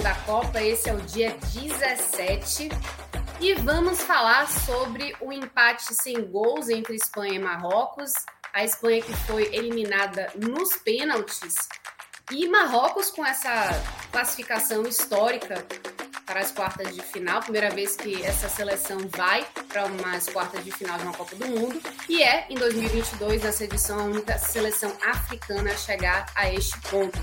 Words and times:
Da 0.00 0.14
Copa. 0.14 0.62
Esse 0.62 0.88
é 0.88 0.94
o 0.94 1.00
dia 1.00 1.36
17. 1.52 2.68
E 3.40 3.54
vamos 3.54 4.00
falar 4.02 4.48
sobre 4.48 5.14
o 5.20 5.32
empate 5.32 5.94
sem 5.94 6.24
gols 6.24 6.68
entre 6.68 6.94
Espanha 6.94 7.34
e 7.34 7.38
Marrocos. 7.38 8.12
A 8.54 8.64
Espanha 8.64 9.02
que 9.02 9.12
foi 9.26 9.54
eliminada 9.54 10.30
nos 10.36 10.76
pênaltis. 10.76 11.54
E 12.30 12.48
Marrocos 12.48 13.10
com 13.10 13.26
essa 13.26 13.50
classificação 14.10 14.82
histórica 14.82 15.66
para 16.32 16.40
as 16.40 16.50
quartas 16.50 16.94
de 16.94 17.02
final, 17.02 17.42
primeira 17.42 17.68
vez 17.68 17.94
que 17.94 18.24
essa 18.24 18.48
seleção 18.48 18.96
vai 19.14 19.46
para 19.68 19.84
umas 19.84 20.26
quartas 20.30 20.64
de 20.64 20.72
final 20.72 20.96
de 20.96 21.04
uma 21.04 21.12
Copa 21.12 21.36
do 21.36 21.46
Mundo, 21.46 21.78
e 22.08 22.22
é 22.22 22.46
em 22.48 22.54
2022, 22.54 23.42
nessa 23.42 23.64
edição, 23.64 24.00
a 24.00 24.04
única 24.04 24.38
seleção 24.38 24.90
africana 25.04 25.72
a 25.72 25.76
chegar 25.76 26.24
a 26.34 26.50
este 26.50 26.80
ponto. 26.88 27.18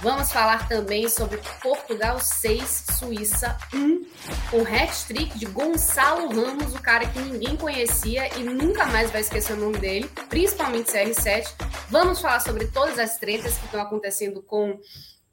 Vamos 0.00 0.32
falar 0.32 0.66
também 0.66 1.10
sobre 1.10 1.42
Portugal 1.62 2.18
6, 2.18 2.86
Suíça 2.98 3.54
1, 3.74 4.06
o 4.54 4.62
hat-trick 4.62 5.38
de 5.38 5.44
Gonçalo 5.44 6.28
Ramos, 6.28 6.74
o 6.74 6.80
cara 6.80 7.06
que 7.06 7.18
ninguém 7.18 7.58
conhecia 7.58 8.34
e 8.38 8.44
nunca 8.44 8.86
mais 8.86 9.10
vai 9.10 9.20
esquecer 9.20 9.52
o 9.52 9.60
nome 9.60 9.76
dele, 9.76 10.10
principalmente 10.30 10.90
CR7. 10.90 11.52
Vamos 11.90 12.18
falar 12.18 12.40
sobre 12.40 12.68
todas 12.68 12.98
as 12.98 13.18
tretas 13.18 13.58
que 13.58 13.66
estão 13.66 13.82
acontecendo 13.82 14.40
com 14.40 14.80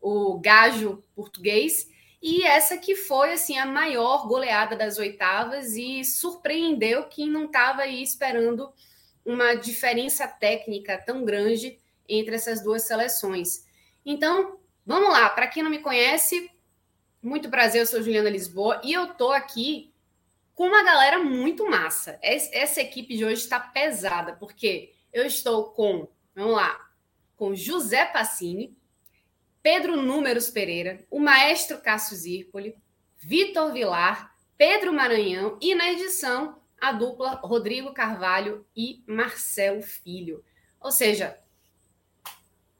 o 0.02 0.38
gajo 0.38 1.02
português 1.16 1.91
e 2.22 2.44
essa 2.44 2.78
que 2.78 2.96
foi 2.96 3.34
assim 3.34 3.58
a 3.58 3.66
maior 3.66 4.28
goleada 4.28 4.76
das 4.76 5.00
oitavas 5.00 5.74
e 5.76 6.04
surpreendeu 6.06 7.06
quem 7.06 7.28
não 7.30 7.46
estava 7.46 7.88
esperando 7.88 8.72
uma 9.26 9.56
diferença 9.56 10.28
técnica 10.28 11.02
tão 11.04 11.26
grande 11.26 11.80
entre 12.08 12.36
essas 12.36 12.64
duas 12.64 12.84
seleções. 12.84 13.66
Então, 14.06 14.60
vamos 14.86 15.10
lá, 15.10 15.30
para 15.30 15.48
quem 15.48 15.64
não 15.64 15.70
me 15.72 15.80
conhece, 15.80 16.52
muito 17.22 17.50
prazer, 17.50 17.82
eu 17.82 17.88
sou 17.88 18.02
Juliana 18.02 18.30
Lisboa 18.30 18.82
e 18.84 18.94
eu 18.94 19.14
tô 19.14 19.32
aqui 19.32 19.92
com 20.54 20.68
uma 20.68 20.84
galera 20.84 21.20
muito 21.20 21.68
massa. 21.70 22.20
Essa 22.22 22.82
equipe 22.82 23.16
de 23.16 23.26
hoje 23.26 23.42
está 23.42 23.60
pesada, 23.60 24.34
porque 24.34 24.94
eu 25.12 25.26
estou 25.26 25.72
com, 25.72 26.08
vamos 26.36 26.56
lá, 26.56 26.80
com 27.36 27.56
José 27.56 28.06
Passini, 28.06 28.76
Pedro 29.64 30.02
Números 30.02 30.50
Pereira, 30.50 31.06
o 31.10 31.20
maestro 31.20 31.80
Cássio 31.80 32.16
Zirpoli, 32.16 32.76
Vitor 33.18 33.72
Vilar, 33.72 34.36
Pedro 34.58 34.92
Maranhão 34.92 35.58
e 35.62 35.76
na 35.76 35.92
edição 35.92 36.60
a 36.80 36.92
dupla 36.92 37.40
Rodrigo 37.44 37.94
Carvalho 37.94 38.66
e 38.76 39.04
Marcelo 39.06 39.84
Filho. 39.84 40.44
Ou 40.80 40.92
seja, 40.92 41.38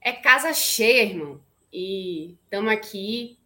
é 0.00 0.12
casa 0.12 0.52
cheia, 0.52 1.02
irmão. 1.02 1.40
E 1.72 2.36
estamos 2.42 2.72
aqui 2.72 3.38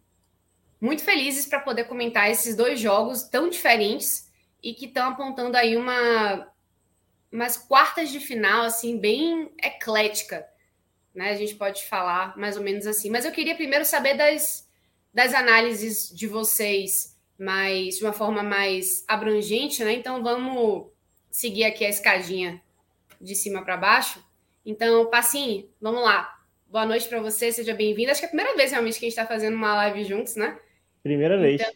muito 0.81 1.03
felizes 1.03 1.45
para 1.45 1.59
poder 1.59 1.83
comentar 1.85 2.29
esses 2.29 2.55
dois 2.55 2.79
jogos 2.79 3.23
tão 3.23 3.49
diferentes 3.49 4.31
e 4.61 4.73
que 4.73 4.85
estão 4.85 5.09
apontando 5.09 5.55
aí 5.55 5.77
uma 5.77 6.51
umas 7.31 7.57
quartas 7.57 8.09
de 8.09 8.19
final 8.19 8.63
assim 8.63 8.97
bem 8.97 9.51
eclética 9.61 10.47
né? 11.17 11.31
A 11.31 11.35
gente 11.35 11.55
pode 11.55 11.83
falar 11.85 12.37
mais 12.37 12.55
ou 12.55 12.63
menos 12.63 12.85
assim. 12.85 13.09
Mas 13.09 13.25
eu 13.25 13.31
queria 13.31 13.55
primeiro 13.55 13.83
saber 13.83 14.13
das, 14.13 14.69
das 15.11 15.33
análises 15.33 16.15
de 16.15 16.27
vocês, 16.27 17.17
mais 17.39 17.97
de 17.97 18.03
uma 18.05 18.13
forma 18.13 18.43
mais 18.43 19.03
abrangente, 19.07 19.83
né? 19.83 19.93
Então 19.93 20.21
vamos 20.21 20.91
seguir 21.31 21.63
aqui 21.63 21.83
a 21.83 21.89
escadinha 21.89 22.61
de 23.19 23.33
cima 23.33 23.63
para 23.65 23.75
baixo. 23.75 24.23
Então, 24.63 25.07
Passinho, 25.07 25.67
vamos 25.81 26.03
lá. 26.03 26.39
Boa 26.67 26.85
noite 26.85 27.09
para 27.09 27.19
você, 27.19 27.51
seja 27.51 27.73
bem-vindo. 27.73 28.11
Acho 28.11 28.19
que 28.19 28.25
é 28.25 28.29
a 28.29 28.31
primeira 28.31 28.55
vez 28.55 28.69
realmente 28.69 28.99
que 28.99 29.05
a 29.05 29.09
gente 29.09 29.17
está 29.17 29.25
fazendo 29.25 29.55
uma 29.55 29.75
live 29.75 30.03
juntos, 30.03 30.35
né? 30.35 30.59
Primeira 31.01 31.39
vez. 31.39 31.59
Então, 31.59 31.73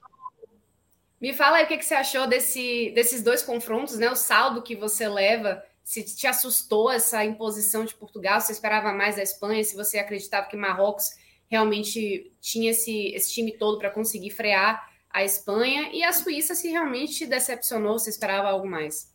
me 1.20 1.34
fala 1.34 1.58
aí 1.58 1.64
o 1.64 1.68
que, 1.68 1.78
que 1.78 1.86
você 1.86 1.96
achou 1.96 2.28
desse, 2.28 2.92
desses 2.94 3.24
dois 3.24 3.42
confrontos, 3.42 3.98
né? 3.98 4.12
O 4.12 4.16
saldo 4.16 4.62
que 4.62 4.76
você 4.76 5.08
leva 5.08 5.64
se 5.84 6.04
te 6.04 6.28
assustou 6.28 6.92
essa 6.92 7.24
imposição 7.26 7.86
de 7.86 7.96
Portugal, 7.96 8.40
se 8.40 8.52
esperava 8.52 8.94
mais 8.94 9.16
da 9.16 9.24
Espanha, 9.24 9.64
se 9.64 9.76
você 9.76 9.98
acreditava 10.00 10.48
que 10.48 10.56
Marrocos 10.56 11.10
realmente 11.50 12.32
tinha 12.40 12.72
esse, 12.72 13.08
esse 13.14 13.34
time 13.34 13.52
todo 13.52 13.78
para 13.78 13.90
conseguir 13.90 14.30
frear 14.30 14.90
a 15.10 15.24
Espanha, 15.24 15.90
e 15.92 16.04
a 16.04 16.14
Suíça 16.14 16.56
se 16.56 16.70
realmente 16.70 17.26
decepcionou, 17.26 18.00
se 18.00 18.10
esperava 18.10 18.48
algo 18.48 18.66
mais. 18.66 19.12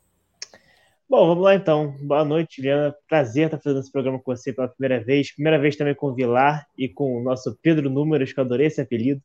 Bom, 1.09 1.29
vamos 1.29 1.45
lá 1.45 1.55
então. 1.55 1.97
Boa 2.03 2.25
noite, 2.25 2.57
Juliana. 2.57 2.95
Prazer 3.09 3.47
estar 3.47 3.61
fazendo 3.61 3.81
esse 3.81 3.93
programa 3.93 4.19
com 4.19 4.37
você 4.37 4.53
pela 4.53 4.69
primeira 4.69 5.03
vez. 5.03 5.33
Primeira 5.33 5.59
vez 5.59 5.77
também 5.77 5.95
com 5.95 6.09
o 6.09 6.15
Vilar 6.15 6.67
e 6.77 6.89
com 6.89 7.17
o 7.17 7.23
nosso 7.23 7.57
Pedro 7.63 7.89
Números, 7.89 8.33
que 8.33 8.41
eu 8.41 8.45
adorei 8.45 8.67
esse 8.67 8.81
apelido. 8.81 9.23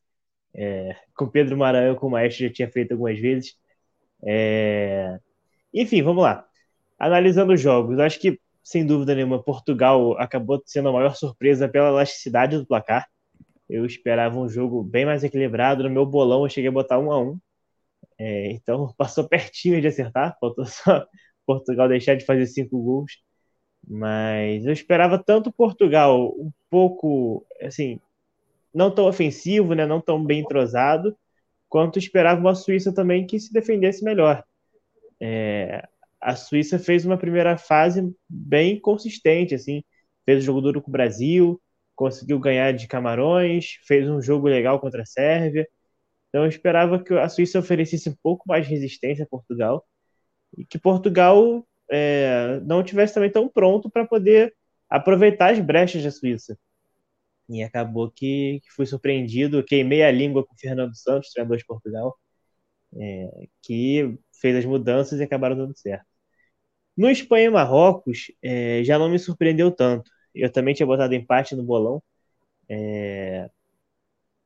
É, 0.54 0.96
com 1.16 1.28
Pedro 1.28 1.58
Maranhão, 1.58 1.96
com 1.96 2.08
o 2.08 2.12
Maestro, 2.12 2.46
já 2.46 2.54
tinha 2.54 2.72
feito 2.72 2.92
algumas 2.92 3.20
vezes. 3.20 3.56
É... 4.24 5.18
Enfim, 5.74 6.04
vamos 6.04 6.24
lá 6.24 6.48
analisando 7.02 7.54
os 7.54 7.60
jogos, 7.60 7.98
acho 8.00 8.20
que, 8.20 8.40
sem 8.64 8.86
dúvida 8.86 9.16
nenhuma, 9.16 9.42
Portugal 9.42 10.16
acabou 10.20 10.62
sendo 10.66 10.90
a 10.90 10.94
maior 10.94 11.16
surpresa 11.16 11.68
pela 11.68 11.90
elasticidade 11.90 12.58
do 12.58 12.66
placar. 12.66 13.08
Eu 13.68 13.86
esperava 13.86 14.38
um 14.38 14.48
jogo 14.48 14.84
bem 14.84 15.04
mais 15.06 15.24
equilibrado. 15.24 15.84
No 15.84 15.90
meu 15.90 16.06
bolão, 16.06 16.44
eu 16.44 16.50
cheguei 16.50 16.70
a 16.70 16.72
botar 16.72 17.00
um 17.00 17.12
a 17.12 17.20
um. 17.20 17.40
É, 18.20 18.52
então, 18.52 18.94
passou 18.98 19.28
pertinho 19.28 19.82
de 19.82 19.88
acertar. 19.88 20.38
Faltou 20.40 20.66
só 20.66 21.06
Portugal 21.46 21.88
deixar 21.88 22.16
de 22.16 22.26
fazer 22.26 22.46
cinco 22.46 22.80
gols. 22.80 23.14
Mas 23.88 24.64
eu 24.66 24.72
esperava 24.72 25.18
tanto 25.18 25.52
Portugal 25.52 26.28
um 26.38 26.52
pouco, 26.70 27.44
assim, 27.64 28.00
não 28.72 28.92
tão 28.94 29.08
ofensivo, 29.08 29.74
né, 29.74 29.88
não 29.88 30.00
tão 30.00 30.24
bem 30.24 30.42
entrosado, 30.42 31.18
quanto 31.68 31.98
esperava 31.98 32.40
uma 32.40 32.54
Suíça 32.54 32.94
também 32.94 33.26
que 33.26 33.40
se 33.40 33.52
defendesse 33.52 34.04
melhor. 34.04 34.44
É, 35.20 35.88
a 36.22 36.36
Suíça 36.36 36.80
fez 36.80 37.06
uma 37.06 37.18
primeira 37.18 37.58
fase 37.58 38.14
bem 38.30 38.80
consistente, 38.80 39.56
assim, 39.56 39.84
fez 40.26 40.40
o 40.40 40.46
jogo 40.46 40.62
duro 40.62 40.82
com 40.82 40.90
o 40.90 40.92
Brasil, 40.92 41.62
conseguiu 41.96 42.40
ganhar 42.40 42.74
de 42.74 42.88
Camarões, 42.88 43.78
fez 43.88 44.10
um 44.10 44.22
jogo 44.22 44.48
legal 44.48 44.80
contra 44.80 45.04
a 45.04 45.06
Sérvia. 45.06 45.68
Então 46.30 46.44
eu 46.44 46.50
esperava 46.50 47.04
que 47.04 47.14
a 47.14 47.30
Suíça 47.30 47.60
oferecesse 47.60 48.10
um 48.10 48.16
pouco 48.24 48.46
mais 48.48 48.66
de 48.66 48.72
resistência 48.74 49.24
a 49.26 49.28
Portugal 49.28 49.86
e 50.58 50.66
que 50.66 50.80
Portugal 50.80 51.68
é, 51.92 52.60
não 52.66 52.84
tivesse 52.84 53.14
também 53.14 53.32
tão 53.32 53.50
pronto 53.50 53.90
para 53.90 54.06
poder 54.08 54.56
aproveitar 54.90 55.54
as 55.54 55.60
brechas 55.60 56.04
da 56.04 56.12
Suíça. 56.12 56.58
E 57.50 57.64
acabou 57.64 58.12
que, 58.12 58.62
que 58.64 58.72
fui 58.76 58.86
surpreendido, 58.86 59.64
queimei 59.64 60.04
a 60.04 60.12
língua 60.12 60.46
com 60.46 60.54
o 60.54 60.58
Fernando 60.58 60.96
Santos, 60.96 61.32
treinador 61.32 61.58
de 61.58 61.66
Portugal, 61.66 62.18
é, 62.96 63.48
que 63.62 64.18
fez 64.42 64.56
as 64.58 64.66
mudanças 64.66 65.20
e 65.20 65.24
acabaram 65.24 65.58
dando 65.58 65.78
certo. 65.78 66.11
No 67.02 67.10
Espanha 67.10 67.48
e 67.48 67.50
Marrocos, 67.50 68.32
é, 68.44 68.84
já 68.84 69.00
não 69.00 69.10
me 69.10 69.18
surpreendeu 69.18 69.72
tanto. 69.72 70.12
Eu 70.36 70.52
também 70.52 70.76
tinha 70.76 70.86
botado 70.86 71.16
empate 71.16 71.56
no 71.56 71.64
bolão. 71.64 72.04
É... 72.70 73.50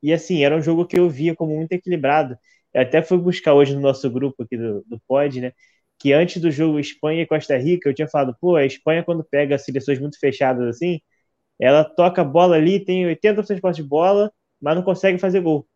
E 0.01 0.13
assim, 0.13 0.43
era 0.43 0.55
um 0.55 0.61
jogo 0.61 0.85
que 0.85 0.97
eu 0.97 1.09
via 1.09 1.35
como 1.35 1.55
muito 1.55 1.73
equilibrado. 1.73 2.37
Eu 2.73 2.81
até 2.83 3.01
fui 3.03 3.17
buscar 3.17 3.53
hoje 3.53 3.75
no 3.75 3.81
nosso 3.81 4.09
grupo 4.09 4.43
aqui 4.43 4.57
do, 4.57 4.83
do 4.87 4.99
Pod, 5.07 5.41
né? 5.41 5.53
Que 5.99 6.13
antes 6.13 6.41
do 6.41 6.49
jogo 6.51 6.79
Espanha 6.79 7.23
e 7.23 7.27
Costa 7.27 7.57
Rica, 7.57 7.89
eu 7.89 7.93
tinha 7.93 8.07
falado, 8.07 8.37
pô, 8.39 8.55
a 8.55 8.65
Espanha, 8.65 9.03
quando 9.03 9.23
pega 9.25 9.57
seleções 9.57 9.99
muito 9.99 10.17
fechadas 10.19 10.65
assim, 10.67 11.01
ela 11.59 11.83
toca 11.83 12.21
a 12.21 12.25
bola 12.25 12.55
ali, 12.57 12.83
tem 12.85 13.05
80% 13.07 13.55
de 13.57 13.61
posse 13.61 13.83
de 13.83 13.87
bola, 13.89 14.31
mas 14.61 14.75
não 14.75 14.83
consegue 14.83 15.19
fazer 15.19 15.41
gol. 15.41 15.67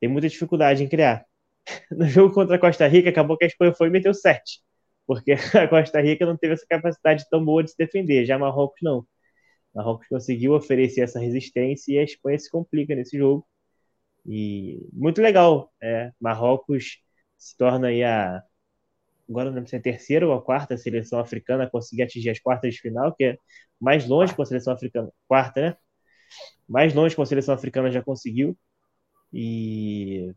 tem 0.00 0.10
muita 0.10 0.28
dificuldade 0.28 0.84
em 0.84 0.88
criar. 0.88 1.24
No 1.92 2.06
jogo 2.08 2.34
contra 2.34 2.56
a 2.56 2.58
Costa 2.58 2.86
Rica, 2.88 3.10
acabou 3.10 3.36
que 3.38 3.44
a 3.44 3.48
Espanha 3.48 3.74
foi 3.74 3.88
e 3.88 3.90
meteu 3.90 4.14
7, 4.14 4.60
porque 5.06 5.32
a 5.54 5.68
Costa 5.68 6.00
Rica 6.00 6.26
não 6.26 6.36
teve 6.36 6.54
essa 6.54 6.66
capacidade 6.68 7.28
tão 7.30 7.44
boa 7.44 7.62
de 7.62 7.70
se 7.70 7.76
defender, 7.78 8.24
já 8.24 8.38
Marrocos 8.38 8.80
não. 8.82 9.06
Marrocos 9.74 10.08
conseguiu 10.08 10.54
oferecer 10.54 11.02
essa 11.02 11.20
resistência 11.20 11.92
e 11.94 11.98
a 11.98 12.02
Espanha 12.04 12.38
se 12.38 12.50
complica 12.50 12.94
nesse 12.94 13.16
jogo. 13.18 13.46
E 14.26 14.80
muito 14.92 15.20
legal, 15.22 15.72
é, 15.82 16.12
Marrocos 16.20 16.98
se 17.38 17.56
torna 17.56 17.88
aí 17.88 18.04
a 18.04 18.42
agora 19.28 19.48
não 19.48 19.54
lembro 19.56 19.70
se 19.70 19.76
é 19.76 19.78
a 19.78 19.82
terceira 19.82 20.26
ou 20.26 20.34
a 20.34 20.42
quarta 20.42 20.76
seleção 20.76 21.20
africana 21.20 21.64
a 21.64 21.70
conseguir 21.70 22.02
atingir 22.02 22.30
as 22.30 22.40
quartas 22.40 22.74
de 22.74 22.80
final, 22.80 23.14
que 23.14 23.24
é 23.24 23.38
mais 23.80 24.06
longe 24.06 24.34
com 24.34 24.42
a 24.42 24.46
seleção 24.46 24.74
africana, 24.74 25.10
quarta, 25.28 25.60
né? 25.60 25.76
Mais 26.68 26.94
longe 26.94 27.14
com 27.16 27.22
a 27.22 27.26
seleção 27.26 27.54
africana 27.54 27.90
já 27.90 28.02
conseguiu. 28.02 28.56
E 29.32 30.32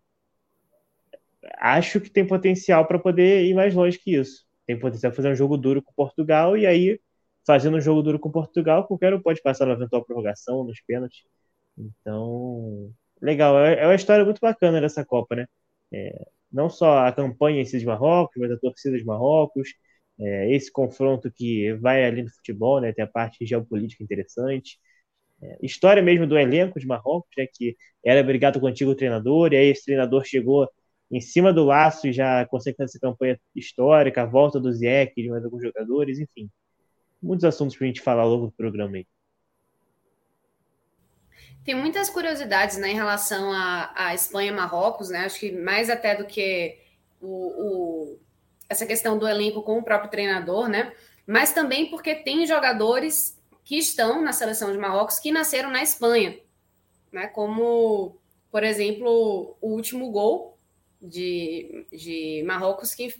acho 1.59 1.99
que 1.99 2.09
tem 2.09 2.25
potencial 2.25 2.85
para 2.87 2.99
poder 2.99 3.45
ir 3.45 3.53
mais 3.55 3.73
longe 3.73 3.97
que 3.97 4.15
isso. 4.15 4.45
Tem 4.65 4.79
potencial 4.79 5.11
para 5.11 5.17
fazer 5.17 5.29
um 5.31 5.35
jogo 5.35 5.57
duro 5.57 5.81
com 5.81 5.93
Portugal 5.93 6.57
e 6.57 6.65
aí 6.65 6.99
fazendo 7.45 7.77
um 7.77 7.81
jogo 7.81 8.01
duro 8.01 8.19
com 8.19 8.31
Portugal, 8.31 8.87
qualquer 8.87 9.13
um 9.13 9.21
pode 9.21 9.41
passar 9.41 9.65
na 9.65 9.73
eventual 9.73 10.03
prorrogação, 10.05 10.63
nos 10.63 10.81
pênaltis. 10.81 11.23
Então, 11.77 12.93
legal. 13.21 13.59
É, 13.59 13.81
é 13.83 13.87
uma 13.87 13.95
história 13.95 14.23
muito 14.25 14.39
bacana 14.41 14.79
dessa 14.81 15.05
Copa, 15.05 15.35
né? 15.35 15.45
É, 15.91 16.27
não 16.51 16.69
só 16.69 16.99
a 17.07 17.11
campanha 17.11 17.61
em 17.61 17.65
si 17.65 17.79
de 17.79 17.85
Marrocos, 17.85 18.35
mas 18.39 18.51
a 18.51 18.57
torcida 18.57 18.97
de 18.97 19.05
Marrocos, 19.05 19.69
é, 20.19 20.53
esse 20.53 20.71
confronto 20.71 21.31
que 21.31 21.73
vai 21.75 22.05
ali 22.05 22.23
no 22.23 22.29
futebol, 22.31 22.79
né? 22.81 22.93
Tem 22.93 23.03
a 23.03 23.07
parte 23.07 23.45
geopolítica 23.45 24.03
interessante. 24.03 24.79
É, 25.41 25.57
história 25.61 26.01
mesmo 26.03 26.27
do 26.27 26.37
elenco 26.37 26.79
de 26.79 26.87
Marrocos, 26.87 27.31
né? 27.37 27.47
Que 27.53 27.77
era 28.05 28.23
brigado 28.23 28.59
com 28.59 28.65
o 28.67 28.69
antigo 28.69 28.95
treinador, 28.95 29.53
e 29.53 29.57
aí 29.57 29.67
esse 29.67 29.85
treinador 29.85 30.25
chegou 30.25 30.69
em 31.15 31.21
cima 31.21 31.53
do 31.53 31.63
laço 31.63 32.07
e 32.07 32.13
já 32.13 32.45
consegue 32.47 32.77
fazer 32.77 32.89
essa 32.89 32.99
campanha 32.99 33.39
histórica, 33.55 34.23
a 34.23 34.25
volta 34.25 34.59
do 34.59 34.71
Ziyech, 34.71 35.13
de 35.15 35.29
mais 35.29 35.45
alguns 35.45 35.61
jogadores, 35.61 36.19
enfim 36.19 36.49
muitos 37.23 37.45
assuntos 37.45 37.75
para 37.75 37.85
a 37.85 37.87
gente 37.87 38.01
falar 38.01 38.23
ao 38.23 38.29
longo 38.29 38.47
do 38.47 38.51
programa 38.51 38.97
aí. 38.97 39.07
Tem 41.63 41.73
muitas 41.73 42.09
curiosidades 42.09 42.77
né, 42.77 42.91
em 42.91 42.95
relação 42.95 43.51
à, 43.53 43.91
à 43.95 44.13
Espanha 44.13 44.51
e 44.51 44.55
Marrocos, 44.55 45.09
né? 45.09 45.19
Acho 45.19 45.39
que 45.39 45.51
mais 45.53 45.89
até 45.89 46.13
do 46.13 46.25
que 46.25 46.77
o, 47.21 47.27
o, 47.27 48.19
essa 48.67 48.85
questão 48.85 49.17
do 49.17 49.25
elenco 49.25 49.63
com 49.63 49.79
o 49.79 49.83
próprio 49.83 50.11
treinador, 50.11 50.67
né? 50.67 50.91
Mas 51.25 51.53
também 51.53 51.89
porque 51.89 52.15
tem 52.15 52.45
jogadores 52.45 53.41
que 53.63 53.77
estão 53.77 54.21
na 54.21 54.33
seleção 54.33 54.73
de 54.73 54.77
Marrocos 54.77 55.19
que 55.19 55.31
nasceram 55.31 55.71
na 55.71 55.81
Espanha, 55.81 56.37
né? 57.13 57.27
Como, 57.27 58.17
por 58.51 58.61
exemplo, 58.61 59.55
o 59.61 59.69
último 59.69 60.11
gol 60.11 60.52
de, 61.03 61.85
de 61.91 62.43
Marrocos 62.45 62.95
que 62.95 63.13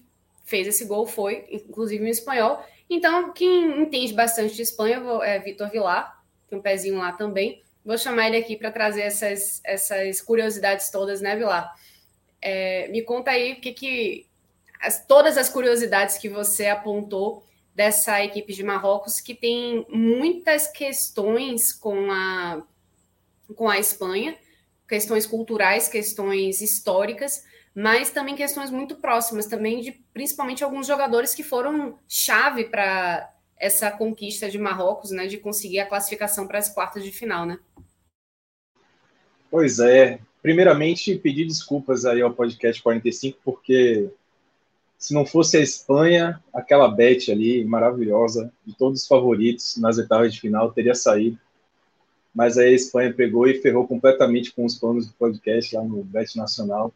fez 0.46 0.68
esse 0.68 0.86
gol 0.86 1.06
foi, 1.06 1.46
inclusive, 1.52 2.04
um 2.04 2.08
espanhol, 2.08 2.64
então, 2.90 3.32
quem 3.34 3.82
entende 3.82 4.14
bastante 4.14 4.54
de 4.54 4.62
Espanha 4.62 5.02
é 5.24 5.40
Vitor 5.40 5.70
Vilar, 5.70 6.22
tem 6.48 6.60
um 6.60 6.62
pezinho 6.62 7.00
lá 7.00 7.12
também. 7.12 7.62
Vou 7.84 7.98
chamar 7.98 8.28
ele 8.28 8.38
aqui 8.38 8.56
para 8.56 8.72
trazer 8.72 9.02
essas, 9.02 9.62
essas 9.64 10.22
curiosidades 10.22 10.90
todas, 10.90 11.20
né, 11.20 11.36
Vilar? 11.36 11.74
É, 12.42 12.88
me 12.90 13.02
conta 13.02 13.32
aí 13.32 13.54
o 13.54 13.62
que, 13.62 13.74
que 13.74 14.28
as, 14.80 15.06
todas 15.06 15.38
as 15.38 15.50
curiosidades 15.50 16.18
que 16.18 16.30
você 16.30 16.68
apontou 16.68 17.44
dessa 17.74 18.24
equipe 18.24 18.54
de 18.54 18.64
Marrocos, 18.64 19.20
que 19.20 19.34
tem 19.34 19.86
muitas 19.90 20.68
questões 20.68 21.74
com 21.74 22.12
a, 22.12 22.62
com 23.56 23.68
a 23.68 23.80
Espanha, 23.80 24.38
questões 24.88 25.26
culturais, 25.26 25.88
questões 25.88 26.62
históricas, 26.62 27.44
mas 27.76 28.12
também 28.12 28.36
questões 28.36 28.70
muito 28.70 28.96
próximas 28.96 29.48
também 29.48 29.82
de 29.82 29.92
principalmente 30.14 30.64
alguns 30.64 30.86
jogadores 30.86 31.34
que 31.34 31.44
foram 31.44 31.98
chave 32.08 32.66
para 32.66 33.32
essa 33.58 33.90
conquista 33.90 34.50
de 34.50 34.58
Marrocos, 34.58 35.12
né, 35.12 35.26
de 35.26 35.38
conseguir 35.38 35.80
a 35.80 35.86
classificação 35.86 36.46
para 36.48 36.60
as 36.60 36.70
quartas 36.70 37.04
de 37.04 37.12
final, 37.12 37.46
né? 37.46 37.58
Pois 39.50 39.80
é. 39.80 40.20
Primeiramente, 40.42 41.16
pedir 41.16 41.46
desculpas 41.46 42.04
aí 42.04 42.22
ao 42.22 42.34
podcast 42.34 42.84
45, 42.84 43.40
porque 43.46 44.10
se 44.98 45.14
não 45.14 45.26
fosse 45.26 45.58
a 45.58 45.62
Espanha, 45.62 46.44
aquela 46.54 46.90
bet 46.90 47.32
ali 47.32 47.64
maravilhosa 47.64 48.52
de 48.66 48.76
todos 48.76 49.02
os 49.02 49.08
favoritos 49.08 49.78
nas 49.78 49.98
etapas 49.98 50.34
de 50.34 50.42
final 50.42 50.72
teria 50.72 50.94
saído. 50.94 51.40
Mas 52.36 52.58
aí 52.58 52.70
a 52.70 52.76
Espanha 52.76 53.14
pegou 53.14 53.48
e 53.48 53.62
ferrou 53.62 53.88
completamente 53.88 54.52
com 54.52 54.66
os 54.66 54.76
planos 54.76 55.08
do 55.08 55.14
podcast 55.14 55.76
lá 55.76 55.84
no 55.84 56.04
Bet 56.04 56.36
Nacional 56.38 56.94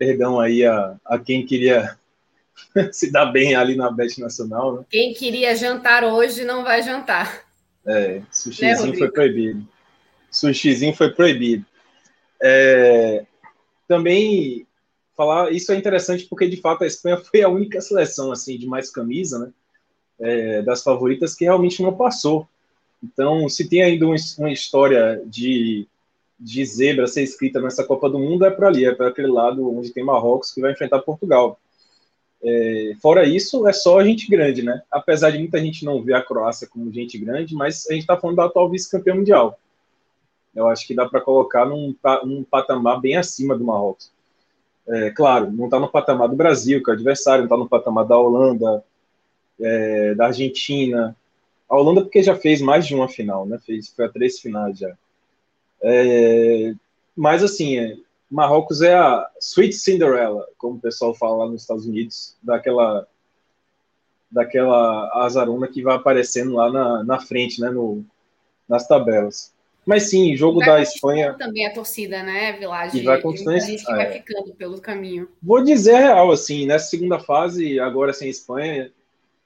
perdão 0.00 0.40
aí 0.40 0.64
a, 0.64 0.96
a 1.04 1.18
quem 1.18 1.44
queria 1.44 1.94
se 2.90 3.12
dar 3.12 3.26
bem 3.26 3.54
ali 3.54 3.76
na 3.76 3.90
Bet 3.90 4.18
Nacional. 4.18 4.76
Né? 4.76 4.84
Quem 4.88 5.12
queria 5.12 5.54
jantar 5.54 6.02
hoje 6.04 6.42
não 6.42 6.64
vai 6.64 6.82
jantar. 6.82 7.44
É, 7.84 8.22
sushizinho 8.32 8.92
né, 8.92 8.98
foi 8.98 9.10
proibido. 9.10 9.68
Sushizinho 10.30 10.94
foi 10.94 11.10
proibido. 11.10 11.66
É, 12.42 13.26
também 13.86 14.66
falar, 15.14 15.52
isso 15.52 15.70
é 15.70 15.76
interessante 15.76 16.24
porque 16.24 16.48
de 16.48 16.56
fato 16.56 16.82
a 16.82 16.86
Espanha 16.86 17.18
foi 17.20 17.42
a 17.42 17.48
única 17.50 17.78
seleção 17.82 18.32
assim 18.32 18.56
de 18.56 18.66
mais 18.66 18.88
camisa, 18.88 19.38
né? 19.38 19.52
É, 20.18 20.62
das 20.62 20.82
favoritas 20.82 21.34
que 21.34 21.44
realmente 21.44 21.82
não 21.82 21.94
passou. 21.94 22.48
Então, 23.02 23.48
se 23.48 23.68
tem 23.68 23.82
ainda 23.82 24.06
uma 24.06 24.50
história 24.50 25.22
de 25.26 25.86
de 26.40 26.64
zebra 26.64 27.06
ser 27.06 27.22
escrita 27.22 27.60
nessa 27.60 27.84
Copa 27.84 28.08
do 28.08 28.18
Mundo 28.18 28.46
é 28.46 28.50
para 28.50 28.68
ali, 28.68 28.86
é 28.86 28.94
para 28.94 29.08
aquele 29.08 29.28
lado 29.28 29.76
onde 29.76 29.92
tem 29.92 30.02
Marrocos 30.02 30.50
que 30.50 30.60
vai 30.60 30.72
enfrentar 30.72 31.00
Portugal. 31.00 31.60
É, 32.42 32.92
fora 33.02 33.28
isso, 33.28 33.68
é 33.68 33.72
só 33.72 34.02
gente 34.02 34.28
grande, 34.28 34.62
né? 34.62 34.80
Apesar 34.90 35.30
de 35.30 35.38
muita 35.38 35.58
gente 35.58 35.84
não 35.84 36.02
ver 36.02 36.14
a 36.14 36.22
Croácia 36.22 36.66
como 36.66 36.90
gente 36.90 37.18
grande, 37.18 37.54
mas 37.54 37.86
a 37.90 37.92
gente 37.92 38.02
está 38.02 38.16
falando 38.16 38.36
da 38.36 38.46
atual 38.46 38.70
vice-campeã 38.70 39.14
mundial. 39.14 39.58
Eu 40.54 40.66
acho 40.66 40.86
que 40.86 40.94
dá 40.94 41.06
para 41.06 41.20
colocar 41.20 41.66
num, 41.66 41.94
num, 42.24 42.42
patamar 42.42 42.98
bem 43.00 43.16
acima 43.16 43.56
do 43.56 43.64
Marrocos. 43.64 44.10
É, 44.88 45.10
claro, 45.10 45.52
não 45.52 45.66
está 45.66 45.78
no 45.78 45.88
patamar 45.88 46.28
do 46.28 46.34
Brasil, 46.34 46.82
que 46.82 46.90
é 46.90 46.94
o 46.94 46.96
adversário, 46.96 47.40
não 47.40 47.46
está 47.46 47.56
no 47.58 47.68
patamar 47.68 48.06
da 48.06 48.18
Holanda, 48.18 48.82
é, 49.60 50.14
da 50.14 50.26
Argentina. 50.26 51.14
A 51.68 51.76
Holanda 51.76 52.00
porque 52.00 52.22
já 52.22 52.34
fez 52.34 52.62
mais 52.62 52.86
de 52.86 52.94
uma 52.94 53.08
final, 53.08 53.44
né? 53.46 53.58
Fez, 53.58 53.90
foi 53.90 54.06
a 54.06 54.08
três 54.08 54.40
finais 54.40 54.78
já. 54.78 54.96
É, 55.82 56.74
mas, 57.16 57.42
assim, 57.42 57.78
é, 57.78 57.96
Marrocos 58.30 58.82
é 58.82 58.94
a 58.94 59.26
Sweet 59.40 59.74
Cinderella, 59.74 60.46
como 60.56 60.76
o 60.76 60.80
pessoal 60.80 61.14
fala 61.14 61.44
lá 61.44 61.50
nos 61.50 61.62
Estados 61.62 61.86
Unidos, 61.86 62.36
daquela 62.42 63.06
daquela 64.30 65.10
azaruna 65.24 65.66
que 65.66 65.82
vai 65.82 65.96
aparecendo 65.96 66.54
lá 66.54 66.70
na, 66.70 67.02
na 67.02 67.18
frente, 67.18 67.60
né, 67.60 67.68
no, 67.68 68.04
nas 68.68 68.86
tabelas. 68.86 69.52
Mas 69.84 70.04
sim, 70.04 70.36
jogo 70.36 70.60
da 70.60 70.80
Espanha. 70.80 71.34
Também 71.34 71.66
a 71.66 71.72
torcida, 71.72 72.22
né, 72.22 72.52
Village? 72.52 72.98
E 72.98 73.02
vai 73.02 73.20
conquistando 73.20 73.56
a 73.56 73.60
gente 73.60 73.84
que 73.84 73.90
vai 73.90 74.06
é. 74.06 74.12
ficando 74.12 74.54
pelo 74.54 74.80
caminho. 74.80 75.28
Vou 75.42 75.64
dizer 75.64 75.94
a 75.96 75.98
real, 75.98 76.30
assim, 76.30 76.64
nessa 76.64 76.88
segunda 76.88 77.18
fase, 77.18 77.80
agora 77.80 78.12
sem 78.12 78.28
Espanha, 78.28 78.92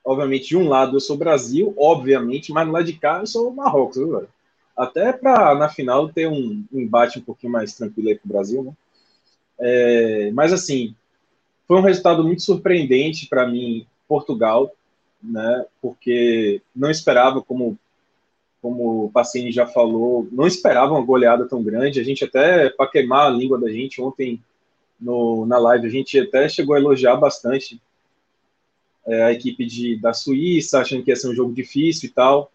obviamente, 0.05 0.49
de 0.49 0.57
um 0.57 0.69
lado 0.69 0.97
eu 0.97 1.01
sou 1.01 1.17
Brasil, 1.17 1.73
obviamente, 1.79 2.53
mas 2.53 2.67
no 2.67 2.73
lado 2.73 2.85
de 2.85 2.93
cá 2.95 3.21
eu 3.21 3.27
sou 3.27 3.51
Marrocos, 3.53 3.97
viu, 3.97 4.11
velho? 4.11 4.29
Até 4.77 5.13
para 5.13 5.55
na 5.55 5.69
final 5.69 6.09
ter 6.09 6.29
um, 6.29 6.65
embate 6.73 7.19
um 7.19 7.23
pouquinho 7.23 7.53
mais 7.53 7.75
tranquilo 7.75 8.09
aí 8.09 8.17
para 8.17 8.27
o 8.27 8.33
Brasil, 8.33 8.65
né? 8.65 8.73
É, 9.59 10.31
mas 10.33 10.53
assim, 10.53 10.95
foi 11.67 11.79
um 11.79 11.83
resultado 11.83 12.25
muito 12.25 12.43
surpreendente 12.43 13.29
para 13.29 13.47
mim, 13.47 13.87
Portugal, 14.09 14.75
né? 15.23 15.65
Porque 15.81 16.61
não 16.75 16.91
esperava, 16.91 17.41
como 17.41 17.79
como 18.61 19.05
o 19.05 19.11
Pacini 19.11 19.53
já 19.53 19.67
falou, 19.67 20.27
não 20.33 20.47
esperava 20.47 20.95
uma 20.95 21.05
goleada 21.05 21.47
tão 21.47 21.63
grande. 21.63 22.01
A 22.01 22.03
gente 22.03 22.25
até 22.25 22.71
para 22.71 22.91
queimar 22.91 23.27
a 23.27 23.31
língua 23.31 23.61
da 23.61 23.71
gente 23.71 24.01
ontem 24.01 24.43
no, 24.99 25.45
na 25.45 25.59
live, 25.59 25.87
a 25.87 25.91
gente 25.91 26.19
até 26.19 26.49
chegou 26.49 26.75
a 26.75 26.79
elogiar 26.79 27.17
bastante 27.17 27.79
é, 29.07 29.23
a 29.25 29.33
equipe 29.33 29.67
de, 29.67 29.97
da 29.97 30.15
Suíça, 30.15 30.81
achando 30.81 31.03
que 31.03 31.11
ia 31.11 31.17
ser 31.17 31.29
um 31.29 31.35
jogo 31.35 31.53
difícil 31.53 32.09
e 32.09 32.13
tal 32.13 32.51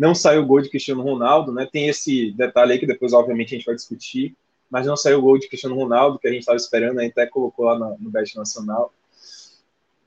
não 0.00 0.14
saiu 0.14 0.40
o 0.40 0.46
gol 0.46 0.62
de 0.62 0.70
Cristiano 0.70 1.02
Ronaldo, 1.02 1.52
né? 1.52 1.68
Tem 1.70 1.86
esse 1.86 2.30
detalhe 2.32 2.72
aí 2.72 2.78
que 2.78 2.86
depois, 2.86 3.12
obviamente, 3.12 3.54
a 3.54 3.58
gente 3.58 3.66
vai 3.66 3.74
discutir, 3.74 4.34
mas 4.70 4.86
não 4.86 4.96
saiu 4.96 5.18
o 5.18 5.20
gol 5.20 5.38
de 5.38 5.46
Cristiano 5.46 5.76
Ronaldo, 5.76 6.18
que 6.18 6.26
a 6.26 6.30
gente 6.30 6.40
estava 6.40 6.56
esperando, 6.56 6.98
a 6.98 7.02
gente 7.02 7.12
até 7.12 7.26
colocou 7.26 7.66
lá 7.66 7.78
no, 7.78 7.98
no 7.98 8.10
Nacional. 8.10 8.94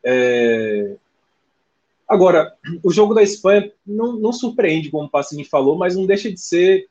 É... 0.04 0.96
Agora, 2.10 2.56
o 2.84 2.92
jogo 2.92 3.14
da 3.14 3.22
Espanha 3.22 3.72
não, 3.86 4.14
não 4.14 4.34
surpreende, 4.34 4.90
como 4.90 5.06
o 5.06 5.10
Passini 5.10 5.46
falou, 5.46 5.78
mas 5.78 5.96
não 5.96 6.08
deixa 6.08 6.32
de 6.32 6.42
ser 6.42 6.90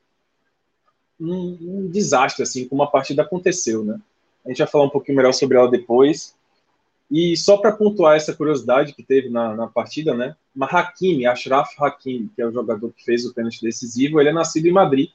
um, 1.19 1.57
um, 1.59 1.89
desastre, 1.91 2.43
assim, 2.43 2.69
como 2.69 2.83
a 2.83 2.87
partida 2.87 3.21
aconteceu, 3.21 3.83
né? 3.83 3.99
A 4.45 4.47
gente 4.47 4.59
vai 4.59 4.67
falar 4.67 4.85
um 4.85 4.89
pouquinho 4.89 5.17
melhor 5.17 5.33
sobre 5.33 5.57
ela 5.57 5.69
depois. 5.69 6.33
E 7.11 7.35
só 7.35 7.57
para 7.57 7.73
pontuar 7.73 8.15
essa 8.15 8.33
curiosidade 8.33 8.93
que 8.93 9.03
teve 9.03 9.27
na, 9.27 9.53
na 9.53 9.67
partida, 9.67 10.13
né? 10.13 10.37
Hakimi, 10.61 11.25
Ashraf 11.25 11.75
Hakimi, 11.79 12.29
que 12.35 12.41
é 12.41 12.45
o 12.45 12.51
jogador 12.51 12.91
que 12.91 13.03
fez 13.03 13.25
o 13.25 13.33
pênalti 13.33 13.61
decisivo, 13.61 14.19
ele 14.19 14.29
é 14.29 14.33
nascido 14.33 14.67
em 14.67 14.71
Madrid. 14.71 15.09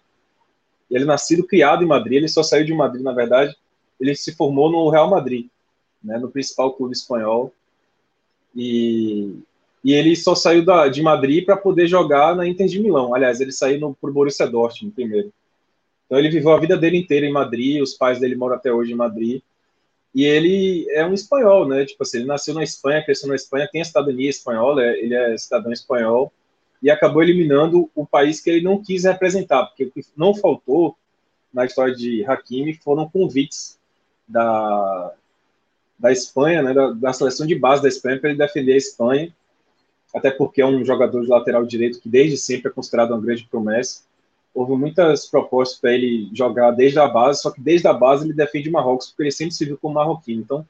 Ele 0.90 1.04
é 1.04 1.06
nascido, 1.06 1.46
criado 1.46 1.84
em 1.84 1.86
Madrid, 1.86 2.18
ele 2.18 2.28
só 2.28 2.42
saiu 2.42 2.64
de 2.64 2.74
Madrid, 2.74 3.02
na 3.02 3.12
verdade, 3.12 3.54
ele 4.00 4.14
se 4.14 4.34
formou 4.34 4.70
no 4.70 4.88
Real 4.88 5.08
Madrid, 5.10 5.46
né, 6.02 6.18
no 6.18 6.30
principal 6.30 6.72
clube 6.72 6.94
espanhol. 6.94 7.52
E, 8.54 9.36
e 9.84 9.92
ele 9.92 10.16
só 10.16 10.34
saiu 10.34 10.64
da, 10.64 10.88
de 10.88 11.02
Madrid 11.02 11.44
para 11.44 11.56
poder 11.56 11.86
jogar 11.86 12.34
na 12.34 12.46
Inter 12.46 12.66
de 12.66 12.80
Milão. 12.80 13.14
Aliás, 13.14 13.40
ele 13.40 13.52
saiu 13.52 13.96
para 14.00 14.10
o 14.10 14.12
Borussia 14.12 14.46
Dortmund 14.46 14.94
primeiro. 14.94 15.32
Então 16.06 16.18
ele 16.18 16.30
viveu 16.30 16.52
a 16.52 16.58
vida 16.58 16.76
dele 16.76 16.96
inteira 16.96 17.26
em 17.26 17.32
Madrid, 17.32 17.82
os 17.82 17.94
pais 17.94 18.18
dele 18.18 18.34
moram 18.34 18.56
até 18.56 18.72
hoje 18.72 18.92
em 18.92 18.96
Madrid. 18.96 19.42
E 20.18 20.24
ele 20.24 20.84
é 20.90 21.06
um 21.06 21.14
espanhol, 21.14 21.68
né? 21.68 21.84
Tipo 21.84 22.02
assim, 22.02 22.18
ele 22.18 22.26
nasceu 22.26 22.52
na 22.52 22.64
Espanha, 22.64 23.04
cresceu 23.04 23.28
na 23.28 23.36
Espanha, 23.36 23.68
tem 23.70 23.82
a 23.82 23.84
cidadania 23.84 24.28
espanhola, 24.28 24.82
é, 24.84 24.98
ele 24.98 25.14
é 25.14 25.38
cidadão 25.38 25.70
espanhol 25.70 26.32
e 26.82 26.90
acabou 26.90 27.22
eliminando 27.22 27.88
o 27.94 28.04
país 28.04 28.40
que 28.40 28.50
ele 28.50 28.64
não 28.64 28.82
quis 28.82 29.04
representar, 29.04 29.66
porque 29.66 29.84
o 29.84 29.92
que 29.92 30.04
não 30.16 30.34
faltou 30.34 30.96
na 31.54 31.64
história 31.64 31.94
de 31.94 32.24
Hakimi 32.24 32.74
foram 32.74 33.08
convites 33.08 33.78
da, 34.26 35.12
da 35.96 36.10
Espanha, 36.10 36.64
né, 36.64 36.74
da, 36.74 36.90
da 36.90 37.12
seleção 37.12 37.46
de 37.46 37.54
base 37.54 37.80
da 37.80 37.88
Espanha, 37.88 38.18
para 38.18 38.30
ele 38.30 38.38
defender 38.40 38.72
a 38.72 38.76
Espanha, 38.76 39.32
até 40.12 40.32
porque 40.32 40.60
é 40.60 40.66
um 40.66 40.84
jogador 40.84 41.22
de 41.22 41.28
lateral 41.28 41.64
direito 41.64 42.00
que 42.00 42.08
desde 42.08 42.36
sempre 42.38 42.72
é 42.72 42.74
considerado 42.74 43.12
uma 43.12 43.20
grande 43.20 43.46
promessa. 43.48 44.02
Houve 44.54 44.72
muitas 44.72 45.26
propostas 45.26 45.78
para 45.78 45.92
ele 45.92 46.28
jogar 46.32 46.72
desde 46.72 46.98
a 46.98 47.06
base, 47.06 47.42
só 47.42 47.50
que 47.50 47.60
desde 47.60 47.86
a 47.86 47.92
base 47.92 48.24
ele 48.24 48.32
defende 48.32 48.68
o 48.68 48.72
Marrocos, 48.72 49.08
porque 49.08 49.24
ele 49.24 49.30
sempre 49.30 49.54
se 49.54 49.64
viu 49.64 49.78
como 49.78 49.94
marroquino. 49.94 50.42
Então, 50.42 50.66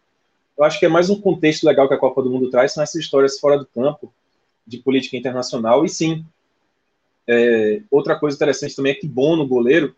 eu 0.59 0.65
acho 0.65 0.79
que 0.79 0.87
é 0.87 0.89
mais 0.89 1.09
um 1.09 1.21
contexto 1.21 1.65
legal 1.65 1.89
que 1.89 1.95
a 1.95 1.99
Copa 1.99 2.23
do 2.23 2.31
Mundo 2.31 2.51
traz, 2.51 2.73
são 2.73 2.83
essas 2.83 3.01
histórias 3.01 3.39
fora 3.39 3.57
do 3.57 3.65
campo, 3.65 4.13
de 4.67 4.79
política 4.79 5.17
internacional. 5.17 5.85
E 5.85 5.89
sim, 5.89 6.25
é, 7.27 7.81
outra 7.91 8.19
coisa 8.19 8.37
interessante 8.37 8.75
também 8.75 8.93
é 8.93 8.95
que 8.95 9.07
Bono, 9.07 9.47
goleiro, 9.47 9.95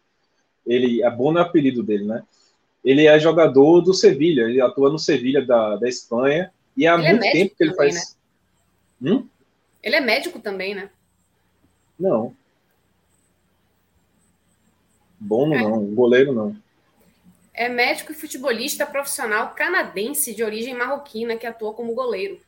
ele, 0.67 1.03
a 1.03 1.11
Bono 1.11 1.39
é 1.39 1.43
o 1.43 1.45
apelido 1.45 1.83
dele, 1.83 2.05
né? 2.05 2.23
Ele 2.85 3.07
é 3.07 3.19
jogador 3.19 3.81
do 3.81 3.95
Sevilha, 3.95 4.43
ele 4.43 4.61
atua 4.61 4.91
no 4.91 4.99
Sevilha 4.99 5.45
da, 5.45 5.77
da 5.77 5.89
Espanha, 5.89 6.53
e 6.77 6.87
há 6.87 6.95
ele 6.95 7.07
é 7.07 7.11
muito 7.13 7.25
é 7.25 7.33
tempo 7.33 7.55
que 7.57 7.65
ele 7.65 7.75
também, 7.75 7.93
faz. 7.93 8.17
Né? 9.01 9.13
Hum? 9.13 9.27
Ele 9.83 9.97
é 9.97 10.01
médico 10.01 10.41
também, 10.41 10.75
né? 10.75 10.91
Não. 11.99 12.35
Bono 15.21 15.55
é. 15.55 15.63
não, 15.63 15.85
goleiro 15.95 16.33
não. 16.33 16.57
É 17.53 17.69
médico 17.69 18.13
e 18.13 18.15
futebolista 18.15 18.87
profissional 18.87 19.51
canadense 19.55 20.35
de 20.35 20.43
origem 20.43 20.75
marroquina 20.75 21.37
que 21.37 21.47
atua 21.47 21.75
como 21.75 21.95
goleiro. 21.95 22.41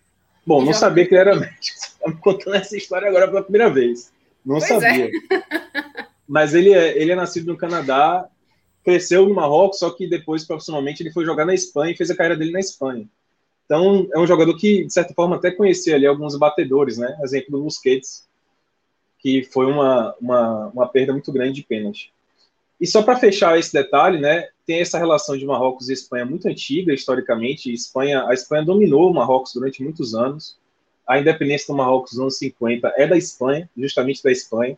Bom, 0.46 0.64
não 0.64 0.72
sabia 0.72 1.06
que 1.06 1.14
ele 1.14 1.20
era 1.20 1.36
médico. 1.36 1.78
Você 1.78 1.86
está 1.86 2.08
me 2.08 2.16
contando 2.16 2.56
essa 2.56 2.76
história 2.76 3.08
agora 3.08 3.28
pela 3.28 3.42
primeira 3.42 3.68
vez. 3.68 4.10
Não 4.44 4.58
pois 4.58 4.70
é. 4.70 4.80
sabia. 4.80 5.10
É. 5.30 6.04
Mas 6.26 6.54
ele 6.54 6.72
é, 6.72 6.96
ele 7.00 7.12
é 7.12 7.14
nascido 7.14 7.46
no 7.46 7.58
Canadá, 7.58 8.26
cresceu 8.82 9.28
no 9.28 9.34
Marrocos, 9.34 9.78
só 9.80 9.90
que 9.90 10.06
depois, 10.06 10.44
profissionalmente, 10.44 11.02
ele 11.02 11.12
foi 11.12 11.24
jogar 11.24 11.44
na 11.44 11.54
Espanha 11.54 11.92
e 11.92 11.96
fez 11.96 12.10
a 12.10 12.16
carreira 12.16 12.36
dele 12.36 12.52
na 12.52 12.60
Espanha. 12.60 13.06
Então, 13.66 14.08
é 14.12 14.18
um 14.18 14.26
jogador 14.26 14.56
que, 14.56 14.84
de 14.84 14.92
certa 14.92 15.14
forma, 15.14 15.36
até 15.36 15.50
conhecia 15.50 15.94
ali 15.94 16.06
alguns 16.06 16.36
batedores, 16.36 16.98
né? 16.98 17.18
Exemplo 17.22 17.52
do 17.52 17.64
Busquets, 17.64 18.26
que 19.18 19.44
foi 19.44 19.66
uma, 19.66 20.14
uma, 20.20 20.66
uma 20.68 20.88
perda 20.88 21.12
muito 21.12 21.30
grande 21.30 21.54
de 21.54 21.62
pênalti. 21.62 22.12
E 22.82 22.86
só 22.88 23.00
para 23.00 23.16
fechar 23.16 23.56
esse 23.56 23.72
detalhe, 23.72 24.18
né, 24.18 24.48
tem 24.66 24.80
essa 24.80 24.98
relação 24.98 25.38
de 25.38 25.46
Marrocos 25.46 25.88
e 25.88 25.92
Espanha 25.92 26.26
muito 26.26 26.48
antiga, 26.48 26.92
historicamente. 26.92 27.72
Espanha, 27.72 28.26
a 28.26 28.34
Espanha 28.34 28.64
dominou 28.64 29.08
o 29.08 29.14
Marrocos 29.14 29.52
durante 29.54 29.80
muitos 29.84 30.16
anos. 30.16 30.58
A 31.06 31.20
independência 31.20 31.68
do 31.68 31.76
Marrocos 31.76 32.14
nos 32.14 32.20
anos 32.20 32.38
50 32.38 32.92
é 32.96 33.06
da 33.06 33.16
Espanha, 33.16 33.70
justamente 33.76 34.20
da 34.20 34.32
Espanha. 34.32 34.76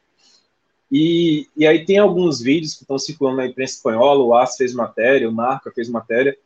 E, 0.93 1.49
e 1.57 1.67
aí 1.67 1.87
tem 1.87 1.97
alguns 1.97 2.43
vídeos 2.43 2.75
que 2.75 2.83
estão 2.83 2.99
circulando 2.99 3.39
na 3.39 3.47
imprensa 3.47 3.77
espanhola, 3.77 4.23
o 4.23 4.35
AS 4.35 4.59
fez 4.59 4.75
matéria, 4.75 5.27
o 5.27 5.33
Marca 5.33 5.73
fez 5.75 5.89
matéria, 5.89 6.37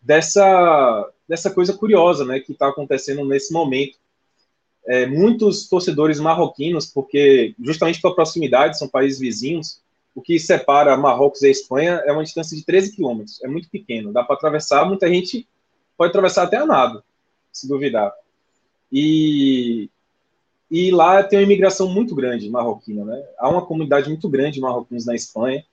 dessa, 0.00 1.10
dessa 1.28 1.50
coisa 1.50 1.72
curiosa 1.72 2.24
né, 2.24 2.38
que 2.38 2.52
está 2.52 2.68
acontecendo 2.68 3.24
nesse 3.24 3.52
momento. 3.52 3.98
É, 4.86 5.06
muitos 5.06 5.68
torcedores 5.68 6.20
marroquinos, 6.20 6.86
porque 6.86 7.52
justamente 7.60 8.00
pela 8.00 8.14
proximidade, 8.14 8.78
são 8.78 8.86
países 8.86 9.18
vizinhos, 9.18 9.80
o 10.14 10.20
que 10.20 10.38
separa 10.38 10.96
Marrocos 10.96 11.42
e 11.42 11.50
Espanha 11.50 12.02
é 12.04 12.12
uma 12.12 12.24
distância 12.24 12.56
de 12.56 12.64
13 12.64 12.94
quilômetros, 12.94 13.42
é 13.42 13.48
muito 13.48 13.68
pequeno, 13.70 14.12
dá 14.12 14.24
para 14.24 14.36
atravessar, 14.36 14.84
muita 14.84 15.08
gente 15.08 15.46
pode 15.96 16.10
atravessar 16.10 16.44
até 16.44 16.56
a 16.56 16.66
nado, 16.66 17.02
se 17.52 17.68
duvidar. 17.68 18.12
E, 18.92 19.88
e 20.70 20.90
lá 20.90 21.22
tem 21.22 21.38
uma 21.38 21.44
imigração 21.44 21.88
muito 21.88 22.14
grande 22.14 22.50
marroquina, 22.50 23.04
né? 23.04 23.24
Há 23.38 23.48
uma 23.48 23.64
comunidade 23.64 24.08
muito 24.08 24.28
grande 24.28 24.54
de 24.54 24.60
marroquinos 24.60 25.06
na 25.06 25.14
Espanha, 25.14 25.64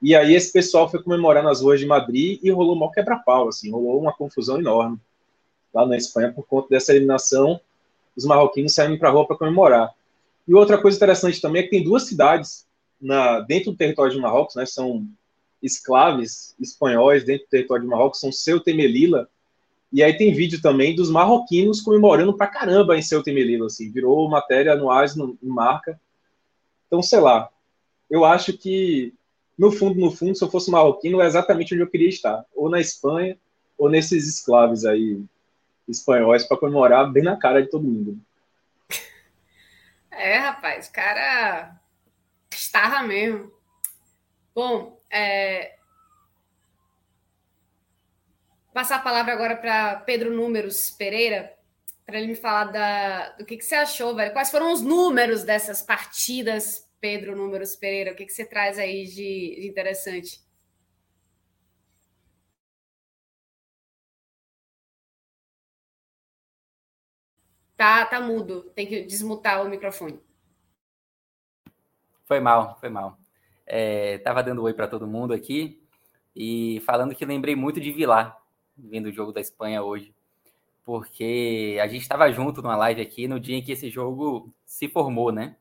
e 0.00 0.14
aí 0.14 0.34
esse 0.34 0.52
pessoal 0.52 0.90
foi 0.90 1.02
comemorar 1.02 1.42
nas 1.42 1.62
ruas 1.62 1.80
de 1.80 1.86
Madrid 1.86 2.38
e 2.42 2.50
rolou 2.50 2.76
mal 2.76 2.90
quebra-pau, 2.90 3.48
assim, 3.48 3.70
rolou 3.70 3.98
uma 3.98 4.12
confusão 4.12 4.58
enorme 4.58 4.98
lá 5.72 5.86
na 5.86 5.96
Espanha 5.96 6.32
por 6.32 6.46
conta 6.46 6.68
dessa 6.68 6.92
eliminação, 6.92 7.60
os 8.16 8.24
marroquinos 8.24 8.74
saíram 8.74 8.96
para 8.98 9.10
a 9.10 9.12
rua 9.12 9.26
para 9.26 9.36
comemorar. 9.36 9.94
E 10.48 10.54
outra 10.54 10.80
coisa 10.80 10.96
interessante 10.96 11.40
também 11.40 11.60
é 11.60 11.64
que 11.64 11.70
tem 11.70 11.84
duas 11.84 12.04
cidades 12.04 12.65
na, 13.06 13.38
dentro 13.38 13.70
do 13.70 13.76
território 13.76 14.12
de 14.12 14.18
Marrocos, 14.18 14.56
né, 14.56 14.66
são 14.66 15.06
escraves 15.62 16.56
espanhóis 16.60 17.24
dentro 17.24 17.46
do 17.46 17.50
território 17.50 17.84
de 17.84 17.88
Marrocos, 17.88 18.18
são 18.18 18.32
Ceuta 18.32 18.70
e 18.70 18.74
Melilla, 18.74 19.28
e 19.92 20.02
aí 20.02 20.18
tem 20.18 20.34
vídeo 20.34 20.60
também 20.60 20.94
dos 20.94 21.08
marroquinos 21.08 21.80
comemorando 21.80 22.36
pra 22.36 22.48
caramba 22.48 22.96
em 22.96 23.02
Ceuta 23.02 23.30
e 23.30 23.34
Melilla, 23.34 23.66
assim, 23.66 23.90
virou 23.92 24.28
matéria 24.28 24.72
anuais 24.72 25.14
no, 25.14 25.38
no 25.40 25.54
Marca. 25.54 25.98
Então, 26.88 27.00
sei 27.00 27.20
lá, 27.20 27.48
eu 28.10 28.24
acho 28.24 28.58
que, 28.58 29.14
no 29.56 29.70
fundo, 29.70 30.00
no 30.00 30.10
fundo, 30.10 30.34
se 30.34 30.42
eu 30.42 30.50
fosse 30.50 30.68
marroquino, 30.70 31.20
é 31.20 31.26
exatamente 31.26 31.74
onde 31.74 31.84
eu 31.84 31.90
queria 31.90 32.08
estar, 32.08 32.44
ou 32.56 32.68
na 32.68 32.80
Espanha, 32.80 33.38
ou 33.78 33.88
nesses 33.88 34.26
escravos 34.26 34.84
aí 34.84 35.22
espanhóis 35.88 36.42
para 36.42 36.56
comemorar 36.56 37.10
bem 37.10 37.22
na 37.22 37.36
cara 37.36 37.62
de 37.62 37.70
todo 37.70 37.84
mundo. 37.84 38.18
É, 40.10 40.38
rapaz, 40.38 40.88
cara 40.88 41.78
Estava 42.66 43.00
mesmo. 43.02 43.52
Bom, 44.54 45.00
é... 45.10 45.78
passar 48.74 48.96
a 48.96 49.02
palavra 49.02 49.32
agora 49.32 49.56
para 49.56 50.00
Pedro 50.00 50.34
Números 50.34 50.90
Pereira, 50.90 51.56
para 52.04 52.18
ele 52.18 52.26
me 52.28 52.34
falar 52.34 52.64
da... 52.64 53.30
do 53.36 53.44
que, 53.46 53.56
que 53.56 53.64
você 53.64 53.76
achou, 53.76 54.16
velho. 54.16 54.32
Quais 54.32 54.50
foram 54.50 54.72
os 54.72 54.82
números 54.82 55.44
dessas 55.44 55.80
partidas, 55.80 56.90
Pedro 57.00 57.36
Números 57.36 57.76
Pereira? 57.76 58.12
O 58.12 58.16
que, 58.16 58.26
que 58.26 58.32
você 58.32 58.44
traz 58.44 58.78
aí 58.78 59.04
de, 59.06 59.60
de 59.60 59.68
interessante? 59.68 60.40
Tá, 67.76 68.04
tá 68.06 68.20
mudo. 68.20 68.64
Tem 68.74 68.86
que 68.86 69.02
desmutar 69.02 69.62
o 69.64 69.68
microfone. 69.68 70.25
Foi 72.26 72.40
mal, 72.40 72.76
foi 72.80 72.88
mal. 72.88 73.16
É, 73.64 74.18
tava 74.18 74.42
dando 74.42 74.62
oi 74.62 74.74
para 74.74 74.88
todo 74.88 75.06
mundo 75.06 75.32
aqui 75.32 75.80
e 76.34 76.82
falando 76.84 77.14
que 77.14 77.24
lembrei 77.24 77.54
muito 77.54 77.80
de 77.80 77.92
Vilar, 77.92 78.36
vendo 78.76 79.06
o 79.06 79.12
jogo 79.12 79.30
da 79.30 79.40
Espanha 79.40 79.80
hoje, 79.84 80.12
porque 80.84 81.78
a 81.80 81.86
gente 81.86 82.02
estava 82.02 82.30
junto 82.32 82.60
numa 82.60 82.74
live 82.74 83.00
aqui 83.00 83.28
no 83.28 83.38
dia 83.38 83.56
em 83.56 83.62
que 83.62 83.70
esse 83.70 83.88
jogo 83.88 84.52
se 84.64 84.88
formou, 84.88 85.30
né? 85.30 85.54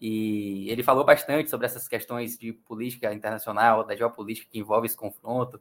E 0.00 0.70
ele 0.70 0.84
falou 0.84 1.04
bastante 1.04 1.50
sobre 1.50 1.66
essas 1.66 1.88
questões 1.88 2.38
de 2.38 2.52
política 2.52 3.12
internacional, 3.12 3.82
da 3.84 3.96
geopolítica 3.96 4.48
que 4.52 4.60
envolve 4.60 4.86
esse 4.86 4.96
confronto. 4.96 5.60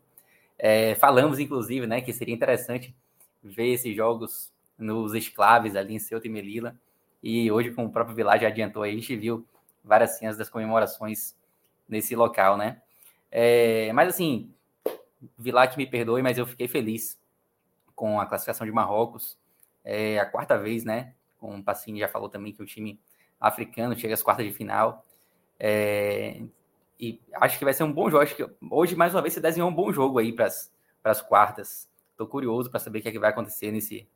É, 0.57 0.93
falamos, 0.95 1.39
inclusive, 1.39 1.87
né, 1.87 1.99
que 1.99 2.13
seria 2.13 2.33
interessante 2.33 2.95
ver 3.43 3.69
esses 3.69 3.95
jogos 3.95 4.53
nos 4.77 5.15
esclaves 5.15 5.75
ali 5.75 5.95
em 5.95 5.99
Ceuta 5.99 6.27
e 6.27 6.29
Melilla. 6.29 6.75
E 7.23 7.51
hoje, 7.51 7.71
como 7.71 7.87
o 7.87 7.91
próprio 7.91 8.15
Vilar 8.15 8.39
já 8.39 8.49
adiantou 8.49 8.83
a 8.83 8.87
gente 8.87 9.15
viu 9.15 9.45
várias 9.83 10.17
cenas 10.17 10.37
das 10.37 10.49
comemorações 10.49 11.35
nesse 11.87 12.15
local, 12.15 12.57
né? 12.57 12.81
É, 13.29 13.91
mas 13.93 14.09
assim, 14.09 14.53
Vilar 15.37 15.69
que 15.69 15.77
me 15.77 15.85
perdoe, 15.85 16.21
mas 16.21 16.37
eu 16.37 16.47
fiquei 16.47 16.67
feliz 16.67 17.19
com 17.95 18.19
a 18.19 18.25
classificação 18.25 18.65
de 18.65 18.71
Marrocos. 18.71 19.37
É 19.83 20.19
a 20.19 20.25
quarta 20.25 20.57
vez, 20.57 20.83
né? 20.83 21.13
Com 21.39 21.59
o 21.59 21.63
Passini 21.63 21.99
já 21.99 22.07
falou 22.07 22.29
também 22.29 22.53
que 22.53 22.61
o 22.61 22.65
time 22.65 22.99
africano 23.39 23.95
chega 23.95 24.13
às 24.13 24.23
quartas 24.23 24.45
de 24.45 24.51
final. 24.51 25.05
É, 25.59 26.41
e 26.99 27.19
acho 27.33 27.57
que 27.59 27.65
vai 27.65 27.73
ser 27.73 27.83
um 27.83 27.91
bom 27.91 28.09
jogo. 28.09 28.23
Acho 28.23 28.35
que 28.35 28.47
hoje, 28.69 28.95
mais 28.95 29.13
uma 29.13 29.21
vez, 29.21 29.33
você 29.33 29.41
desenhou 29.41 29.69
um 29.69 29.73
bom 29.73 29.91
jogo 29.91 30.19
aí 30.19 30.31
para 30.33 30.47
as 31.03 31.21
quartas. 31.21 31.89
Estou 32.11 32.27
curioso 32.27 32.69
para 32.69 32.79
saber 32.79 32.99
o 32.99 33.01
que, 33.01 33.09
é 33.09 33.11
que 33.11 33.19
vai 33.19 33.29
acontecer 33.29 33.71
nesse 33.71 34.07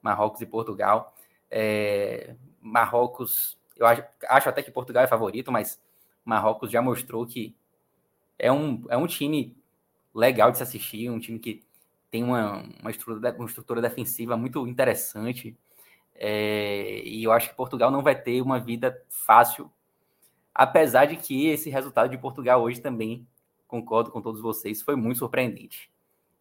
Marrocos 0.00 0.40
e 0.40 0.46
Portugal. 0.46 1.14
É, 1.50 2.34
Marrocos 2.60 3.57
eu 3.78 3.86
acho, 3.86 4.04
acho 4.28 4.48
até 4.48 4.62
que 4.62 4.70
Portugal 4.70 5.04
é 5.04 5.06
favorito, 5.06 5.52
mas 5.52 5.80
Marrocos 6.24 6.70
já 6.70 6.82
mostrou 6.82 7.24
que 7.24 7.56
é 8.38 8.52
um, 8.52 8.84
é 8.88 8.96
um 8.96 9.06
time 9.06 9.56
legal 10.14 10.50
de 10.50 10.58
se 10.58 10.62
assistir, 10.62 11.08
um 11.10 11.18
time 11.18 11.38
que 11.38 11.62
tem 12.10 12.24
uma, 12.24 12.64
uma, 12.80 12.90
estrutura, 12.90 13.34
uma 13.36 13.46
estrutura 13.46 13.80
defensiva 13.80 14.36
muito 14.36 14.66
interessante. 14.66 15.56
É, 16.14 17.02
e 17.04 17.22
eu 17.24 17.32
acho 17.32 17.50
que 17.50 17.54
Portugal 17.54 17.90
não 17.90 18.02
vai 18.02 18.20
ter 18.20 18.42
uma 18.42 18.58
vida 18.58 19.00
fácil, 19.08 19.70
apesar 20.52 21.06
de 21.06 21.16
que 21.16 21.46
esse 21.46 21.70
resultado 21.70 22.10
de 22.10 22.18
Portugal 22.18 22.62
hoje 22.62 22.80
também, 22.80 23.26
concordo 23.66 24.10
com 24.10 24.20
todos 24.20 24.40
vocês, 24.40 24.82
foi 24.82 24.96
muito 24.96 25.18
surpreendente. 25.18 25.90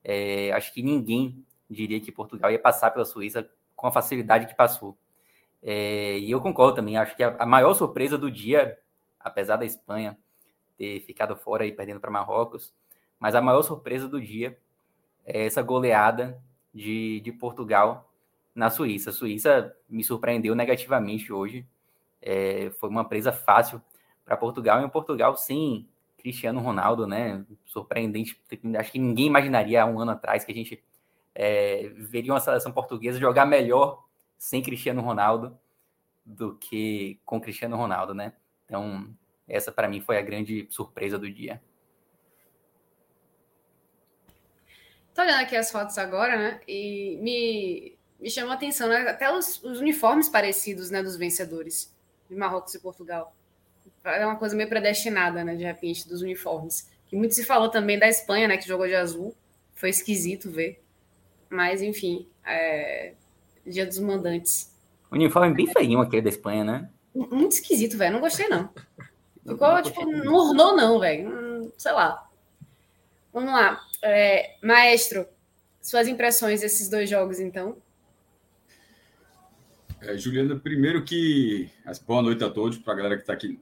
É, 0.03 0.51
acho 0.53 0.73
que 0.73 0.81
ninguém 0.81 1.45
diria 1.69 1.99
que 1.99 2.11
Portugal 2.11 2.49
ia 2.49 2.59
passar 2.59 2.91
pela 2.91 3.05
Suíça 3.05 3.47
com 3.75 3.87
a 3.87 3.91
facilidade 3.91 4.47
que 4.47 4.55
passou. 4.55 4.97
É, 5.61 6.17
e 6.19 6.31
eu 6.31 6.39
concordo 6.39 6.75
também, 6.75 6.97
acho 6.97 7.15
que 7.15 7.23
a, 7.23 7.35
a, 7.39 7.45
maior 7.45 7.73
surpresa 7.73 8.17
do 8.17 8.29
dia, 8.29 8.77
apesar 9.19 9.57
da 9.57 9.65
Espanha 9.65 10.17
ter 10.77 10.99
ficado 11.01 11.35
fora 11.35 11.65
e 11.65 11.71
perdendo 11.71 11.99
para 11.99 12.11
Marrocos, 12.11 12.73
mas 13.19 13.35
a 13.35 13.41
maior 13.41 13.63
surpresa 13.63 14.07
do 14.07 14.21
dia 14.21 14.57
é 15.25 15.45
essa 15.45 15.61
goleada 15.61 16.41
de, 16.73 17.19
de 17.21 17.31
Portugal 17.31 18.13
na 18.53 18.69
Suíça. 18.69 19.09
A 19.09 19.13
Suíça 19.13 19.75
me 19.89 20.03
surpreendeu 20.03 20.55
negativamente 20.55 21.33
hoje. 21.33 21.67
É, 22.21 22.69
foi 22.79 22.89
uma 22.89 23.07
presa 23.07 23.31
fácil 23.31 23.81
para 24.23 24.37
Portugal, 24.37 24.81
e 24.81 24.85
um 24.85 24.89
Portugal 24.89 25.35
sem 25.35 25.87
Cristiano 26.17 26.59
Ronaldo, 26.59 27.07
né? 27.07 27.45
Surpreendente. 27.65 28.39
Acho 28.77 28.91
que 28.91 28.99
ninguém 28.99 29.27
imaginaria 29.27 29.83
há 29.83 29.85
um 29.85 29.99
ano 29.99 30.11
atrás 30.11 30.43
que 30.43 30.51
a 30.51 30.55
gente 30.55 30.83
é, 31.33 31.89
veria 31.95 32.33
uma 32.33 32.39
seleção 32.39 32.71
portuguesa 32.71 33.19
jogar 33.19 33.45
melhor 33.45 34.06
sem 34.37 34.61
Cristiano 34.61 35.01
Ronaldo 35.01 35.57
do 36.25 36.55
que 36.55 37.19
com 37.25 37.39
Cristiano 37.39 37.77
Ronaldo, 37.77 38.13
né? 38.13 38.33
Então, 38.65 39.07
essa 39.47 39.71
para 39.71 39.87
mim 39.87 40.01
foi 40.01 40.17
a 40.17 40.21
grande 40.21 40.67
surpresa 40.69 41.17
do 41.17 41.31
dia. 41.31 41.61
Tô 45.17 45.21
olhando 45.21 45.41
aqui 45.41 45.55
as 45.55 45.71
fotos 45.71 45.97
agora, 45.97 46.37
né? 46.37 46.61
E 46.67 47.17
me, 47.21 47.97
me 48.19 48.29
chamou 48.29 48.51
a 48.51 48.55
atenção, 48.55 48.87
né? 48.87 48.97
até 49.09 49.33
os, 49.33 49.63
os, 49.63 49.79
uniformes 49.79 50.29
parecidos, 50.29 50.91
né, 50.91 51.01
dos 51.01 51.17
vencedores 51.17 51.91
de 52.29 52.35
Marrocos 52.35 52.75
e 52.75 52.79
Portugal. 52.79 53.35
É 54.03 54.25
uma 54.25 54.35
coisa 54.35 54.55
meio 54.55 54.69
predestinada, 54.69 55.43
né, 55.43 55.55
de 55.55 55.63
repente, 55.63 56.07
dos 56.07 56.21
uniformes. 56.21 56.91
Que 57.07 57.15
muito 57.15 57.33
se 57.33 57.43
falou 57.43 57.69
também 57.69 57.97
da 57.97 58.07
Espanha, 58.07 58.47
né, 58.47 58.57
que 58.57 58.67
jogou 58.67 58.85
de 58.85 58.95
azul. 58.95 59.35
Foi 59.73 59.89
esquisito 59.89 60.51
ver. 60.51 60.83
Mas, 61.49 61.81
enfim, 61.81 62.27
é... 62.45 63.13
Dia 63.67 63.85
dos 63.85 63.99
Mandantes. 63.99 64.73
O 65.11 65.15
uniforme 65.15 65.53
bem 65.53 65.67
feinho 65.67 65.99
aquele 65.99 66.21
da 66.21 66.29
Espanha, 66.29 66.63
né? 66.63 66.89
Muito 67.13 67.53
esquisito, 67.53 67.97
velho. 67.97 68.13
Não 68.13 68.19
gostei, 68.19 68.47
não. 68.47 68.69
Ficou, 69.47 69.67
não 69.67 69.81
tipo, 69.81 70.05
não 70.05 70.33
ornou, 70.33 70.75
não, 70.75 70.99
velho. 70.99 71.29
Hum, 71.29 71.71
sei 71.77 71.91
lá. 71.91 72.27
Vamos 73.33 73.51
lá. 73.51 73.81
É, 74.03 74.55
maestro, 74.61 75.25
suas 75.81 76.07
impressões 76.07 76.61
desses 76.61 76.89
dois 76.89 77.09
jogos, 77.09 77.39
então? 77.39 77.77
É, 80.01 80.17
Juliana, 80.17 80.55
primeiro 80.57 81.03
que. 81.03 81.69
Boa 82.05 82.21
noite 82.21 82.43
a 82.43 82.49
todos, 82.49 82.77
para 82.77 82.93
a 82.93 82.97
galera 82.97 83.15
que 83.15 83.23
está 83.23 83.33
aqui 83.33 83.59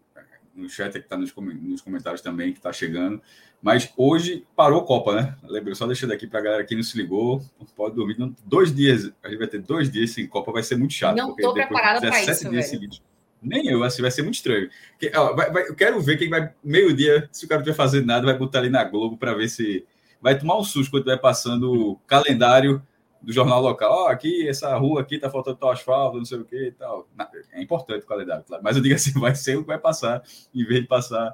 no 0.56 0.70
chat, 0.70 0.92
que 0.94 1.00
está 1.00 1.18
nos, 1.18 1.34
nos, 1.36 1.82
comentários 1.82 2.22
também, 2.22 2.52
que 2.52 2.60
está 2.60 2.72
chegando. 2.72 3.22
Mas 3.62 3.92
hoje 3.98 4.46
parou 4.56 4.84
Copa, 4.84 5.16
né? 5.16 5.36
Lembra, 5.44 5.76
só 5.76 5.86
deixando 5.86 6.14
aqui 6.14 6.26
para 6.26 6.40
a 6.40 6.44
galera 6.44 6.64
que 6.64 6.76
não 6.76 6.84
se 6.84 6.98
ligou, 6.98 7.44
pode 7.76 7.96
dormir. 7.96 8.18
Não, 8.18 8.34
dois 8.46 8.74
dias, 8.74 9.12
a 9.24 9.30
gente 9.30 9.38
vai 9.38 9.48
ter 9.48 9.60
dois 9.60 9.92
dias 9.92 10.12
sem 10.12 10.28
Copa, 10.28 10.52
vai 10.52 10.64
ser 10.64 10.78
muito 10.78 10.94
chato. 10.94 11.16
Não 11.16 11.32
estou 11.32 11.54
preparada 11.54 12.00
para 12.00 12.24
isso, 12.24 12.50
dias. 12.50 13.02
Nem 13.42 13.68
eu, 13.68 13.84
assim, 13.84 14.02
vai 14.02 14.12
ser 14.12 14.24
muito 14.24 14.36
estranho. 14.36 14.70
Que, 15.00 15.12
ó, 15.16 15.34
vai, 15.34 15.52
vai, 15.52 15.68
eu 15.68 15.76
quero 15.76 16.00
ver 16.02 16.18
quem 16.18 16.30
vai, 16.30 16.52
meio-dia, 16.64 17.30
se 17.32 17.46
o 17.46 17.48
cara 17.48 17.60
não 17.60 17.64
estiver 17.64 17.76
fazendo 17.76 18.06
nada, 18.06 18.26
vai 18.26 18.38
botar 18.38 18.60
ali 18.60 18.70
na 18.70 18.84
Globo 18.84 19.18
para 19.18 19.34
ver 19.34 19.50
se. 19.50 19.86
Vai 20.22 20.40
tomar 20.40 20.58
um 20.58 20.64
susto 20.64 20.90
quando 20.90 21.02
estiver 21.04 21.22
passando 21.22 21.72
o 21.72 21.96
calendário 22.08 22.82
do 23.26 23.34
jornal 23.34 23.60
local. 23.60 23.92
Ó, 23.92 24.04
oh, 24.04 24.08
aqui, 24.08 24.48
essa 24.48 24.76
rua 24.78 25.02
aqui 25.02 25.18
tá 25.18 25.30
faltando 25.30 25.58
tal 25.58 25.72
asfalto, 25.72 26.18
não 26.18 26.26
sei 26.26 26.38
o 26.38 26.46
que 26.46 26.68
e 26.68 26.72
tal. 26.72 27.10
É 27.52 27.62
importante 27.62 28.06
calendário, 28.06 28.44
claro. 28.44 28.64
Mas 28.64 28.76
eu 28.78 28.84
digo 28.84 28.94
assim, 28.94 29.12
vai 29.20 29.34
ser 29.34 29.58
o 29.58 29.62
que 29.62 29.68
vai 29.68 29.80
passar, 29.80 30.22
em 30.54 30.64
vez 30.64 30.82
de 30.82 30.88
passar 30.88 31.34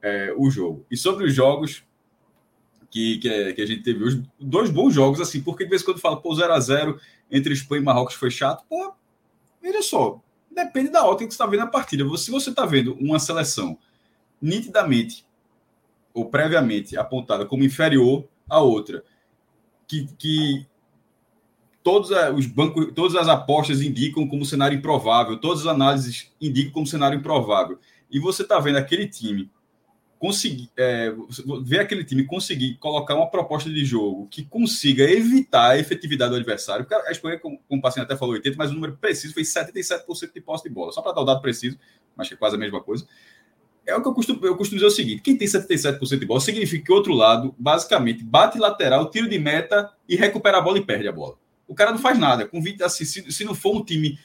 é, 0.00 0.32
o 0.36 0.48
jogo. 0.48 0.86
E 0.88 0.96
sobre 0.96 1.24
os 1.24 1.34
jogos 1.34 1.84
que, 2.88 3.18
que, 3.18 3.28
é, 3.28 3.52
que, 3.52 3.60
a 3.60 3.66
gente 3.66 3.82
teve 3.82 4.04
hoje, 4.04 4.22
dois 4.38 4.70
bons 4.70 4.94
jogos, 4.94 5.20
assim, 5.20 5.42
porque 5.42 5.64
de 5.64 5.70
vez 5.70 5.82
em 5.82 5.84
quando 5.84 6.00
fala, 6.00 6.20
pô, 6.20 6.30
0x0 6.30 6.98
entre 7.28 7.52
Espanha 7.52 7.82
e 7.82 7.84
Marrocos 7.84 8.14
foi 8.14 8.30
chato. 8.30 8.64
Pô, 8.68 8.94
veja 9.60 9.82
só, 9.82 10.22
depende 10.48 10.90
da 10.90 11.04
ótica 11.04 11.26
que 11.26 11.34
você 11.34 11.42
está 11.42 11.46
vendo 11.46 11.64
a 11.64 11.66
partida. 11.66 12.04
Se 12.16 12.30
você 12.30 12.50
está 12.50 12.64
vendo 12.64 12.94
uma 12.94 13.18
seleção 13.18 13.76
nitidamente 14.40 15.26
ou 16.12 16.26
previamente 16.26 16.96
apontada 16.96 17.44
como 17.44 17.64
inferior 17.64 18.24
à 18.48 18.60
outra, 18.60 19.02
que, 19.88 20.06
que 20.16 20.66
todos 21.84 22.10
os 22.34 22.46
bancos, 22.46 22.90
todas 22.94 23.14
as 23.14 23.28
apostas 23.28 23.82
indicam 23.82 24.26
como 24.26 24.44
cenário 24.44 24.76
improvável, 24.76 25.36
todas 25.36 25.60
as 25.60 25.66
análises 25.66 26.32
indicam 26.40 26.72
como 26.72 26.86
cenário 26.86 27.18
improvável. 27.18 27.78
E 28.10 28.18
você 28.18 28.42
está 28.42 28.58
vendo 28.58 28.78
aquele 28.78 29.06
time 29.06 29.50
conseguir 30.18 30.70
é, 30.78 31.12
ver 31.62 31.80
aquele 31.80 32.02
time 32.02 32.24
conseguir 32.24 32.76
colocar 32.76 33.14
uma 33.14 33.30
proposta 33.30 33.68
de 33.68 33.84
jogo 33.84 34.26
que 34.30 34.42
consiga 34.42 35.04
evitar 35.04 35.72
a 35.72 35.78
efetividade 35.78 36.30
do 36.30 36.36
adversário. 36.36 36.86
Porque 36.86 37.06
a 37.06 37.12
Espanha, 37.12 37.38
como, 37.38 37.60
como 37.68 37.78
o 37.80 37.82
paciente 37.82 38.06
até 38.06 38.16
falou, 38.16 38.34
80, 38.34 38.56
mas 38.56 38.70
o 38.70 38.74
número 38.74 38.96
preciso 38.96 39.34
foi 39.34 39.42
77% 39.42 40.32
de 40.32 40.40
posse 40.40 40.64
de 40.64 40.70
bola. 40.70 40.90
Só 40.90 41.02
para 41.02 41.12
dar 41.12 41.20
o 41.20 41.24
dado 41.24 41.42
preciso, 41.42 41.78
mas 42.16 42.28
que 42.28 42.34
é 42.34 42.36
quase 42.38 42.56
a 42.56 42.58
mesma 42.58 42.80
coisa. 42.80 43.06
É 43.86 43.94
o 43.94 44.00
que 44.00 44.08
eu 44.08 44.14
costumo, 44.14 44.46
eu 44.46 44.56
costumo 44.56 44.78
dizer 44.78 44.90
o 44.90 44.90
seguinte: 44.90 45.20
quem 45.20 45.36
tem 45.36 45.46
77% 45.46 46.18
de 46.18 46.24
bola 46.24 46.40
significa 46.40 46.82
que 46.82 46.92
o 46.92 46.94
outro 46.94 47.12
lado, 47.12 47.54
basicamente, 47.58 48.24
bate 48.24 48.58
lateral, 48.58 49.10
tiro 49.10 49.28
de 49.28 49.38
meta 49.38 49.92
e 50.08 50.16
recupera 50.16 50.56
a 50.56 50.60
bola 50.62 50.78
e 50.78 50.84
perde 50.86 51.06
a 51.06 51.12
bola. 51.12 51.43
O 51.74 51.76
cara 51.76 51.90
não 51.90 51.98
faz 51.98 52.16
nada. 52.16 52.46
Com 52.46 52.62
20, 52.62 52.84
assim, 52.84 53.04
se, 53.04 53.32
se 53.32 53.44
não 53.44 53.52
for 53.52 53.74
um 53.76 53.84
time 53.84 54.16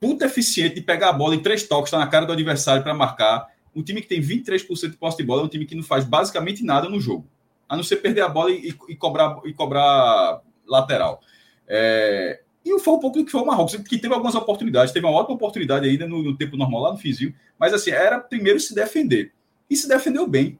puta 0.00 0.24
eficiente 0.26 0.76
de 0.76 0.80
pegar 0.80 1.08
a 1.08 1.12
bola 1.12 1.34
em 1.34 1.42
três 1.42 1.64
toques, 1.64 1.90
tá 1.90 1.98
na 1.98 2.06
cara 2.06 2.24
do 2.24 2.32
adversário 2.32 2.80
para 2.80 2.94
marcar, 2.94 3.48
um 3.74 3.82
time 3.82 4.00
que 4.00 4.06
tem 4.06 4.20
23% 4.20 4.90
de 4.90 4.96
posse 4.96 5.16
de 5.16 5.24
bola 5.24 5.42
é 5.42 5.44
um 5.44 5.48
time 5.48 5.66
que 5.66 5.74
não 5.74 5.82
faz 5.82 6.04
basicamente 6.04 6.64
nada 6.64 6.88
no 6.88 7.00
jogo, 7.00 7.26
a 7.68 7.76
não 7.76 7.82
ser 7.82 7.96
perder 7.96 8.20
a 8.20 8.28
bola 8.28 8.52
e, 8.52 8.72
e 8.88 8.94
cobrar, 8.94 9.40
e 9.44 9.52
cobrar 9.52 10.40
lateral. 10.64 11.20
É, 11.66 12.40
e 12.64 12.78
foi 12.78 12.94
um 12.94 13.00
pouco 13.00 13.18
do 13.18 13.24
que 13.24 13.32
foi 13.32 13.40
o 13.40 13.46
Marrocos, 13.46 13.74
que 13.74 13.98
teve 13.98 14.14
algumas 14.14 14.36
oportunidades, 14.36 14.92
teve 14.92 15.04
uma 15.04 15.16
ótima 15.16 15.34
oportunidade 15.34 15.88
ainda 15.88 16.06
no, 16.06 16.22
no 16.22 16.36
tempo 16.36 16.56
normal, 16.56 16.82
lá 16.82 16.92
no 16.92 16.98
Fizinho, 16.98 17.34
mas 17.58 17.74
assim, 17.74 17.90
era 17.90 18.20
primeiro 18.20 18.60
se 18.60 18.72
defender. 18.72 19.32
E 19.68 19.76
se 19.76 19.88
defendeu 19.88 20.28
bem. 20.28 20.56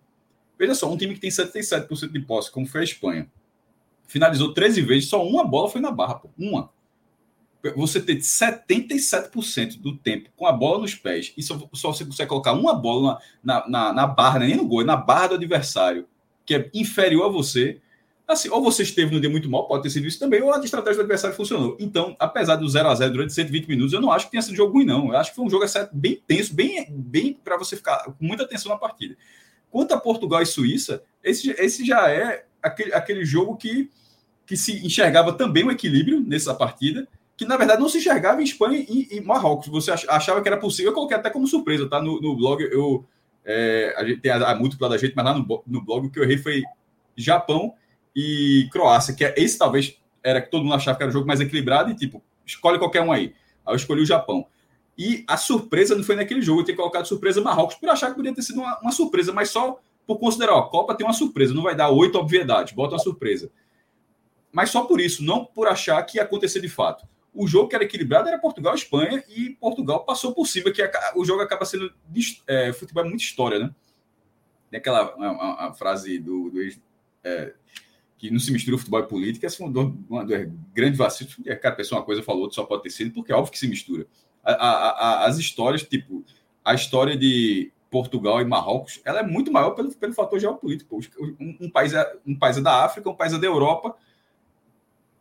Veja 0.59 0.75
só, 0.75 0.91
um 0.91 0.97
time 0.97 1.15
que 1.15 1.21
tem 1.21 1.31
77% 1.31 2.11
de 2.11 2.21
posse, 2.21 2.51
como 2.51 2.67
foi 2.67 2.81
a 2.81 2.85
Espanha, 2.85 3.31
finalizou 4.13 4.53
13 4.53 4.83
vezes, 4.83 5.09
só 5.09 5.27
uma 5.27 5.43
bola 5.43 5.71
foi 5.71 5.81
na 5.81 5.91
barra, 5.91 6.17
pô. 6.17 6.29
Uma. 6.39 6.71
Você 7.77 8.01
ter 8.01 8.19
77% 8.19 9.81
do 9.81 9.97
tempo 9.97 10.29
com 10.37 10.47
a 10.47 10.53
bola 10.53 10.81
nos 10.81 10.95
pés 10.95 11.33
e 11.37 11.43
só, 11.43 11.59
só 11.73 11.93
você 11.93 12.05
consegue 12.05 12.29
colocar 12.29 12.53
uma 12.53 12.75
bola 12.75 13.19
na, 13.43 13.67
na, 13.69 13.93
na 13.93 14.07
barra, 14.07 14.41
né? 14.41 14.49
nem 14.49 14.57
no 14.57 14.67
gol, 14.67 14.85
na 14.85 14.97
barra 14.97 15.29
do 15.29 15.35
adversário, 15.37 16.07
que 16.45 16.55
é 16.55 16.71
inferior 16.75 17.27
a 17.27 17.29
você. 17.29 17.81
Assim, 18.27 18.49
ou 18.51 18.63
você 18.63 18.83
esteve 18.83 19.15
no 19.15 19.21
dia 19.21 19.31
muito 19.31 19.49
mal, 19.49 19.67
pode 19.67 19.85
ter 19.85 19.91
sido 19.91 20.07
isso 20.07 20.19
também, 20.19 20.43
ou 20.43 20.53
a 20.53 20.59
estratégia 20.59 20.97
do 20.97 21.03
adversário 21.03 21.37
funcionou. 21.37 21.77
Então, 21.79 22.17
apesar 22.19 22.57
do 22.57 22.69
0 22.69 22.89
a 22.89 22.95
0 22.95 23.13
durante 23.13 23.33
120 23.33 23.67
minutos, 23.67 23.93
eu 23.93 24.01
não 24.01 24.11
acho 24.11 24.27
que 24.27 24.33
tenha 24.33 24.43
sido 24.43 24.57
jogo 24.57 24.75
ruim, 24.75 24.85
não. 24.85 25.09
Eu 25.09 25.17
acho 25.17 25.31
que 25.31 25.37
foi 25.37 25.45
um 25.45 25.51
jogo 25.51 25.65
bem 25.93 26.21
tenso, 26.27 26.55
bem, 26.55 26.87
bem 26.91 27.33
para 27.33 27.57
você 27.57 27.77
ficar 27.77 28.05
com 28.05 28.25
muita 28.25 28.43
atenção 28.43 28.73
na 28.73 28.79
partida. 28.79 29.17
Quanto 29.71 29.93
a 29.93 30.01
Portugal 30.01 30.43
e 30.43 30.47
Suíça, 30.47 31.03
esse, 31.23 31.51
esse 31.53 31.85
já 31.85 32.11
é 32.11 32.45
aquele, 32.63 32.93
aquele 32.93 33.25
jogo 33.25 33.57
que 33.57 33.91
que 34.53 34.57
se 34.59 34.85
enxergava 34.85 35.33
também 35.33 35.65
um 35.65 35.71
equilíbrio 35.71 36.21
nessa 36.21 36.53
partida, 36.53 37.09
que 37.39 37.47
na 37.47 37.57
verdade 37.57 37.81
não 37.81 37.89
se 37.89 37.97
enxergava 37.97 38.43
em 38.43 38.45
Espanha 38.45 38.85
e, 38.87 39.09
e 39.11 39.21
Marrocos. 39.23 39.67
Você 39.69 39.91
achava 39.91 40.43
que 40.43 40.49
era 40.49 40.59
possível, 40.59 40.91
eu 40.91 40.95
coloquei 40.95 41.17
até 41.17 41.31
como 41.31 41.47
surpresa, 41.47 41.89
tá? 41.89 42.03
No, 42.03 42.21
no 42.21 42.37
blog, 42.37 42.63
eu, 42.63 43.03
é, 43.47 43.95
a 43.97 44.05
gente 44.05 44.21
tem 44.21 44.31
a, 44.31 44.51
a 44.51 44.55
múltipla 44.55 44.91
da 44.91 44.99
gente, 44.99 45.15
mas 45.17 45.25
lá 45.25 45.33
no, 45.33 45.63
no 45.67 45.83
blog 45.83 46.07
o 46.07 46.11
que 46.11 46.19
eu 46.19 46.25
errei 46.25 46.37
foi 46.37 46.63
Japão 47.17 47.73
e 48.15 48.69
Croácia, 48.71 49.15
que 49.15 49.25
é, 49.25 49.33
esse 49.39 49.57
talvez 49.57 49.97
era 50.23 50.39
que 50.43 50.51
todo 50.51 50.65
mundo 50.65 50.75
achava 50.75 50.99
que 50.99 51.03
era 51.03 51.09
o 51.09 51.13
jogo 51.15 51.27
mais 51.27 51.41
equilibrado 51.41 51.91
e 51.91 51.95
tipo, 51.95 52.23
escolhe 52.45 52.79
qualquer 52.79 53.01
um 53.01 53.11
aí. 53.11 53.35
Aí 53.65 53.73
eu 53.73 53.77
escolhi 53.77 54.03
o 54.03 54.07
Japão. 54.07 54.45
E 54.99 55.25
a 55.27 55.39
surpresa 55.39 55.97
não 55.97 56.05
foi 56.05 56.15
naquele 56.15 56.43
jogo, 56.43 56.61
eu 56.61 56.65
tinha 56.67 56.77
colocado 56.77 57.07
surpresa 57.07 57.41
Marrocos 57.41 57.77
por 57.77 57.89
achar 57.89 58.11
que 58.11 58.17
podia 58.17 58.35
ter 58.35 58.43
sido 58.43 58.61
uma, 58.61 58.79
uma 58.81 58.93
surpresa, 58.93 59.33
mas 59.33 59.49
só 59.49 59.81
por 60.07 60.19
considerar, 60.19 60.57
ó, 60.57 60.59
a 60.59 60.69
Copa 60.69 60.95
tem 60.95 61.07
uma 61.07 61.15
surpresa, 61.15 61.55
não 61.55 61.63
vai 61.63 61.75
dar 61.75 61.89
oito 61.89 62.19
obviedades, 62.19 62.75
bota 62.75 62.97
uma 62.97 63.01
surpresa 63.01 63.51
mas 64.53 64.71
só 64.71 64.85
por 64.85 65.01
isso, 65.01 65.25
não 65.25 65.45
por 65.45 65.67
achar 65.67 66.03
que 66.03 66.19
ia 66.19 66.23
acontecer 66.23 66.61
de 66.61 66.69
fato. 66.69 67.07
O 67.35 67.47
jogo 67.49 67.69
que 67.69 67.75
era 67.75 67.85
equilibrado 67.85 68.29
era 68.29 68.39
Portugal 68.39 68.75
e 68.75 68.79
Espanha, 68.79 69.25
e 69.29 69.51
Portugal 69.59 70.05
passou 70.05 70.35
por 70.35 70.47
cima, 70.47 70.71
que 70.71 70.83
o 71.17 71.25
jogo 71.25 71.41
acaba 71.41 71.65
sendo. 71.65 71.93
É, 72.47 72.73
futebol 72.75 73.05
é 73.05 73.09
muita 73.09 73.23
história, 73.25 73.59
né? 73.59 73.75
Tem 74.71 74.79
aquela 74.79 75.15
uma, 75.17 75.31
uma 75.31 75.73
frase 75.73 76.19
do, 76.19 76.51
do 76.51 76.61
é, 77.25 77.55
que 78.19 78.31
não 78.31 78.39
se 78.39 78.53
mistura 78.53 78.79
futebol 78.79 79.01
e 79.01 79.07
política, 79.07 79.47
essa 79.47 79.57
foi 79.57 79.67
uma, 79.67 79.81
uma, 79.81 80.23
uma 80.23 80.25
grande 80.75 80.97
vacilo. 80.97 81.31
Cada 81.61 81.75
pessoa 81.75 82.01
uma 82.01 82.05
coisa 82.05 82.23
falou, 82.23 82.51
só 82.53 82.65
pode 82.65 82.83
ter 82.83 82.91
sido, 82.91 83.13
porque 83.13 83.33
é 83.33 83.35
óbvio 83.35 83.53
que 83.53 83.59
se 83.59 83.67
mistura. 83.67 84.07
A, 84.45 84.53
a, 84.53 84.91
a, 84.91 85.27
as 85.27 85.39
histórias, 85.39 85.83
tipo, 85.83 86.25
a 86.65 86.75
história 86.75 87.17
de 87.17 87.73
Portugal 87.91 88.41
e 88.41 88.45
Marrocos, 88.45 89.01
ela 89.05 89.21
é 89.21 89.23
muito 89.23 89.51
maior 89.53 89.73
pelo, 89.73 89.93
pelo 89.95 90.13
fator 90.13 90.39
geopolítico. 90.39 90.99
Um, 91.19 91.57
um, 91.63 91.71
país 91.71 91.93
é, 91.93 92.17
um 92.27 92.39
país 92.39 92.57
é 92.57 92.61
da 92.61 92.85
África, 92.85 93.11
um 93.11 93.15
país 93.15 93.33
é 93.33 93.39
da 93.39 93.47
Europa, 93.47 93.97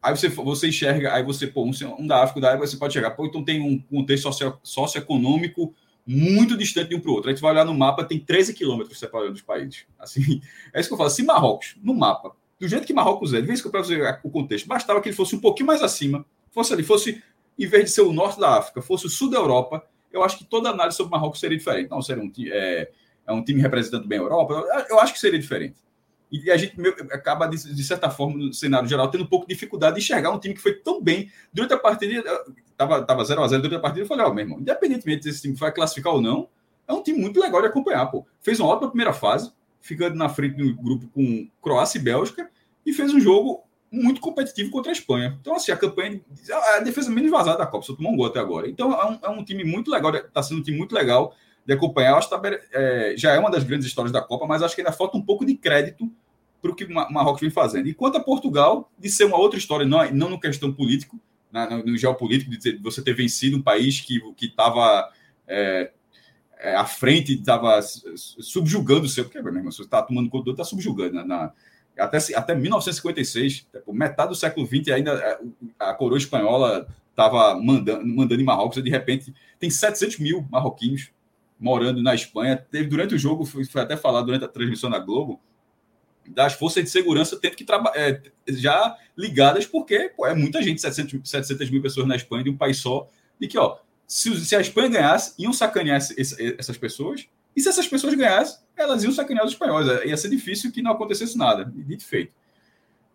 Aí 0.01 0.15
você, 0.15 0.29
você 0.29 0.67
enxerga, 0.67 1.13
aí 1.13 1.23
você, 1.23 1.45
pô, 1.45 1.63
um, 1.63 1.71
um 1.99 2.07
da 2.07 2.23
África, 2.23 2.41
da 2.41 2.47
África, 2.49 2.65
você 2.65 2.77
pode 2.77 2.93
chegar, 2.93 3.11
pô, 3.11 3.25
então 3.25 3.43
tem 3.43 3.61
um 3.61 3.79
contexto 3.79 4.23
socio, 4.23 4.57
socioeconômico 4.63 5.75
muito 6.05 6.57
distante 6.57 6.89
de 6.89 6.95
um 6.95 6.99
para 6.99 7.11
o 7.11 7.13
outro. 7.13 7.29
A 7.29 7.33
gente 7.33 7.41
vai 7.41 7.51
olhar 7.51 7.65
no 7.65 7.73
mapa, 7.73 8.03
tem 8.03 8.19
13 8.19 8.53
quilômetros 8.53 8.97
separando 8.97 9.33
os 9.33 9.41
países. 9.41 9.85
Assim, 9.99 10.41
é 10.73 10.79
isso 10.79 10.89
que 10.89 10.93
eu 10.93 10.97
falo. 10.97 11.09
Se 11.09 11.23
Marrocos, 11.23 11.75
no 11.83 11.93
mapa, 11.93 12.35
do 12.59 12.67
jeito 12.67 12.85
que 12.85 12.93
Marrocos 12.93 13.33
é, 13.33 13.41
de 13.41 13.47
vez 13.47 13.61
que 13.61 13.67
eu 13.67 13.83
ver 13.83 14.19
o 14.23 14.29
contexto, 14.29 14.67
bastava 14.67 14.99
que 15.01 15.09
ele 15.09 15.15
fosse 15.15 15.35
um 15.35 15.39
pouquinho 15.39 15.67
mais 15.67 15.83
acima, 15.83 16.25
fosse 16.51 16.73
ali, 16.73 16.83
fosse, 16.83 17.21
em 17.57 17.67
vez 17.67 17.85
de 17.85 17.91
ser 17.91 18.01
o 18.01 18.11
norte 18.11 18.39
da 18.39 18.57
África, 18.57 18.81
fosse 18.81 19.05
o 19.05 19.09
sul 19.09 19.29
da 19.29 19.37
Europa, 19.37 19.85
eu 20.11 20.23
acho 20.23 20.37
que 20.37 20.43
toda 20.43 20.69
análise 20.69 20.97
sobre 20.97 21.11
Marrocos 21.11 21.39
seria 21.39 21.57
diferente. 21.57 21.89
Não, 21.89 22.01
seria 22.01 22.23
um, 22.23 22.31
é, 22.47 22.91
é 23.27 23.31
um 23.31 23.43
time 23.43 23.61
representando 23.61 24.07
bem 24.07 24.19
a 24.19 24.21
Europa, 24.21 24.63
eu 24.89 24.99
acho 24.99 25.13
que 25.13 25.19
seria 25.19 25.39
diferente. 25.39 25.75
E 26.31 26.49
a 26.49 26.55
gente 26.55 26.75
acaba, 27.11 27.45
de, 27.45 27.83
certa 27.83 28.09
forma, 28.09 28.37
no 28.37 28.53
cenário 28.53 28.87
geral, 28.87 29.09
tendo 29.09 29.25
um 29.25 29.27
pouco 29.27 29.45
de 29.45 29.53
dificuldade 29.53 29.95
de 29.95 30.01
enxergar 30.01 30.31
um 30.31 30.39
time 30.39 30.53
que 30.53 30.61
foi 30.61 30.73
tão 30.73 31.01
bem 31.01 31.29
durante 31.51 31.73
a 31.73 31.77
partida. 31.77 32.23
Estava 32.71 33.03
tava 33.03 33.23
0x0 33.23 33.49
durante 33.57 33.75
a 33.75 33.79
partida. 33.79 34.01
Eu 34.01 34.07
falei, 34.07 34.25
ó, 34.25 34.29
oh, 34.29 34.33
meu 34.33 34.45
irmão, 34.45 34.59
independentemente 34.59 35.23
desse 35.23 35.41
time 35.41 35.55
vai 35.55 35.71
classificar 35.73 36.13
ou 36.13 36.21
não, 36.21 36.47
é 36.87 36.93
um 36.93 37.03
time 37.03 37.19
muito 37.19 37.39
legal 37.39 37.61
de 37.61 37.67
acompanhar, 37.67 38.05
pô. 38.07 38.25
Fez 38.41 38.59
uma 38.59 38.69
ótima 38.69 38.89
primeira 38.89 39.13
fase, 39.13 39.51
ficando 39.81 40.15
na 40.15 40.29
frente 40.29 40.55
do 40.55 40.73
grupo 40.75 41.07
com 41.09 41.49
Croácia 41.61 41.99
e 41.99 42.01
Bélgica, 42.01 42.49
e 42.85 42.93
fez 42.93 43.13
um 43.13 43.19
jogo 43.19 43.63
muito 43.91 44.21
competitivo 44.21 44.71
contra 44.71 44.91
a 44.91 44.93
Espanha. 44.93 45.37
Então, 45.41 45.53
assim, 45.53 45.71
a 45.71 45.77
campanha, 45.77 46.21
a 46.75 46.79
defesa 46.79 47.09
menos 47.09 47.29
vazada 47.29 47.57
da 47.57 47.67
Copa, 47.67 47.85
só 47.85 47.93
tomou 47.93 48.13
um 48.13 48.15
gol 48.15 48.27
até 48.27 48.39
agora. 48.39 48.69
Então, 48.69 48.93
é 48.93 49.05
um, 49.05 49.19
é 49.21 49.29
um 49.29 49.43
time 49.43 49.65
muito 49.65 49.91
legal, 49.91 50.15
está 50.15 50.41
sendo 50.41 50.61
um 50.61 50.63
time 50.63 50.77
muito 50.77 50.95
legal 50.95 51.35
de 51.65 51.73
acompanhar. 51.73 52.15
Acho 52.15 52.29
que 52.29 52.39
tá, 52.39 52.59
é, 52.71 53.13
já 53.17 53.33
é 53.33 53.39
uma 53.39 53.51
das 53.51 53.63
grandes 53.63 53.85
histórias 53.85 54.11
da 54.11 54.21
Copa, 54.21 54.47
mas 54.47 54.63
acho 54.63 54.73
que 54.73 54.81
ainda 54.81 54.93
falta 54.93 55.17
um 55.17 55.21
pouco 55.21 55.45
de 55.45 55.55
crédito 55.55 56.09
para 56.62 56.71
o 56.71 56.76
que 56.76 56.86
Marrocos 56.86 57.41
vem 57.41 57.50
fazendo. 57.50 57.88
E 57.88 57.93
quanto 57.93 58.17
a 58.17 58.24
Portugal, 58.24 58.91
de 58.97 59.10
ser 59.10 59.26
uma 59.26 59.38
outra 59.38 59.58
história, 59.58 59.86
não, 59.86 60.10
não 60.12 60.30
no 60.30 60.39
questão 60.39 60.71
político, 60.71 61.19
na, 61.52 61.69
no, 61.69 61.84
no, 61.84 61.97
geopolítico, 61.97 62.52
de 62.52 62.78
você 62.78 63.02
ter 63.02 63.13
vencido 63.13 63.58
um 63.58 63.62
país 63.62 64.00
que 64.00 64.21
estava 64.41 65.12
é, 65.47 65.91
é, 66.60 66.76
à 66.76 66.86
frente, 66.86 67.34
estava 67.34 67.82
subjugando 67.82 69.06
o 69.06 69.10
seu, 69.10 69.26
porque 69.26 69.41
mesmo, 69.41 69.71
você 69.71 69.82
está 69.82 70.02
tomando 70.02 70.30
conta 70.30 70.45
do 70.45 70.52
está 70.52 70.63
subjugando. 70.63 71.15
Na, 71.15 71.26
na, 71.26 71.52
até, 71.97 72.17
até 72.36 72.56
1956, 72.56 73.67
metade 73.88 74.30
do 74.30 74.36
século 74.36 74.65
XX, 74.65 74.89
ainda 74.89 75.13
é, 75.13 75.39
a 75.80 75.93
coroa 75.93 76.17
espanhola 76.17 76.88
estava 77.10 77.60
mandando, 77.60 78.06
mandando 78.06 78.41
em 78.41 78.45
Marrocos, 78.45 78.78
e 78.78 78.82
de 78.82 78.89
repente 78.89 79.34
tem 79.60 79.69
700 79.69 80.19
mil 80.19 80.47
marroquinos 80.50 81.10
morando 81.60 82.02
na 82.02 82.15
Espanha. 82.15 82.58
Teve 82.58 82.88
durante 82.88 83.15
o 83.15 83.19
jogo, 83.19 83.45
foi, 83.45 83.65
foi 83.65 83.82
até 83.82 83.97
falado 83.97 84.28
durante 84.28 84.45
a 84.45 84.47
transmissão 84.47 84.89
da 84.89 85.00
Globo, 85.00 85.39
das 86.27 86.53
forças 86.53 86.84
de 86.84 86.89
segurança 86.89 87.38
tendo 87.39 87.55
que 87.55 87.63
trabalhar 87.63 87.97
é, 87.99 88.21
já 88.47 88.95
ligadas, 89.17 89.65
porque 89.65 90.12
pô, 90.15 90.25
é 90.25 90.34
muita 90.34 90.62
gente, 90.62 90.81
700, 90.81 91.29
700 91.29 91.69
mil 91.69 91.81
pessoas 91.81 92.07
na 92.07 92.15
Espanha, 92.15 92.43
de 92.43 92.49
um 92.49 92.57
país 92.57 92.77
só, 92.77 93.07
e 93.39 93.47
que, 93.47 93.57
ó, 93.57 93.77
se, 94.07 94.34
se 94.45 94.55
a 94.55 94.62
Espanha 94.62 94.89
ganhasse, 94.89 95.34
iam 95.39 95.53
sacanear 95.53 95.97
esse, 95.97 96.55
essas 96.57 96.77
pessoas, 96.77 97.27
e 97.55 97.62
se 97.62 97.69
essas 97.69 97.88
pessoas 97.88 98.13
ganhassem, 98.13 98.60
elas 98.77 99.03
iam 99.03 99.12
sacanear 99.12 99.45
os 99.45 99.51
espanhóis. 99.51 99.88
É, 99.88 100.07
ia 100.07 100.17
ser 100.17 100.29
difícil 100.29 100.71
que 100.71 100.81
não 100.81 100.91
acontecesse 100.91 101.38
nada, 101.38 101.71
e 101.88 101.99
feito. 101.99 102.34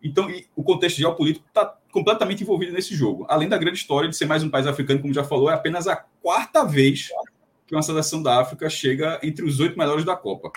Então, 0.03 0.27
o 0.55 0.63
contexto 0.63 0.97
geopolítico 0.97 1.45
está 1.47 1.75
completamente 1.91 2.43
envolvido 2.43 2.71
nesse 2.71 2.95
jogo. 2.95 3.25
Além 3.27 3.49
da 3.49 3.57
grande 3.57 3.77
história 3.77 4.09
de 4.09 4.15
ser 4.15 4.25
mais 4.25 4.43
um 4.43 4.49
país 4.49 4.67
africano, 4.67 5.01
como 5.01 5.13
já 5.13 5.23
falou, 5.23 5.49
é 5.49 5.53
apenas 5.53 5.87
a 5.87 5.95
quarta 5.95 6.63
vez 6.63 7.09
que 7.65 7.75
uma 7.75 7.81
seleção 7.81 8.21
da 8.21 8.39
África 8.39 8.69
chega 8.69 9.19
entre 9.23 9.43
os 9.43 9.59
oito 9.59 9.77
melhores 9.77 10.05
da 10.05 10.15
Copa. 10.15 10.51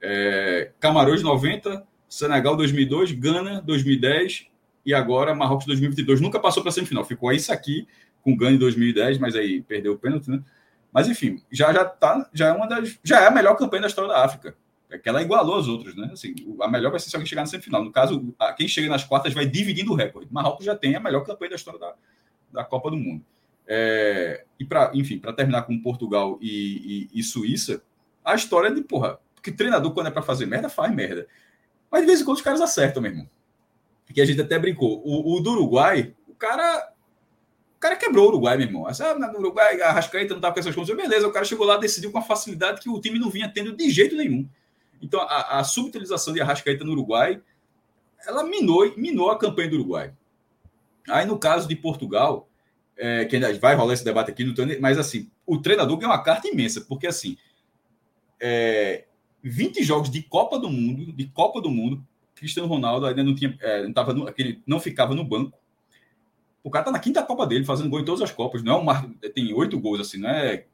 É, 0.00 0.72
Camarões 0.80 1.22
90, 1.22 1.86
Senegal 2.16 2.56
2002, 2.56 3.12
Gana 3.12 3.60
2010 3.60 4.46
e 4.84 4.94
agora 4.94 5.34
Marrocos 5.34 5.66
2022. 5.66 6.20
Nunca 6.20 6.40
passou 6.40 6.62
para 6.62 6.70
a 6.70 6.72
semifinal, 6.72 7.04
ficou 7.04 7.30
isso 7.30 7.52
aqui 7.52 7.86
com 8.22 8.34
Gana 8.34 8.56
em 8.56 8.58
2010, 8.58 9.18
mas 9.18 9.36
aí 9.36 9.60
perdeu 9.60 9.92
o 9.92 9.98
pênalti, 9.98 10.30
né? 10.30 10.42
Mas 10.90 11.08
enfim, 11.08 11.42
já 11.52 11.72
já 11.74 11.84
tá, 11.84 12.28
já 12.32 12.48
é 12.48 12.52
uma 12.52 12.66
das, 12.66 12.98
já 13.04 13.20
é 13.20 13.26
a 13.26 13.30
melhor 13.30 13.54
campanha 13.54 13.82
da 13.82 13.88
história 13.88 14.08
da 14.08 14.24
África. 14.24 14.56
É 14.88 14.96
que 14.96 15.08
ela 15.08 15.20
igualou 15.20 15.58
as 15.58 15.68
outras, 15.68 15.94
né? 15.94 16.08
Assim, 16.10 16.34
a 16.60 16.68
melhor 16.68 16.90
vai 16.90 16.98
ser 16.98 17.10
se 17.10 17.16
alguém 17.16 17.26
chegar 17.26 17.42
na 17.42 17.46
semifinal. 17.46 17.84
No 17.84 17.92
caso, 17.92 18.34
quem 18.56 18.66
chega 18.66 18.88
nas 18.88 19.04
quartas 19.04 19.34
vai 19.34 19.44
dividindo 19.44 19.92
o 19.92 19.94
recorde. 19.94 20.28
Marrocos 20.32 20.64
já 20.64 20.74
tem 20.74 20.96
a 20.96 21.00
melhor 21.00 21.20
campanha 21.22 21.50
da 21.50 21.56
história 21.56 21.78
da, 21.78 21.94
da 22.50 22.64
Copa 22.64 22.90
do 22.90 22.96
Mundo. 22.96 23.22
É, 23.66 24.44
e 24.58 24.64
para, 24.64 24.90
enfim, 24.94 25.18
para 25.18 25.34
terminar 25.34 25.62
com 25.62 25.78
Portugal 25.82 26.38
e, 26.40 27.08
e, 27.12 27.20
e, 27.20 27.22
Suíça, 27.22 27.82
a 28.24 28.34
história 28.34 28.70
de 28.70 28.80
porra, 28.80 29.18
que 29.42 29.52
treinador 29.52 29.92
quando 29.92 30.06
é 30.06 30.10
para 30.10 30.22
fazer 30.22 30.46
merda 30.46 30.68
faz 30.68 30.94
merda. 30.94 31.26
Mas 31.90 32.02
de 32.02 32.06
vez 32.06 32.20
em 32.20 32.24
quando 32.24 32.36
os 32.36 32.42
caras 32.42 32.60
acertam, 32.60 33.02
meu 33.02 33.10
irmão. 33.10 33.28
Que 34.12 34.20
a 34.20 34.24
gente 34.24 34.40
até 34.40 34.58
brincou. 34.58 35.02
O, 35.04 35.36
o 35.36 35.40
do 35.40 35.52
Uruguai, 35.52 36.14
o 36.28 36.34
cara. 36.34 36.92
O 37.76 37.78
cara 37.78 37.96
quebrou 37.96 38.24
o 38.24 38.28
Uruguai, 38.28 38.56
meu 38.56 38.66
irmão. 38.66 38.86
Ah, 38.86 39.14
no 39.32 39.38
Uruguai, 39.38 39.80
a 39.82 39.92
Rascaeta 39.92 40.30
não 40.30 40.38
estava 40.38 40.54
com 40.54 40.60
essas 40.60 40.74
coisas. 40.74 40.96
Beleza, 40.96 41.28
o 41.28 41.32
cara 41.32 41.44
chegou 41.44 41.66
lá 41.66 41.76
decidiu 41.76 42.10
com 42.10 42.18
uma 42.18 42.24
facilidade 42.24 42.80
que 42.80 42.88
o 42.88 43.00
time 43.00 43.18
não 43.18 43.28
vinha 43.28 43.48
tendo 43.52 43.76
de 43.76 43.90
jeito 43.90 44.16
nenhum. 44.16 44.48
Então, 45.02 45.20
a, 45.20 45.58
a 45.58 45.64
subutilização 45.64 46.32
de 46.32 46.40
Arrascaeta 46.40 46.84
no 46.84 46.92
Uruguai, 46.92 47.40
ela 48.26 48.44
minou, 48.44 48.90
minou 48.96 49.30
a 49.30 49.38
campanha 49.38 49.68
do 49.68 49.76
Uruguai. 49.76 50.12
Aí, 51.08 51.26
no 51.26 51.38
caso 51.38 51.68
de 51.68 51.76
Portugal, 51.76 52.48
é, 52.96 53.24
que 53.26 53.36
ainda 53.36 53.52
vai 53.58 53.74
rolar 53.74 53.92
esse 53.92 54.04
debate 54.04 54.30
aqui, 54.30 54.44
mas 54.80 54.98
assim, 54.98 55.30
o 55.44 55.58
treinador 55.58 55.96
ganhou 55.96 56.12
uma 56.12 56.22
carta 56.22 56.48
imensa, 56.48 56.80
porque 56.80 57.06
assim, 57.06 57.36
é, 58.40 59.05
20 59.48 59.82
jogos 59.82 60.10
de 60.10 60.22
Copa 60.22 60.58
do 60.58 60.68
Mundo, 60.68 61.12
de 61.12 61.26
Copa 61.26 61.60
do 61.60 61.70
Mundo, 61.70 62.04
Cristiano 62.34 62.68
Ronaldo 62.68 63.06
ainda 63.06 63.22
não 63.22 63.34
tinha, 63.34 63.56
é, 63.60 63.82
não 63.84 63.92
tava 63.92 64.12
no, 64.12 64.28
aquele, 64.28 64.62
não 64.66 64.78
ficava 64.78 65.14
no 65.14 65.24
banco. 65.24 65.58
O 66.62 66.70
cara 66.70 66.84
tá 66.84 66.90
na 66.90 66.98
quinta 66.98 67.22
Copa 67.22 67.46
dele, 67.46 67.64
fazendo 67.64 67.88
gol 67.88 68.00
em 68.00 68.04
todas 68.04 68.22
as 68.22 68.32
Copas. 68.32 68.62
Não 68.62 68.84
é 69.22 69.28
tem 69.28 69.52
oito 69.54 69.78
gols 69.78 70.00
assim, 70.00 70.18
não 70.18 70.28
é 70.28 70.66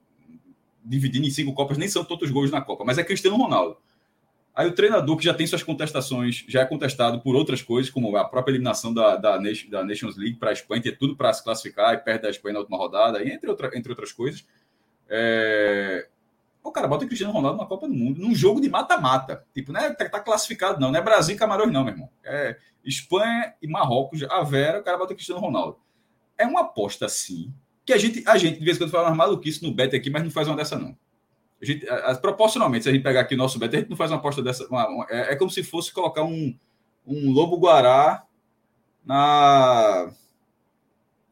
dividindo 0.85 1.27
em 1.27 1.31
cinco 1.31 1.53
Copas, 1.53 1.79
nem 1.79 1.89
são 1.89 2.05
todos 2.05 2.25
os 2.29 2.31
gols 2.31 2.51
na 2.51 2.61
Copa, 2.61 2.85
mas 2.85 2.99
é 2.99 3.05
Cristiano 3.05 3.37
Ronaldo. 3.37 3.77
Aí 4.55 4.67
o 4.69 4.75
treinador 4.75 5.17
que 5.17 5.25
já 5.25 5.33
tem 5.33 5.47
suas 5.47 5.63
contestações, 5.63 6.45
já 6.47 6.61
é 6.61 6.67
contestado 6.67 7.21
por 7.21 7.35
outras 7.35 7.63
coisas, 7.63 7.91
como 7.91 8.15
a 8.17 8.25
própria 8.25 8.53
eliminação 8.53 8.93
da, 8.93 9.17
da, 9.17 9.39
da 9.39 9.85
Nations 9.85 10.17
League 10.17 10.37
para 10.37 10.51
a 10.51 10.53
Espanha, 10.53 10.83
ter 10.83 10.99
tudo 10.99 11.17
para 11.17 11.33
se 11.33 11.43
classificar 11.43 11.95
e 11.95 11.99
perde 11.99 12.23
da 12.23 12.31
Espanha 12.31 12.55
na 12.55 12.61
última 12.61 12.77
rodada, 12.77 13.27
entre, 13.27 13.49
outra, 13.49 13.71
entre 13.75 13.91
outras 13.91 14.13
coisas. 14.13 14.47
É... 15.09 16.07
O 16.63 16.71
cara 16.71 16.87
bota 16.87 17.05
o 17.05 17.09
Cristiano 17.09 17.33
Ronaldo 17.33 17.59
na 17.59 17.67
Copa 17.67 17.89
do 17.89 17.95
Mundo, 17.95 18.21
num 18.21 18.35
jogo 18.35 18.61
de 18.61 18.69
mata-mata. 18.69 19.45
Tipo, 19.53 19.73
não 19.73 19.81
é 19.81 19.93
tá, 19.93 20.09
tá, 20.09 20.21
classificado, 20.21 20.81
não. 20.81 20.93
Não 20.93 20.99
é 20.99 21.03
Brasil 21.03 21.35
e 21.35 21.39
Camarões, 21.39 21.73
não, 21.73 21.85
meu 21.85 21.93
irmão. 21.93 22.11
É 22.25 22.57
Espanha 22.85 23.55
e 23.61 23.69
Marrocos, 23.69 24.23
a 24.25 24.43
Vera, 24.43 24.81
o 24.81 24.83
cara 24.83 24.99
bota 24.99 25.13
o 25.13 25.17
Cristiano 25.17 25.41
Ronaldo. 25.41 25.79
É 26.37 26.47
uma 26.47 26.63
aposta 26.63 27.07
assim, 27.07 27.53
que 27.85 27.93
a 27.93 27.99
gente, 27.99 28.23
a 28.27 28.37
gente 28.37 28.59
de 28.59 28.65
vez 28.65 28.77
em 28.77 28.81
quando 28.81 28.91
fala 28.91 29.09
umas 29.09 29.17
maluquices 29.17 29.61
no 29.61 29.73
bet 29.73 29.95
aqui, 29.95 30.11
mas 30.11 30.23
não 30.23 30.31
faz 30.31 30.49
uma 30.49 30.57
dessa, 30.57 30.79
não. 30.79 30.97
A 31.61 31.65
gente, 31.65 31.89
a, 31.89 32.11
a, 32.11 32.17
proporcionalmente, 32.17 32.85
se 32.85 32.91
a 32.91 32.93
gente 32.93 33.03
pegar 33.03 33.21
aqui 33.21 33.35
o 33.35 33.39
nosso 33.39 33.59
bet, 33.59 33.75
a 33.75 33.79
gente 33.79 33.91
não 33.91 33.97
faz 33.97 34.11
uma 34.11 34.19
aposta 34.19 34.43
dessa. 34.43 34.67
Uma, 34.67 34.89
uma, 34.89 35.07
é, 35.09 35.33
é, 35.33 35.37
como 35.37 35.51
se 35.51 35.63
fosse 35.63 35.93
colocar 35.93 36.25
um, 36.25 36.57
um 37.07 37.31
lobo 37.31 37.57
guará 37.57 38.25
na 39.05 40.13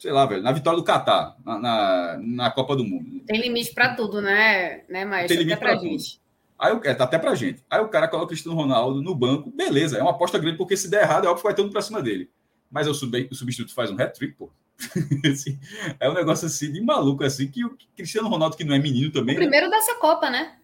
sei 0.00 0.10
lá, 0.12 0.24
velho, 0.24 0.42
na 0.42 0.50
vitória 0.50 0.78
do 0.78 0.84
Catar, 0.84 1.36
na, 1.44 1.58
na, 1.58 2.18
na, 2.18 2.50
Copa 2.50 2.74
do 2.74 2.82
Mundo. 2.82 3.20
Tem 3.26 3.38
limite 3.38 3.74
para 3.74 3.94
tudo, 3.94 4.22
né, 4.22 4.82
né 4.88 5.04
Maestro? 5.04 5.36
Tem 5.36 5.44
limite 5.44 5.60
para 5.60 5.76
gente. 5.76 6.18
Aí, 6.58 6.78
é, 6.84 6.94
tá 6.94 7.04
até 7.04 7.18
pra 7.18 7.34
gente. 7.34 7.62
Aí 7.68 7.82
o 7.82 7.88
cara 7.88 8.08
coloca 8.08 8.24
o 8.24 8.28
Cristiano 8.28 8.56
Ronaldo 8.56 9.02
no 9.02 9.14
banco, 9.14 9.50
beleza, 9.50 9.98
é 9.98 10.02
uma 10.02 10.12
aposta 10.12 10.38
grande, 10.38 10.56
porque 10.56 10.74
se 10.74 10.90
der 10.90 11.02
errado, 11.02 11.26
é 11.26 11.28
óbvio 11.28 11.42
que 11.42 11.48
vai 11.48 11.54
ter 11.54 11.62
um 11.62 11.68
pra 11.68 11.82
cima 11.82 12.02
dele. 12.02 12.30
Mas 12.70 12.88
o, 12.88 12.94
sub, 12.94 13.28
o 13.30 13.34
substituto 13.34 13.74
faz 13.74 13.90
um 13.90 14.00
hat-trick, 14.00 14.34
pô. 14.36 14.50
assim, 15.30 15.58
é 15.98 16.08
um 16.08 16.14
negócio 16.14 16.46
assim 16.46 16.72
de 16.72 16.80
maluco, 16.80 17.22
assim, 17.22 17.50
que 17.50 17.62
o 17.62 17.76
Cristiano 17.94 18.28
Ronaldo, 18.28 18.56
que 18.56 18.64
não 18.64 18.74
é 18.74 18.78
menino 18.78 19.12
também. 19.12 19.36
O 19.36 19.38
né? 19.38 19.44
primeiro 19.44 19.68
né? 19.68 19.76
dessa 19.76 19.96
Copa, 19.96 20.30
né? 20.30 20.56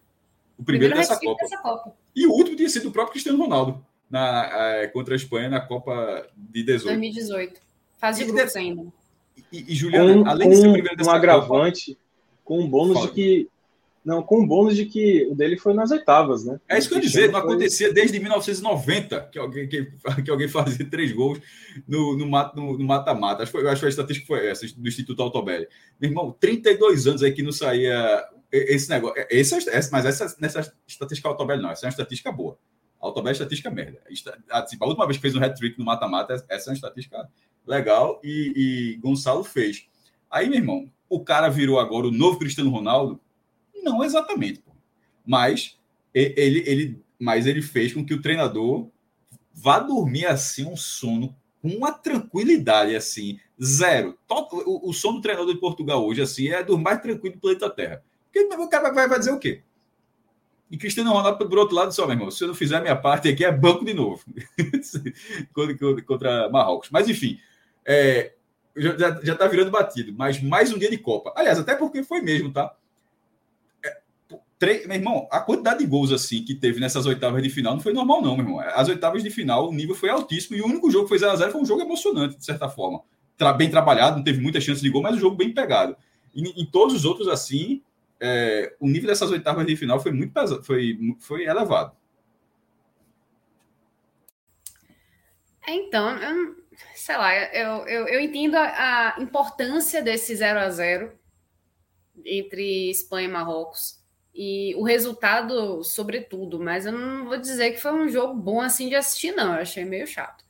O 0.57 0.63
primeiro, 0.63 0.95
primeiro 0.95 0.95
dessa, 0.95 1.19
Copa. 1.19 1.43
dessa, 1.43 1.57
Copa. 1.59 1.95
E 2.15 2.25
o 2.25 2.31
último 2.31 2.55
tinha 2.55 2.69
sido 2.69 2.89
o 2.89 2.91
próprio 2.91 3.11
Cristiano 3.11 3.37
Ronaldo 3.37 3.85
na, 4.09 4.49
é, 4.51 4.87
contra 4.87 5.13
a 5.13 5.15
Espanha 5.15 5.47
na 5.47 5.61
Copa 5.61 6.27
de 6.35 6.63
18. 6.63 6.85
2018. 6.87 7.61
Fase 7.99 8.25
de 8.25 8.31
grupos 8.31 8.55
ainda. 8.55 8.91
E, 9.51 9.71
e 9.71 9.75
Juliana, 9.75 10.23
com, 10.23 10.29
além 10.29 10.49
de 10.49 10.55
ser 10.57 10.67
o 10.67 10.73
primeiro 10.73 10.97
dessa 10.97 11.09
um 11.09 11.13
agravante, 11.13 11.91
Copa, 11.93 12.01
com 12.43 12.59
um 12.59 12.69
bônus 12.69 13.01
de 13.01 13.11
que. 13.11 13.49
Não, 14.03 14.23
com 14.23 14.39
um 14.39 14.47
bônus 14.47 14.75
de 14.77 14.85
que 14.85 15.27
o 15.29 15.35
dele 15.35 15.57
foi 15.57 15.73
nas 15.73 15.91
oitavas, 15.91 16.45
né? 16.45 16.61
É 16.69 16.77
isso 16.77 16.87
que 16.87 16.93
eu 16.93 16.99
ia 16.99 17.03
dizer, 17.03 17.29
não 17.29 17.41
foi... 17.41 17.49
acontecia 17.51 17.91
desde 17.91 18.17
1990 18.21 19.29
que 19.29 19.37
alguém, 19.37 19.67
que, 19.67 19.91
que 20.23 20.31
alguém 20.31 20.47
fazia 20.47 20.89
três 20.89 21.11
gols 21.11 21.39
no 21.85 22.15
mata-mata. 22.25 22.55
No, 22.55 22.77
no, 22.77 22.85
mata-mata. 22.85 23.43
acho, 23.43 23.57
acho 23.67 23.79
que 23.81 23.85
a 23.85 23.89
estatística 23.89 24.25
foi 24.25 24.47
essa, 24.47 24.65
do 24.77 24.87
Instituto 24.87 25.21
Altobelli. 25.21 25.67
Meu 25.99 26.09
irmão, 26.09 26.35
32 26.39 27.05
anos 27.05 27.21
aí 27.21 27.33
que 27.33 27.43
não 27.43 27.51
saía 27.51 28.23
esse 28.51 28.89
negócio. 28.89 29.25
Esse, 29.29 29.57
esse, 29.57 29.91
mas 29.91 30.05
essa, 30.05 30.35
nessa 30.39 30.73
estatística 30.87 31.27
Altobelli 31.27 31.61
não, 31.61 31.71
essa 31.71 31.85
é 31.85 31.87
uma 31.87 31.91
estatística 31.91 32.31
boa. 32.31 32.57
Altobelli 32.99 33.31
é 33.31 33.33
estatística 33.33 33.69
merda. 33.69 34.01
A 34.49 34.85
última 34.85 35.05
vez 35.05 35.17
que 35.17 35.21
fez 35.21 35.35
um 35.35 35.43
hat-trick 35.43 35.77
no 35.77 35.85
mata-mata, 35.85 36.33
essa 36.49 36.69
é 36.69 36.71
uma 36.71 36.75
estatística 36.75 37.27
legal 37.67 38.19
e, 38.23 38.53
e 38.55 38.97
Gonçalo 38.97 39.43
fez. 39.43 39.85
Aí, 40.29 40.49
meu 40.49 40.59
irmão, 40.59 40.91
o 41.09 41.19
cara 41.23 41.49
virou 41.49 41.79
agora 41.79 42.07
o 42.07 42.11
novo 42.11 42.39
Cristiano 42.39 42.69
Ronaldo? 42.69 43.19
Não 43.83 44.03
exatamente, 44.03 44.59
pô. 44.59 44.71
mas 45.25 45.77
ele, 46.13 46.63
ele, 46.65 47.01
mas 47.19 47.45
ele 47.45 47.61
fez 47.61 47.93
com 47.93 48.05
que 48.05 48.13
o 48.13 48.21
treinador 48.21 48.89
vá 49.53 49.79
dormir 49.79 50.25
assim 50.25 50.65
um 50.65 50.75
sono 50.75 51.35
com 51.61 51.69
uma 51.69 51.91
tranquilidade 51.91 52.95
assim 52.95 53.39
zero. 53.61 54.17
O, 54.29 54.89
o 54.89 54.93
sono 54.93 55.17
do 55.17 55.21
treinador 55.21 55.53
de 55.53 55.59
Portugal 55.59 56.05
hoje 56.05 56.21
assim 56.21 56.49
é 56.49 56.63
do 56.63 56.77
mais 56.77 57.01
tranquilo 57.01 57.35
do 57.35 57.41
planeta 57.41 57.69
Terra. 57.69 58.03
Porque 58.25 58.39
o 58.55 58.67
cara 58.67 58.91
vai, 58.91 59.07
vai 59.07 59.19
dizer 59.19 59.31
o 59.31 59.39
quê? 59.39 59.63
E 60.69 60.77
Cristiano 60.77 61.13
Ronaldo, 61.13 61.47
por 61.47 61.57
outro 61.57 61.75
lado, 61.75 61.93
só, 61.93 62.05
meu 62.05 62.15
irmão, 62.15 62.29
se 62.29 62.43
eu 62.43 62.49
não 62.49 62.55
fizer 62.55 62.77
a 62.77 62.81
minha 62.81 62.95
parte 62.95 63.29
aqui, 63.29 63.45
é 63.45 63.51
banco 63.51 63.85
de 63.85 63.93
novo 63.93 64.21
contra, 65.53 66.01
contra 66.03 66.49
Marrocos. 66.49 66.89
Mas, 66.91 67.07
enfim, 67.07 67.39
é, 67.87 68.33
já, 68.75 69.19
já 69.23 69.35
tá 69.35 69.47
virando 69.47 69.71
batido. 69.71 70.13
Mas 70.15 70.41
mais 70.41 70.71
um 70.73 70.77
dia 70.77 70.89
de 70.89 70.97
Copa. 70.97 71.33
Aliás, 71.35 71.57
até 71.57 71.75
porque 71.75 72.03
foi 72.03 72.21
mesmo, 72.21 72.51
tá? 72.51 72.75
É, 73.83 74.01
meu 74.87 74.95
irmão, 74.95 75.27
a 75.31 75.39
quantidade 75.39 75.79
de 75.79 75.85
gols 75.85 76.11
assim 76.11 76.43
que 76.43 76.53
teve 76.53 76.79
nessas 76.79 77.05
oitavas 77.05 77.41
de 77.41 77.49
final 77.49 77.73
não 77.73 77.81
foi 77.81 77.93
normal, 77.93 78.21
não, 78.21 78.35
meu 78.35 78.45
irmão. 78.45 78.59
As 78.59 78.89
oitavas 78.89 79.23
de 79.23 79.29
final, 79.29 79.69
o 79.69 79.73
nível 79.73 79.95
foi 79.95 80.09
altíssimo 80.09 80.57
e 80.57 80.61
o 80.61 80.65
único 80.65 80.91
jogo 80.91 81.07
que 81.07 81.17
foi 81.17 81.27
0x0 81.27 81.51
foi 81.51 81.61
um 81.61 81.65
jogo 81.65 81.81
emocionante, 81.81 82.37
de 82.37 82.45
certa 82.45 82.67
forma. 82.67 83.01
Tra 83.37 83.53
bem 83.53 83.69
trabalhado, 83.69 84.17
não 84.17 84.23
teve 84.23 84.41
muita 84.41 84.59
chance 84.59 84.81
de 84.81 84.89
gol, 84.89 85.01
mas 85.01 85.13
o 85.13 85.17
um 85.17 85.21
jogo 85.21 85.37
bem 85.37 85.53
pegado. 85.53 85.95
E 86.35 86.61
em 86.61 86.65
todos 86.65 86.93
os 86.93 87.05
outros, 87.05 87.27
assim, 87.27 87.81
é, 88.19 88.75
o 88.79 88.87
nível 88.87 89.07
dessas 89.07 89.31
oitavas 89.31 89.65
de 89.65 89.75
final 89.75 89.99
foi 89.99 90.11
muito 90.11 90.33
pesado, 90.33 90.63
foi, 90.63 90.97
foi 91.19 91.45
elevado. 91.45 91.95
É, 95.67 95.75
então, 95.75 96.09
eu, 96.17 96.55
sei 96.95 97.17
lá, 97.17 97.35
eu, 97.53 97.87
eu, 97.87 98.07
eu 98.07 98.19
entendo 98.19 98.55
a, 98.55 99.15
a, 99.15 99.21
importância 99.21 100.01
desse 100.01 100.35
0 100.35 100.59
a 100.59 100.69
0 100.69 101.11
entre 102.25 102.89
Espanha 102.89 103.27
e 103.27 103.31
Marrocos 103.31 103.99
e 104.33 104.75
o 104.75 104.83
resultado, 104.83 105.83
sobretudo, 105.83 106.59
mas 106.59 106.85
eu 106.85 106.91
não 106.91 107.25
vou 107.25 107.37
dizer 107.37 107.71
que 107.71 107.81
foi 107.81 107.91
um 107.91 108.07
jogo 108.07 108.35
bom 108.35 108.61
assim 108.61 108.87
de 108.87 108.95
assistir, 108.95 109.31
não. 109.31 109.55
Eu 109.55 109.61
achei 109.61 109.83
meio 109.83 110.05
chato. 110.05 110.45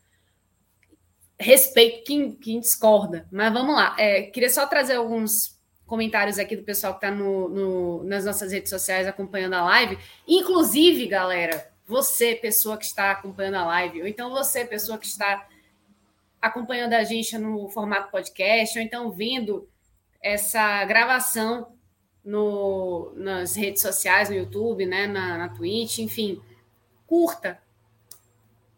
Respeito 1.40 2.04
quem, 2.04 2.32
quem 2.36 2.60
discorda, 2.60 3.28
mas 3.32 3.54
vamos 3.54 3.76
lá. 3.76 3.96
É, 3.98 4.24
queria 4.24 4.50
só 4.50 4.66
trazer 4.66 4.96
alguns 4.96 5.58
comentários 5.86 6.38
aqui 6.38 6.56
do 6.56 6.64
pessoal 6.64 7.00
que 7.00 7.06
está 7.06 7.16
no, 7.16 7.48
no, 7.48 8.04
nas 8.04 8.26
nossas 8.26 8.52
redes 8.52 8.70
sociais 8.70 9.08
acompanhando 9.08 9.54
a 9.54 9.64
live. 9.64 9.98
Inclusive, 10.28 11.08
galera, 11.08 11.72
você, 11.86 12.36
pessoa 12.36 12.78
que 12.78 12.86
está 12.86 13.12
acompanhando 13.12 13.56
a 13.56 13.66
live, 13.66 14.02
ou 14.02 14.08
então 14.08 14.30
você, 14.30 14.66
pessoa 14.66 14.98
que 14.98 15.08
está 15.08 15.48
acompanhando 16.42 16.94
a 16.94 17.04
gente 17.04 17.38
no 17.38 17.70
formato 17.70 18.12
podcast, 18.12 18.78
ou 18.78 18.84
então 18.84 19.12
vendo 19.12 19.68
essa 20.22 20.84
gravação 20.86 21.74
no, 22.24 23.14
nas 23.16 23.56
redes 23.56 23.82
sociais, 23.82 24.30
no 24.30 24.36
YouTube, 24.36 24.86
né, 24.86 25.08
na, 25.08 25.38
na 25.38 25.50
Twitch, 25.50 26.00
enfim, 26.00 26.42
curta, 27.06 27.62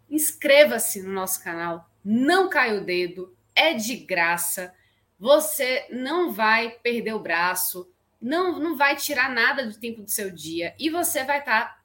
inscreva-se 0.10 1.02
no 1.02 1.12
nosso 1.12 1.44
canal, 1.44 1.90
não 2.04 2.50
cai 2.50 2.78
o 2.78 2.84
dedo, 2.84 3.36
é 3.56 3.74
de 3.74 3.96
graça. 3.96 4.74
Você 5.20 5.86
não 5.90 6.32
vai 6.32 6.70
perder 6.70 7.14
o 7.14 7.20
braço, 7.20 7.92
não, 8.22 8.60
não 8.60 8.78
vai 8.78 8.96
tirar 8.96 9.30
nada 9.30 9.66
do 9.66 9.78
tempo 9.78 10.02
do 10.02 10.10
seu 10.10 10.32
dia. 10.32 10.74
E 10.80 10.90
você 10.90 11.24
vai 11.24 11.40
estar 11.40 11.66
tá 11.66 11.79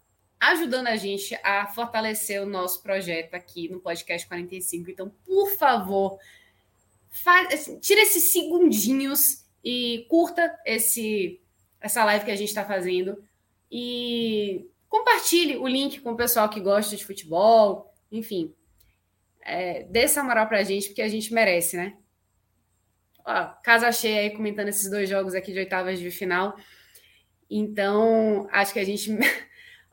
ajudando 0.51 0.89
a 0.89 0.97
gente 0.97 1.35
a 1.43 1.67
fortalecer 1.67 2.43
o 2.43 2.47
nosso 2.47 2.83
projeto 2.83 3.35
aqui 3.35 3.69
no 3.69 3.81
Podcast 3.81 4.27
45. 4.27 4.91
Então, 4.91 5.13
por 5.25 5.51
favor, 5.57 6.19
faz, 7.11 7.53
assim, 7.53 7.79
tira 7.79 8.01
esses 8.03 8.33
segundinhos 8.33 9.45
e 9.65 10.07
curta 10.09 10.59
esse 10.65 11.41
essa 11.81 12.05
live 12.05 12.25
que 12.25 12.31
a 12.31 12.37
gente 12.37 12.49
está 12.49 12.65
fazendo 12.65 13.23
e 13.71 14.67
compartilhe 14.89 15.59
o 15.59 15.67
link 15.67 16.01
com 16.01 16.13
o 16.13 16.17
pessoal 16.17 16.49
que 16.49 16.59
gosta 16.59 16.97
de 16.97 17.05
futebol, 17.05 17.93
enfim. 18.11 18.55
É, 19.43 19.83
dê 19.85 20.01
essa 20.01 20.23
moral 20.23 20.47
para 20.47 20.61
a 20.61 20.63
gente, 20.63 20.89
porque 20.89 21.03
a 21.03 21.09
gente 21.09 21.35
merece, 21.35 21.77
né? 21.77 21.95
ó, 23.25 23.47
casa 23.63 23.91
cheia 23.91 24.21
aí 24.21 24.31
comentando 24.31 24.69
esses 24.69 24.91
dois 24.91 25.09
jogos 25.09 25.35
aqui 25.35 25.53
de 25.53 25.59
oitavas 25.59 25.99
de 25.99 26.11
final. 26.11 26.57
Então, 27.51 28.49
acho 28.53 28.73
que 28.73 28.79
a 28.79 28.85
gente. 28.85 29.11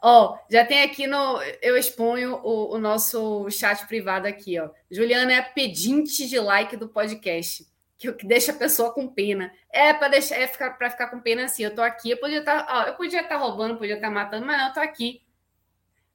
Ó, 0.02 0.36
já 0.50 0.66
tem 0.66 0.82
aqui 0.82 1.06
no. 1.06 1.40
Eu 1.62 1.78
exponho 1.78 2.36
o, 2.44 2.74
o, 2.74 2.78
nosso 2.80 3.48
chat 3.52 3.86
privado 3.88 4.28
aqui, 4.28 4.60
ó. 4.60 4.70
Juliana 4.90 5.32
é 5.32 5.42
pedinte 5.42 6.28
de 6.28 6.40
like 6.40 6.76
do 6.76 6.90
podcast. 6.90 7.70
Que, 8.00 8.12
que 8.14 8.26
deixa 8.26 8.52
a 8.52 8.56
pessoa 8.56 8.92
com 8.92 9.08
pena. 9.08 9.54
É 9.72 9.94
para 9.94 10.08
deixar, 10.08 10.38
é 10.38 10.48
ficar, 10.48 10.72
para 10.72 10.90
ficar 10.90 11.08
com 11.10 11.20
pena 11.20 11.46
assim. 11.46 11.64
Eu 11.64 11.76
tô 11.76 11.84
aqui, 11.84 12.10
eu 12.10 12.18
podia 12.18 12.40
estar, 12.40 12.64
tá, 12.64 12.80
ó, 12.80 12.88
eu 12.88 12.96
podia 12.96 13.22
estar 13.22 13.36
tá 13.36 13.38
roubando, 13.38 13.78
podia 13.78 13.94
estar 13.94 14.08
tá 14.08 14.14
matando, 14.14 14.44
mas 14.44 14.58
não, 14.58 14.68
eu 14.70 14.74
tô 14.74 14.80
aqui 14.80 15.22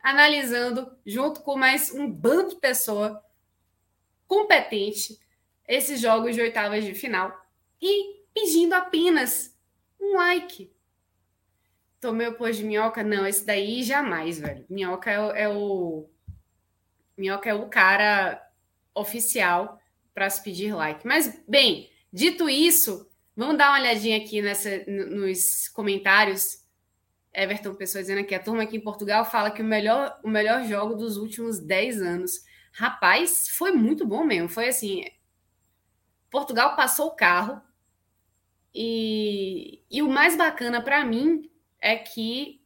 analisando 0.02 0.92
junto 1.04 1.40
com 1.42 1.56
mais 1.56 1.92
um 1.92 2.10
bando 2.10 2.50
de 2.50 2.56
pessoa 2.56 3.22
competente 4.26 5.18
esses 5.66 6.00
jogos 6.00 6.34
de 6.34 6.40
oitavas 6.40 6.84
de 6.84 6.92
final 6.94 7.32
e 7.80 8.22
pedindo 8.34 8.74
apenas 8.74 9.56
um 10.00 10.16
like. 10.16 10.75
Tomei 12.06 12.28
o 12.28 12.34
pôs 12.34 12.56
de 12.56 12.62
minhoca? 12.62 13.02
Não, 13.02 13.26
esse 13.26 13.44
daí 13.44 13.82
jamais, 13.82 14.38
velho. 14.38 14.64
Minhoca 14.70 15.10
é, 15.10 15.18
o, 15.18 15.30
é 15.32 15.48
o. 15.48 16.08
Minhoca 17.18 17.50
é 17.50 17.52
o 17.52 17.68
cara 17.68 18.40
oficial 18.94 19.80
para 20.14 20.30
se 20.30 20.40
pedir 20.40 20.72
like. 20.72 21.04
Mas, 21.04 21.42
bem, 21.48 21.90
dito 22.12 22.48
isso, 22.48 23.10
vamos 23.34 23.58
dar 23.58 23.70
uma 23.70 23.80
olhadinha 23.80 24.18
aqui 24.18 24.40
nessa, 24.40 24.84
nos 24.86 25.66
comentários. 25.66 26.64
Everton 27.34 27.74
Pessoa 27.74 28.02
dizendo 28.02 28.20
aqui, 28.20 28.36
a 28.36 28.40
turma 28.40 28.62
aqui 28.62 28.76
em 28.76 28.84
Portugal 28.84 29.24
fala 29.24 29.50
que 29.50 29.60
o 29.60 29.64
melhor, 29.64 30.16
o 30.22 30.28
melhor 30.28 30.64
jogo 30.64 30.94
dos 30.94 31.16
últimos 31.16 31.58
10 31.58 32.02
anos. 32.02 32.44
Rapaz, 32.70 33.48
foi 33.48 33.72
muito 33.72 34.06
bom 34.06 34.22
mesmo. 34.22 34.48
Foi 34.48 34.68
assim, 34.68 35.04
Portugal 36.30 36.76
passou 36.76 37.08
o 37.08 37.16
carro. 37.16 37.60
E, 38.72 39.82
e 39.90 40.02
o 40.02 40.08
mais 40.08 40.36
bacana 40.36 40.80
para 40.80 41.04
mim 41.04 41.50
é 41.86 41.94
que 41.94 42.60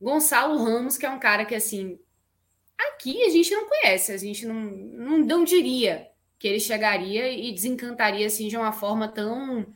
Gonçalo 0.00 0.62
Ramos, 0.62 0.96
que 0.96 1.04
é 1.04 1.10
um 1.10 1.18
cara 1.18 1.44
que, 1.44 1.56
assim, 1.56 1.98
aqui 2.78 3.24
a 3.24 3.30
gente 3.30 3.50
não 3.50 3.68
conhece, 3.68 4.12
a 4.12 4.16
gente 4.16 4.46
não, 4.46 4.54
não, 4.54 5.18
não 5.18 5.44
diria 5.44 6.08
que 6.38 6.46
ele 6.46 6.60
chegaria 6.60 7.32
e 7.32 7.52
desencantaria, 7.52 8.24
assim, 8.28 8.46
de 8.46 8.56
uma 8.56 8.70
forma 8.70 9.08
tão 9.08 9.66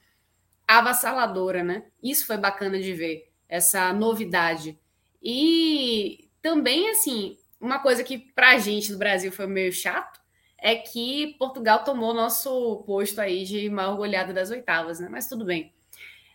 avassaladora, 0.66 1.64
né? 1.64 1.86
Isso 2.00 2.24
foi 2.24 2.36
bacana 2.36 2.80
de 2.80 2.94
ver, 2.94 3.32
essa 3.48 3.92
novidade. 3.92 4.78
E 5.20 6.30
também, 6.40 6.88
assim, 6.90 7.36
uma 7.60 7.80
coisa 7.80 8.04
que 8.04 8.16
pra 8.16 8.58
gente 8.58 8.92
do 8.92 8.98
Brasil 8.98 9.32
foi 9.32 9.48
meio 9.48 9.72
chato 9.72 10.20
é 10.56 10.76
que 10.76 11.34
Portugal 11.36 11.82
tomou 11.82 12.14
nosso 12.14 12.84
posto 12.86 13.20
aí 13.20 13.44
de 13.44 13.68
maior 13.68 13.96
goleada 13.96 14.32
das 14.32 14.52
oitavas, 14.52 15.00
né? 15.00 15.08
Mas 15.10 15.26
tudo 15.26 15.44
bem. 15.44 15.72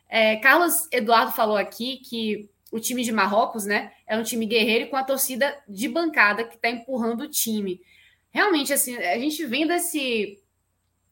É, 0.09 0.37
Carlos 0.37 0.87
Eduardo 0.91 1.31
falou 1.31 1.57
aqui 1.57 1.97
que 1.97 2.49
o 2.71 2.79
time 2.79 3.03
de 3.03 3.11
Marrocos, 3.11 3.65
né, 3.65 3.91
é 4.05 4.17
um 4.17 4.23
time 4.23 4.45
guerreiro 4.45 4.89
com 4.89 4.97
a 4.97 5.03
torcida 5.03 5.57
de 5.67 5.87
bancada 5.87 6.43
que 6.43 6.55
está 6.55 6.69
empurrando 6.69 7.21
o 7.21 7.29
time. 7.29 7.81
Realmente, 8.29 8.73
assim, 8.73 8.95
a 8.97 9.17
gente 9.17 9.45
vendo 9.45 9.71
esse, 9.71 10.41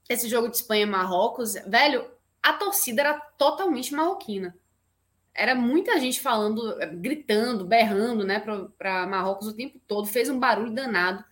esse 0.10 0.28
jogo 0.28 0.50
de 0.50 0.58
Espanha 0.58 0.84
e 0.84 0.86
Marrocos, 0.86 1.54
velho, 1.66 2.06
a 2.42 2.54
torcida 2.54 3.02
era 3.02 3.20
totalmente 3.38 3.94
marroquina. 3.94 4.56
Era 5.34 5.56
muita 5.56 6.00
gente 6.00 6.22
falando, 6.22 6.76
gritando, 6.94 7.66
berrando, 7.66 8.24
né, 8.24 8.40
para 8.78 9.08
Marrocos 9.08 9.48
o 9.48 9.56
tempo 9.56 9.80
todo, 9.88 10.08
fez 10.08 10.30
um 10.30 10.40
barulho 10.40 10.72
danado. 10.72 11.24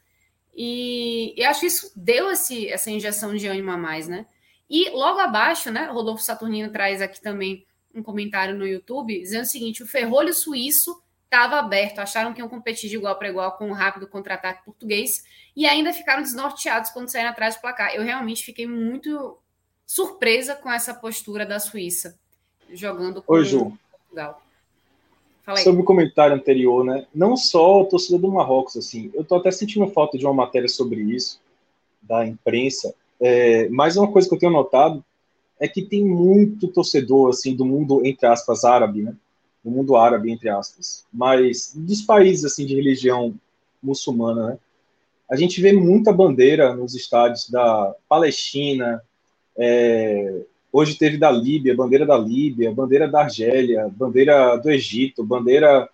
E, 0.53 1.33
e 1.37 1.43
acho 1.43 1.61
que 1.61 1.67
isso 1.67 1.91
deu 1.95 2.31
esse, 2.31 2.67
essa 2.67 2.91
injeção 2.91 3.35
de 3.35 3.47
ânimo 3.47 3.71
a 3.71 3.77
mais, 3.77 4.07
né? 4.07 4.25
E 4.73 4.89
logo 4.89 5.19
abaixo, 5.19 5.69
né, 5.69 5.85
Rodolfo 5.85 6.23
Saturnino 6.23 6.71
traz 6.71 6.99
aqui 6.99 7.21
também 7.21 7.63
um 7.93 8.01
comentário 8.01 8.57
no 8.57 8.65
YouTube 8.65 9.19
dizendo 9.19 9.43
o 9.43 9.47
seguinte: 9.47 9.83
o 9.83 9.87
ferrolho 9.87 10.33
suíço 10.33 10.99
estava 11.25 11.57
aberto, 11.59 11.99
acharam 11.99 12.33
que 12.33 12.41
iam 12.41 12.49
competir 12.49 12.89
de 12.89 12.95
igual 12.95 13.15
para 13.15 13.29
igual 13.29 13.55
com 13.55 13.69
o 13.69 13.73
rápido 13.73 14.07
contra-ataque 14.07 14.65
português 14.65 15.23
e 15.55 15.67
ainda 15.67 15.93
ficaram 15.93 16.23
desnorteados 16.23 16.89
quando 16.89 17.07
saíram 17.07 17.29
atrás 17.29 17.53
do 17.53 17.61
placar. 17.61 17.93
Eu 17.93 18.01
realmente 18.01 18.43
fiquei 18.43 18.65
muito 18.65 19.37
surpresa 19.85 20.55
com 20.55 20.71
essa 20.71 20.91
postura 20.91 21.45
da 21.45 21.59
Suíça 21.59 22.17
jogando 22.71 23.21
com 23.21 23.33
Oi, 23.33 23.45
Ju. 23.45 23.77
Portugal 23.91 24.41
sobre 25.61 25.81
o 25.81 25.85
comentário 25.85 26.35
anterior, 26.35 26.85
né? 26.85 27.05
Não 27.13 27.35
só 27.35 27.81
a 27.81 27.85
torcida 27.85 28.17
do 28.17 28.31
Marrocos, 28.31 28.77
assim, 28.77 29.11
eu 29.13 29.23
tô 29.23 29.35
até 29.35 29.51
sentindo 29.51 29.85
falta 29.87 30.17
de 30.17 30.25
uma 30.25 30.33
matéria 30.33 30.69
sobre 30.69 31.01
isso 31.01 31.41
da 32.01 32.25
imprensa, 32.25 32.95
é, 33.21 33.69
mas 33.69 33.95
uma 33.97 34.11
coisa 34.11 34.27
que 34.27 34.35
eu 34.35 34.39
tenho 34.39 34.51
notado 34.51 35.03
é 35.59 35.67
que 35.67 35.81
tem 35.81 36.05
muito 36.05 36.67
torcedor 36.67 37.29
assim 37.29 37.55
do 37.55 37.65
mundo 37.65 38.05
entre 38.05 38.25
aspas 38.27 38.63
árabe, 38.63 39.01
né? 39.01 39.15
Do 39.63 39.71
mundo 39.71 39.95
árabe 39.95 40.31
entre 40.31 40.49
aspas, 40.49 41.05
mas 41.11 41.73
dos 41.75 42.01
países 42.01 42.45
assim 42.45 42.65
de 42.65 42.75
religião 42.75 43.33
muçulmana, 43.81 44.47
né? 44.47 44.57
A 45.29 45.35
gente 45.35 45.61
vê 45.61 45.73
muita 45.73 46.11
bandeira 46.11 46.75
nos 46.75 46.93
estádios 46.93 47.49
da 47.49 47.95
Palestina, 48.07 49.01
é, 49.57 50.43
Hoje 50.73 50.95
teve 50.95 51.19
da 51.19 51.29
Líbia, 51.29 51.75
bandeira 51.75 52.03
da 52.03 52.17
Líbia, 52.17 52.73
bandeira 52.73 53.07
da 53.07 53.21
Argélia, 53.21 53.87
bandeira 53.95 54.57
do 54.57 54.71
Egito, 54.71 55.23
bandeira 55.23 55.87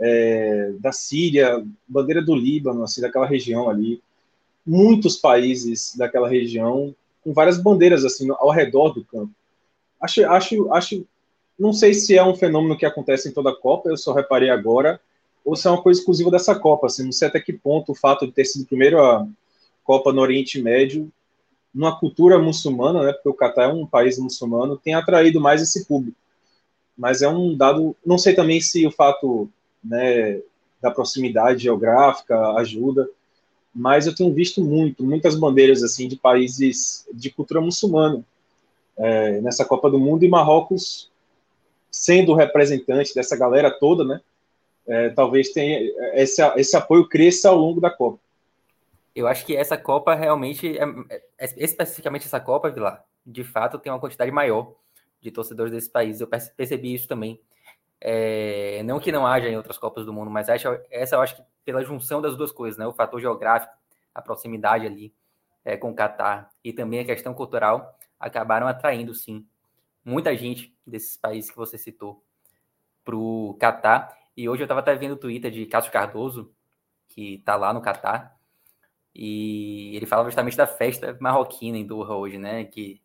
é, 0.00 0.72
da 0.80 0.92
Síria, 0.92 1.62
bandeira 1.86 2.22
do 2.22 2.34
Líbano, 2.34 2.82
assim, 2.82 3.02
daquela 3.02 3.26
região 3.26 3.68
ali. 3.68 4.00
Muitos 4.66 5.16
países 5.16 5.94
daquela 5.96 6.28
região 6.28 6.94
com 7.22 7.32
várias 7.32 7.58
bandeiras 7.58 8.04
assim 8.04 8.28
ao 8.30 8.50
redor 8.50 8.92
do 8.92 9.04
campo. 9.04 9.32
Acho, 10.00 10.24
acho, 10.26 10.72
acho 10.72 11.06
não 11.58 11.72
sei 11.72 11.94
se 11.94 12.16
é 12.16 12.24
um 12.24 12.34
fenômeno 12.34 12.76
que 12.76 12.84
acontece 12.84 13.28
em 13.28 13.32
toda 13.32 13.50
a 13.50 13.56
Copa, 13.56 13.88
eu 13.88 13.96
só 13.96 14.12
reparei 14.12 14.50
agora, 14.50 15.00
ou 15.44 15.54
se 15.54 15.66
é 15.66 15.70
uma 15.70 15.82
coisa 15.82 16.00
exclusiva 16.00 16.30
dessa 16.30 16.54
Copa. 16.54 16.86
Assim, 16.86 17.04
não 17.04 17.12
sei 17.12 17.28
até 17.28 17.40
que 17.40 17.52
ponto 17.52 17.92
o 17.92 17.94
fato 17.94 18.26
de 18.26 18.32
ter 18.32 18.44
sido 18.44 18.66
primeiro 18.66 19.00
a 19.02 19.26
Copa 19.84 20.12
no 20.12 20.20
Oriente 20.20 20.60
Médio, 20.60 21.10
numa 21.72 21.98
cultura 21.98 22.38
muçulmana, 22.38 23.02
né, 23.02 23.12
porque 23.12 23.28
o 23.28 23.34
Catar 23.34 23.64
é 23.64 23.72
um 23.72 23.86
país 23.86 24.18
muçulmano, 24.18 24.76
tem 24.76 24.94
atraído 24.94 25.40
mais 25.40 25.60
esse 25.60 25.86
público. 25.86 26.16
Mas 26.96 27.22
é 27.22 27.28
um 27.28 27.56
dado, 27.56 27.96
não 28.04 28.16
sei 28.16 28.34
também 28.34 28.60
se 28.60 28.86
o 28.86 28.90
fato 28.90 29.48
né, 29.82 30.40
da 30.80 30.90
proximidade 30.90 31.64
geográfica 31.64 32.52
ajuda, 32.52 33.08
mas 33.74 34.06
eu 34.06 34.14
tenho 34.14 34.32
visto 34.32 34.62
muito, 34.62 35.02
muitas 35.02 35.34
bandeiras 35.34 35.82
assim 35.82 36.06
de 36.06 36.16
países 36.16 37.06
de 37.12 37.30
cultura 37.30 37.60
muçulmana 37.60 38.24
é, 38.96 39.40
nessa 39.40 39.64
Copa 39.64 39.90
do 39.90 39.98
Mundo 39.98 40.24
e 40.24 40.28
Marrocos 40.28 41.10
sendo 41.90 42.34
representante 42.34 43.14
dessa 43.14 43.36
galera 43.36 43.70
toda, 43.70 44.04
né? 44.04 44.20
É, 44.86 45.08
talvez 45.10 45.50
tenha 45.50 45.80
esse, 46.14 46.42
esse 46.56 46.76
apoio 46.76 47.08
cresça 47.08 47.48
ao 47.48 47.56
longo 47.56 47.80
da 47.80 47.90
Copa. 47.90 48.18
Eu 49.14 49.28
acho 49.28 49.46
que 49.46 49.56
essa 49.56 49.76
Copa 49.78 50.14
realmente, 50.14 50.76
é, 50.76 50.84
é, 51.38 51.54
especificamente 51.56 52.26
essa 52.26 52.40
Copa, 52.40 52.70
Vilar, 52.70 53.04
de 53.24 53.44
fato 53.44 53.78
tem 53.78 53.92
uma 53.92 54.00
quantidade 54.00 54.30
maior 54.30 54.72
de 55.20 55.30
torcedores 55.30 55.72
desse 55.72 55.88
país. 55.88 56.20
Eu 56.20 56.26
percebi 56.26 56.92
isso 56.92 57.08
também. 57.08 57.40
É, 58.00 58.82
não 58.84 59.00
que 59.00 59.12
não 59.12 59.26
haja 59.26 59.48
em 59.48 59.56
outras 59.56 59.78
Copas 59.78 60.04
do 60.04 60.12
Mundo, 60.12 60.30
mas 60.30 60.48
essa 60.48 61.16
eu 61.16 61.20
acho 61.20 61.36
que 61.36 61.42
pela 61.64 61.84
junção 61.84 62.20
das 62.20 62.36
duas 62.36 62.52
coisas, 62.52 62.78
né? 62.78 62.86
O 62.86 62.92
fator 62.92 63.20
geográfico, 63.20 63.74
a 64.14 64.22
proximidade 64.22 64.86
ali 64.86 65.14
é, 65.64 65.76
com 65.76 65.90
o 65.90 65.94
Catar 65.94 66.50
e 66.62 66.72
também 66.72 67.00
a 67.00 67.04
questão 67.04 67.34
cultural 67.34 67.98
acabaram 68.18 68.66
atraindo, 68.66 69.14
sim, 69.14 69.46
muita 70.04 70.36
gente 70.36 70.76
desses 70.86 71.16
países 71.16 71.50
que 71.50 71.56
você 71.56 71.78
citou 71.78 72.22
para 73.04 73.16
o 73.16 73.56
Catar. 73.58 74.16
E 74.36 74.48
hoje 74.48 74.62
eu 74.62 74.64
estava 74.64 74.80
até 74.80 74.94
vendo 74.94 75.12
o 75.12 75.16
Twitter 75.16 75.50
de 75.50 75.66
Cássio 75.66 75.92
Cardoso, 75.92 76.52
que 77.08 77.34
está 77.34 77.56
lá 77.56 77.72
no 77.72 77.80
Catar, 77.80 78.36
e 79.14 79.94
ele 79.94 80.06
falava 80.06 80.28
justamente 80.28 80.56
da 80.56 80.66
festa 80.66 81.16
marroquina 81.20 81.78
em 81.78 81.86
Doha 81.86 82.14
hoje, 82.14 82.36
né? 82.36 82.64
Que 82.64 83.00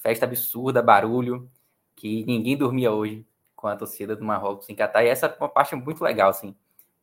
festa 0.00 0.24
absurda, 0.26 0.82
barulho, 0.82 1.50
que 1.96 2.24
ninguém 2.24 2.56
dormia 2.56 2.92
hoje 2.92 3.26
com 3.56 3.66
a 3.66 3.76
torcida 3.76 4.14
do 4.14 4.24
Marrocos 4.24 4.68
em 4.68 4.74
Catar. 4.74 5.04
E 5.04 5.08
essa 5.08 5.26
é 5.26 5.36
uma 5.38 5.48
parte 5.48 5.74
muito 5.74 6.02
legal, 6.02 6.30
assim, 6.30 6.54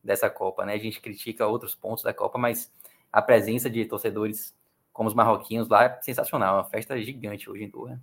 dessa 0.02 0.30
Copa, 0.30 0.64
né? 0.64 0.74
A 0.74 0.78
gente 0.78 1.00
critica 1.00 1.46
outros 1.46 1.74
pontos 1.74 2.04
da 2.04 2.14
Copa, 2.14 2.38
mas 2.38 2.72
a 3.12 3.20
presença 3.20 3.68
de 3.68 3.84
torcedores 3.84 4.54
como 4.92 5.08
os 5.08 5.14
marroquinos 5.14 5.68
lá 5.68 5.84
é 5.84 6.02
sensacional, 6.02 6.56
é 6.56 6.58
uma 6.58 6.68
festa 6.68 7.00
gigante 7.00 7.48
hoje 7.48 7.64
em 7.64 7.70
Doha. 7.70 8.00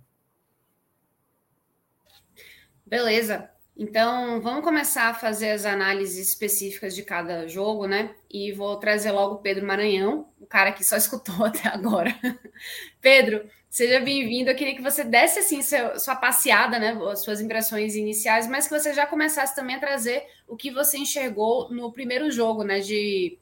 Beleza. 2.84 3.50
Então, 3.78 4.40
vamos 4.40 4.64
começar 4.64 5.04
a 5.04 5.14
fazer 5.14 5.50
as 5.52 5.64
análises 5.64 6.30
específicas 6.30 6.96
de 6.96 7.04
cada 7.04 7.46
jogo, 7.46 7.86
né? 7.86 8.12
E 8.28 8.50
vou 8.50 8.76
trazer 8.76 9.12
logo 9.12 9.36
o 9.36 9.38
Pedro 9.38 9.64
Maranhão, 9.64 10.28
o 10.40 10.46
cara 10.46 10.72
que 10.72 10.82
só 10.84 10.96
escutou 10.98 11.44
até 11.44 11.68
agora. 11.68 12.12
Pedro, 13.00 13.48
seja 13.70 14.00
bem-vindo. 14.00 14.50
Eu 14.50 14.56
queria 14.56 14.74
que 14.74 14.82
você 14.82 15.04
desse 15.04 15.38
assim 15.38 15.62
seu, 15.62 15.96
sua 16.00 16.16
passeada, 16.16 16.76
né? 16.76 16.98
As 17.08 17.22
suas 17.22 17.40
impressões 17.40 17.94
iniciais, 17.94 18.48
mas 18.48 18.66
que 18.66 18.76
você 18.76 18.92
já 18.92 19.06
começasse 19.06 19.54
também 19.54 19.76
a 19.76 19.80
trazer 19.80 20.26
o 20.48 20.56
que 20.56 20.72
você 20.72 20.98
enxergou 20.98 21.70
no 21.70 21.92
primeiro 21.92 22.32
jogo, 22.32 22.64
né? 22.64 22.80
De, 22.80 23.38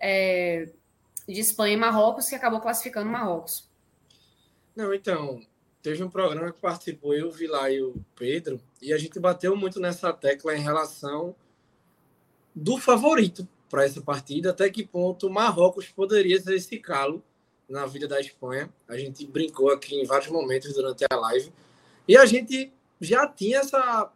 é, 0.00 0.70
de 1.28 1.38
Espanha 1.38 1.74
e 1.74 1.76
Marrocos, 1.76 2.30
que 2.30 2.34
acabou 2.34 2.60
classificando 2.60 3.10
Marrocos. 3.10 3.68
Não, 4.74 4.94
então, 4.94 5.38
teve 5.86 6.02
um 6.02 6.10
programa 6.10 6.50
que 6.50 6.60
participou 6.60 7.14
eu, 7.14 7.28
o 7.28 7.30
Vilar 7.30 7.70
e 7.70 7.80
o 7.80 7.94
Pedro, 8.16 8.60
e 8.82 8.92
a 8.92 8.98
gente 8.98 9.20
bateu 9.20 9.54
muito 9.54 9.78
nessa 9.78 10.12
tecla 10.12 10.56
em 10.56 10.60
relação 10.60 11.32
do 12.52 12.76
favorito 12.76 13.46
para 13.70 13.84
essa 13.84 14.00
partida, 14.00 14.50
até 14.50 14.68
que 14.68 14.84
ponto 14.84 15.28
o 15.28 15.30
Marrocos 15.30 15.86
poderia 15.86 16.42
ser 16.42 16.56
esse 16.56 16.76
calo 16.80 17.22
na 17.68 17.86
vida 17.86 18.08
da 18.08 18.20
Espanha. 18.20 18.68
A 18.88 18.98
gente 18.98 19.24
brincou 19.24 19.70
aqui 19.70 19.94
em 19.94 20.04
vários 20.04 20.28
momentos 20.28 20.74
durante 20.74 21.04
a 21.08 21.14
live, 21.14 21.52
e 22.08 22.16
a 22.16 22.26
gente 22.26 22.72
já 23.00 23.28
tinha 23.28 23.58
essa 23.58 24.10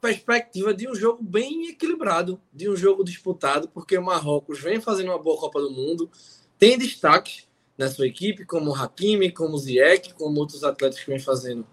perspectiva 0.00 0.72
de 0.72 0.88
um 0.88 0.94
jogo 0.94 1.24
bem 1.24 1.70
equilibrado, 1.70 2.40
de 2.52 2.70
um 2.70 2.76
jogo 2.76 3.02
disputado, 3.02 3.66
porque 3.66 3.98
o 3.98 4.04
Marrocos 4.04 4.60
vem 4.60 4.80
fazendo 4.80 5.08
uma 5.08 5.18
boa 5.18 5.40
Copa 5.40 5.60
do 5.60 5.72
Mundo, 5.72 6.08
tem 6.56 6.78
destaques, 6.78 7.48
na 7.76 7.88
sua 7.88 8.06
equipe, 8.06 8.44
como 8.44 8.70
o 8.70 8.74
Hakimi, 8.74 9.30
como 9.30 9.54
o 9.54 9.58
Ziyech, 9.58 10.14
como 10.14 10.38
outros 10.38 10.62
atletas 10.62 11.00
que 11.00 11.10
vêm 11.10 11.18
fazendo 11.18 11.66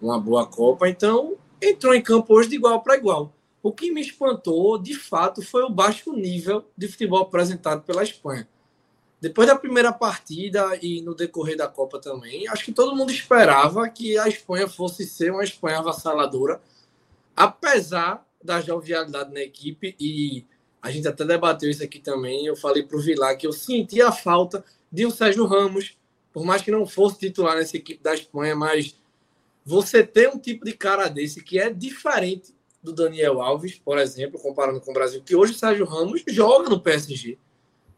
uma 0.00 0.18
boa 0.18 0.46
Copa. 0.46 0.88
Então, 0.88 1.36
entrou 1.60 1.94
em 1.94 2.02
campo 2.02 2.34
hoje 2.34 2.50
de 2.50 2.56
igual 2.56 2.82
para 2.82 2.96
igual. 2.96 3.32
O 3.62 3.72
que 3.72 3.90
me 3.90 4.00
espantou, 4.00 4.78
de 4.78 4.94
fato, 4.94 5.42
foi 5.42 5.62
o 5.62 5.70
baixo 5.70 6.12
nível 6.12 6.64
de 6.76 6.88
futebol 6.88 7.20
apresentado 7.20 7.82
pela 7.82 8.02
Espanha. 8.02 8.48
Depois 9.20 9.48
da 9.48 9.56
primeira 9.56 9.92
partida 9.92 10.78
e 10.80 11.00
no 11.00 11.14
decorrer 11.14 11.56
da 11.56 11.66
Copa 11.66 11.98
também, 11.98 12.46
acho 12.48 12.64
que 12.64 12.72
todo 12.72 12.94
mundo 12.94 13.10
esperava 13.10 13.88
que 13.88 14.18
a 14.18 14.28
Espanha 14.28 14.68
fosse 14.68 15.06
ser 15.06 15.32
uma 15.32 15.42
Espanha 15.42 15.78
avassaladora, 15.78 16.60
apesar 17.34 18.24
da 18.42 18.60
jovialidade 18.60 19.32
na 19.32 19.40
equipe 19.40 19.96
e 19.98 20.44
a 20.86 20.90
gente 20.92 21.08
até 21.08 21.24
debateu 21.24 21.68
isso 21.68 21.82
aqui 21.82 21.98
também. 21.98 22.46
Eu 22.46 22.54
falei 22.54 22.84
para 22.84 22.96
o 22.96 23.00
Vilar 23.00 23.36
que 23.36 23.44
eu 23.44 23.52
sentia 23.52 24.06
a 24.06 24.12
falta 24.12 24.64
de 24.90 25.04
um 25.04 25.10
Sérgio 25.10 25.44
Ramos, 25.44 25.98
por 26.32 26.44
mais 26.44 26.62
que 26.62 26.70
não 26.70 26.86
fosse 26.86 27.18
titular 27.18 27.56
nessa 27.56 27.76
equipe 27.76 28.00
da 28.00 28.14
Espanha, 28.14 28.54
mas 28.54 28.96
você 29.64 30.06
ter 30.06 30.28
um 30.28 30.38
tipo 30.38 30.64
de 30.64 30.72
cara 30.72 31.08
desse 31.08 31.42
que 31.42 31.58
é 31.58 31.70
diferente 31.70 32.54
do 32.80 32.92
Daniel 32.92 33.40
Alves, 33.42 33.76
por 33.76 33.98
exemplo, 33.98 34.38
comparando 34.38 34.80
com 34.80 34.92
o 34.92 34.94
Brasil, 34.94 35.20
que 35.24 35.34
hoje 35.34 35.54
o 35.54 35.58
Sérgio 35.58 35.84
Ramos 35.84 36.22
joga 36.28 36.70
no 36.70 36.80
PSG, 36.80 37.36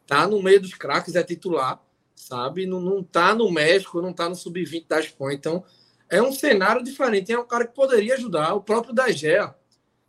tá 0.07 0.27
no 0.27 0.43
meio 0.43 0.63
dos 0.63 0.73
craques, 0.73 1.15
é 1.15 1.23
titular, 1.23 1.85
sabe? 2.17 2.65
Não, 2.65 2.81
não 2.81 3.03
tá 3.03 3.35
no 3.35 3.51
México, 3.51 4.01
não 4.01 4.15
tá 4.15 4.31
no 4.31 4.35
sub-20 4.35 4.87
da 4.89 4.99
Espanha, 4.99 5.37
então 5.37 5.63
é 6.09 6.23
um 6.23 6.33
cenário 6.33 6.83
diferente, 6.83 7.31
é 7.31 7.39
um 7.39 7.47
cara 7.47 7.67
que 7.67 7.75
poderia 7.75 8.15
ajudar, 8.15 8.55
o 8.55 8.63
próprio 8.63 8.95
Dagea, 8.95 9.55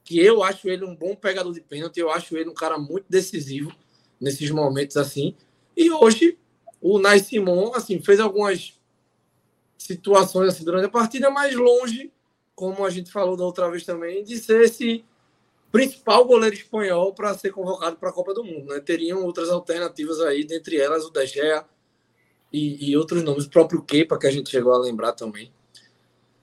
que 0.10 0.20
eu 0.20 0.42
acho 0.42 0.68
ele 0.68 0.84
um 0.84 0.96
bom 0.96 1.16
pegador 1.16 1.54
de 1.54 1.62
pênalti, 1.62 2.00
eu 2.00 2.10
acho 2.10 2.36
ele 2.36 2.50
um 2.50 2.54
cara 2.56 2.80
muito 2.80 3.06
decisivo 3.08 3.72
nesses 4.20 4.50
momentos 4.50 4.98
assim, 4.98 5.36
e 5.78 5.92
hoje 5.92 6.36
o 6.82 6.98
Nai 6.98 7.20
Simon, 7.20 7.74
assim, 7.76 8.02
fez 8.02 8.20
algumas 8.20 8.74
situações 9.78 10.56
assim, 10.56 10.64
durante 10.66 10.86
a 10.86 10.90
partida, 10.90 11.30
mas 11.30 11.54
longe, 11.54 12.12
como 12.56 12.84
a 12.88 12.90
gente 12.90 13.12
falou 13.12 13.38
da 13.38 13.46
outra 13.46 13.70
vez 13.70 13.86
também, 13.86 14.24
de 14.24 14.40
ser 14.40 14.64
esse 14.64 15.06
principal 15.72 16.26
goleiro 16.26 16.56
espanhol 16.56 17.14
para 17.14 17.38
ser 17.38 17.52
convocado 17.52 17.98
para 17.98 18.10
a 18.10 18.14
Copa 18.14 18.34
do 18.34 18.44
Mundo. 18.44 18.74
Né? 18.74 18.80
Teriam 18.80 19.24
outras 19.24 19.50
alternativas 19.50 20.20
aí, 20.22 20.44
dentre 20.44 20.78
elas 20.78 21.06
o 21.06 21.12
De 21.12 21.24
Gea 21.28 21.64
e, 22.52 22.90
e 22.90 22.98
outros 22.98 23.22
nomes, 23.22 23.46
o 23.46 23.50
próprio 23.52 23.84
Kepa, 23.84 24.18
que 24.18 24.26
a 24.26 24.32
gente 24.32 24.50
chegou 24.50 24.74
a 24.74 24.80
lembrar 24.80 25.14
também. 25.14 25.54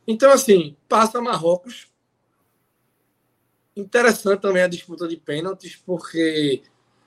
Então, 0.06 0.30
assim, 0.30 0.76
passa 0.88 1.20
Marrocos. 1.20 1.95
Interessante 3.76 4.40
também 4.40 4.62
a 4.62 4.68
disputa 4.68 5.06
de 5.06 5.18
pênaltis, 5.18 5.76
porque 5.76 6.62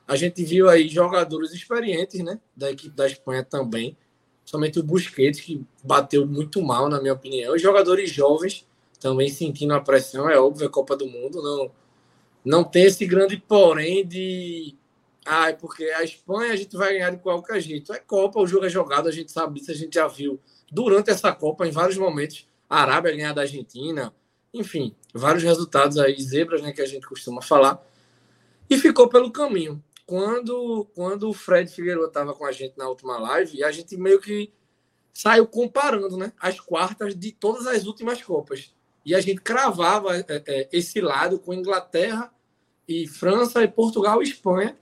a 0.07 0.15
gente 0.15 0.43
viu 0.43 0.69
aí 0.69 0.87
jogadores 0.87 1.51
experientes, 1.51 2.23
né? 2.23 2.39
Da 2.55 2.69
equipe 2.69 2.95
da 2.95 3.07
Espanha 3.07 3.43
também. 3.43 3.97
Somente 4.45 4.79
o 4.79 4.83
Busquets, 4.83 5.41
que 5.41 5.65
bateu 5.83 6.27
muito 6.27 6.61
mal, 6.61 6.87
na 6.87 7.01
minha 7.01 7.13
opinião. 7.13 7.55
E 7.55 7.59
jogadores 7.59 8.11
jovens 8.11 8.67
também 8.99 9.29
sentindo 9.29 9.73
a 9.73 9.81
pressão. 9.81 10.29
É 10.29 10.39
óbvio, 10.39 10.67
a 10.67 10.69
Copa 10.69 10.95
do 10.95 11.07
Mundo. 11.07 11.41
Não, 11.41 11.71
não 12.45 12.63
tem 12.63 12.85
esse 12.85 13.05
grande 13.05 13.37
porém 13.37 14.05
de. 14.05 14.75
Ah, 15.25 15.49
é 15.49 15.53
porque 15.53 15.85
a 15.85 16.03
Espanha 16.03 16.53
a 16.53 16.55
gente 16.55 16.75
vai 16.75 16.93
ganhar 16.93 17.11
de 17.11 17.17
qualquer 17.17 17.59
jeito. 17.61 17.93
É 17.93 17.99
Copa, 17.99 18.39
o 18.39 18.47
jogo 18.47 18.65
é 18.65 18.69
jogado, 18.69 19.07
a 19.07 19.11
gente 19.11 19.31
sabe 19.31 19.59
disso, 19.59 19.71
a 19.71 19.75
gente 19.75 19.95
já 19.95 20.07
viu 20.07 20.39
durante 20.71 21.09
essa 21.09 21.31
Copa, 21.31 21.67
em 21.67 21.71
vários 21.71 21.97
momentos, 21.97 22.47
a 22.69 22.81
Arábia 22.81 23.15
ganhar 23.15 23.33
da 23.33 23.41
Argentina, 23.41 24.13
enfim, 24.53 24.95
vários 25.13 25.43
resultados 25.43 25.97
aí, 25.97 26.19
zebras, 26.21 26.61
né, 26.61 26.71
que 26.71 26.81
a 26.81 26.85
gente 26.85 27.07
costuma 27.07 27.41
falar, 27.41 27.83
e 28.69 28.77
ficou 28.77 29.07
pelo 29.09 29.31
caminho 29.31 29.83
quando, 30.09 30.87
quando 30.95 31.29
o 31.29 31.33
Fred 31.33 31.71
Figueiredo 31.71 32.07
estava 32.07 32.33
com 32.33 32.43
a 32.43 32.51
gente 32.51 32.75
na 32.75 32.89
última 32.89 33.19
live, 33.19 33.63
a 33.63 33.71
gente 33.71 33.95
meio 33.95 34.19
que 34.19 34.51
saiu 35.13 35.45
comparando 35.45 36.17
né, 36.17 36.33
as 36.39 36.59
quartas 36.59 37.15
de 37.15 37.31
todas 37.31 37.67
as 37.67 37.85
últimas 37.85 38.19
Copas. 38.19 38.73
E 39.05 39.13
a 39.13 39.21
gente 39.21 39.39
cravava 39.39 40.17
é, 40.17 40.25
é, 40.27 40.69
esse 40.71 40.99
lado 40.99 41.37
com 41.37 41.53
Inglaterra 41.53 42.33
e 42.87 43.07
França 43.07 43.61
e 43.61 43.67
Portugal 43.67 44.19
e 44.23 44.25
Espanha, 44.25 44.75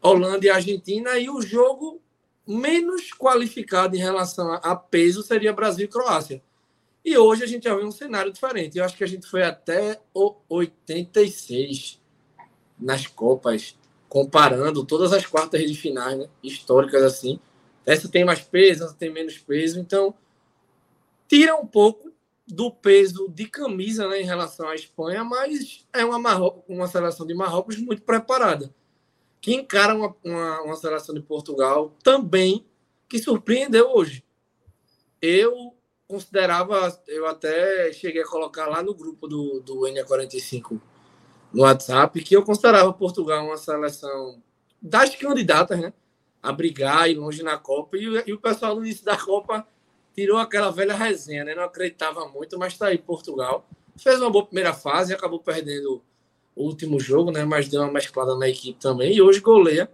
Holanda 0.00 0.46
e 0.46 0.50
Argentina, 0.50 1.18
e 1.18 1.28
o 1.28 1.42
jogo 1.42 2.00
menos 2.46 3.10
qualificado 3.12 3.96
em 3.96 4.00
relação 4.00 4.52
a 4.52 4.76
peso 4.76 5.24
seria 5.24 5.52
Brasil 5.52 5.86
e 5.86 5.88
Croácia. 5.88 6.40
E 7.04 7.18
hoje 7.18 7.44
a 7.44 7.46
gente 7.46 7.64
já 7.64 7.74
vê 7.74 7.84
um 7.84 7.92
cenário 7.92 8.32
diferente. 8.32 8.78
Eu 8.78 8.84
acho 8.84 8.96
que 8.96 9.04
a 9.04 9.08
gente 9.08 9.26
foi 9.26 9.42
até 9.42 10.00
o 10.14 10.34
86 10.48 12.00
nas 12.78 13.06
Copas 13.06 13.76
comparando 14.08 14.84
todas 14.86 15.12
as 15.12 15.26
quartas 15.26 15.60
de 15.60 15.74
finais, 15.74 16.16
né, 16.16 16.28
históricas 16.42 17.02
assim. 17.02 17.38
Essa 17.84 18.08
tem 18.08 18.24
mais 18.24 18.40
peso, 18.40 18.84
essa 18.84 18.94
tem 18.94 19.10
menos 19.12 19.36
peso, 19.38 19.80
então 19.80 20.14
tira 21.28 21.56
um 21.56 21.66
pouco 21.66 22.12
do 22.46 22.70
peso 22.70 23.28
de 23.28 23.46
camisa 23.46 24.08
né, 24.08 24.20
em 24.20 24.24
relação 24.24 24.68
à 24.68 24.74
Espanha, 24.74 25.24
mas 25.24 25.84
é 25.92 26.04
uma, 26.04 26.18
Marro 26.18 26.62
uma 26.68 26.86
seleção 26.86 27.26
de 27.26 27.34
Marrocos 27.34 27.76
muito 27.76 28.02
preparada, 28.02 28.72
que 29.40 29.54
encara 29.54 29.94
uma, 29.94 30.14
uma, 30.22 30.62
uma 30.62 30.76
seleção 30.76 31.14
de 31.14 31.20
Portugal 31.20 31.94
também 32.02 32.64
que 33.08 33.18
surpreendeu 33.18 33.90
hoje. 33.90 34.24
Eu 35.20 35.73
considerava, 36.08 36.96
eu 37.08 37.26
até 37.26 37.92
cheguei 37.92 38.22
a 38.22 38.26
colocar 38.26 38.66
lá 38.66 38.82
no 38.82 38.94
grupo 38.94 39.26
do, 39.26 39.60
do 39.60 39.80
N45 39.82 40.80
no 41.52 41.62
WhatsApp, 41.62 42.22
que 42.22 42.36
eu 42.36 42.42
considerava 42.42 42.92
Portugal 42.92 43.46
uma 43.46 43.56
seleção 43.56 44.42
das 44.80 45.14
candidatas, 45.14 45.80
né? 45.80 45.92
A 46.42 46.52
brigar 46.52 47.08
e 47.10 47.14
longe 47.14 47.42
na 47.42 47.56
Copa. 47.56 47.96
E, 47.96 48.04
e 48.26 48.32
o 48.32 48.38
pessoal 48.38 48.74
no 48.74 48.84
início 48.84 49.04
da 49.04 49.16
Copa 49.16 49.66
tirou 50.14 50.36
aquela 50.38 50.70
velha 50.70 50.94
resenha, 50.94 51.44
né? 51.44 51.54
Não 51.54 51.62
acreditava 51.62 52.28
muito, 52.28 52.58
mas 52.58 52.74
está 52.74 52.88
aí 52.88 52.98
Portugal. 52.98 53.66
Fez 53.96 54.20
uma 54.20 54.30
boa 54.30 54.44
primeira 54.44 54.74
fase, 54.74 55.14
acabou 55.14 55.40
perdendo 55.40 56.02
o 56.54 56.64
último 56.64 57.00
jogo, 57.00 57.30
né? 57.30 57.44
Mas 57.44 57.68
deu 57.68 57.80
uma 57.80 57.92
mesclada 57.92 58.36
na 58.36 58.48
equipe 58.48 58.78
também. 58.78 59.14
E 59.14 59.22
hoje 59.22 59.40
goleia 59.40 59.90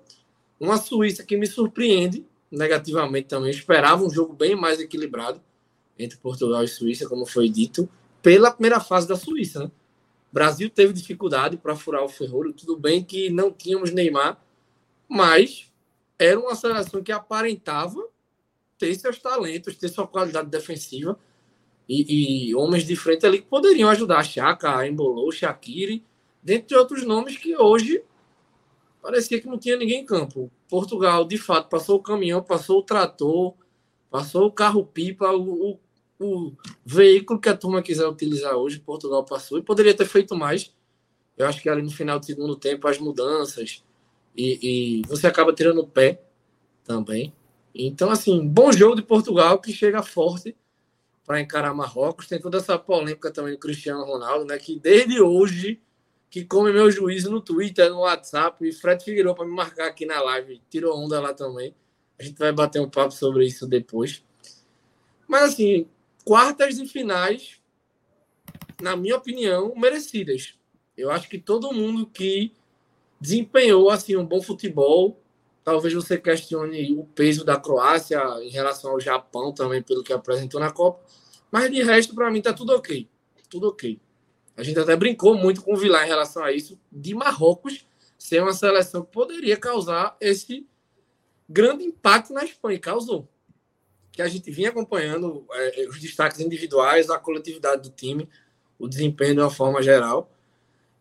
uma 0.59 0.77
Suíça 0.77 1.23
que 1.25 1.37
me 1.37 1.47
surpreende 1.47 2.27
negativamente 2.51 3.29
também. 3.29 3.51
Esperava 3.51 4.03
um 4.03 4.11
jogo 4.11 4.35
bem 4.35 4.57
mais 4.57 4.81
equilibrado 4.81 5.41
entre 6.03 6.19
Portugal 6.19 6.63
e 6.65 6.69
Suíça, 6.69 7.09
como 7.09 7.27
foi 7.27 7.49
dito, 7.49 7.89
pela 8.23 8.51
primeira 8.51 8.81
fase 8.81 9.07
da 9.09 9.17
Suíça, 9.17 9.65
né? 9.65 9.71
Brasil 10.33 10.71
teve 10.71 10.93
dificuldade 10.93 11.57
para 11.57 11.75
furar 11.75 12.05
o 12.05 12.09
ferrolho. 12.09 12.53
Tudo 12.53 12.77
bem 12.77 13.03
que 13.03 13.31
não 13.31 13.51
tínhamos 13.51 13.91
Neymar, 13.91 14.41
mas 15.09 15.71
era 16.19 16.39
uma 16.39 16.55
seleção 16.55 17.03
que 17.03 17.11
aparentava 17.11 18.07
ter 18.79 18.95
seus 18.95 19.19
talentos, 19.19 19.77
ter 19.77 19.89
sua 19.89 20.07
qualidade 20.07 20.49
defensiva 20.49 21.19
e, 21.89 22.49
e 22.51 22.55
homens 22.55 22.85
de 22.85 22.95
frente 22.95 23.27
ali 23.27 23.41
que 23.41 23.49
poderiam 23.49 23.91
ajudar. 23.91 24.23
Chaka, 24.23 24.87
Embolou, 24.87 25.33
Shaqiri, 25.33 26.05
dentre 26.43 26.77
outros 26.77 27.05
nomes 27.05 27.37
que 27.37 27.57
hoje 27.57 28.03
parecia 29.03 29.41
que 29.41 29.49
não 29.49 29.59
tinha 29.59 29.77
ninguém 29.77 30.03
em 30.03 30.07
campo. 30.07 30.51
Portugal, 30.69 31.25
de 31.25 31.37
fato, 31.37 31.69
passou 31.69 31.97
o 31.97 32.03
caminhão, 32.03 32.43
passou 32.43 32.79
o 32.79 32.83
trator, 32.83 33.55
passou 34.09 34.47
o 34.47 34.53
carro-pipa, 34.53 35.31
o, 35.33 35.73
o, 35.73 35.81
o, 36.21 36.53
veículo 36.85 37.41
que 37.41 37.49
a 37.49 37.57
turma 37.57 37.83
quiser 37.83 38.07
utilizar 38.07 38.55
hoje, 38.55 38.79
Portugal 38.79 39.25
passou 39.25 39.59
e 39.59 39.63
poderia 39.63 39.95
ter 39.95 40.07
feito 40.07 40.37
mais. 40.37 40.73
Eu 41.37 41.47
acho 41.47 41.63
que 41.63 41.69
ali 41.69 41.83
no 41.83 41.91
final 41.91 42.19
do 42.19 42.27
segundo 42.27 42.55
tempo, 42.55 42.87
as 42.87 42.99
mudanças 42.99 43.83
e, 44.37 45.01
e 45.01 45.03
você 45.09 45.27
acaba 45.27 45.53
tirando 45.53 45.79
o 45.79 45.87
pé 45.87 46.23
também. 46.85 47.33
Então, 47.75 48.11
assim, 48.11 48.47
bom 48.47 48.71
jogo 48.73 48.97
de 48.97 49.03
Portugal 49.03 49.59
que 49.59 49.73
chega 49.73 50.03
forte 50.03 50.57
para 51.25 51.41
encarar 51.41 51.73
Marrocos. 51.73 52.27
Tem 52.27 52.41
toda 52.41 52.59
essa 52.59 52.79
polêmica 52.79 53.31
também 53.31 53.53
do 53.53 53.59
Cristiano 53.59 54.05
Ronaldo, 54.05 54.45
né? 54.45 54.59
Que 54.59 54.79
desde 54.79 55.21
hoje 55.21 55.81
que 56.29 56.45
come 56.45 56.73
meu 56.73 56.91
juízo 56.91 57.31
no 57.31 57.41
Twitter, 57.41 57.91
no 57.91 58.01
WhatsApp, 58.01 58.65
e 58.67 58.73
Fred 58.73 59.03
Figueiredo 59.03 59.35
para 59.35 59.45
me 59.45 59.53
marcar 59.53 59.89
aqui 59.89 60.07
na 60.07 60.21
live, 60.23 60.63
tirou 60.71 60.97
onda 60.97 61.21
lá 61.21 61.35
também. 61.35 61.75
A 62.19 62.23
gente 62.23 62.39
vai 62.39 62.53
bater 62.53 62.81
um 62.81 62.89
papo 62.89 63.13
sobre 63.13 63.47
isso 63.47 63.67
depois. 63.67 64.23
Mas 65.27 65.53
assim, 65.53 65.89
quartas 66.31 66.79
e 66.79 66.87
finais, 66.87 67.61
na 68.81 68.95
minha 68.95 69.17
opinião, 69.17 69.75
merecidas. 69.75 70.55
Eu 70.97 71.11
acho 71.11 71.29
que 71.29 71.41
todo 71.41 71.73
mundo 71.73 72.07
que 72.07 72.53
desempenhou 73.21 73.91
assim 73.91 74.17
um 74.17 74.25
bom 74.25 74.41
futebol 74.41 75.21
Talvez 75.65 75.93
você 75.93 76.17
questione 76.17 76.95
o 76.95 77.05
peso 77.05 77.45
da 77.45 77.59
Croácia 77.59 78.21
em 78.43 78.49
relação 78.49 78.93
ao 78.93 79.01
Japão 79.01 79.53
também, 79.53 79.83
pelo 79.83 80.03
que 80.03 80.13
apresentou 80.13 80.59
na 80.59 80.71
Copa. 80.71 81.05
Mas 81.51 81.71
de 81.71 81.83
resto, 81.83 82.15
para 82.15 82.31
mim, 82.31 82.41
tá 82.41 82.53
tudo 82.53 82.75
ok. 82.75 83.09
Tudo 83.49 83.69
ok. 83.69 84.01
A 84.57 84.63
gente 84.63 84.79
até 84.79 84.97
brincou 84.97 85.35
muito 85.35 85.63
com 85.63 85.75
o 85.75 85.77
Vilar 85.77 86.05
em 86.05 86.09
relação 86.09 86.43
a 86.43 86.53
isso, 86.53 86.81
de 86.91 87.15
Marrocos 87.15 87.87
ser 88.19 88.43
uma 88.43 88.53
seleção 88.53 89.03
que 89.03 89.13
poderia 89.13 89.57
causar 89.57 90.17
esse 90.21 90.67
grande 91.49 91.85
impacto 91.85 92.33
na 92.33 92.45
Espanha. 92.45 92.79
Causou. 92.79 93.29
Que 94.21 94.25
a 94.25 94.29
gente 94.29 94.51
vinha 94.51 94.69
acompanhando 94.69 95.47
é, 95.51 95.87
os 95.89 95.99
destaques 95.99 96.41
individuais, 96.41 97.09
a 97.09 97.19
coletividade 97.19 97.89
do 97.89 97.89
time, 97.89 98.29
o 98.79 98.87
desempenho 98.87 99.37
de 99.37 99.41
uma 99.41 99.51
forma 99.51 99.83
geral. 99.83 100.31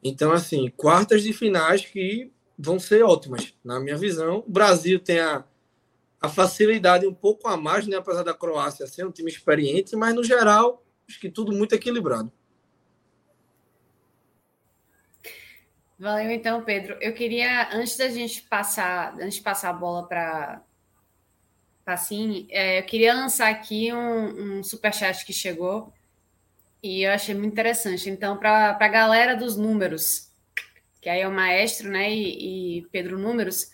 Então, 0.01 0.31
assim, 0.31 0.69
quartas 0.69 1.21
de 1.21 1.33
finais 1.33 1.85
que 1.85 2.31
vão 2.57 2.79
ser 2.79 3.03
ótimas, 3.03 3.53
na 3.61 3.77
minha 3.77 3.97
visão. 3.97 4.41
O 4.47 4.49
Brasil 4.49 5.01
tem 5.01 5.19
a, 5.19 5.43
a 6.21 6.29
facilidade 6.29 7.05
um 7.05 7.13
pouco 7.13 7.49
a 7.49 7.57
mais, 7.57 7.85
né? 7.87 7.97
apesar 7.97 8.23
da 8.23 8.33
Croácia 8.33 8.87
ser 8.87 9.05
um 9.05 9.11
time 9.11 9.29
experiente, 9.29 9.97
mas 9.97 10.15
no 10.15 10.23
geral, 10.23 10.81
acho 11.05 11.19
que 11.19 11.29
tudo 11.29 11.51
muito 11.51 11.75
equilibrado. 11.75 12.31
Valeu 15.99 16.31
então, 16.31 16.63
Pedro. 16.63 16.95
Eu 17.01 17.13
queria, 17.13 17.67
antes 17.75 17.97
da 17.97 18.07
gente 18.07 18.43
passar, 18.43 19.13
antes 19.15 19.35
de 19.35 19.41
passar 19.41 19.71
a 19.71 19.73
bola 19.73 20.07
para 20.07 20.63
Pacini, 21.89 22.45
é, 22.51 22.77
eu 22.77 22.83
queria 22.83 23.15
lançar 23.15 23.49
aqui 23.49 23.91
um, 23.91 24.59
um 24.59 24.63
superchat 24.63 25.25
que 25.25 25.33
chegou 25.33 25.91
e 26.83 27.01
eu 27.01 27.11
achei 27.11 27.33
muito 27.33 27.51
interessante. 27.51 28.11
Então, 28.11 28.37
para 28.37 28.77
a 28.79 28.87
galera 28.87 29.35
dos 29.35 29.57
números, 29.57 30.29
que 31.01 31.09
aí 31.09 31.21
é 31.21 31.27
o 31.27 31.31
maestro, 31.31 31.89
né? 31.89 32.11
E, 32.11 32.77
e 32.77 32.81
Pedro 32.91 33.17
Números. 33.17 33.71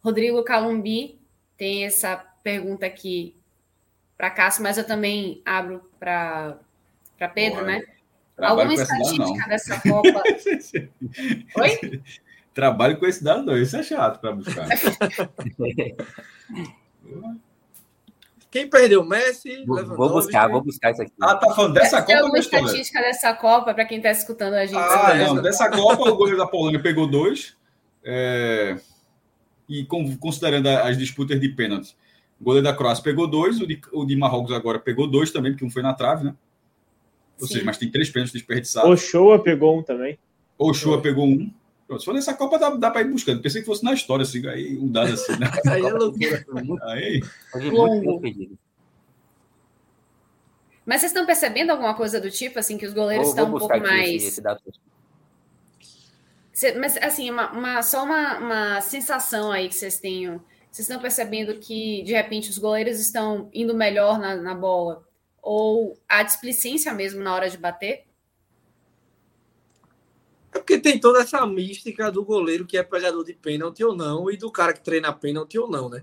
Rodrigo 0.00 0.44
Calumbi 0.44 1.18
tem 1.56 1.84
essa 1.84 2.16
pergunta 2.44 2.86
aqui 2.86 3.36
para 4.16 4.30
Cássio, 4.30 4.62
mas 4.62 4.78
eu 4.78 4.86
também 4.86 5.42
abro 5.44 5.90
para 5.98 6.60
Pedro, 7.34 7.64
Boa. 7.64 7.66
né? 7.66 7.82
Trabalho 8.36 8.60
Alguma 8.60 8.80
estatística 8.80 9.48
dessa 9.48 9.80
Copa? 9.80 10.22
Oi? 11.56 12.00
Trabalho 12.54 12.96
com 12.96 13.06
esse 13.06 13.24
dado, 13.24 13.42
não. 13.42 13.58
Isso 13.58 13.76
é 13.76 13.82
chato 13.82 14.20
para 14.20 14.36
buscar. 14.36 14.68
Quem 18.50 18.68
perdeu? 18.68 19.04
Messi? 19.04 19.64
Vou, 19.66 19.84
vou 19.84 20.08
buscar, 20.10 20.48
vou 20.48 20.62
buscar 20.62 20.92
isso 20.92 21.02
aqui. 21.02 21.12
Ah, 21.20 21.34
tá 21.34 21.54
falando 21.54 21.74
dessa 21.74 21.96
Copa? 21.96 22.06
Tem 22.06 22.16
alguma 22.16 22.38
estatística 22.38 23.00
dessa 23.00 23.34
Copa 23.34 23.74
para 23.74 23.84
quem 23.84 23.98
está 23.98 24.10
escutando 24.10 24.54
a 24.54 24.64
gente? 24.64 24.78
Ah, 24.78 25.14
não. 25.14 25.42
Dessa 25.42 25.68
Copa, 25.70 26.08
o 26.08 26.16
goleiro 26.16 26.38
da 26.38 26.46
Polônia 26.46 26.80
pegou 26.80 27.06
dois. 27.06 27.56
É... 28.04 28.76
E 29.68 29.84
com, 29.84 30.16
considerando 30.16 30.68
as 30.68 30.96
disputas 30.96 31.40
de 31.40 31.48
pênalti, 31.48 31.96
o 32.40 32.44
goleiro 32.44 32.64
da 32.64 32.72
Croácia 32.72 33.02
pegou 33.02 33.26
dois, 33.26 33.60
o 33.60 33.66
de, 33.66 33.80
o 33.92 34.04
de 34.04 34.14
Marrocos 34.14 34.52
agora 34.52 34.78
pegou 34.78 35.08
dois 35.08 35.32
também, 35.32 35.52
porque 35.52 35.64
um 35.64 35.70
foi 35.70 35.82
na 35.82 35.92
trave, 35.92 36.24
né? 36.24 36.34
Ou 37.40 37.46
Sim. 37.46 37.54
seja, 37.54 37.66
mas 37.66 37.76
tem 37.76 37.90
três 37.90 38.08
pênaltis 38.08 38.32
desperdiçados. 38.32 38.88
O 38.88 38.96
Shoa 38.96 39.42
pegou 39.42 39.78
um 39.78 39.82
também. 39.82 40.18
O 40.58 40.72
Shoa 40.72 41.02
pegou 41.02 41.26
um. 41.26 41.52
Pronto, 41.86 42.00
se 42.00 42.04
for 42.04 42.14
nessa 42.14 42.34
Copa, 42.34 42.58
dá, 42.58 42.70
dá 42.70 42.90
para 42.90 43.02
ir 43.02 43.10
buscando. 43.10 43.40
Pensei 43.40 43.60
que 43.60 43.66
fosse 43.66 43.84
na 43.84 43.94
história, 43.94 44.24
assim, 44.24 44.46
aí 44.48 44.76
um 44.76 44.90
dado 44.90 45.12
assim, 45.12 45.32
né? 45.38 45.46
aí 45.70 45.80
é 45.80 45.92
loucura. 45.92 46.44
Aí. 46.82 47.20
Mas 50.84 51.00
vocês 51.00 51.10
estão 51.10 51.24
percebendo 51.24 51.70
alguma 51.70 51.94
coisa 51.94 52.20
do 52.20 52.30
tipo, 52.30 52.58
assim, 52.58 52.76
que 52.76 52.86
os 52.86 52.92
goleiros 52.92 53.26
vou, 53.26 53.34
estão 53.34 53.46
vou 53.46 53.56
um 53.56 53.58
pouco 53.60 53.78
mais. 53.80 54.14
Esse, 54.14 54.26
esse 54.26 54.40
dado. 54.40 54.60
Mas, 56.80 56.96
assim, 56.96 57.30
uma, 57.30 57.52
uma 57.52 57.82
só 57.82 58.02
uma, 58.02 58.38
uma 58.38 58.80
sensação 58.80 59.52
aí 59.52 59.68
que 59.68 59.74
vocês 59.74 59.98
tenham. 59.98 60.42
Vocês 60.70 60.88
estão 60.88 61.00
percebendo 61.00 61.54
que, 61.58 62.02
de 62.02 62.12
repente, 62.12 62.50
os 62.50 62.58
goleiros 62.58 62.98
estão 62.98 63.48
indo 63.52 63.74
melhor 63.74 64.18
na, 64.18 64.36
na 64.36 64.54
bola? 64.54 65.06
Ou 65.40 65.96
a 66.08 66.22
displicência 66.22 66.92
mesmo 66.92 67.22
na 67.22 67.34
hora 67.34 67.48
de 67.48 67.58
bater? 67.58 68.05
É 70.56 70.58
porque 70.58 70.78
tem 70.78 70.98
toda 70.98 71.20
essa 71.20 71.46
mística 71.46 72.10
do 72.10 72.24
goleiro 72.24 72.64
que 72.64 72.78
é 72.78 72.82
pegador 72.82 73.22
de 73.22 73.34
pênalti 73.34 73.84
ou 73.84 73.94
não, 73.94 74.30
e 74.30 74.38
do 74.38 74.50
cara 74.50 74.72
que 74.72 74.80
treina 74.80 75.12
pênalti 75.12 75.58
ou 75.58 75.68
não, 75.68 75.90
né? 75.90 76.02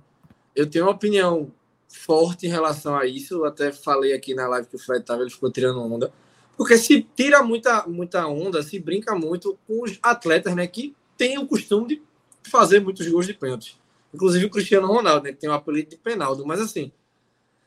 Eu 0.55 0.69
tenho 0.69 0.85
uma 0.85 0.91
opinião 0.91 1.51
forte 1.89 2.45
em 2.45 2.49
relação 2.49 2.95
a 2.95 3.07
isso. 3.07 3.33
Eu 3.33 3.45
até 3.45 3.71
falei 3.71 4.13
aqui 4.13 4.35
na 4.35 4.47
live 4.47 4.67
que 4.67 4.75
o 4.75 4.79
Fred 4.79 5.01
estava, 5.01 5.23
ele 5.23 5.31
ficou 5.31 5.51
tirando 5.51 5.81
onda. 5.81 6.13
Porque 6.55 6.77
se 6.77 7.01
tira 7.15 7.41
muita, 7.41 7.87
muita 7.87 8.27
onda, 8.27 8.61
se 8.61 8.77
brinca 8.77 9.15
muito 9.15 9.57
com 9.65 9.81
os 9.81 9.97
atletas, 10.03 10.55
né? 10.55 10.67
Que 10.67 10.95
têm 11.17 11.39
o 11.39 11.47
costume 11.47 11.87
de 11.87 12.01
fazer 12.47 12.79
muitos 12.79 13.07
gols 13.07 13.25
de 13.25 13.33
pênalti. 13.33 13.79
Inclusive 14.13 14.45
o 14.45 14.51
Cristiano 14.51 14.85
Ronaldo, 14.85 15.23
né? 15.23 15.31
Que 15.31 15.39
tem 15.39 15.49
o 15.49 15.53
apelido 15.53 15.89
de 15.89 15.97
Penaldo. 15.97 16.45
Mas 16.45 16.61
assim, 16.61 16.91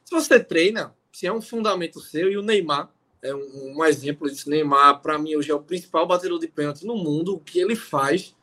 se 0.04 0.14
você 0.14 0.38
treina, 0.38 0.94
se 1.10 1.26
é 1.26 1.32
um 1.32 1.42
fundamento 1.42 1.98
seu, 1.98 2.30
e 2.30 2.36
o 2.36 2.42
Neymar 2.42 2.88
é 3.22 3.34
um, 3.34 3.78
um 3.78 3.84
exemplo 3.84 4.28
disso. 4.30 4.48
Neymar, 4.48 5.00
para 5.00 5.18
mim, 5.18 5.34
hoje 5.36 5.50
é 5.50 5.54
o 5.54 5.62
principal 5.62 6.06
batedor 6.06 6.38
de 6.38 6.48
pênalti 6.48 6.84
no 6.84 6.96
mundo. 6.96 7.34
O 7.34 7.40
que 7.40 7.58
ele 7.58 7.76
faz 7.76 8.34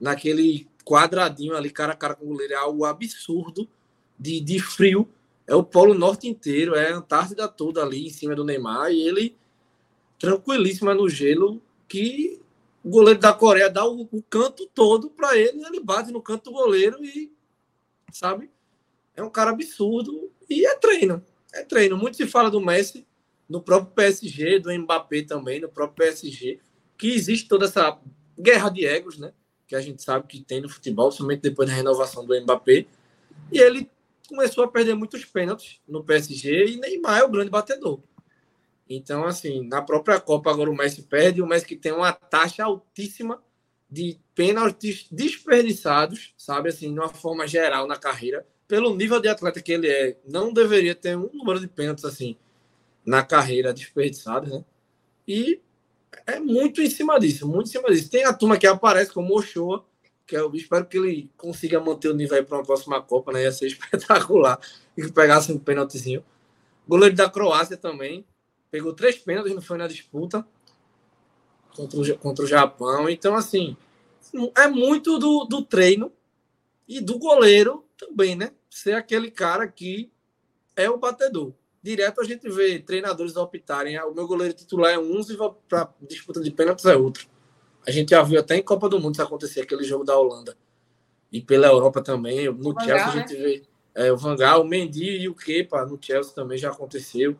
naquele 0.00 0.68
quadradinho 0.84 1.56
ali, 1.56 1.70
cara 1.70 1.92
a 1.92 1.96
cara 1.96 2.14
com 2.14 2.24
o 2.24 2.28
goleiro, 2.28 2.54
é 2.54 2.56
algo 2.56 2.84
absurdo 2.84 3.68
de, 4.18 4.40
de 4.40 4.60
frio. 4.60 5.08
É 5.46 5.54
o 5.54 5.64
Polo 5.64 5.94
Norte 5.94 6.28
inteiro, 6.28 6.74
é 6.74 6.92
a 6.92 6.96
Antártida 6.96 7.48
toda 7.48 7.82
ali 7.82 8.06
em 8.06 8.10
cima 8.10 8.34
do 8.34 8.44
Neymar. 8.44 8.90
E 8.90 9.08
ele, 9.08 9.36
tranquilíssimo 10.18 10.92
no 10.94 11.08
gelo, 11.08 11.62
que 11.88 12.40
o 12.84 12.90
goleiro 12.90 13.20
da 13.20 13.32
Coreia 13.32 13.70
dá 13.70 13.84
o, 13.86 14.08
o 14.10 14.22
canto 14.22 14.66
todo 14.74 15.10
para 15.10 15.36
ele, 15.36 15.64
ele 15.64 15.80
bate 15.80 16.12
no 16.12 16.22
canto 16.22 16.44
do 16.44 16.52
goleiro 16.52 17.02
e, 17.02 17.32
sabe? 18.12 18.50
É 19.16 19.22
um 19.22 19.30
cara 19.30 19.50
absurdo 19.50 20.30
e 20.48 20.66
é 20.66 20.74
treino. 20.74 21.24
É 21.52 21.64
treino. 21.64 21.96
Muito 21.96 22.16
se 22.16 22.26
fala 22.26 22.50
do 22.50 22.60
Messi, 22.60 23.06
no 23.48 23.62
próprio 23.62 23.94
PSG, 23.94 24.58
do 24.58 24.72
Mbappé 24.72 25.22
também, 25.22 25.60
no 25.60 25.68
próprio 25.68 26.06
PSG, 26.06 26.60
que 26.96 27.14
existe 27.14 27.48
toda 27.48 27.64
essa 27.64 27.98
guerra 28.38 28.68
de 28.68 28.84
egos, 28.84 29.18
né? 29.18 29.32
Que 29.66 29.74
a 29.74 29.80
gente 29.80 30.02
sabe 30.02 30.26
que 30.26 30.40
tem 30.40 30.60
no 30.60 30.68
futebol, 30.68 31.10
somente 31.10 31.40
depois 31.40 31.68
da 31.68 31.74
renovação 31.74 32.26
do 32.26 32.38
Mbappé. 32.38 32.86
E 33.50 33.58
ele 33.58 33.90
começou 34.28 34.64
a 34.64 34.68
perder 34.68 34.94
muitos 34.94 35.24
pênaltis 35.24 35.80
no 35.88 36.04
PSG 36.04 36.66
e 36.66 36.76
Neymar 36.76 37.20
é 37.20 37.24
o 37.24 37.30
grande 37.30 37.50
batedor. 37.50 38.00
Então, 38.88 39.24
assim, 39.24 39.66
na 39.66 39.80
própria 39.80 40.20
Copa 40.20 40.50
agora 40.50 40.70
o 40.70 40.76
Messi 40.76 41.02
perde, 41.02 41.42
o 41.42 41.46
Messi 41.46 41.66
que 41.66 41.76
tem 41.76 41.92
uma 41.92 42.12
taxa 42.12 42.64
altíssima 42.64 43.42
de 43.90 44.18
pênaltis 44.34 45.06
desperdiçados, 45.10 46.34
sabe, 46.36 46.68
assim, 46.68 46.92
de 46.92 46.98
uma 46.98 47.08
forma 47.08 47.46
geral 47.46 47.86
na 47.86 47.96
carreira, 47.96 48.46
pelo 48.66 48.94
nível 48.94 49.20
de 49.20 49.28
atleta 49.28 49.62
que 49.62 49.72
ele 49.72 49.88
é, 49.88 50.18
não 50.26 50.52
deveria 50.52 50.94
ter 50.94 51.16
um 51.16 51.30
número 51.32 51.58
de 51.58 51.68
pênaltis 51.68 52.04
assim 52.04 52.36
na 53.08 53.22
carreira 53.22 53.72
desperdiçados, 53.72 54.50
né? 54.50 54.62
E 55.26 55.62
é 56.26 56.38
muito 56.38 56.82
em 56.82 56.90
cima 56.90 57.18
disso, 57.18 57.48
muito 57.48 57.68
em 57.68 57.72
cima 57.72 57.90
disso. 57.90 58.10
Tem 58.10 58.24
a 58.24 58.34
turma 58.34 58.58
que 58.58 58.66
aparece 58.66 59.10
como 59.10 59.34
Ochoa, 59.34 59.82
que 60.26 60.36
eu 60.36 60.54
espero 60.54 60.84
que 60.84 60.98
ele 60.98 61.30
consiga 61.34 61.80
manter 61.80 62.10
o 62.10 62.14
nível 62.14 62.44
para 62.44 62.58
uma 62.58 62.64
próxima 62.64 63.00
Copa, 63.00 63.32
né? 63.32 63.44
Ia 63.44 63.52
ser 63.52 63.66
espetacular 63.68 64.60
e 64.94 65.10
pegasse 65.10 65.50
um 65.50 65.58
pênaltizinho. 65.58 66.22
Goleiro 66.86 67.16
da 67.16 67.30
Croácia 67.30 67.78
também, 67.78 68.26
pegou 68.70 68.92
três 68.92 69.16
pênaltis, 69.16 69.54
não 69.54 69.62
foi 69.62 69.78
na 69.78 69.86
disputa 69.86 70.46
contra 71.74 71.98
o, 71.98 72.18
contra 72.18 72.44
o 72.44 72.48
Japão. 72.48 73.08
Então, 73.08 73.34
assim, 73.34 73.74
é 74.54 74.68
muito 74.68 75.18
do, 75.18 75.46
do 75.46 75.64
treino 75.64 76.12
e 76.86 77.00
do 77.00 77.18
goleiro 77.18 77.86
também, 77.96 78.36
né? 78.36 78.52
Ser 78.68 78.92
aquele 78.92 79.30
cara 79.30 79.66
que 79.66 80.12
é 80.76 80.90
o 80.90 80.98
batedor. 80.98 81.54
Direto 81.82 82.20
a 82.20 82.24
gente 82.24 82.48
vê 82.50 82.78
treinadores 82.78 83.36
optarem, 83.36 83.96
ah, 83.96 84.06
o 84.06 84.14
meu 84.14 84.26
goleiro 84.26 84.52
titular 84.54 84.92
é 84.92 84.98
um 84.98 85.20
e 85.20 85.36
para 85.68 85.88
disputa 86.02 86.40
de 86.40 86.50
pênaltis 86.50 86.84
é 86.84 86.96
outro. 86.96 87.28
A 87.86 87.90
gente 87.90 88.10
já 88.10 88.22
viu 88.22 88.40
até 88.40 88.56
em 88.56 88.62
Copa 88.62 88.88
do 88.88 89.00
Mundo 89.00 89.14
isso 89.14 89.22
acontecer, 89.22 89.62
aquele 89.62 89.84
jogo 89.84 90.04
da 90.04 90.16
Holanda. 90.18 90.56
E 91.32 91.40
pela 91.40 91.68
Europa 91.68 92.02
também. 92.02 92.50
No 92.52 92.74
Chelsea 92.80 93.06
a 93.06 93.10
gente 93.10 93.34
né? 93.34 93.40
vê 93.40 93.62
é, 93.94 94.12
o 94.12 94.16
Vangal, 94.16 94.62
o 94.62 94.64
Mendy 94.64 95.22
e 95.22 95.28
o 95.28 95.34
Kepa 95.34 95.84
no 95.84 95.98
Chelsea 96.00 96.32
também 96.32 96.58
já 96.58 96.70
aconteceu. 96.70 97.36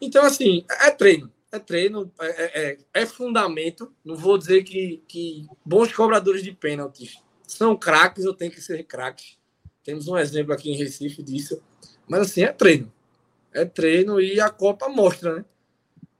Então, 0.00 0.24
assim, 0.24 0.64
é 0.68 0.90
treino. 0.90 1.32
É 1.50 1.58
treino, 1.58 2.10
é, 2.20 2.26
é, 2.26 2.70
é, 2.70 2.78
é 3.02 3.06
fundamento. 3.06 3.92
Não 4.04 4.16
vou 4.16 4.36
dizer 4.36 4.64
que, 4.64 5.02
que 5.06 5.46
bons 5.64 5.92
cobradores 5.92 6.42
de 6.42 6.52
pênaltis 6.52 7.22
são 7.46 7.76
craques 7.76 8.24
ou 8.24 8.34
têm 8.34 8.50
que 8.50 8.60
ser 8.60 8.82
craques. 8.84 9.38
Temos 9.84 10.08
um 10.08 10.18
exemplo 10.18 10.52
aqui 10.52 10.70
em 10.70 10.76
Recife 10.76 11.22
disso. 11.22 11.62
Mas, 12.08 12.22
assim, 12.22 12.42
é 12.42 12.52
treino. 12.52 12.92
É 13.54 13.64
treino 13.64 14.20
e 14.20 14.40
a 14.40 14.50
Copa 14.50 14.88
mostra, 14.88 15.36
né? 15.36 15.44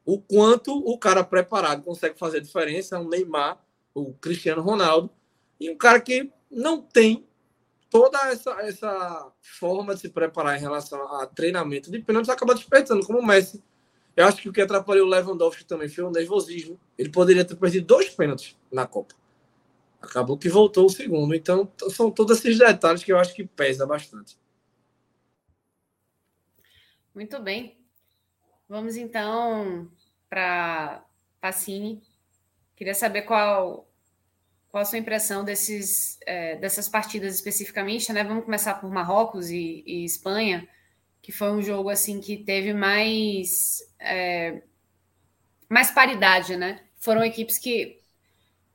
o 0.05 0.20
quanto 0.20 0.76
o 0.76 0.99
cara 0.99 1.24
preparado 1.24 1.82
consegue 1.82 2.18
fazer 2.18 2.41
diferença, 2.41 2.97
é 2.97 2.99
um 2.99 3.09
Neymar, 3.09 3.59
o 3.95 4.12
Cristiano 4.12 4.61
Ronaldo, 4.61 5.11
e 5.59 5.70
um 5.70 5.76
cara 5.76 6.01
que 6.01 6.30
não 6.51 6.82
tem 6.82 7.26
toda 7.89 8.18
essa, 8.30 8.51
essa 8.61 9.32
forma 9.41 9.95
de 9.95 10.03
se 10.03 10.09
preparar 10.11 10.59
em 10.59 10.61
relação 10.61 11.01
a 11.16 11.26
treinamento 11.26 11.91
de 11.91 12.01
pênaltis, 12.01 12.28
acaba 12.28 12.55
desperdiçando, 12.55 13.07
como 13.07 13.20
o 13.20 13.26
Messi. 13.26 13.62
Eu 14.16 14.26
acho 14.26 14.43
que 14.43 14.49
o 14.49 14.53
que 14.53 14.61
atrapalhou 14.61 15.07
o 15.07 15.11
Lewandowski 15.11 15.64
também 15.64 15.89
foi 15.89 16.05
o 16.05 16.11
nervosismo. 16.11 16.78
Ele 16.99 17.09
poderia 17.09 17.45
ter 17.45 17.57
perdido 17.57 17.87
dois 17.87 18.11
pênaltis 18.11 18.57
na 18.70 18.87
Copa. 18.87 19.14
Acabou 20.01 20.37
que 20.37 20.49
voltou 20.49 20.87
o 20.87 20.91
segundo. 20.91 21.35
Então, 21.35 21.68
são 21.89 22.11
todos 22.11 22.39
esses 22.39 22.59
detalhes 22.59 23.03
que 23.03 23.12
eu 23.12 23.18
acho 23.18 23.35
que 23.35 23.45
pesa 23.45 23.87
bastante. 23.87 24.37
Muito 27.14 27.40
bem. 27.40 27.78
Vamos 28.68 28.96
então 28.96 29.88
para 30.28 31.04
Pacini. 31.40 32.02
Queria 32.74 32.94
saber 32.94 33.22
qual, 33.22 33.88
qual 34.68 34.82
a 34.82 34.84
sua 34.84 34.98
impressão 34.98 35.44
desses, 35.44 36.18
é, 36.26 36.56
dessas 36.56 36.88
partidas 36.88 37.36
especificamente, 37.36 38.12
né? 38.12 38.24
Vamos 38.24 38.44
começar 38.44 38.74
por 38.80 38.90
Marrocos 38.90 39.48
e, 39.50 39.84
e 39.86 40.04
Espanha, 40.04 40.68
que 41.22 41.30
foi 41.30 41.52
um 41.52 41.62
jogo 41.62 41.88
assim 41.88 42.20
que 42.20 42.36
teve 42.36 42.74
mais 42.74 43.78
é, 44.00 44.62
mais 45.68 45.92
paridade, 45.92 46.56
né? 46.56 46.80
Foram 46.98 47.24
equipes 47.24 47.58
que, 47.58 48.00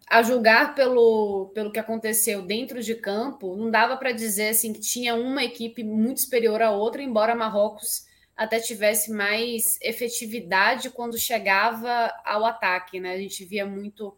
a 0.08 0.24
julgar 0.24 0.76
pelo, 0.76 1.52
pelo 1.54 1.72
que 1.72 1.80
aconteceu 1.80 2.42
dentro 2.42 2.82
de 2.82 2.96
campo, 2.96 3.56
não 3.58 3.70
dava 3.70 3.98
para 3.98 4.14
dizer 4.14 4.50
assim 4.50 4.72
que 4.72 4.80
tinha 4.80 5.14
uma 5.16 5.44
equipe 5.44 5.84
muito 5.84 6.22
superior 6.22 6.62
à 6.62 6.72
outra, 6.72 7.02
embora 7.02 7.36
Marrocos 7.36 8.08
até 8.40 8.58
tivesse 8.58 9.12
mais 9.12 9.78
efetividade 9.82 10.90
quando 10.90 11.20
chegava 11.20 12.10
ao 12.24 12.46
ataque, 12.46 12.98
né? 12.98 13.12
A 13.12 13.18
gente 13.18 13.44
via 13.44 13.66
muito 13.66 14.16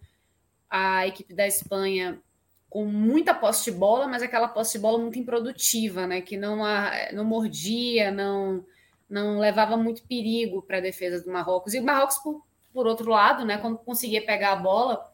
a 0.69 1.07
equipe 1.07 1.34
da 1.34 1.47
Espanha 1.47 2.22
com 2.69 2.86
muita 2.86 3.34
posse 3.34 3.72
de 3.72 3.76
bola, 3.76 4.07
mas 4.07 4.22
aquela 4.22 4.47
posse 4.47 4.74
de 4.74 4.80
bola 4.84 4.99
muito 4.99 5.17
improdutiva, 5.17 6.05
né? 6.05 6.22
Que 6.22 6.38
não, 6.38 6.63
a, 6.63 7.11
não 7.11 7.26
mordia, 7.26 8.11
não, 8.11 8.63
não 9.09 9.39
levava 9.39 9.76
muito 9.76 10.03
perigo 10.03 10.61
para 10.61 10.78
a 10.78 10.82
defesa 10.82 11.24
do 11.24 11.32
Marrocos. 11.32 11.74
E 11.74 11.80
o 11.80 11.84
Marrocos, 11.84 12.19
por, 12.19 12.45
por 12.72 12.86
outro 12.86 13.09
lado, 13.09 13.43
né? 13.43 13.57
Quando 13.57 13.80
conseguia 13.80 14.24
pegar 14.24 14.51
a 14.51 14.57
bola, 14.57 15.11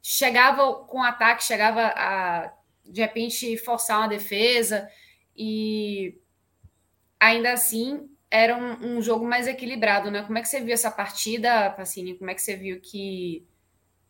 chegava 0.00 0.72
com 0.84 1.02
ataque, 1.02 1.42
chegava 1.42 1.92
a 1.96 2.52
de 2.84 3.00
repente 3.00 3.56
forçar 3.56 3.98
uma 3.98 4.06
defesa 4.06 4.88
e 5.36 6.16
ainda 7.18 7.52
assim 7.52 8.08
era 8.30 8.56
um, 8.56 8.96
um, 8.96 9.02
jogo 9.02 9.24
mais 9.24 9.46
equilibrado, 9.46 10.10
né? 10.10 10.22
Como 10.22 10.36
é 10.38 10.42
que 10.42 10.48
você 10.48 10.60
viu 10.60 10.74
essa 10.74 10.90
partida, 10.90 11.70
Pacini? 11.70 12.18
Como 12.18 12.30
é 12.30 12.34
que 12.34 12.42
você 12.42 12.56
viu 12.56 12.80
que. 12.80 13.46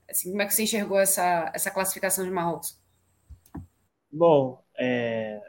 Assim, 0.08 0.30
como 0.30 0.42
é 0.42 0.46
que 0.46 0.54
você 0.54 0.62
enxergou 0.62 0.98
essa, 0.98 1.50
essa 1.54 1.70
classificação 1.70 2.24
de 2.24 2.30
Marrocos? 2.30 2.80
Bom, 4.10 4.62
é, 4.78 5.40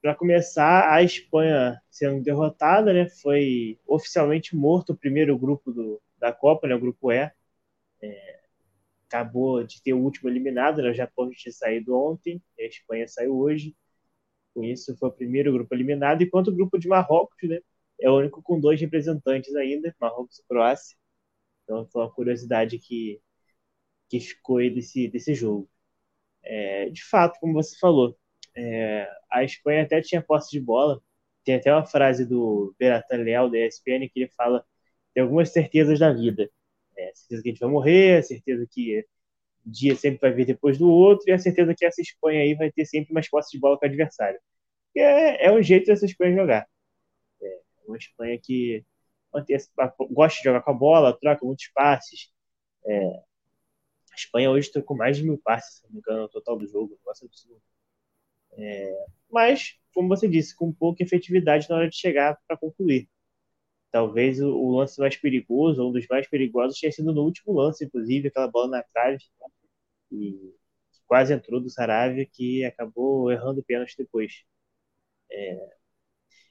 para 0.00 0.14
começar, 0.14 0.92
a 0.92 1.02
Espanha 1.02 1.80
sendo 1.90 2.22
derrotada, 2.22 2.92
né? 2.92 3.08
Foi 3.08 3.78
oficialmente 3.86 4.54
morto 4.54 4.92
o 4.92 4.96
primeiro 4.96 5.36
grupo 5.38 5.72
do, 5.72 6.00
da 6.18 6.32
Copa, 6.32 6.68
né? 6.68 6.74
O 6.74 6.80
grupo 6.80 7.10
E. 7.10 7.30
É, 8.02 8.40
acabou 9.08 9.64
de 9.64 9.82
ter 9.82 9.94
o 9.94 9.98
último 9.98 10.28
eliminado, 10.28 10.82
né? 10.82 10.90
O 10.90 10.94
Japão 10.94 11.30
tinha 11.30 11.52
saído 11.52 11.96
ontem, 11.96 12.42
a 12.58 12.62
Espanha 12.64 13.08
saiu 13.08 13.36
hoje. 13.36 13.74
Com 14.54 14.64
isso, 14.64 14.96
foi 14.96 15.08
o 15.08 15.12
primeiro 15.12 15.52
grupo 15.52 15.74
eliminado, 15.74 16.22
enquanto 16.22 16.48
o 16.48 16.54
grupo 16.54 16.78
de 16.78 16.88
Marrocos, 16.88 17.36
né? 17.48 17.58
É 18.00 18.10
o 18.10 18.16
único 18.18 18.42
com 18.42 18.60
dois 18.60 18.80
representantes 18.80 19.54
ainda, 19.56 19.94
Marrocos 20.00 20.38
e 20.38 20.44
Croácia. 20.46 20.96
Então 21.64 21.86
foi 21.88 22.02
uma 22.02 22.12
curiosidade 22.12 22.78
que, 22.78 23.20
que 24.08 24.20
ficou 24.20 24.58
aí 24.58 24.70
desse, 24.70 25.08
desse 25.08 25.34
jogo. 25.34 25.68
É, 26.42 26.90
de 26.90 27.04
fato, 27.04 27.38
como 27.40 27.54
você 27.54 27.76
falou, 27.78 28.18
é, 28.56 29.08
a 29.30 29.44
Espanha 29.44 29.82
até 29.84 30.00
tinha 30.02 30.22
posse 30.22 30.50
de 30.50 30.60
bola. 30.60 31.02
Tem 31.44 31.56
até 31.56 31.72
uma 31.72 31.86
frase 31.86 32.26
do 32.26 32.74
Beratan 32.78 33.18
Leal, 33.18 33.50
da 33.50 33.58
ESPN, 33.58 34.08
que 34.08 34.20
ele 34.20 34.28
fala 34.36 34.64
tem 35.14 35.22
algumas 35.22 35.50
certezas 35.50 35.98
da 35.98 36.12
vida. 36.12 36.50
É, 36.96 37.12
certeza 37.14 37.42
que 37.42 37.48
a 37.50 37.52
gente 37.52 37.60
vai 37.60 37.70
morrer, 37.70 38.18
a 38.18 38.22
certeza 38.22 38.66
que 38.70 39.06
o 39.66 39.70
dia 39.70 39.96
sempre 39.96 40.20
vai 40.20 40.32
vir 40.32 40.46
depois 40.46 40.78
do 40.78 40.90
outro, 40.90 41.28
e 41.28 41.32
a 41.32 41.38
certeza 41.38 41.74
que 41.74 41.86
essa 41.86 42.02
Espanha 42.02 42.42
aí 42.42 42.54
vai 42.54 42.70
ter 42.72 42.84
sempre 42.86 43.14
mais 43.14 43.28
posse 43.28 43.50
de 43.52 43.60
bola 43.60 43.78
que 43.78 43.86
o 43.86 43.88
adversário. 43.88 44.38
É, 44.96 45.46
é 45.46 45.52
um 45.52 45.62
jeito 45.62 45.86
dessa 45.86 46.06
Espanha 46.06 46.36
jogar. 46.36 46.66
Uma 47.86 47.96
Espanha 47.96 48.38
que 48.42 48.84
gosta 50.10 50.38
de 50.38 50.44
jogar 50.44 50.62
com 50.62 50.70
a 50.70 50.74
bola, 50.74 51.18
troca 51.18 51.44
muitos 51.44 51.68
passes. 51.68 52.30
É, 52.86 53.06
a 54.12 54.16
Espanha 54.16 54.50
hoje 54.50 54.70
trocou 54.72 54.96
mais 54.96 55.16
de 55.16 55.24
mil 55.24 55.38
passes, 55.38 55.78
se 55.78 55.84
não 55.84 55.92
me 55.92 55.98
engano, 55.98 56.22
no 56.22 56.28
total 56.28 56.56
do 56.56 56.66
jogo. 56.66 56.98
Nossa, 57.04 57.26
absurdo. 57.26 57.60
É, 58.52 59.06
mas, 59.30 59.78
como 59.94 60.08
você 60.08 60.28
disse, 60.28 60.56
com 60.56 60.72
pouca 60.72 61.02
efetividade 61.02 61.68
na 61.68 61.76
hora 61.76 61.88
de 61.88 61.96
chegar 61.96 62.38
para 62.46 62.56
concluir. 62.56 63.08
Talvez 63.92 64.40
o, 64.40 64.48
o, 64.50 64.76
lance 64.76 65.00
mais 65.00 65.16
perigoso, 65.16 65.86
um 65.86 65.92
dos 65.92 66.06
mais 66.08 66.28
perigosos, 66.28 66.78
tenha 66.78 66.92
sido 66.92 67.12
no 67.12 67.22
último 67.22 67.54
lance, 67.54 67.84
inclusive, 67.84 68.28
aquela 68.28 68.48
bola 68.48 68.68
na 68.68 68.82
trave, 68.82 69.18
e 70.12 70.54
quase 71.06 71.32
entrou 71.34 71.60
do 71.60 71.70
Saravia, 71.70 72.26
que 72.26 72.64
acabou 72.64 73.30
errando 73.30 73.64
pênalti 73.64 73.96
depois. 73.96 74.44
É, 75.30 75.76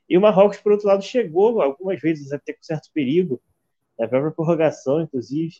e 0.07 0.17
o 0.17 0.21
Marrocos, 0.21 0.59
por 0.59 0.71
outro 0.71 0.87
lado, 0.87 1.03
chegou 1.03 1.61
algumas 1.61 1.99
vezes 1.99 2.31
até 2.31 2.53
com 2.53 2.63
certo 2.63 2.89
perigo, 2.93 3.41
na 3.97 4.07
própria 4.07 4.31
prorrogação, 4.31 5.01
inclusive, 5.01 5.55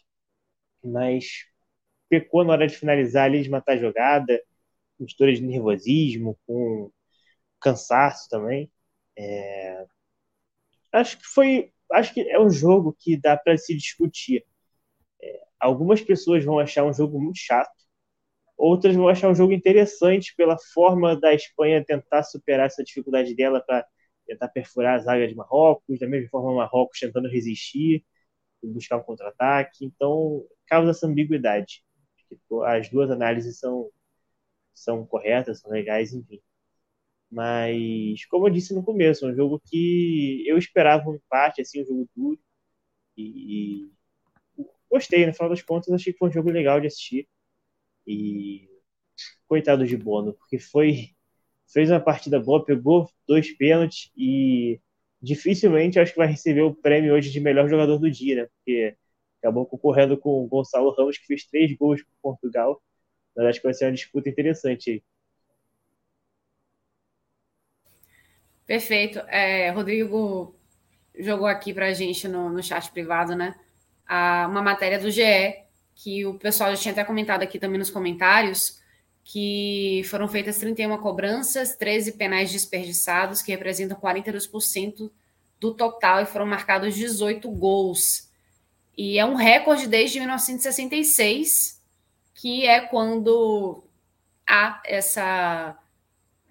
mas 0.83 1.45
pecou 2.09 2.43
na 2.43 2.53
hora 2.53 2.67
de 2.67 2.77
finalizar 2.77 3.25
ali, 3.25 3.41
de 3.41 3.49
matar 3.49 3.73
a 3.73 3.77
jogada, 3.77 4.41
com 4.97 5.05
história 5.05 5.33
de 5.33 5.41
nervosismo, 5.41 6.37
com 6.45 6.91
cansaço 7.59 8.29
também. 8.29 8.71
É... 9.17 9.85
Acho 10.91 11.17
que 11.17 11.25
foi. 11.25 11.71
Acho 11.91 12.13
que 12.13 12.21
é 12.21 12.39
um 12.39 12.49
jogo 12.49 12.95
que 12.97 13.17
dá 13.17 13.37
para 13.37 13.57
se 13.57 13.75
discutir. 13.75 14.45
É... 15.21 15.41
Algumas 15.59 16.01
pessoas 16.01 16.43
vão 16.45 16.59
achar 16.59 16.83
um 16.83 16.93
jogo 16.93 17.19
muito 17.19 17.39
chato, 17.39 17.71
outras 18.57 18.95
vão 18.95 19.07
achar 19.07 19.29
um 19.29 19.35
jogo 19.35 19.53
interessante 19.53 20.33
pela 20.35 20.57
forma 20.73 21.19
da 21.19 21.33
Espanha 21.33 21.83
tentar 21.83 22.23
superar 22.23 22.67
essa 22.67 22.83
dificuldade 22.83 23.35
dela 23.35 23.61
para 23.61 23.85
tentar 24.25 24.49
perfurar 24.49 24.95
a 24.95 24.99
zaga 24.99 25.27
de 25.27 25.35
Marrocos, 25.35 25.99
da 25.99 26.07
mesma 26.07 26.29
forma 26.29 26.53
Marrocos 26.55 26.99
tentando 26.99 27.29
resistir 27.29 28.05
e 28.63 28.67
buscar 28.67 28.97
um 28.97 29.03
contra-ataque. 29.03 29.85
Então, 29.85 30.45
causa 30.67 30.91
essa 30.91 31.07
ambiguidade. 31.07 31.83
As 32.67 32.89
duas 32.89 33.11
análises 33.11 33.59
são, 33.59 33.89
são 34.73 35.05
corretas, 35.05 35.61
são 35.61 35.71
legais, 35.71 36.13
enfim. 36.13 36.41
Mas, 37.31 38.25
como 38.27 38.47
eu 38.47 38.51
disse 38.53 38.73
no 38.73 38.83
começo, 38.83 39.25
é 39.25 39.31
um 39.31 39.35
jogo 39.35 39.61
que 39.65 40.43
eu 40.47 40.57
esperava 40.57 41.09
um 41.09 41.15
empate, 41.15 41.61
assim, 41.61 41.81
um 41.83 41.85
jogo 41.85 42.09
duro. 42.15 42.39
E, 43.17 43.85
e 43.87 43.91
gostei, 44.89 45.25
no 45.25 45.33
final 45.33 45.49
das 45.49 45.61
contas, 45.61 45.93
achei 45.93 46.13
que 46.13 46.19
foi 46.19 46.29
um 46.29 46.31
jogo 46.31 46.49
legal 46.51 46.79
de 46.81 46.87
assistir. 46.87 47.27
E 48.07 48.69
coitado 49.47 49.87
de 49.87 49.97
Bono, 49.97 50.33
porque 50.35 50.59
foi 50.59 51.14
fez 51.71 51.89
uma 51.89 51.99
partida 51.99 52.39
boa, 52.39 52.63
pegou 52.63 53.09
dois 53.27 53.51
pênaltis 53.57 54.11
e 54.15 54.79
dificilmente 55.21 55.99
acho 55.99 56.11
que 56.11 56.17
vai 56.17 56.27
receber 56.27 56.61
o 56.61 56.75
prêmio 56.75 57.13
hoje 57.13 57.31
de 57.31 57.39
melhor 57.39 57.67
jogador 57.67 57.97
do 57.97 58.09
dia, 58.09 58.35
né? 58.35 58.47
Porque 58.57 58.95
acabou 59.39 59.65
concorrendo 59.65 60.17
com 60.17 60.43
o 60.43 60.47
Gonçalo 60.47 60.91
Ramos, 60.95 61.17
que 61.17 61.25
fez 61.25 61.45
três 61.45 61.75
gols 61.75 62.01
para 62.01 62.11
Portugal. 62.21 62.81
Mas 63.35 63.47
acho 63.47 63.59
que 63.59 63.67
vai 63.67 63.73
ser 63.73 63.85
uma 63.85 63.91
disputa 63.91 64.29
interessante 64.29 64.91
aí. 64.91 65.03
Perfeito. 68.65 69.19
É, 69.27 69.69
Rodrigo 69.69 70.55
jogou 71.17 71.47
aqui 71.47 71.73
para 71.73 71.87
a 71.87 71.93
gente 71.93 72.27
no, 72.27 72.49
no 72.49 72.63
chat 72.63 72.91
privado, 72.91 73.35
né? 73.35 73.55
A, 74.07 74.47
uma 74.49 74.61
matéria 74.61 74.99
do 74.99 75.11
GE, 75.11 75.65
que 75.95 76.25
o 76.25 76.37
pessoal 76.39 76.71
já 76.71 76.77
tinha 76.77 76.91
até 76.91 77.03
comentado 77.03 77.43
aqui 77.43 77.59
também 77.59 77.77
nos 77.77 77.89
comentários, 77.89 78.81
que 79.27 80.03
foram 80.07 80.27
feitas 80.27 80.59
31 80.59 80.99
cobranças, 80.99 81.75
13 81.75 82.11
penais 82.11 82.51
desperdiçados, 82.51 83.41
que 83.41 83.51
representam 83.51 83.97
42% 83.97 85.11
do 85.59 85.73
total, 85.73 86.21
e 86.21 86.27
foram 86.27 86.45
marcados 86.45 86.93
18 86.93 87.49
gols. 87.49 88.29
E 88.95 89.17
é 89.17 89.25
um 89.25 89.33
recorde 89.33 89.87
desde 89.87 90.19
1966, 90.19 91.81
que 92.35 92.67
é 92.67 92.81
quando 92.81 93.83
há 94.47 94.79
essa, 94.85 95.75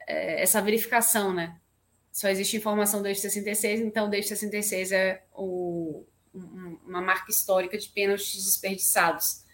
é, 0.04 0.42
essa 0.42 0.60
verificação, 0.60 1.32
né? 1.32 1.56
Só 2.10 2.28
existe 2.28 2.56
informação 2.56 3.02
desde 3.02 3.22
66, 3.22 3.82
então 3.82 4.10
desde 4.10 4.30
66 4.30 4.90
é 4.90 5.22
o, 5.32 6.04
uma 6.84 7.00
marca 7.00 7.30
histórica 7.30 7.78
de 7.78 7.88
pênaltis 7.88 8.44
desperdiçados. 8.44 9.44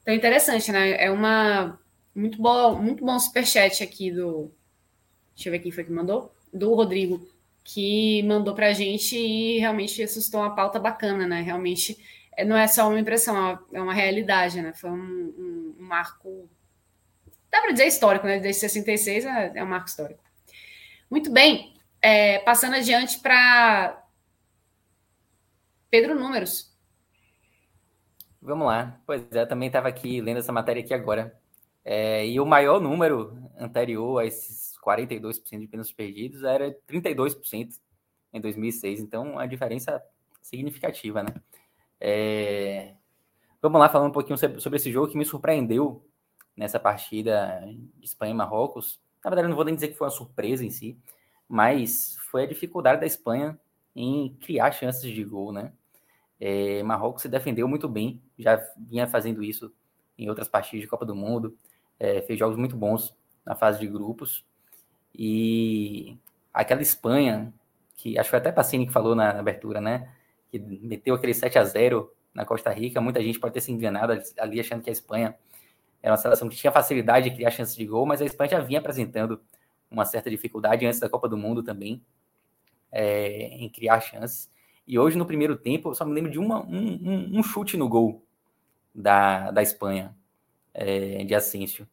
Então, 0.00 0.14
interessante, 0.14 0.70
né? 0.70 1.02
É 1.02 1.10
uma 1.10 1.78
muito 2.18 2.42
bom, 2.42 2.74
muito 2.82 3.04
bom 3.04 3.18
superchat 3.18 3.82
aqui 3.82 4.10
do. 4.10 4.52
Deixa 5.34 5.48
eu 5.48 5.52
ver 5.52 5.60
quem 5.60 5.70
foi 5.70 5.84
que 5.84 5.92
mandou. 5.92 6.34
Do 6.52 6.74
Rodrigo, 6.74 7.24
que 7.62 8.22
mandou 8.24 8.54
para 8.54 8.68
a 8.68 8.72
gente 8.72 9.16
e 9.16 9.58
realmente 9.58 10.02
assustou 10.02 10.40
uma 10.40 10.54
pauta 10.54 10.80
bacana, 10.80 11.28
né? 11.28 11.42
Realmente 11.42 11.96
é, 12.36 12.44
não 12.44 12.56
é 12.56 12.66
só 12.66 12.88
uma 12.88 12.98
impressão, 12.98 13.58
é 13.72 13.80
uma 13.80 13.94
realidade, 13.94 14.60
né? 14.60 14.72
Foi 14.74 14.90
um, 14.90 14.94
um, 14.94 15.76
um 15.78 15.84
marco. 15.84 16.50
Dá 17.50 17.60
para 17.60 17.70
dizer 17.70 17.86
histórico, 17.86 18.26
né? 18.26 18.40
Desde 18.40 18.62
66 18.62 19.24
é, 19.24 19.52
é 19.54 19.62
um 19.62 19.68
marco 19.68 19.88
histórico. 19.88 20.22
Muito 21.08 21.30
bem. 21.30 21.76
É, 22.02 22.40
passando 22.40 22.74
adiante 22.74 23.20
para 23.20 24.04
Pedro 25.88 26.18
Números. 26.18 26.76
Vamos 28.42 28.66
lá. 28.66 29.00
Pois 29.06 29.22
é, 29.30 29.46
também 29.46 29.68
estava 29.68 29.86
aqui 29.86 30.20
lendo 30.20 30.38
essa 30.38 30.52
matéria 30.52 30.82
aqui 30.82 30.92
agora. 30.92 31.37
É, 31.90 32.26
e 32.28 32.38
o 32.38 32.44
maior 32.44 32.82
número 32.82 33.34
anterior 33.58 34.18
a 34.18 34.26
esses 34.26 34.76
42% 34.86 35.58
de 35.58 35.66
pênaltis 35.66 35.90
perdidos 35.90 36.44
era 36.44 36.70
32% 36.86 37.80
em 38.30 38.40
2006. 38.42 39.00
Então, 39.00 39.38
a 39.38 39.46
diferença 39.46 40.02
significativa, 40.42 41.22
né? 41.22 41.34
É... 41.98 42.92
Vamos 43.62 43.80
lá, 43.80 43.88
falando 43.88 44.10
um 44.10 44.12
pouquinho 44.12 44.36
sobre 44.36 44.76
esse 44.76 44.92
jogo 44.92 45.10
que 45.10 45.16
me 45.16 45.24
surpreendeu 45.24 46.06
nessa 46.54 46.78
partida 46.78 47.58
de 47.96 48.04
Espanha 48.04 48.32
e 48.32 48.36
Marrocos. 48.36 49.00
Na 49.24 49.30
verdade, 49.30 49.48
não 49.48 49.56
vou 49.56 49.64
nem 49.64 49.74
dizer 49.74 49.88
que 49.88 49.96
foi 49.96 50.08
uma 50.08 50.12
surpresa 50.12 50.62
em 50.66 50.70
si, 50.70 50.94
mas 51.48 52.18
foi 52.30 52.42
a 52.42 52.46
dificuldade 52.46 53.00
da 53.00 53.06
Espanha 53.06 53.58
em 53.96 54.36
criar 54.42 54.72
chances 54.72 55.10
de 55.10 55.24
gol, 55.24 55.54
né? 55.54 55.72
É, 56.38 56.82
Marrocos 56.82 57.22
se 57.22 57.30
defendeu 57.30 57.66
muito 57.66 57.88
bem, 57.88 58.22
já 58.38 58.62
vinha 58.76 59.06
fazendo 59.06 59.42
isso 59.42 59.72
em 60.18 60.28
outras 60.28 60.48
partidas 60.48 60.82
de 60.82 60.86
Copa 60.86 61.06
do 61.06 61.14
Mundo 61.14 61.56
é, 61.98 62.22
fez 62.22 62.38
jogos 62.38 62.56
muito 62.56 62.76
bons 62.76 63.14
na 63.44 63.54
fase 63.54 63.80
de 63.80 63.86
grupos. 63.86 64.44
E 65.14 66.16
aquela 66.52 66.82
Espanha, 66.82 67.52
que 67.96 68.18
acho 68.18 68.26
que 68.26 68.30
foi 68.30 68.38
até 68.38 68.52
Pacini 68.52 68.86
que 68.86 68.92
falou 68.92 69.14
na, 69.14 69.30
abertura, 69.30 69.80
né? 69.80 70.12
Que 70.50 70.58
meteu 70.58 71.14
aquele 71.14 71.34
7 71.34 71.58
a 71.58 71.64
0 71.64 72.12
na 72.32 72.44
Costa 72.44 72.70
Rica. 72.70 73.00
Muita 73.00 73.22
gente 73.22 73.38
pode 73.38 73.54
ter 73.54 73.60
se 73.60 73.72
enganado 73.72 74.12
ali 74.38 74.60
achando 74.60 74.82
que 74.82 74.90
a 74.90 74.92
Espanha 74.92 75.36
era 76.02 76.12
uma 76.12 76.18
seleção 76.18 76.48
que 76.48 76.56
tinha 76.56 76.72
facilidade 76.72 77.28
de 77.28 77.36
criar 77.36 77.50
chances 77.50 77.74
de 77.74 77.84
gol, 77.84 78.06
mas 78.06 78.22
a 78.22 78.24
Espanha 78.24 78.50
já 78.50 78.60
vinha 78.60 78.78
apresentando 78.78 79.40
uma 79.90 80.04
certa 80.04 80.30
dificuldade 80.30 80.86
antes 80.86 81.00
da 81.00 81.08
Copa 81.08 81.28
do 81.28 81.36
Mundo 81.36 81.62
também 81.62 82.02
é, 82.92 83.48
em 83.54 83.68
criar 83.68 84.00
chances. 84.00 84.50
E 84.86 84.98
hoje, 84.98 85.18
no 85.18 85.26
primeiro 85.26 85.56
tempo, 85.56 85.90
eu 85.90 85.94
só 85.94 86.04
me 86.04 86.12
lembro 86.12 86.30
de 86.30 86.38
uma, 86.38 86.64
um, 86.64 86.98
um, 87.02 87.38
um 87.38 87.42
chute 87.42 87.76
no 87.76 87.88
gol 87.88 88.24
da, 88.94 89.50
da 89.50 89.62
Espanha 89.62 90.14
é, 90.74 91.24
de 91.24 91.34
Asensio. 91.34 91.86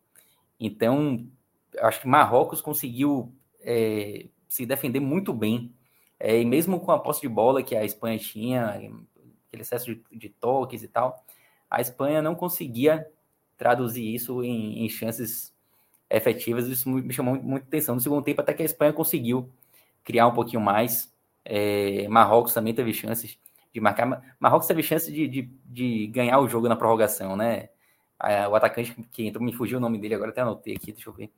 Então, 0.59 1.27
acho 1.79 2.01
que 2.01 2.07
Marrocos 2.07 2.61
conseguiu 2.61 3.33
é, 3.61 4.25
se 4.47 4.65
defender 4.65 4.99
muito 4.99 5.33
bem. 5.33 5.73
É, 6.19 6.39
e 6.39 6.45
mesmo 6.45 6.79
com 6.79 6.91
a 6.91 6.99
posse 6.99 7.21
de 7.21 7.27
bola 7.27 7.61
que 7.61 7.75
a 7.75 7.83
Espanha 7.83 8.17
tinha, 8.17 8.67
aquele 8.67 9.61
excesso 9.61 9.85
de, 9.85 10.01
de 10.11 10.29
toques 10.29 10.81
e 10.83 10.87
tal, 10.87 11.25
a 11.69 11.81
Espanha 11.81 12.21
não 12.21 12.35
conseguia 12.35 13.07
traduzir 13.57 14.13
isso 14.13 14.43
em, 14.43 14.85
em 14.85 14.89
chances 14.89 15.53
efetivas. 16.09 16.67
Isso 16.67 16.89
me 16.89 17.13
chamou 17.13 17.35
muita 17.35 17.67
atenção. 17.67 17.95
No 17.95 18.01
segundo 18.01 18.23
tempo, 18.23 18.41
até 18.41 18.53
que 18.53 18.61
a 18.61 18.65
Espanha 18.65 18.93
conseguiu 18.93 19.49
criar 20.03 20.27
um 20.27 20.33
pouquinho 20.33 20.61
mais. 20.61 21.13
É, 21.43 22.07
Marrocos 22.07 22.53
também 22.53 22.73
teve 22.73 22.93
chances 22.93 23.37
de 23.73 23.81
marcar. 23.81 24.35
Marrocos 24.39 24.67
teve 24.67 24.81
chance 24.81 25.11
de, 25.11 25.27
de, 25.27 25.41
de 25.65 26.07
ganhar 26.07 26.39
o 26.39 26.47
jogo 26.47 26.69
na 26.69 26.75
prorrogação, 26.75 27.35
né? 27.35 27.69
O 28.49 28.55
atacante 28.55 28.95
que 29.11 29.27
entrou, 29.27 29.43
me 29.43 29.53
fugiu 29.53 29.77
o 29.77 29.81
nome 29.81 29.97
dele, 29.97 30.15
agora 30.15 30.31
até 30.31 30.41
anotei 30.41 30.75
aqui, 30.75 30.91
deixa 30.91 31.09
eu 31.09 31.13
ver. 31.13 31.29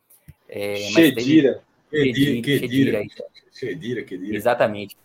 É, 0.47 0.75
Chedira. 0.77 1.61
Chedira, 1.89 3.03
Chedira, 3.51 4.07
Chedira. 4.07 4.35
Exatamente. 4.35 4.97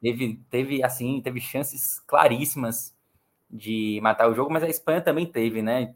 Teve, 0.00 0.40
teve, 0.50 0.84
assim, 0.84 1.20
teve 1.20 1.40
chances 1.40 2.00
claríssimas 2.00 2.94
de 3.50 3.98
matar 4.02 4.30
o 4.30 4.34
jogo, 4.34 4.52
mas 4.52 4.62
a 4.62 4.68
Espanha 4.68 5.00
também 5.00 5.26
teve, 5.26 5.62
né? 5.62 5.94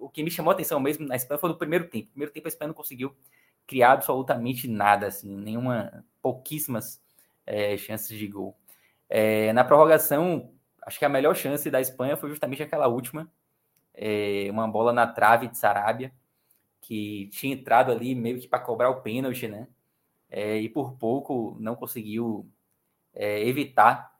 O 0.00 0.08
que 0.08 0.22
me 0.22 0.30
chamou 0.30 0.50
a 0.50 0.54
atenção 0.54 0.80
mesmo 0.80 1.06
na 1.06 1.16
Espanha 1.16 1.38
foi 1.38 1.50
no 1.50 1.56
primeiro 1.56 1.88
tempo. 1.88 2.06
No 2.06 2.10
primeiro 2.12 2.32
tempo 2.32 2.46
a 2.46 2.48
Espanha 2.48 2.68
não 2.68 2.74
conseguiu 2.74 3.14
criar 3.66 3.92
absolutamente 3.92 4.68
nada, 4.68 5.08
assim, 5.08 5.36
nenhuma, 5.36 6.04
pouquíssimas 6.22 7.00
é, 7.44 7.76
chances 7.76 8.16
de 8.16 8.26
gol. 8.26 8.56
É, 9.08 9.52
na 9.52 9.64
prorrogação, 9.64 10.50
acho 10.82 10.98
que 10.98 11.04
a 11.04 11.08
melhor 11.08 11.34
chance 11.34 11.68
da 11.70 11.80
Espanha 11.80 12.16
foi 12.16 12.30
justamente 12.30 12.62
aquela 12.62 12.86
última, 12.86 13.30
é, 13.96 14.48
uma 14.50 14.68
bola 14.68 14.92
na 14.92 15.06
trave 15.06 15.48
de 15.48 15.56
Sarabia, 15.56 16.12
que 16.80 17.28
tinha 17.32 17.54
entrado 17.54 17.90
ali 17.90 18.14
meio 18.14 18.38
que 18.38 18.46
para 18.46 18.60
cobrar 18.60 18.90
o 18.90 19.00
pênalti, 19.00 19.48
né? 19.48 19.66
É, 20.28 20.58
e 20.58 20.68
por 20.68 20.92
pouco 20.98 21.56
não 21.58 21.74
conseguiu 21.74 22.48
é, 23.14 23.46
evitar 23.46 24.14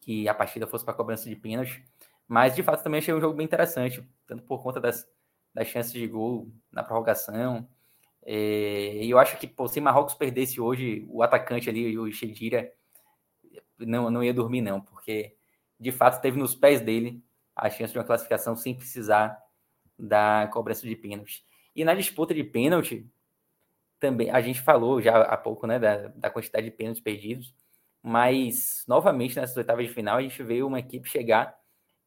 que 0.00 0.28
a 0.28 0.34
partida 0.34 0.66
fosse 0.66 0.84
para 0.84 0.94
cobrança 0.94 1.28
de 1.28 1.36
pênalti. 1.36 1.84
Mas 2.26 2.54
de 2.54 2.62
fato 2.62 2.82
também 2.82 2.98
achei 2.98 3.14
um 3.14 3.20
jogo 3.20 3.36
bem 3.36 3.44
interessante, 3.44 4.04
tanto 4.26 4.42
por 4.44 4.62
conta 4.62 4.80
das, 4.80 5.08
das 5.54 5.68
chances 5.68 5.92
de 5.92 6.06
gol 6.06 6.50
na 6.70 6.82
prorrogação. 6.82 7.68
É, 8.22 9.02
e 9.02 9.10
eu 9.10 9.18
acho 9.18 9.38
que 9.38 9.46
pô, 9.46 9.68
se 9.68 9.80
Marrocos 9.80 10.14
perdesse 10.14 10.60
hoje, 10.60 11.04
o 11.08 11.22
atacante 11.22 11.68
ali, 11.70 11.98
o 11.98 12.12
Chedira, 12.12 12.72
não, 13.78 14.10
não 14.10 14.22
ia 14.22 14.34
dormir, 14.34 14.60
não, 14.60 14.80
porque 14.80 15.34
de 15.78 15.90
fato 15.90 16.20
teve 16.20 16.38
nos 16.38 16.54
pés 16.54 16.80
dele 16.80 17.22
a 17.60 17.68
chance 17.68 17.92
de 17.92 17.98
uma 17.98 18.04
classificação 18.04 18.56
sem 18.56 18.74
precisar 18.74 19.38
da 19.98 20.48
cobrança 20.50 20.86
de 20.86 20.96
pênalti. 20.96 21.44
E 21.76 21.84
na 21.84 21.94
disputa 21.94 22.32
de 22.32 22.42
pênalti, 22.42 23.06
também 23.98 24.30
a 24.30 24.40
gente 24.40 24.62
falou 24.62 25.00
já 25.00 25.20
há 25.20 25.36
pouco 25.36 25.66
né, 25.66 25.78
da, 25.78 26.08
da 26.08 26.30
quantidade 26.30 26.64
de 26.64 26.72
pênaltis 26.72 27.02
perdidos, 27.02 27.54
mas 28.02 28.82
novamente 28.88 29.36
nessas 29.36 29.56
oitavas 29.58 29.86
de 29.86 29.92
final 29.92 30.16
a 30.16 30.22
gente 30.22 30.42
vê 30.42 30.62
uma 30.62 30.78
equipe 30.78 31.06
chegar 31.06 31.54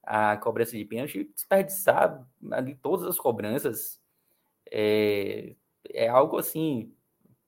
à 0.02 0.36
cobrança 0.38 0.76
de 0.76 0.84
pênalti 0.84 1.20
e 1.20 1.24
desperdiçar 1.26 2.28
ali 2.52 2.74
todas 2.76 3.06
as 3.06 3.20
cobranças. 3.20 4.02
É, 4.72 5.56
é 5.92 6.08
algo 6.08 6.40
assim, 6.40 6.92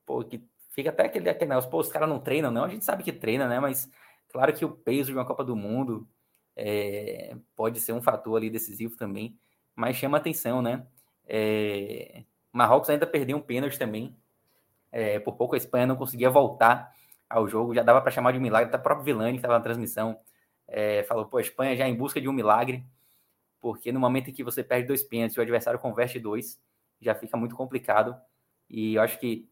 pô, 0.06 0.24
que 0.24 0.44
fica 0.70 0.92
até 0.92 1.06
aquele, 1.06 1.28
aquele 1.28 1.50
negócio, 1.50 1.72
pô, 1.72 1.80
os 1.80 1.90
caras 1.90 2.08
não 2.08 2.20
treinam, 2.20 2.52
não, 2.52 2.66
a 2.66 2.70
gente 2.70 2.86
sabe 2.86 3.04
que 3.04 3.12
treina, 3.12 3.48
né? 3.48 3.60
Mas 3.60 3.90
claro 4.30 4.54
que 4.54 4.64
o 4.64 4.70
peso 4.70 5.12
de 5.12 5.18
uma 5.18 5.26
Copa 5.26 5.44
do 5.44 5.56
Mundo, 5.56 6.08
é, 6.56 7.36
pode 7.56 7.80
ser 7.80 7.94
um 7.94 8.02
fator 8.02 8.38
ali 8.38 8.50
decisivo 8.50 8.96
também, 8.96 9.38
mas 9.76 9.98
chama 9.98 10.18
atenção, 10.18 10.62
né? 10.62 10.86
É, 11.28 12.24
Marrocos 12.52 12.90
ainda 12.90 13.06
perdeu 13.06 13.38
um 13.38 13.42
pênalti 13.42 13.78
também, 13.78 14.16
é, 14.92 15.20
por 15.20 15.36
pouco 15.36 15.56
a 15.56 15.58
Espanha 15.58 15.86
não 15.86 15.96
conseguia 15.96 16.30
voltar 16.30 16.94
ao 17.30 17.48
jogo, 17.48 17.74
já 17.74 17.84
dava 17.84 18.02
para 18.02 18.12
chamar 18.12 18.32
de 18.32 18.40
milagre, 18.40 18.70
até 18.70 18.78
o 18.78 18.82
próprio 18.82 19.04
Vilani, 19.04 19.34
que 19.34 19.38
estava 19.40 19.56
na 19.56 19.64
transmissão, 19.64 20.18
é, 20.68 21.04
falou, 21.04 21.26
pô, 21.26 21.38
a 21.38 21.42
Espanha 21.42 21.76
já 21.76 21.88
em 21.88 21.96
busca 21.96 22.22
de 22.22 22.30
um 22.30 22.34
milagre, 22.34 22.86
porque 23.60 23.92
no 23.92 24.00
momento 24.00 24.30
em 24.30 24.34
que 24.34 24.44
você 24.44 24.64
perde 24.64 24.88
dois 24.88 25.04
pênaltis 25.04 25.36
e 25.36 25.40
o 25.40 25.42
adversário 25.42 25.80
converte 25.80 26.20
dois, 26.20 26.62
já 27.02 27.14
fica 27.14 27.36
muito 27.36 27.56
complicado, 27.56 28.16
e 28.70 28.96
eu 28.96 29.02
acho 29.02 29.20
que 29.20 29.50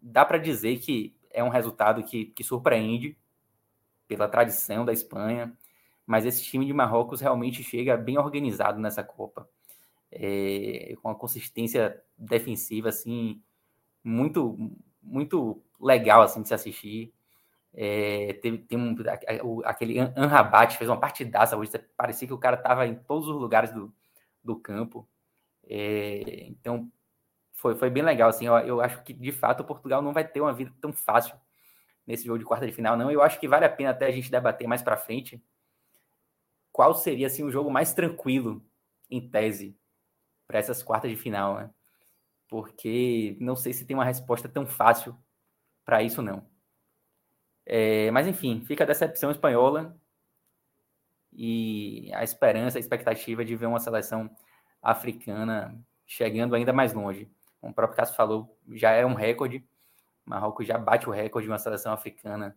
dá 0.00 0.24
para 0.24 0.38
dizer 0.38 0.78
que 0.78 1.16
é 1.30 1.42
um 1.42 1.48
resultado 1.48 2.02
que, 2.02 2.26
que 2.26 2.44
surpreende 2.44 3.18
pela 4.06 4.28
tradição 4.28 4.84
da 4.84 4.92
Espanha, 4.92 5.52
mas 6.06 6.24
esse 6.24 6.44
time 6.44 6.64
de 6.64 6.72
Marrocos 6.72 7.20
realmente 7.20 7.62
chega 7.64 7.96
bem 7.96 8.16
organizado 8.16 8.80
nessa 8.80 9.02
Copa, 9.02 9.48
é, 10.10 10.94
com 11.02 11.08
uma 11.08 11.14
consistência 11.14 12.00
defensiva 12.16 12.88
assim 12.90 13.42
muito 14.04 14.56
muito 15.02 15.60
legal 15.80 16.22
assim 16.22 16.42
de 16.42 16.48
se 16.48 16.54
assistir. 16.54 17.12
É, 17.74 18.32
teve, 18.40 18.58
tem 18.58 18.78
um, 18.78 18.96
aquele 19.64 19.98
Anrabat 19.98 20.78
fez 20.78 20.88
uma 20.88 20.98
partidaça 20.98 21.56
hoje, 21.56 21.72
parecia 21.96 22.26
que 22.26 22.32
o 22.32 22.38
cara 22.38 22.56
estava 22.56 22.86
em 22.86 22.94
todos 22.94 23.28
os 23.28 23.36
lugares 23.36 23.70
do, 23.72 23.92
do 24.42 24.56
campo. 24.56 25.06
É, 25.68 26.46
então 26.48 26.90
foi, 27.52 27.74
foi 27.74 27.90
bem 27.90 28.02
legal. 28.02 28.30
Assim, 28.30 28.46
eu, 28.46 28.54
eu 28.58 28.80
acho 28.80 29.02
que 29.02 29.12
de 29.12 29.32
fato 29.32 29.64
Portugal 29.64 30.00
não 30.00 30.12
vai 30.12 30.26
ter 30.26 30.40
uma 30.40 30.52
vida 30.52 30.72
tão 30.80 30.92
fácil 30.92 31.36
nesse 32.06 32.24
jogo 32.24 32.38
de 32.38 32.44
quarta 32.44 32.66
de 32.66 32.72
final, 32.72 32.96
não. 32.96 33.10
Eu 33.10 33.22
acho 33.22 33.40
que 33.40 33.48
vale 33.48 33.64
a 33.64 33.70
pena 33.70 33.90
até 33.90 34.06
a 34.06 34.12
gente 34.12 34.30
debater 34.30 34.68
mais 34.68 34.82
para 34.82 34.96
frente 34.96 35.42
qual 36.76 36.92
seria 36.92 37.26
assim 37.26 37.42
o 37.42 37.50
jogo 37.50 37.70
mais 37.70 37.94
tranquilo 37.94 38.62
em 39.10 39.30
tese 39.30 39.74
para 40.46 40.58
essas 40.58 40.82
quartas 40.82 41.10
de 41.10 41.16
final, 41.16 41.54
né? 41.54 41.70
Porque 42.46 43.34
não 43.40 43.56
sei 43.56 43.72
se 43.72 43.86
tem 43.86 43.96
uma 43.96 44.04
resposta 44.04 44.46
tão 44.46 44.66
fácil 44.66 45.16
para 45.86 46.02
isso 46.02 46.20
não. 46.20 46.46
É, 47.64 48.10
mas 48.10 48.26
enfim, 48.26 48.62
fica 48.66 48.84
a 48.84 48.86
decepção 48.86 49.30
espanhola 49.30 49.98
e 51.32 52.10
a 52.12 52.22
esperança, 52.22 52.76
a 52.76 52.80
expectativa 52.80 53.42
de 53.42 53.56
ver 53.56 53.64
uma 53.64 53.80
seleção 53.80 54.28
africana 54.82 55.82
chegando 56.04 56.54
ainda 56.54 56.74
mais 56.74 56.92
longe. 56.92 57.26
Como 57.58 57.72
o 57.72 57.74
próprio 57.74 57.96
Cássio 57.96 58.14
falou, 58.14 58.54
já 58.68 58.90
é 58.90 59.06
um 59.06 59.14
recorde. 59.14 59.66
Marrocos 60.26 60.66
já 60.66 60.76
bate 60.76 61.08
o 61.08 61.12
recorde 61.12 61.46
de 61.46 61.50
uma 61.50 61.58
seleção 61.58 61.94
africana 61.94 62.54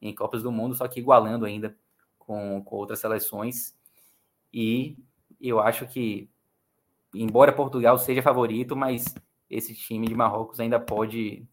em 0.00 0.14
Copas 0.14 0.42
do 0.42 0.50
Mundo, 0.50 0.74
só 0.74 0.88
que 0.88 1.00
igualando 1.00 1.44
ainda 1.44 1.76
com, 2.28 2.62
com 2.62 2.76
outras 2.76 3.00
seleções. 3.00 3.74
E 4.52 4.98
eu 5.40 5.58
acho 5.58 5.86
que, 5.86 6.28
embora 7.14 7.54
Portugal 7.54 7.98
seja 7.98 8.22
favorito, 8.22 8.76
mas 8.76 9.14
esse 9.48 9.74
time 9.74 10.06
de 10.06 10.14
Marrocos 10.14 10.60
ainda 10.60 10.78
pode 10.78 11.46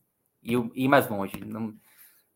ir, 0.43 0.71
ir 0.73 0.87
mais 0.89 1.09
longe. 1.09 1.39
Não, 1.45 1.73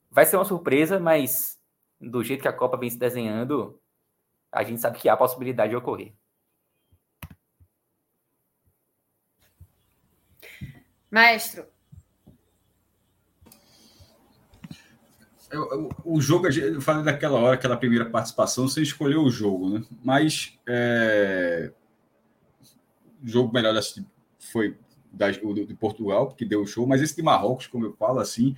vai 0.10 0.26
ser 0.26 0.38
uma 0.38 0.46
surpresa, 0.46 1.00
mas 1.02 1.62
do 2.00 2.24
jeito 2.24 2.42
que 2.42 2.48
a 2.48 2.54
Copa 2.54 2.78
vem 2.78 2.90
se 2.90 2.98
desenhando, 2.98 3.78
a 4.50 4.64
gente 4.64 4.80
sabe 4.80 4.98
que 4.98 5.10
há 5.10 5.18
possibilidade 5.18 5.72
de 5.72 5.76
ocorrer. 5.76 6.14
Maestro, 11.12 11.68
eu, 15.52 15.90
o 16.06 16.22
jogo, 16.22 16.48
eu 16.48 16.82
falei 16.82 17.04
daquela 17.04 17.40
hora, 17.40 17.56
aquela 17.56 17.78
primeira 17.78 18.06
participação, 18.06 18.68
você 18.68 18.82
escolheu 18.82 19.24
o 19.24 19.30
jogo, 19.30 19.70
né? 19.70 19.84
Mas 20.04 20.58
é, 20.68 21.72
o 23.24 23.28
jogo 23.28 23.54
melhor 23.54 23.74
foi 24.38 24.78
o 25.44 25.54
de 25.54 25.74
Portugal, 25.74 26.32
que 26.34 26.46
deu 26.46 26.62
o 26.62 26.68
show, 26.68 26.86
mas 26.86 27.02
esse 27.02 27.16
de 27.16 27.24
Marrocos, 27.24 27.68
como 27.68 27.86
eu 27.86 27.94
falo 27.94 28.20
assim, 28.20 28.56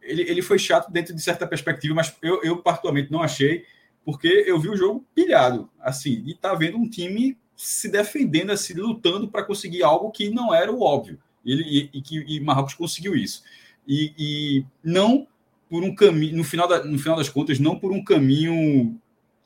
ele, 0.00 0.22
ele 0.22 0.42
foi 0.42 0.58
chato 0.58 0.90
dentro 0.90 1.14
de 1.14 1.22
certa 1.22 1.46
perspectiva, 1.46 1.94
mas 1.94 2.16
eu, 2.22 2.42
eu 2.42 2.62
particularmente 2.62 3.12
não 3.12 3.22
achei, 3.22 3.64
porque 4.04 4.28
eu 4.46 4.58
vi 4.58 4.68
o 4.68 4.76
jogo 4.76 5.04
pilhado, 5.14 5.70
assim, 5.80 6.22
e 6.26 6.34
tá 6.34 6.54
vendo 6.54 6.78
um 6.78 6.88
time 6.88 7.38
se 7.56 7.88
defendendo, 7.88 8.50
assim, 8.50 8.74
lutando 8.74 9.28
para 9.28 9.44
conseguir 9.44 9.82
algo 9.82 10.10
que 10.10 10.30
não 10.30 10.52
era 10.52 10.72
o 10.72 10.82
óbvio. 10.82 11.18
Ele, 11.44 11.62
e, 11.62 11.98
e 11.98 12.02
que 12.02 12.18
e 12.26 12.40
Marrocos 12.40 12.74
conseguiu 12.74 13.14
isso. 13.14 13.42
E, 13.86 14.12
e 14.18 14.66
não 14.82 15.26
por 15.74 15.82
um 15.82 15.92
caminho, 15.92 16.36
no 16.36 16.44
final, 16.44 16.68
da, 16.68 16.84
no 16.84 16.96
final 16.96 17.16
das 17.16 17.28
contas, 17.28 17.58
não 17.58 17.76
por 17.76 17.90
um 17.90 18.04
caminho. 18.04 18.96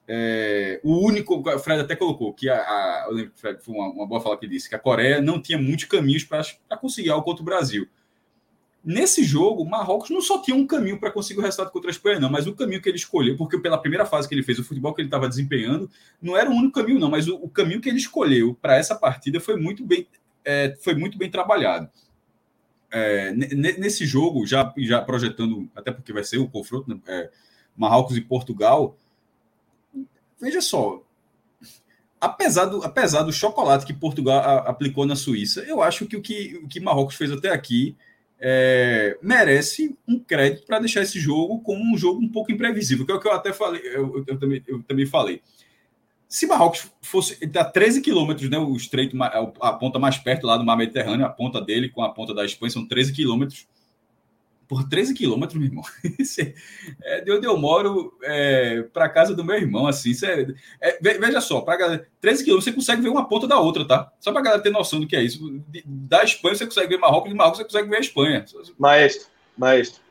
É, 0.06 0.78
o 0.84 0.98
único, 0.98 1.36
o 1.36 1.58
Fred 1.58 1.80
até 1.80 1.96
colocou 1.96 2.34
que 2.34 2.50
a, 2.50 2.54
a 2.54 3.06
eu 3.08 3.14
lembro 3.14 3.32
que 3.32 3.40
foi 3.40 3.74
uma, 3.74 3.88
uma, 3.88 4.06
boa 4.06 4.20
fala 4.20 4.36
que 4.36 4.46
disse 4.46 4.68
que 4.68 4.74
a 4.74 4.78
Coreia 4.78 5.22
não 5.22 5.40
tinha 5.40 5.56
muitos 5.56 5.86
caminhos 5.86 6.24
para 6.24 6.44
conseguir 6.78 7.08
algo 7.08 7.24
contra 7.24 7.40
o 7.40 7.46
Brasil. 7.46 7.88
Nesse 8.84 9.24
jogo, 9.24 9.62
o 9.62 9.70
Marrocos 9.70 10.10
não 10.10 10.20
só 10.20 10.42
tinha 10.42 10.54
um 10.54 10.66
caminho 10.66 11.00
para 11.00 11.10
conseguir 11.10 11.40
o 11.40 11.42
resultado 11.42 11.72
contra 11.72 11.88
a 11.88 11.92
Espanha, 11.92 12.20
não, 12.20 12.28
mas 12.28 12.46
o 12.46 12.54
caminho 12.54 12.82
que 12.82 12.90
ele 12.90 12.98
escolheu, 12.98 13.34
porque 13.34 13.58
pela 13.58 13.78
primeira 13.78 14.04
fase 14.04 14.28
que 14.28 14.34
ele 14.34 14.42
fez, 14.42 14.58
o 14.58 14.64
futebol 14.64 14.92
que 14.92 15.00
ele 15.00 15.08
estava 15.08 15.30
desempenhando, 15.30 15.90
não 16.20 16.36
era 16.36 16.50
o 16.50 16.52
único 16.52 16.78
caminho, 16.78 17.00
não, 17.00 17.10
mas 17.10 17.26
o, 17.26 17.36
o 17.36 17.48
caminho 17.48 17.80
que 17.80 17.88
ele 17.88 17.96
escolheu 17.96 18.54
para 18.60 18.76
essa 18.76 18.94
partida 18.94 19.40
foi 19.40 19.56
muito 19.56 19.82
bem, 19.82 20.06
é, 20.44 20.76
foi 20.82 20.94
muito 20.94 21.16
bem 21.16 21.30
trabalhado 21.30 21.88
é, 22.90 23.32
nesse 23.32 24.06
jogo, 24.06 24.46
já, 24.46 24.72
já 24.78 25.00
projetando, 25.00 25.68
até 25.74 25.92
porque 25.92 26.12
vai 26.12 26.24
ser 26.24 26.38
o 26.38 26.48
confronto, 26.48 26.88
né, 26.88 27.00
é, 27.06 27.30
Marrocos 27.76 28.16
e 28.16 28.20
Portugal, 28.20 28.96
veja 30.40 30.60
só, 30.60 31.02
apesar 32.20 32.66
do, 32.66 32.82
apesar 32.82 33.22
do 33.22 33.32
chocolate 33.32 33.86
que 33.86 33.92
Portugal 33.92 34.38
a, 34.40 34.58
aplicou 34.70 35.06
na 35.06 35.16
Suíça, 35.16 35.60
eu 35.62 35.82
acho 35.82 36.06
que 36.06 36.16
o 36.16 36.22
que, 36.22 36.60
o 36.62 36.68
que 36.68 36.80
Marrocos 36.80 37.14
fez 37.14 37.30
até 37.30 37.50
aqui 37.50 37.96
é, 38.40 39.18
merece 39.20 39.96
um 40.06 40.18
crédito 40.18 40.64
para 40.66 40.78
deixar 40.78 41.02
esse 41.02 41.18
jogo 41.18 41.60
como 41.60 41.82
um 41.82 41.96
jogo 41.96 42.20
um 42.20 42.28
pouco 42.28 42.52
imprevisível, 42.52 43.04
que 43.04 43.12
é 43.12 43.14
o 43.14 43.20
que 43.20 43.28
eu 43.28 43.32
até 43.32 43.52
falei, 43.52 43.82
eu, 43.84 44.24
eu, 44.26 44.38
também, 44.38 44.62
eu 44.66 44.82
também 44.82 45.06
falei 45.06 45.42
se 46.28 46.46
Marrocos 46.46 46.92
fosse 47.00 47.38
a 47.56 47.64
13 47.64 48.02
quilômetros, 48.02 48.50
né, 48.50 48.58
o 48.58 48.76
estreito, 48.76 49.16
a 49.22 49.72
ponta 49.72 49.98
mais 49.98 50.18
perto 50.18 50.46
lá 50.46 50.58
do 50.58 50.64
mar 50.64 50.76
Mediterrâneo, 50.76 51.24
a 51.24 51.30
ponta 51.30 51.60
dele 51.60 51.88
com 51.88 52.02
a 52.02 52.10
ponta 52.10 52.34
da 52.34 52.44
Espanha 52.44 52.70
são 52.70 52.86
13 52.86 53.14
quilômetros. 53.14 53.66
Por 54.68 54.86
13 54.86 55.14
quilômetros, 55.14 55.58
meu 55.58 55.66
irmão. 55.66 55.82
é, 57.02 57.22
de 57.22 57.32
onde 57.32 57.46
eu 57.46 57.56
moro 57.56 58.12
é, 58.22 58.82
para 58.92 59.08
casa 59.08 59.34
do 59.34 59.42
meu 59.42 59.56
irmão, 59.56 59.86
assim. 59.86 60.12
É, 60.22 60.90
é, 60.90 60.98
veja 61.00 61.40
só, 61.40 61.62
para 61.62 62.04
13 62.20 62.44
quilômetros 62.44 62.64
você 62.64 62.72
consegue 62.72 63.00
ver 63.00 63.08
uma 63.08 63.26
ponta 63.26 63.48
da 63.48 63.58
outra, 63.58 63.86
tá? 63.86 64.12
Só 64.20 64.30
para 64.30 64.42
galera 64.42 64.62
ter 64.62 64.68
noção 64.68 65.00
do 65.00 65.06
que 65.06 65.16
é 65.16 65.22
isso. 65.22 65.62
Da 65.86 66.22
Espanha 66.22 66.54
você 66.54 66.66
consegue 66.66 66.88
ver 66.88 66.98
Marrocos, 66.98 67.30
de 67.30 67.36
Marrocos 67.36 67.60
você 67.60 67.64
consegue 67.64 67.88
ver 67.88 67.96
a 67.96 68.00
Espanha. 68.00 68.44
Maestro, 68.78 69.28
maestro, 69.56 70.02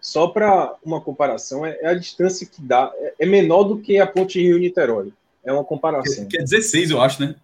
só 0.00 0.28
para 0.28 0.74
uma 0.82 1.00
comparação, 1.00 1.66
é, 1.66 1.76
é, 1.82 1.88
a 1.88 1.94
distância 1.94 2.46
que 2.46 2.62
dá, 2.62 2.90
é, 2.94 3.14
é 3.18 3.26
menor 3.26 3.64
do 3.64 3.78
que 3.78 3.98
a 3.98 4.06
ponte 4.06 4.40
Rio-Niterói. 4.40 5.12
É 5.46 5.52
uma 5.52 5.64
comparação. 5.64 6.26
Que, 6.26 6.38
é 6.38 6.42
16, 6.42 6.90
eu 6.90 7.00
acho, 7.00 7.22
né? 7.22 7.36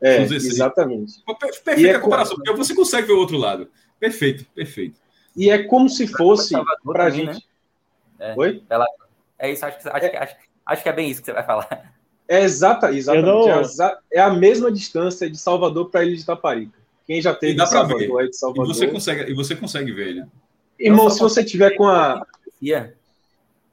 É, 0.00 0.22
exatamente. 0.22 1.22
Perfeita 1.64 1.96
é 1.96 1.98
comparação, 1.98 2.36
porque 2.36 2.52
você 2.52 2.74
consegue 2.74 3.06
ver 3.06 3.14
o 3.14 3.18
outro 3.18 3.36
lado. 3.36 3.68
Perfeito, 3.98 4.46
perfeito. 4.54 4.98
E 5.36 5.50
é 5.50 5.62
como 5.64 5.88
se 5.88 6.06
fosse 6.06 6.54
para 6.84 7.04
a 7.04 7.10
gente. 7.10 7.34
Né? 7.34 7.40
É, 8.18 8.34
Oi? 8.36 8.62
É 9.38 9.50
isso, 9.50 9.64
acho 9.64 9.78
que, 9.78 9.88
acho, 9.88 10.04
é. 10.04 10.08
Que, 10.08 10.16
acho, 10.16 10.36
acho 10.66 10.82
que 10.82 10.88
é 10.88 10.92
bem 10.92 11.10
isso 11.10 11.20
que 11.20 11.26
você 11.26 11.32
vai 11.32 11.44
falar. 11.44 11.94
É 12.28 12.42
exata, 12.42 12.92
exatamente. 12.92 13.26
Não... 13.26 13.96
É 14.12 14.20
a 14.20 14.30
mesma 14.30 14.70
distância 14.70 15.28
de 15.28 15.36
Salvador 15.36 15.90
para 15.90 16.00
a 16.00 16.04
Ilha 16.04 16.14
de 16.14 16.22
Itaparica. 16.22 16.78
Quem 17.04 17.20
já 17.20 17.34
teve 17.34 17.58
Salvador, 17.66 18.22
é 18.22 18.28
de 18.28 18.36
Salvador. 18.36 18.70
E 18.70 18.74
você 18.74 18.86
consegue, 18.86 19.30
e 19.32 19.34
você 19.34 19.56
consegue 19.56 19.90
ver, 19.90 20.14
né? 20.14 20.28
Irmão, 20.78 21.10
se 21.10 21.18
você 21.18 21.42
tiver 21.42 21.74
com 21.76 21.88
a. 21.88 22.24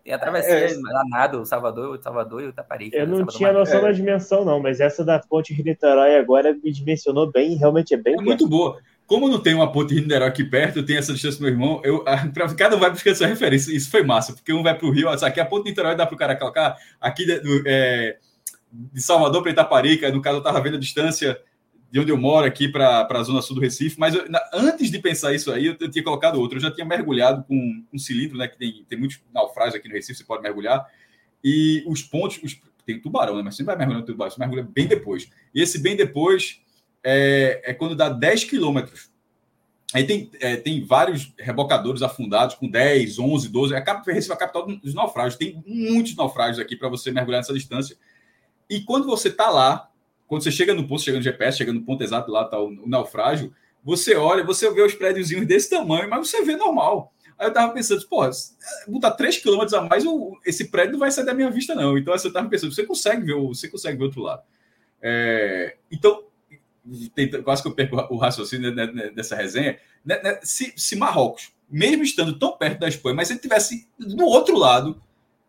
Tem 0.08 0.14
a 0.14 0.20
travessia 0.20 0.53
é, 0.53 0.78
nada, 1.10 1.38
o 1.38 1.45
Salvador, 1.45 1.97
o 1.97 2.01
Salvador 2.01 2.41
e 2.41 2.47
o 2.47 2.53
Taparica. 2.53 2.95
Eu 2.95 3.05
não 3.05 3.26
tinha 3.26 3.51
noção 3.51 3.80
é. 3.80 3.82
da 3.82 3.91
dimensão, 3.91 4.45
não, 4.45 4.58
mas 4.58 4.80
essa 4.80 5.03
da 5.03 5.20
ponte 5.20 5.53
Rio-Niterói 5.53 6.16
agora 6.16 6.53
me 6.53 6.72
dimensionou 6.72 7.30
bem, 7.30 7.58
realmente 7.58 7.93
é 7.93 7.97
bem. 7.97 8.14
É 8.14 8.22
muito 8.22 8.47
boa. 8.47 8.80
Como 9.05 9.28
não 9.28 9.38
tem 9.38 9.53
uma 9.53 9.70
ponte 9.70 9.93
Rio-Niterói 9.93 10.30
aqui 10.30 10.45
perto, 10.45 10.80
eu 10.80 10.86
tenho 10.86 10.99
essa 10.99 11.12
distância 11.12 11.38
com 11.38 11.43
meu 11.43 11.51
irmão, 11.51 11.82
eu, 11.84 12.05
pra, 12.34 12.47
cada 12.55 12.78
um 12.78 12.80
vai 12.80 12.89
buscando 12.89 13.16
sua 13.16 13.28
referência. 13.28 13.76
Isso 13.76 13.91
foi 13.91 14.01
massa, 14.01 14.32
porque 14.32 14.53
um 14.53 14.64
vai 14.64 14.78
para 14.78 14.88
o 14.88 14.91
Rio, 14.91 15.10
aqui 15.10 15.41
a 15.41 15.45
ponte 15.45 15.66
Niterói 15.66 15.93
dá 15.93 16.05
para 16.05 16.16
o 16.16 16.18
cara 16.18 16.38
colocar 16.38 16.78
aqui 17.01 17.26
de, 17.26 17.64
é, 17.68 18.16
de 18.72 19.01
Salvador 19.01 19.41
para 19.41 19.51
Itaparica, 19.51 20.10
no 20.10 20.22
caso 20.22 20.38
eu 20.38 20.39
estava 20.39 20.62
vendo 20.62 20.78
a 20.78 20.80
distância 20.80 21.38
de 21.89 21.99
onde 21.99 22.11
eu 22.11 22.17
moro 22.17 22.45
aqui 22.45 22.67
para 22.67 23.07
a 23.09 23.23
zona 23.23 23.41
sul 23.41 23.55
do 23.55 23.61
Recife, 23.61 23.99
mas 23.99 24.13
eu, 24.13 24.25
antes 24.53 24.91
de 24.91 24.99
pensar 24.99 25.33
isso 25.33 25.51
aí, 25.51 25.67
eu, 25.67 25.77
eu, 25.79 25.89
tinha 25.89 26.03
colocado 26.03 26.39
outro. 26.39 26.57
Eu 26.57 26.61
já 26.61 26.71
tinha 26.71 26.85
mergulhado 26.85 27.43
com 27.45 27.83
um 27.91 27.97
cilindro, 27.97 28.38
né? 28.38 28.47
Que 28.47 28.57
tem, 28.57 28.85
tem 28.88 28.99
muitos 28.99 29.19
naufrágios 29.33 29.75
aqui 29.75 29.88
no 29.88 29.93
Recife, 29.93 30.19
você 30.19 30.23
pode 30.23 30.43
mergulhar. 30.43 30.85
E 31.43 31.83
os 31.88 32.01
pontos, 32.01 32.39
os, 32.43 32.59
tem 32.85 32.99
tubarão, 32.99 33.38
né? 33.38 33.41
Mas 33.43 33.55
você 33.55 33.63
não 33.63 33.67
vai 33.67 33.77
mergulhar 33.77 34.01
no 34.01 34.05
tubarão, 34.05 34.31
você 34.31 34.39
mergulha 34.39 34.63
bem 34.63 34.88
depois. 34.88 35.29
E 35.55 35.61
esse 35.61 35.79
bem 35.79 35.95
depois 35.95 36.59
é, 37.03 37.61
é 37.63 37.73
quando 37.73 37.95
dá 37.95 38.09
10 38.09 38.43
quilômetros. 38.43 39.09
Aí 39.93 40.05
tem, 40.05 40.29
é, 40.41 40.57
tem 40.57 40.83
vários 40.83 41.33
rebocadores 41.39 42.01
afundados 42.01 42.55
com 42.55 42.67
10, 42.69 43.17
11, 43.17 43.47
12. 43.47 43.75
A 43.75 44.01
Recife 44.05 44.31
é 44.31 44.33
a 44.33 44.38
capital 44.38 44.67
dos 44.67 44.93
naufrágios. 44.93 45.38
Tem 45.38 45.63
muitos 45.65 46.15
naufrágios 46.15 46.59
aqui 46.59 46.75
para 46.75 46.89
você 46.89 47.11
mergulhar 47.11 47.39
nessa 47.39 47.53
distância. 47.53 47.95
E 48.69 48.81
quando 48.81 49.05
você 49.05 49.29
está 49.29 49.49
lá, 49.49 49.86
quando 50.28 50.43
você 50.43 50.51
chega 50.51 50.73
no 50.73 50.88
ponto, 50.88 51.01
chega 51.01 51.17
no 51.17 51.23
GPS, 51.23 51.57
chega 51.57 51.73
no 51.73 51.82
ponto 51.82 52.03
exato 52.03 52.32
lá 52.32 52.43
está 52.43 52.59
o, 52.59 52.67
o, 52.67 52.88
naufrágio, 52.88 53.53
você 53.84 54.15
olha, 54.15 54.43
você 54.43 54.69
vê 54.71 54.82
os 54.82 54.93
prédiozinhos 54.93 55.47
desse 55.47 55.69
tamanho, 55.69 56.09
mas 56.09 56.30
você 56.30 56.43
vê 56.43 56.55
normal. 56.55 57.13
Aí 57.39 57.47
eu 57.47 57.53
tava 57.53 57.71
pensando, 57.71 58.05
pô, 58.07 58.21
botar 58.88 59.11
3 59.11 59.38
km 59.38 59.61
a 59.75 59.82
mais, 59.82 60.03
esse 60.45 60.69
prédio 60.69 60.93
não 60.93 60.99
vai 60.99 61.11
sair 61.11 61.25
da 61.25 61.34
minha 61.34 61.49
vista, 61.49 61.73
não. 61.73 61.97
Então 61.97 62.13
assim, 62.13 62.28
eu 62.28 62.34
tava 62.34 62.49
pensando, 62.49 62.73
você 62.73 62.86
consegue 62.86 63.25
ver, 63.25 63.36
você 63.36 63.69
consegue 63.69 63.97
ver 63.97 64.03
outro 64.03 64.21
lado. 64.21 64.41
É, 65.01 65.78
então, 65.91 66.23
quase 67.43 67.61
que 67.61 67.67
eu 67.67 67.75
perco 67.75 67.95
o 68.09 68.17
raciocínio 68.17 68.73
dessa 69.13 69.36
resenha. 69.36 69.80
Né, 70.03 70.21
né, 70.23 70.39
se, 70.43 70.73
se 70.75 70.95
Marrocos, 70.95 71.53
mesmo 71.69 72.03
estando 72.03 72.38
tão 72.38 72.57
perto 72.57 72.80
da 72.80 72.88
Espanha, 72.88 73.15
mas 73.15 73.28
se 73.28 73.34
ele 73.34 73.39
tivesse 73.39 73.88
no 73.99 74.25
outro 74.25 74.57
lado, 74.57 75.01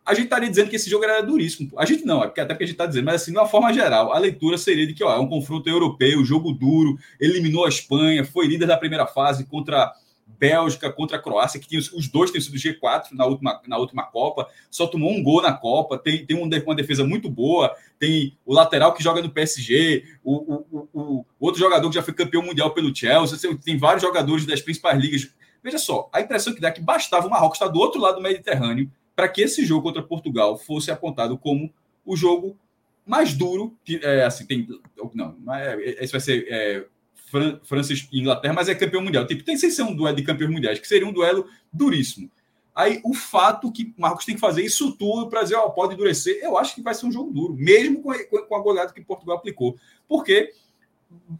a 0.08 0.14
gente 0.14 0.24
estaria 0.24 0.48
dizendo 0.48 0.70
que 0.70 0.76
esse 0.76 0.88
jogo 0.88 1.04
era 1.04 1.20
duríssimo. 1.20 1.70
A 1.76 1.84
gente 1.84 2.02
não, 2.02 2.24
é 2.24 2.26
porque 2.26 2.40
até 2.40 2.54
porque 2.54 2.64
a 2.64 2.66
gente 2.66 2.74
está 2.74 2.86
dizendo, 2.86 3.04
mas 3.04 3.16
assim, 3.20 3.30
de 3.30 3.36
uma 3.36 3.46
forma 3.46 3.70
geral, 3.74 4.10
a 4.10 4.18
leitura 4.18 4.56
seria 4.56 4.86
de 4.86 4.94
que 4.94 5.04
ó, 5.04 5.14
é 5.14 5.20
um 5.20 5.28
confronto 5.28 5.68
europeu, 5.68 6.24
jogo 6.24 6.50
duro, 6.50 6.98
eliminou 7.20 7.66
a 7.66 7.68
Espanha, 7.68 8.24
foi 8.24 8.46
líder 8.46 8.64
da 8.64 8.78
primeira 8.78 9.06
fase 9.06 9.44
contra 9.44 9.92
Bélgica 10.38 10.90
contra 10.90 11.18
a 11.18 11.20
Croácia, 11.20 11.60
que 11.60 11.68
tinha, 11.68 11.80
os 11.80 12.08
dois 12.08 12.30
têm 12.30 12.40
sido 12.40 12.56
G4 12.56 13.08
na 13.12 13.26
última, 13.26 13.60
na 13.66 13.76
última 13.76 14.04
Copa, 14.04 14.48
só 14.70 14.86
tomou 14.86 15.12
um 15.12 15.22
gol 15.22 15.42
na 15.42 15.52
Copa, 15.52 15.98
tem, 15.98 16.24
tem 16.24 16.36
uma 16.36 16.74
defesa 16.74 17.04
muito 17.04 17.28
boa, 17.28 17.74
tem 17.98 18.34
o 18.46 18.54
lateral 18.54 18.94
que 18.94 19.02
joga 19.02 19.20
no 19.20 19.28
PSG, 19.28 20.04
o, 20.24 20.54
o, 20.54 20.66
o, 20.72 20.88
o 20.94 21.26
outro 21.38 21.60
jogador 21.60 21.86
que 21.88 21.96
já 21.96 22.02
foi 22.02 22.14
campeão 22.14 22.42
mundial 22.42 22.70
pelo 22.72 22.94
Chelsea, 22.94 23.58
tem 23.62 23.76
vários 23.76 24.02
jogadores 24.02 24.46
das 24.46 24.62
principais 24.62 24.98
ligas. 24.98 25.28
Veja 25.62 25.78
só, 25.78 26.08
a 26.12 26.20
impressão 26.22 26.54
que 26.54 26.60
dá 26.62 26.68
é 26.68 26.72
que 26.72 26.80
bastava 26.80 27.26
o 27.26 27.30
Marrocos 27.30 27.56
estar 27.56 27.68
do 27.68 27.78
outro 27.78 28.00
lado 28.00 28.16
do 28.16 28.22
Mediterrâneo 28.22 28.90
para 29.18 29.28
que 29.28 29.42
esse 29.42 29.66
jogo 29.66 29.82
contra 29.82 30.00
Portugal 30.00 30.56
fosse 30.56 30.92
apontado 30.92 31.36
como 31.36 31.74
o 32.06 32.14
jogo 32.14 32.56
mais 33.04 33.34
duro, 33.34 33.76
que 33.84 33.96
é, 34.00 34.24
assim, 34.24 34.46
tem, 34.46 34.68
não, 35.12 35.34
é, 35.52 35.96
esse 36.00 36.12
vai 36.12 36.20
ser 36.20 36.46
é, 36.48 36.86
Fran 37.28 37.58
França 37.64 37.92
e 37.92 38.20
Inglaterra, 38.20 38.54
mas 38.54 38.68
é 38.68 38.76
campeão 38.76 39.02
mundial. 39.02 39.26
Tipo, 39.26 39.42
tem 39.42 39.56
sem 39.56 39.72
ser 39.72 39.82
um 39.82 39.92
duelo 39.92 40.16
de 40.16 40.22
campeões 40.22 40.52
mundiais, 40.52 40.78
que 40.78 40.86
seria 40.86 41.08
um 41.08 41.12
duelo 41.12 41.48
duríssimo. 41.72 42.30
Aí 42.72 43.00
o 43.02 43.12
fato 43.12 43.72
que 43.72 43.92
Marcos 43.98 44.24
tem 44.24 44.36
que 44.36 44.40
fazer 44.40 44.64
isso 44.64 44.92
tudo 44.92 45.28
para 45.28 45.42
dizer, 45.42 45.56
ó, 45.56 45.68
pode 45.70 45.94
endurecer, 45.94 46.38
eu 46.40 46.56
acho 46.56 46.76
que 46.76 46.80
vai 46.80 46.94
ser 46.94 47.06
um 47.06 47.10
jogo 47.10 47.32
duro, 47.32 47.54
mesmo 47.54 48.00
com, 48.00 48.12
com 48.12 48.54
a 48.54 48.60
goleada 48.60 48.92
que 48.92 49.00
Portugal 49.00 49.38
aplicou. 49.38 49.76
Porque 50.06 50.52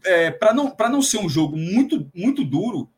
é, 0.03 0.31
para 0.31 0.53
não, 0.53 0.75
não 0.77 1.01
ser 1.01 1.19
um 1.19 1.29
jogo 1.29 1.55
muito, 1.55 2.11
muito 2.13 2.43
duro, 2.43 2.89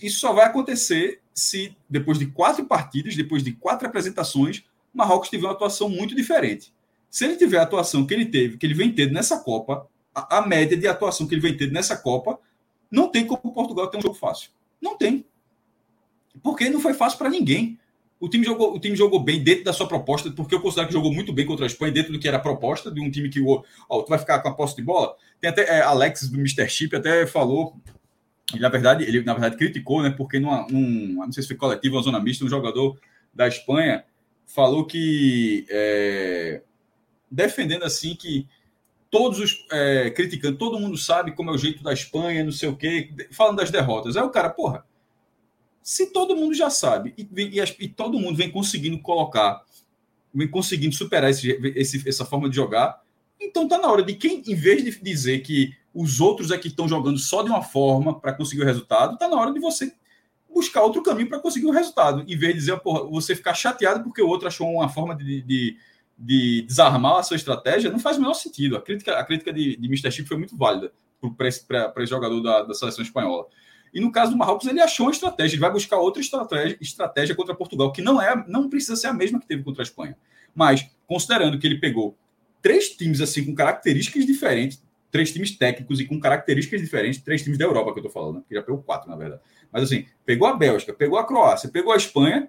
isso 0.00 0.18
só 0.18 0.32
vai 0.32 0.46
acontecer 0.46 1.20
se, 1.38 1.76
depois 1.88 2.18
de 2.18 2.26
quatro 2.26 2.64
partidas, 2.64 3.14
depois 3.14 3.42
de 3.42 3.52
quatro 3.52 3.86
apresentações, 3.86 4.64
Marrocos 4.92 5.28
tiver 5.28 5.46
uma 5.46 5.52
atuação 5.52 5.88
muito 5.88 6.14
diferente. 6.14 6.72
Se 7.08 7.24
ele 7.24 7.36
tiver 7.36 7.58
a 7.58 7.62
atuação 7.62 8.04
que 8.04 8.12
ele 8.12 8.26
teve, 8.26 8.56
que 8.56 8.66
ele 8.66 8.74
vem 8.74 8.92
tendo 8.92 9.12
nessa 9.12 9.38
Copa, 9.38 9.86
a, 10.14 10.38
a, 10.38 10.46
média 10.46 10.76
de 10.76 10.86
atuação 10.88 11.26
que 11.26 11.34
ele 11.34 11.40
vem 11.40 11.56
tendo 11.56 11.72
nessa 11.72 11.96
Copa, 11.96 12.38
não 12.90 13.08
tem 13.08 13.24
como 13.24 13.54
Portugal 13.54 13.86
ter 13.88 13.98
um 13.98 14.02
jogo 14.02 14.14
fácil. 14.14 14.50
Não 14.80 14.96
tem. 14.96 15.24
Porque 16.42 16.68
não 16.68 16.80
foi 16.80 16.94
fácil 16.94 17.18
para 17.18 17.30
ninguém. 17.30 17.78
O 18.20 18.28
time, 18.28 18.44
jogou, 18.44 18.74
o 18.74 18.80
time 18.80 18.96
jogou 18.96 19.20
bem 19.20 19.42
dentro 19.42 19.64
da 19.64 19.72
sua 19.72 19.86
proposta, 19.86 20.30
porque 20.32 20.54
eu 20.54 20.60
considero 20.60 20.88
que 20.88 20.92
jogou 20.92 21.12
muito 21.12 21.32
bem 21.32 21.46
contra 21.46 21.64
a 21.64 21.68
Espanha, 21.68 21.92
dentro 21.92 22.12
do 22.12 22.18
que 22.18 22.26
era 22.26 22.36
a 22.36 22.40
proposta 22.40 22.90
de 22.90 23.00
um 23.00 23.08
time 23.08 23.28
que. 23.28 23.40
Ó, 23.40 24.02
tu 24.02 24.08
vai 24.08 24.18
ficar 24.18 24.40
com 24.40 24.48
a 24.48 24.54
posse 24.54 24.74
de 24.74 24.82
bola? 24.82 25.14
Tem 25.40 25.48
até 25.48 25.62
é, 25.62 25.82
Alex 25.82 26.28
do 26.28 26.36
Mr. 26.36 26.68
Chip 26.68 26.96
até 26.96 27.24
falou. 27.26 27.76
Na 28.54 28.68
verdade, 28.68 29.04
ele 29.04 29.22
na 29.22 29.34
verdade 29.34 29.56
criticou, 29.56 30.02
né? 30.02 30.10
Porque 30.10 30.38
numa, 30.38 30.66
num, 30.68 31.14
não 31.14 31.32
sei 31.32 31.42
se 31.42 31.48
foi 31.48 31.56
coletivo 31.56 31.96
ou 31.96 32.02
zona 32.02 32.20
mista, 32.20 32.44
um 32.44 32.48
jogador 32.48 32.98
da 33.34 33.46
Espanha 33.46 34.04
falou 34.46 34.86
que 34.86 35.66
é, 35.68 36.62
defendendo 37.30 37.84
assim 37.84 38.16
que 38.16 38.48
todos 39.10 39.38
os 39.38 39.66
é, 39.70 40.10
criticando, 40.10 40.56
todo 40.56 40.80
mundo 40.80 40.96
sabe 40.96 41.32
como 41.32 41.50
é 41.50 41.54
o 41.54 41.58
jeito 41.58 41.82
da 41.82 41.92
Espanha, 41.92 42.44
não 42.44 42.52
sei 42.52 42.68
o 42.68 42.76
quê, 42.76 43.10
falando 43.32 43.58
das 43.58 43.70
derrotas. 43.70 44.16
Aí 44.16 44.22
o 44.22 44.30
cara, 44.30 44.50
porra, 44.50 44.84
se 45.82 46.12
todo 46.12 46.36
mundo 46.36 46.54
já 46.54 46.70
sabe 46.70 47.14
e, 47.16 47.28
e, 47.36 47.60
e 47.80 47.88
todo 47.88 48.18
mundo 48.18 48.36
vem 48.36 48.50
conseguindo 48.50 48.98
colocar, 49.00 49.62
vem 50.34 50.48
conseguindo 50.48 50.94
superar 50.94 51.30
esse, 51.30 51.50
esse, 51.74 52.08
essa 52.08 52.24
forma 52.24 52.48
de 52.48 52.56
jogar, 52.56 53.02
então 53.40 53.68
tá 53.68 53.78
na 53.78 53.90
hora 53.90 54.02
de 54.02 54.14
quem, 54.14 54.42
em 54.46 54.54
vez 54.54 54.82
de 54.82 55.02
dizer 55.02 55.40
que 55.40 55.74
os 56.00 56.20
outros 56.20 56.50
é 56.50 56.58
que 56.58 56.68
estão 56.68 56.88
jogando 56.88 57.18
só 57.18 57.42
de 57.42 57.50
uma 57.50 57.62
forma 57.62 58.18
para 58.18 58.32
conseguir 58.32 58.62
o 58.62 58.66
resultado, 58.66 59.18
tá 59.18 59.28
na 59.28 59.36
hora 59.36 59.52
de 59.52 59.60
você 59.60 59.92
buscar 60.52 60.82
outro 60.82 61.02
caminho 61.02 61.28
para 61.28 61.38
conseguir 61.38 61.66
o 61.66 61.70
resultado, 61.70 62.24
em 62.26 62.36
vez 62.36 62.54
de 62.54 62.60
dizer, 62.60 62.80
porra, 62.80 63.04
você 63.04 63.34
ficar 63.34 63.54
chateado 63.54 64.02
porque 64.02 64.22
o 64.22 64.28
outro 64.28 64.48
achou 64.48 64.68
uma 64.68 64.88
forma 64.88 65.14
de, 65.14 65.42
de 65.42 65.76
de 66.18 66.62
desarmar 66.62 67.18
a 67.18 67.22
sua 67.22 67.36
estratégia 67.36 67.92
não 67.92 68.00
faz 68.00 68.16
o 68.16 68.20
menor 68.20 68.34
sentido. 68.34 68.76
A 68.76 68.82
crítica, 68.82 69.16
a 69.16 69.24
crítica 69.24 69.52
de, 69.52 69.76
de 69.76 69.86
Mr. 69.86 70.10
Chip 70.10 70.26
foi 70.26 70.36
muito 70.36 70.56
válida 70.56 70.92
para 71.36 71.46
esse, 71.46 71.64
jogador 72.06 72.40
da, 72.40 72.62
da, 72.62 72.74
seleção 72.74 73.04
espanhola. 73.04 73.46
E 73.94 74.00
no 74.00 74.10
caso 74.10 74.32
do 74.32 74.36
Marrocos, 74.36 74.66
ele 74.66 74.80
achou 74.80 75.06
uma 75.06 75.12
estratégia, 75.12 75.54
ele 75.54 75.60
vai 75.60 75.70
buscar 75.70 75.96
outra 75.96 76.20
estratégia, 76.20 76.76
estratégia 76.80 77.34
contra 77.34 77.54
Portugal, 77.54 77.92
que 77.92 78.02
não 78.02 78.20
é, 78.20 78.44
não 78.48 78.68
precisa 78.68 78.96
ser 78.96 79.06
a 79.06 79.12
mesma 79.12 79.40
que 79.40 79.46
teve 79.46 79.62
contra 79.62 79.82
a 79.82 79.84
Espanha. 79.84 80.16
Mas, 80.54 80.88
considerando 81.06 81.58
que 81.58 81.66
ele 81.66 81.78
pegou 81.78 82.16
três 82.60 82.90
times 82.90 83.20
assim 83.20 83.44
com 83.44 83.54
características 83.54 84.26
diferentes, 84.26 84.82
três 85.10 85.32
times 85.32 85.56
técnicos 85.56 86.00
e 86.00 86.04
com 86.04 86.20
características 86.20 86.80
diferentes, 86.80 87.20
três 87.22 87.42
times 87.42 87.58
da 87.58 87.64
Europa 87.64 87.92
que 87.92 87.98
eu 87.98 88.06
estou 88.06 88.12
falando, 88.12 88.36
né? 88.36 88.40
porque 88.40 88.54
já 88.54 88.62
pegou 88.62 88.82
quatro, 88.82 89.10
na 89.10 89.16
verdade. 89.16 89.40
Mas 89.72 89.84
assim, 89.84 90.06
pegou 90.24 90.46
a 90.46 90.54
Bélgica, 90.54 90.92
pegou 90.92 91.18
a 91.18 91.26
Croácia, 91.26 91.68
pegou 91.68 91.92
a 91.92 91.96
Espanha, 91.96 92.48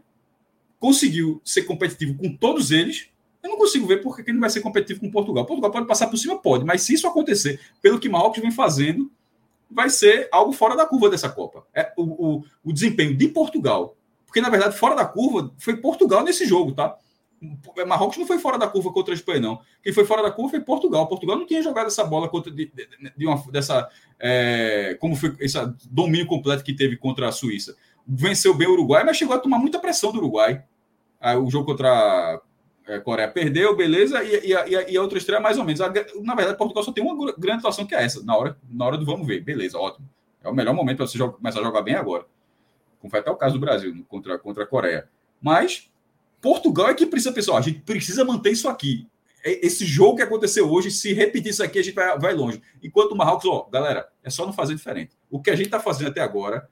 conseguiu 0.80 1.42
ser 1.44 1.64
competitivo 1.64 2.18
com 2.18 2.36
todos 2.36 2.72
eles 2.72 3.10
eu 3.42 3.50
não 3.50 3.58
consigo 3.58 3.88
ver 3.88 4.02
por 4.02 4.16
que 4.16 4.22
ele 4.22 4.34
não 4.34 4.42
vai 4.42 4.50
ser 4.50 4.62
competitivo 4.62 5.00
com 5.00 5.12
Portugal. 5.12 5.46
Portugal 5.46 5.72
pode 5.72 5.88
passar 5.88 6.08
por 6.08 6.18
cima? 6.18 6.38
Pode, 6.38 6.66
mas 6.66 6.82
se 6.82 6.94
isso 6.94 7.08
acontecer, 7.08 7.60
pelo 7.82 8.00
que 8.00 8.10
Marrocos 8.10 8.42
vem 8.42 8.52
fazendo, 8.52 9.10
vai 9.72 9.90
ser 9.90 10.28
algo 10.32 10.52
fora 10.52 10.76
da 10.76 10.86
curva 10.86 11.10
dessa 11.10 11.30
Copa. 11.30 11.66
É 11.74 11.94
o, 11.96 12.04
o, 12.04 12.44
o 12.66 12.74
desempenho 12.74 13.16
de 13.16 13.30
Portugal, 13.30 13.96
porque 14.26 14.42
na 14.42 14.50
verdade, 14.50 14.78
fora 14.78 14.96
da 14.96 15.06
curva, 15.06 15.54
foi 15.58 15.78
Portugal 15.78 16.24
nesse 16.24 16.46
jogo, 16.46 16.74
tá? 16.74 16.98
Marrocos 17.88 18.18
não 18.18 18.26
foi 18.28 18.38
fora 18.40 18.58
da 18.58 18.68
curva 18.68 18.92
contra 18.92 19.14
a 19.14 19.16
Espanha, 19.16 19.40
não. 19.40 19.62
Quem 19.82 19.94
foi 19.94 20.06
fora 20.06 20.22
da 20.22 20.32
curva 20.32 20.52
foi 20.52 20.60
Portugal. 20.60 21.08
Portugal 21.08 21.38
não 21.38 21.46
tinha 21.46 21.62
jogado 21.62 21.88
essa 21.88 22.04
bola 22.04 22.28
contra 22.28 22.52
de, 22.52 22.66
de, 22.74 22.88
de 23.16 23.26
uma, 23.26 23.42
dessa. 23.52 23.88
É, 24.20 24.98
como 25.00 25.16
foi 25.16 25.36
esse 25.40 25.58
domínio 25.90 26.28
completo 26.28 26.64
que 26.64 26.74
teve 26.74 26.98
contra 26.98 27.28
a 27.28 27.32
Suíça. 27.32 27.76
Venceu 28.06 28.54
bem 28.54 28.68
o 28.68 28.74
Uruguai, 28.74 29.04
mas 29.04 29.18
chegou 29.18 29.36
a 29.36 29.40
tomar 29.40 29.60
muita 29.60 29.80
pressão 29.80 30.12
do 30.12 30.18
Uruguai. 30.18 30.64
Aí, 31.20 31.38
o 31.38 31.50
jogo 31.50 31.66
contra 31.66 32.42
é, 32.88 33.00
Coreia 33.00 33.28
perdeu, 33.28 33.76
beleza, 33.76 34.24
e, 34.24 34.52
e, 34.52 34.92
e, 34.92 34.98
a 34.98 35.02
outra 35.02 35.18
estreia 35.18 35.40
mais 35.40 35.58
ou 35.58 35.64
menos. 35.64 35.80
Na 35.80 36.36
verdade, 36.36 36.58
Portugal 36.58 36.84
só 36.84 36.92
tem 36.92 37.04
uma 37.04 37.34
grande 37.34 37.60
atuação 37.60 37.86
que 37.86 37.94
é 37.94 38.04
essa, 38.04 38.24
na 38.24 38.36
hora, 38.36 38.58
na 38.68 38.86
hora 38.86 38.98
do 38.98 39.06
vamos 39.06 39.28
ver, 39.28 39.42
beleza, 39.42 39.78
ótimo. 39.78 40.10
É 40.44 40.50
o 40.50 40.54
melhor 40.54 40.74
momento 40.74 40.98
para 40.98 41.08
você 41.08 41.18
jogar, 41.18 41.34
começar 41.34 41.60
a 41.60 41.64
jogar 41.64 41.82
bem 41.82 41.96
agora. 41.96 42.26
Como 43.00 43.12
foi 43.12 43.20
até 43.20 43.30
o 43.30 43.36
caso 43.36 43.54
do 43.54 43.60
Brasil 43.60 43.94
contra, 44.08 44.40
contra 44.40 44.64
a 44.64 44.68
Coreia. 44.68 45.08
Mas 45.42 45.90
Portugal 46.42 46.90
é 46.90 46.94
que 46.94 47.06
precisa, 47.06 47.34
pessoal, 47.34 47.58
a 47.58 47.62
gente 47.62 47.80
precisa 47.82 48.24
manter 48.24 48.52
isso 48.52 48.68
aqui. 48.68 49.08
É, 49.44 49.66
esse 49.66 49.86
jogo 49.86 50.18
que 50.18 50.24
aconteceu 50.24 50.70
hoje, 50.70 50.92
se 50.92 51.14
repetir 51.14 51.52
isso 51.52 51.64
aqui, 51.64 51.80
a 51.80 51.84
gente 51.84 51.96
vai, 51.96 52.18
vai 52.20 52.34
longe. 52.34 52.62
Enquanto 52.82 53.12
o 53.12 53.16
Marrocos, 53.16 53.46
ó, 53.50 53.68
galera, 53.72 54.08
é 54.24 54.30
só 54.30 54.46
não 54.46 54.54
fazer 54.54 54.76
diferente. 54.76 55.16
O 55.30 55.42
que 55.42 55.50
a 55.50 55.56
gente 55.56 55.68
está 55.68 55.80
fazendo 55.80 56.10
até 56.10 56.22
agora 56.22 56.70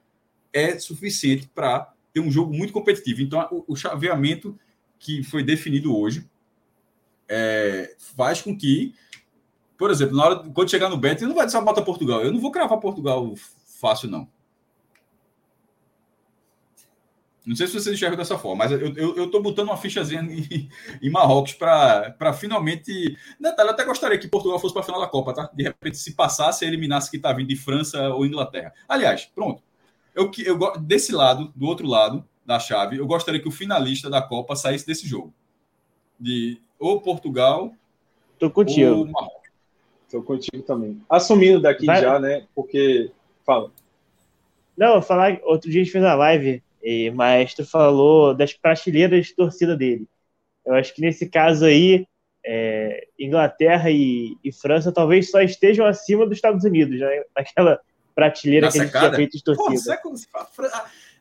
é 0.52 0.78
suficiente 0.78 1.48
para 1.54 1.92
ter 2.12 2.20
um 2.20 2.30
jogo 2.30 2.52
muito 2.52 2.72
competitivo. 2.72 3.22
Então, 3.22 3.46
o, 3.50 3.72
o 3.72 3.76
chaveamento 3.76 4.58
que 4.98 5.22
foi 5.22 5.42
definido 5.42 5.96
hoje 5.96 6.28
é, 7.28 7.94
faz 7.98 8.40
com 8.42 8.56
que, 8.56 8.94
por 9.76 9.90
exemplo, 9.90 10.16
na 10.16 10.24
hora, 10.24 10.50
quando 10.50 10.70
chegar 10.70 10.88
no 10.88 10.96
Bet, 10.96 11.22
não 11.22 11.34
vai 11.34 11.48
só 11.48 11.60
botar 11.60 11.82
Portugal. 11.82 12.22
Eu 12.22 12.32
não 12.32 12.40
vou 12.40 12.50
cravar 12.50 12.80
Portugal 12.80 13.34
fácil, 13.80 14.10
não. 14.10 14.28
Não 17.48 17.56
sei 17.56 17.66
se 17.66 17.72
vocês 17.72 17.96
enxergam 17.96 18.18
dessa 18.18 18.36
forma, 18.36 18.64
mas 18.64 18.72
eu, 18.72 18.94
eu, 18.94 19.16
eu 19.16 19.30
tô 19.30 19.40
botando 19.40 19.68
uma 19.68 19.76
fichazinha 19.78 20.20
em, 20.20 20.68
em 21.00 21.10
Marrocos 21.10 21.54
para 21.54 22.32
finalmente. 22.34 23.16
Detalhe, 23.40 23.70
eu 23.70 23.72
até 23.72 23.86
gostaria 23.86 24.18
que 24.18 24.28
Portugal 24.28 24.58
fosse 24.58 24.74
para 24.74 24.82
a 24.82 24.84
final 24.84 25.00
da 25.00 25.06
Copa, 25.06 25.32
tá? 25.32 25.50
De 25.54 25.62
repente, 25.62 25.96
se 25.96 26.14
passasse, 26.14 26.66
eliminasse 26.66 27.10
que 27.10 27.16
está 27.16 27.32
vindo 27.32 27.48
de 27.48 27.56
França 27.56 28.10
ou 28.10 28.26
Inglaterra. 28.26 28.74
Aliás, 28.86 29.24
pronto. 29.34 29.62
Eu, 30.14 30.30
eu, 30.44 30.58
desse 30.78 31.10
lado, 31.10 31.50
do 31.56 31.64
outro 31.64 31.86
lado, 31.86 32.22
da 32.44 32.58
chave, 32.58 32.98
eu 32.98 33.06
gostaria 33.06 33.40
que 33.40 33.48
o 33.48 33.52
finalista 33.52 34.10
da 34.10 34.20
Copa 34.20 34.54
saísse 34.54 34.86
desse 34.86 35.08
jogo. 35.08 35.32
De 36.20 36.60
ou 36.78 37.00
Portugal. 37.00 37.72
Tô 38.38 38.50
contigo. 38.50 38.90
Ou 38.90 39.06
Marrocos. 39.06 39.48
Tô 40.10 40.22
contigo 40.22 40.62
também. 40.64 41.00
Assumindo 41.08 41.62
daqui 41.62 41.86
Vai... 41.86 42.02
já, 42.02 42.18
né? 42.18 42.46
Porque. 42.54 43.10
Fala. 43.46 43.70
Não, 44.76 45.00
falar. 45.00 45.40
Outro 45.44 45.70
dia 45.70 45.80
a 45.80 45.84
gente 45.84 45.92
fez 45.92 46.04
a 46.04 46.14
live, 46.14 46.62
e 46.88 47.10
Maestro 47.10 47.66
falou 47.66 48.32
das 48.32 48.54
prateleiras 48.54 49.26
de 49.26 49.34
torcida 49.34 49.76
dele. 49.76 50.08
Eu 50.64 50.72
acho 50.72 50.94
que 50.94 51.02
nesse 51.02 51.28
caso 51.28 51.66
aí, 51.66 52.06
é, 52.42 53.06
Inglaterra 53.18 53.90
e, 53.90 54.38
e, 54.42 54.50
França 54.50 54.90
talvez 54.90 55.30
só 55.30 55.42
estejam 55.42 55.84
acima 55.84 56.24
dos 56.24 56.38
Estados 56.38 56.64
Unidos, 56.64 56.98
né? 56.98 57.24
Naquela 57.36 57.78
prateleira 58.14 58.66
Na 58.66 58.72
que 58.72 58.78
a 58.78 58.84
gente 58.84 58.98
tinha 58.98 59.12
feito 59.12 59.36
de 59.36 59.44
torcida. 59.44 60.00
Pô, 60.02 60.14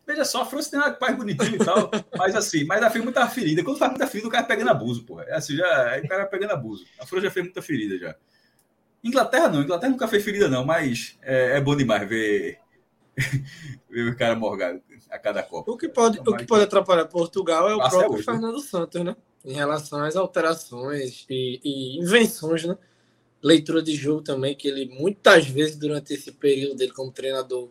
Veja 0.05 0.23
só, 0.23 0.43
a 0.43 0.45
França 0.45 0.71
tem 0.71 0.79
uma 0.79 0.91
paz 0.91 1.17
bonitinho 1.17 1.55
e 1.55 1.65
tal, 1.65 1.91
mas 2.17 2.33
assim, 2.33 2.63
mas 2.63 2.79
já 2.79 2.89
fez 2.89 3.03
muita 3.03 3.27
ferida. 3.27 3.61
Quando 3.61 3.77
faz 3.77 3.91
muita 3.91 4.07
ferida, 4.07 4.29
o 4.29 4.31
cara 4.31 4.45
pegando 4.45 4.71
abuso, 4.71 5.03
pô. 5.03 5.19
É 5.19 5.33
assim, 5.33 5.57
já, 5.57 5.89
aí 5.89 6.01
o 6.01 6.07
cara 6.07 6.25
pegando 6.27 6.53
abuso. 6.53 6.85
A 6.97 7.05
França 7.05 7.25
já 7.25 7.31
fez 7.31 7.45
muita 7.45 7.61
ferida 7.61 7.97
já. 7.97 8.15
Inglaterra 9.03 9.49
não, 9.49 9.61
Inglaterra 9.61 9.91
nunca 9.91 10.07
fez 10.07 10.23
ferida, 10.23 10.47
não, 10.47 10.63
mas 10.63 11.17
é, 11.21 11.57
é 11.57 11.61
bom 11.61 11.75
demais 11.75 12.07
ver 12.07 12.57
o 13.91 14.15
cara 14.15 14.33
morgado 14.33 14.81
a 15.09 15.17
cada 15.17 15.43
Copa. 15.43 15.71
O 15.71 15.77
que 15.77 15.87
pode, 15.87 16.19
o 16.19 16.35
que 16.35 16.45
pode 16.45 16.63
atrapalhar 16.63 17.05
Portugal 17.05 17.69
é 17.69 17.75
o 17.75 17.79
próprio 17.79 18.13
hoje, 18.13 18.23
Fernando 18.23 18.57
né? 18.57 18.63
Santos, 18.63 19.03
né? 19.03 19.15
Em 19.45 19.53
relação 19.53 20.03
às 20.03 20.15
alterações 20.15 21.25
e, 21.29 21.59
e, 21.63 21.99
invenções, 21.99 22.65
né? 22.65 22.77
Leitura 23.41 23.81
de 23.81 23.95
jogo 23.95 24.21
também, 24.21 24.55
que 24.55 24.67
ele 24.67 24.87
muitas 24.99 25.47
vezes 25.47 25.77
durante 25.77 26.13
esse 26.13 26.31
período 26.31 26.75
dele 26.75 26.91
como 26.91 27.11
treinador 27.11 27.69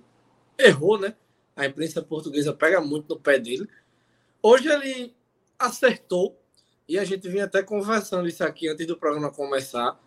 errou, 0.59 0.99
né? 0.99 1.15
A 1.55 1.67
imprensa 1.67 2.03
portuguesa 2.03 2.53
pega 2.53 2.81
muito 2.81 3.15
no 3.15 3.21
pé 3.21 3.39
dele. 3.39 3.69
Hoje 4.43 4.69
ele 4.69 5.15
acertou, 5.59 6.39
e 6.89 6.99
a 6.99 7.05
gente 7.05 7.29
vinha 7.29 7.45
até 7.45 7.63
conversando 7.63 8.29
isso 8.29 8.45
aqui 8.45 8.69
antes 8.69 8.87
do 8.87 8.97
programa 8.97 9.31
começar. 9.31 9.99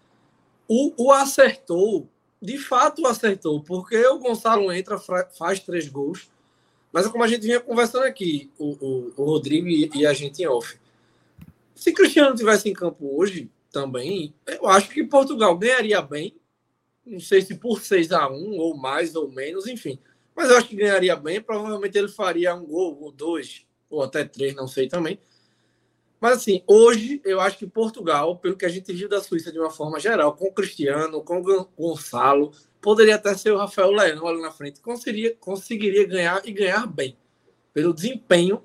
O, 0.68 0.94
o 1.08 1.12
acertou, 1.12 2.08
de 2.42 2.58
fato 2.58 3.06
acertou, 3.06 3.62
porque 3.62 3.98
o 4.08 4.20
Gonçalo 4.20 4.72
entra, 4.72 4.98
faz 4.98 5.60
três 5.60 5.90
gols 5.90 6.30
mas 6.92 7.06
é 7.06 7.10
como 7.10 7.24
a 7.24 7.28
gente 7.28 7.42
vinha 7.42 7.60
conversando 7.60 8.04
aqui, 8.04 8.50
o, 8.58 8.72
o, 8.72 9.14
o 9.16 9.24
Rodrigo 9.26 9.68
e, 9.68 9.90
e, 9.94 10.06
a 10.06 10.14
gente 10.14 10.42
em 10.42 10.48
off. 10.48 10.80
Se 11.76 11.94
Cristiano 11.94 12.36
tivesse 12.36 12.70
em 12.70 12.74
campo 12.74 13.18
hoje 13.18 13.50
também, 13.72 14.34
eu 14.48 14.68
acho 14.68 14.90
que 14.90 15.04
Portugal 15.04 15.58
ganharia 15.58 16.02
bem. 16.02 16.36
Não 17.06 17.20
sei 17.20 17.42
se 17.42 17.56
por 17.56 17.82
6 17.82 18.12
a 18.12 18.30
1 18.30 18.58
ou 18.58 18.76
mais 18.76 19.16
ou 19.16 19.30
menos, 19.30 19.68
enfim. 19.68 20.00
Mas 20.36 20.50
eu 20.50 20.58
acho 20.58 20.68
que 20.68 20.76
ganharia 20.76 21.16
bem. 21.16 21.42
Provavelmente 21.42 21.98
ele 21.98 22.08
faria 22.08 22.56
um 22.56 22.66
gol 22.66 22.98
ou 23.02 23.12
dois, 23.12 23.66
ou 23.90 24.04
até 24.04 24.24
três, 24.24 24.56
não 24.56 24.68
sei 24.68 24.88
também. 24.88 25.20
Mas 26.20 26.38
assim, 26.38 26.64
hoje 26.68 27.22
eu 27.24 27.40
acho 27.40 27.58
que 27.58 27.66
Portugal, 27.66 28.36
pelo 28.38 28.58
que 28.58 28.66
a 28.66 28.70
gente 28.70 28.92
viu 28.92 29.08
da 29.08 29.22
Suíça 29.22 29.52
de 29.52 29.60
uma 29.60 29.70
forma 29.70 30.00
geral, 30.00 30.36
com 30.36 30.52
Cristiano, 30.52 31.24
com 31.24 31.42
Gonçalo, 31.78 32.52
poderia 32.82 33.16
até 33.16 33.36
ser 33.36 33.52
o 33.52 33.58
Rafael 33.58 33.92
Leão 33.92 34.28
ali 34.28 34.42
na 34.42 34.52
frente, 34.52 34.80
conseguiria, 34.80 35.36
conseguiria 35.40 36.08
ganhar 36.08 36.42
e 36.46 36.52
ganhar 36.52 36.88
bem, 36.88 37.18
pelo 37.74 37.94
desempenho 37.94 38.64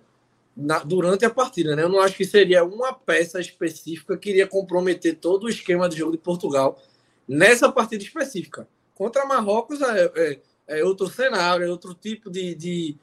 na, 0.56 0.78
durante 0.78 1.24
a 1.24 1.30
partida. 1.30 1.74
Né? 1.74 1.82
Eu 1.82 1.88
não 1.88 2.00
acho 2.00 2.16
que 2.16 2.24
seria 2.24 2.64
uma 2.64 2.92
peça 2.92 3.40
específica 3.40 4.16
que 4.16 4.30
iria 4.30 4.46
comprometer 4.46 5.16
todo 5.16 5.44
o 5.44 5.48
esquema 5.48 5.88
de 5.88 5.96
jogo 5.96 6.12
de 6.12 6.18
Portugal 6.18 6.80
nessa 7.26 7.70
partida 7.70 8.02
específica. 8.02 8.68
Contra 8.94 9.26
Marrocos 9.26 9.80
é, 9.82 10.12
é, 10.14 10.40
é 10.78 10.84
outro 10.84 11.08
cenário, 11.08 11.66
é 11.66 11.70
outro 11.70 11.94
tipo 11.94 12.30
de, 12.30 12.54
de, 12.54 12.96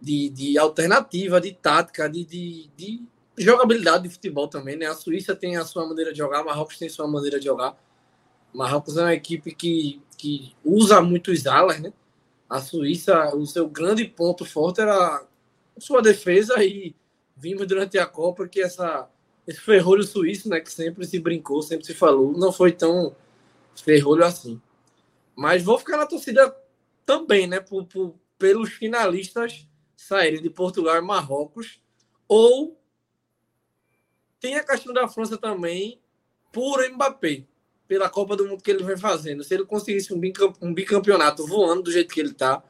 de, 0.00 0.30
de 0.30 0.58
alternativa, 0.58 1.40
de 1.40 1.52
tática, 1.52 2.08
de, 2.08 2.24
de, 2.24 2.70
de, 2.76 3.02
jogabilidade 3.36 4.04
de 4.04 4.14
futebol 4.14 4.48
também. 4.48 4.76
Né? 4.76 4.86
A 4.86 4.94
Suíça 4.94 5.36
tem 5.36 5.56
a 5.56 5.64
sua 5.64 5.86
maneira 5.86 6.12
de 6.12 6.18
jogar, 6.18 6.42
Marrocos 6.42 6.78
tem 6.78 6.88
a 6.88 6.90
sua 6.90 7.06
maneira 7.06 7.38
de 7.38 7.44
jogar. 7.44 7.76
Marrocos 8.52 8.96
é 8.96 9.02
uma 9.02 9.14
equipe 9.14 9.54
que 9.54 10.00
que 10.16 10.54
usa 10.64 11.00
muitos 11.00 11.46
alas, 11.46 11.80
né? 11.80 11.92
A 12.48 12.60
Suíça, 12.60 13.34
o 13.34 13.46
seu 13.46 13.68
grande 13.68 14.04
ponto 14.04 14.44
forte 14.44 14.80
era 14.80 15.24
sua 15.78 16.00
defesa 16.00 16.62
e 16.64 16.94
vimos 17.36 17.66
durante 17.66 17.98
a 17.98 18.06
Copa 18.06 18.48
que 18.48 18.60
essa, 18.60 19.08
esse 19.46 19.60
ferrolho 19.60 20.04
suíço, 20.04 20.48
né, 20.48 20.60
que 20.60 20.72
sempre 20.72 21.04
se 21.04 21.18
brincou, 21.18 21.60
sempre 21.60 21.84
se 21.84 21.92
falou, 21.92 22.32
não 22.32 22.52
foi 22.52 22.72
tão 22.72 23.14
ferrolho 23.84 24.24
assim. 24.24 24.60
Mas 25.34 25.62
vou 25.62 25.78
ficar 25.78 25.98
na 25.98 26.06
torcida 26.06 26.56
também, 27.04 27.46
né, 27.46 27.60
por, 27.60 27.84
por, 27.84 28.14
pelos 28.38 28.70
finalistas 28.70 29.66
saírem 29.96 30.40
de 30.40 30.48
Portugal 30.48 30.96
e 30.96 31.00
Marrocos, 31.00 31.80
ou 32.28 32.80
tem 34.40 34.56
a 34.56 34.64
questão 34.64 34.94
da 34.94 35.08
França 35.08 35.36
também 35.36 36.00
por 36.52 36.78
Mbappé 36.88 37.44
pela 37.88 38.08
Copa 38.08 38.36
do 38.36 38.46
Mundo 38.46 38.62
que 38.62 38.70
ele 38.70 38.84
vem 38.84 38.96
fazendo. 38.96 39.44
Se 39.44 39.54
ele 39.54 39.64
conseguisse 39.64 40.12
um 40.12 40.72
bicampeonato 40.74 41.46
voando 41.46 41.82
do 41.82 41.92
jeito 41.92 42.12
que 42.12 42.20
ele 42.20 42.30
está, 42.30 42.62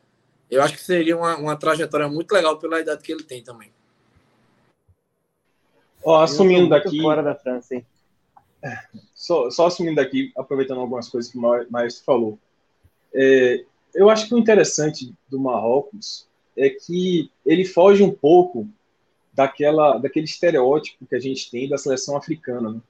eu 0.51 0.63
acho 0.63 0.75
que 0.75 0.83
seria 0.83 1.17
uma, 1.17 1.37
uma 1.37 1.57
trajetória 1.57 2.09
muito 2.09 2.33
legal 2.33 2.59
pela 2.59 2.81
idade 2.81 3.03
que 3.03 3.13
ele 3.13 3.25
tem 3.25 3.43
também. 3.43 3.73
Ó, 6.05 6.23
assumindo 6.23 6.69
daqui. 6.69 7.01
Fora 7.01 7.23
da 7.23 7.35
França, 7.35 7.75
hein? 7.75 7.87
Só, 9.15 9.51
só 9.51 9.67
assumindo 9.67 9.97
daqui, 9.97 10.33
aproveitando 10.37 10.81
algumas 10.81 11.09
coisas 11.09 11.31
que 11.31 11.39
o 11.39 11.67
Maestro 11.71 12.05
falou. 12.05 12.39
É, 13.13 13.65
eu 13.95 14.11
acho 14.11 14.29
que 14.29 14.35
o 14.35 14.39
interessante 14.39 15.13
do 15.29 15.41
Marrocos 15.41 16.29
é 16.57 16.71
que 16.71 17.31
ele 17.45 17.65
foge 17.65 18.03
um 18.03 18.13
pouco 18.13 18.69
daquela, 19.33 19.99
daquele 19.99 20.27
estereótipo 20.27 21.07
que 21.07 21.15
a 21.15 21.21
gente 21.21 21.51
tem 21.51 21.69
da 21.69 21.79
seleção 21.79 22.17
africana. 22.17 22.73
Né? 22.73 22.81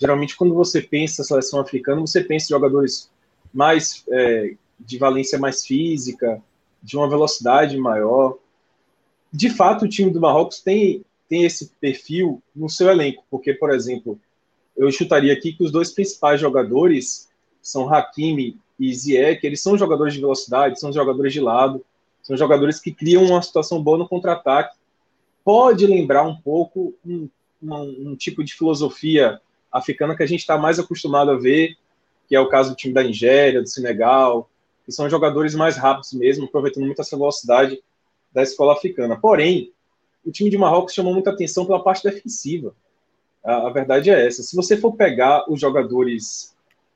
Geralmente, 0.00 0.34
quando 0.34 0.54
você 0.54 0.80
pensa 0.80 1.22
seleção 1.22 1.60
africana, 1.60 2.00
você 2.00 2.24
pensa 2.24 2.46
em 2.46 2.56
jogadores 2.56 3.10
mais 3.52 4.02
é, 4.08 4.54
de 4.78 4.96
valência 4.96 5.38
mais 5.38 5.66
física, 5.66 6.42
de 6.82 6.96
uma 6.96 7.06
velocidade 7.06 7.76
maior. 7.76 8.38
De 9.30 9.50
fato, 9.50 9.84
o 9.84 9.88
time 9.88 10.10
do 10.10 10.18
Marrocos 10.18 10.60
tem, 10.60 11.04
tem 11.28 11.44
esse 11.44 11.70
perfil 11.78 12.42
no 12.56 12.70
seu 12.70 12.88
elenco, 12.88 13.22
porque, 13.30 13.52
por 13.52 13.70
exemplo, 13.70 14.18
eu 14.74 14.90
chutaria 14.90 15.34
aqui 15.34 15.52
que 15.52 15.62
os 15.62 15.70
dois 15.70 15.92
principais 15.92 16.40
jogadores 16.40 17.28
são 17.60 17.92
Hakimi 17.92 18.58
e 18.78 18.94
Ziyech, 18.94 19.46
eles 19.46 19.60
são 19.60 19.76
jogadores 19.76 20.14
de 20.14 20.20
velocidade, 20.20 20.80
são 20.80 20.90
jogadores 20.90 21.34
de 21.34 21.40
lado, 21.40 21.84
são 22.22 22.38
jogadores 22.38 22.80
que 22.80 22.90
criam 22.90 23.26
uma 23.26 23.42
situação 23.42 23.82
boa 23.82 23.98
no 23.98 24.08
contra-ataque. 24.08 24.78
Pode 25.44 25.86
lembrar 25.86 26.22
um 26.22 26.36
pouco 26.36 26.94
um, 27.04 27.28
um, 27.62 28.10
um 28.10 28.16
tipo 28.16 28.42
de 28.42 28.54
filosofia 28.54 29.38
africana 29.72 30.16
que 30.16 30.22
a 30.22 30.26
gente 30.26 30.40
está 30.40 30.58
mais 30.58 30.78
acostumado 30.78 31.30
a 31.30 31.36
ver, 31.36 31.76
que 32.28 32.36
é 32.36 32.40
o 32.40 32.48
caso 32.48 32.70
do 32.70 32.76
time 32.76 32.94
da 32.94 33.02
Nigéria, 33.02 33.60
do 33.60 33.68
Senegal, 33.68 34.48
que 34.84 34.92
são 34.92 35.08
jogadores 35.08 35.54
mais 35.54 35.76
rápidos 35.76 36.12
mesmo, 36.12 36.46
aproveitando 36.46 36.84
muito 36.84 37.00
essa 37.00 37.16
velocidade 37.16 37.82
da 38.32 38.42
escola 38.42 38.72
africana. 38.72 39.18
Porém, 39.18 39.72
o 40.24 40.30
time 40.30 40.50
de 40.50 40.58
Marrocos 40.58 40.94
chamou 40.94 41.12
muita 41.12 41.30
atenção 41.30 41.64
pela 41.64 41.82
parte 41.82 42.02
defensiva. 42.02 42.74
A, 43.44 43.68
a 43.68 43.70
verdade 43.70 44.10
é 44.10 44.26
essa. 44.26 44.42
Se 44.42 44.54
você 44.54 44.76
for 44.76 44.92
pegar 44.94 45.50
os 45.50 45.60
jogadores 45.60 46.54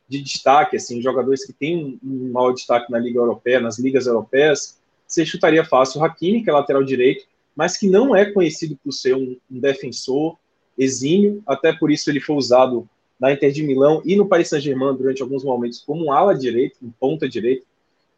de 0.09 0.21
destaque, 0.21 0.77
assim, 0.77 1.01
jogadores 1.01 1.45
que 1.45 1.53
têm 1.53 1.99
um, 2.05 2.31
maior 2.33 2.53
destaque 2.53 2.91
na 2.91 2.99
Liga 2.99 3.19
Europeia, 3.19 3.61
nas 3.61 3.79
ligas 3.79 4.07
europeias, 4.07 4.79
você 5.07 5.25
chutaria 5.25 5.65
fácil 5.65 6.01
o 6.01 6.05
Hakimi, 6.05 6.43
que 6.43 6.51
é 6.51 6.53
lateral 6.53 6.83
direito, 6.83 7.27
mas 7.57 7.77
que 7.77 7.89
não 7.89 8.15
é 8.15 8.31
conhecido 8.31 8.79
por 8.83 8.93
ser 8.93 9.15
um, 9.15 9.37
um 9.51 9.59
defensor, 9.61 10.37
exímio, 10.77 11.43
até 11.47 11.73
por 11.73 11.91
isso 11.91 12.11
ele 12.11 12.21
foi 12.21 12.37
usado 12.37 12.89
na 13.19 13.33
Inter 13.33 13.53
de 13.53 13.63
Milão 13.63 14.03
e 14.05 14.17
no 14.17 14.27
Paris 14.27 14.49
Saint-Germain 14.49 14.97
durante 14.97 15.23
alguns 15.23 15.45
momentos 15.45 15.81
como 15.81 16.07
um 16.07 16.13
ala 16.13 16.35
direito, 16.35 16.79
um 16.83 16.91
ponta 16.91 17.29
direito, 17.29 17.67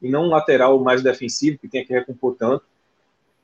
e 0.01 0.09
não 0.09 0.25
um 0.25 0.31
lateral 0.31 0.79
mais 0.81 1.03
defensivo, 1.03 1.59
que 1.59 1.69
tem 1.69 1.85
que 1.85 1.93
recompor 1.93 2.35
tanto. 2.39 2.65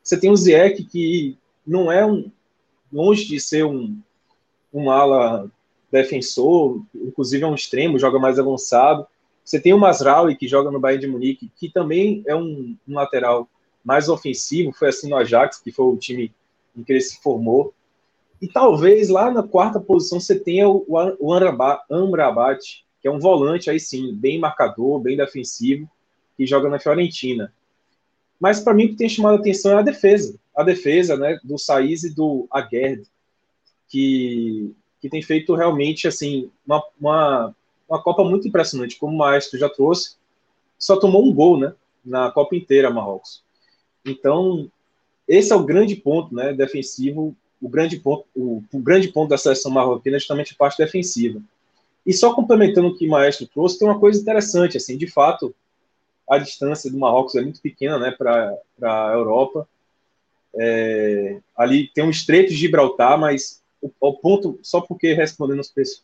Você 0.03 0.19
tem 0.19 0.31
o 0.31 0.37
Ziyech, 0.37 0.83
que 0.85 1.37
não 1.67 1.91
é 1.91 2.05
um, 2.05 2.31
longe 2.93 3.27
de 3.27 3.41
ser 3.41 3.65
um, 3.65 3.97
um 4.73 4.91
ala 4.91 5.51
defensor, 5.91 6.83
inclusive 6.95 7.45
é 7.45 7.47
um 7.47 7.55
extremo, 7.55 7.99
joga 7.99 8.19
mais 8.19 8.39
avançado. 8.39 9.07
Você 9.45 9.61
tem 9.61 9.73
o 9.73 9.79
Masraoui, 9.79 10.37
que 10.37 10.47
joga 10.47 10.71
no 10.71 10.81
Bayern 10.81 11.07
de 11.07 11.11
Munique, 11.11 11.51
que 11.57 11.69
também 11.71 12.23
é 12.27 12.35
um, 12.35 12.77
um 12.87 12.95
lateral 12.95 13.49
mais 13.85 14.09
ofensivo, 14.09 14.73
foi 14.73 14.89
assim 14.89 15.09
no 15.09 15.17
Ajax, 15.17 15.61
que 15.61 15.73
foi 15.73 15.87
o 15.87 15.97
time 15.97 16.33
em 16.77 16.83
que 16.83 16.93
ele 16.93 17.01
se 17.01 17.21
formou. 17.21 17.75
E 18.43 18.49
talvez 18.49 19.09
lá 19.09 19.31
na 19.31 19.45
quarta 19.45 19.79
posição 19.79 20.19
você 20.19 20.37
tenha 20.37 20.69
o, 20.69 20.85
o 20.89 21.33
Amrabat, 21.33 22.85
que 23.01 23.07
é 23.07 23.11
um 23.11 23.21
volante 23.21 23.71
aí 23.71 23.79
sim, 23.79 24.13
bem 24.17 24.37
marcador, 24.37 24.99
bem 24.99 25.17
defensivo, 25.17 25.89
que 26.37 26.45
joga 26.45 26.69
na 26.69 26.81
Fiorentina. 26.81 27.55
Mas 28.41 28.59
para 28.59 28.75
mim 28.75 28.87
o 28.87 28.89
que 28.89 28.97
tem 28.97 29.09
chamado 29.09 29.37
a 29.37 29.39
atenção 29.39 29.71
é 29.71 29.77
a 29.77 29.83
defesa. 29.83 30.37
A 30.57 30.65
defesa 30.65 31.17
né, 31.17 31.39
do 31.45 31.57
Saiz 31.57 32.03
e 32.03 32.13
do 32.13 32.49
Aguerd, 32.51 33.05
que, 33.87 34.75
que 35.01 35.09
tem 35.09 35.23
feito 35.23 35.55
realmente 35.55 36.09
assim 36.09 36.51
uma, 36.67 36.83
uma, 37.01 37.55
uma 37.89 38.03
Copa 38.03 38.25
muito 38.25 38.49
impressionante, 38.49 38.99
como 38.99 39.15
o 39.15 39.19
Maestro 39.19 39.57
já 39.57 39.69
trouxe. 39.69 40.17
Só 40.77 40.97
tomou 40.97 41.25
um 41.25 41.33
gol 41.33 41.61
né, 41.61 41.73
na 42.05 42.33
Copa 42.33 42.57
inteira, 42.57 42.91
Marrocos. 42.91 43.45
Então, 44.05 44.69
esse 45.29 45.53
é 45.53 45.55
o 45.55 45.65
grande 45.65 45.95
ponto 45.95 46.35
né, 46.35 46.53
defensivo 46.53 47.37
o 47.63 47.69
grande 47.69 47.97
ponto, 47.99 48.27
o, 48.35 48.63
o, 48.73 48.79
grande 48.81 49.09
ponto 49.09 49.31
da 49.31 49.39
seleção 49.39 49.71
marroquina 49.71 50.17
é 50.17 50.19
justamente 50.19 50.53
a 50.53 50.57
parte 50.57 50.79
defensiva. 50.79 51.41
E 52.05 52.13
só 52.13 52.35
complementando 52.35 52.89
o 52.89 52.99
que 52.99 53.07
o 53.07 53.11
Maestro 53.11 53.47
trouxe, 53.47 53.79
tem 53.79 53.87
uma 53.87 54.01
coisa 54.01 54.21
interessante, 54.21 54.77
assim, 54.77 54.99
de 54.99 55.07
fato, 55.07 55.55
a 56.29 56.39
distância 56.39 56.91
do 56.91 56.99
Marrocos 56.99 57.37
é 57.37 57.41
muito 57.41 57.61
pequena, 57.61 57.99
né, 57.99 58.11
para 58.11 58.53
a 58.83 59.13
Europa. 59.13 59.69
É, 60.55 61.39
ali 61.57 61.89
tem 61.95 62.03
um 62.03 62.11
estreito 62.11 62.51
de 62.51 62.57
Gibraltar, 62.57 63.17
mas 63.17 63.63
o, 63.81 63.91
o 64.01 64.13
ponto, 64.15 64.59
só 64.61 64.81
porque 64.81 65.13
respondendo 65.13 65.61
os 65.61 65.71
preços, 65.71 66.03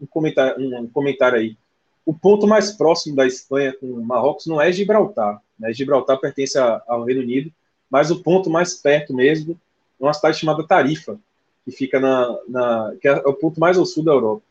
um 0.00 0.06
comentário, 0.06 0.60
um, 0.60 0.80
um 0.80 0.88
comentário 0.88 1.38
aí, 1.38 1.56
o 2.04 2.12
ponto 2.12 2.46
mais 2.46 2.72
próximo 2.72 3.14
da 3.14 3.26
Espanha 3.26 3.72
com 3.72 3.86
o 3.86 4.04
Marrocos 4.04 4.46
não 4.46 4.60
é 4.60 4.72
Gibraltar, 4.72 5.40
né? 5.58 5.72
Gibraltar 5.72 6.18
pertence 6.18 6.58
ao 6.58 7.04
Reino 7.04 7.22
Unido, 7.22 7.52
mas 7.88 8.10
o 8.10 8.22
ponto 8.22 8.50
mais 8.50 8.74
perto 8.74 9.14
mesmo 9.14 9.58
numa 9.98 10.14
cidade 10.14 10.38
chamada 10.38 10.66
Tarifa, 10.66 11.18
que 11.64 11.70
fica 11.70 11.98
na, 11.98 12.38
na 12.48 12.94
que 13.00 13.08
é 13.08 13.16
o 13.26 13.34
ponto 13.34 13.58
mais 13.58 13.76
ao 13.78 13.86
sul 13.86 14.04
da 14.04 14.12
Europa. 14.12 14.42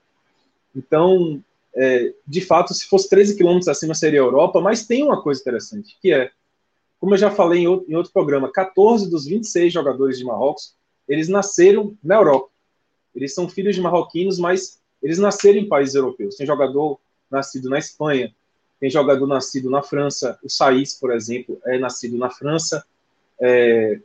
Então, 0.76 1.42
é, 1.76 2.14
de 2.28 2.42
fato, 2.42 2.74
se 2.74 2.86
fosse 2.86 3.10
13 3.10 3.36
quilômetros 3.36 3.68
acima 3.68 3.94
seria 3.94 4.22
a 4.22 4.24
Europa, 4.24 4.60
mas 4.62 4.86
tem 4.86 5.04
uma 5.04 5.22
coisa 5.22 5.42
interessante, 5.42 5.98
que 6.02 6.14
é 6.14 6.32
como 7.00 7.14
eu 7.14 7.20
já 7.20 7.30
falei 7.30 7.62
em 7.62 7.68
outro, 7.68 7.92
em 7.92 7.96
outro 7.96 8.12
programa, 8.12 8.52
14 8.52 9.10
dos 9.10 9.26
26 9.26 9.72
jogadores 9.72 10.18
de 10.18 10.26
Marrocos, 10.26 10.74
eles 11.08 11.28
nasceram 11.28 11.96
na 12.04 12.16
Europa. 12.16 12.50
Eles 13.16 13.34
são 13.34 13.48
filhos 13.48 13.76
de 13.76 13.82
marroquinos, 13.82 14.40
mas 14.40 14.80
eles 15.04 15.20
nasceram 15.20 15.60
em 15.60 15.68
países 15.68 15.94
europeus. 15.94 16.36
Tem 16.36 16.48
jogador 16.48 17.00
nascido 17.30 17.70
na 17.70 17.78
Espanha, 17.78 18.34
tem 18.80 18.90
jogador 18.90 19.28
nascido 19.28 19.70
na 19.70 19.84
França. 19.84 20.40
O 20.44 20.50
Saiz, 20.50 20.96
por 20.96 21.14
exemplo, 21.14 21.60
é 21.66 21.78
nascido 21.78 22.18
na 22.18 22.30
França. 22.30 22.84
É, 23.40 24.00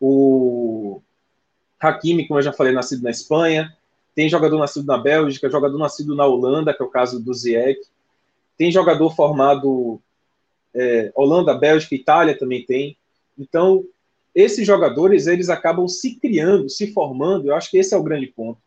o 0.00 1.00
Hakimi, 1.80 2.26
como 2.26 2.38
eu 2.38 2.44
já 2.44 2.52
falei, 2.52 2.72
nascido 2.72 3.02
na 3.02 3.10
Espanha. 3.10 3.76
Tem 4.14 4.28
jogador 4.28 4.58
nascido 4.58 4.86
na 4.86 4.98
Bélgica, 4.98 5.50
jogador 5.50 5.78
nascido 5.78 6.14
na 6.14 6.26
Holanda, 6.26 6.74
que 6.74 6.82
é 6.82 6.86
o 6.86 6.90
caso 6.90 7.20
do 7.20 7.32
Ziyech. 7.32 7.80
Tem 8.56 8.72
jogador 8.72 9.14
formado 9.14 10.00
é, 10.74 11.12
Holanda, 11.14 11.54
Bélgica, 11.54 11.94
Itália 11.94 12.38
também 12.38 12.64
tem. 12.64 12.96
Então, 13.38 13.84
esses 14.34 14.66
jogadores, 14.66 15.26
eles 15.26 15.48
acabam 15.48 15.88
se 15.88 16.16
criando, 16.16 16.68
se 16.68 16.92
formando, 16.92 17.48
eu 17.48 17.54
acho 17.54 17.70
que 17.70 17.78
esse 17.78 17.94
é 17.94 17.96
o 17.96 18.02
grande 18.02 18.26
ponto. 18.26 18.60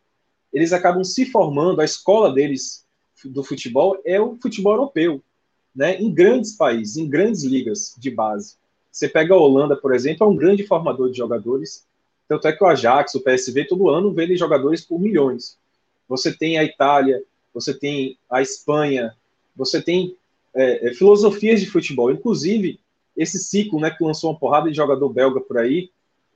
Eles 0.52 0.74
acabam 0.74 1.04
se 1.04 1.26
formando, 1.26 1.82
a 1.82 1.86
escola 1.86 2.34
deles 2.34 2.86
do 3.24 3.44
futebol 3.44 4.02
é 4.06 4.20
o 4.20 4.36
futebol 4.36 4.74
europeu, 4.74 5.22
né? 5.76 5.98
em 6.02 6.14
grandes 6.14 6.54
países, 6.54 6.98
em 6.98 7.08
grandes 7.08 7.44
ligas 7.44 7.96
de 7.98 8.10
base. 8.10 8.56
Você 8.92 9.08
pega 9.08 9.34
a 9.34 9.38
Holanda, 9.38 9.76
por 9.76 9.96
exemplo, 9.96 10.28
é 10.28 10.30
um 10.30 10.36
grande 10.36 10.66
formador 10.66 11.10
de 11.10 11.18
jogadores, 11.18 11.86
tanto 12.28 12.48
é 12.48 12.54
que 12.54 12.64
o 12.64 12.68
Ajax, 12.68 13.16
o 13.16 13.22
PSV, 13.22 13.66
todo 13.66 13.90
ano 13.90 14.14
vende 14.14 14.36
jogadores 14.36 14.82
por 14.82 15.00
milhões. 15.00 15.58
Você 16.08 16.32
tem 16.36 16.58
a 16.58 16.64
Itália, 16.64 17.24
você 17.54 17.74
tem 17.74 18.18
a 18.30 18.42
Espanha, 18.42 19.16
você 19.56 19.82
tem 19.82 20.16
é, 20.54 20.90
é, 20.90 20.94
filosofias 20.94 21.60
de 21.60 21.70
futebol. 21.70 22.12
Inclusive, 22.12 22.80
esse 23.16 23.40
ciclo 23.40 23.80
né, 23.80 23.92
que 23.92 24.04
lançou 24.04 24.30
uma 24.30 24.40
porrada 24.40 24.70
de 24.70 24.76
jogador 24.76 25.10
belga 25.10 25.40
por 25.42 25.58
aí, 25.58 25.90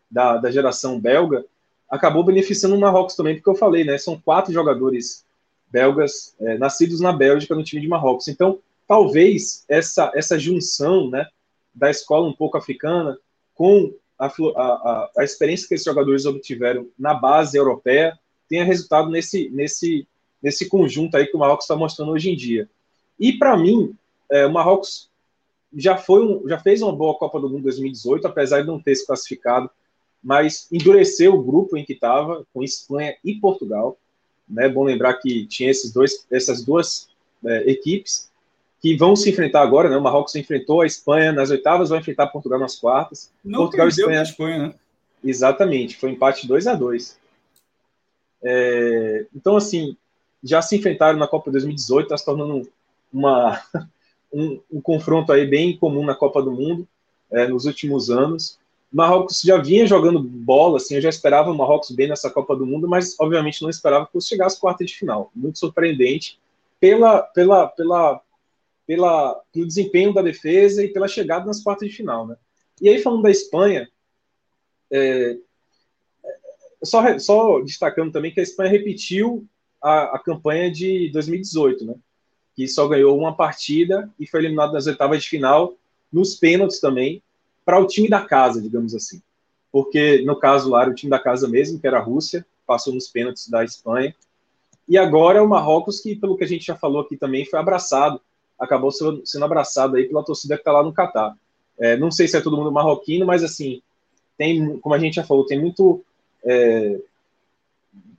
da, 0.10 0.38
da 0.38 0.52
geração 0.52 1.00
belga, 1.00 1.46
acabou 1.90 2.24
beneficiando 2.24 2.76
o 2.76 2.80
Marrocos 2.80 3.16
também, 3.16 3.36
porque 3.36 3.50
eu 3.50 3.56
falei, 3.56 3.84
né? 3.84 3.98
São 3.98 4.20
quatro 4.20 4.54
jogadores 4.54 5.26
belgas 5.70 6.36
é, 6.40 6.58
nascidos 6.58 7.00
na 7.00 7.12
Bélgica 7.12 7.56
no 7.56 7.64
time 7.64 7.82
de 7.82 7.88
Marrocos. 7.88 8.28
Então, 8.28 8.60
talvez 8.88 9.66
essa, 9.68 10.12
essa 10.16 10.38
junção 10.38 11.10
né, 11.10 11.28
da 11.76 11.90
escola 11.90 12.28
um 12.28 12.34
pouco 12.34 12.58
africana 12.58 13.18
com 13.54 13.94
a, 14.18 14.28
a, 14.28 15.12
a 15.18 15.24
experiência 15.24 15.68
que 15.68 15.74
esses 15.74 15.86
jogadores 15.86 16.26
obtiveram 16.26 16.88
na 16.98 17.14
base 17.14 17.58
europeia 17.58 18.18
tenha 18.48 18.64
resultado 18.64 19.10
nesse, 19.10 19.50
nesse, 19.50 20.08
nesse 20.42 20.70
conjunto 20.70 21.16
aí 21.16 21.28
que 21.28 21.36
o 21.36 21.40
Marrocos 21.40 21.66
está 21.66 21.76
mostrando 21.76 22.12
hoje 22.12 22.32
em 22.32 22.36
dia. 22.36 22.70
E 23.20 23.34
para 23.34 23.58
mim, 23.58 23.96
é, 24.32 24.46
o 24.46 24.52
Marrocos 24.52 25.10
já, 25.76 25.98
foi 25.98 26.26
um, 26.26 26.48
já 26.48 26.60
fez 26.60 26.82
uma 26.82 26.96
boa 26.96 27.18
Copa 27.18 27.40
do 27.40 27.50
Mundo 27.50 27.64
2018, 27.64 28.28
apesar 28.28 28.62
de 28.62 28.68
não 28.68 28.80
ter 28.80 28.96
se 28.96 29.06
classificado, 29.06 29.70
mas 30.24 30.68
endureceu 30.72 31.36
o 31.36 31.44
grupo 31.44 31.78
em 31.78 31.84
que 31.84 31.94
estava, 31.94 32.46
com 32.54 32.64
Espanha 32.64 33.16
e 33.24 33.36
Portugal. 33.36 33.98
Né? 34.48 34.70
Bom 34.70 34.84
lembrar 34.84 35.16
que 35.16 35.46
tinha 35.46 35.70
esses 35.70 35.92
dois, 35.92 36.26
essas 36.32 36.64
duas 36.64 37.10
é, 37.46 37.70
equipes 37.70 38.32
que 38.82 38.96
vão 38.96 39.16
se 39.16 39.30
enfrentar 39.30 39.62
agora. 39.62 39.90
Né? 39.90 39.98
O 39.98 40.02
Marrocos 40.02 40.36
enfrentou 40.36 40.82
a 40.82 40.86
Espanha 40.86 41.32
nas 41.32 41.50
oitavas, 41.50 41.90
vai 41.90 42.00
enfrentar 42.00 42.28
Portugal 42.28 42.60
nas 42.60 42.76
quartas. 42.76 43.32
Não 43.44 43.60
Portugal 43.60 43.88
perdeu 43.88 44.06
Espanha, 44.10 44.22
Espanha, 44.24 44.58
né? 44.68 44.74
Exatamente, 45.24 45.98
foi 45.98 46.12
empate 46.12 46.48
2 46.48 46.68
a 46.68 46.76
2 46.76 47.18
é, 48.44 49.26
Então, 49.36 49.58
assim, 49.58 49.98
já 50.44 50.62
se 50.62 50.76
enfrentaram 50.76 51.18
na 51.18 51.28
Copa 51.28 51.50
2018, 51.50 52.06
está 52.06 52.18
se 52.18 52.26
tornando 52.26 52.70
uma, 53.12 53.60
um, 54.32 54.62
um, 54.72 54.80
confronto 54.80 55.32
aí 55.34 55.48
bem 55.48 55.76
comum 55.76 56.06
na 56.06 56.14
Copa 56.14 56.44
do 56.44 56.52
Mundo 56.52 56.88
é, 57.32 57.48
nos 57.48 57.66
últimos 57.66 58.12
anos. 58.12 58.60
O 58.94 58.98
Marrocos 58.98 59.42
já 59.42 59.58
vinha 59.58 59.88
jogando 59.88 60.22
bola, 60.22 60.78
assim, 60.78 60.96
eu 60.96 61.02
já 61.02 61.10
esperava 61.10 61.50
o 61.50 61.58
Marrocos 61.58 61.90
bem 61.90 62.08
nessa 62.08 62.30
Copa 62.30 62.56
do 62.56 62.68
Mundo, 62.68 62.88
mas 62.88 63.16
obviamente 63.20 63.64
não 63.64 63.70
esperava 63.70 64.06
que 64.06 64.12
fosse 64.12 64.30
chegar 64.30 64.46
às 64.46 64.60
quartas 64.60 64.88
de 64.88 64.96
final. 64.96 65.32
Muito 65.36 65.58
surpreendente 65.58 66.38
pela, 66.80 67.24
pela, 67.24 67.68
pela, 67.68 68.22
pela, 68.86 69.36
pelo 69.52 69.68
desempenho 69.68 70.14
da 70.14 70.22
defesa 70.22 70.84
e 70.84 70.90
pela 70.90 71.08
chegada 71.08 71.46
nas 71.46 71.64
quartas 71.64 71.90
de 71.90 71.96
final, 71.96 72.28
né? 72.28 72.36
E 72.82 72.90
aí, 72.90 73.02
falando 73.02 73.24
da 73.24 73.32
Espanha, 73.32 73.90
é, 74.92 75.38
só, 76.84 77.18
só 77.20 77.60
destacando 77.62 78.12
também 78.12 78.34
que 78.34 78.40
a 78.40 78.44
Espanha 78.44 78.70
repetiu 78.70 79.46
a, 79.82 80.16
a 80.16 80.20
campanha 80.20 80.72
de 80.72 81.10
2018, 81.12 81.86
né? 81.86 81.96
que 82.56 82.68
só 82.68 82.88
ganhou 82.88 83.18
uma 83.18 83.36
partida 83.36 84.10
e 84.18 84.26
foi 84.26 84.40
eliminado 84.40 84.72
nas 84.72 84.88
oitavas 84.88 85.22
de 85.22 85.30
final, 85.30 85.76
nos 86.12 86.36
pênaltis 86.36 86.80
também, 86.80 87.22
para 87.66 87.80
o 87.80 87.86
time 87.86 88.08
da 88.08 88.22
casa, 88.22 88.62
digamos 88.62 88.96
assim. 88.96 89.22
Porque, 89.72 90.22
no 90.22 90.40
caso 90.40 90.70
lá, 90.70 90.84
era 90.84 90.92
o 90.92 90.96
time 90.96 91.10
da 91.10 91.20
casa 91.20 91.50
mesmo, 91.50 91.80
que 91.80 91.86
era 91.86 91.98
a 91.98 92.02
Rússia, 92.02 92.46
passou 92.66 92.94
nos 92.94 93.10
pênaltis 93.10 93.50
da 93.50 93.64
Espanha. 93.64 94.16
E 94.88 94.98
agora 94.98 95.40
é 95.40 95.42
o 95.42 95.50
Marrocos, 95.50 96.00
que, 96.00 96.16
pelo 96.16 96.38
que 96.38 96.46
a 96.46 96.48
gente 96.48 96.66
já 96.66 96.76
falou 96.76 97.02
aqui 97.02 97.18
também, 97.18 97.44
foi 97.44 97.60
abraçado, 97.60 98.22
acabou 98.60 98.92
sendo 98.92 99.46
abraçado 99.46 99.96
aí 99.96 100.06
pela 100.06 100.24
torcida 100.24 100.56
que 100.56 100.62
está 100.62 100.72
lá 100.72 100.84
no 100.84 100.94
Catar. 100.94 101.36
É, 101.78 101.98
não 101.98 102.10
sei 102.10 102.28
se 102.28 102.38
é 102.38 102.42
todo 102.42 102.58
mundo 102.58 102.72
marroquino, 102.72 103.26
mas 103.26 103.44
assim, 103.44 103.82
tem, 104.38 104.78
como 104.80 104.96
a 104.96 105.00
gente 105.00 105.16
já 105.16 105.24
falou, 105.24 105.46
tem 105.46 105.60
muito, 105.60 106.04
é, 106.44 107.00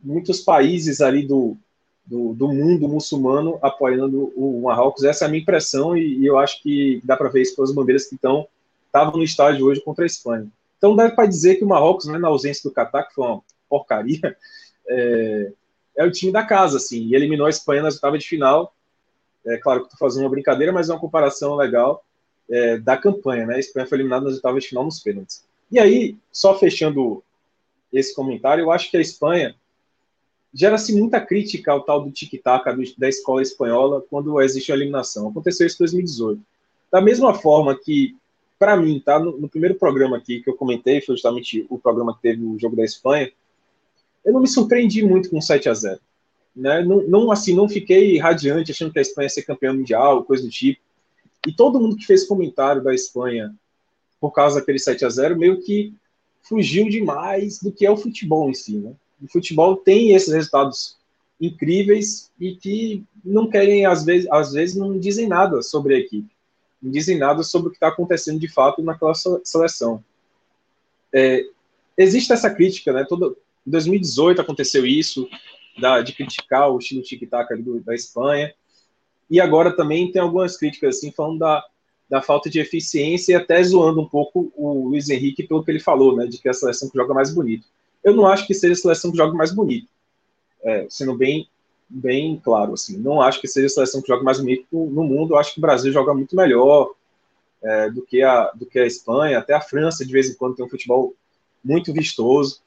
muitos 0.03 0.41
países 0.41 1.01
ali 1.01 1.26
do, 1.26 1.57
do, 2.05 2.34
do, 2.34 2.49
mundo 2.49 2.89
muçulmano 2.89 3.59
apoiando 3.62 4.32
o 4.37 4.62
Marrocos. 4.62 5.05
Essa 5.05 5.24
é 5.24 5.26
a 5.26 5.30
minha 5.30 5.43
impressão 5.43 5.97
e, 5.97 6.18
e 6.18 6.26
eu 6.26 6.39
acho 6.39 6.62
que 6.62 7.01
dá 7.05 7.16
para 7.16 7.28
ver 7.28 7.43
isso 7.43 7.57
pelas 7.57 7.72
bandeiras 7.72 8.07
que 8.07 8.14
estão 8.14 8.47
estavam 8.87 9.18
no 9.18 9.24
estádio 9.24 9.66
hoje 9.66 9.80
contra 9.80 10.05
a 10.05 10.07
Espanha. 10.07 10.47
Então 10.78 10.97
dá 10.97 11.11
para 11.11 11.26
dizer 11.26 11.57
que 11.57 11.64
o 11.64 11.68
Marrocos, 11.68 12.07
né, 12.07 12.18
na 12.18 12.28
ausência 12.28 12.68
do 12.68 12.74
Catar, 12.74 13.05
que 13.05 13.14
foi 13.14 13.26
uma 13.26 13.43
porcaria, 13.68 14.37
é, 14.89 15.53
é, 15.97 16.05
o 16.05 16.11
time 16.11 16.32
da 16.32 16.45
casa, 16.45 16.78
assim, 16.78 17.03
e 17.03 17.14
eliminou 17.14 17.47
a 17.47 17.51
Espanha 17.51 17.82
nas 17.82 17.95
oitavas 17.95 18.22
de 18.22 18.28
final. 18.28 18.72
É 19.47 19.57
claro 19.59 19.81
que 19.81 19.87
estou 19.87 19.99
fazendo 19.99 20.25
uma 20.25 20.31
brincadeira, 20.31 20.73
mas 20.73 20.89
é 20.89 20.93
uma 20.93 21.01
comparação 21.01 21.55
legal 21.55 22.05
é, 22.51 22.79
da 22.79 22.97
campanha, 22.97 23.47
né? 23.47 23.57
A 23.57 23.59
Espanha 23.59 23.87
foi 23.87 23.99
eliminada 23.99 24.25
nas 24.25 24.35
oitavas 24.35 24.63
de 24.63 24.69
final 24.69 24.85
nos 24.85 25.01
pênaltis. 25.01 25.45
E 25.71 25.79
aí, 25.79 26.17
só 26.33 26.59
fechando 26.59 27.23
esse 27.93 28.15
comentário, 28.15 28.63
eu 28.63 28.71
acho 28.71 28.91
que 28.91 28.97
a 28.97 29.01
Espanha 29.01 29.55
gera-se 30.53 30.99
muita 30.99 31.21
crítica 31.21 31.73
ao 31.73 31.83
tal 31.83 32.03
do 32.03 32.11
tic-tac 32.11 32.65
da 32.97 33.09
escola 33.09 33.43
espanhola 33.43 34.03
quando 34.09 34.41
existe 34.41 34.73
a 34.73 34.75
eliminação. 34.75 35.29
Aconteceu 35.29 35.67
isso 35.67 35.77
em 35.77 35.85
2018. 35.85 36.43
Da 36.91 37.01
mesma 37.01 37.35
forma 37.35 37.77
que, 37.77 38.17
para 38.59 38.77
mim, 38.77 39.01
tá, 39.05 39.19
no, 39.19 39.37
no, 39.37 39.49
primeiro 39.49 39.75
programa 39.75 40.17
aqui 40.17 40.41
que 40.41 40.49
eu 40.49 40.57
comentei, 40.57 41.01
foi 41.01 41.15
justamente 41.15 41.67
o 41.69 41.79
programa 41.79 42.15
que 42.15 42.23
teve 42.23 42.43
o 42.43 42.59
jogo 42.59 42.75
da 42.75 42.85
Espanha, 42.85 43.31
eu 44.25 44.33
não 44.33 44.41
me 44.41 44.49
surpreendi 44.49 45.05
muito 45.05 45.31
com 45.31 45.41
7 45.41 45.68
a 45.68 45.75
0 45.75 46.01
né? 46.57 46.83
não, 46.83 47.03
não, 47.07 47.30
assim, 47.30 47.54
não 47.54 47.68
fiquei 47.68 48.18
radiante 48.18 48.72
achando 48.72 48.92
que 48.92 48.99
a 48.99 49.03
Espanha 49.03 49.26
ia 49.26 49.30
ser 49.30 49.42
campeã 49.42 49.72
mundial, 49.72 50.24
coisa 50.24 50.42
do 50.42 50.50
tipo. 50.50 50.80
E 51.46 51.53
todo 51.53 51.80
mundo 51.80 51.96
que 51.96 52.07
fez 52.07 52.24
comentário 52.24 52.83
da 52.83 52.95
Espanha 52.95 53.54
por 54.20 54.33
causa 54.33 54.58
daquele 54.58 54.78
7 54.78 55.04
a 55.04 55.08
0 55.08 55.37
meio 55.37 55.61
que 55.61 55.92
fugiu 56.42 56.88
demais 56.88 57.61
do 57.61 57.70
que 57.70 57.84
é 57.84 57.91
o 57.91 57.96
futebol 57.96 58.49
em 58.49 58.54
si, 58.54 58.78
né? 58.78 58.95
o 59.22 59.28
futebol 59.28 59.76
tem 59.76 60.14
esses 60.14 60.33
resultados 60.33 60.96
incríveis 61.41 62.30
e 62.41 62.54
que 62.54 63.04
não 63.24 63.49
querem, 63.49 63.84
às 63.84 64.04
vezes, 64.04 64.28
às 64.30 64.53
vezes 64.53 64.76
não 64.76 64.99
dizem 64.99 65.28
nada 65.28 65.62
sobre 65.62 65.95
a 65.95 65.99
equipe, 65.99 66.28
não 66.80 66.91
dizem 66.91 67.18
nada 67.18 67.42
sobre 67.42 67.68
o 67.68 67.70
que 67.70 67.76
está 67.76 67.88
acontecendo 67.88 68.38
de 68.38 68.49
fato 68.49 68.83
naquela 68.83 69.12
seleção. 69.45 70.03
É, 71.12 71.45
existe 71.96 72.33
essa 72.33 72.50
crítica, 72.50 72.92
né? 72.92 73.04
Todo, 73.08 73.37
em 73.66 73.70
2018 73.70 74.41
aconteceu 74.41 74.87
isso, 74.87 75.28
da, 75.79 76.01
de 76.01 76.13
criticar 76.13 76.71
o 76.71 76.79
estilo 76.79 77.03
tic-tac 77.03 77.49
da 77.85 77.95
Espanha, 77.95 78.53
e 79.29 79.41
agora 79.41 79.75
também 79.75 80.11
tem 80.11 80.23
algumas 80.23 80.57
críticas, 80.57 80.97
assim, 80.97 81.11
falando 81.11 81.41
da, 81.41 81.65
da 82.09 82.23
falta 82.23 82.49
de 82.49 82.61
eficiência 82.61 83.33
e 83.33 83.35
até 83.35 83.63
zoando 83.63 84.01
um 84.01 84.09
pouco 84.09 84.53
o 84.57 84.89
Luiz 84.89 85.09
Henrique 85.09 85.43
pelo 85.43 85.65
que 85.65 85.71
ele 85.71 85.81
falou, 85.81 86.17
né? 86.17 86.27
De 86.27 86.39
que 86.39 86.49
é 86.49 86.51
a 86.53 86.55
seleção 86.55 86.89
que 86.89 86.97
joga 86.97 87.13
mais 87.13 87.35
bonito. 87.35 87.67
Eu 88.05 88.15
não 88.15 88.27
acho 88.27 88.47
que 88.47 88.55
seja 88.55 88.75
a 88.75 88.77
seleção 88.77 89.11
que 89.11 89.17
joga 89.17 89.35
mais 89.35 89.53
bonito, 89.53 89.89
é, 90.63 90.87
sendo 90.89 91.17
bem, 91.17 91.49
bem 91.89 92.41
claro, 92.43 92.75
assim. 92.75 92.97
Não 92.99 93.21
acho 93.21 93.41
que 93.41 93.49
seja 93.49 93.67
a 93.67 93.71
seleção 93.71 94.01
que 94.01 94.09
joga 94.09 94.23
mais 94.23 94.39
bonito 94.39 94.67
no 94.71 95.03
mundo. 95.03 95.35
Eu 95.35 95.39
acho 95.39 95.53
que 95.53 95.59
o 95.59 95.61
Brasil 95.61 95.93
joga 95.93 96.15
muito 96.15 96.37
melhor 96.37 96.93
é, 97.63 97.91
do, 97.91 98.03
que 98.03 98.23
a, 98.23 98.53
do 98.53 98.65
que 98.65 98.79
a 98.79 98.87
Espanha. 98.87 99.39
Até 99.39 99.55
a 99.55 99.61
França, 99.61 100.07
de 100.07 100.13
vez 100.13 100.31
em 100.31 100.35
quando, 100.35 100.55
tem 100.55 100.65
um 100.65 100.69
futebol 100.69 101.15
muito 101.65 101.93
vistoso. 101.93 102.61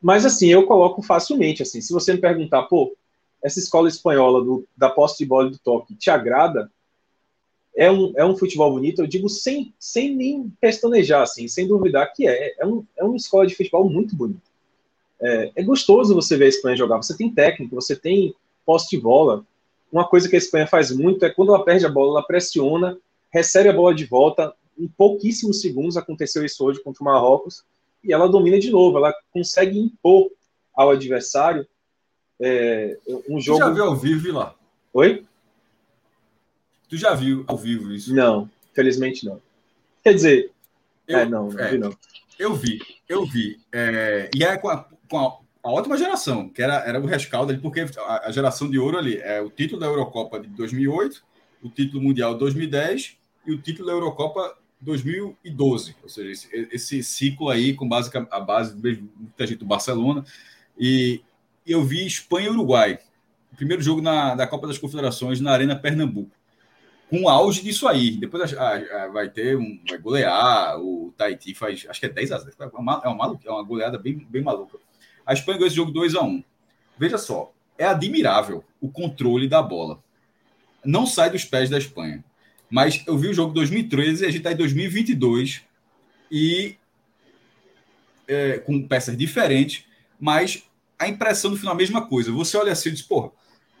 Mas, 0.00 0.24
assim, 0.24 0.48
eu 0.48 0.66
coloco 0.66 1.02
facilmente, 1.02 1.62
assim, 1.62 1.80
se 1.80 1.92
você 1.92 2.14
me 2.14 2.20
perguntar, 2.20 2.62
pô, 2.62 2.96
essa 3.42 3.58
escola 3.58 3.88
espanhola 3.88 4.42
do, 4.42 4.66
da 4.76 4.88
posse 4.88 5.18
de 5.18 5.26
bola 5.26 5.50
do 5.50 5.58
toque 5.58 5.94
te 5.94 6.10
agrada? 6.10 6.70
É 7.76 7.90
um, 7.90 8.12
é 8.16 8.24
um 8.24 8.36
futebol 8.36 8.72
bonito? 8.72 9.02
Eu 9.02 9.06
digo 9.06 9.28
sem, 9.28 9.72
sem 9.78 10.14
nem 10.14 10.52
pestanejar, 10.60 11.22
assim, 11.22 11.48
sem 11.48 11.66
duvidar 11.66 12.12
que 12.12 12.26
é. 12.26 12.54
É, 12.58 12.66
um, 12.66 12.84
é 12.96 13.04
uma 13.04 13.16
escola 13.16 13.46
de 13.46 13.54
futebol 13.54 13.88
muito 13.88 14.16
bonita. 14.16 14.50
É, 15.20 15.52
é, 15.56 15.62
gostoso 15.62 16.14
você 16.14 16.36
ver 16.36 16.46
a 16.46 16.48
Espanha 16.48 16.76
jogar. 16.76 16.96
Você 16.96 17.16
tem 17.16 17.32
técnica, 17.32 17.74
você 17.74 17.94
tem 17.94 18.34
posse 18.64 18.90
de 18.90 18.98
bola. 18.98 19.46
Uma 19.92 20.06
coisa 20.06 20.28
que 20.28 20.34
a 20.34 20.38
Espanha 20.38 20.66
faz 20.66 20.90
muito 20.90 21.24
é 21.24 21.30
quando 21.30 21.54
ela 21.54 21.64
perde 21.64 21.86
a 21.86 21.90
bola, 21.90 22.18
ela 22.18 22.26
pressiona, 22.26 22.98
recebe 23.30 23.68
a 23.68 23.72
bola 23.72 23.94
de 23.94 24.04
volta, 24.04 24.54
em 24.78 24.88
pouquíssimos 24.88 25.60
segundos 25.60 25.96
aconteceu 25.96 26.44
isso 26.44 26.64
hoje 26.64 26.82
contra 26.82 27.02
o 27.02 27.04
Marrocos 27.04 27.64
e 28.02 28.12
ela 28.12 28.28
domina 28.28 28.58
de 28.58 28.70
novo, 28.70 28.96
ela 28.98 29.14
consegue 29.30 29.78
impor 29.78 30.30
ao 30.74 30.90
adversário 30.90 31.66
é, 32.40 32.96
um 33.28 33.40
jogo. 33.40 33.58
Tu 33.58 33.64
já 33.64 33.70
viu 33.70 33.84
ao 33.84 33.96
vivo 33.96 34.32
lá? 34.32 34.54
Oi? 34.92 35.24
Tu 36.88 36.96
já 36.96 37.14
viu 37.14 37.44
ao 37.46 37.56
vivo 37.56 37.92
isso? 37.92 38.14
Não, 38.14 38.50
felizmente 38.74 39.24
não. 39.24 39.40
Quer 40.02 40.14
dizer, 40.14 40.50
eu, 41.06 41.18
é, 41.18 41.26
não, 41.26 41.48
não 41.48 41.60
é, 41.60 41.70
vi 41.70 41.78
não. 41.78 41.96
Eu 42.38 42.54
vi, 42.54 42.80
eu 43.08 43.26
vi. 43.26 43.60
É, 43.70 44.30
e 44.34 44.42
é 44.42 44.56
com, 44.56 44.68
a, 44.68 44.88
com 45.08 45.18
a, 45.18 45.38
a, 45.62 45.70
ótima 45.70 45.98
geração, 45.98 46.48
que 46.48 46.62
era, 46.62 46.76
era 46.86 46.98
o 46.98 47.06
rescaldo 47.06 47.52
ali, 47.52 47.60
porque 47.60 47.80
a, 47.80 48.28
a, 48.28 48.32
geração 48.32 48.70
de 48.70 48.78
ouro 48.78 48.96
ali 48.96 49.18
é 49.18 49.42
o 49.42 49.50
título 49.50 49.78
da 49.78 49.86
Eurocopa 49.86 50.40
de 50.40 50.48
2008, 50.48 51.22
o 51.62 51.68
título 51.68 52.02
mundial 52.02 52.32
de 52.32 52.40
2010 52.40 53.18
e 53.46 53.52
o 53.52 53.60
título 53.60 53.86
da 53.86 53.92
Eurocopa 53.92 54.56
2012. 54.80 55.96
Ou 56.02 56.08
seja, 56.08 56.30
esse, 56.30 56.68
esse 56.72 57.02
ciclo 57.02 57.48
aí 57.48 57.74
com 57.74 57.88
base, 57.88 58.10
a 58.30 58.40
base 58.40 58.74
muita 58.74 59.46
gente 59.46 59.58
do 59.58 59.64
Barcelona. 59.64 60.24
E 60.78 61.20
eu 61.66 61.84
vi 61.84 62.06
Espanha 62.06 62.46
e 62.46 62.50
Uruguai. 62.50 62.98
Primeiro 63.56 63.82
jogo 63.82 64.00
na, 64.00 64.34
da 64.34 64.46
Copa 64.46 64.66
das 64.66 64.78
Confederações 64.78 65.40
na 65.40 65.52
Arena 65.52 65.76
Pernambuco 65.76 66.30
com 67.10 67.22
o 67.22 67.28
auge 67.28 67.60
disso 67.62 67.88
aí. 67.88 68.12
Depois 68.12 68.52
vai 69.12 69.28
ter 69.28 69.58
um. 69.58 69.80
Vai 69.86 69.98
golear. 69.98 70.80
O 70.80 71.12
Tahiti 71.18 71.52
faz. 71.54 71.84
Acho 71.88 71.98
que 71.98 72.06
é 72.06 72.08
10 72.08 72.32
a 72.32 72.38
0. 72.38 72.52
É 72.58 72.66
uma, 72.78 73.02
é 73.04 73.08
uma, 73.08 73.38
é 73.44 73.50
uma 73.50 73.62
goleada 73.64 73.98
bem, 73.98 74.24
bem 74.30 74.42
maluca. 74.42 74.78
A 75.26 75.32
Espanha 75.34 75.58
ganhou 75.58 75.66
esse 75.66 75.76
jogo 75.76 75.90
2 75.90 76.14
a 76.14 76.22
1 76.22 76.42
Veja 76.96 77.18
só, 77.18 77.52
é 77.76 77.84
admirável 77.84 78.64
o 78.80 78.90
controle 78.90 79.48
da 79.48 79.60
bola. 79.60 80.02
Não 80.84 81.04
sai 81.04 81.30
dos 81.30 81.44
pés 81.44 81.68
da 81.68 81.78
Espanha. 81.78 82.24
Mas 82.70 83.02
eu 83.06 83.18
vi 83.18 83.28
o 83.28 83.34
jogo 83.34 83.52
2013 83.52 84.22
e 84.22 84.26
a 84.26 84.28
gente 84.28 84.38
está 84.38 84.52
em 84.52 84.56
2022 84.56 85.62
e 86.30 86.76
é, 88.28 88.58
com 88.58 88.86
peças 88.86 89.16
diferentes, 89.16 89.84
mas 90.18 90.62
a 90.98 91.08
impressão 91.08 91.50
no 91.50 91.56
final 91.56 91.72
é 91.72 91.76
a 91.76 91.78
mesma 91.78 92.06
coisa. 92.06 92.30
Você 92.30 92.56
olha 92.56 92.72
assim 92.72 92.90
e 92.90 92.92
diz, 92.92 93.02
porra, 93.02 93.32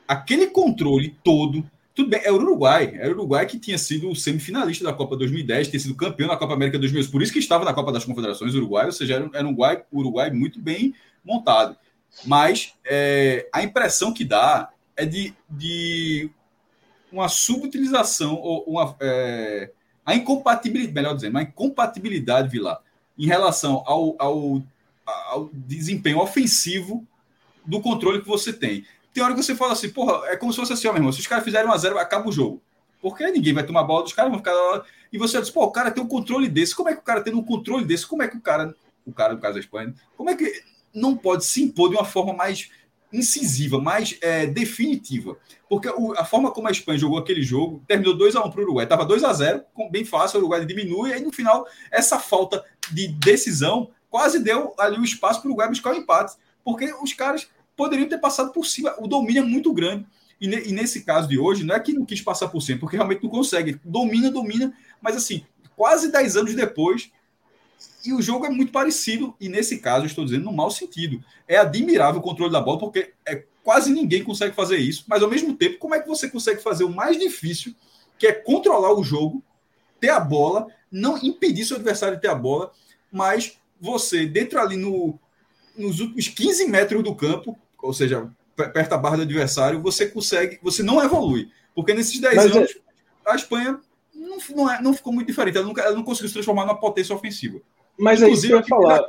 aquele 0.08 0.48
controle 0.48 1.16
todo 1.22 1.64
tudo 1.94 2.08
bem, 2.08 2.20
era 2.20 2.32
o 2.32 2.36
Uruguai. 2.36 2.92
Era 2.94 3.08
o 3.10 3.12
Uruguai 3.12 3.46
que 3.46 3.58
tinha 3.58 3.76
sido 3.76 4.10
o 4.10 4.16
semifinalista 4.16 4.84
da 4.84 4.92
Copa 4.92 5.16
2010, 5.16 5.68
tinha 5.68 5.80
sido 5.80 5.94
campeão 5.94 6.28
da 6.28 6.36
Copa 6.36 6.54
América 6.54 6.78
2011, 6.78 7.10
por 7.10 7.22
isso 7.22 7.32
que 7.32 7.38
estava 7.38 7.64
na 7.64 7.74
Copa 7.74 7.92
das 7.92 8.04
Confederações 8.04 8.54
Uruguai, 8.54 8.86
ou 8.86 8.92
seja, 8.92 9.16
era, 9.16 9.30
era 9.34 9.44
um 9.44 9.50
Uruguai, 9.50 9.82
Uruguai 9.92 10.30
muito 10.30 10.60
bem 10.60 10.94
montado. 11.24 11.76
Mas 12.24 12.74
é, 12.84 13.48
a 13.52 13.62
impressão 13.62 14.12
que 14.12 14.24
dá 14.24 14.70
é 14.96 15.04
de, 15.04 15.34
de 15.48 16.30
uma 17.12 17.28
subutilização, 17.28 18.34
ou 18.34 18.64
uma, 18.64 18.96
é, 19.00 19.70
a 20.04 20.14
incompatibilidade, 20.14 20.94
melhor 20.94 21.14
dizendo, 21.14 21.32
uma 21.32 21.42
incompatibilidade, 21.42 22.48
Vilar, 22.48 22.80
em 23.18 23.26
relação 23.26 23.82
ao, 23.86 24.14
ao, 24.18 24.62
ao 25.06 25.50
desempenho 25.52 26.18
ofensivo 26.18 27.06
do 27.66 27.80
controle 27.80 28.20
que 28.20 28.28
você 28.28 28.52
tem. 28.52 28.84
Tem 29.12 29.22
hora 29.22 29.34
que 29.34 29.42
você 29.42 29.54
fala 29.54 29.72
assim, 29.72 29.90
porra, 29.90 30.26
é 30.28 30.36
como 30.36 30.52
se 30.52 30.58
fosse 30.58 30.72
assim, 30.72 30.86
ó, 30.88 30.92
meu 30.92 31.00
irmão, 31.00 31.12
se 31.12 31.20
os 31.20 31.26
caras 31.26 31.44
fizerem 31.44 31.66
uma 31.66 31.78
zero, 31.78 31.98
acaba 31.98 32.28
o 32.28 32.32
jogo. 32.32 32.62
Porque 33.02 33.26
ninguém 33.30 33.52
vai 33.52 33.64
tomar 33.64 33.82
bola 33.82 34.02
dos 34.02 34.12
caras, 34.12 34.30
vão 34.30 34.38
ficar 34.38 34.52
lá. 34.52 34.84
E 35.12 35.18
você 35.18 35.40
diz, 35.40 35.50
pô, 35.50 35.64
o 35.64 35.70
cara 35.70 35.90
tem 35.90 36.02
um 36.02 36.06
controle 36.06 36.48
desse. 36.48 36.74
Como 36.74 36.88
é 36.88 36.94
que 36.94 37.00
o 37.00 37.04
cara 37.04 37.22
tem 37.22 37.34
um 37.34 37.42
controle 37.42 37.84
desse? 37.84 38.06
Como 38.06 38.22
é 38.22 38.28
que 38.28 38.36
o 38.36 38.40
cara, 38.40 38.74
o 39.06 39.12
cara, 39.12 39.32
no 39.32 39.40
caso 39.40 39.54
da 39.54 39.60
Espanha, 39.60 39.94
como 40.16 40.30
é 40.30 40.36
que 40.36 40.62
não 40.94 41.16
pode 41.16 41.44
se 41.44 41.62
impor 41.62 41.88
de 41.88 41.96
uma 41.96 42.04
forma 42.04 42.32
mais 42.32 42.70
incisiva, 43.12 43.80
mais 43.80 44.16
é, 44.20 44.46
definitiva? 44.46 45.36
Porque 45.68 45.88
o, 45.88 46.12
a 46.12 46.24
forma 46.24 46.50
como 46.50 46.68
a 46.68 46.70
Espanha 46.70 46.98
jogou 46.98 47.18
aquele 47.18 47.42
jogo, 47.42 47.82
terminou 47.86 48.16
2x1 48.16 48.50
para 48.50 48.60
o 48.60 48.64
Uruguai. 48.64 48.84
Estava 48.84 49.06
2x0, 49.06 49.62
bem 49.90 50.04
fácil, 50.04 50.38
o 50.38 50.40
Uruguai 50.40 50.64
diminui, 50.64 51.10
e 51.10 51.12
aí 51.14 51.22
no 51.22 51.32
final, 51.32 51.66
essa 51.90 52.18
falta 52.18 52.64
de 52.90 53.08
decisão 53.08 53.90
quase 54.08 54.40
deu 54.40 54.74
ali 54.78 54.98
o 54.98 55.04
espaço 55.04 55.40
para 55.40 55.48
o 55.48 55.50
Uruguai 55.52 55.68
buscar 55.68 55.92
o 55.92 55.96
empate. 55.96 56.36
Porque 56.64 56.92
os 57.02 57.12
caras 57.12 57.48
poderiam 57.76 58.08
ter 58.08 58.18
passado 58.18 58.52
por 58.52 58.66
cima. 58.66 58.94
O 58.98 59.06
domínio 59.06 59.42
é 59.42 59.46
muito 59.46 59.72
grande. 59.72 60.04
E, 60.40 60.46
ne, 60.48 60.68
e, 60.68 60.72
nesse 60.72 61.02
caso 61.02 61.28
de 61.28 61.38
hoje, 61.38 61.64
não 61.64 61.74
é 61.74 61.80
que 61.80 61.92
não 61.92 62.04
quis 62.04 62.20
passar 62.20 62.48
por 62.48 62.60
cima, 62.60 62.78
porque 62.78 62.96
realmente 62.96 63.22
não 63.22 63.30
consegue. 63.30 63.80
Domina, 63.84 64.30
domina, 64.30 64.72
mas 65.00 65.16
assim, 65.16 65.44
quase 65.76 66.10
10 66.10 66.36
anos 66.36 66.54
depois, 66.54 67.10
e 68.04 68.12
o 68.12 68.22
jogo 68.22 68.46
é 68.46 68.50
muito 68.50 68.72
parecido, 68.72 69.34
e 69.40 69.48
nesse 69.48 69.78
caso, 69.78 70.06
estou 70.06 70.24
dizendo 70.24 70.44
no 70.44 70.52
mau 70.52 70.70
sentido. 70.70 71.22
É 71.46 71.56
admirável 71.56 72.20
o 72.20 72.22
controle 72.22 72.52
da 72.52 72.60
bola, 72.60 72.78
porque 72.78 73.12
é, 73.26 73.44
quase 73.62 73.92
ninguém 73.92 74.24
consegue 74.24 74.54
fazer 74.54 74.78
isso, 74.78 75.04
mas 75.06 75.22
ao 75.22 75.30
mesmo 75.30 75.54
tempo, 75.54 75.78
como 75.78 75.94
é 75.94 76.00
que 76.00 76.08
você 76.08 76.28
consegue 76.28 76.62
fazer 76.62 76.84
o 76.84 76.94
mais 76.94 77.18
difícil, 77.18 77.74
que 78.18 78.26
é 78.26 78.32
controlar 78.32 78.92
o 78.92 79.04
jogo, 79.04 79.42
ter 80.00 80.10
a 80.10 80.20
bola, 80.20 80.66
não 80.90 81.18
impedir 81.18 81.64
seu 81.64 81.76
adversário 81.76 82.16
de 82.16 82.22
ter 82.22 82.28
a 82.28 82.34
bola, 82.34 82.72
mas 83.12 83.58
você, 83.80 84.26
dentro 84.26 84.60
ali 84.60 84.76
no, 84.76 85.18
nos 85.76 86.00
últimos 86.00 86.28
15 86.28 86.66
metros 86.66 87.02
do 87.02 87.14
campo, 87.14 87.58
ou 87.82 87.92
seja, 87.92 88.30
perto 88.54 88.90
da 88.90 88.98
barra 88.98 89.16
do 89.16 89.22
adversário, 89.22 89.80
você 89.80 90.06
consegue, 90.06 90.58
você 90.62 90.82
não 90.82 91.02
evolui. 91.02 91.50
Porque 91.74 91.94
nesses 91.94 92.18
10 92.20 92.36
Mas 92.36 92.50
é- 92.50 92.58
anos, 92.58 92.70
é... 92.70 93.30
a 93.30 93.34
Espanha 93.34 93.80
não, 94.14 94.38
não, 94.54 94.70
é, 94.70 94.82
não, 94.82 94.92
ficou 94.92 95.12
muito 95.12 95.28
diferente. 95.28 95.56
Ela 95.56 95.66
não, 95.66 95.74
ela 95.78 95.94
não, 95.94 96.02
conseguiu 96.02 96.28
se 96.28 96.34
transformar 96.34 96.66
numa 96.66 96.78
potência 96.78 97.14
ofensiva. 97.14 97.60
Mas 98.00 98.22
Inclusive, 98.22 98.54
é 98.54 98.58
isso 98.58 98.66
que 98.66 98.72
eu 98.72 98.78
ia 98.80 98.88
falar. 98.88 99.06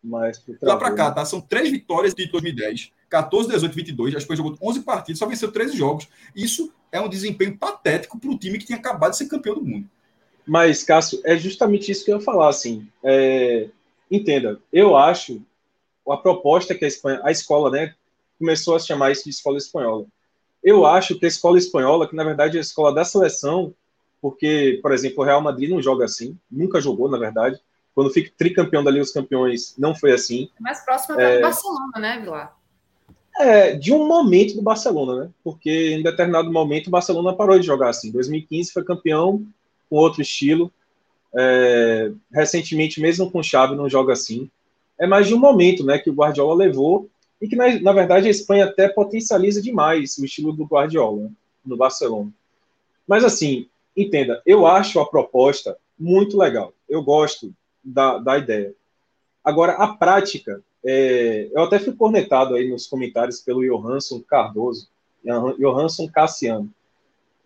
Mas, 0.00 0.42
lá 0.62 0.76
para 0.76 0.94
cá, 0.94 1.10
tá? 1.10 1.24
São 1.24 1.40
três 1.40 1.70
vitórias 1.70 2.14
de 2.14 2.26
2010, 2.30 2.92
14, 3.10 3.48
18, 3.50 3.74
22. 3.74 4.14
A 4.14 4.18
Espanha 4.18 4.36
jogou 4.36 4.56
11 4.62 4.80
partidas, 4.82 5.18
só 5.18 5.26
venceu 5.26 5.50
13 5.50 5.76
jogos. 5.76 6.08
Isso 6.34 6.72
é 6.92 7.00
um 7.00 7.08
desempenho 7.08 7.58
patético 7.58 8.18
para 8.18 8.30
o 8.30 8.38
time 8.38 8.58
que 8.58 8.66
tinha 8.66 8.78
acabado 8.78 9.10
de 9.10 9.18
ser 9.18 9.26
campeão 9.26 9.56
do 9.56 9.64
mundo. 9.64 9.90
Mas, 10.46 10.84
Cássio, 10.84 11.20
é 11.24 11.36
justamente 11.36 11.90
isso 11.90 12.04
que 12.04 12.12
eu 12.12 12.18
ia 12.18 12.24
falar. 12.24 12.48
Assim, 12.48 12.88
é, 13.02 13.68
entenda, 14.10 14.60
eu 14.72 14.96
acho 14.96 15.42
a 16.08 16.16
proposta 16.16 16.74
que 16.74 16.84
a, 16.84 16.88
Espanha, 16.88 17.20
a 17.24 17.30
escola, 17.32 17.70
né, 17.70 17.94
começou 18.38 18.76
a 18.76 18.78
chamar 18.78 19.10
isso 19.10 19.24
de 19.24 19.30
escola 19.30 19.58
espanhola. 19.58 20.06
Eu 20.62 20.86
acho 20.86 21.18
que 21.18 21.26
a 21.26 21.28
escola 21.28 21.58
espanhola, 21.58 22.08
que 22.08 22.16
na 22.16 22.24
verdade 22.24 22.56
é 22.56 22.60
a 22.60 22.62
escola 22.62 22.94
da 22.94 23.04
seleção, 23.04 23.74
porque, 24.20 24.78
por 24.82 24.92
exemplo, 24.92 25.22
o 25.22 25.26
Real 25.26 25.40
Madrid 25.40 25.70
não 25.70 25.82
joga 25.82 26.04
assim, 26.04 26.36
nunca 26.50 26.80
jogou, 26.80 27.08
na 27.08 27.18
verdade. 27.18 27.60
Quando 27.94 28.10
fica 28.10 28.32
tricampeão 28.36 28.84
da 28.84 28.90
Liga 28.90 29.02
dos 29.02 29.12
Campeões, 29.12 29.74
não 29.76 29.94
foi 29.94 30.12
assim. 30.12 30.48
É 30.58 30.62
mais 30.62 30.84
próximo 30.84 31.20
é, 31.20 31.36
do 31.36 31.42
Barcelona, 31.42 31.98
né, 31.98 32.20
Vilar? 32.20 32.56
É, 33.40 33.74
de 33.74 33.92
um 33.92 34.06
momento 34.06 34.54
do 34.54 34.62
Barcelona, 34.62 35.24
né? 35.24 35.30
Porque 35.44 35.92
em 35.92 36.02
determinado 36.02 36.50
momento 36.50 36.88
o 36.88 36.90
Barcelona 36.90 37.32
parou 37.32 37.58
de 37.58 37.66
jogar 37.66 37.90
assim. 37.90 38.08
Em 38.08 38.12
2015 38.12 38.72
foi 38.72 38.84
campeão 38.84 39.44
com 39.88 39.96
outro 39.96 40.22
estilo. 40.22 40.72
É, 41.34 42.10
recentemente, 42.32 43.00
mesmo 43.00 43.30
com 43.30 43.42
chave, 43.42 43.76
não 43.76 43.88
joga 43.88 44.12
assim. 44.12 44.50
É 44.98 45.06
mais 45.06 45.28
de 45.28 45.34
um 45.34 45.38
momento 45.38 45.84
né, 45.84 45.98
que 45.98 46.10
o 46.10 46.14
Guardiola 46.14 46.54
levou 46.54 47.08
e 47.40 47.46
que, 47.46 47.54
na, 47.54 47.80
na 47.80 47.92
verdade, 47.92 48.26
a 48.26 48.30
Espanha 48.30 48.64
até 48.64 48.88
potencializa 48.88 49.62
demais 49.62 50.18
o 50.18 50.24
estilo 50.24 50.52
do 50.52 50.64
Guardiola 50.64 51.22
né, 51.22 51.30
no 51.64 51.76
Barcelona. 51.76 52.30
Mas, 53.06 53.24
assim, 53.24 53.68
entenda, 54.02 54.42
eu 54.46 54.66
acho 54.66 55.00
a 55.00 55.08
proposta 55.08 55.76
muito 55.98 56.38
legal. 56.38 56.72
Eu 56.88 57.02
gosto 57.02 57.52
da, 57.82 58.18
da 58.18 58.38
ideia. 58.38 58.74
Agora, 59.44 59.72
a 59.72 59.88
prática, 59.88 60.62
é, 60.84 61.48
eu 61.52 61.62
até 61.62 61.78
fui 61.78 61.94
cornetado 61.94 62.54
aí 62.54 62.68
nos 62.68 62.86
comentários 62.86 63.40
pelo 63.40 63.62
Johansson 63.62 64.20
Cardoso, 64.20 64.88
Johansson 65.58 66.08
Cassiano, 66.08 66.72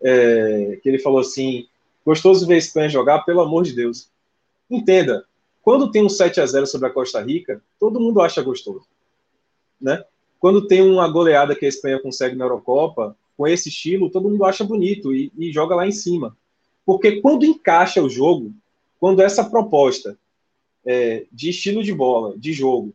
é, 0.01 0.79
que 0.81 0.89
ele 0.89 0.99
falou 0.99 1.19
assim: 1.19 1.67
Gostoso 2.05 2.45
ver 2.45 2.55
a 2.55 2.57
Espanha 2.57 2.89
jogar, 2.89 3.23
pelo 3.23 3.41
amor 3.41 3.63
de 3.63 3.73
Deus. 3.73 4.09
Entenda, 4.69 5.25
quando 5.61 5.91
tem 5.91 6.03
um 6.03 6.09
7 6.09 6.41
a 6.41 6.45
0 6.45 6.67
sobre 6.67 6.87
a 6.87 6.91
Costa 6.91 7.21
Rica, 7.21 7.61
todo 7.79 7.99
mundo 7.99 8.21
acha 8.21 8.41
gostoso. 8.41 8.85
Né? 9.79 10.03
Quando 10.39 10.67
tem 10.67 10.81
uma 10.81 11.07
goleada 11.07 11.55
que 11.55 11.65
a 11.65 11.69
Espanha 11.69 12.01
consegue 12.01 12.35
na 12.35 12.45
Eurocopa, 12.45 13.15
com 13.37 13.47
esse 13.47 13.69
estilo, 13.69 14.09
todo 14.09 14.29
mundo 14.29 14.45
acha 14.45 14.63
bonito 14.63 15.13
e, 15.13 15.31
e 15.37 15.51
joga 15.51 15.75
lá 15.75 15.87
em 15.87 15.91
cima. 15.91 16.35
Porque 16.85 17.21
quando 17.21 17.45
encaixa 17.45 18.01
o 18.01 18.09
jogo, 18.09 18.53
quando 18.99 19.21
essa 19.21 19.43
proposta 19.43 20.17
é, 20.85 21.25
de 21.31 21.49
estilo 21.49 21.83
de 21.83 21.93
bola, 21.93 22.37
de 22.37 22.53
jogo, 22.53 22.93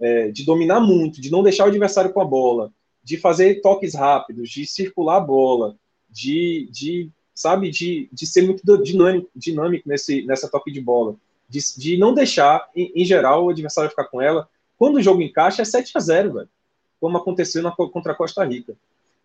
é, 0.00 0.30
de 0.30 0.44
dominar 0.44 0.80
muito, 0.80 1.20
de 1.20 1.30
não 1.30 1.42
deixar 1.42 1.64
o 1.64 1.68
adversário 1.68 2.12
com 2.12 2.20
a 2.20 2.24
bola, 2.24 2.72
de 3.02 3.16
fazer 3.16 3.60
toques 3.60 3.94
rápidos, 3.94 4.50
de 4.50 4.66
circular 4.66 5.16
a 5.16 5.20
bola, 5.20 5.76
de, 6.10 6.68
de 6.70 7.10
sabe, 7.34 7.70
de, 7.70 8.08
de 8.12 8.26
ser 8.26 8.42
muito 8.42 8.62
dinâmico, 8.82 9.30
dinâmico 9.34 9.88
nesse, 9.88 10.22
nessa 10.22 10.48
toque 10.48 10.70
de 10.70 10.80
bola, 10.80 11.16
de, 11.48 11.60
de 11.76 11.96
não 11.96 12.14
deixar, 12.14 12.68
em, 12.74 12.92
em, 12.94 13.04
geral, 13.04 13.44
o 13.44 13.50
adversário 13.50 13.90
ficar 13.90 14.04
com 14.04 14.20
ela. 14.20 14.48
Quando 14.78 14.96
o 14.96 15.02
jogo 15.02 15.22
encaixa, 15.22 15.62
é 15.62 15.64
7 15.64 15.92
a 15.96 16.00
0 16.00 16.32
velho, 16.34 16.48
como 17.00 17.16
aconteceu 17.16 17.62
na, 17.62 17.72
contra 17.72 18.12
a 18.12 18.14
Costa 18.16 18.44
Rica. 18.44 18.74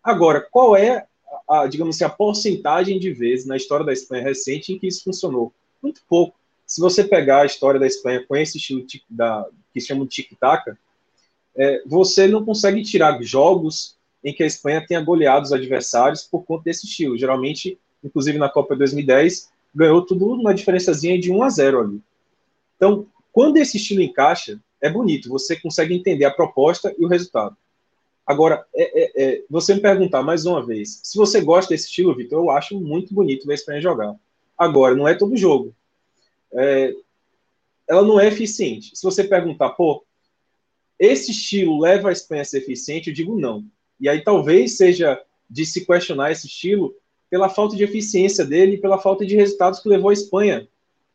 Agora, 0.02 0.46
qual 0.50 0.76
é, 0.76 1.06
a, 1.48 1.66
digamos 1.66 1.96
assim, 1.96 2.04
a 2.04 2.08
porcentagem 2.08 2.98
de 2.98 3.12
vezes 3.12 3.46
na 3.46 3.56
história 3.56 3.84
da 3.84 3.92
Espanha 3.92 4.22
recente 4.22 4.72
em 4.72 4.78
que 4.78 4.86
isso 4.86 5.04
funcionou? 5.04 5.52
Muito 5.82 6.02
pouco. 6.08 6.36
Se 6.66 6.80
você 6.80 7.02
pegar 7.02 7.42
a 7.42 7.46
história 7.46 7.80
da 7.80 7.86
Espanha 7.86 8.24
com 8.26 8.36
esse 8.36 8.58
estilo 8.58 8.84
da, 9.08 9.46
que 9.72 9.80
chama 9.80 10.04
de 10.04 10.10
tic-tac, 10.10 10.72
é, 11.56 11.82
você 11.86 12.26
não 12.26 12.44
consegue 12.44 12.82
tirar 12.82 13.20
jogos 13.22 13.96
em 14.22 14.34
que 14.34 14.42
a 14.42 14.46
Espanha 14.46 14.84
tenha 14.86 15.00
goleado 15.00 15.44
os 15.44 15.52
adversários 15.52 16.22
por 16.22 16.44
conta 16.44 16.64
desse 16.64 16.86
estilo. 16.86 17.16
Geralmente 17.16 17.78
inclusive 18.02 18.38
na 18.38 18.48
Copa 18.48 18.76
2010, 18.76 19.50
ganhou 19.74 20.04
tudo 20.04 20.36
numa 20.36 20.54
diferençazinha 20.54 21.18
de 21.18 21.30
1 21.30 21.42
a 21.42 21.50
0 21.50 21.80
ali. 21.80 22.00
Então, 22.76 23.06
quando 23.32 23.56
esse 23.56 23.76
estilo 23.76 24.02
encaixa, 24.02 24.60
é 24.80 24.90
bonito, 24.90 25.28
você 25.28 25.56
consegue 25.56 25.94
entender 25.94 26.24
a 26.24 26.30
proposta 26.30 26.94
e 26.98 27.04
o 27.04 27.08
resultado. 27.08 27.56
Agora, 28.28 28.62
é, 28.74 29.04
é, 29.04 29.24
é, 29.24 29.44
você 29.48 29.74
me 29.74 29.80
perguntar 29.80 30.22
mais 30.22 30.44
uma 30.44 30.62
vez, 30.62 31.00
se 31.02 31.16
você 31.16 31.40
gosta 31.40 31.72
desse 31.72 31.86
estilo, 31.86 32.14
Vitor, 32.14 32.44
eu 32.44 32.50
acho 32.50 32.78
muito 32.78 33.14
bonito 33.14 33.46
ver 33.46 33.52
a 33.52 33.54
Espanha 33.54 33.80
jogar. 33.80 34.14
Agora, 34.56 34.94
não 34.94 35.08
é 35.08 35.14
todo 35.14 35.34
jogo. 35.34 35.74
É, 36.52 36.92
ela 37.88 38.02
não 38.02 38.20
é 38.20 38.26
eficiente. 38.26 38.94
Se 38.94 39.02
você 39.02 39.24
perguntar, 39.24 39.70
pô, 39.70 40.04
esse 40.98 41.30
estilo 41.30 41.80
leva 41.80 42.10
a 42.10 42.12
Espanha 42.12 42.42
a 42.42 42.44
ser 42.44 42.58
eficiente, 42.58 43.08
eu 43.08 43.14
digo 43.14 43.40
não. 43.40 43.64
E 43.98 44.10
aí 44.10 44.22
talvez 44.22 44.76
seja 44.76 45.18
de 45.48 45.64
se 45.64 45.86
questionar 45.86 46.30
esse 46.30 46.48
estilo 46.48 46.94
pela 47.30 47.48
falta 47.48 47.76
de 47.76 47.84
eficiência 47.84 48.44
dele 48.44 48.74
e 48.74 48.80
pela 48.80 48.98
falta 48.98 49.24
de 49.24 49.36
resultados 49.36 49.80
que 49.80 49.88
levou 49.88 50.10
a 50.10 50.12
Espanha 50.12 50.68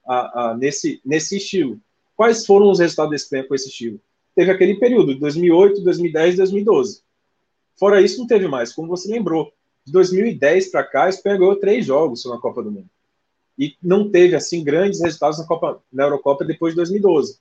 a, 0.04 0.50
a, 0.50 0.58
nesse, 0.58 1.00
nesse 1.06 1.38
estilo. 1.38 1.80
Quais 2.16 2.44
foram 2.44 2.72
os 2.72 2.80
resultados 2.80 3.12
da 3.12 3.18
Espanha 3.18 3.44
com 3.44 3.54
esse 3.54 3.70
estilo? 3.70 4.02
Teve 4.36 4.52
aquele 4.52 4.76
período, 4.76 5.14
de 5.14 5.20
2008, 5.20 5.82
2010, 5.82 6.38
2012. 6.38 7.02
Fora 7.78 8.02
isso, 8.02 8.20
não 8.20 8.28
teve 8.28 8.48
mais, 8.48 8.74
como 8.74 8.88
você 8.88 9.12
lembrou. 9.12 9.52
De 9.86 9.92
2010 9.92 10.72
para 10.72 10.84
cá, 10.84 11.06
a 11.06 11.10
Espanha 11.10 11.38
ganhou 11.38 11.56
três 11.56 11.86
jogos 11.86 12.26
na 12.26 12.38
Copa 12.38 12.64
do 12.64 12.72
Mundo. 12.72 12.90
E 13.58 13.76
não 13.82 14.10
teve, 14.10 14.36
assim, 14.36 14.64
grandes 14.64 15.02
resultados 15.02 15.38
na, 15.38 15.46
Copa, 15.46 15.82
na 15.92 16.04
Eurocopa 16.04 16.46
depois 16.46 16.74
de 16.74 16.78
2012. 16.78 17.38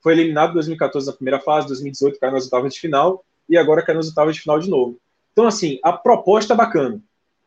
Foi 0.00 0.12
eliminado 0.12 0.50
em 0.50 0.54
2014 0.54 1.06
na 1.06 1.12
primeira 1.12 1.40
fase, 1.40 1.68
2018 1.68 2.18
caiu 2.18 2.32
nas 2.32 2.44
oitavas 2.44 2.74
de 2.74 2.80
final, 2.80 3.24
e 3.48 3.56
agora 3.56 3.82
caiu 3.82 3.96
nas 3.96 4.08
oitavas 4.08 4.34
de 4.34 4.40
final 4.40 4.58
de 4.58 4.68
novo. 4.68 4.98
Então, 5.32 5.46
assim, 5.46 5.78
a 5.82 5.92
proposta 5.92 6.54
é 6.54 6.56
bacana, 6.56 7.00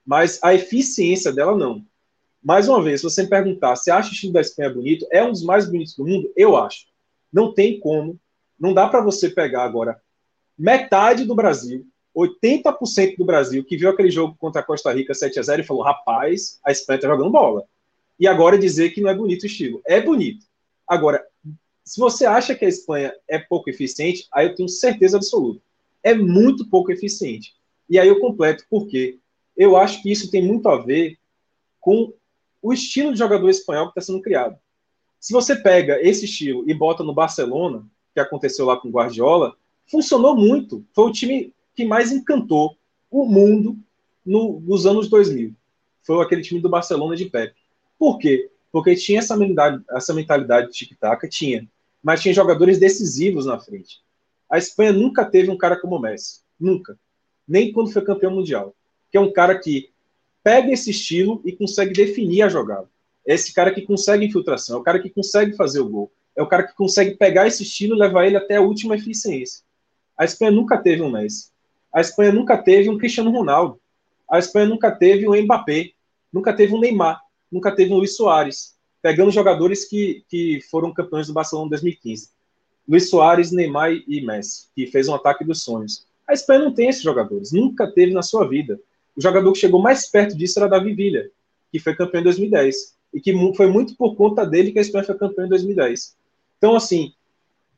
mas 0.05 0.39
a 0.41 0.53
eficiência 0.53 1.31
dela 1.31 1.57
não. 1.57 1.83
Mais 2.43 2.69
uma 2.69 2.81
vez, 2.81 3.01
se 3.01 3.03
você 3.03 3.23
me 3.23 3.29
perguntar 3.29 3.75
se 3.75 3.89
acha 3.89 4.09
o 4.09 4.13
estilo 4.13 4.33
da 4.33 4.41
Espanha 4.41 4.69
bonito, 4.69 5.07
é 5.11 5.23
um 5.23 5.31
dos 5.31 5.43
mais 5.43 5.65
bonitos 5.65 5.95
do 5.95 6.05
mundo? 6.05 6.31
Eu 6.35 6.55
acho. 6.55 6.85
Não 7.33 7.51
tem 7.51 7.79
como. 7.79 8.19
Não 8.59 8.73
dá 8.73 8.87
para 8.87 9.01
você 9.01 9.29
pegar 9.29 9.63
agora 9.63 10.01
metade 10.57 11.25
do 11.25 11.35
Brasil, 11.35 11.85
80% 12.15 13.17
do 13.17 13.25
Brasil, 13.25 13.63
que 13.63 13.75
viu 13.75 13.89
aquele 13.89 14.09
jogo 14.09 14.35
contra 14.39 14.61
a 14.61 14.63
Costa 14.63 14.91
Rica 14.91 15.13
7 15.13 15.37
a 15.39 15.43
0 15.43 15.61
e 15.61 15.65
falou: 15.65 15.83
rapaz, 15.83 16.59
a 16.65 16.71
Espanha 16.71 17.01
tá 17.01 17.07
jogando 17.07 17.31
bola. 17.31 17.65
E 18.17 18.27
agora 18.27 18.57
dizer 18.57 18.91
que 18.91 19.01
não 19.01 19.09
é 19.09 19.15
bonito 19.15 19.43
o 19.43 19.47
estilo. 19.47 19.81
É 19.85 19.99
bonito. 19.99 20.45
Agora, 20.87 21.25
se 21.83 21.99
você 21.99 22.25
acha 22.25 22.55
que 22.55 22.63
a 22.63 22.69
Espanha 22.69 23.13
é 23.27 23.37
pouco 23.37 23.69
eficiente, 23.69 24.27
aí 24.31 24.47
eu 24.47 24.55
tenho 24.55 24.69
certeza 24.69 25.17
absoluta. 25.17 25.61
É 26.01 26.13
muito 26.13 26.69
pouco 26.69 26.91
eficiente. 26.91 27.53
E 27.89 27.99
aí 27.99 28.07
eu 28.07 28.19
completo 28.19 28.63
porque 28.69 29.19
eu 29.57 29.75
acho 29.75 30.01
que 30.01 30.11
isso 30.11 30.31
tem 30.31 30.41
muito 30.41 30.69
a 30.69 30.77
ver 30.77 31.17
com 31.81 32.13
o 32.61 32.73
estilo 32.73 33.11
de 33.11 33.19
jogador 33.19 33.49
espanhol 33.49 33.87
que 33.87 33.99
está 33.99 34.01
sendo 34.01 34.21
criado. 34.21 34.57
Se 35.19 35.33
você 35.33 35.55
pega 35.55 36.01
esse 36.01 36.25
estilo 36.25 36.63
e 36.69 36.73
bota 36.73 37.03
no 37.03 37.13
Barcelona, 37.13 37.85
que 38.15 38.19
aconteceu 38.21 38.65
lá 38.65 38.77
com 38.77 38.87
o 38.87 38.91
Guardiola, 38.91 39.55
funcionou 39.85 40.35
muito. 40.35 40.83
Foi 40.93 41.03
o 41.03 41.11
time 41.11 41.53
que 41.75 41.83
mais 41.85 42.13
encantou 42.13 42.77
o 43.11 43.25
mundo 43.25 43.77
no, 44.25 44.61
nos 44.61 44.85
anos 44.85 45.09
2000. 45.09 45.53
Foi 46.01 46.23
aquele 46.23 46.41
time 46.41 46.61
do 46.61 46.69
Barcelona 46.69 47.15
de 47.15 47.25
Pep. 47.25 47.53
Por 47.99 48.17
quê? 48.17 48.49
Porque 48.71 48.95
tinha 48.95 49.19
essa 49.19 49.35
mentalidade, 49.35 49.83
essa 49.91 50.13
mentalidade 50.13 50.67
de 50.67 50.73
tic-tac, 50.73 51.27
tinha. 51.29 51.67
Mas 52.01 52.21
tinha 52.21 52.33
jogadores 52.33 52.79
decisivos 52.79 53.45
na 53.45 53.59
frente. 53.59 54.01
A 54.49 54.57
Espanha 54.57 54.93
nunca 54.93 55.25
teve 55.25 55.51
um 55.51 55.57
cara 55.57 55.79
como 55.79 55.97
o 55.97 55.99
Messi. 55.99 56.39
Nunca. 56.57 56.97
Nem 57.45 57.73
quando 57.73 57.91
foi 57.91 58.01
campeão 58.01 58.31
mundial. 58.31 58.73
Que 59.11 59.17
é 59.17 59.21
um 59.21 59.31
cara 59.31 59.59
que 59.59 59.89
pega 60.41 60.71
esse 60.71 60.91
estilo 60.91 61.41
e 61.43 61.51
consegue 61.51 61.91
definir 61.91 62.43
a 62.43 62.49
jogada. 62.49 62.87
É 63.27 63.33
esse 63.33 63.53
cara 63.53 63.73
que 63.73 63.81
consegue 63.81 64.25
infiltração, 64.25 64.77
é 64.77 64.79
o 64.79 64.83
cara 64.83 64.99
que 64.99 65.09
consegue 65.09 65.55
fazer 65.55 65.79
o 65.79 65.89
gol, 65.89 66.11
é 66.35 66.41
o 66.41 66.47
cara 66.47 66.63
que 66.63 66.75
consegue 66.75 67.15
pegar 67.15 67.47
esse 67.47 67.63
estilo 67.63 67.95
e 67.95 67.99
levar 67.99 68.25
ele 68.25 68.37
até 68.37 68.57
a 68.57 68.61
última 68.61 68.95
eficiência. 68.95 69.63
A 70.17 70.25
Espanha 70.25 70.51
nunca 70.51 70.77
teve 70.77 71.01
um 71.01 71.09
Messi. 71.09 71.49
A 71.93 72.01
Espanha 72.01 72.31
nunca 72.31 72.57
teve 72.57 72.89
um 72.89 72.97
Cristiano 72.97 73.31
Ronaldo. 73.31 73.79
A 74.29 74.39
Espanha 74.39 74.65
nunca 74.65 74.91
teve 74.91 75.27
um 75.27 75.35
Mbappé. 75.41 75.91
Nunca 76.31 76.53
teve 76.53 76.73
um 76.73 76.79
Neymar. 76.79 77.21
Nunca 77.51 77.73
teve 77.73 77.93
um 77.93 77.97
Luiz 77.97 78.15
Soares. 78.15 78.75
Pegando 79.01 79.31
jogadores 79.31 79.85
que, 79.85 80.23
que 80.27 80.59
foram 80.69 80.93
campeões 80.93 81.27
do 81.27 81.33
Barcelona 81.33 81.67
em 81.67 81.69
2015. 81.69 82.29
Luiz 82.87 83.09
Soares, 83.09 83.51
Neymar 83.51 83.91
e 83.91 84.21
Messi, 84.21 84.67
que 84.75 84.87
fez 84.87 85.07
um 85.07 85.15
ataque 85.15 85.43
dos 85.43 85.63
sonhos. 85.63 86.05
A 86.27 86.33
Espanha 86.33 86.59
não 86.59 86.73
tem 86.73 86.89
esses 86.89 87.01
jogadores. 87.01 87.51
Nunca 87.51 87.91
teve 87.91 88.13
na 88.13 88.21
sua 88.21 88.47
vida. 88.47 88.79
O 89.15 89.21
jogador 89.21 89.51
que 89.53 89.59
chegou 89.59 89.81
mais 89.81 90.09
perto 90.09 90.35
disso 90.35 90.59
era 90.59 90.67
Davi 90.67 90.93
Villa, 90.93 91.23
que 91.71 91.79
foi 91.79 91.95
campeão 91.95 92.21
em 92.21 92.25
2010. 92.25 92.95
E 93.13 93.21
que 93.21 93.33
foi 93.55 93.67
muito 93.67 93.95
por 93.95 94.15
conta 94.15 94.45
dele 94.45 94.71
que 94.71 94.79
a 94.79 94.81
Espanha 94.81 95.05
foi 95.05 95.15
campeão 95.15 95.45
em 95.45 95.49
2010. 95.49 96.15
Então, 96.57 96.75
assim, 96.75 97.13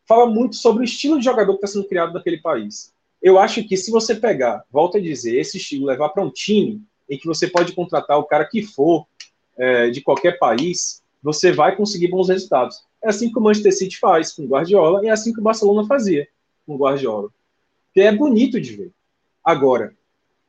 fala 0.05 0.25
muito 0.25 0.55
sobre 0.55 0.83
o 0.83 0.85
estilo 0.85 1.19
de 1.19 1.25
jogador 1.25 1.53
que 1.53 1.65
está 1.65 1.67
sendo 1.67 1.87
criado 1.87 2.13
naquele 2.13 2.37
país. 2.37 2.93
Eu 3.21 3.39
acho 3.39 3.63
que 3.67 3.75
se 3.75 3.91
você 3.91 4.15
pegar, 4.15 4.63
volta 4.71 4.97
a 4.97 5.01
dizer, 5.01 5.39
esse 5.39 5.57
estilo, 5.57 5.87
levar 5.87 6.09
para 6.09 6.23
um 6.23 6.29
time 6.29 6.81
em 7.09 7.17
que 7.17 7.25
você 7.25 7.47
pode 7.47 7.73
contratar 7.73 8.17
o 8.17 8.25
cara 8.25 8.45
que 8.45 8.61
for 8.61 9.05
é, 9.57 9.89
de 9.89 10.01
qualquer 10.01 10.37
país, 10.37 11.01
você 11.21 11.51
vai 11.51 11.75
conseguir 11.75 12.07
bons 12.07 12.29
resultados. 12.29 12.85
É 13.03 13.09
assim 13.09 13.31
que 13.31 13.37
o 13.37 13.41
Manchester 13.41 13.75
City 13.75 13.97
faz 13.97 14.33
com 14.33 14.43
o 14.43 14.47
Guardiola 14.47 15.03
e 15.03 15.07
é 15.07 15.11
assim 15.11 15.33
que 15.33 15.39
o 15.39 15.43
Barcelona 15.43 15.87
fazia 15.87 16.27
com 16.65 16.75
o 16.75 16.77
Guardiola. 16.77 17.29
Que 17.93 18.01
é 18.01 18.11
bonito 18.11 18.61
de 18.61 18.75
ver. 18.75 18.91
Agora, 19.43 19.95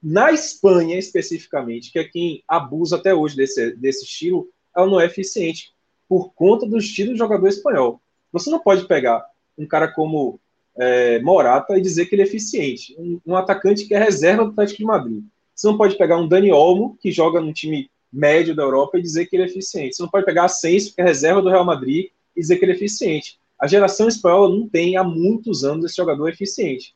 na 0.03 0.31
Espanha, 0.31 0.99
especificamente, 0.99 1.91
que 1.91 1.99
é 1.99 2.05
quem 2.05 2.43
abusa 2.47 2.97
até 2.97 3.15
hoje 3.15 3.37
desse, 3.37 3.75
desse 3.77 4.05
estilo, 4.05 4.49
ela 4.77 4.87
não 4.87 5.01
é 5.01 5.07
eficiente 5.07 5.73
por 6.09 6.33
conta 6.33 6.67
do 6.67 6.79
estilo 6.79 7.13
de 7.13 7.19
jogador 7.19 7.49
espanhol. 7.49 8.01
Você 8.33 8.51
não 8.51 8.61
pode 8.61 8.87
pegar 8.87 9.25
um 9.57 9.67
cara 9.67 9.89
como 9.89 10.39
é, 10.79 11.19
Morata 11.21 11.77
e 11.77 11.83
dizer 11.83 12.07
que 12.07 12.15
ele 12.15 12.23
é 12.23 12.25
eficiente. 12.25 12.95
Um, 12.99 13.21
um, 13.27 13.37
atacante 13.37 13.87
que 13.87 13.95
é 13.95 13.99
reserva 13.99 14.45
do 14.45 14.51
Atlético 14.51 14.79
de 14.79 14.85
Madrid. 14.85 15.25
Você 15.55 15.67
não 15.67 15.77
pode 15.77 15.99
pegar 15.99 16.17
um 16.17 16.29
Dani 16.29 16.53
Olmo, 16.53 16.97
que 17.01 17.11
joga 17.11 17.41
num 17.41 17.53
time 17.53 17.91
médio 18.13 18.55
da 18.55 18.63
Europa, 18.63 18.97
e 18.97 19.03
dizer 19.03 19.27
que 19.27 19.35
ele 19.35 19.43
é 19.43 19.47
eficiente. 19.47 19.97
Você 19.97 20.03
não 20.03 20.11
pode 20.11 20.25
pegar 20.25 20.45
Asensio, 20.45 20.95
que 20.95 21.01
é 21.01 21.05
reserva 21.05 21.43
do 21.43 21.51
Real 21.51 21.65
Madrid, 21.65 22.11
e 22.37 22.41
dizer 22.41 22.57
que 22.57 22.65
ele 22.65 22.73
é 22.73 22.77
eficiente. 22.77 23.39
A 23.61 23.67
geração 23.67 24.07
espanhola 24.07 24.57
não 24.57 24.69
tem 24.69 24.97
há 24.97 25.03
muitos 25.03 25.65
anos 25.65 25.85
esse 25.85 25.97
jogador 25.97 26.29
eficiente. 26.29 26.95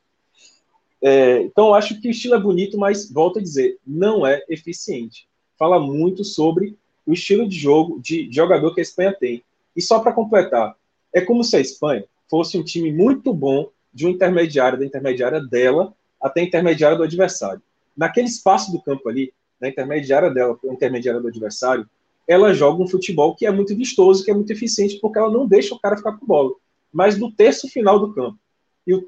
É, 1.01 1.41
então, 1.41 1.67
eu 1.67 1.73
acho 1.73 1.99
que 1.99 2.07
o 2.07 2.11
estilo 2.11 2.35
é 2.35 2.39
bonito, 2.39 2.77
mas, 2.77 3.11
volto 3.11 3.37
a 3.37 3.41
dizer, 3.41 3.77
não 3.85 4.25
é 4.25 4.41
eficiente. 4.47 5.27
Fala 5.59 5.77
muito 5.77 6.23
sobre 6.23 6.77
o 7.05 7.11
estilo 7.11 7.47
de 7.47 7.57
jogo, 7.57 7.99
de 7.99 8.29
jogador 8.31 8.73
que 8.73 8.79
a 8.79 8.83
Espanha 8.83 9.13
tem. 9.13 9.43
E 9.75 9.81
só 9.81 9.99
para 9.99 10.13
completar, 10.13 10.73
é 11.13 11.21
como 11.21 11.43
se 11.43 11.55
a 11.55 11.59
Espanha 11.59 12.05
fosse 12.29 12.57
um 12.57 12.63
time 12.63 12.91
muito 12.91 13.33
bom 13.33 13.69
de 13.93 14.07
um 14.07 14.09
intermediário, 14.09 14.79
da 14.79 14.85
intermediária 14.85 15.39
dela 15.39 15.93
até 16.21 16.41
a 16.41 16.43
intermediária 16.43 16.97
do 16.97 17.03
adversário. 17.03 17.61
Naquele 17.95 18.27
espaço 18.27 18.71
do 18.71 18.81
campo 18.81 19.07
ali, 19.07 19.31
na 19.61 19.69
intermediária 19.69 20.29
dela, 20.31 20.57
a 20.67 20.73
intermediária 20.73 21.21
do 21.21 21.27
adversário, 21.27 21.87
ela 22.27 22.53
joga 22.53 22.81
um 22.81 22.87
futebol 22.87 23.35
que 23.35 23.45
é 23.45 23.51
muito 23.51 23.75
vistoso, 23.75 24.23
que 24.23 24.31
é 24.31 24.33
muito 24.33 24.51
eficiente, 24.51 24.97
porque 24.99 25.19
ela 25.19 25.29
não 25.29 25.45
deixa 25.45 25.75
o 25.75 25.79
cara 25.79 25.97
ficar 25.97 26.13
com 26.13 26.25
bola. 26.25 26.51
Mas 26.91 27.17
no 27.17 27.31
terço 27.31 27.67
final 27.67 27.99
do 27.99 28.13
campo 28.13 28.39
e 28.87 28.99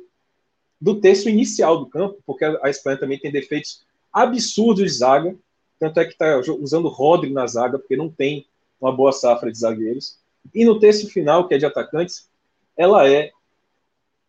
do 0.79 0.99
terço 0.99 1.29
inicial 1.29 1.77
do 1.79 1.87
campo, 1.87 2.19
porque 2.25 2.43
a 2.45 2.69
Espanha 2.69 2.97
também 2.97 3.17
tem 3.17 3.31
defeitos 3.31 3.83
absurdos 4.11 4.83
de 4.83 4.97
zaga, 4.97 5.35
tanto 5.79 5.99
é 5.99 6.05
que 6.05 6.11
está 6.11 6.39
usando 6.59 6.87
Rodri 6.87 7.31
na 7.31 7.47
zaga, 7.47 7.79
porque 7.79 7.95
não 7.95 8.09
tem 8.09 8.45
uma 8.79 8.91
boa 8.91 9.11
safra 9.11 9.51
de 9.51 9.57
zagueiros. 9.57 10.17
E 10.53 10.65
no 10.65 10.79
terço 10.79 11.09
final, 11.09 11.47
que 11.47 11.53
é 11.53 11.57
de 11.57 11.65
atacantes, 11.65 12.29
ela 12.77 13.07
é 13.09 13.31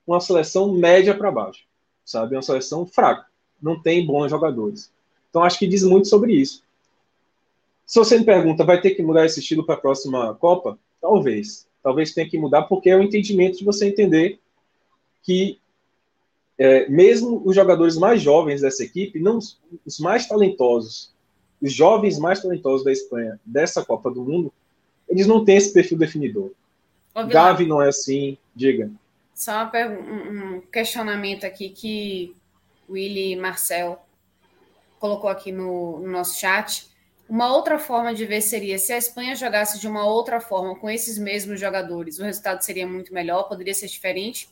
uma 0.07 0.21
seleção 0.21 0.73
média 0.73 1.17
para 1.17 1.33
baixo, 1.33 1.65
sabe? 2.05 2.35
É 2.35 2.39
uma 2.39 2.43
seleção 2.43 2.87
fraca, 2.87 3.27
não 3.61 3.81
tem 3.81 4.07
bons 4.07 4.31
jogadores. 4.31 4.93
Então 5.29 5.43
acho 5.43 5.59
que 5.59 5.67
diz 5.67 5.83
muito 5.83 6.09
sobre 6.09 6.33
isso. 6.33 6.63
Se 7.85 7.99
você 7.99 8.19
me 8.19 8.25
pergunta, 8.25 8.65
vai 8.65 8.81
ter 8.81 8.93
que 8.93 9.03
mudar 9.03 9.27
esse 9.27 9.41
estilo 9.41 9.65
para 9.65 9.77
a 9.77 9.81
próxima 9.81 10.35
Copa? 10.35 10.79
Talvez. 11.01 11.67
Talvez 11.83 12.13
tenha 12.13 12.29
que 12.29 12.39
mudar, 12.39 12.63
porque 12.63 12.91
é 12.91 12.97
o 12.97 13.03
entendimento 13.03 13.59
de 13.59 13.65
você 13.65 13.87
entender 13.87 14.41
que 15.23 15.61
é, 16.59 16.89
mesmo 16.89 17.43
os 17.45 17.55
jogadores 17.55 17.97
mais 17.97 18.21
jovens 18.23 18.61
dessa 18.61 18.83
equipe, 18.83 19.21
não 19.21 19.39
os 19.39 20.01
mais 20.01 20.27
talentosos, 20.27 21.15
os 21.61 21.73
jovens 21.73 22.19
mais 22.19 22.41
talentosos 22.41 22.85
da 22.85 22.93
Espanha 22.93 23.39
dessa 23.45 23.85
Copa 23.85 24.11
do 24.11 24.23
Mundo, 24.25 24.53
eles 25.09 25.27
não 25.27 25.45
têm 25.45 25.57
esse 25.57 25.73
perfil 25.73 25.99
definidor. 25.99 26.51
Ô, 27.15 27.27
Gavi 27.27 27.67
não 27.67 27.81
é 27.81 27.89
assim, 27.89 28.37
diga. 28.55 28.91
Só 29.35 29.71
um 29.91 30.61
questionamento 30.73 31.45
aqui 31.45 31.69
que 31.71 32.35
o 32.89 32.93
Willy 32.93 33.37
Marcel 33.37 34.01
colocou 34.99 35.29
aqui 35.29 35.53
no, 35.53 36.01
no 36.01 36.09
nosso 36.09 36.39
chat. 36.39 36.89
Uma 37.29 37.55
outra 37.55 37.79
forma 37.79 38.15
de 38.15 38.25
ver 38.25 38.41
seria 38.41 38.79
se 38.79 38.93
a 38.93 38.99
Espanha 38.99 39.35
jogasse 39.35 39.81
de 39.81 39.89
uma 39.89 40.07
outra 40.07 40.41
forma 40.41 40.77
com 40.77 40.89
esses 40.89 41.19
mesmos 41.19 41.61
jogadores, 41.61 42.19
o 42.19 42.25
resultado 42.25 42.63
seria 42.63 42.87
muito 42.87 43.13
melhor, 43.13 43.49
poderia 43.49 43.75
ser 43.75 43.89
diferente? 43.89 44.49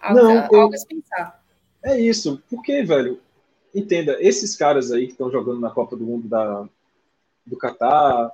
Algo, 0.00 0.22
não, 0.22 0.48
eu... 0.50 0.66
a 0.66 0.70
pensar. 0.70 1.44
É 1.82 2.00
isso, 2.00 2.42
porque, 2.48 2.82
velho, 2.82 3.20
entenda, 3.74 4.16
esses 4.20 4.56
caras 4.56 4.90
aí 4.90 5.06
que 5.06 5.12
estão 5.12 5.30
jogando 5.30 5.60
na 5.60 5.70
Copa 5.70 5.94
do 5.96 6.04
Mundo 6.04 6.26
da, 6.26 6.66
do 7.46 7.56
Catar. 7.56 8.32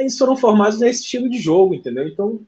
Eles 0.00 0.16
foram 0.16 0.36
formados 0.36 0.78
nesse 0.78 1.02
estilo 1.02 1.28
de 1.28 1.38
jogo, 1.38 1.74
entendeu? 1.74 2.08
Então, 2.08 2.40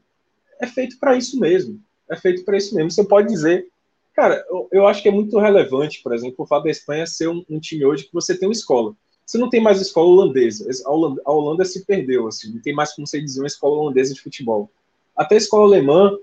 é 0.61 0.67
feito 0.67 0.99
para 0.99 1.17
isso 1.17 1.39
mesmo. 1.39 1.81
É 2.09 2.17
feito 2.17 2.45
para 2.45 2.57
isso 2.57 2.75
mesmo. 2.75 2.91
Você 2.91 3.05
pode 3.05 3.29
dizer, 3.29 3.69
cara, 4.15 4.45
eu, 4.49 4.69
eu, 4.73 4.87
acho 4.87 5.03
que 5.03 5.09
é 5.09 5.13
muito 5.13 5.39
relevante, 5.39 6.03
por 6.03 6.15
exemplo, 6.15 6.37
o 6.39 6.47
fato 6.47 6.65
da 6.65 6.71
Espanha 6.71 7.07
ser 7.07 7.29
um, 7.29 7.45
um, 7.49 7.61
time 7.61 7.85
hoje 7.85 8.05
que 8.05 8.13
você 8.13 8.37
tem 8.37 8.49
uma 8.49 8.53
escola. 8.53 8.95
Você 9.25 9.39
não 9.39 9.51
tem 9.51 9.61
mais 9.61 9.81
escola 9.81 10.09
holandesa. 10.09 10.69
A 10.85 10.91
Holanda, 10.91 11.23
a 11.25 11.33
Holanda 11.33 11.65
se 11.65 11.85
perdeu, 11.85 12.27
assim, 12.27 12.53
não 12.53 12.61
tem 12.61 12.75
mais 12.75 12.93
como 12.95 13.07
você 13.07 13.21
dizer 13.21 13.41
uma 13.41 13.47
escola 13.47 13.81
holandesa 13.81 14.15
de 14.15 14.21
futebol. 14.21 14.71
Até 15.17 15.35
a 15.35 15.39
escola 15.39 15.65
alemã, 15.65 16.19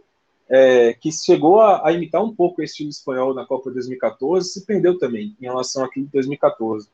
é, 0.50 0.94
que 0.94 1.12
chegou 1.12 1.62
a, 1.62 1.88
a, 1.88 1.92
imitar 1.92 2.24
um 2.24 2.34
pouco 2.34 2.60
o 2.60 2.64
estilo 2.64 2.90
espanhol 2.90 3.34
na 3.36 3.46
Copa 3.46 3.70
2014, 3.70 4.50
se 4.50 4.66
perdeu 4.66 4.98
também 4.98 5.36
em 5.40 5.46
relação 5.46 5.84
àquilo 5.86 6.06
de 6.08 6.12
2014. 6.12 6.90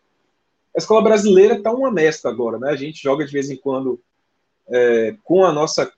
A 0.76 0.78
escola 0.78 1.02
brasileira 1.02 1.56
está 1.56 1.72
uma 1.72 1.90
mescla 1.90 2.30
agora, 2.30 2.60
né? 2.60 2.70
A 2.70 2.76
gente 2.76 3.02
joga 3.02 3.26
de 3.26 3.32
vez 3.32 3.49
em 3.49 3.56
quando 3.56 3.99
é, 4.70 5.16
com 5.24 5.44
a 5.44 5.52
nossa 5.52 5.92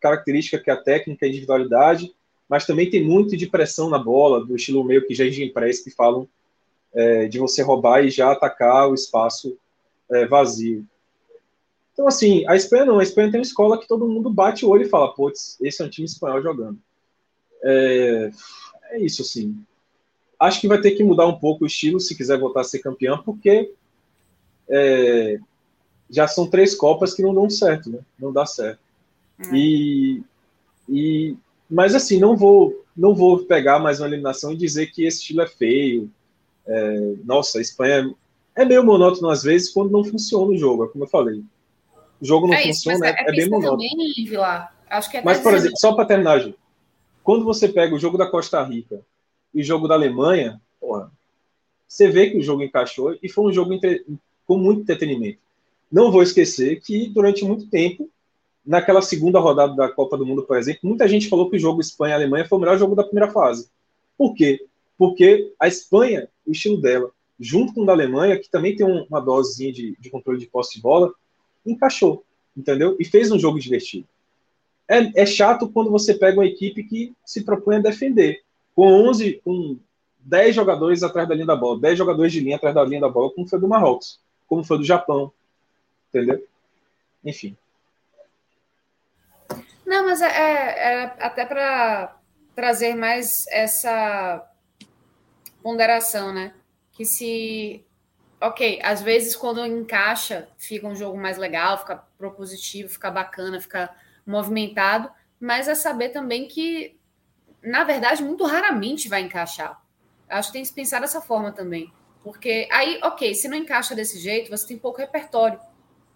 característica 0.00 0.58
que 0.58 0.70
é 0.70 0.72
a 0.74 0.82
técnica 0.82 1.24
e 1.24 1.28
a 1.28 1.30
individualidade, 1.30 2.14
mas 2.48 2.66
também 2.66 2.90
tem 2.90 3.02
muito 3.02 3.36
de 3.36 3.46
pressão 3.46 3.88
na 3.88 3.98
bola, 3.98 4.44
do 4.44 4.54
estilo 4.54 4.84
meio 4.84 5.06
que 5.06 5.14
Jardim 5.14 5.48
Press, 5.48 5.82
que 5.82 5.90
falam 5.90 6.28
é, 6.92 7.26
de 7.26 7.38
você 7.38 7.62
roubar 7.62 8.04
e 8.04 8.10
já 8.10 8.30
atacar 8.30 8.88
o 8.88 8.94
espaço 8.94 9.56
é, 10.10 10.26
vazio. 10.26 10.86
Então, 11.92 12.06
assim, 12.08 12.44
a 12.46 12.56
Espanha 12.56 12.84
não. 12.84 12.98
A 12.98 13.02
Espanha 13.02 13.30
tem 13.30 13.38
uma 13.40 13.46
escola 13.46 13.78
que 13.78 13.88
todo 13.88 14.08
mundo 14.08 14.28
bate 14.28 14.66
o 14.66 14.68
olho 14.68 14.82
e 14.82 14.88
fala, 14.88 15.14
putz, 15.14 15.56
esse 15.60 15.80
é 15.80 15.86
um 15.86 15.88
time 15.88 16.04
espanhol 16.04 16.42
jogando. 16.42 16.78
É, 17.62 18.30
é 18.90 19.00
isso, 19.00 19.22
assim. 19.22 19.56
Acho 20.38 20.60
que 20.60 20.68
vai 20.68 20.80
ter 20.80 20.90
que 20.92 21.04
mudar 21.04 21.26
um 21.26 21.38
pouco 21.38 21.64
o 21.64 21.66
estilo 21.66 22.00
se 22.00 22.16
quiser 22.16 22.38
voltar 22.38 22.60
a 22.60 22.64
ser 22.64 22.80
campeão, 22.80 23.22
porque 23.22 23.72
é, 24.68 25.38
já 26.14 26.28
são 26.28 26.46
três 26.46 26.74
Copas 26.74 27.14
que 27.14 27.22
não 27.22 27.34
dão 27.34 27.48
certo, 27.50 27.90
né? 27.90 27.98
Não 28.18 28.32
dá 28.32 28.46
certo. 28.46 28.78
Hum. 29.40 29.54
E, 29.54 30.22
e, 30.88 31.36
mas 31.68 31.94
assim, 31.94 32.18
não 32.18 32.36
vou, 32.36 32.84
não 32.96 33.14
vou 33.14 33.44
pegar 33.44 33.78
mais 33.78 34.00
uma 34.00 34.06
eliminação 34.06 34.52
e 34.52 34.56
dizer 34.56 34.86
que 34.92 35.04
esse 35.04 35.18
estilo 35.18 35.42
é 35.42 35.46
feio. 35.46 36.10
É, 36.66 37.14
nossa, 37.24 37.58
a 37.58 37.62
Espanha 37.62 38.14
é 38.56 38.64
meio 38.64 38.84
monótono 38.84 39.28
às 39.28 39.42
vezes 39.42 39.70
quando 39.70 39.90
não 39.90 40.04
funciona 40.04 40.52
o 40.52 40.56
jogo, 40.56 40.84
é 40.84 40.88
como 40.88 41.04
eu 41.04 41.08
falei 41.08 41.42
o 42.20 42.26
jogo 42.26 42.46
não 42.46 42.54
é 42.54 42.62
funciona, 42.62 42.96
isso, 42.96 43.04
é, 43.04 43.24
é, 43.28 43.32
bem 43.32 43.48
monótono. 43.50 43.82
Também. 43.82 44.28
Acho 44.88 45.10
que 45.10 45.16
é 45.18 45.22
mas, 45.22 45.40
por 45.40 45.54
exemplo, 45.54 45.76
só 45.78 45.92
para 45.92 46.06
terminar, 46.06 46.38
Ju, 46.40 46.54
quando 47.22 47.44
você 47.44 47.68
pega 47.68 47.94
o 47.94 47.98
jogo 47.98 48.16
da 48.16 48.26
Costa 48.26 48.62
Rica 48.62 49.00
e 49.52 49.60
o 49.60 49.64
jogo 49.64 49.86
da 49.86 49.94
Alemanha, 49.94 50.60
porra, 50.80 51.10
você 51.86 52.08
vê 52.08 52.30
que 52.30 52.38
o 52.38 52.42
jogo 52.42 52.62
encaixou 52.62 53.16
e 53.22 53.28
foi 53.28 53.44
um 53.44 53.52
jogo 53.52 53.72
entre... 53.72 54.04
com 54.46 54.56
muito 54.56 54.82
entretenimento. 54.82 55.38
Não 55.90 56.10
vou 56.10 56.22
esquecer 56.22 56.80
que 56.80 57.08
durante 57.08 57.44
muito 57.44 57.68
tempo, 57.68 58.10
naquela 58.64 59.02
segunda 59.02 59.38
rodada 59.38 59.74
da 59.74 59.88
Copa 59.88 60.16
do 60.16 60.26
Mundo, 60.26 60.42
por 60.42 60.56
exemplo, 60.56 60.80
muita 60.84 61.06
gente 61.06 61.28
falou 61.28 61.50
que 61.50 61.56
o 61.56 61.60
jogo 61.60 61.80
Espanha-Alemanha 61.80 62.46
foi 62.46 62.58
o 62.58 62.60
melhor 62.60 62.78
jogo 62.78 62.94
da 62.94 63.04
primeira 63.04 63.30
fase. 63.30 63.68
Por 64.16 64.34
quê? 64.34 64.64
Porque 64.96 65.52
a 65.60 65.68
Espanha, 65.68 66.28
o 66.46 66.52
estilo 66.52 66.80
dela, 66.80 67.10
junto 67.38 67.74
com 67.74 67.82
o 67.82 67.86
da 67.86 67.92
Alemanha, 67.92 68.38
que 68.38 68.48
também 68.48 68.74
tem 68.74 68.86
uma 68.86 69.20
dosezinha 69.20 69.72
de, 69.72 69.96
de 69.98 70.10
controle 70.10 70.38
de 70.38 70.46
posse 70.46 70.76
de 70.76 70.80
bola, 70.80 71.12
encaixou, 71.66 72.24
entendeu? 72.56 72.96
E 72.98 73.04
fez 73.04 73.30
um 73.30 73.38
jogo 73.38 73.58
divertido. 73.58 74.06
É, 74.88 75.22
é 75.22 75.26
chato 75.26 75.68
quando 75.68 75.90
você 75.90 76.14
pega 76.14 76.38
uma 76.38 76.46
equipe 76.46 76.84
que 76.84 77.14
se 77.24 77.42
propõe 77.42 77.76
a 77.76 77.80
defender, 77.80 78.42
com 78.74 78.86
11, 79.08 79.40
com 79.44 79.78
10 80.20 80.54
jogadores 80.54 81.02
atrás 81.02 81.28
da 81.28 81.34
linha 81.34 81.46
da 81.46 81.56
bola, 81.56 81.80
10 81.80 81.98
jogadores 81.98 82.32
de 82.32 82.40
linha 82.40 82.56
atrás 82.56 82.74
da 82.74 82.84
linha 82.84 83.00
da 83.00 83.08
bola, 83.08 83.30
como 83.30 83.48
foi 83.48 83.58
do 83.58 83.68
Marrocos, 83.68 84.20
como 84.46 84.64
foi 84.64 84.78
do 84.78 84.84
Japão, 84.84 85.32
entendeu? 86.14 86.46
Enfim. 87.24 87.56
Não, 89.84 90.06
mas 90.06 90.22
é, 90.22 90.28
é, 90.28 90.92
é 90.92 91.04
até 91.18 91.44
para 91.44 92.16
trazer 92.54 92.94
mais 92.94 93.46
essa 93.48 94.48
ponderação, 95.62 96.32
né? 96.32 96.54
Que 96.92 97.04
se 97.04 97.84
ok, 98.40 98.78
às 98.82 99.02
vezes 99.02 99.34
quando 99.34 99.64
encaixa, 99.64 100.48
fica 100.58 100.86
um 100.86 100.94
jogo 100.94 101.18
mais 101.18 101.38
legal, 101.38 101.78
fica 101.78 101.96
propositivo, 102.18 102.88
fica 102.90 103.10
bacana, 103.10 103.60
fica 103.60 103.90
movimentado, 104.26 105.10
mas 105.40 105.66
é 105.66 105.74
saber 105.74 106.10
também 106.10 106.46
que, 106.46 106.98
na 107.62 107.84
verdade, 107.84 108.22
muito 108.22 108.44
raramente 108.44 109.08
vai 109.08 109.22
encaixar. 109.22 109.82
Acho 110.28 110.48
que 110.48 110.54
tem 110.54 110.64
que 110.64 110.72
pensar 110.72 111.00
dessa 111.00 111.20
forma 111.20 111.52
também. 111.52 111.92
Porque 112.22 112.68
aí, 112.70 112.98
ok, 113.02 113.34
se 113.34 113.48
não 113.48 113.56
encaixa 113.56 113.94
desse 113.94 114.18
jeito, 114.18 114.50
você 114.50 114.66
tem 114.66 114.78
pouco 114.78 114.98
repertório. 114.98 115.60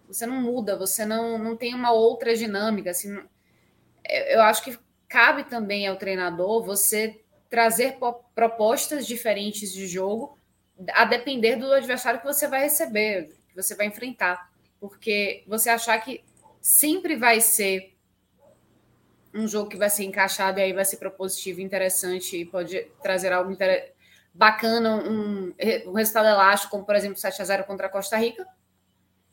Você 0.08 0.26
não 0.26 0.40
muda, 0.40 0.76
você 0.76 1.04
não, 1.04 1.38
não 1.38 1.56
tem 1.56 1.74
uma 1.74 1.92
outra 1.92 2.34
dinâmica. 2.34 2.90
Assim, 2.90 3.16
eu 4.28 4.40
acho 4.42 4.64
que 4.64 4.78
cabe 5.08 5.44
também 5.44 5.86
ao 5.86 5.96
treinador 5.96 6.64
você 6.64 7.20
trazer 7.48 7.98
propostas 8.34 9.06
diferentes 9.06 9.72
de 9.72 9.86
jogo 9.86 10.36
a 10.92 11.04
depender 11.04 11.56
do 11.56 11.72
adversário 11.72 12.20
que 12.20 12.26
você 12.26 12.46
vai 12.46 12.62
receber, 12.62 13.30
que 13.48 13.54
você 13.54 13.74
vai 13.74 13.86
enfrentar. 13.86 14.50
Porque 14.80 15.44
você 15.46 15.70
achar 15.70 15.98
que 15.98 16.24
sempre 16.60 17.16
vai 17.16 17.40
ser 17.40 17.94
um 19.34 19.46
jogo 19.46 19.68
que 19.68 19.76
vai 19.76 19.90
ser 19.90 20.04
encaixado 20.04 20.58
e 20.58 20.62
aí 20.62 20.72
vai 20.72 20.84
ser 20.84 20.96
propositivo, 20.96 21.60
interessante 21.60 22.36
e 22.36 22.44
pode 22.44 22.80
trazer 23.02 23.32
algo 23.32 23.56
bacana, 24.32 24.96
um, 24.96 25.54
um 25.86 25.92
resultado 25.92 26.28
elástico, 26.28 26.70
como 26.70 26.84
por 26.84 26.94
exemplo 26.94 27.18
7 27.18 27.42
a 27.42 27.44
0 27.44 27.64
contra 27.64 27.86
a 27.86 27.90
Costa 27.90 28.16
Rica. 28.16 28.46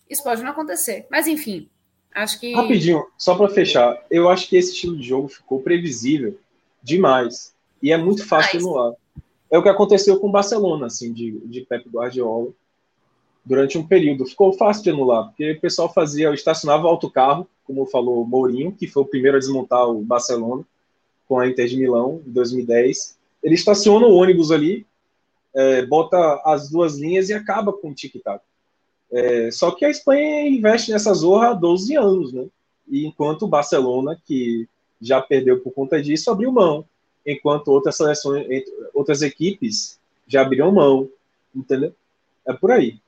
Isso 0.10 0.23
pode 0.23 0.44
não 0.44 0.52
acontecer. 0.52 1.06
Mas 1.10 1.27
enfim, 1.27 1.69
acho 2.14 2.40
que. 2.40 2.53
Rapidinho, 2.53 3.06
só 3.18 3.36
para 3.36 3.49
fechar, 3.49 3.98
eu 4.10 4.30
acho 4.30 4.48
que 4.48 4.56
esse 4.56 4.73
estilo 4.73 4.98
de 4.98 5.07
jogo 5.07 5.27
ficou 5.27 5.61
previsível 5.61 6.38
demais. 6.82 7.53
E 7.82 7.91
é 7.91 7.98
muito 7.98 8.26
fácil 8.27 8.60
de 8.60 8.65
anular 8.65 8.94
é 9.56 9.57
o 9.57 9.64
que 9.64 9.69
aconteceu 9.69 10.19
com 10.19 10.27
o 10.27 10.32
Barcelona, 10.32 10.88
assim, 10.88 11.14
de, 11.14 11.40
de 11.45 11.61
Pep 11.61 11.88
Guardiola, 11.90 12.49
durante 13.44 13.77
um 13.77 13.88
período. 13.88 14.26
Ficou 14.26 14.53
fácil 14.53 14.84
de 14.84 14.90
anular, 14.90 15.27
porque 15.27 15.52
o 15.52 15.61
pessoal 15.61 15.91
fazia, 15.91 16.34
estacionava 16.34 16.86
o 16.86 16.90
autocarro, 16.90 17.48
como 17.65 17.86
falou 17.86 18.26
Mourinho, 18.26 18.72
que 18.72 18.88
foi 18.88 19.03
o 19.03 19.07
primeiro 19.07 19.38
a 19.38 19.40
desmontar 19.40 19.88
o 19.88 20.02
Barcelona, 20.02 20.64
com 21.27 21.40
a 21.40 21.48
Inter 21.48 21.68
de 21.68 21.77
Milão, 21.77 22.22
em 22.26 22.32
2010. 22.32 23.18
Ele 23.41 23.56
estaciona 23.56 24.06
o 24.06 24.15
ônibus 24.15 24.52
ali, 24.52 24.86
é, 25.53 25.86
bota 25.86 26.41
as 26.44 26.69
duas 26.69 26.98
linhas 26.98 27.30
e 27.30 27.34
acaba 27.34 27.72
com 27.72 27.90
o 27.90 27.94
tic-tac. 27.94 28.44
É, 29.11 29.52
só 29.52 29.72
que 29.72 29.86
a 29.86 29.90
Espanha 29.90 30.48
investe 30.48 30.91
nessa 30.91 31.14
zorra 31.14 31.49
há 31.49 31.53
12 31.53 31.95
anos, 31.95 32.34
né? 32.34 32.45
E 32.88 33.06
enquanto 33.06 33.44
o 33.44 33.48
Barcelona, 33.48 34.19
que 34.26 34.68
já 35.02 35.22
perdeu 35.22 35.60
por 35.60 35.72
conta 35.72 36.02
disso, 36.02 36.30
abriu 36.30 36.52
mão 36.52 36.86
enquanto 37.26 37.69
outras 37.69 37.98
seleções, 37.98 38.45
outras 38.94 39.22
equipes 39.22 39.99
já 40.27 40.41
abriram 40.41 40.72
mão, 40.72 41.10
entendeu? 41.53 41.94
É 42.48 42.53
por 42.53 42.72
aí. 42.72 42.99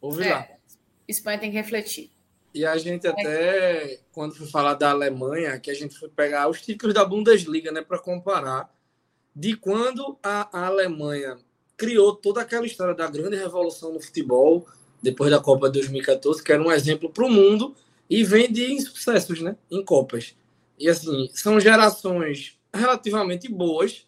Ouve 0.00 0.24
é, 0.24 0.30
lá. 0.30 0.48
Espanha 1.08 1.38
tem 1.38 1.50
que 1.50 1.56
refletir. 1.56 2.10
E 2.54 2.64
a 2.64 2.76
gente 2.78 3.06
até, 3.06 3.98
quando 4.12 4.34
foi 4.36 4.46
falar 4.46 4.74
da 4.74 4.90
Alemanha, 4.90 5.58
que 5.58 5.70
a 5.70 5.74
gente 5.74 5.98
foi 5.98 6.08
pegar 6.08 6.48
os 6.48 6.62
títulos 6.62 6.94
da 6.94 7.04
Bundesliga, 7.04 7.72
né, 7.72 7.82
para 7.82 7.98
comparar, 7.98 8.72
de 9.34 9.56
quando 9.56 10.16
a, 10.22 10.48
a 10.56 10.66
Alemanha 10.66 11.36
criou 11.78 12.14
toda 12.14 12.42
aquela 12.42 12.66
história 12.66 12.94
da 12.94 13.08
grande 13.08 13.36
revolução 13.36 13.94
no 13.94 14.00
futebol, 14.00 14.66
depois 15.00 15.30
da 15.30 15.38
Copa 15.38 15.68
de 15.68 15.78
2014, 15.78 16.42
que 16.42 16.52
era 16.52 16.62
um 16.62 16.72
exemplo 16.72 17.08
para 17.08 17.24
o 17.24 17.30
mundo, 17.30 17.74
e 18.10 18.24
vem 18.24 18.52
de 18.52 18.72
insucessos, 18.72 19.40
né, 19.40 19.56
em 19.70 19.82
Copas. 19.84 20.34
E 20.76 20.88
assim, 20.88 21.30
são 21.32 21.60
gerações 21.60 22.58
relativamente 22.74 23.48
boas 23.48 24.06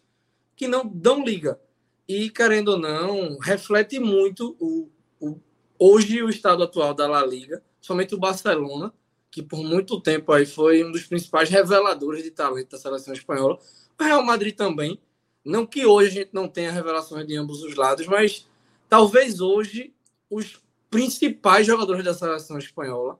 que 0.55 0.67
não 0.67 0.85
dão 0.85 1.23
liga. 1.23 1.59
E, 2.07 2.29
querendo 2.29 2.69
ou 2.69 2.77
não, 2.77 3.37
reflete 3.39 3.99
muito 3.99 4.55
o, 4.59 4.89
o, 5.19 5.39
hoje 5.79 6.21
o 6.21 6.29
estado 6.29 6.61
atual 6.63 6.93
da 6.93 7.07
La 7.07 7.25
Liga, 7.25 7.63
somente 7.79 8.13
o 8.13 8.19
Barcelona, 8.19 8.93
que 9.29 9.41
por 9.41 9.63
muito 9.63 9.99
tempo 10.01 10.33
aí 10.33 10.45
foi 10.45 10.83
um 10.83 10.91
dos 10.91 11.03
principais 11.03 11.49
reveladores 11.49 12.21
de 12.21 12.31
talento 12.31 12.71
da 12.71 12.77
seleção 12.77 13.13
espanhola. 13.13 13.57
O 13.97 14.03
Real 14.03 14.23
Madrid 14.23 14.53
também. 14.53 14.99
Não 15.43 15.65
que 15.65 15.85
hoje 15.85 16.09
a 16.09 16.21
gente 16.21 16.33
não 16.33 16.47
tenha 16.47 16.71
revelações 16.71 17.25
de 17.25 17.35
ambos 17.35 17.63
os 17.63 17.75
lados, 17.75 18.05
mas 18.07 18.47
talvez 18.87 19.41
hoje 19.41 19.93
os 20.29 20.61
principais 20.89 21.65
jogadores 21.65 22.03
da 22.03 22.13
seleção 22.13 22.57
espanhola, 22.57 23.19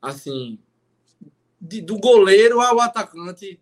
assim, 0.00 0.58
de, 1.60 1.80
do 1.80 1.98
goleiro 1.98 2.60
ao 2.60 2.80
atacante, 2.80 3.60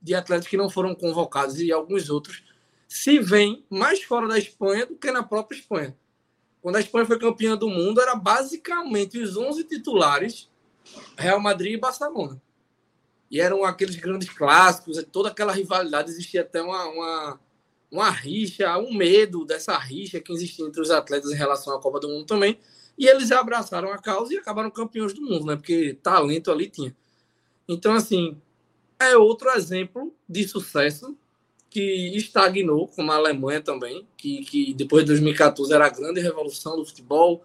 de 0.00 0.14
atletas 0.14 0.48
que 0.48 0.56
não 0.56 0.68
foram 0.68 0.94
convocados 0.94 1.60
e 1.60 1.70
alguns 1.70 2.10
outros 2.10 2.42
se 2.88 3.20
veem 3.20 3.64
mais 3.70 4.02
fora 4.02 4.26
da 4.26 4.36
Espanha 4.36 4.84
do 4.84 4.96
que 4.96 5.12
na 5.12 5.22
própria 5.22 5.56
Espanha. 5.56 5.96
Quando 6.60 6.76
a 6.76 6.80
Espanha 6.80 7.06
foi 7.06 7.18
campeã 7.18 7.56
do 7.56 7.68
mundo, 7.68 8.00
era 8.00 8.16
basicamente 8.16 9.18
os 9.18 9.36
11 9.36 9.64
titulares 9.64 10.50
Real 11.16 11.40
Madrid 11.40 11.74
e 11.74 11.78
Barcelona. 11.78 12.42
E 13.30 13.40
eram 13.40 13.64
aqueles 13.64 13.96
grandes 13.96 14.28
clássicos, 14.28 15.02
toda 15.12 15.28
aquela 15.28 15.52
rivalidade, 15.52 16.10
existia 16.10 16.40
até 16.40 16.60
uma, 16.60 16.84
uma, 16.86 17.40
uma 17.90 18.10
rixa, 18.10 18.76
um 18.78 18.92
medo 18.92 19.44
dessa 19.44 19.78
rixa 19.78 20.20
que 20.20 20.32
existia 20.32 20.66
entre 20.66 20.80
os 20.80 20.90
atletas 20.90 21.30
em 21.30 21.36
relação 21.36 21.74
à 21.74 21.80
Copa 21.80 22.00
do 22.00 22.08
Mundo 22.08 22.26
também. 22.26 22.58
E 22.98 23.06
eles 23.06 23.30
abraçaram 23.30 23.92
a 23.92 23.98
causa 23.98 24.34
e 24.34 24.38
acabaram 24.38 24.70
campeões 24.70 25.14
do 25.14 25.22
mundo, 25.22 25.46
né? 25.46 25.56
Porque 25.56 25.94
talento 26.02 26.50
ali 26.50 26.68
tinha. 26.68 26.94
Então, 27.68 27.94
assim, 27.94 28.36
é 28.98 29.16
outro 29.16 29.48
exemplo 29.50 30.12
de 30.28 30.46
sucesso 30.46 31.16
que 31.70 32.16
estagnou, 32.16 32.88
como 32.88 33.12
a 33.12 33.16
Alemanha 33.16 33.60
também, 33.60 34.06
que, 34.16 34.44
que 34.44 34.74
depois 34.74 35.04
de 35.04 35.12
2014 35.12 35.72
era 35.72 35.86
a 35.86 35.88
grande 35.88 36.20
revolução 36.20 36.76
do 36.76 36.84
futebol, 36.84 37.44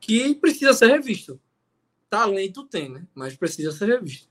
que 0.00 0.34
precisa 0.34 0.74
ser 0.74 0.88
revisto. 0.88 1.40
Talento 2.10 2.64
tem, 2.64 2.88
né? 2.88 3.06
Mas 3.14 3.36
precisa 3.36 3.70
ser 3.70 3.86
revisto. 3.86 4.29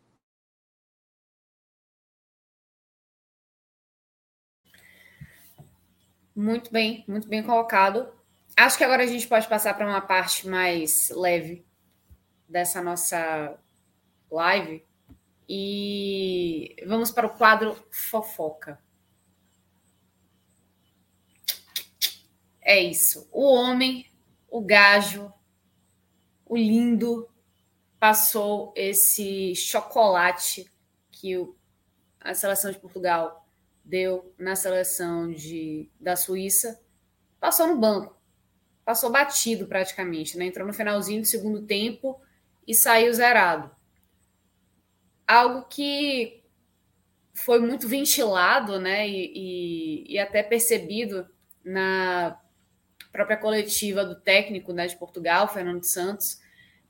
Muito 6.39 6.71
bem, 6.71 7.03
muito 7.05 7.27
bem 7.27 7.43
colocado. 7.43 8.13
Acho 8.55 8.77
que 8.77 8.83
agora 8.85 9.03
a 9.03 9.05
gente 9.05 9.27
pode 9.27 9.45
passar 9.49 9.73
para 9.73 9.85
uma 9.85 9.99
parte 9.99 10.47
mais 10.47 11.09
leve 11.09 11.67
dessa 12.47 12.81
nossa 12.81 13.59
live. 14.31 14.87
E 15.49 16.77
vamos 16.87 17.11
para 17.11 17.27
o 17.27 17.37
quadro 17.37 17.75
fofoca. 17.91 18.81
É 22.61 22.79
isso. 22.79 23.27
O 23.33 23.53
homem, 23.53 24.09
o 24.49 24.61
gajo, 24.61 25.33
o 26.45 26.55
lindo 26.55 27.29
passou 27.99 28.71
esse 28.77 29.53
chocolate 29.57 30.71
que 31.11 31.35
a 32.17 32.33
seleção 32.33 32.71
de 32.71 32.79
Portugal 32.79 33.38
deu 33.89 34.31
na 34.37 34.55
seleção 34.55 35.31
de, 35.31 35.89
da 35.99 36.15
Suíça. 36.15 36.79
Passou 37.39 37.67
no 37.67 37.75
banco. 37.75 38.15
Passou 38.85 39.11
batido 39.11 39.65
praticamente, 39.65 40.37
né? 40.37 40.45
Entrou 40.45 40.65
no 40.65 40.73
finalzinho 40.73 41.21
do 41.21 41.27
segundo 41.27 41.63
tempo 41.63 42.21
e 42.67 42.75
saiu 42.75 43.11
zerado. 43.13 43.71
Algo 45.27 45.67
que 45.67 46.43
foi 47.33 47.59
muito 47.59 47.87
ventilado, 47.87 48.79
né? 48.79 49.07
E, 49.07 49.31
e, 49.35 50.13
e 50.13 50.19
até 50.19 50.43
percebido 50.43 51.27
na 51.63 52.39
própria 53.11 53.37
coletiva 53.37 54.05
do 54.05 54.19
técnico 54.19 54.71
né, 54.71 54.85
de 54.85 54.95
Portugal, 54.95 55.47
Fernando 55.47 55.83
Santos, 55.83 56.39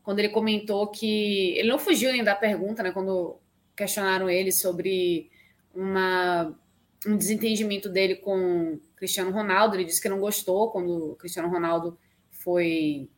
quando 0.04 0.20
ele 0.20 0.30
comentou 0.30 0.88
que 0.88 1.58
ele 1.58 1.70
não 1.70 1.80
fugiu 1.80 2.12
nem 2.12 2.24
da 2.24 2.36
pergunta, 2.36 2.84
né, 2.84 2.92
quando 2.92 3.40
questionaram 3.76 4.30
ele 4.30 4.52
sobre 4.52 5.32
uma, 5.74 6.54
um 7.06 7.18
desentendimento 7.18 7.90
dele 7.90 8.16
com 8.16 8.80
Cristiano 8.96 9.32
Ronaldo, 9.32 9.76
ele 9.76 9.86
disse 9.86 10.02
que 10.02 10.10
não 10.10 10.20
gostou 10.20 10.72
quando 10.72 11.16
Cristiano 11.20 11.50
Ronaldo 11.50 11.98
foi 12.32 13.10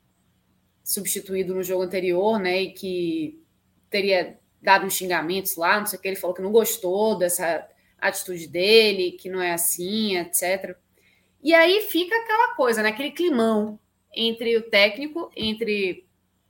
substituído 0.84 1.56
no 1.56 1.64
jogo 1.64 1.84
anterior, 1.84 2.40
né, 2.40 2.62
e 2.64 2.72
que 2.74 3.42
teria 3.90 4.40
dado 4.62 4.86
uns 4.86 4.94
xingamentos 4.94 5.56
lá, 5.56 5.80
não 5.80 5.86
sei 5.86 5.98
o 5.98 6.02
que, 6.02 6.08
ele 6.08 6.16
falou 6.16 6.36
que 6.36 6.42
não 6.42 6.52
gostou 6.52 7.18
dessa 7.18 7.68
atitude 8.00 8.48
dele, 8.48 9.14
que 9.14 9.30
não 9.30 9.42
é 9.42 9.54
assim, 9.54 10.18
etc. 10.18 10.76
E 11.44 11.54
aí 11.54 11.82
fica 11.82 12.16
aquela 12.16 12.56
coisa, 12.56 12.82
né? 12.82 12.90
aquele 12.90 13.12
climão 13.12 13.80
entre 14.14 14.58
o 14.58 14.64
técnico, 14.64 15.32
entre 15.36 16.06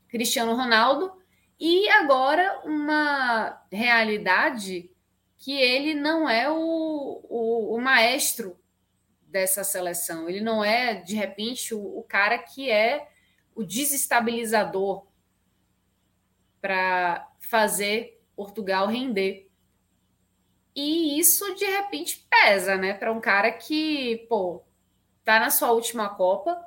Cristiano 0.10 0.56
Ronaldo, 0.56 1.12
e 1.60 1.88
agora 1.90 2.62
uma 2.66 3.62
realidade 3.72 4.90
que 5.41 5.59
ele 5.59 5.95
não 5.95 6.30
é 6.30 6.47
o, 6.51 7.26
o, 7.27 7.76
o 7.76 7.81
maestro 7.81 8.55
dessa 9.23 9.63
seleção. 9.63 10.30
Ele 10.30 10.39
não 10.39 10.63
é, 10.63 11.01
de 11.01 11.15
repente, 11.15 11.73
o, 11.73 11.97
o 11.97 12.03
cara 12.03 12.38
que 12.38 12.69
é 12.69 13.09
o 13.55 13.63
desestabilizador 13.63 15.07
para 16.61 17.27
fazer 17.39 18.23
Portugal 18.35 18.85
render. 18.85 19.49
E 20.76 21.19
isso, 21.19 21.55
de 21.55 21.65
repente, 21.65 22.23
pesa, 22.30 22.77
né? 22.77 22.93
Para 22.93 23.11
um 23.11 23.19
cara 23.19 23.51
que, 23.51 24.27
pô, 24.30 24.63
está 25.22 25.39
na 25.39 25.49
sua 25.49 25.72
última 25.72 26.07
Copa, 26.09 26.63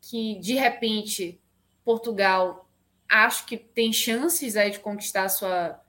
que 0.00 0.36
de 0.36 0.54
repente 0.54 1.38
Portugal 1.84 2.66
acho 3.06 3.44
que 3.44 3.58
tem 3.58 3.92
chances 3.92 4.56
aí 4.56 4.70
de 4.70 4.78
conquistar 4.78 5.24
a 5.24 5.28
sua, 5.28 5.84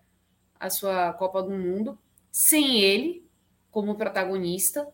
a 0.60 0.70
sua 0.70 1.14
Copa 1.14 1.42
do 1.42 1.52
Mundo 1.52 1.98
sem 2.32 2.82
ele 2.82 3.28
como 3.72 3.96
protagonista. 3.96 4.88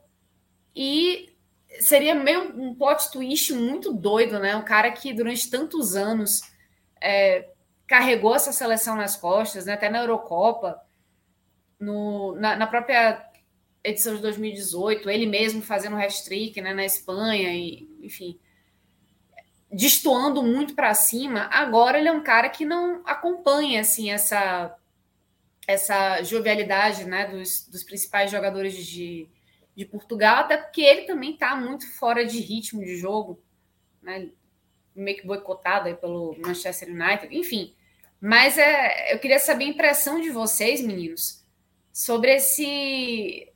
E 0.76 1.34
seria 1.80 2.14
meio 2.14 2.56
um 2.60 2.76
plot 2.76 3.12
twist 3.12 3.54
muito 3.54 3.94
doido, 3.94 4.40
né? 4.40 4.56
Um 4.56 4.64
cara 4.64 4.92
que 4.92 5.14
durante 5.14 5.50
tantos 5.50 5.96
anos 5.96 6.42
é, 7.02 7.50
carregou 7.88 8.36
essa 8.36 8.52
seleção 8.52 8.96
nas 8.96 9.16
costas, 9.16 9.66
né? 9.66 9.74
até 9.74 9.90
na 9.90 10.00
Eurocopa, 10.00 10.82
no, 11.80 12.36
na, 12.36 12.56
na 12.56 12.68
própria 12.68 13.30
edição 13.84 14.16
de 14.16 14.22
2018, 14.22 15.10
ele 15.10 15.26
mesmo 15.26 15.62
fazendo 15.62 15.96
hat-trick 15.96 16.60
né, 16.60 16.74
na 16.74 16.84
Espanha, 16.84 17.54
e, 17.54 17.88
enfim, 18.02 18.40
destoando 19.72 20.42
muito 20.42 20.74
para 20.74 20.94
cima. 20.94 21.48
Agora 21.52 22.00
ele 22.00 22.08
é 22.08 22.12
um 22.12 22.24
cara 22.24 22.50
que 22.50 22.66
não 22.66 23.02
acompanha 23.06 23.82
assim 23.82 24.10
essa 24.10 24.76
essa 25.68 26.22
jovialidade 26.24 27.06
né, 27.06 27.28
dos, 27.28 27.68
dos 27.68 27.84
principais 27.84 28.32
jogadores 28.32 28.76
de, 28.76 29.28
de 29.76 29.86
Portugal, 29.86 30.40
até 30.40 30.58
porque 30.58 30.82
ele 30.82 31.02
também 31.02 31.34
está 31.34 31.56
muito 31.56 31.92
fora 31.98 32.26
de 32.26 32.40
ritmo 32.40 32.84
de 32.84 32.96
jogo, 32.98 33.42
né, 34.02 34.30
meio 34.96 35.18
que 35.18 35.28
boicotado 35.28 35.88
aí 35.88 35.96
pelo 35.96 36.36
Manchester 36.40 36.90
United, 36.90 37.36
enfim. 37.36 37.76
Mas 38.22 38.58
é, 38.58 39.14
eu 39.14 39.20
queria 39.20 39.40
saber 39.40 39.66
a 39.66 39.70
impressão 39.70 40.22
de 40.22 40.30
vocês, 40.30 40.82
meninos, 40.82 41.44
sobre 41.92 42.36
esse 42.36 43.52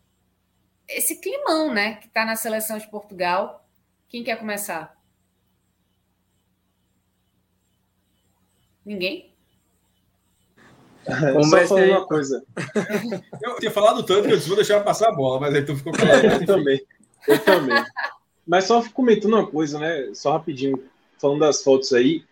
esse 0.88 1.18
climão, 1.22 1.72
né, 1.72 1.96
que 1.96 2.08
está 2.08 2.26
na 2.26 2.36
seleção 2.36 2.78
de 2.80 2.90
Portugal. 2.90 3.70
Quem 4.08 4.24
quer 4.24 4.40
começar? 4.40 4.98
Ninguém? 8.84 9.36
Só 11.44 11.68
falando 11.68 11.90
uma 11.90 12.06
coisa. 12.06 12.44
eu 13.42 13.56
tinha 13.58 13.72
falado 13.72 14.04
tanto 14.04 14.28
que 14.28 14.34
eu 14.34 14.38
disse, 14.38 14.48
vou 14.48 14.56
deixar 14.56 14.82
passar 14.82 15.10
a 15.10 15.16
bola, 15.16 15.40
mas 15.40 15.56
aí 15.56 15.64
tu 15.64 15.76
ficou 15.76 15.94
claro. 15.94 16.28
eu 16.28 16.46
também. 16.46 16.82
Eu 17.28 17.40
também. 17.40 17.84
Mas 18.48 18.66
só 18.66 18.84
comentando 18.92 19.34
uma 19.34 19.48
coisa, 19.48 19.78
né? 19.80 20.10
Só 20.14 20.34
rapidinho, 20.34 20.82
falando 21.20 21.42
das 21.42 21.64
fotos 21.64 21.94
aí. 21.94 22.24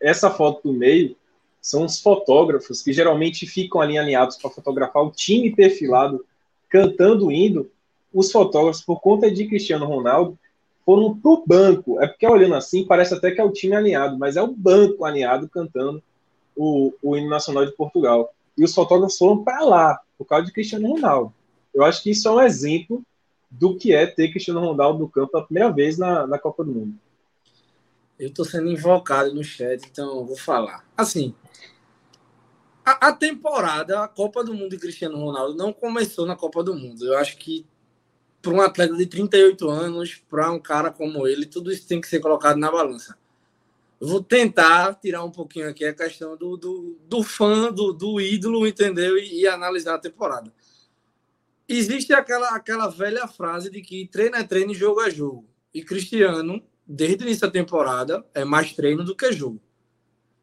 Essa 0.00 0.30
foto 0.30 0.68
do 0.68 0.72
meio 0.72 1.16
são 1.60 1.84
os 1.84 2.00
fotógrafos 2.00 2.82
que 2.82 2.92
geralmente 2.92 3.46
ficam 3.46 3.80
ali 3.80 3.98
alinhados 3.98 4.36
para 4.36 4.50
fotografar 4.50 5.04
o 5.04 5.10
time 5.10 5.54
perfilado 5.54 6.24
cantando 6.70 7.30
indo 7.30 7.70
os 8.12 8.32
fotógrafos, 8.32 8.82
por 8.82 9.00
conta 9.00 9.30
de 9.30 9.46
Cristiano 9.46 9.86
Ronaldo, 9.86 10.38
foram 10.84 11.16
para 11.16 11.30
o 11.30 11.44
banco. 11.46 12.02
É 12.02 12.06
porque 12.06 12.26
olhando 12.26 12.54
assim, 12.54 12.84
parece 12.84 13.14
até 13.14 13.30
que 13.30 13.40
é 13.40 13.44
o 13.44 13.52
time 13.52 13.76
alinhado, 13.76 14.18
mas 14.18 14.36
é 14.36 14.42
o 14.42 14.52
banco 14.52 15.04
alinhado 15.04 15.48
cantando 15.48 16.02
o, 16.56 16.92
o 17.02 17.16
hino 17.16 17.28
nacional 17.28 17.64
de 17.64 17.72
Portugal. 17.72 18.32
E 18.56 18.64
os 18.64 18.74
fotógrafos 18.74 19.16
foram 19.16 19.42
para 19.42 19.64
lá, 19.64 20.00
por 20.18 20.24
causa 20.24 20.46
de 20.46 20.52
Cristiano 20.52 20.88
Ronaldo. 20.88 21.32
Eu 21.74 21.84
acho 21.84 22.02
que 22.02 22.10
isso 22.10 22.28
é 22.28 22.30
um 22.30 22.40
exemplo 22.40 23.02
do 23.50 23.76
que 23.76 23.94
é 23.94 24.06
ter 24.06 24.30
Cristiano 24.30 24.60
Ronaldo 24.60 25.00
no 25.00 25.08
campo 25.08 25.32
pela 25.32 25.44
primeira 25.44 25.72
vez 25.72 25.98
na, 25.98 26.26
na 26.26 26.38
Copa 26.38 26.64
do 26.64 26.72
Mundo. 26.72 26.94
Eu 28.18 28.28
estou 28.28 28.44
sendo 28.44 28.70
invocado 28.70 29.34
no 29.34 29.42
chat, 29.42 29.82
então 29.90 30.26
vou 30.26 30.36
falar. 30.36 30.84
Assim, 30.96 31.34
a, 32.84 33.08
a, 33.08 33.12
temporada, 33.12 34.02
a 34.02 34.08
Copa 34.08 34.44
do 34.44 34.52
Mundo 34.52 34.70
de 34.70 34.78
Cristiano 34.78 35.18
Ronaldo 35.18 35.56
não 35.56 35.72
começou 35.72 36.26
na 36.26 36.36
Copa 36.36 36.62
do 36.62 36.74
Mundo. 36.74 37.04
Eu 37.06 37.16
acho 37.16 37.36
que 37.38 37.64
para 38.42 38.52
um 38.52 38.60
atleta 38.60 38.96
de 38.96 39.06
38 39.06 39.68
anos, 39.68 40.22
para 40.28 40.50
um 40.50 40.58
cara 40.58 40.90
como 40.90 41.26
ele, 41.26 41.46
tudo 41.46 41.70
isso 41.70 41.86
tem 41.86 42.00
que 42.00 42.08
ser 42.08 42.20
colocado 42.20 42.56
na 42.58 42.70
balança. 42.70 43.16
Vou 44.00 44.22
tentar 44.22 44.94
tirar 44.94 45.22
um 45.22 45.30
pouquinho 45.30 45.68
aqui 45.68 45.84
a 45.84 45.92
questão 45.92 46.34
do, 46.34 46.56
do, 46.56 46.98
do 47.06 47.22
fã, 47.22 47.70
do, 47.70 47.92
do 47.92 48.18
ídolo, 48.18 48.66
entendeu? 48.66 49.18
E, 49.18 49.42
e, 49.42 49.46
analisar 49.46 49.96
a 49.96 49.98
temporada. 49.98 50.50
Existe 51.68 52.14
aquela, 52.14 52.48
aquela 52.56 52.88
velha 52.88 53.28
frase 53.28 53.70
de 53.70 53.82
que 53.82 54.08
treino 54.08 54.36
é 54.36 54.42
treino 54.42 54.72
e 54.72 54.74
jogo 54.74 55.02
é 55.02 55.10
jogo. 55.10 55.46
E 55.74 55.84
Cristiano, 55.84 56.62
desde 56.86 57.24
o 57.24 57.26
início 57.26 57.42
da 57.42 57.52
temporada, 57.52 58.26
é 58.32 58.42
mais 58.42 58.72
treino 58.72 59.04
do 59.04 59.14
que 59.14 59.30
jogo. 59.32 59.60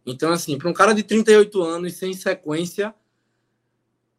Então, 0.05 0.31
assim, 0.31 0.55
para 0.57 0.69
um 0.69 0.73
cara 0.73 0.93
de 0.93 1.01
38 1.01 1.61
anos 1.61 1.95
sem 1.95 2.13
sequência, 2.13 2.93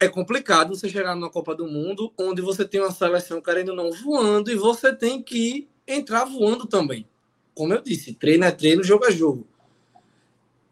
é 0.00 0.08
complicado 0.08 0.74
você 0.74 0.88
chegar 0.88 1.14
numa 1.14 1.30
Copa 1.30 1.54
do 1.54 1.66
Mundo 1.66 2.12
onde 2.18 2.42
você 2.42 2.64
tem 2.64 2.80
uma 2.80 2.90
seleção 2.90 3.40
querendo 3.40 3.72
não 3.72 3.92
voando 3.92 4.50
e 4.50 4.56
você 4.56 4.94
tem 4.94 5.22
que 5.22 5.68
entrar 5.86 6.24
voando 6.24 6.66
também. 6.66 7.08
Como 7.58 7.74
eu 7.74 7.82
disse, 7.82 8.14
treino 8.14 8.44
é 8.44 8.52
treino, 8.52 8.84
jogo 8.84 9.04
é 9.04 9.10
jogo. 9.10 9.44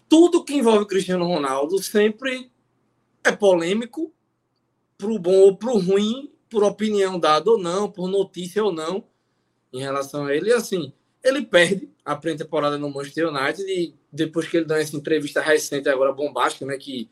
Tudo 0.08 0.44
que 0.44 0.54
envolve 0.54 0.86
Cristiano 0.86 1.26
Ronaldo 1.26 1.82
sempre 1.82 2.48
é 3.24 3.32
polêmico, 3.32 4.14
pro 4.96 5.18
bom 5.18 5.34
ou 5.34 5.56
pro 5.56 5.78
ruim, 5.78 6.30
por 6.48 6.62
opinião 6.62 7.18
dada 7.18 7.50
ou 7.50 7.58
não, 7.58 7.90
por 7.90 8.08
notícia 8.08 8.62
ou 8.62 8.70
não, 8.70 9.02
em 9.72 9.80
relação 9.80 10.26
a 10.26 10.32
ele. 10.32 10.50
E 10.50 10.52
assim, 10.52 10.92
ele 11.24 11.42
perde 11.44 11.90
a 12.04 12.14
pré-temporada 12.14 12.78
no 12.78 12.88
Manchester 12.88 13.34
United 13.34 13.68
e 13.68 13.92
depois 14.12 14.46
que 14.46 14.58
ele 14.58 14.66
deu 14.66 14.76
essa 14.76 14.96
entrevista 14.96 15.40
recente 15.40 15.88
agora 15.88 16.12
bombástica, 16.12 16.66
né, 16.66 16.76
que 16.76 17.10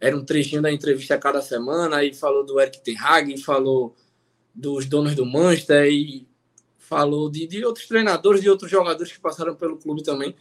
era 0.00 0.16
um 0.16 0.24
trechinho 0.24 0.62
da 0.62 0.72
entrevista 0.72 1.14
a 1.14 1.18
cada 1.18 1.40
semana, 1.40 1.98
aí 1.98 2.12
falou 2.12 2.44
do 2.44 2.60
Eric 2.60 2.80
Ten 2.82 2.98
Hag, 2.98 3.40
falou 3.40 3.94
dos 4.52 4.84
donos 4.84 5.14
do 5.14 5.24
Manchester 5.24 5.86
e 5.92 6.26
falou 6.92 7.30
de, 7.30 7.46
de 7.46 7.64
outros 7.64 7.86
treinadores, 7.86 8.42
de 8.42 8.50
outros 8.50 8.70
jogadores 8.70 9.10
que 9.10 9.18
passaram 9.18 9.54
pelo 9.54 9.78
clube 9.78 10.02
também. 10.02 10.36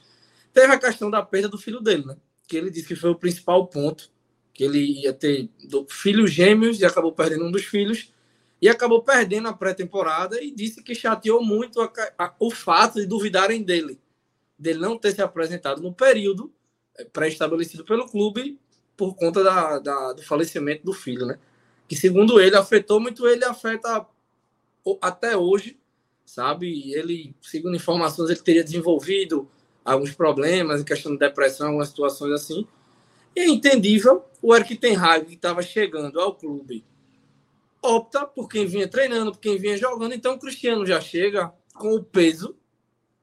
Teve 0.52 0.73
a 0.73 0.78
questão 0.78 1.10
da 1.10 1.23
perda 1.23 1.48
do 1.48 1.57
filho 1.57 1.80
dele, 1.80 2.06
né? 2.06 2.18
Que 2.45 2.57
ele 2.57 2.69
disse 2.69 2.88
que 2.88 2.95
foi 2.95 3.10
o 3.10 3.15
principal 3.15 3.68
ponto, 3.68 4.11
que 4.53 4.65
ele 4.65 5.02
ia 5.02 5.14
ter 5.14 5.49
filhos 5.90 6.30
gêmeos 6.30 6.82
e 6.82 6.86
acabou 6.86 7.14
perdendo 7.14 7.45
um 7.45 7.52
dos 7.52 7.64
filhos 7.64 8.11
e 8.61 8.68
acabou 8.68 9.02
perdendo 9.02 9.48
a 9.48 9.53
pré-temporada 9.53 10.44
e 10.44 10.52
disse 10.52 10.84
que 10.84 10.94
chateou 10.94 11.41
muito 11.41 11.80
a, 11.80 11.90
a, 12.18 12.36
o 12.38 12.52
fato 12.52 12.99
de 12.99 13.07
duvidarem 13.07 13.64
dele, 13.64 13.98
dele 14.60 14.80
não 14.80 14.98
ter 14.98 15.14
se 15.14 15.22
apresentado 15.22 15.82
no 15.82 15.94
período 15.94 16.53
eh, 16.98 17.06
pré-estabelecido 17.06 17.86
pelo 17.86 18.10
clube 18.10 18.60
por 18.98 19.15
conta 19.15 19.41
da, 19.41 19.80
da, 19.80 20.14
do 20.14 20.22
falecimento 20.22 20.84
do 20.84 20.91
filho, 20.91 21.26
né? 21.26 21.40
Que 21.88 21.95
segundo 21.95 22.41
ele 22.41 22.57
afetou 22.57 22.99
muito 22.99 23.26
ele, 23.26 23.45
afeta 23.45 24.06
até 25.02 25.38
hoje, 25.38 25.80
sabe? 26.33 26.93
Ele, 26.93 27.35
segundo 27.41 27.75
informações, 27.75 28.29
ele 28.29 28.39
teria 28.39 28.63
desenvolvido 28.63 29.49
alguns 29.83 30.11
problemas 30.11 30.79
em 30.79 30.85
questão 30.85 31.11
de 31.11 31.17
depressão, 31.17 31.67
algumas 31.67 31.89
situações 31.89 32.31
assim. 32.31 32.65
E 33.35 33.41
é 33.41 33.47
entendível 33.49 34.23
o 34.41 34.55
Eric 34.55 34.77
Ten 34.77 34.95
Hag, 34.95 35.25
que 35.25 35.33
estava 35.33 35.61
chegando 35.61 36.21
ao 36.21 36.33
clube 36.33 36.85
opta 37.81 38.25
por 38.25 38.47
quem 38.47 38.65
vinha 38.65 38.87
treinando, 38.87 39.31
por 39.31 39.39
quem 39.39 39.57
vinha 39.57 39.75
jogando. 39.75 40.13
Então, 40.13 40.35
o 40.35 40.39
Cristiano 40.39 40.85
já 40.85 41.01
chega 41.01 41.51
com 41.73 41.95
o 41.95 42.03
peso 42.03 42.55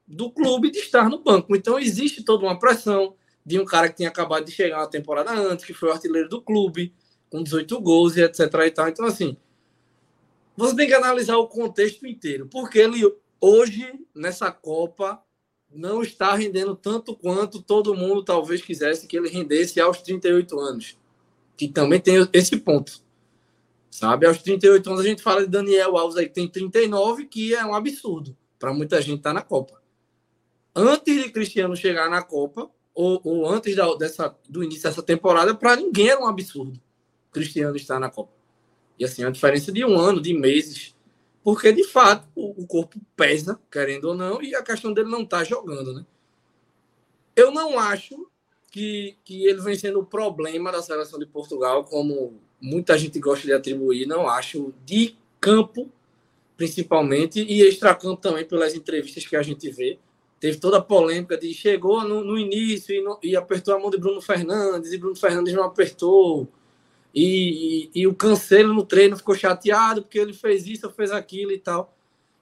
do 0.07 0.29
clube 0.29 0.69
de 0.69 0.79
estar 0.79 1.09
no 1.09 1.23
banco. 1.23 1.55
Então, 1.55 1.79
existe 1.79 2.23
toda 2.23 2.45
uma 2.45 2.59
pressão 2.59 3.15
de 3.43 3.59
um 3.59 3.65
cara 3.65 3.89
que 3.89 3.95
tinha 3.95 4.09
acabado 4.09 4.45
de 4.45 4.51
chegar 4.51 4.79
uma 4.79 4.89
temporada 4.89 5.31
antes, 5.31 5.65
que 5.65 5.73
foi 5.73 5.89
o 5.89 5.93
artilheiro 5.93 6.29
do 6.29 6.41
clube, 6.41 6.93
com 7.29 7.41
18 7.41 7.81
gols 7.81 8.17
e 8.17 8.21
etc. 8.21 8.39
E 8.65 8.71
tal. 8.71 8.89
Então, 8.89 9.05
assim, 9.05 9.37
você 10.59 10.75
tem 10.75 10.87
que 10.87 10.93
analisar 10.93 11.37
o 11.37 11.47
contexto 11.47 12.05
inteiro, 12.05 12.45
porque 12.47 12.79
ele 12.79 13.01
hoje, 13.39 13.93
nessa 14.13 14.51
Copa, 14.51 15.23
não 15.73 16.01
está 16.01 16.35
rendendo 16.35 16.75
tanto 16.75 17.15
quanto 17.15 17.61
todo 17.61 17.95
mundo 17.95 18.25
talvez 18.25 18.61
quisesse 18.61 19.07
que 19.07 19.15
ele 19.15 19.29
rendesse 19.29 19.79
aos 19.79 20.01
38 20.01 20.59
anos. 20.59 20.97
Que 21.55 21.69
também 21.69 22.01
tem 22.01 22.27
esse 22.33 22.57
ponto. 22.57 23.01
Sabe? 23.89 24.27
Aos 24.27 24.41
38 24.41 24.89
anos 24.89 25.01
a 25.01 25.07
gente 25.07 25.23
fala 25.23 25.41
de 25.41 25.47
Daniel 25.47 25.97
Alves 25.97 26.17
aí 26.17 26.27
que 26.27 26.33
tem 26.33 26.47
39, 26.47 27.25
que 27.25 27.55
é 27.55 27.65
um 27.65 27.73
absurdo 27.73 28.35
para 28.57 28.73
muita 28.73 29.01
gente 29.01 29.19
estar 29.19 29.29
tá 29.29 29.33
na 29.35 29.41
Copa. 29.41 29.81
Antes 30.75 31.23
de 31.23 31.31
Cristiano 31.31 31.73
chegar 31.73 32.09
na 32.09 32.21
Copa, 32.21 32.69
ou, 32.93 33.21
ou 33.23 33.49
antes 33.49 33.77
da, 33.77 33.93
dessa, 33.95 34.35
do 34.49 34.61
início 34.61 34.83
dessa 34.83 35.01
temporada, 35.01 35.55
para 35.55 35.77
ninguém 35.77 36.09
era 36.09 36.19
um 36.19 36.27
absurdo 36.27 36.81
Cristiano 37.31 37.77
estar 37.77 37.97
na 37.97 38.09
Copa. 38.09 38.38
E 38.99 39.05
assim, 39.05 39.23
a 39.23 39.29
diferença 39.29 39.71
de 39.71 39.83
um 39.85 39.97
ano, 39.97 40.21
de 40.21 40.33
meses, 40.33 40.93
porque 41.43 41.71
de 41.71 41.85
fato 41.85 42.27
o, 42.35 42.67
corpo 42.67 42.99
pesa, 43.15 43.59
querendo 43.71 44.09
ou 44.09 44.15
não, 44.15 44.41
e 44.41 44.53
a 44.53 44.61
questão 44.61 44.93
dele 44.93 45.09
não 45.09 45.23
estar 45.23 45.39
tá 45.39 45.43
jogando, 45.45 45.93
né? 45.93 46.05
Eu 47.35 47.51
não 47.51 47.79
acho 47.79 48.29
que, 48.69 49.15
que 49.23 49.47
ele 49.47 49.61
vem 49.61 49.75
sendo 49.75 49.99
o 49.99 50.05
problema 50.05 50.71
da 50.71 50.81
seleção 50.81 51.17
de 51.17 51.25
Portugal, 51.25 51.85
como 51.85 52.39
muita 52.61 52.97
gente 52.97 53.19
gosta 53.19 53.47
de 53.47 53.53
atribuir, 53.53 54.05
não 54.05 54.27
acho, 54.27 54.73
de 54.85 55.15
campo, 55.39 55.89
principalmente, 56.57 57.41
e 57.41 57.61
extracampo 57.61 58.21
também, 58.21 58.45
pelas 58.45 58.75
entrevistas 58.75 59.25
que 59.25 59.35
a 59.35 59.41
gente 59.41 59.69
vê. 59.71 59.97
Teve 60.39 60.57
toda 60.57 60.77
a 60.77 60.81
polêmica 60.81 61.37
de 61.37 61.53
chegou 61.53 62.03
no, 62.03 62.23
no 62.23 62.37
início 62.37 62.93
e, 62.93 63.01
no, 63.01 63.17
e, 63.23 63.35
apertou 63.35 63.73
a 63.73 63.79
mão 63.79 63.89
de 63.89 63.97
Bruno 63.97 64.21
Fernandes, 64.21 64.91
e 64.91 64.97
Bruno 64.97 65.15
Fernandes 65.15 65.53
não 65.53 65.63
apertou. 65.63 66.47
E, 67.13 67.89
e, 67.93 68.01
e, 68.01 68.07
o 68.07 68.13
Cancelo 68.13 68.73
no 68.73 68.85
treino 68.85 69.17
ficou 69.17 69.33
chateado 69.33 70.03
porque 70.03 70.19
ele 70.19 70.33
fez 70.33 70.67
isso, 70.67 70.89
fez 70.91 71.11
aquilo 71.11 71.51
e 71.51 71.59
tal. 71.59 71.95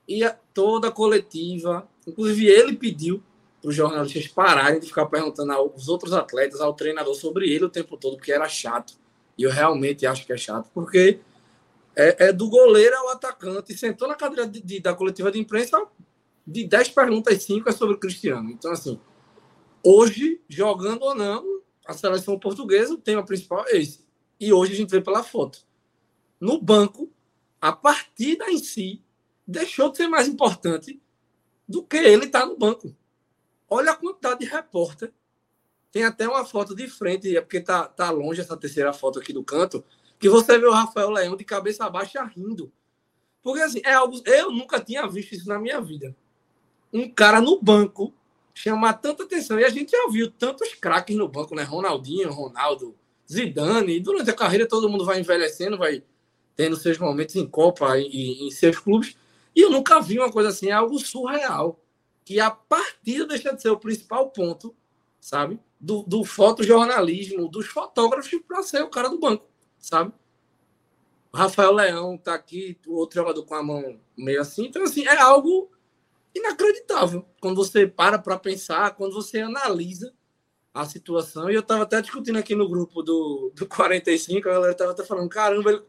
E 0.07 0.23
a, 0.23 0.37
toda 0.53 0.89
a 0.89 0.91
coletiva, 0.91 1.87
inclusive 2.05 2.47
ele 2.47 2.75
pediu 2.75 3.23
para 3.61 3.69
os 3.69 3.75
jornalistas 3.75 4.27
pararem 4.27 4.79
de 4.79 4.87
ficar 4.87 5.05
perguntando 5.05 5.51
aos 5.51 5.87
outros 5.87 6.13
atletas, 6.13 6.61
ao 6.61 6.73
treinador 6.73 7.15
sobre 7.15 7.49
ele 7.49 7.65
o 7.65 7.69
tempo 7.69 7.97
todo, 7.97 8.17
porque 8.17 8.31
era 8.31 8.47
chato. 8.47 8.93
E 9.37 9.43
eu 9.43 9.51
realmente 9.51 10.05
acho 10.05 10.25
que 10.25 10.33
é 10.33 10.37
chato, 10.37 10.69
porque 10.73 11.19
é, 11.95 12.27
é 12.27 12.33
do 12.33 12.49
goleiro 12.49 12.95
ao 12.95 13.09
atacante. 13.09 13.77
Sentou 13.77 14.07
na 14.07 14.15
cadeira 14.15 14.47
de, 14.47 14.61
de, 14.61 14.79
da 14.79 14.93
coletiva 14.93 15.31
de 15.31 15.39
imprensa, 15.39 15.81
de 16.45 16.65
10 16.65 16.89
perguntas, 16.89 17.43
5 17.43 17.67
é 17.67 17.71
sobre 17.71 17.95
o 17.95 17.99
Cristiano. 17.99 18.49
Então, 18.51 18.71
assim, 18.71 18.99
hoje, 19.83 20.39
jogando 20.47 21.03
ou 21.03 21.15
não, 21.15 21.61
a 21.85 21.93
seleção 21.93 22.37
portuguesa, 22.39 22.93
o 22.93 22.97
tema 22.97 23.23
principal 23.23 23.65
é 23.67 23.77
esse. 23.77 24.06
E 24.39 24.53
hoje 24.53 24.73
a 24.73 24.75
gente 24.75 24.89
vê 24.89 25.01
pela 25.01 25.23
foto. 25.23 25.65
No 26.39 26.61
banco, 26.61 27.09
a 27.59 27.71
partida 27.71 28.49
em 28.49 28.57
si 28.57 29.01
deixou 29.45 29.91
de 29.91 29.97
ser 29.97 30.07
mais 30.07 30.27
importante 30.27 31.01
do 31.67 31.83
que 31.83 31.97
ele 31.97 32.25
estar 32.25 32.41
tá 32.41 32.45
no 32.45 32.57
banco. 32.57 32.95
Olha 33.69 33.91
a 33.91 33.95
quantidade 33.95 34.39
de 34.41 34.45
repórter 34.45 35.11
tem 35.91 36.03
até 36.03 36.27
uma 36.27 36.45
foto 36.45 36.75
de 36.75 36.87
frente, 36.87 37.35
é 37.35 37.41
porque 37.41 37.59
tá, 37.59 37.87
tá 37.87 38.11
longe 38.11 38.39
essa 38.41 38.55
terceira 38.55 38.93
foto 38.93 39.19
aqui 39.19 39.33
do 39.33 39.43
canto, 39.43 39.83
que 40.19 40.29
você 40.29 40.57
vê 40.59 40.65
o 40.67 40.71
Rafael 40.71 41.09
Leão 41.09 41.35
de 41.35 41.43
cabeça 41.43 41.89
baixa 41.89 42.23
rindo. 42.23 42.71
Porque 43.41 43.61
assim, 43.61 43.81
é 43.83 43.93
algo. 43.93 44.21
Eu 44.25 44.51
nunca 44.51 44.79
tinha 44.79 45.07
visto 45.07 45.33
isso 45.33 45.47
na 45.47 45.57
minha 45.57 45.81
vida. 45.81 46.15
Um 46.93 47.09
cara 47.09 47.39
no 47.39 47.59
banco 47.59 48.13
chamar 48.53 48.93
tanta 48.93 49.23
atenção. 49.23 49.59
E 49.59 49.63
a 49.63 49.69
gente 49.69 49.91
já 49.91 50.07
viu 50.09 50.29
tantos 50.29 50.73
craques 50.75 51.15
no 51.15 51.27
banco, 51.27 51.55
né? 51.55 51.63
Ronaldinho, 51.63 52.31
Ronaldo, 52.31 52.95
Zidane. 53.31 53.99
Durante 53.99 54.29
a 54.29 54.33
carreira 54.33 54.67
todo 54.67 54.89
mundo 54.89 55.05
vai 55.05 55.19
envelhecendo, 55.19 55.77
vai 55.77 56.03
tendo 56.55 56.75
seus 56.75 56.97
momentos 56.97 57.35
em 57.35 57.47
Copa 57.47 57.97
e 57.97 58.47
em 58.47 58.51
seus 58.51 58.79
clubes. 58.79 59.15
E 59.55 59.61
eu 59.61 59.69
nunca 59.69 59.99
vi 60.01 60.19
uma 60.19 60.31
coisa 60.31 60.49
assim, 60.49 60.69
é 60.69 60.73
algo 60.73 60.99
surreal. 60.99 61.83
Que 62.23 62.39
a 62.39 62.51
partida 62.51 63.25
deixa 63.25 63.53
de 63.53 63.61
ser 63.61 63.69
o 63.69 63.79
principal 63.79 64.29
ponto, 64.29 64.75
sabe? 65.19 65.59
do, 65.79 66.03
do 66.03 66.23
fotojornalismo, 66.23 67.47
dos 67.47 67.67
fotógrafos 67.67 68.31
para 68.47 68.63
ser 68.63 68.83
o 68.83 68.89
cara 68.89 69.09
do 69.09 69.19
banco, 69.19 69.45
sabe? 69.77 70.11
Rafael 71.33 71.71
Leão 71.71 72.17
tá 72.17 72.33
aqui, 72.33 72.77
o 72.87 72.95
outro 72.95 73.19
jogador 73.19 73.43
com 73.45 73.53
a 73.53 73.61
mão 73.61 73.99
meio 74.17 74.41
assim. 74.41 74.65
Então, 74.65 74.83
assim, 74.83 75.05
é 75.05 75.17
algo 75.17 75.69
inacreditável 76.33 77.25
quando 77.39 77.57
você 77.57 77.85
para 77.85 78.17
para 78.17 78.39
pensar, 78.39 78.95
quando 78.95 79.13
você 79.13 79.41
analisa 79.41 80.13
a 80.81 80.85
situação. 80.85 81.49
E 81.49 81.55
eu 81.55 81.61
estava 81.61 81.83
até 81.83 82.01
discutindo 82.01 82.37
aqui 82.37 82.55
no 82.55 82.69
grupo 82.69 83.01
do, 83.01 83.51
do 83.55 83.65
45, 83.67 84.47
a 84.47 84.53
galera 84.53 84.71
estava 84.71 84.91
até 84.91 85.03
falando: 85.03 85.29
caramba, 85.29 85.71
ele 85.71 85.81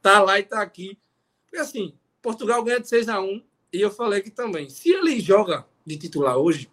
tá 0.00 0.22
lá 0.22 0.38
e 0.38 0.42
tá 0.42 0.60
aqui. 0.60 0.98
Porque, 1.44 1.58
assim, 1.58 1.94
Portugal 2.22 2.62
ganha 2.62 2.80
de 2.80 2.88
6 2.88 3.08
a 3.08 3.20
1 3.20 3.42
e 3.72 3.80
eu 3.80 3.90
falei 3.90 4.20
que 4.20 4.30
também, 4.30 4.68
se 4.68 4.90
ele 4.90 5.20
joga 5.20 5.66
de 5.84 5.96
titular 5.96 6.36
hoje, 6.36 6.70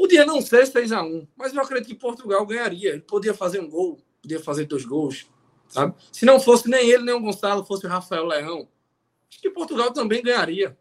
Podia 0.00 0.24
não 0.24 0.40
ser 0.40 0.66
6 0.66 0.92
a 0.92 1.02
1 1.02 1.28
mas 1.36 1.52
eu 1.52 1.60
acredito 1.60 1.88
que 1.88 1.94
Portugal 1.94 2.46
ganharia. 2.46 2.92
Ele 2.92 3.02
podia 3.02 3.34
fazer 3.34 3.60
um 3.60 3.68
gol, 3.68 4.00
podia 4.22 4.40
fazer 4.40 4.64
dois 4.64 4.82
gols, 4.82 5.26
sabe? 5.68 5.94
Se 6.10 6.24
não 6.24 6.40
fosse 6.40 6.70
nem 6.70 6.88
ele, 6.88 7.04
nem 7.04 7.14
o 7.14 7.20
Gonçalo, 7.20 7.66
fosse 7.66 7.84
o 7.84 7.88
Rafael 7.90 8.24
Leão, 8.24 8.66
acho 9.28 9.38
que 9.42 9.50
Portugal 9.50 9.92
também 9.92 10.22
ganharia. 10.22 10.74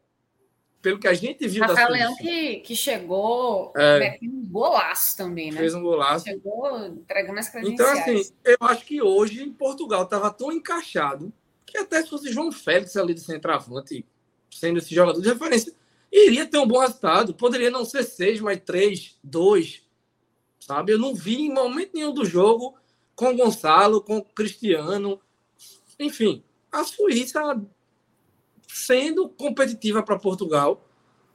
Pelo 0.81 0.97
que 0.97 1.07
a 1.07 1.14
gente 1.14 1.45
viu 1.45 1.64
Rafael 1.64 1.91
Leão 1.91 2.15
que, 2.15 2.57
que 2.61 2.76
chegou 2.76 3.73
é, 3.76 4.18
um 4.23 4.45
golaço 4.45 5.18
também, 5.18 5.51
né? 5.51 5.60
Fez 5.60 5.73
um 5.73 5.81
golaço. 5.81 6.23
Chegou 6.23 6.85
entregando 6.85 7.39
as 7.39 7.49
credenciais. 7.49 7.99
Então, 7.99 8.15
assim, 8.15 8.31
eu 8.45 8.57
acho 8.61 8.85
que 8.85 9.01
hoje 9.01 9.45
Portugal 9.51 10.03
estava 10.03 10.31
tão 10.31 10.51
encaixado 10.51 11.34
que 11.65 11.77
até 11.77 12.01
se 12.01 12.10
fosse 12.10 12.31
João 12.31 12.51
Félix 12.51 12.95
ali 12.95 13.14
de 13.14 13.19
centroavante, 13.19 14.06
sendo 14.49 14.80
esse 14.80 14.95
jogador 14.95 15.22
de 15.22 15.27
referência, 15.27 15.73
iria 16.11 16.45
ter 16.45 16.57
um 16.57 16.68
bom 16.68 16.80
resultado. 16.80 17.34
Poderia 17.34 17.69
não 17.69 17.84
ser 17.84 18.03
seis, 18.03 18.39
mas 18.39 18.60
três, 18.65 19.18
dois. 19.23 19.84
Sabe? 20.60 20.93
Eu 20.93 20.97
não 20.97 21.14
vi 21.14 21.41
em 21.41 21.53
momento 21.53 21.91
nenhum 21.93 22.14
do 22.14 22.26
jogo 22.26 22.76
com 23.15 23.31
o 23.31 23.35
Gonçalo, 23.35 24.01
com 24.01 24.18
o 24.18 24.23
Cristiano. 24.23 25.19
Enfim, 25.99 26.43
a 26.72 26.84
Suíça 26.84 27.41
sendo 28.71 29.27
competitiva 29.29 30.03
para 30.03 30.17
Portugal 30.19 30.85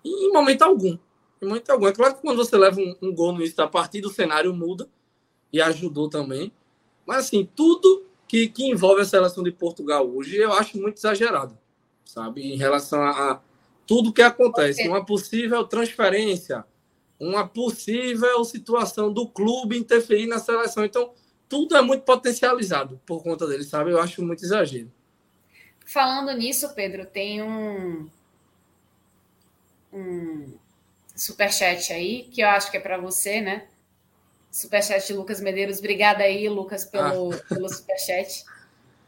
em 0.04 0.32
momento 0.32 0.62
algum. 0.62 0.96
Em 1.42 1.46
momento 1.46 1.70
algum. 1.70 1.88
É 1.88 1.92
claro 1.92 2.14
que 2.14 2.20
quando 2.20 2.36
você 2.36 2.56
leva 2.56 2.80
um, 2.80 2.94
um 3.02 3.14
gol 3.14 3.32
no 3.32 3.40
início 3.40 3.56
da 3.56 3.66
partida, 3.66 4.06
o 4.06 4.12
cenário 4.12 4.54
muda 4.54 4.88
e 5.52 5.60
ajudou 5.60 6.08
também. 6.08 6.52
Mas, 7.04 7.26
assim, 7.26 7.48
tudo 7.54 8.06
que, 8.28 8.48
que 8.48 8.64
envolve 8.64 9.02
a 9.02 9.04
seleção 9.04 9.42
de 9.42 9.50
Portugal 9.50 10.08
hoje, 10.08 10.36
eu 10.36 10.52
acho 10.52 10.80
muito 10.80 10.96
exagerado, 10.96 11.58
sabe? 12.04 12.42
Em 12.42 12.56
relação 12.56 13.02
a, 13.02 13.42
tudo 13.86 14.12
que 14.12 14.22
acontece, 14.22 14.86
uma 14.88 15.04
possível 15.04 15.64
transferência, 15.64 16.64
uma 17.18 17.46
possível 17.46 18.44
situação 18.44 19.12
do 19.12 19.28
clube 19.28 19.76
interferir 19.76 20.26
na 20.26 20.38
seleção. 20.38 20.84
Então, 20.84 21.12
tudo 21.48 21.76
é 21.76 21.82
muito 21.82 22.02
potencializado 22.04 23.00
por 23.04 23.22
conta 23.22 23.46
dele, 23.46 23.64
sabe? 23.64 23.90
Eu 23.90 24.00
acho 24.00 24.22
muito 24.24 24.44
exagero. 24.44 24.90
Falando 25.84 26.32
nisso, 26.32 26.74
Pedro, 26.74 27.04
tem 27.04 27.42
um, 27.42 28.08
um 29.92 30.58
superchat 31.14 31.92
aí, 31.92 32.24
que 32.24 32.40
eu 32.40 32.48
acho 32.48 32.70
que 32.70 32.76
é 32.76 32.80
para 32.80 32.98
você, 32.98 33.40
né? 33.40 33.66
Superchat 34.50 35.06
de 35.06 35.12
Lucas 35.12 35.40
Medeiros. 35.40 35.78
Obrigada 35.78 36.24
aí, 36.24 36.48
Lucas, 36.48 36.84
pelo, 36.84 37.32
ah. 37.32 37.40
pelo 37.48 37.68
superchat. 37.68 38.44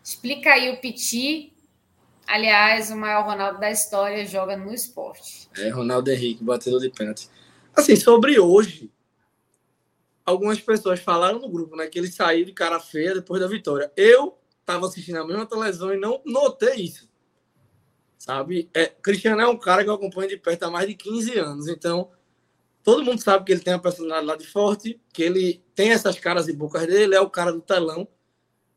Explica 0.03 0.53
aí 0.53 0.71
o 0.71 0.81
Piti. 0.81 1.53
Aliás, 2.27 2.91
o 2.91 2.97
maior 2.97 3.25
Ronaldo 3.25 3.61
da 3.61 3.71
história 3.71 4.27
joga 4.27 4.57
no 4.57 4.75
esporte. 4.75 5.49
É, 5.57 5.69
Ronaldo 5.69 6.11
Henrique, 6.11 6.43
batedor 6.43 6.81
de 6.81 6.91
pênalti. 6.91 7.29
Assim, 7.75 7.95
sobre 7.95 8.39
hoje, 8.41 8.91
algumas 10.25 10.61
pessoas 10.61 10.99
falaram 10.99 11.39
no 11.39 11.49
grupo, 11.49 11.77
né, 11.77 11.87
que 11.87 11.99
ele 11.99 12.11
saiu 12.11 12.45
de 12.45 12.53
cara 12.53 12.81
feia 12.81 13.15
depois 13.15 13.41
da 13.41 13.47
vitória. 13.47 13.93
Eu 13.97 14.37
estava 14.67 14.87
assistindo 14.87 15.19
a 15.19 15.27
mesma 15.27 15.47
televisão 15.47 15.95
e 15.95 15.97
não 15.97 16.21
notei 16.27 16.75
isso. 16.75 17.09
Sabe? 18.19 18.69
É, 18.75 18.87
Cristiano 18.87 19.41
é 19.41 19.47
um 19.47 19.57
cara 19.57 19.85
que 19.85 19.89
eu 19.89 19.95
acompanho 19.95 20.29
de 20.29 20.37
perto 20.37 20.65
há 20.65 20.71
mais 20.71 20.89
de 20.89 20.95
15 20.95 21.39
anos, 21.39 21.69
então 21.69 22.11
todo 22.83 23.05
mundo 23.05 23.23
sabe 23.23 23.45
que 23.45 23.53
ele 23.53 23.61
tem 23.61 23.75
uma 23.75 23.81
personalidade 23.81 24.45
forte, 24.47 25.01
que 25.13 25.23
ele 25.23 25.63
tem 25.75 25.93
essas 25.93 26.19
caras 26.19 26.49
e 26.49 26.53
bocas 26.53 26.87
dele, 26.87 27.15
é 27.15 27.21
o 27.21 27.31
cara 27.31 27.53
do 27.53 27.61
telão, 27.61 28.09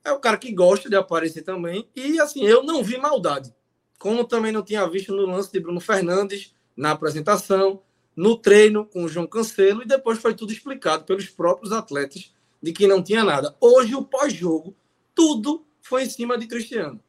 é 0.06 0.12
o 0.12 0.20
cara 0.20 0.38
que 0.38 0.52
gosta 0.54 0.88
de 0.88 0.96
aparecer 0.96 1.42
também. 1.42 1.90
E 1.96 2.20
assim, 2.20 2.46
eu 2.46 2.64
não 2.64 2.84
vi 2.84 2.98
maldade. 2.98 3.54
Como 3.98 4.24
também 4.24 4.52
não 4.52 4.64
tinha 4.64 4.88
visto 4.88 5.14
no 5.14 5.26
lance 5.26 5.52
de 5.52 5.60
Bruno 5.60 5.80
Fernandes 5.80 6.54
na 6.78 6.92
apresentação, 6.92 7.82
no 8.16 8.38
treino 8.38 8.86
com 8.86 9.04
o 9.04 9.10
João 9.10 9.28
Cancelo, 9.28 9.82
e 9.82 9.88
depois 9.88 10.20
foi 10.20 10.34
tudo 10.34 10.54
explicado 10.54 11.04
pelos 11.04 11.28
próprios 11.28 11.72
atletas 11.72 12.34
de 12.62 12.72
que 12.72 12.88
não 12.88 13.02
tinha 13.02 13.24
nada. 13.24 13.56
Hoje, 13.60 13.96
o 13.96 14.04
pós-jogo, 14.04 14.76
tudo 15.14 15.66
foi 15.90 16.04
em 16.04 16.10
cima 16.10 16.38
de 16.38 16.46
Cristiano. 16.46 17.00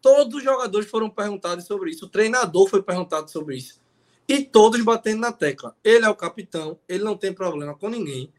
Todos 0.00 0.36
os 0.36 0.44
jogadores 0.44 0.88
foram 0.88 1.10
perguntados 1.10 1.66
sobre 1.66 1.90
isso, 1.90 2.06
o 2.06 2.08
treinador 2.08 2.68
foi 2.68 2.82
perguntado 2.82 3.30
sobre 3.30 3.56
isso. 3.56 3.80
E 4.28 4.44
todos 4.44 4.80
batendo 4.82 5.20
na 5.20 5.32
tecla. 5.32 5.76
Ele 5.82 6.04
é 6.04 6.08
o 6.08 6.14
capitão, 6.14 6.78
ele 6.88 7.02
não 7.02 7.16
tem 7.16 7.32
problema 7.32 7.74
com 7.74 7.88
ninguém. 7.88 8.32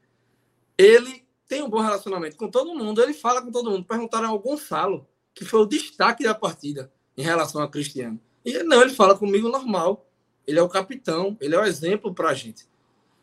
Ele 0.77 1.25
tem 1.47 1.61
um 1.61 1.69
bom 1.69 1.81
relacionamento 1.81 2.37
com 2.37 2.49
todo 2.49 2.73
mundo, 2.73 3.03
ele 3.03 3.13
fala 3.13 3.41
com 3.41 3.51
todo 3.51 3.69
mundo. 3.69 3.85
Perguntaram 3.85 4.29
ao 4.29 4.39
Gonçalo, 4.39 5.05
que 5.35 5.43
foi 5.43 5.59
o 5.59 5.65
destaque 5.65 6.23
da 6.23 6.33
partida 6.33 6.91
em 7.17 7.21
relação 7.21 7.61
a 7.61 7.67
Cristiano. 7.67 8.19
E 8.45 8.51
ele, 8.51 8.63
não, 8.63 8.81
ele 8.81 8.93
fala 8.93 9.17
comigo 9.17 9.49
normal. 9.49 10.07
Ele 10.47 10.59
é 10.59 10.61
o 10.61 10.69
capitão, 10.69 11.37
ele 11.39 11.55
é 11.55 11.59
o 11.59 11.65
exemplo 11.65 12.13
para 12.13 12.29
a 12.29 12.33
gente. 12.33 12.65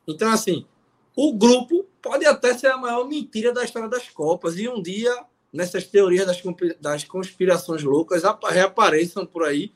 Então, 0.07 0.31
assim, 0.31 0.67
o 1.17 1.33
grupo 1.35 1.87
pode 2.01 2.25
até 2.25 2.57
ser 2.57 2.69
a 2.69 2.77
maior 2.77 3.07
mentira 3.07 3.53
da 3.53 3.65
história 3.65 3.89
das 3.89 4.09
Copas. 4.09 4.59
E 4.59 4.69
um 4.69 4.81
dia, 4.81 5.15
nessas 5.53 5.87
teorias 5.87 6.27
das 6.81 7.05
conspirações 7.05 7.83
loucas, 7.83 8.23
reapareçam 8.51 9.27
por 9.27 9.45
aí 9.45 9.73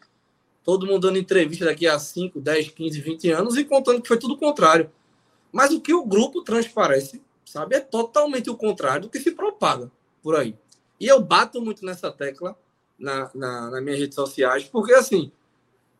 todo 0.64 0.86
mundo 0.86 1.06
dando 1.06 1.18
entrevista 1.18 1.66
daqui 1.66 1.86
a 1.86 1.98
5, 1.98 2.40
10, 2.40 2.70
15, 2.70 3.00
20 3.00 3.30
anos 3.30 3.56
e 3.56 3.64
contando 3.64 4.00
que 4.00 4.08
foi 4.08 4.18
tudo 4.18 4.34
o 4.34 4.38
contrário. 4.38 4.90
Mas 5.52 5.70
o 5.70 5.80
que 5.80 5.92
o 5.92 6.04
grupo 6.04 6.42
transparece, 6.42 7.22
sabe, 7.44 7.76
é 7.76 7.80
totalmente 7.80 8.48
o 8.48 8.56
contrário 8.56 9.02
do 9.02 9.10
que 9.10 9.20
se 9.20 9.32
propaga 9.32 9.90
por 10.22 10.34
aí. 10.34 10.56
E 10.98 11.06
eu 11.06 11.20
bato 11.20 11.60
muito 11.60 11.84
nessa 11.84 12.10
tecla 12.10 12.56
na, 12.98 13.30
na, 13.34 13.70
nas 13.70 13.82
minhas 13.82 14.00
redes 14.00 14.14
sociais, 14.14 14.64
porque 14.64 14.94
assim, 14.94 15.30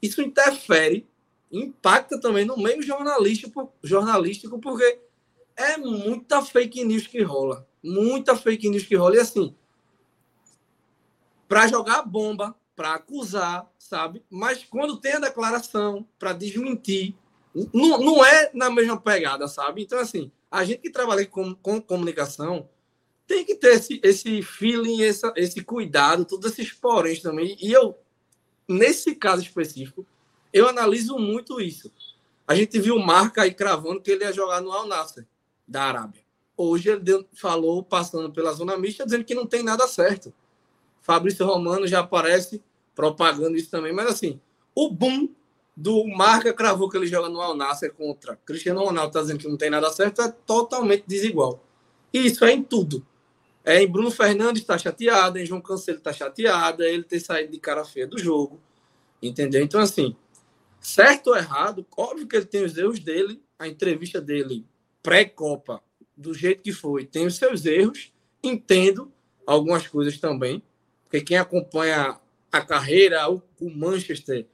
isso 0.00 0.22
interfere, 0.22 1.06
impacta 1.52 2.18
também 2.18 2.44
no 2.44 2.56
meio 2.56 2.82
jornalístico, 2.82 3.70
jornalístico 3.82 4.58
porque 4.58 4.98
é 5.56 5.76
muita 5.76 6.42
fake 6.42 6.84
news 6.84 7.06
que 7.06 7.22
rola. 7.22 7.66
Muita 7.82 8.34
fake 8.34 8.68
news 8.68 8.84
que 8.84 8.96
rola. 8.96 9.16
E 9.16 9.20
assim, 9.20 9.54
para 11.48 11.68
jogar 11.68 12.02
bomba, 12.02 12.54
para 12.74 12.94
acusar, 12.94 13.70
sabe? 13.78 14.22
Mas 14.30 14.64
quando 14.64 14.96
tem 14.96 15.14
a 15.14 15.20
declaração 15.20 16.06
para 16.18 16.32
desmentir, 16.32 17.14
não, 17.72 17.98
não 17.98 18.24
é 18.24 18.50
na 18.52 18.70
mesma 18.70 19.00
pegada, 19.00 19.46
sabe? 19.46 19.82
Então, 19.82 19.98
assim, 19.98 20.30
a 20.50 20.64
gente 20.64 20.80
que 20.80 20.90
trabalha 20.90 21.24
com, 21.26 21.54
com 21.54 21.80
comunicação 21.80 22.68
tem 23.26 23.44
que 23.44 23.54
ter 23.54 23.74
esse, 23.74 24.00
esse 24.02 24.42
feeling, 24.42 25.00
esse, 25.00 25.62
cuidado, 25.62 26.24
todos 26.24 26.52
esses 26.52 26.72
poréns 26.72 27.20
também. 27.20 27.56
E 27.60 27.72
eu, 27.72 27.96
nesse 28.68 29.14
caso 29.14 29.42
específico, 29.42 30.06
eu 30.52 30.68
analiso 30.68 31.18
muito 31.18 31.60
isso. 31.60 31.90
A 32.46 32.54
gente 32.54 32.78
viu 32.78 32.98
Marca 32.98 33.42
aí 33.42 33.54
cravando 33.54 34.00
que 34.00 34.10
ele 34.10 34.24
ia 34.24 34.32
jogar 34.32 34.60
no 34.60 34.70
Al 34.70 34.86
Nasser, 34.86 35.26
da 35.66 35.84
Arábia. 35.84 36.22
Hoje 36.56 36.90
ele 36.90 37.00
deu, 37.00 37.26
falou, 37.32 37.82
passando 37.82 38.30
pela 38.30 38.52
zona 38.52 38.76
mista, 38.76 39.04
dizendo 39.04 39.24
que 39.24 39.34
não 39.34 39.46
tem 39.46 39.62
nada 39.62 39.88
certo. 39.88 40.32
Fabrício 41.04 41.44
Romano 41.44 41.86
já 41.86 42.00
aparece 42.00 42.62
propagando 42.94 43.56
isso 43.56 43.70
também. 43.70 43.92
Mas 43.92 44.06
assim, 44.06 44.40
o 44.74 44.90
boom 44.90 45.28
do 45.76 46.06
Marca 46.06 46.52
cravou 46.52 46.88
que 46.88 46.96
ele 46.96 47.06
joga 47.06 47.28
no 47.28 47.40
Al 47.42 47.54
Nassr 47.54 47.90
contra 47.92 48.36
Cristiano 48.36 48.82
Ronaldo, 48.82 49.12
tá 49.12 49.20
dizendo 49.20 49.38
que 49.38 49.48
não 49.48 49.56
tem 49.56 49.68
nada 49.68 49.92
certo, 49.92 50.22
é 50.22 50.30
totalmente 50.30 51.04
desigual. 51.06 51.62
E 52.12 52.26
isso 52.26 52.44
é 52.44 52.52
em 52.52 52.62
tudo. 52.62 53.06
É 53.62 53.82
em 53.82 53.86
Bruno 53.86 54.10
Fernandes 54.10 54.62
está 54.62 54.78
chateado, 54.78 55.38
em 55.38 55.44
João 55.44 55.60
Cancelo 55.60 55.98
está 55.98 56.12
chateado, 56.12 56.82
é 56.82 56.92
ele 56.92 57.02
ter 57.02 57.20
saído 57.20 57.52
de 57.52 57.58
cara 57.58 57.84
feia 57.84 58.06
do 58.06 58.18
jogo. 58.18 58.58
Entendeu? 59.22 59.62
Então, 59.62 59.80
assim, 59.80 60.16
certo 60.80 61.28
ou 61.28 61.36
errado, 61.36 61.86
óbvio 61.96 62.26
que 62.26 62.36
ele 62.36 62.46
tem 62.46 62.64
os 62.64 62.78
erros 62.78 62.98
dele, 62.98 63.42
a 63.58 63.68
entrevista 63.68 64.22
dele 64.22 64.64
pré-Copa, 65.02 65.82
do 66.16 66.32
jeito 66.32 66.62
que 66.62 66.72
foi, 66.72 67.04
tem 67.04 67.26
os 67.26 67.36
seus 67.36 67.66
erros, 67.66 68.12
entendo 68.42 69.12
algumas 69.46 69.86
coisas 69.86 70.18
também, 70.18 70.62
porque 71.14 71.20
quem 71.20 71.36
acompanha 71.36 72.18
a 72.50 72.60
carreira, 72.60 73.30
o, 73.30 73.40
Manchester, 73.70 74.48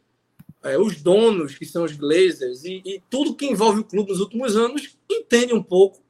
é, 0.63 0.79
os 0.79 1.01
donos, 1.01 1.57
que 1.57 1.65
são 1.65 1.85
os 1.85 1.97
Glazers, 1.97 2.65
e, 2.65 2.83
e, 2.85 3.03
tudo 3.09 3.35
que 3.35 3.47
envolve 3.47 3.81
o 3.81 3.85
clube 3.85 4.11
nos 4.11 4.21
últimos 4.21 4.57
anos, 4.57 4.99
entende 5.11 5.55
um 5.55 5.63
pouco. 5.63 6.03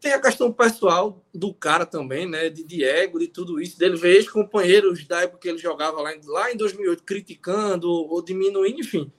Tem 0.00 0.12
a 0.12 0.20
questão 0.20 0.52
pessoal 0.52 1.24
do 1.34 1.52
cara 1.52 1.84
também, 1.84 2.28
né? 2.28 2.48
De 2.48 2.62
Diego, 2.62 3.18
de 3.18 3.26
tudo 3.26 3.60
isso, 3.60 3.76
dele 3.76 3.96
ver 3.96 4.18
ex-companheiros 4.18 5.04
da 5.04 5.22
época 5.22 5.40
que 5.40 5.48
ele 5.48 5.58
jogava 5.58 6.00
lá 6.00 6.14
em, 6.14 6.20
lá 6.26 6.52
em 6.52 6.56
2008 6.56 7.02
criticando 7.02 7.90
ou 7.90 8.22
diminuindo, 8.22 8.78
enfim. 8.78 9.10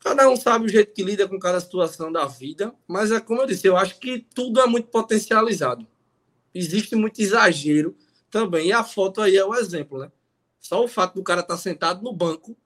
Cada 0.00 0.26
um 0.30 0.36
sabe 0.36 0.64
o 0.64 0.68
jeito 0.70 0.94
que 0.94 1.02
lida 1.02 1.28
com 1.28 1.38
cada 1.38 1.60
situação 1.60 2.10
da 2.10 2.24
vida, 2.24 2.74
mas 2.88 3.12
é 3.12 3.20
como 3.20 3.42
eu 3.42 3.46
disse, 3.46 3.66
eu 3.66 3.76
acho 3.76 4.00
que 4.00 4.24
tudo 4.34 4.58
é 4.60 4.66
muito 4.66 4.88
potencializado. 4.88 5.86
Existe 6.54 6.96
muito 6.96 7.20
exagero 7.20 7.94
também. 8.34 8.66
E 8.66 8.72
a 8.72 8.82
foto 8.82 9.20
aí 9.22 9.36
é 9.36 9.44
o 9.44 9.54
exemplo, 9.54 10.00
né? 10.00 10.10
Só 10.58 10.82
o 10.82 10.88
fato 10.88 11.14
do 11.14 11.22
cara 11.22 11.40
estar 11.40 11.54
tá 11.54 11.60
sentado 11.60 12.02
no 12.02 12.12
banco 12.12 12.56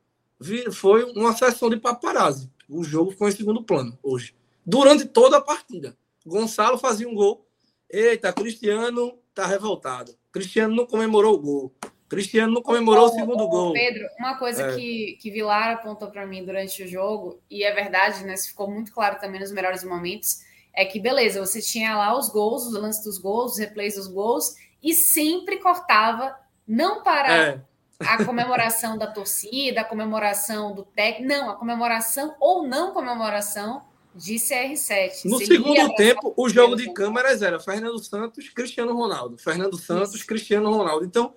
foi 0.73 1.05
uma 1.13 1.37
sessão 1.37 1.69
de 1.69 1.77
paparazzi. 1.77 2.51
O 2.67 2.83
jogo 2.83 3.11
ficou 3.11 3.29
em 3.29 3.33
segundo 3.33 3.63
plano 3.63 3.99
hoje. 4.03 4.35
Durante 4.65 5.05
toda 5.05 5.37
a 5.37 5.41
partida. 5.43 5.95
Gonçalo 6.25 6.79
fazia 6.79 7.09
um 7.09 7.15
gol. 7.15 7.47
Eita, 7.91 8.33
Cristiano 8.33 9.19
tá 9.35 9.47
revoltado. 9.47 10.15
Cristiano 10.33 10.75
não 10.75 10.87
comemorou 10.87 11.35
o 11.35 11.39
gol. 11.39 11.75
Cristiano 12.09 12.55
não 12.55 12.63
comemorou 12.63 13.07
o 13.07 13.13
segundo 13.13 13.47
gol. 13.47 13.75
Pedro, 13.75 14.07
uma 14.19 14.39
coisa 14.39 14.69
é. 14.69 14.75
que, 14.75 15.19
que 15.21 15.31
Vilar 15.31 15.75
apontou 15.75 16.11
para 16.11 16.27
mim 16.27 16.45
durante 16.45 16.83
o 16.83 16.89
jogo, 16.89 17.39
e 17.51 17.63
é 17.63 17.75
verdade, 17.75 18.25
né? 18.25 18.33
Isso 18.33 18.49
ficou 18.49 18.71
muito 18.71 18.93
claro 18.93 19.21
também 19.21 19.41
nos 19.41 19.53
melhores 19.53 19.85
momentos, 19.85 20.39
é 20.75 20.87
que 20.87 20.99
beleza, 20.99 21.45
você 21.45 21.61
tinha 21.61 21.97
lá 21.97 22.17
os 22.17 22.31
gols, 22.31 22.67
os 22.67 22.73
lances 22.73 23.05
dos 23.05 23.19
gols, 23.19 23.53
os 23.53 23.59
replays 23.59 23.97
dos 23.97 24.07
gols, 24.07 24.55
e 24.83 24.95
sempre 24.95 25.59
cortava, 25.59 26.37
não 26.67 27.03
para 27.03 27.33
é 27.33 27.69
a 28.01 28.25
comemoração 28.25 28.97
da 28.97 29.07
torcida, 29.07 29.81
a 29.81 29.85
comemoração 29.85 30.75
do 30.75 30.85
técnico. 30.85 31.29
Não, 31.29 31.51
a 31.51 31.55
comemoração 31.57 32.35
ou 32.41 32.67
não 32.67 32.93
comemoração 32.93 33.83
de 34.15 34.35
CR7. 34.35 35.25
No 35.25 35.39
segundo 35.39 35.95
tempo, 35.95 36.33
o 36.37 36.49
jogo 36.49 36.77
de 36.77 36.93
câmeras 36.93 37.43
era 37.43 37.61
Fernando 37.61 37.99
Santos, 37.99 38.49
Cristiano 38.49 38.95
Ronaldo. 38.95 39.39
Fernando 39.39 39.77
Santos, 39.77 40.17
Isso. 40.17 40.27
Cristiano 40.27 40.71
Ronaldo. 40.71 41.05
Então, 41.05 41.35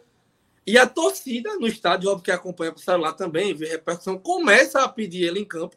e 0.65 0.77
a 0.77 0.87
torcida 0.87 1.55
no 1.57 1.67
estádio, 1.67 2.09
óbvio 2.09 2.25
que 2.25 2.31
acompanha 2.31 2.71
por 2.71 2.81
celular 2.81 3.13
também, 3.13 3.53
vê 3.53 3.67
repercussão, 3.67 4.17
começa 4.17 4.83
a 4.83 4.89
pedir 4.89 5.23
ele 5.23 5.39
em 5.39 5.45
campo. 5.45 5.75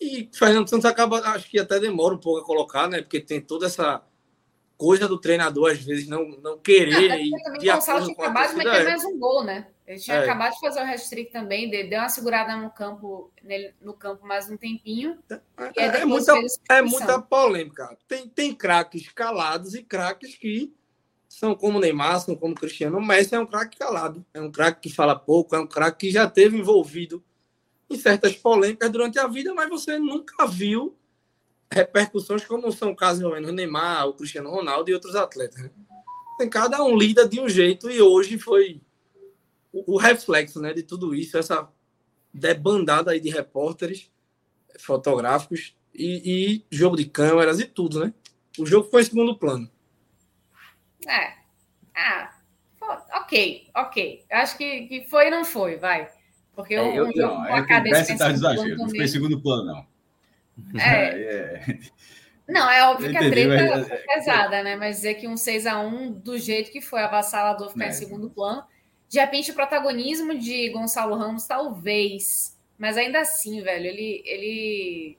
E 0.00 0.30
Fernando 0.32 0.68
Santos 0.68 0.86
acaba, 0.86 1.18
acho 1.30 1.48
que 1.50 1.58
até 1.58 1.78
demora 1.78 2.14
um 2.14 2.18
pouco 2.18 2.40
a 2.40 2.44
colocar, 2.44 2.88
né? 2.88 3.02
Porque 3.02 3.20
tem 3.20 3.40
toda 3.40 3.66
essa 3.66 4.02
coisa 4.80 5.06
do 5.06 5.20
treinador, 5.20 5.72
às 5.72 5.84
vezes, 5.84 6.08
não, 6.08 6.26
não 6.42 6.58
querer. 6.58 7.10
Ah, 7.10 7.18
e 7.18 7.30
de 7.58 7.68
acordo 7.68 8.14
com 8.14 8.22
a 8.22 8.32
torcida, 8.32 8.48
de 8.48 8.56
meter 8.56 8.80
é. 8.80 8.84
mais 8.84 9.04
um 9.04 9.18
gol, 9.18 9.44
né? 9.44 9.66
Ele 9.86 9.98
tinha 9.98 10.16
é. 10.16 10.22
acabado 10.22 10.54
de 10.54 10.60
fazer 10.60 10.80
o 10.80 10.84
hat-trick 10.84 11.30
também, 11.30 11.68
deu 11.68 11.98
uma 11.98 12.08
segurada 12.08 12.56
no 12.56 12.70
campo, 12.70 13.30
nele, 13.42 13.74
no 13.82 13.92
campo 13.92 14.26
mais 14.26 14.48
um 14.48 14.56
tempinho. 14.56 15.18
É, 15.76 15.84
é 16.00 16.04
muita, 16.06 16.32
é 16.70 16.80
muita 16.80 17.20
polêmica. 17.20 17.94
Tem, 18.08 18.26
tem 18.26 18.54
craques 18.54 19.06
calados 19.10 19.74
e 19.74 19.82
craques 19.82 20.34
que 20.34 20.72
são 21.28 21.54
como 21.54 21.78
Neymar, 21.78 22.18
são 22.20 22.34
como 22.34 22.54
Cristiano. 22.54 22.96
O 22.96 23.04
Messi 23.04 23.34
é 23.34 23.38
um 23.38 23.44
craque 23.44 23.76
calado, 23.76 24.24
é 24.32 24.40
um 24.40 24.50
craque 24.50 24.88
que 24.88 24.94
fala 24.94 25.14
pouco, 25.14 25.54
é 25.54 25.60
um 25.60 25.66
craque 25.66 26.06
que 26.06 26.10
já 26.10 26.26
teve 26.26 26.56
envolvido 26.56 27.22
em 27.90 27.98
certas 27.98 28.34
polêmicas 28.34 28.90
durante 28.90 29.18
a 29.18 29.26
vida, 29.26 29.52
mas 29.52 29.68
você 29.68 29.98
nunca 29.98 30.46
viu 30.46 30.96
repercussões 31.72 32.44
como 32.44 32.72
são 32.72 32.90
o 32.90 32.96
caso 32.96 33.22
do 33.22 33.52
Neymar, 33.52 34.08
o 34.08 34.14
Cristiano 34.14 34.50
Ronaldo 34.50 34.90
e 34.90 34.94
outros 34.94 35.14
atletas. 35.14 35.62
Né? 35.62 35.70
Tem 36.38 36.48
cada 36.48 36.82
um 36.82 36.96
lida 36.96 37.28
de 37.28 37.40
um 37.40 37.48
jeito 37.48 37.90
e 37.90 38.00
hoje 38.00 38.38
foi 38.38 38.80
o, 39.72 39.96
reflexo 39.96 40.60
né, 40.60 40.72
de 40.72 40.82
tudo 40.82 41.14
isso, 41.14 41.38
essa 41.38 41.68
debandada 42.34 43.12
aí 43.12 43.20
de 43.20 43.30
repórteres, 43.30 44.10
fotográficos 44.78 45.76
e, 45.94 46.64
e, 46.70 46.76
jogo 46.76 46.96
de 46.96 47.04
câmeras 47.04 47.60
e 47.60 47.66
tudo, 47.66 48.04
né? 48.04 48.14
O 48.58 48.66
jogo 48.66 48.88
foi 48.88 49.02
em 49.02 49.04
segundo 49.04 49.36
plano. 49.36 49.70
É. 51.06 51.34
Ah, 51.94 52.32
ok, 53.20 53.68
ok. 53.74 54.24
Acho 54.30 54.56
que, 54.56 54.86
que 54.86 55.04
foi 55.08 55.28
e 55.28 55.30
não 55.30 55.44
foi, 55.44 55.76
vai. 55.76 56.08
Porque 56.54 56.74
é, 56.74 56.98
eu, 56.98 57.04
um 57.04 57.12
jogo 57.12 57.16
não, 57.16 57.46
com 57.46 57.54
a 57.54 57.66
cabeça 57.66 58.16
tá 58.16 58.30
exagero, 58.30 58.76
não 58.76 58.88
foi 58.88 59.04
em 59.04 59.08
segundo 59.08 59.40
plano, 59.40 59.64
não. 59.64 59.86
É. 60.78 61.60
é. 61.70 61.78
Não, 62.50 62.68
é 62.68 62.84
óbvio 62.88 63.10
que 63.10 63.16
a 63.16 63.30
treta 63.30 63.76
mas... 63.76 63.88
foi 63.88 63.96
pesada, 63.98 64.62
né? 64.62 64.74
Mas 64.74 64.96
dizer 64.96 65.14
que 65.14 65.28
um 65.28 65.36
6 65.36 65.66
a 65.66 65.80
1 65.80 66.12
do 66.12 66.36
jeito 66.36 66.72
que 66.72 66.80
foi 66.80 67.00
avassalador 67.00 67.70
ficar 67.70 67.86
é. 67.86 67.88
em 67.90 67.92
segundo 67.92 68.28
plano. 68.28 68.64
De 69.08 69.20
repente, 69.20 69.52
o 69.52 69.54
protagonismo 69.54 70.36
de 70.36 70.68
Gonçalo 70.70 71.16
Ramos, 71.16 71.46
talvez. 71.46 72.58
Mas 72.76 72.96
ainda 72.96 73.20
assim, 73.20 73.60
velho, 73.62 73.86
ele. 73.86 74.22
ele... 74.26 75.18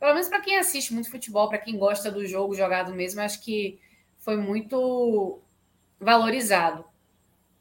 Pelo 0.00 0.12
menos 0.12 0.28
para 0.28 0.40
quem 0.40 0.58
assiste 0.58 0.92
muito 0.92 1.10
futebol, 1.10 1.48
para 1.48 1.58
quem 1.58 1.78
gosta 1.78 2.10
do 2.10 2.26
jogo 2.26 2.54
jogado 2.54 2.92
mesmo, 2.92 3.20
acho 3.20 3.40
que 3.40 3.78
foi 4.18 4.36
muito 4.36 5.38
valorizado. 5.98 6.84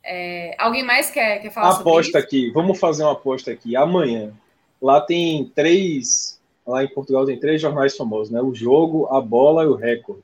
É... 0.03 0.53
Alguém 0.57 0.83
mais 0.83 1.09
quer, 1.09 1.41
quer 1.41 1.51
falar 1.51 1.79
aposta 1.79 2.19
aqui, 2.19 2.51
vamos 2.51 2.79
fazer 2.79 3.03
uma 3.03 3.13
aposta 3.13 3.51
aqui. 3.51 3.75
Amanhã. 3.75 4.33
Lá 4.81 4.99
tem 4.99 5.49
três 5.55 6.41
lá 6.65 6.83
em 6.83 6.93
Portugal 6.93 7.25
tem 7.25 7.39
três 7.39 7.61
jornais 7.61 7.95
famosos, 7.95 8.31
né? 8.31 8.41
O 8.41 8.53
Jogo, 8.53 9.07
a 9.07 9.19
Bola 9.19 9.63
e 9.63 9.67
o 9.67 9.75
Record. 9.75 10.23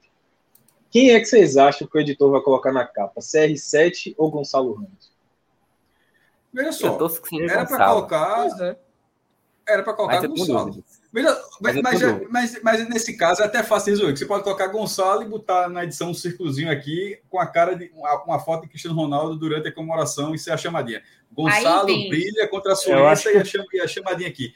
Quem 0.90 1.12
é 1.12 1.20
que 1.20 1.26
vocês 1.26 1.58
acham 1.58 1.88
que 1.88 1.98
o 1.98 2.02
editor 2.02 2.32
vai 2.32 2.42
colocar 2.42 2.72
na 2.72 2.86
capa? 2.86 3.22
CR7 3.22 4.16
ou 4.18 4.32
Gonçalo 4.32 4.74
Ramos? 4.74 5.12
Veja 6.52 6.72
só, 6.72 6.98
era 7.48 7.66
para 7.66 7.88
colocar. 7.88 8.48
É. 8.62 8.78
Era 9.68 9.84
para 9.84 9.94
colocar 9.94 10.28
Gonçalo. 10.28 10.84
Veja, 11.12 11.42
mas, 11.60 11.76
mas, 11.82 12.02
mas, 12.30 12.62
mas, 12.64 12.90
nesse 12.90 13.18
caso 13.18 13.42
é 13.42 13.46
até 13.46 13.64
fácil 13.64 13.92
resolver. 13.92 14.16
Você 14.16 14.26
pode 14.26 14.44
colocar 14.44 14.68
Gonçalo 14.68 15.24
e 15.24 15.28
botar 15.28 15.68
na 15.68 15.84
edição 15.84 16.10
um 16.10 16.14
círculozinho 16.14 16.72
aqui 16.72 17.20
com 17.30 17.40
a 17.40 17.46
cara 17.48 17.76
de 17.76 17.92
uma, 17.96 18.24
uma 18.24 18.40
foto 18.40 18.64
de 18.64 18.70
Cristiano 18.70 18.96
Ronaldo 18.96 19.36
durante 19.36 19.68
a 19.68 19.72
comemoração 19.74 20.34
e 20.34 20.40
ser 20.40 20.52
a 20.52 20.58
chamadinha. 20.58 21.04
Gonçalo 21.32 21.86
brilha 21.86 22.48
contra 22.48 22.74
a 22.74 22.76
Suíça 22.76 23.32
que... 23.32 23.78
e 23.78 23.82
a 23.82 23.88
chamadinha 23.88 24.30
aqui. 24.30 24.54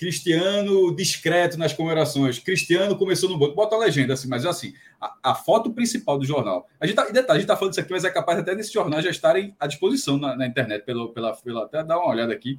Cristiano 0.00 0.96
discreto 0.96 1.58
nas 1.58 1.74
comemorações. 1.74 2.38
Cristiano 2.38 2.96
começou 2.96 3.28
no 3.28 3.38
banco. 3.38 3.54
Bota 3.54 3.76
a 3.76 3.78
legenda 3.78 4.14
assim, 4.14 4.28
mas 4.28 4.46
assim, 4.46 4.72
a, 4.98 5.14
a 5.22 5.34
foto 5.34 5.74
principal 5.74 6.18
do 6.18 6.24
jornal. 6.24 6.66
A 6.80 6.86
gente 6.86 6.96
tá, 6.96 7.04
detalhe, 7.04 7.36
a 7.36 7.40
gente 7.40 7.46
tá 7.46 7.54
falando 7.54 7.72
isso 7.72 7.80
aqui, 7.82 7.92
mas 7.92 8.02
é 8.02 8.10
capaz 8.10 8.38
até 8.38 8.54
desse 8.54 8.72
jornal 8.72 9.02
já 9.02 9.10
estarem 9.10 9.54
à 9.60 9.66
disposição 9.66 10.16
na, 10.16 10.34
na 10.34 10.46
internet, 10.46 10.86
pelo, 10.86 11.12
pela, 11.12 11.36
pela, 11.36 11.64
até 11.64 11.84
dar 11.84 11.98
uma 11.98 12.08
olhada 12.08 12.32
aqui. 12.32 12.58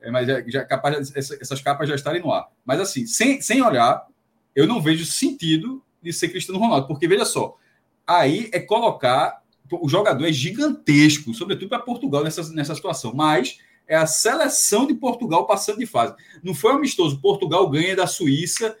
É, 0.00 0.10
mas 0.10 0.28
é, 0.28 0.44
já 0.48 0.62
é 0.62 0.64
capaz 0.64 1.14
essa, 1.14 1.38
essas 1.40 1.60
capas 1.60 1.88
já 1.88 1.94
estarem 1.94 2.20
no 2.20 2.32
ar. 2.32 2.48
Mas 2.64 2.80
assim, 2.80 3.06
sem, 3.06 3.40
sem 3.40 3.62
olhar, 3.62 4.04
eu 4.52 4.66
não 4.66 4.82
vejo 4.82 5.04
sentido 5.04 5.84
de 6.02 6.12
ser 6.12 6.28
Cristiano 6.28 6.58
Ronaldo, 6.58 6.88
porque 6.88 7.06
veja 7.06 7.24
só, 7.24 7.56
aí 8.04 8.50
é 8.52 8.58
colocar 8.58 9.40
o 9.70 9.88
jogador 9.88 10.26
é 10.26 10.32
gigantesco, 10.32 11.32
sobretudo 11.34 11.68
para 11.68 11.78
Portugal 11.78 12.24
nessa, 12.24 12.52
nessa 12.52 12.74
situação, 12.74 13.12
mas 13.14 13.58
é 13.90 13.96
a 13.96 14.06
seleção 14.06 14.86
de 14.86 14.94
Portugal 14.94 15.48
passando 15.48 15.80
de 15.80 15.84
fase. 15.84 16.14
Não 16.44 16.54
foi 16.54 16.72
amistoso. 16.72 17.20
Portugal 17.20 17.68
ganha 17.68 17.96
da 17.96 18.06
Suíça 18.06 18.78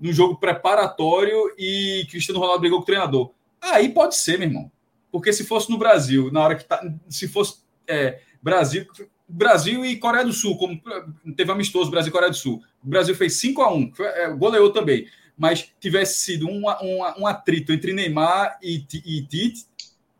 no 0.00 0.12
jogo 0.12 0.34
preparatório 0.34 1.54
e 1.56 2.04
Cristiano 2.10 2.40
Ronaldo 2.40 2.60
brigou 2.60 2.80
com 2.80 2.82
o 2.82 2.86
treinador. 2.86 3.30
Aí 3.60 3.88
pode 3.90 4.16
ser, 4.16 4.40
meu 4.40 4.48
irmão. 4.48 4.72
Porque 5.12 5.32
se 5.32 5.44
fosse 5.44 5.70
no 5.70 5.78
Brasil, 5.78 6.28
na 6.32 6.42
hora 6.42 6.56
que 6.56 6.64
tá. 6.64 6.82
Se 7.08 7.28
fosse 7.28 7.58
é, 7.86 8.18
Brasil, 8.42 8.84
Brasil 9.28 9.84
e 9.84 9.96
Coreia 9.96 10.24
do 10.24 10.32
Sul, 10.32 10.58
como 10.58 10.82
teve 11.36 11.52
amistoso 11.52 11.88
Brasil 11.88 12.10
e 12.10 12.12
Coreia 12.12 12.32
do 12.32 12.36
Sul. 12.36 12.60
O 12.82 12.88
Brasil 12.88 13.14
fez 13.14 13.34
5 13.34 13.62
a 13.62 13.72
1 13.72 13.92
é, 14.00 14.30
goleou 14.32 14.72
também. 14.72 15.06
Mas 15.38 15.72
tivesse 15.78 16.20
sido 16.20 16.48
um, 16.48 16.64
um, 16.68 17.20
um 17.20 17.26
atrito 17.28 17.72
entre 17.72 17.92
Neymar 17.92 18.58
e, 18.60 18.84
e 19.04 19.22
Tite, 19.22 19.66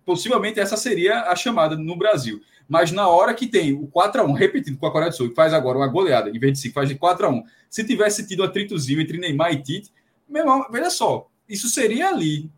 possivelmente 0.06 0.60
essa 0.60 0.76
seria 0.76 1.22
a 1.22 1.34
chamada 1.34 1.76
no 1.76 1.96
Brasil. 1.96 2.40
Mas 2.68 2.90
na 2.92 3.08
hora 3.08 3.34
que 3.34 3.46
tem 3.46 3.72
o 3.72 3.86
4x1 3.88 4.34
repetido 4.34 4.78
com 4.78 4.86
a 4.86 4.90
Coreia 4.90 5.10
do 5.10 5.16
Sul, 5.16 5.28
que 5.28 5.34
faz 5.34 5.52
agora 5.52 5.78
uma 5.78 5.88
goleada, 5.88 6.30
em 6.30 6.38
vez 6.38 6.54
de 6.54 6.58
5, 6.60 6.74
faz 6.74 6.88
de 6.88 6.96
4x1. 6.96 7.42
Se 7.68 7.84
tivesse 7.84 8.26
tido 8.26 8.42
um 8.42 8.46
atritozinho 8.46 9.00
entre 9.00 9.18
Neymar 9.18 9.52
e 9.52 9.62
Tite, 9.62 9.92
meu 10.28 10.42
irmão, 10.42 10.66
veja 10.70 10.90
só, 10.90 11.28
isso 11.48 11.68
seria 11.68 12.08
ali, 12.08 12.50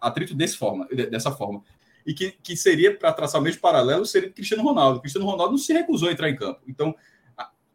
atrito 0.00 0.34
desse 0.34 0.56
forma, 0.56 0.86
dessa 1.10 1.30
forma. 1.30 1.62
E 2.04 2.14
que, 2.14 2.32
que 2.42 2.56
seria, 2.56 2.96
para 2.96 3.12
traçar 3.12 3.40
o 3.40 3.44
mesmo 3.44 3.60
paralelo, 3.60 4.04
seria 4.04 4.30
Cristiano 4.30 4.62
Ronaldo. 4.62 5.00
Cristiano 5.00 5.26
Ronaldo 5.26 5.52
não 5.52 5.58
se 5.58 5.72
recusou 5.72 6.08
a 6.08 6.12
entrar 6.12 6.28
em 6.28 6.36
campo. 6.36 6.60
Então, 6.66 6.94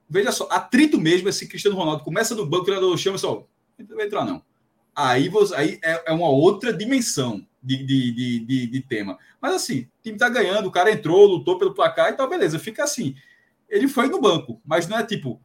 veja 0.10 0.32
só, 0.32 0.48
atrito 0.52 1.00
mesmo 1.00 1.30
é 1.30 1.32
se 1.32 1.48
Cristiano 1.48 1.78
Ronaldo 1.78 2.04
começa 2.04 2.36
no 2.36 2.46
banco, 2.46 2.64
o 2.64 2.66
treinador 2.66 2.98
chama 2.98 3.18
só, 3.18 3.46
não 3.78 3.96
vai 3.96 4.06
entrar 4.06 4.26
não. 4.26 4.42
Aí, 4.96 5.30
você, 5.30 5.56
aí 5.56 5.80
é, 5.84 6.04
é 6.08 6.12
uma 6.14 6.30
outra 6.30 6.72
dimensão 6.72 7.46
de, 7.66 7.84
de, 7.84 8.40
de, 8.46 8.68
de, 8.68 8.82
tema. 8.82 9.18
Mas 9.42 9.54
assim, 9.56 9.82
o 9.82 10.04
time 10.04 10.18
tá 10.18 10.30
ganhando, 10.30 10.68
o 10.68 10.72
cara 10.72 10.92
entrou, 10.92 11.26
lutou 11.26 11.58
pelo 11.58 11.74
placar 11.74 12.12
e 12.12 12.14
tal, 12.14 12.30
beleza, 12.30 12.60
fica 12.60 12.84
assim. 12.84 13.16
Ele 13.70 13.88
foi 13.88 14.08
no 14.08 14.22
banco, 14.22 14.62
mas 14.66 14.88
não 14.88 14.98
é 14.98 15.04
tipo 15.04 15.42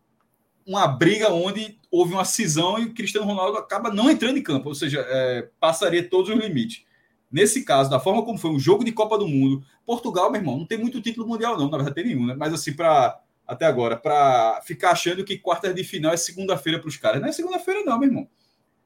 uma 0.67 0.87
briga 0.87 1.31
onde 1.31 1.79
houve 1.91 2.13
uma 2.13 2.25
cisão 2.25 2.79
e 2.79 2.85
o 2.85 2.95
Cristiano 2.95 3.27
Ronaldo 3.27 3.59
acaba 3.59 3.93
não 3.93 4.11
entrando 4.11 4.39
em 4.39 4.43
campo, 4.43 4.69
ou 4.69 4.75
seja, 4.75 5.05
é, 5.09 5.49
passaria 5.59 6.09
todos 6.09 6.31
os 6.31 6.39
limites. 6.39 6.85
Nesse 7.33 7.65
caso, 7.65 7.89
da 7.89 8.01
forma 8.01 8.25
como 8.25 8.39
foi 8.39 8.51
um 8.51 8.59
jogo 8.59 8.85
de 8.85 8.93
Copa 8.93 9.17
do 9.17 9.27
Mundo, 9.27 9.65
Portugal, 9.87 10.31
meu 10.31 10.41
irmão, 10.41 10.59
não 10.59 10.67
tem 10.67 10.79
muito 10.79 11.01
título 11.01 11.27
mundial, 11.27 11.57
não, 11.57 11.71
na 11.71 11.77
verdade 11.77 11.95
tem 11.95 12.07
nenhum, 12.07 12.27
né? 12.27 12.35
Mas 12.37 12.53
assim, 12.53 12.73
para 12.73 13.21
até 13.47 13.67
agora, 13.67 13.97
para 13.97 14.61
ficar 14.65 14.93
achando 14.93 15.25
que 15.25 15.37
quarta 15.37 15.75
de 15.75 15.83
final 15.83 16.13
é 16.13 16.17
segunda-feira 16.17 16.79
para 16.79 16.89
os 16.89 16.97
caras. 16.97 17.21
Não 17.21 17.29
é 17.29 17.33
segunda-feira, 17.33 17.83
não, 17.85 17.99
meu 17.99 18.09
irmão. 18.09 18.29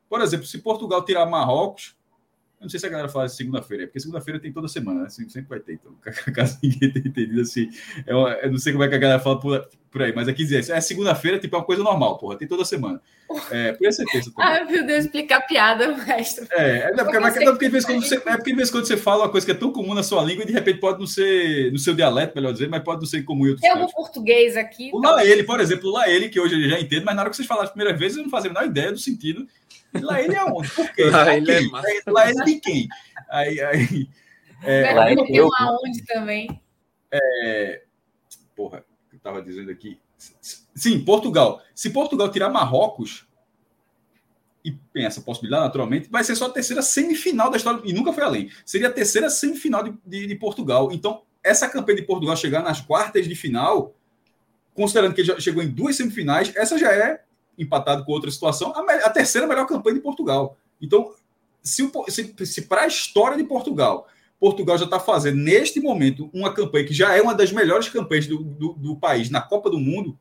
Por 0.09 0.23
exemplo, 0.23 0.47
se 0.47 0.59
Portugal 0.59 1.05
tirar 1.05 1.27
Marrocos, 1.27 1.94
não 2.64 2.70
sei 2.70 2.80
se 2.80 2.86
a 2.86 2.88
galera 2.88 3.08
fala 3.08 3.28
segunda-feira, 3.28 3.86
porque 3.86 4.00
segunda-feira 4.00 4.40
tem 4.40 4.52
toda 4.52 4.66
semana, 4.66 5.02
né? 5.02 5.08
Sempre 5.08 5.42
vai 5.48 5.60
ter. 5.60 5.74
Então, 5.74 5.94
caso 6.34 6.58
ninguém 6.62 6.92
tenha 6.92 7.06
entendido 7.06 7.40
assim, 7.40 7.70
é 8.06 8.14
uma, 8.14 8.30
eu 8.30 8.50
não 8.50 8.58
sei 8.58 8.72
como 8.72 8.84
é 8.84 8.88
que 8.88 8.94
a 8.94 8.98
galera 8.98 9.20
fala 9.20 9.38
por, 9.38 9.68
por 9.94 10.02
aí, 10.02 10.12
mas 10.12 10.26
aqui 10.26 10.42
dizer, 10.42 10.74
é 10.74 10.80
segunda-feira, 10.80 11.38
tipo, 11.38 11.54
é 11.54 11.58
uma 11.60 11.64
coisa 11.64 11.80
normal, 11.80 12.18
porra, 12.18 12.36
tem 12.36 12.48
toda 12.48 12.64
semana. 12.64 13.00
É, 13.48 13.70
por 13.70 13.92
certeza 13.92 14.32
também. 14.34 14.52
Ah, 14.52 14.64
meu 14.64 14.84
Deus, 14.84 15.04
explicar 15.04 15.42
piada, 15.42 15.94
resto. 15.94 16.44
É, 16.50 16.78
é, 16.78 16.90
não, 16.90 17.04
porque, 17.04 17.20
mas, 17.20 17.36
não, 17.36 17.52
porque, 17.52 17.66
de 17.66 17.70
vez 17.70 17.84
quando 17.84 18.02
você, 18.02 18.16
é 18.16 18.18
porque 18.18 18.50
de 18.50 18.56
vez 18.56 18.70
em 18.70 18.72
quando 18.72 18.86
você 18.86 18.96
fala 18.96 19.22
uma 19.22 19.30
coisa 19.30 19.46
que 19.46 19.52
é 19.52 19.54
tão 19.54 19.70
comum 19.70 19.94
na 19.94 20.02
sua 20.02 20.20
língua 20.24 20.42
e 20.42 20.48
de 20.48 20.52
repente 20.52 20.80
pode 20.80 20.98
não 20.98 21.06
ser 21.06 21.70
no 21.70 21.78
seu 21.78 21.94
dialeto, 21.94 22.34
melhor 22.34 22.52
dizer, 22.52 22.68
mas 22.68 22.82
pode 22.82 23.02
não 23.02 23.06
ser 23.06 23.22
comum 23.22 23.46
em 23.46 23.50
outros 23.50 23.60
Tem 23.60 23.70
algum 23.70 23.86
português 23.86 24.56
aqui? 24.56 24.90
O 24.92 24.98
lá 24.98 25.24
ele, 25.24 25.44
por 25.44 25.60
exemplo, 25.60 25.88
o 25.88 25.92
lá 25.92 26.10
ele, 26.10 26.28
que 26.28 26.40
hoje 26.40 26.60
eu 26.60 26.68
já 26.68 26.80
entendo, 26.80 27.04
mas 27.04 27.14
na 27.14 27.22
hora 27.22 27.30
que 27.30 27.36
vocês 27.36 27.46
falaram 27.46 27.68
a 27.68 27.72
primeira 27.72 27.96
vez, 27.96 28.16
eu 28.16 28.24
não 28.24 28.30
fazia 28.30 28.50
a 28.50 28.52
menor 28.52 28.66
ideia 28.66 28.90
do 28.90 28.98
sentido. 28.98 29.46
Lá 30.02 30.20
ele 30.20 30.34
é 30.34 30.42
onde? 30.42 30.68
Por 30.70 30.92
quê? 30.92 31.04
Lá, 31.04 31.36
ele 31.36 31.52
é 31.52 31.60
lá 32.10 32.28
ele 32.28 32.44
de 32.44 32.54
quem? 32.58 32.88
Aí, 33.30 33.60
aí, 33.60 34.08
é, 34.64 34.92
lá 34.92 35.12
ele 35.12 35.24
tem 35.24 35.40
uma 35.40 35.78
onde 35.80 36.04
também. 36.04 36.60
É, 37.12 37.82
porra, 38.56 38.84
estava 39.24 39.40
dizendo 39.40 39.70
aqui. 39.70 39.98
Sim, 40.74 41.02
Portugal. 41.02 41.62
Se 41.74 41.88
Portugal 41.90 42.30
tirar 42.30 42.51
Marrocos, 42.51 43.26
e 44.62 44.72
tem 44.92 45.05
essa 45.05 45.20
possibilidade, 45.20 45.64
naturalmente, 45.64 46.09
vai 46.10 46.22
ser 46.22 46.36
só 46.36 46.46
a 46.46 46.51
terceira 46.51 46.82
semifinal 46.82 47.51
da 47.51 47.56
história, 47.56 47.80
e 47.84 47.92
nunca 47.92 48.12
foi 48.12 48.22
além. 48.22 48.51
Seria 48.64 48.88
a 48.88 48.92
terceira 48.92 49.30
semifinal 49.30 49.82
de, 49.82 49.94
de, 50.05 50.26
de 50.26 50.34
Portugal. 50.36 50.92
Então, 50.92 51.22
essa 51.42 51.68
campanha 51.68 51.96
de 51.96 52.06
Portugal 52.06 52.36
chegar 52.36 52.62
nas 52.62 52.80
quartas 52.80 53.26
de 53.26 53.34
final, 53.34 53.94
considerando 54.74 55.14
que 55.14 55.22
ele 55.22 55.28
já 55.28 55.40
chegou 55.40 55.62
em 55.62 55.68
duas 55.68 55.96
semifinais, 55.96 56.55
essa 56.55 56.78
já 56.78 56.92
é 56.92 57.22
empatado 57.59 58.05
com 58.05 58.12
outra 58.12 58.30
situação, 58.30 58.72
a, 58.74 58.80
a 59.06 59.10
terceira 59.10 59.46
melhor 59.46 59.66
campanha 59.66 59.96
de 59.96 60.02
Portugal. 60.02 60.56
Então, 60.80 61.14
se, 61.62 61.90
se, 62.09 62.46
se 62.46 62.62
para 62.62 62.82
a 62.82 62.86
história 62.86 63.36
de 63.36 63.44
Portugal, 63.44 64.06
Portugal 64.44 64.76
já 64.76 64.84
está 64.84 65.00
fazendo, 65.00 65.38
neste 65.38 65.80
momento, 65.80 66.28
uma 66.30 66.52
campanha 66.52 66.84
que 66.84 66.92
já 66.92 67.16
é 67.16 67.22
uma 67.22 67.34
das 67.34 67.50
melhores 67.50 67.88
campanhas 67.88 68.26
do, 68.26 68.44
do, 68.44 68.74
do 68.74 68.94
país 68.94 69.30
na 69.30 69.40
Copa 69.40 69.70
do 69.70 69.80
Mundo, 69.80 70.18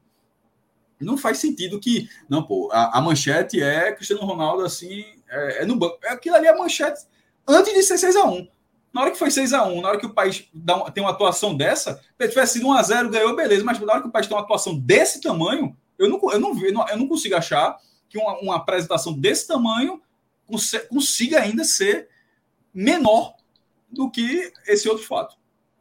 não 0.97 1.17
faz 1.17 1.39
sentido 1.39 1.77
que. 1.77 2.07
Não, 2.29 2.41
pô, 2.41 2.69
a, 2.71 2.97
a 2.97 3.01
manchete 3.01 3.61
é 3.61 3.91
Cristiano 3.91 4.23
Ronaldo 4.23 4.63
assim, 4.63 5.03
é, 5.27 5.63
é, 5.63 5.65
no 5.65 5.75
banco. 5.75 5.97
É 6.01 6.13
aquilo 6.13 6.37
ali 6.37 6.47
é 6.47 6.51
a 6.51 6.57
manchete 6.57 7.01
antes 7.45 7.73
de 7.73 7.83
ser 7.83 7.95
6x1. 7.95 8.47
Na 8.93 9.01
hora 9.01 9.11
que 9.11 9.19
foi 9.19 9.27
6x1, 9.27 9.81
na 9.81 9.89
hora 9.89 9.99
que 9.99 10.05
o 10.05 10.13
país 10.13 10.47
dá 10.53 10.89
tem 10.91 11.03
uma 11.03 11.09
atuação 11.09 11.53
dessa, 11.53 12.01
se 12.17 12.29
tivesse 12.29 12.53
sido 12.53 12.67
1x0, 12.67 13.09
ganhou, 13.09 13.35
beleza, 13.35 13.65
mas 13.65 13.77
na 13.77 13.91
hora 13.91 14.01
que 14.01 14.07
o 14.07 14.11
país 14.11 14.25
tem 14.25 14.37
uma 14.37 14.43
atuação 14.43 14.79
desse 14.79 15.19
tamanho, 15.19 15.75
eu 15.99 16.07
não, 16.07 16.31
eu 16.31 16.39
não, 16.39 16.63
eu 16.63 16.71
não, 16.71 16.87
eu 16.87 16.97
não 16.97 17.07
consigo 17.09 17.35
achar 17.35 17.77
que 18.07 18.17
uma, 18.17 18.39
uma 18.39 18.55
apresentação 18.55 19.11
desse 19.11 19.45
tamanho 19.49 20.01
consiga 20.89 21.41
ainda 21.41 21.65
ser 21.65 22.07
menor 22.73 23.35
do 23.93 24.09
que 24.09 24.51
esse 24.67 24.89
outro 24.89 25.05
fato. 25.05 25.37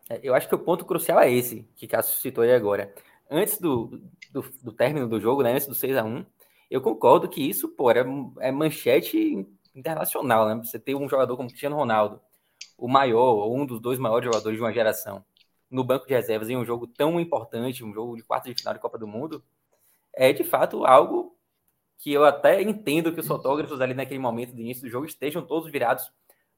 É, 0.09 0.21
eu 0.23 0.35
acho 0.35 0.49
que 0.49 0.55
o 0.55 0.59
ponto 0.59 0.85
crucial 0.85 1.19
é 1.21 1.33
esse, 1.33 1.67
que 1.75 1.87
Cássio 1.87 2.21
citou 2.21 2.45
aí 2.45 2.53
agora. 2.53 2.93
Antes 3.31 3.59
do, 3.59 4.03
do, 4.31 4.45
do 4.63 4.73
término 4.73 5.09
do 5.09 5.21
jogo, 5.21 5.43
né, 5.43 5.53
antes 5.53 5.67
do 5.67 5.75
6 5.75 5.97
a 5.97 6.05
1 6.05 6.25
eu 6.71 6.81
concordo 6.81 7.29
que 7.29 7.43
isso, 7.47 7.69
pô, 7.69 7.91
é, 7.91 8.03
é 8.41 8.51
manchete 8.51 9.47
internacional, 9.75 10.49
né? 10.49 10.55
Você 10.65 10.79
ter 10.79 10.95
um 10.95 11.07
jogador 11.07 11.37
como 11.37 11.51
Cristiano 11.51 11.77
Ronaldo, 11.77 12.19
o 12.79 12.89
maior, 12.89 13.35
ou 13.35 13.55
um 13.55 13.67
dos 13.67 13.79
dois 13.79 13.99
maiores 13.99 14.25
jogadores 14.25 14.57
de 14.57 14.63
uma 14.65 14.73
geração, 14.73 15.23
no 15.71 15.85
banco 15.85 16.07
de 16.07 16.15
reservas 16.15 16.49
em 16.49 16.57
um 16.57 16.65
jogo 16.65 16.87
tão 16.87 17.21
importante, 17.21 17.85
um 17.85 17.93
jogo 17.93 18.17
de 18.17 18.23
quarta 18.23 18.49
de 18.49 18.59
final 18.59 18.73
de 18.73 18.81
Copa 18.81 18.97
do 18.97 19.07
Mundo, 19.07 19.45
é 20.15 20.33
de 20.33 20.45
fato 20.45 20.87
algo 20.87 21.37
que 21.99 22.11
eu 22.11 22.25
até 22.25 22.63
entendo 22.63 23.13
que 23.13 23.21
os 23.21 23.27
fotógrafos 23.27 23.81
ali 23.81 23.93
naquele 23.93 24.19
momento 24.19 24.55
de 24.55 24.63
início 24.63 24.83
do 24.83 24.89
jogo 24.91 25.05
estejam 25.05 25.43
todos 25.43 25.71
virados 25.71 26.11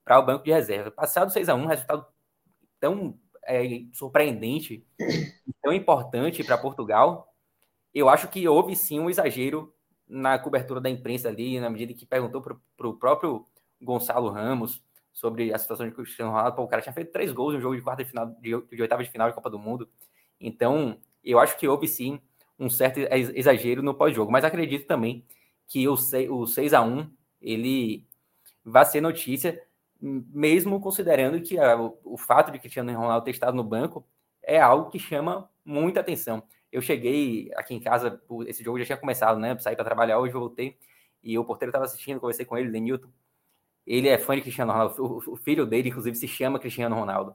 para 0.04 0.18
o 0.18 0.26
banco 0.26 0.44
de 0.44 0.52
reserva. 0.52 0.90
Passado 0.90 1.32
6 1.32 1.48
a 1.48 1.54
1 1.54 1.66
resultado 1.66 2.06
tão 2.78 3.18
é, 3.46 3.64
surpreendente, 3.92 4.86
tão 5.62 5.72
importante 5.72 6.44
para 6.44 6.58
Portugal, 6.58 7.32
eu 7.94 8.08
acho 8.08 8.28
que 8.28 8.46
houve 8.48 8.74
sim 8.74 9.00
um 9.00 9.08
exagero 9.08 9.72
na 10.06 10.38
cobertura 10.38 10.80
da 10.80 10.90
imprensa 10.90 11.28
ali, 11.28 11.58
na 11.60 11.70
medida 11.70 11.94
que 11.94 12.04
perguntou 12.04 12.42
para 12.42 12.88
o 12.88 12.94
próprio 12.94 13.46
Gonçalo 13.80 14.30
Ramos 14.30 14.82
sobre 15.12 15.52
a 15.54 15.58
situação 15.58 15.86
de 15.86 15.94
Cristiano 15.94 16.32
Ronaldo. 16.32 16.60
O 16.60 16.68
cara 16.68 16.82
tinha 16.82 16.92
feito 16.92 17.12
três 17.12 17.32
gols 17.32 17.54
no 17.54 17.60
jogo 17.60 17.76
de 17.76 17.82
quarta 17.82 18.02
de 18.02 18.10
final, 18.10 18.26
de, 18.40 18.50
de 18.50 18.82
oitava 18.82 19.02
de 19.02 19.10
final 19.10 19.28
de 19.28 19.34
Copa 19.34 19.48
do 19.48 19.58
Mundo. 19.58 19.88
Então, 20.40 20.98
eu 21.22 21.38
acho 21.38 21.56
que 21.56 21.68
houve 21.68 21.86
sim 21.86 22.20
um 22.58 22.68
certo 22.68 22.98
exagero 23.34 23.82
no 23.82 23.94
pós-jogo, 23.94 24.30
mas 24.30 24.44
acredito 24.44 24.86
também 24.86 25.24
que 25.66 25.88
o 25.88 25.96
6, 25.96 26.30
o 26.30 26.46
6 26.46 26.74
a 26.74 26.82
1 26.82 27.10
ele 27.40 28.06
vai 28.64 28.84
ser 28.84 29.00
notícia, 29.00 29.60
mesmo 30.04 30.78
considerando 30.80 31.40
que 31.40 31.58
a, 31.58 31.80
o, 31.80 31.98
o, 32.04 32.18
fato 32.18 32.52
de 32.52 32.58
Cristiano 32.58 32.92
Ronaldo 32.92 33.24
ter 33.24 33.30
estado 33.30 33.56
no 33.56 33.64
banco 33.64 34.06
é 34.42 34.60
algo 34.60 34.90
que 34.90 34.98
chama 34.98 35.48
muita 35.64 36.00
atenção. 36.00 36.42
Eu 36.70 36.82
cheguei 36.82 37.50
aqui 37.56 37.74
em 37.74 37.80
casa, 37.80 38.20
esse 38.46 38.62
jogo 38.62 38.78
já 38.78 38.84
tinha 38.84 38.98
começado, 38.98 39.38
né? 39.38 39.56
Saí 39.58 39.74
para 39.74 39.84
trabalhar 39.84 40.18
hoje, 40.18 40.34
voltei 40.34 40.76
e 41.22 41.38
o 41.38 41.44
porteiro 41.44 41.70
estava 41.70 41.86
assistindo, 41.86 42.20
conversei 42.20 42.44
com 42.44 42.58
ele, 42.58 42.70
Denilton. 42.70 43.08
Ele 43.86 44.08
é 44.08 44.18
fã 44.18 44.34
de 44.34 44.42
Cristiano 44.42 44.72
Ronaldo, 44.72 45.02
o, 45.02 45.32
o 45.32 45.36
filho 45.36 45.64
dele, 45.64 45.88
inclusive, 45.88 46.16
se 46.16 46.28
chama 46.28 46.58
Cristiano 46.58 46.94
Ronaldo. 46.94 47.34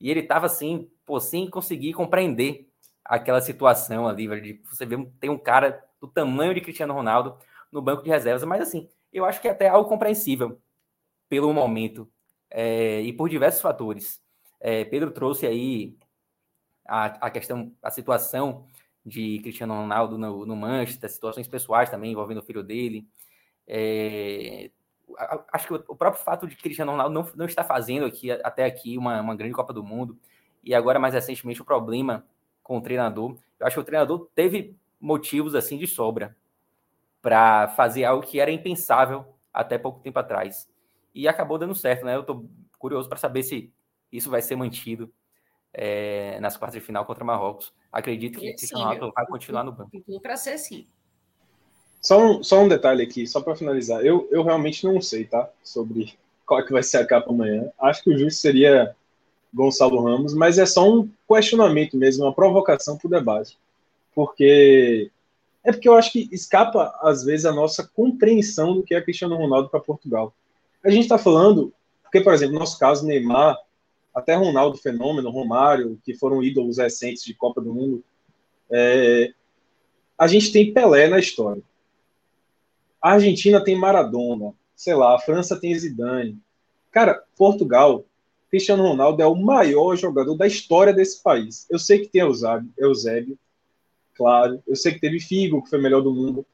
E 0.00 0.10
ele 0.10 0.20
estava 0.20 0.46
assim, 0.46 0.90
pô, 1.04 1.20
sem 1.20 1.48
conseguir 1.48 1.92
compreender 1.92 2.68
aquela 3.04 3.40
situação 3.40 4.08
ali, 4.08 4.26
de 4.40 4.60
você 4.68 4.84
ver 4.84 5.06
tem 5.20 5.30
um 5.30 5.38
cara 5.38 5.84
do 6.00 6.08
tamanho 6.08 6.54
de 6.54 6.60
Cristiano 6.60 6.94
Ronaldo 6.94 7.36
no 7.70 7.80
banco 7.80 8.02
de 8.02 8.10
reservas, 8.10 8.44
mas 8.44 8.62
assim, 8.62 8.88
eu 9.12 9.24
acho 9.24 9.40
que 9.40 9.48
é 9.48 9.50
até 9.50 9.68
algo 9.68 9.88
compreensível 9.88 10.60
pelo 11.28 11.52
momento 11.52 12.10
é, 12.50 13.00
e 13.02 13.12
por 13.12 13.28
diversos 13.28 13.60
fatores. 13.60 14.20
É, 14.60 14.84
Pedro 14.84 15.10
trouxe 15.10 15.46
aí 15.46 15.96
a, 16.86 17.26
a 17.26 17.30
questão, 17.30 17.72
a 17.82 17.90
situação 17.90 18.66
de 19.04 19.38
Cristiano 19.40 19.74
Ronaldo 19.74 20.18
no, 20.18 20.44
no 20.44 20.56
Manchester, 20.56 21.10
situações 21.10 21.48
pessoais 21.48 21.90
também 21.90 22.12
envolvendo 22.12 22.38
o 22.38 22.42
filho 22.42 22.62
dele. 22.62 23.06
É, 23.66 24.70
acho 25.52 25.66
que 25.66 25.74
o 25.74 25.96
próprio 25.96 26.22
fato 26.22 26.46
de 26.46 26.56
Cristiano 26.56 26.92
Ronaldo 26.92 27.14
não, 27.14 27.30
não 27.34 27.46
está 27.46 27.64
fazendo 27.64 28.06
aqui 28.06 28.30
até 28.30 28.64
aqui 28.64 28.98
uma, 28.98 29.20
uma 29.20 29.36
grande 29.36 29.54
Copa 29.54 29.72
do 29.72 29.84
Mundo 29.84 30.18
e 30.62 30.74
agora 30.74 30.98
mais 30.98 31.14
recentemente 31.14 31.62
o 31.62 31.64
problema 31.64 32.24
com 32.62 32.78
o 32.78 32.82
treinador. 32.82 33.36
Eu 33.58 33.66
acho 33.66 33.74
que 33.74 33.80
o 33.80 33.84
treinador 33.84 34.28
teve 34.34 34.76
motivos 35.00 35.54
assim 35.54 35.78
de 35.78 35.86
sobra 35.86 36.36
para 37.22 37.68
fazer 37.68 38.04
algo 38.04 38.26
que 38.26 38.40
era 38.40 38.50
impensável 38.50 39.24
até 39.52 39.78
pouco 39.78 40.00
tempo 40.00 40.18
atrás. 40.18 40.68
E 41.18 41.26
acabou 41.26 41.58
dando 41.58 41.74
certo, 41.74 42.04
né? 42.04 42.14
Eu 42.14 42.20
estou 42.20 42.48
curioso 42.78 43.08
para 43.08 43.18
saber 43.18 43.42
se 43.42 43.72
isso 44.12 44.30
vai 44.30 44.40
ser 44.40 44.54
mantido 44.54 45.12
é, 45.74 46.38
nas 46.38 46.56
quartas 46.56 46.80
de 46.80 46.86
final 46.86 47.04
contra 47.04 47.24
Marrocos. 47.24 47.72
Acredito 47.90 48.38
que 48.38 48.54
o 48.72 48.78
Ronaldo 48.78 49.12
vai 49.12 49.26
continuar 49.26 49.64
no 49.64 49.72
banco. 49.72 49.90
Para 50.22 50.36
ser 50.36 50.56
sim. 50.58 50.86
Só 52.00 52.24
um, 52.24 52.44
só 52.44 52.62
um 52.62 52.68
detalhe 52.68 53.02
aqui, 53.02 53.26
só 53.26 53.40
para 53.40 53.56
finalizar. 53.56 54.06
Eu, 54.06 54.28
eu 54.30 54.44
realmente 54.44 54.86
não 54.86 55.00
sei, 55.00 55.24
tá? 55.24 55.50
Sobre 55.60 56.16
qual 56.46 56.60
é 56.60 56.62
que 56.62 56.72
vai 56.72 56.84
ser 56.84 56.98
a 56.98 57.06
capa 57.06 57.30
amanhã. 57.30 57.68
Acho 57.80 58.04
que 58.04 58.10
o 58.10 58.16
justo 58.16 58.38
seria 58.38 58.94
Gonçalo 59.52 60.00
Ramos, 60.00 60.34
mas 60.34 60.56
é 60.56 60.66
só 60.66 60.88
um 60.88 61.10
questionamento 61.26 61.96
mesmo, 61.96 62.26
uma 62.26 62.32
provocação 62.32 62.96
para 62.96 63.08
o 63.08 63.10
debate. 63.10 63.58
Porque 64.14 65.10
é 65.64 65.72
porque 65.72 65.88
eu 65.88 65.96
acho 65.96 66.12
que 66.12 66.28
escapa, 66.30 66.96
às 67.02 67.24
vezes, 67.24 67.44
a 67.44 67.52
nossa 67.52 67.84
compreensão 67.92 68.72
do 68.74 68.84
que 68.84 68.94
é 68.94 69.02
Cristiano 69.02 69.34
Ronaldo 69.34 69.68
para 69.68 69.80
Portugal. 69.80 70.32
A 70.88 70.90
gente 70.90 71.02
está 71.02 71.18
falando, 71.18 71.70
porque, 72.02 72.22
por 72.22 72.32
exemplo, 72.32 72.54
no 72.54 72.60
nosso 72.60 72.78
caso, 72.78 73.06
Neymar, 73.06 73.58
até 74.14 74.34
Ronaldo 74.34 74.78
Fenômeno, 74.78 75.28
Romário, 75.28 76.00
que 76.02 76.14
foram 76.14 76.42
ídolos 76.42 76.78
recentes 76.78 77.22
de 77.24 77.34
Copa 77.34 77.60
do 77.60 77.74
Mundo, 77.74 78.02
é, 78.70 79.32
a 80.16 80.26
gente 80.26 80.50
tem 80.50 80.72
Pelé 80.72 81.06
na 81.06 81.18
história. 81.18 81.62
A 83.02 83.12
Argentina 83.12 83.62
tem 83.62 83.76
Maradona, 83.76 84.54
sei 84.74 84.94
lá, 84.94 85.14
a 85.14 85.18
França 85.18 85.60
tem 85.60 85.78
Zidane. 85.78 86.38
Cara, 86.90 87.22
Portugal 87.36 88.06
Cristiano 88.50 88.82
Ronaldo 88.82 89.22
é 89.22 89.26
o 89.26 89.36
maior 89.36 89.94
jogador 89.94 90.34
da 90.36 90.46
história 90.46 90.94
desse 90.94 91.22
país. 91.22 91.66
Eu 91.68 91.78
sei 91.78 91.98
que 91.98 92.08
tem 92.08 92.22
Eusébio, 92.22 92.72
Eusébio 92.78 93.38
claro. 94.16 94.62
Eu 94.66 94.74
sei 94.74 94.92
que 94.92 95.00
teve 95.00 95.20
Figo, 95.20 95.62
que 95.62 95.68
foi 95.68 95.78
o 95.78 95.82
melhor 95.82 96.00
do 96.00 96.14
mundo. 96.14 96.46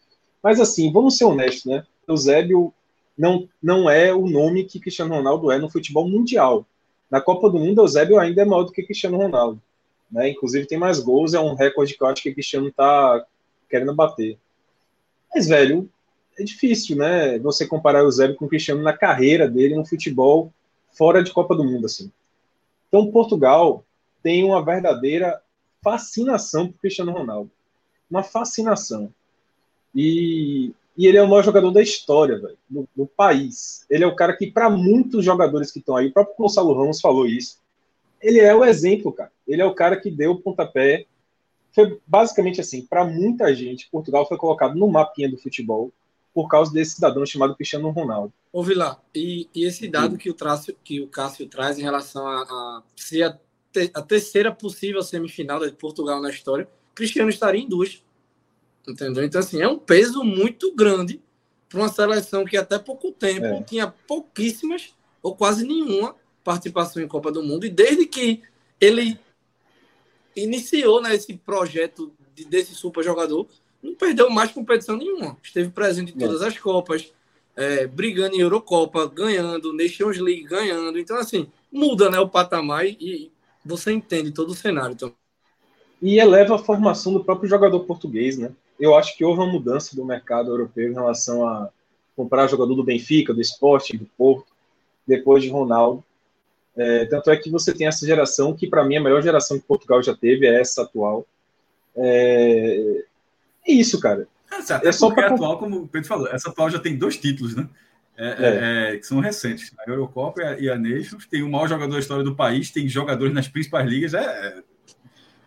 Mas 0.43 0.59
assim, 0.59 0.93
vamos 0.93 1.17
ser 1.17 1.25
honestos, 1.25 1.67
né? 1.67 1.87
Eusébio 2.07 2.75
não, 3.17 3.49
não 3.63 3.89
é 3.89 4.13
o 4.13 4.27
nome 4.27 4.65
que 4.65 4.81
Cristiano 4.81 5.15
Ronaldo 5.15 5.51
é 5.51 5.59
no 5.59 5.71
futebol 5.71 6.09
mundial. 6.09 6.67
Na 7.11 7.21
Copa 7.21 7.49
do 7.49 7.59
Mundo, 7.59 7.81
Eusébio 7.81 8.19
ainda 8.19 8.43
é 8.43 8.45
maior 8.45 8.65
do 8.65 8.73
que 8.73 8.83
Cristiano 8.83 9.17
Ronaldo. 9.17 9.61
Né? 10.11 10.31
Inclusive 10.31 10.67
tem 10.67 10.79
mais 10.79 10.99
gols, 11.01 11.35
é 11.35 11.41
um 11.41 11.55
recorde 11.55 11.97
que 11.97 12.03
eu 12.03 12.07
acho 12.07 12.23
que 12.23 12.33
Cristiano 12.33 12.71
tá 12.73 13.25
querendo 13.69 13.95
bater. 13.95 14.39
Mas, 15.35 15.49
velho, 15.49 15.89
é 16.39 16.45
difícil, 16.45 16.97
né? 16.97 17.39
Você 17.41 17.67
comparar 17.67 18.03
o 18.03 18.07
Eusébio 18.07 18.37
com 18.37 18.47
o 18.47 18.49
Cristiano 18.49 18.83
na 18.83 18.93
carreira 18.93 19.49
dele 19.49 19.75
no 19.75 19.87
futebol 19.87 20.53
fora 20.93 21.23
de 21.23 21.33
Copa 21.33 21.55
do 21.57 21.65
Mundo, 21.65 21.87
assim. 21.87 22.11
Então, 22.89 23.11
Portugal 23.11 23.85
tem 24.23 24.45
uma 24.45 24.65
verdadeira 24.65 25.41
fascinação 25.83 26.69
por 26.69 26.81
Cristiano 26.81 27.13
Ronaldo. 27.13 27.51
Uma 28.11 28.23
fascinação. 28.23 29.13
E, 29.95 30.73
e 30.97 31.07
ele 31.07 31.19
é 31.19 31.23
o 31.23 31.29
maior 31.29 31.43
jogador 31.43 31.71
da 31.71 31.83
história, 31.83 32.39
velho, 32.39 32.59
no, 32.97 33.07
país. 33.07 33.85
Ele 33.91 34.05
é 34.05 34.07
o 34.07 34.15
cara 34.15 34.37
que, 34.37 34.51
para 34.51 34.71
muitos 34.71 35.25
jogadores 35.25 35.71
que 35.71 35.81
estão 35.81 35.97
aí, 35.97 36.09
o 36.09 36.13
próprio 36.13 36.37
Gonçalo 36.37 36.75
Ramos 36.75 37.01
falou 37.01 37.27
isso, 37.27 37.59
ele 38.21 38.39
é 38.39 38.55
o 38.55 38.65
exemplo, 38.65 39.13
cara. 39.13 39.33
Ele 39.47 39.61
é 39.61 39.65
o 39.65 39.75
cara 39.75 40.01
que 40.01 40.11
deu 40.11 40.33
o 40.33 40.41
pontapé. 40.41 41.07
Foi 41.75 41.99
basicamente 42.07 42.61
assim, 42.61 42.87
para 42.87 43.05
muita 43.05 43.55
gente, 43.55 43.89
Portugal 43.91 44.27
foi 44.27 44.39
colocado 44.39 44.77
no 44.77 44.89
mapinha 44.89 45.29
do 45.29 45.37
futebol 45.37 45.93
por 46.33 46.49
causa 46.49 46.73
desse 46.73 46.97
cidadão 46.97 47.25
chamado 47.25 47.55
Cristiano 47.55 47.91
Ronaldo. 47.91 48.33
Ô 48.53 48.63
Vila, 48.63 49.01
e, 49.15 49.49
e 49.55 49.65
esse 49.65 49.87
dado 49.89 50.19
que 50.19 50.29
o, 50.29 50.35
traço, 50.35 50.75
que 50.83 51.01
o 51.01 51.07
Cássio 51.07 51.47
traz 51.47 51.79
em 51.79 51.83
relação 51.83 52.27
a, 52.27 52.43
a 52.43 52.83
ser 52.97 53.23
a, 53.23 53.39
te, 53.73 53.91
a, 53.95 54.03
terceira 54.03 54.53
possível 54.53 55.03
semifinal 55.03 55.61
de 55.61 55.73
Portugal 55.73 56.21
na 56.21 56.31
história, 56.31 56.69
Cristiano 56.95 57.31
estaria 57.31 57.61
em 57.61 57.69
duas. 57.69 58.03
Entendeu? 58.87 59.25
Então, 59.25 59.41
assim, 59.41 59.61
é 59.61 59.69
um 59.69 59.79
peso 59.79 60.23
muito 60.23 60.75
grande 60.75 61.21
para 61.69 61.81
uma 61.81 61.89
seleção 61.89 62.45
que 62.45 62.57
até 62.57 62.79
pouco 62.79 63.11
tempo 63.11 63.47
é. 63.47 63.63
tinha 63.63 63.87
pouquíssimas 63.87 64.95
ou 65.23 65.35
quase 65.35 65.67
nenhuma 65.67 66.15
participação 66.45 67.03
em 67.03 67.09
Copa 67.09 67.33
do 67.33 67.43
Mundo. 67.43 67.65
E 67.65 67.71
desde 67.71 68.07
que 68.07 68.43
ele 68.81 69.19
iniciou 70.37 71.01
né, 71.01 71.15
esse 71.15 71.35
projeto 71.35 72.13
de, 72.35 72.45
desse 72.45 72.75
super 72.75 73.03
jogador, 73.03 73.49
não 73.83 73.95
perdeu 73.95 74.31
mais 74.31 74.53
competição 74.53 74.97
nenhuma. 74.97 75.37
Esteve 75.43 75.71
presente 75.71 76.13
em 76.15 76.19
todas 76.19 76.43
as 76.43 76.59
Copas, 76.59 77.13
é, 77.57 77.87
brigando 77.87 78.37
em 78.37 78.41
Eurocopa, 78.41 79.07
ganhando, 79.07 79.73
Nations 79.73 80.19
League 80.19 80.45
ganhando. 80.45 80.99
Então, 80.99 81.17
assim, 81.17 81.49
muda 81.73 82.11
né, 82.11 82.19
o 82.19 82.29
patamar 82.29 82.87
e 82.87 83.33
você 83.65 83.93
entende 83.93 84.31
todo 84.31 84.51
o 84.51 84.55
cenário. 84.55 84.93
Então. 84.93 85.13
E 86.03 86.19
eleva 86.19 86.57
a 86.57 86.59
formação 86.59 87.13
do 87.13 87.25
próprio 87.25 87.49
jogador 87.49 87.81
português, 87.81 88.37
né? 88.37 88.53
Eu 88.79 88.95
acho 88.95 89.17
que 89.17 89.25
houve 89.25 89.41
uma 89.41 89.53
mudança 89.53 89.95
do 89.95 90.05
mercado 90.05 90.51
europeu 90.51 90.91
em 90.91 90.95
relação 90.95 91.47
a 91.47 91.69
comprar 92.17 92.49
jogador 92.49 92.75
do 92.75 92.85
Benfica, 92.85 93.35
do 93.35 93.41
Sporting, 93.41 93.97
do 93.97 94.07
Porto, 94.17 94.47
depois 95.07 95.43
de 95.43 95.49
Ronaldo. 95.49 96.05
É, 96.77 97.05
tanto 97.07 97.31
é 97.31 97.37
que 97.37 97.51
você 97.51 97.73
tem 97.73 97.87
essa 97.87 98.05
geração, 98.05 98.55
que 98.55 98.67
para 98.67 98.85
mim 98.85 98.97
a 98.97 99.03
maior 99.03 99.23
geração 99.23 99.59
que 99.59 99.67
Portugal 99.67 100.03
já 100.03 100.15
teve 100.15 100.47
é 100.47 100.61
essa 100.61 100.83
atual. 100.83 101.27
É, 101.97 103.05
é 103.67 103.73
isso, 103.73 104.01
cara. 104.01 104.27
É, 104.53 104.89
é 104.89 104.93
só 104.93 105.13
para 105.13 105.29
atual, 105.29 105.59
como 105.59 105.83
o 105.83 105.89
Pedro 105.89 106.09
falou, 106.09 106.29
essa 106.29 106.51
atual 106.51 106.71
já 106.71 106.79
tem 106.79 106.97
dois 106.97 107.17
títulos, 107.17 107.55
né? 107.55 107.69
É, 108.17 108.27
é. 108.27 108.95
é, 108.95 108.97
que 108.97 109.07
são 109.07 109.19
recentes. 109.19 109.73
A 109.79 109.91
Eurocopa 109.91 110.41
e 110.41 110.45
a, 110.45 110.59
e 110.61 110.71
a, 110.71 110.79
Nations 110.79 111.27
tem 111.27 111.43
o 111.43 111.51
maior 111.51 111.69
jogador 111.69 111.93
da 111.93 111.99
história 111.99 112.23
do 112.23 112.35
país, 112.35 112.71
tem 112.71 112.89
jogadores 112.89 113.35
nas 113.35 113.49
principais 113.49 113.89
ligas. 113.89 114.15
É, 114.15 114.63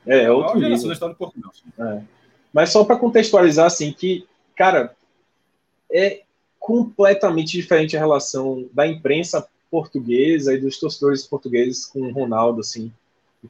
é, 0.06 0.24
é 0.24 0.32
outro 0.32 0.60
geração 0.60 0.88
da 0.88 0.94
história 0.94 1.16
do 1.16 1.18
Portugal. 1.18 1.52
Mas 2.54 2.72
só 2.72 2.84
para 2.84 2.98
contextualizar, 2.98 3.66
assim, 3.66 3.92
que, 3.92 4.28
cara, 4.56 4.96
é 5.92 6.24
completamente 6.60 7.52
diferente 7.52 7.96
a 7.96 8.00
relação 8.00 8.68
da 8.74 8.88
imprensa 8.88 9.48
portuguesa 9.70 10.54
e 10.54 10.60
dos 10.60 10.80
torcedores 10.80 11.26
portugueses 11.26 11.86
com 11.86 12.02
o 12.02 12.12
Ronaldo, 12.12 12.62
assim, 12.62 12.92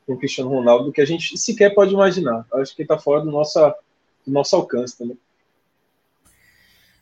com 0.06 0.14
o 0.14 0.18
Cristiano 0.18 0.50
Ronaldo, 0.50 0.86
do 0.86 0.92
que 0.92 1.02
a 1.02 1.06
gente 1.06 1.38
sequer 1.38 1.74
pode 1.74 1.94
imaginar. 1.94 2.46
Acho 2.54 2.76
que 2.76 2.82
está 2.82 2.98
fora 2.98 3.22
do 3.22 3.32
nossa 3.32 3.76
do 4.26 4.34
nosso 4.34 4.56
alcance 4.56 4.98
também. 4.98 5.18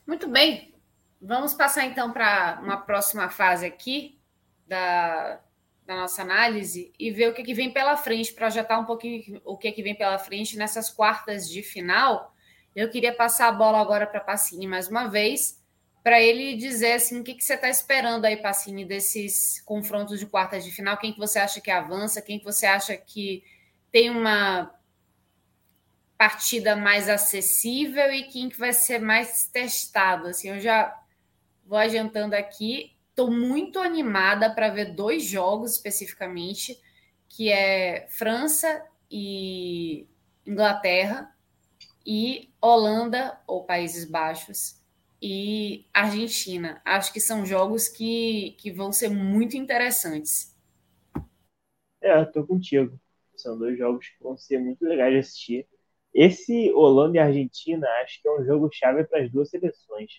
Muito 0.05 0.27
bem. 0.27 0.71
Vamos 1.19 1.53
passar 1.53 1.85
então 1.85 2.11
para 2.11 2.59
uma 2.61 2.77
próxima 2.77 3.29
fase 3.29 3.65
aqui 3.65 4.15
da, 4.67 5.39
da 5.85 5.95
nossa 5.95 6.23
análise 6.23 6.91
e 6.99 7.11
ver 7.11 7.29
o 7.29 7.33
que, 7.33 7.43
que 7.43 7.53
vem 7.53 7.71
pela 7.71 7.95
frente, 7.95 8.33
projetar 8.33 8.79
um 8.79 8.85
pouquinho 8.85 9.39
o 9.45 9.55
que, 9.55 9.71
que 9.71 9.83
vem 9.83 9.95
pela 9.95 10.17
frente 10.17 10.57
nessas 10.57 10.89
quartas 10.89 11.47
de 11.49 11.61
final. 11.61 12.33
Eu 12.75 12.89
queria 12.89 13.13
passar 13.13 13.47
a 13.47 13.51
bola 13.51 13.79
agora 13.79 14.07
para 14.07 14.19
Pacini 14.19 14.67
mais 14.67 14.87
uma 14.87 15.07
vez, 15.07 15.63
para 16.03 16.21
ele 16.21 16.55
dizer 16.55 16.93
assim, 16.93 17.19
o 17.19 17.23
que, 17.23 17.35
que 17.35 17.43
você 17.43 17.53
está 17.53 17.69
esperando 17.69 18.25
aí, 18.25 18.37
Pacini, 18.37 18.83
desses 18.83 19.61
confrontos 19.61 20.19
de 20.19 20.25
quartas 20.25 20.63
de 20.63 20.71
final? 20.71 20.97
Quem 20.97 21.13
que 21.13 21.19
você 21.19 21.39
acha 21.39 21.61
que 21.61 21.71
avança? 21.71 22.21
Quem 22.21 22.39
que 22.39 22.45
você 22.45 22.65
acha 22.65 22.97
que 22.97 23.43
tem 23.91 24.09
uma 24.09 24.73
partida 26.17 26.75
mais 26.75 27.09
acessível 27.09 28.11
e 28.11 28.23
quem 28.23 28.49
que 28.49 28.57
vai 28.57 28.73
ser 28.73 28.99
mais 28.99 29.47
testado? 29.47 30.27
Assim, 30.27 30.49
eu 30.49 30.59
já 30.59 30.95
vou 31.65 31.77
adiantando 31.77 32.35
aqui. 32.35 32.94
Estou 33.15 33.31
muito 33.31 33.79
animada 33.79 34.53
para 34.53 34.67
ver 34.67 34.93
dois 34.93 35.23
jogos 35.23 35.71
especificamente, 35.71 36.77
que 37.29 37.49
é 37.49 38.05
França 38.09 38.85
e 39.09 40.05
Inglaterra 40.45 41.33
e 42.05 42.53
Holanda 42.61 43.39
ou 43.47 43.63
Países 43.63 44.03
Baixos 44.03 44.83
e 45.21 45.85
Argentina. 45.93 46.81
Acho 46.83 47.13
que 47.13 47.21
são 47.21 47.45
jogos 47.45 47.87
que, 47.87 48.53
que 48.59 48.69
vão 48.69 48.91
ser 48.91 49.07
muito 49.07 49.55
interessantes. 49.55 50.53
É, 52.01 52.19
eu 52.19 52.29
tô 52.29 52.45
contigo. 52.45 52.99
São 53.37 53.57
dois 53.57 53.77
jogos 53.77 54.09
que 54.09 54.21
vão 54.21 54.35
ser 54.35 54.59
muito 54.59 54.83
legais 54.83 55.13
de 55.13 55.19
assistir. 55.19 55.67
Esse 56.13 56.69
Holanda 56.73 57.15
e 57.15 57.19
Argentina 57.21 57.87
acho 58.03 58.21
que 58.21 58.27
é 58.27 58.31
um 58.41 58.43
jogo 58.43 58.69
chave 58.73 59.05
para 59.05 59.23
as 59.23 59.31
duas 59.31 59.49
seleções. 59.49 60.11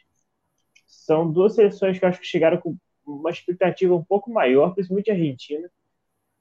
São 0.86 1.31
duas 1.31 1.55
seleções 1.55 1.98
que 1.98 2.06
acho 2.06 2.20
que 2.20 2.27
chegaram 2.27 2.59
com 2.59 2.74
uma 3.07 3.31
expectativa 3.31 3.95
um 3.95 4.05
pouco 4.05 4.31
maior, 4.31 4.74
principalmente 4.74 5.11
a 5.11 5.15
Argentina, 5.15 5.70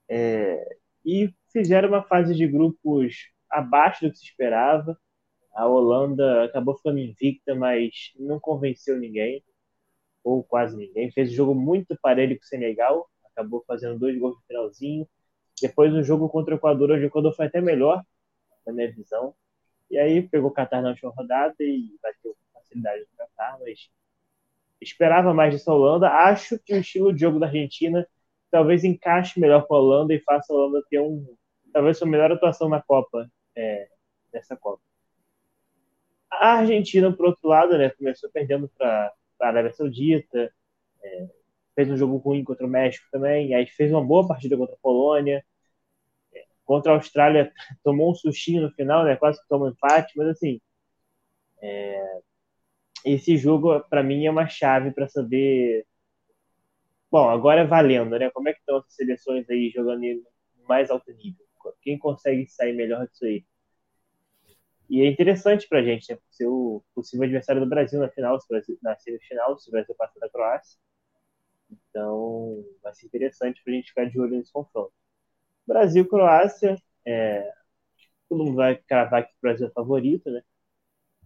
é, 0.08 0.76
e 1.04 1.32
fizeram 1.52 1.88
uma 1.88 2.02
fase 2.02 2.34
de 2.34 2.46
grupos 2.46 3.30
abaixo 3.50 4.04
do 4.04 4.12
que 4.12 4.18
se 4.18 4.24
esperava. 4.24 4.98
A 5.54 5.66
Holanda 5.66 6.44
acabou 6.44 6.76
ficando 6.76 6.98
invicta, 6.98 7.54
mas 7.54 8.12
não 8.18 8.38
convenceu 8.40 8.98
ninguém, 8.98 9.42
ou 10.24 10.42
quase 10.42 10.76
ninguém. 10.76 11.10
Fez 11.10 11.30
um 11.30 11.34
jogo 11.34 11.54
muito 11.54 11.96
parelho 12.02 12.36
com 12.36 12.44
o 12.44 12.46
Senegal, 12.46 13.08
acabou 13.24 13.64
fazendo 13.66 13.98
dois 13.98 14.18
gols 14.18 14.36
no 14.36 14.42
finalzinho. 14.42 15.08
Depois, 15.60 15.94
o 15.94 16.02
jogo 16.02 16.28
contra 16.28 16.54
o 16.54 16.58
Equador, 16.58 16.90
o 16.90 16.96
Equador 16.96 17.34
foi 17.34 17.46
até 17.46 17.60
melhor, 17.60 18.04
na 18.66 18.72
minha 18.72 18.92
visão. 18.92 19.34
E 19.90 19.98
aí 19.98 20.22
pegou 20.28 20.50
o 20.50 20.52
Qatar 20.52 20.82
na 20.82 20.90
última 20.90 21.12
rodada 21.12 21.54
e 21.60 21.96
bateu 22.02 22.36
facilidade 22.52 23.00
no 23.02 23.16
Qatar, 23.16 23.58
mas 23.60 23.88
esperava 24.80 25.34
mais 25.34 25.52
dessa 25.54 25.72
Holanda. 25.72 26.08
Acho 26.08 26.58
que 26.58 26.74
o 26.74 26.78
estilo 26.78 27.12
de 27.12 27.20
jogo 27.20 27.38
da 27.38 27.46
Argentina 27.46 28.06
talvez 28.50 28.84
encaixe 28.84 29.40
melhor 29.40 29.66
com 29.66 29.74
a 29.74 29.78
Holanda 29.78 30.14
e 30.14 30.20
faça 30.20 30.52
a 30.52 30.56
Holanda 30.56 30.84
ter 30.88 31.00
um 31.00 31.36
talvez 31.72 31.98
sua 31.98 32.06
melhor 32.06 32.32
atuação 32.32 32.70
na 32.70 32.80
Copa 32.80 33.30
é, 33.54 33.88
dessa 34.32 34.56
Copa. 34.56 34.80
A 36.30 36.54
Argentina, 36.54 37.12
por 37.12 37.26
outro 37.26 37.48
lado, 37.48 37.76
né, 37.76 37.90
começou 37.90 38.30
perdendo 38.30 38.68
para 38.68 39.12
a 39.40 39.46
Arábia 39.46 39.72
Saudita, 39.72 40.50
é, 41.02 41.28
fez 41.74 41.90
um 41.90 41.96
jogo 41.96 42.16
ruim 42.16 42.42
contra 42.44 42.66
o 42.66 42.68
México 42.68 43.06
também, 43.12 43.54
aí 43.54 43.66
fez 43.66 43.92
uma 43.92 44.02
boa 44.02 44.26
partida 44.26 44.56
contra 44.56 44.74
a 44.74 44.78
Polônia, 44.78 45.44
é, 46.34 46.44
contra 46.64 46.92
a 46.92 46.94
Austrália 46.96 47.52
tomou 47.84 48.10
um 48.10 48.14
sustinho 48.14 48.62
no 48.62 48.70
final, 48.72 49.04
né, 49.04 49.16
quase 49.16 49.40
que 49.40 49.48
tomou 49.48 49.68
empate, 49.68 50.14
mas 50.16 50.28
assim, 50.28 50.60
é, 51.60 52.20
esse 53.06 53.36
jogo 53.38 53.80
para 53.88 54.02
mim 54.02 54.26
é 54.26 54.30
uma 54.30 54.48
chave 54.48 54.92
para 54.92 55.08
saber, 55.08 55.86
bom, 57.10 57.28
agora 57.28 57.62
é 57.62 57.66
valendo, 57.66 58.18
né, 58.18 58.30
como 58.30 58.48
é 58.48 58.52
que 58.52 58.60
estão 58.60 58.78
as 58.78 58.94
seleções 58.94 59.48
aí 59.50 59.70
jogando 59.70 60.02
no 60.02 60.66
mais 60.68 60.90
alto 60.90 61.10
nível, 61.12 61.46
quem 61.82 61.98
consegue 61.98 62.46
sair 62.48 62.72
melhor 62.74 63.06
disso 63.08 63.24
aí? 63.24 63.44
E 64.88 65.00
é 65.02 65.06
interessante 65.06 65.68
para 65.68 65.80
a 65.80 65.82
gente, 65.82 66.12
né? 66.12 66.18
Ser 66.30 66.46
o 66.46 66.82
possível 66.94 67.24
adversário 67.24 67.60
do 67.60 67.68
Brasil 67.68 68.00
na 68.00 68.08
final, 68.08 68.38
na 68.82 68.96
semifinal, 68.96 69.58
se 69.58 69.68
o 69.68 69.72
Brasil 69.72 69.94
passar 69.96 70.20
da 70.20 70.28
Croácia. 70.28 70.78
Então, 71.70 72.64
vai 72.82 72.94
ser 72.94 73.06
interessante 73.06 73.62
para 73.62 73.72
a 73.72 73.76
gente 73.76 73.88
ficar 73.88 74.04
de 74.08 74.20
olho 74.20 74.38
nesse 74.38 74.52
confronto. 74.52 74.92
Brasil-Croácia, 75.66 76.76
é, 77.06 77.52
todo 78.28 78.44
mundo 78.44 78.56
vai 78.56 78.76
cravar 78.76 79.26
que 79.26 79.32
o 79.32 79.36
Brasil 79.42 79.68
é 79.68 79.70
favorito, 79.70 80.30
né? 80.30 80.42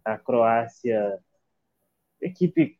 A 0.04 0.18
Croácia, 0.18 1.18
equipe 2.20 2.78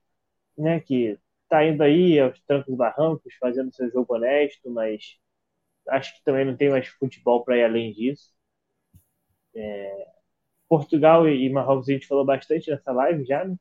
né, 0.59 0.81
que 0.81 1.19
está 1.45 1.65
indo 1.67 1.83
aí 1.83 2.19
aos 2.21 2.41
trancos 2.43 2.73
e 2.73 2.77
barrancos, 2.77 3.35
fazendo 3.41 3.73
seu 3.75 3.91
jogo 3.91 4.15
honesto, 4.15 4.71
mas 4.71 5.19
acho 5.89 6.17
que 6.17 6.25
também 6.25 6.45
não 6.47 6.57
tem 6.57 6.71
mais 6.71 6.89
futebol 6.89 7.45
para 7.45 7.59
ir 7.59 7.65
além 7.65 7.93
disso. 7.93 8.33
É, 9.55 10.07
Portugal 10.69 11.29
e 11.29 11.51
Marrocos 11.51 11.89
a 11.89 11.93
gente 11.93 12.07
falou 12.07 12.25
bastante 12.25 12.71
nessa 12.71 12.93
live 12.93 13.25
já, 13.25 13.45
né? 13.45 13.57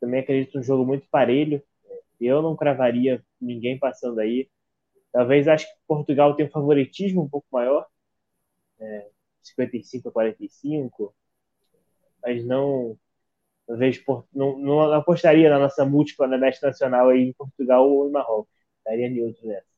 Também 0.00 0.20
acredito 0.20 0.58
um 0.58 0.62
jogo 0.62 0.84
muito 0.84 1.06
parelho. 1.08 1.62
Eu 2.20 2.42
não 2.42 2.56
cravaria 2.56 3.24
ninguém 3.40 3.78
passando 3.78 4.18
aí. 4.20 4.48
Talvez 5.12 5.48
acho 5.48 5.66
que 5.66 5.80
Portugal 5.86 6.34
tem 6.36 6.46
um 6.46 6.50
favoritismo 6.50 7.22
um 7.22 7.28
pouco 7.28 7.46
maior, 7.52 7.86
é, 8.80 9.10
55 9.42 10.08
a 10.08 10.12
45, 10.12 11.14
mas 12.22 12.44
não, 12.44 12.98
talvez 13.70 14.02
não, 14.34 14.58
não 14.58 14.92
apostaria 14.92 15.48
na 15.48 15.56
nossa 15.56 15.86
múltipla 15.86 16.26
na 16.26 16.36
Best 16.36 16.60
Nacional 16.60 17.08
aí 17.08 17.28
em 17.28 17.32
Portugal 17.32 17.88
ou 17.88 18.08
em 18.08 18.10
Marrocos. 18.10 18.52
Daria 18.84 19.08
neutro 19.08 19.46
nessa. 19.46 19.70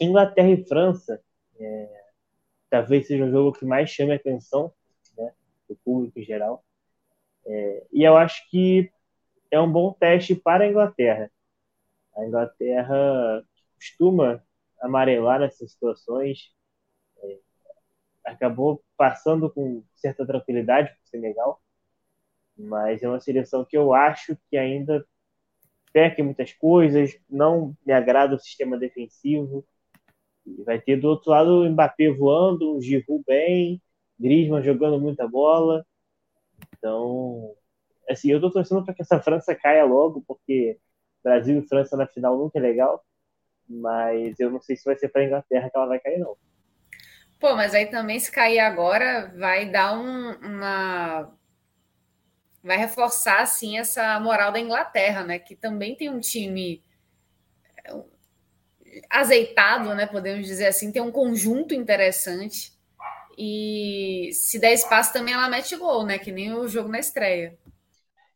Inglaterra 0.00 0.50
e 0.50 0.64
França, 0.66 1.22
é, 1.60 2.04
talvez 2.68 3.06
seja 3.06 3.24
o 3.24 3.30
jogo 3.30 3.56
que 3.56 3.64
mais 3.64 3.88
chame 3.88 4.12
a 4.12 4.16
atenção 4.16 4.72
né, 5.16 5.32
do 5.68 5.76
público 5.76 6.18
em 6.18 6.24
geral. 6.24 6.64
É, 7.46 7.86
e 7.92 8.02
eu 8.02 8.16
acho 8.16 8.50
que 8.50 8.90
é 9.48 9.60
um 9.60 9.70
bom 9.70 9.92
teste 9.92 10.34
para 10.34 10.64
a 10.64 10.68
Inglaterra. 10.68 11.30
A 12.16 12.24
Inglaterra 12.26 13.44
costuma 13.76 14.42
amarelar 14.80 15.38
nessas 15.38 15.70
situações, 15.70 16.52
é, 17.22 17.38
acabou 18.24 18.82
passando 18.96 19.48
com 19.48 19.84
certa 19.94 20.26
tranquilidade 20.26 20.88
para 20.88 20.98
o 21.04 21.08
Senegal, 21.08 21.63
mas 22.56 23.02
é 23.02 23.08
uma 23.08 23.20
seleção 23.20 23.64
que 23.64 23.76
eu 23.76 23.92
acho 23.94 24.36
que 24.48 24.56
ainda 24.56 25.04
peca 25.92 26.20
em 26.20 26.24
muitas 26.24 26.52
coisas, 26.52 27.16
não 27.28 27.74
me 27.86 27.92
agrada 27.92 28.34
o 28.34 28.38
sistema 28.38 28.76
defensivo, 28.76 29.64
vai 30.64 30.80
ter 30.80 30.96
do 30.96 31.08
outro 31.08 31.30
lado 31.30 31.62
o 31.62 31.70
Mbappé 31.70 32.10
voando, 32.10 32.76
o 32.76 32.82
Giroud 32.82 33.24
bem, 33.26 33.80
Griezmann 34.18 34.62
jogando 34.62 35.00
muita 35.00 35.26
bola. 35.26 35.84
Então, 36.76 37.54
assim, 38.08 38.30
eu 38.30 38.40
tô 38.40 38.50
torcendo 38.50 38.84
para 38.84 38.94
que 38.94 39.02
essa 39.02 39.20
França 39.20 39.54
caia 39.54 39.84
logo, 39.84 40.22
porque 40.26 40.78
Brasil 41.22 41.58
e 41.58 41.66
França 41.66 41.96
na 41.96 42.06
final 42.06 42.36
nunca 42.36 42.58
é 42.58 42.62
legal, 42.62 43.02
mas 43.68 44.38
eu 44.38 44.50
não 44.50 44.60
sei 44.60 44.76
se 44.76 44.84
vai 44.84 44.96
ser 44.96 45.08
para 45.08 45.22
a 45.22 45.24
Inglaterra 45.24 45.70
que 45.70 45.76
ela 45.76 45.86
vai 45.86 46.00
cair, 46.00 46.18
não. 46.18 46.36
Pô, 47.40 47.54
mas 47.54 47.74
aí 47.74 47.86
também 47.86 48.18
se 48.18 48.30
cair 48.30 48.58
agora 48.58 49.32
vai 49.36 49.70
dar 49.70 49.98
um, 49.98 50.32
uma. 50.32 51.30
Vai 52.64 52.78
reforçar, 52.78 53.42
assim, 53.42 53.78
essa 53.78 54.18
moral 54.18 54.50
da 54.50 54.58
Inglaterra, 54.58 55.22
né? 55.22 55.38
Que 55.38 55.54
também 55.54 55.94
tem 55.94 56.08
um 56.08 56.18
time 56.18 56.82
azeitado, 59.10 59.94
né? 59.94 60.06
Podemos 60.06 60.46
dizer 60.46 60.66
assim, 60.66 60.90
tem 60.90 61.02
um 61.02 61.12
conjunto 61.12 61.74
interessante. 61.74 62.72
E 63.36 64.30
se 64.32 64.58
der 64.58 64.72
espaço 64.72 65.12
também 65.12 65.34
ela 65.34 65.48
mete 65.48 65.76
gol, 65.76 66.06
né? 66.06 66.18
Que 66.18 66.32
nem 66.32 66.54
o 66.54 66.66
jogo 66.66 66.88
na 66.88 66.98
estreia. 66.98 67.58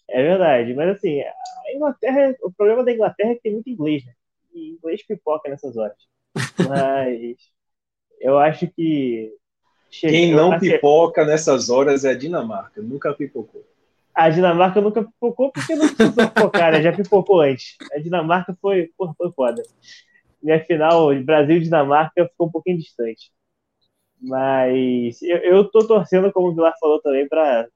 É 0.06 0.22
verdade, 0.22 0.74
mas 0.74 0.96
assim, 0.96 1.20
a 1.20 1.72
Inglaterra, 1.74 2.34
o 2.42 2.50
problema 2.50 2.84
da 2.84 2.92
Inglaterra 2.92 3.30
é 3.30 3.34
que 3.34 3.42
tem 3.42 3.52
muito 3.52 3.70
inglês, 3.70 4.04
né? 4.04 4.12
E 4.54 4.70
inglês 4.70 5.02
pipoca 5.02 5.48
nessas 5.48 5.76
horas. 5.76 5.96
Mas 6.68 7.36
eu 8.20 8.38
acho 8.38 8.66
que. 8.68 9.32
Quem 9.90 10.34
não 10.34 10.58
pipoca 10.58 11.24
nessas 11.24 11.70
horas 11.70 12.04
é 12.04 12.10
a 12.10 12.14
Dinamarca, 12.14 12.82
nunca 12.82 13.14
pipocou. 13.14 13.64
A 14.18 14.30
Dinamarca 14.30 14.80
nunca 14.80 15.04
pipocou 15.04 15.52
porque 15.52 15.74
não 15.74 15.86
precisou 15.86 16.28
pipocar, 16.28 16.72
né? 16.72 16.82
Já 16.82 16.92
pipocou 16.92 17.40
antes. 17.40 17.76
A 17.92 17.98
Dinamarca 17.98 18.56
foi, 18.60 18.90
foi 18.96 19.32
foda 19.32 19.62
minha 20.42 20.64
final 20.64 21.14
Brasil 21.22 21.56
e 21.56 21.60
Dinamarca 21.60 22.28
ficou 22.28 22.48
um 22.48 22.50
pouquinho 22.50 22.78
distante. 22.78 23.32
Mas 24.20 25.22
eu, 25.22 25.38
eu 25.38 25.70
tô 25.70 25.86
torcendo, 25.86 26.32
como 26.32 26.48
o 26.48 26.54
Vilar 26.54 26.74
falou 26.80 27.00
também, 27.00 27.28
para 27.28 27.68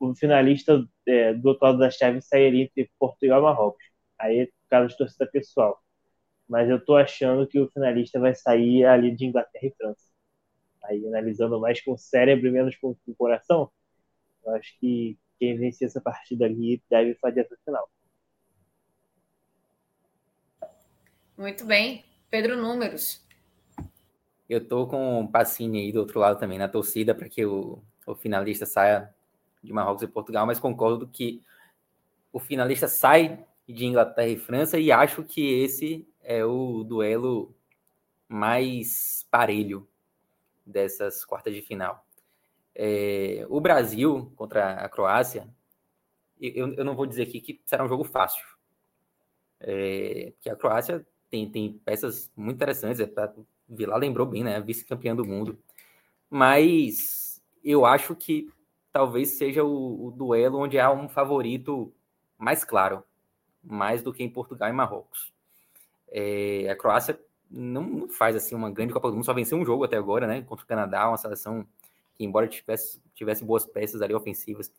o 0.00 0.14
finalista 0.14 0.84
é, 1.06 1.34
do 1.34 1.48
outro 1.48 1.66
lado 1.66 1.78
da 1.78 1.90
chave 1.90 2.20
sair 2.20 2.54
entre 2.62 2.90
Portugal 2.98 3.40
e 3.40 3.42
Marrocos. 3.42 3.84
Aí, 4.18 4.46
por 4.46 4.68
causa 4.70 4.88
de 4.88 4.96
torcida 4.98 5.26
pessoal. 5.26 5.80
Mas 6.48 6.68
eu 6.70 6.84
tô 6.84 6.96
achando 6.96 7.46
que 7.46 7.58
o 7.60 7.68
finalista 7.70 8.20
vai 8.20 8.34
sair 8.34 8.84
ali 8.84 9.14
de 9.14 9.26
Inglaterra 9.26 9.66
e 9.66 9.74
França. 9.76 10.08
Aí, 10.84 11.06
analisando 11.06 11.60
mais 11.60 11.80
com 11.82 11.92
o 11.92 11.98
cérebro 11.98 12.48
e 12.48 12.50
menos 12.50 12.76
com, 12.76 12.94
com 12.94 13.12
o 13.12 13.14
coração, 13.16 13.70
eu 14.44 14.54
acho 14.54 14.78
que 14.80 15.18
quem 15.38 15.56
vencer 15.56 15.88
essa 15.88 16.00
partida 16.00 16.44
ali 16.44 16.82
deve 16.88 17.14
fazer 17.16 17.40
essa 17.40 17.56
final. 17.64 17.88
Muito 21.36 21.64
bem. 21.64 22.04
Pedro 22.30 22.56
Números. 22.56 23.24
Eu 24.48 24.66
tô 24.66 24.86
com 24.86 25.22
o 25.22 25.28
Pacini 25.28 25.80
aí 25.80 25.92
do 25.92 26.00
outro 26.00 26.20
lado 26.20 26.38
também, 26.38 26.58
na 26.58 26.68
torcida, 26.68 27.14
para 27.14 27.28
que 27.28 27.44
o, 27.44 27.82
o 28.06 28.14
finalista 28.14 28.64
saia 28.64 29.12
de 29.62 29.72
Marrocos 29.72 30.02
e 30.02 30.06
Portugal, 30.06 30.46
mas 30.46 30.58
concordo 30.58 31.08
que 31.08 31.42
o 32.32 32.38
finalista 32.38 32.86
sai 32.86 33.44
de 33.68 33.84
Inglaterra 33.84 34.28
e 34.28 34.36
França 34.36 34.78
e 34.78 34.92
acho 34.92 35.24
que 35.24 35.62
esse 35.62 36.06
é 36.22 36.44
o 36.44 36.84
duelo 36.84 37.54
mais 38.28 39.26
parelho 39.30 39.88
dessas 40.64 41.24
quartas 41.24 41.52
de 41.54 41.62
final. 41.62 42.05
É, 42.78 43.46
o 43.48 43.58
Brasil 43.58 44.30
contra 44.36 44.74
a 44.74 44.88
Croácia, 44.88 45.48
eu, 46.38 46.74
eu 46.74 46.84
não 46.84 46.94
vou 46.94 47.06
dizer 47.06 47.22
aqui 47.22 47.40
que 47.40 47.60
será 47.64 47.82
um 47.82 47.88
jogo 47.88 48.04
fácil, 48.04 48.44
é, 49.58 50.32
porque 50.34 50.50
a 50.50 50.56
Croácia 50.56 51.06
tem, 51.30 51.50
tem 51.50 51.72
peças 51.84 52.30
muito 52.36 52.56
interessantes, 52.56 53.00
é, 53.00 53.06
Vila 53.66 53.96
lembrou 53.96 54.26
bem, 54.26 54.44
né? 54.44 54.60
Vice-campeã 54.60 55.16
do 55.16 55.24
mundo. 55.24 55.58
Mas 56.30 57.42
eu 57.64 57.84
acho 57.84 58.14
que 58.14 58.48
talvez 58.92 59.30
seja 59.30 59.64
o, 59.64 60.06
o, 60.06 60.10
duelo 60.10 60.58
onde 60.58 60.78
há 60.78 60.90
um 60.90 61.08
favorito 61.08 61.92
mais 62.38 62.64
claro, 62.64 63.02
mais 63.62 64.02
do 64.02 64.12
que 64.12 64.22
em 64.22 64.30
Portugal 64.30 64.68
e 64.68 64.72
Marrocos. 64.72 65.32
É, 66.08 66.68
a 66.70 66.76
Croácia 66.76 67.18
não, 67.50 67.82
não, 67.82 68.08
faz 68.08 68.36
assim 68.36 68.54
uma 68.54 68.70
grande 68.70 68.92
Copa 68.92 69.08
do 69.08 69.14
Mundo, 69.14 69.24
só 69.24 69.32
venceu 69.32 69.58
um 69.58 69.64
jogo 69.64 69.84
até 69.84 69.96
agora, 69.96 70.26
né? 70.26 70.42
Contra 70.42 70.64
o 70.64 70.68
Canadá, 70.68 71.08
uma 71.08 71.16
seleção 71.16 71.66
que, 72.16 72.24
embora 72.24 72.48
tivesse, 72.48 73.00
tivesse 73.14 73.44
boas 73.44 73.66
peças 73.66 74.00
ali 74.02 74.14
ofensivas, 74.14 74.72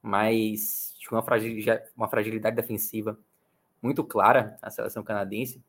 mas 0.00 0.94
tinha 0.98 1.16
uma 1.16 1.22
fragilidade, 1.22 1.90
uma 1.96 2.08
fragilidade 2.08 2.56
defensiva 2.56 3.18
muito 3.80 4.04
clara, 4.04 4.58
a 4.62 4.70
seleção 4.70 5.02
canadense. 5.02 5.62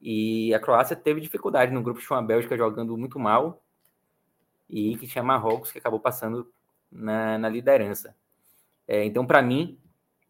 E 0.00 0.54
a 0.54 0.60
Croácia 0.60 0.94
teve 0.94 1.20
dificuldade 1.20 1.72
no 1.72 1.82
grupo, 1.82 2.00
tinha 2.00 2.16
uma 2.16 2.26
Bélgica 2.26 2.56
jogando 2.56 2.96
muito 2.96 3.18
mal 3.18 3.62
e 4.68 4.96
que 4.96 5.06
tinha 5.06 5.22
Marrocos 5.24 5.72
que 5.72 5.78
acabou 5.78 6.00
passando 6.00 6.50
na, 6.90 7.38
na 7.38 7.48
liderança. 7.48 8.14
É, 8.86 9.04
então, 9.04 9.26
para 9.26 9.42
mim, 9.42 9.78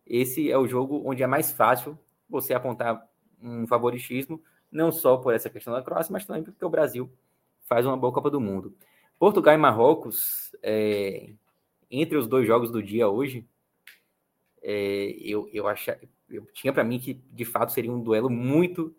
esse 0.06 0.50
é 0.50 0.56
o 0.56 0.66
jogo 0.66 1.02
onde 1.04 1.22
é 1.22 1.26
mais 1.26 1.52
fácil 1.52 1.98
você 2.28 2.54
apontar 2.54 3.06
um 3.42 3.66
favoritismo, 3.66 4.42
não 4.70 4.90
só 4.90 5.16
por 5.16 5.34
essa 5.34 5.50
questão 5.50 5.72
da 5.72 5.82
Croácia, 5.82 6.12
mas 6.12 6.24
também 6.24 6.42
porque 6.42 6.64
o 6.64 6.70
Brasil 6.70 7.10
faz 7.66 7.84
uma 7.84 7.96
boa 7.96 8.12
Copa 8.12 8.30
do 8.30 8.40
Mundo. 8.40 8.74
Portugal 9.18 9.54
e 9.54 9.56
Marrocos, 9.56 10.54
é, 10.62 11.30
entre 11.90 12.16
os 12.18 12.26
dois 12.26 12.46
jogos 12.46 12.70
do 12.70 12.82
dia 12.82 13.08
hoje, 13.08 13.46
é, 14.62 15.16
eu, 15.20 15.48
eu, 15.52 15.66
achava, 15.68 15.98
eu 16.28 16.44
tinha 16.52 16.72
para 16.72 16.84
mim 16.84 16.98
que 16.98 17.14
de 17.14 17.44
fato 17.44 17.72
seria 17.72 17.92
um 17.92 18.02
duelo 18.02 18.28
muito 18.28 18.94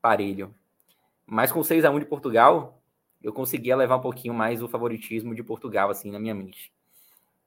parelho. 0.00 0.54
Mas 1.26 1.50
com 1.50 1.62
6 1.62 1.84
a 1.84 1.90
1 1.90 2.00
de 2.00 2.06
Portugal, 2.06 2.82
eu 3.22 3.32
conseguia 3.32 3.76
levar 3.76 3.96
um 3.96 4.02
pouquinho 4.02 4.34
mais 4.34 4.62
o 4.62 4.68
favoritismo 4.68 5.34
de 5.34 5.42
Portugal, 5.42 5.90
assim, 5.90 6.10
na 6.10 6.18
minha 6.18 6.34
mente. 6.34 6.72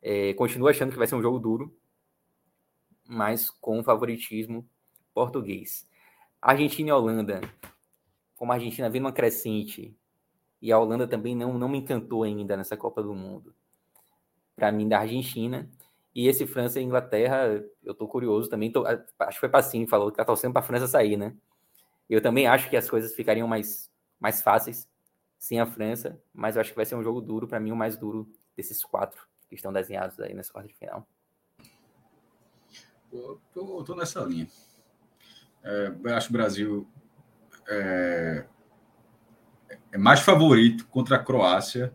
É, 0.01 0.33
continuo 0.33 0.67
achando 0.67 0.91
que 0.91 0.97
vai 0.97 1.07
ser 1.07 1.15
um 1.15 1.21
jogo 1.21 1.39
duro, 1.39 1.75
mas 3.07 3.49
com 3.49 3.83
favoritismo 3.83 4.67
português. 5.13 5.87
Argentina 6.41 6.89
e 6.89 6.91
Holanda. 6.91 7.41
Como 8.35 8.51
a 8.51 8.55
Argentina 8.55 8.89
vem 8.89 9.01
numa 9.01 9.11
crescente, 9.11 9.95
e 10.61 10.71
a 10.71 10.79
Holanda 10.79 11.07
também 11.07 11.35
não, 11.35 11.57
não 11.57 11.69
me 11.69 11.79
encantou 11.79 12.23
ainda 12.23 12.57
nessa 12.57 12.75
Copa 12.75 13.01
do 13.01 13.13
Mundo. 13.13 13.53
Para 14.55 14.71
mim, 14.71 14.87
da 14.87 14.99
Argentina. 14.99 15.69
E 16.15 16.27
esse 16.27 16.47
França 16.47 16.79
e 16.79 16.83
Inglaterra, 16.83 17.63
eu 17.83 17.93
tô 17.93 18.07
curioso 18.07 18.49
também. 18.49 18.71
Tô, 18.71 18.85
acho 18.85 19.05
que 19.33 19.39
foi 19.39 19.49
Passinho 19.49 19.85
que 19.85 19.89
falou 19.89 20.09
que 20.09 20.17
tá 20.17 20.25
torcendo 20.25 20.53
para 20.53 20.61
a 20.61 20.65
França 20.65 20.87
sair, 20.87 21.15
né? 21.15 21.35
Eu 22.09 22.21
também 22.21 22.47
acho 22.47 22.69
que 22.69 22.77
as 22.77 22.89
coisas 22.89 23.13
ficariam 23.13 23.47
mais, 23.47 23.91
mais 24.19 24.41
fáceis 24.41 24.89
sem 25.37 25.59
a 25.59 25.65
França, 25.65 26.19
mas 26.33 26.55
eu 26.55 26.61
acho 26.61 26.71
que 26.71 26.75
vai 26.75 26.85
ser 26.85 26.95
um 26.95 27.03
jogo 27.03 27.21
duro, 27.21 27.47
para 27.47 27.59
mim, 27.59 27.71
o 27.71 27.75
mais 27.75 27.95
duro 27.95 28.27
desses 28.55 28.83
quatro 28.83 29.27
que 29.47 29.55
estão 29.55 29.71
desenhados 29.71 30.19
aí 30.19 30.33
nessa 30.33 30.51
quarta 30.51 30.67
de 30.67 30.73
final. 30.73 31.07
Eu 33.13 33.39
tô, 33.53 33.83
tô 33.83 33.95
nessa 33.95 34.21
linha. 34.21 34.47
É, 35.63 35.93
acho 36.13 36.27
que 36.27 36.33
o 36.33 36.37
Brasil 36.37 36.87
é, 37.67 38.45
é, 39.91 39.97
mais 39.97 40.19
favorito 40.19 40.87
contra 40.87 41.15
a 41.15 41.19
Croácia 41.19 41.93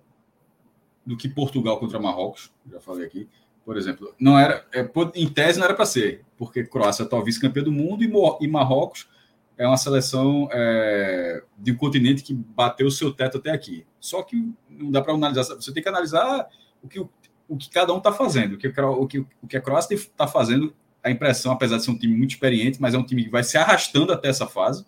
do 1.05 1.17
que 1.17 1.29
Portugal 1.29 1.79
contra 1.79 1.99
Marrocos. 1.99 2.53
Já 2.71 2.81
falei 2.81 3.07
aqui. 3.07 3.29
Por 3.65 3.77
exemplo, 3.77 4.13
não 4.19 4.39
era, 4.39 4.67
é, 4.73 4.89
em 5.15 5.29
tese 5.29 5.59
não 5.59 5.67
era 5.67 5.75
para 5.75 5.87
ser, 5.87 6.25
porque 6.37 6.65
Croácia 6.65 7.09
é 7.11 7.23
vice-campeã 7.23 7.63
do 7.63 7.71
mundo 7.71 8.03
e, 8.03 8.49
Marrocos 8.49 9.09
é 9.57 9.67
uma 9.67 9.77
seleção 9.77 10.49
é, 10.51 11.43
de 11.57 11.71
um 11.71 11.77
continente 11.77 12.25
que 12.25 12.35
bateu 12.35 12.89
o 12.89 12.91
seu 12.91 13.13
teto 13.13 13.39
até 13.39 13.51
aqui. 13.51 13.87
Só 14.01 14.23
que 14.23 14.53
não 14.69 14.91
dá 14.91 15.01
para 15.01 15.15
analisar, 15.15 15.45
você 15.55 15.73
tem 15.73 15.83
que 15.83 15.89
analisar 15.89 16.49
o 16.83 16.89
que, 16.89 16.99
o, 16.99 17.09
o 17.49 17.57
que 17.57 17.71
cada 17.71 17.95
um 17.95 17.99
está 17.99 18.13
fazendo, 18.13 18.55
o 18.55 18.59
que, 18.59 18.67
o, 18.67 19.07
que, 19.07 19.19
o 19.21 19.47
que 19.49 19.57
a 19.57 19.61
Croácia 19.61 19.95
está 19.95 20.27
fazendo. 20.27 20.75
A 21.05 21.11
impressão, 21.11 21.53
apesar 21.53 21.79
de 21.79 21.85
ser 21.85 21.91
um 21.91 21.99
time 21.99 22.17
muito 22.17 22.31
experiente, 22.31 22.81
mas 22.81 22.95
é 22.95 22.99
um 22.99 23.05
time 23.05 23.25
que 23.25 23.31
vai 23.31 23.43
se 23.43 23.59
arrastando 23.59 24.13
até 24.13 24.29
essa 24.29 24.47
fase, 24.47 24.85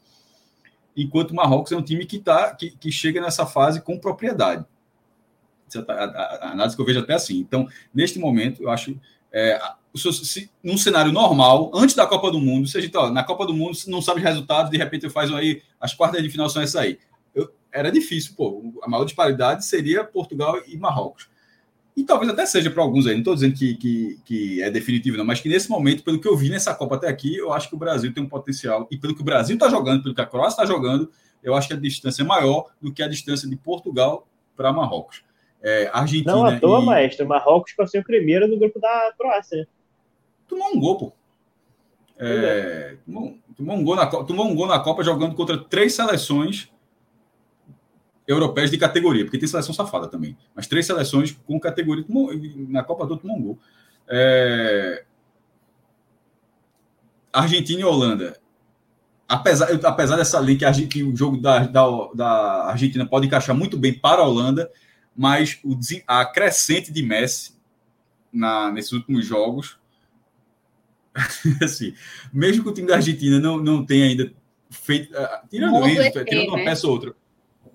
enquanto 0.97 1.31
o 1.31 1.35
Marrocos 1.35 1.73
é 1.73 1.77
um 1.77 1.83
time 1.83 2.07
que, 2.07 2.19
tá, 2.19 2.55
que, 2.55 2.71
que 2.71 2.93
chega 2.93 3.21
nessa 3.21 3.47
fase 3.47 3.81
com 3.81 3.99
propriedade. 3.99 4.65
Tá, 5.73 5.93
a, 5.93 6.05
a, 6.05 6.49
a 6.49 6.51
análise 6.53 6.77
que 6.77 6.83
eu 6.83 6.87
vejo 6.87 7.01
até 7.01 7.15
assim. 7.15 7.39
Então, 7.39 7.67
neste 7.93 8.19
momento, 8.19 8.63
eu 8.63 8.71
acho 8.71 8.99
é, 9.33 9.61
se, 9.97 10.51
num 10.63 10.77
cenário 10.77 11.13
normal, 11.13 11.71
antes 11.75 11.95
da 11.95 12.07
Copa 12.07 12.31
do 12.31 12.41
Mundo, 12.41 12.69
se 12.69 12.79
a 12.79 12.81
gente, 12.81 12.97
ó, 12.97 13.11
na 13.11 13.25
Copa 13.25 13.47
do 13.47 13.55
Mundo, 13.55 13.77
não 13.89 14.01
sabe 14.01 14.21
os 14.21 14.25
resultados, 14.25 14.71
de 14.71 14.79
repente 14.79 15.09
faz 15.09 15.33
aí, 15.33 15.63
as 15.81 15.95
quartas 15.95 16.23
de 16.23 16.31
final 16.31 16.49
são 16.49 16.63
essa 16.63 16.81
aí. 16.81 16.99
Eu, 17.35 17.53
era 17.73 17.91
difícil, 17.91 18.35
pô. 18.37 18.73
A 18.83 18.89
maior 18.89 19.05
disparidade 19.05 19.65
seria 19.65 20.05
Portugal 20.05 20.61
e 20.67 20.77
Marrocos. 20.77 21.29
E 21.97 22.03
talvez 22.03 22.31
até 22.31 22.45
seja 22.45 22.71
para 22.71 22.83
alguns 22.83 23.07
aí, 23.07 23.13
não 23.13 23.21
estou 23.21 23.35
dizendo 23.35 23.55
que, 23.55 23.75
que, 23.77 24.19
que, 24.25 24.63
é 24.63 24.71
definitivo, 24.71 25.17
não, 25.17 25.25
mas 25.25 25.41
que 25.41 25.49
nesse 25.49 25.71
momento, 25.71 26.03
pelo 26.03 26.21
que 26.21 26.27
eu 26.27 26.37
vi 26.37 26.49
nessa 26.49 26.75
Copa 26.75 26.97
até 26.97 27.09
aqui, 27.09 27.37
eu 27.37 27.53
acho 27.53 27.69
que 27.69 27.75
o 27.75 27.79
Brasil 27.79 28.13
tem 28.13 28.23
um 28.23 28.29
potencial. 28.29 28.89
E 28.91 28.97
pelo 28.97 29.15
que 29.15 29.21
o 29.23 29.25
Brasil 29.25 29.55
está 29.55 29.69
jogando, 29.69 30.03
pelo 30.03 30.15
que 30.15 30.21
a 30.21 30.27
Croácia 30.27 30.63
está 30.63 30.67
jogando, 30.67 31.11
eu 31.43 31.55
acho 31.55 31.69
que 31.69 31.75
a 31.75 31.77
distância 31.77 32.23
é 32.23 32.27
maior 32.27 32.67
do 32.83 32.93
que 32.93 33.03
a 33.03 33.09
distância 33.09 33.49
de 33.49 33.55
Portugal 33.55 34.27
para 34.57 34.73
Marrocos. 34.73 35.23
É, 35.63 35.89
Argentina 35.93 36.33
não 36.33 36.45
à 36.45 36.59
toa, 36.59 36.83
e... 36.83 36.85
maestro. 36.85 37.29
Marrocos 37.29 37.73
passou 37.73 38.01
em 38.01 38.03
primeiro 38.03 38.49
no 38.49 38.59
grupo 38.59 38.81
da 38.81 39.13
Croácia 39.17 39.67
tomou 40.55 40.75
um 40.75 40.81
gol, 40.81 40.99
pô. 40.99 41.13
É, 42.17 42.97
tomou, 43.05 43.37
tomou, 43.57 43.77
um 43.77 43.85
gol 43.85 43.97
na, 43.97 44.07
tomou 44.07 44.47
um 44.47 44.55
gol 44.55 44.67
na 44.67 44.79
Copa 44.79 45.03
jogando 45.03 45.35
contra 45.35 45.59
três 45.59 45.95
seleções 45.95 46.71
europeias 48.27 48.71
de 48.71 48.79
categoria, 48.79 49.25
porque 49.25 49.39
tem 49.39 49.49
seleção 49.49 49.75
safada 49.75 50.09
também. 50.09 50.37
Mas 50.55 50.67
três 50.67 50.87
seleções 50.87 51.33
com 51.47 51.61
categoria. 51.61 52.05
Na 52.69 52.83
Copa 52.83 53.07
tomou 53.07 53.37
um 53.37 53.43
gol. 53.43 53.59
É, 54.09 55.05
Argentina 57.33 57.81
e 57.81 57.85
Holanda. 57.85 58.39
Apesar, 59.27 59.69
apesar 59.85 60.17
dessa 60.17 60.39
linha 60.39 60.73
que, 60.73 60.87
que 60.87 61.03
o 61.03 61.17
jogo 61.17 61.39
da, 61.39 61.61
da, 61.61 61.87
da, 62.15 62.65
Argentina 62.67 63.07
pode 63.07 63.27
encaixar 63.27 63.57
muito 63.57 63.79
bem 63.79 63.95
para 63.95 64.21
a 64.21 64.27
Holanda, 64.27 64.71
mas 65.17 65.59
o, 65.65 65.79
a 66.07 66.25
crescente 66.27 66.93
de 66.93 67.03
Messi 67.03 67.55
na, 68.33 68.71
nesses 68.71 68.93
últimos 68.93 69.25
jogos 69.25 69.79
assim, 71.63 71.95
mesmo 72.33 72.65
que 72.65 72.69
o 72.69 72.75
time 72.75 72.89
da 72.89 72.97
Argentina 72.97 73.39
não, 73.39 73.57
não 73.59 73.85
tenha 73.85 74.07
ainda 74.07 74.33
feito. 74.71 75.13
Uh, 75.13 75.49
tirando 75.49 75.89
isso, 75.89 76.19
ET, 76.19 76.29
tirando 76.29 76.49
uma 76.49 76.59
né? 76.59 76.65
peça 76.65 76.87
ou 76.87 76.93
outra. 76.93 77.15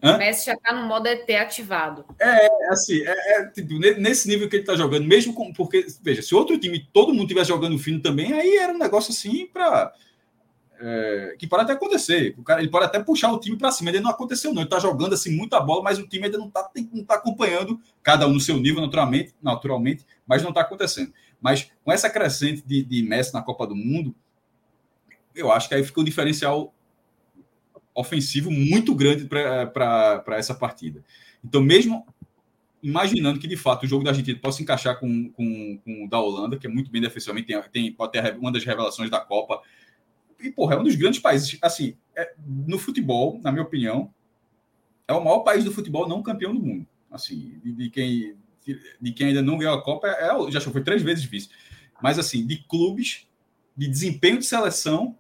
Hã? 0.01 0.15
O 0.15 0.17
Messi 0.17 0.45
já 0.45 0.53
está 0.53 0.73
no 0.73 0.87
modo 0.87 1.07
ET 1.07 1.29
ativado. 1.29 2.05
É, 2.19 2.71
assim, 2.71 3.01
é, 3.05 3.41
é 3.41 3.45
tipo, 3.47 3.77
nesse 3.77 4.27
nível 4.27 4.49
que 4.49 4.55
ele 4.55 4.63
está 4.63 4.75
jogando, 4.75 5.05
mesmo 5.05 5.33
com. 5.33 5.51
Porque, 5.51 5.85
veja, 6.01 6.21
se 6.21 6.33
outro 6.33 6.57
time, 6.57 6.87
todo 6.93 7.13
mundo 7.13 7.23
estivesse 7.23 7.49
jogando 7.49 7.77
fino 7.77 8.01
também, 8.01 8.33
aí 8.33 8.57
era 8.57 8.73
um 8.73 8.77
negócio 8.77 9.11
assim 9.11 9.47
para. 9.47 9.93
É, 10.81 11.35
que 11.37 11.45
pode 11.45 11.63
até 11.63 11.73
acontecer. 11.73 12.33
O 12.37 12.43
cara, 12.43 12.61
ele 12.61 12.71
pode 12.71 12.85
até 12.85 13.03
puxar 13.03 13.33
o 13.33 13.39
time 13.39 13.57
para 13.57 13.69
cima. 13.69 13.89
Ele 13.89 13.99
não 13.99 14.11
aconteceu, 14.11 14.53
não. 14.53 14.61
Ele 14.61 14.67
está 14.67 14.79
jogando 14.79 15.13
assim 15.13 15.35
muita 15.35 15.59
bola, 15.59 15.83
mas 15.83 15.99
o 15.99 16.07
time 16.07 16.25
ainda 16.25 16.37
não 16.37 16.47
está 16.47 16.69
não 16.93 17.03
tá 17.03 17.15
acompanhando, 17.15 17.81
cada 18.01 18.25
um 18.25 18.33
no 18.33 18.39
seu 18.39 18.57
nível, 18.57 18.81
naturalmente, 18.81 19.33
naturalmente 19.41 20.05
mas 20.29 20.43
não 20.43 20.49
está 20.49 20.61
acontecendo. 20.61 21.11
Mas 21.41 21.71
com 21.83 21.91
essa 21.91 22.07
crescente 22.07 22.61
de, 22.63 22.83
de 22.83 23.01
Messi 23.01 23.33
na 23.33 23.41
Copa 23.41 23.65
do 23.65 23.75
Mundo, 23.75 24.13
eu 25.33 25.51
acho 25.51 25.67
que 25.67 25.73
aí 25.73 25.83
fica 25.83 25.99
um 25.99 26.03
diferencial 26.03 26.71
ofensivo 27.99 28.49
muito 28.49 28.95
grande 28.95 29.25
para 29.25 30.23
essa 30.37 30.55
partida. 30.55 31.03
Então, 31.43 31.61
mesmo 31.61 32.05
imaginando 32.81 33.39
que 33.39 33.47
de 33.47 33.57
fato 33.57 33.83
o 33.83 33.87
jogo 33.87 34.03
da 34.03 34.11
Argentina 34.11 34.39
possa 34.39 34.61
encaixar 34.61 34.97
com, 34.99 35.29
com, 35.31 35.77
com 35.83 36.05
o 36.05 36.09
da 36.09 36.19
Holanda, 36.19 36.57
que 36.57 36.65
é 36.65 36.69
muito 36.69 36.89
bem 36.89 37.01
defensivamente, 37.01 37.47
tem, 37.47 37.61
tem, 37.71 37.91
pode 37.91 38.13
ter 38.13 38.37
uma 38.37 38.51
das 38.51 38.63
revelações 38.63 39.09
da 39.09 39.19
Copa. 39.19 39.61
E, 40.39 40.49
porra, 40.49 40.75
é 40.75 40.79
um 40.79 40.83
dos 40.83 40.95
grandes 40.95 41.19
países. 41.19 41.57
Assim, 41.61 41.97
é, 42.15 42.33
no 42.47 42.79
futebol, 42.79 43.39
na 43.43 43.51
minha 43.51 43.63
opinião, 43.63 44.13
é 45.07 45.13
o 45.13 45.23
maior 45.23 45.39
país 45.39 45.65
do 45.65 45.71
futebol 45.73 46.07
não 46.07 46.23
campeão 46.23 46.53
do 46.53 46.61
mundo. 46.61 46.87
Assim, 47.11 47.59
de, 47.63 47.73
de 47.73 47.89
quem 47.89 48.37
de 49.01 49.11
quem 49.13 49.27
ainda 49.27 49.41
não 49.41 49.57
ganhou 49.57 49.73
a 49.73 49.81
Copa, 49.81 50.07
é, 50.07 50.29
é 50.29 50.51
já 50.51 50.61
foi 50.61 50.83
três 50.83 51.01
vezes 51.01 51.23
difícil. 51.23 51.49
Mas, 52.01 52.19
assim, 52.19 52.45
de 52.45 52.57
clubes, 52.65 53.27
de 53.75 53.87
desempenho 53.87 54.37
de 54.37 54.45
seleção 54.45 55.17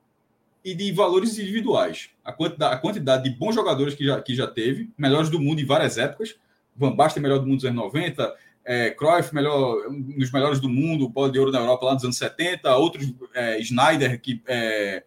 e 0.63 0.73
de 0.75 0.91
valores 0.91 1.37
individuais. 1.37 2.09
A 2.29 2.31
quantidade, 2.31 2.75
a 2.75 2.77
quantidade 2.77 3.23
de 3.23 3.31
bons 3.31 3.55
jogadores 3.55 3.95
que 3.95 4.05
já, 4.05 4.21
que 4.21 4.35
já 4.35 4.45
teve, 4.45 4.89
melhores 4.97 5.29
do 5.29 5.39
mundo 5.39 5.59
em 5.59 5.65
várias 5.65 5.97
épocas. 5.97 6.35
Van 6.75 6.95
Basten, 6.95 7.21
melhor 7.21 7.39
do 7.39 7.45
mundo 7.45 7.57
dos 7.57 7.65
anos 7.65 7.75
90, 7.75 8.35
é, 8.63 8.91
Cruyff, 8.91 9.33
melhor, 9.33 9.87
um 9.87 9.99
dos 9.99 10.31
melhores 10.31 10.59
do 10.59 10.69
mundo, 10.69 11.09
bola 11.09 11.31
de 11.31 11.39
ouro 11.39 11.51
na 11.51 11.59
Europa 11.59 11.87
lá 11.87 11.93
nos 11.95 12.03
anos 12.03 12.17
70, 12.17 12.75
outros, 12.75 13.11
é, 13.33 13.61
Schneider, 13.63 14.21
que 14.21 14.41
é, 14.47 15.03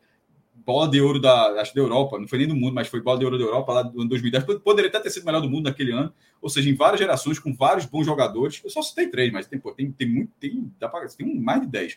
bola 0.66 0.88
de 0.88 1.00
ouro 1.00 1.20
da, 1.20 1.60
acho, 1.60 1.74
da 1.74 1.80
Europa, 1.80 2.18
não 2.18 2.26
foi 2.26 2.38
nem 2.38 2.48
do 2.48 2.56
mundo, 2.56 2.74
mas 2.74 2.88
foi 2.88 3.00
bola 3.00 3.18
de 3.18 3.24
ouro 3.24 3.38
da 3.38 3.44
Europa 3.44 3.72
lá 3.72 3.92
em 3.94 4.08
2010, 4.08 4.58
poderia 4.60 4.90
até 4.90 5.00
ter 5.00 5.10
sido 5.10 5.24
melhor 5.24 5.40
do 5.40 5.48
mundo 5.48 5.66
naquele 5.66 5.92
ano, 5.92 6.12
ou 6.40 6.50
seja, 6.50 6.68
em 6.68 6.74
várias 6.74 7.00
gerações, 7.00 7.38
com 7.38 7.54
vários 7.54 7.86
bons 7.86 8.04
jogadores, 8.04 8.60
eu 8.64 8.68
só 8.68 8.82
citei 8.82 9.06
três, 9.06 9.32
mas 9.32 9.46
tem, 9.46 9.58
pô, 9.58 9.72
tem, 9.72 9.90
tem 9.92 10.08
muito, 10.08 10.32
tem, 10.40 10.70
dá 10.78 10.88
pra, 10.88 11.06
tem 11.06 11.38
mais 11.38 11.60
de 11.60 11.68
dez. 11.68 11.96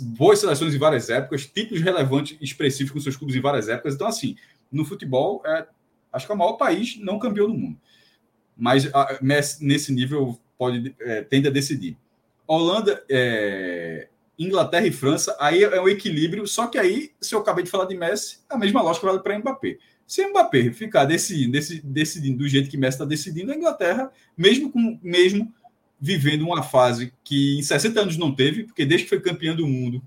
Boas 0.00 0.40
seleções 0.40 0.74
em 0.74 0.78
várias 0.78 1.08
épocas, 1.08 1.46
títulos 1.46 1.82
relevantes 1.82 2.36
expressivos 2.40 2.92
com 2.92 3.00
seus 3.00 3.16
clubes 3.16 3.36
em 3.36 3.40
várias 3.40 3.68
épocas, 3.68 3.94
então 3.94 4.06
assim, 4.06 4.36
no 4.70 4.84
futebol, 4.84 5.42
é, 5.46 5.66
acho 6.12 6.26
que 6.26 6.32
é 6.32 6.34
o 6.34 6.38
maior 6.38 6.54
país 6.54 6.98
não 6.98 7.18
campeão 7.18 7.46
do 7.46 7.54
mundo. 7.54 7.78
Mas 8.56 8.92
a, 8.92 9.18
nesse 9.22 9.92
nível 9.92 10.40
pode 10.58 10.94
é, 11.00 11.22
tende 11.22 11.46
a 11.46 11.50
decidir. 11.50 11.96
Holanda, 12.46 13.04
é, 13.08 14.08
Inglaterra 14.38 14.86
e 14.86 14.92
França, 14.92 15.36
aí 15.38 15.62
é 15.62 15.80
um 15.80 15.88
equilíbrio, 15.88 16.46
só 16.46 16.66
que 16.66 16.78
aí, 16.78 17.12
se 17.20 17.34
eu 17.34 17.38
acabei 17.38 17.64
de 17.64 17.70
falar 17.70 17.86
de 17.86 17.96
Messi, 17.96 18.38
a 18.48 18.58
mesma 18.58 18.82
lógica 18.82 19.06
vale 19.06 19.20
para 19.20 19.38
Mbappé. 19.38 19.78
Se 20.06 20.26
Mbappé 20.26 20.72
ficar 20.72 21.04
decidindo, 21.04 21.58
decidindo 21.84 22.38
do 22.38 22.48
jeito 22.48 22.70
que 22.70 22.76
Messi 22.76 22.96
está 22.96 23.04
decidindo, 23.04 23.50
a 23.50 23.56
Inglaterra, 23.56 24.10
mesmo 24.36 24.70
com 24.70 24.98
mesmo 25.02 25.52
vivendo 26.00 26.42
uma 26.42 26.62
fase 26.62 27.12
que 27.24 27.58
em 27.58 27.62
60 27.62 28.00
anos 28.00 28.16
não 28.16 28.34
teve, 28.34 28.64
porque 28.64 28.84
desde 28.84 29.04
que 29.04 29.10
foi 29.10 29.20
campeã 29.20 29.54
do 29.54 29.66
mundo, 29.66 30.02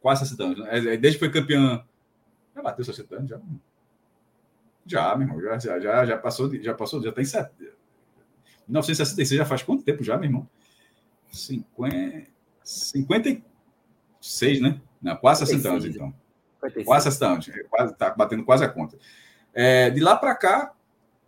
quase 0.00 0.24
60 0.24 0.44
anos, 0.44 0.58
né? 0.58 0.68
É, 0.70 0.96
desde 0.96 1.18
que 1.18 1.24
foi 1.24 1.30
campeã. 1.30 1.84
Já 2.54 2.62
bateu 2.62 2.84
60 2.84 3.16
anos? 3.16 3.30
Já, 3.30 3.40
já 4.86 5.16
meu 5.16 5.28
irmão, 5.28 5.58
já, 5.58 5.78
já, 5.78 6.06
já 6.06 6.18
passou, 6.18 6.54
já 6.54 6.74
passou, 6.74 7.02
já 7.02 7.12
tem 7.12 7.24
1966 7.24 9.38
já 9.38 9.44
faz 9.44 9.62
quanto 9.62 9.82
tempo 9.82 10.04
já, 10.04 10.16
meu 10.16 10.26
irmão? 10.26 10.48
50, 11.32 12.30
56, 12.62 14.60
né? 14.60 14.80
Não, 15.02 15.16
quase 15.16 15.46
60 15.46 15.68
anos, 15.68 15.84
então. 15.84 16.14
56. 16.60 16.86
Quase 16.86 17.10
60 17.10 17.26
anos. 17.26 17.48
É, 17.48 17.62
quase, 17.64 17.96
tá 17.96 18.10
batendo 18.10 18.44
quase 18.44 18.64
a 18.64 18.68
conta. 18.68 18.96
É, 19.52 19.90
de 19.90 20.00
lá 20.00 20.16
para 20.16 20.34
cá, 20.34 20.74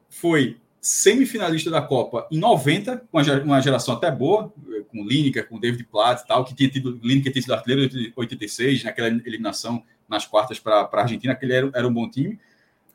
foi 0.08 0.60
semifinalista 0.82 1.70
da 1.70 1.80
Copa 1.80 2.26
em 2.28 2.38
90, 2.38 3.06
com 3.08 3.18
uma 3.44 3.60
geração 3.62 3.94
até 3.94 4.10
boa, 4.10 4.52
com 4.90 5.04
Lineker, 5.04 5.48
com 5.48 5.60
David 5.60 5.84
Platt 5.84 6.22
e 6.22 6.26
tal, 6.26 6.44
que 6.44 6.56
tinha 6.56 6.68
tido, 6.68 6.98
Lineker 7.00 7.30
tinha 7.30 7.42
sido 7.42 7.54
artilheiro 7.54 7.96
em 7.96 8.12
86, 8.16 8.82
naquela 8.82 9.06
eliminação 9.06 9.84
nas 10.08 10.26
quartas 10.26 10.58
para 10.58 10.80
a 10.80 11.00
Argentina, 11.00 11.32
aquele 11.32 11.52
era, 11.52 11.70
era 11.72 11.86
um 11.86 11.94
bom 11.94 12.10
time. 12.10 12.38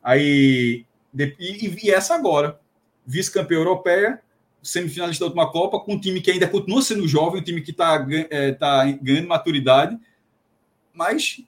Aí, 0.03 0.85
de, 1.14 1.34
e, 1.39 1.88
e 1.88 1.89
essa 1.89 2.14
agora, 2.14 2.59
vice-campeã 3.05 3.55
europeia, 3.55 4.22
semifinalista 4.61 5.23
da 5.23 5.27
última 5.27 5.49
Copa, 5.49 5.80
com 5.80 5.93
um 5.93 5.99
time 5.99 6.19
que 6.19 6.30
ainda 6.30 6.47
continua 6.47 6.81
sendo 6.81 7.07
jovem, 7.07 7.39
um 7.39 7.43
time 7.43 7.61
que 7.61 7.72
está 7.72 8.05
é, 8.30 8.51
tá 8.51 8.84
ganhando 9.01 9.30
maturidade, 9.30 9.97
mas 10.93 11.41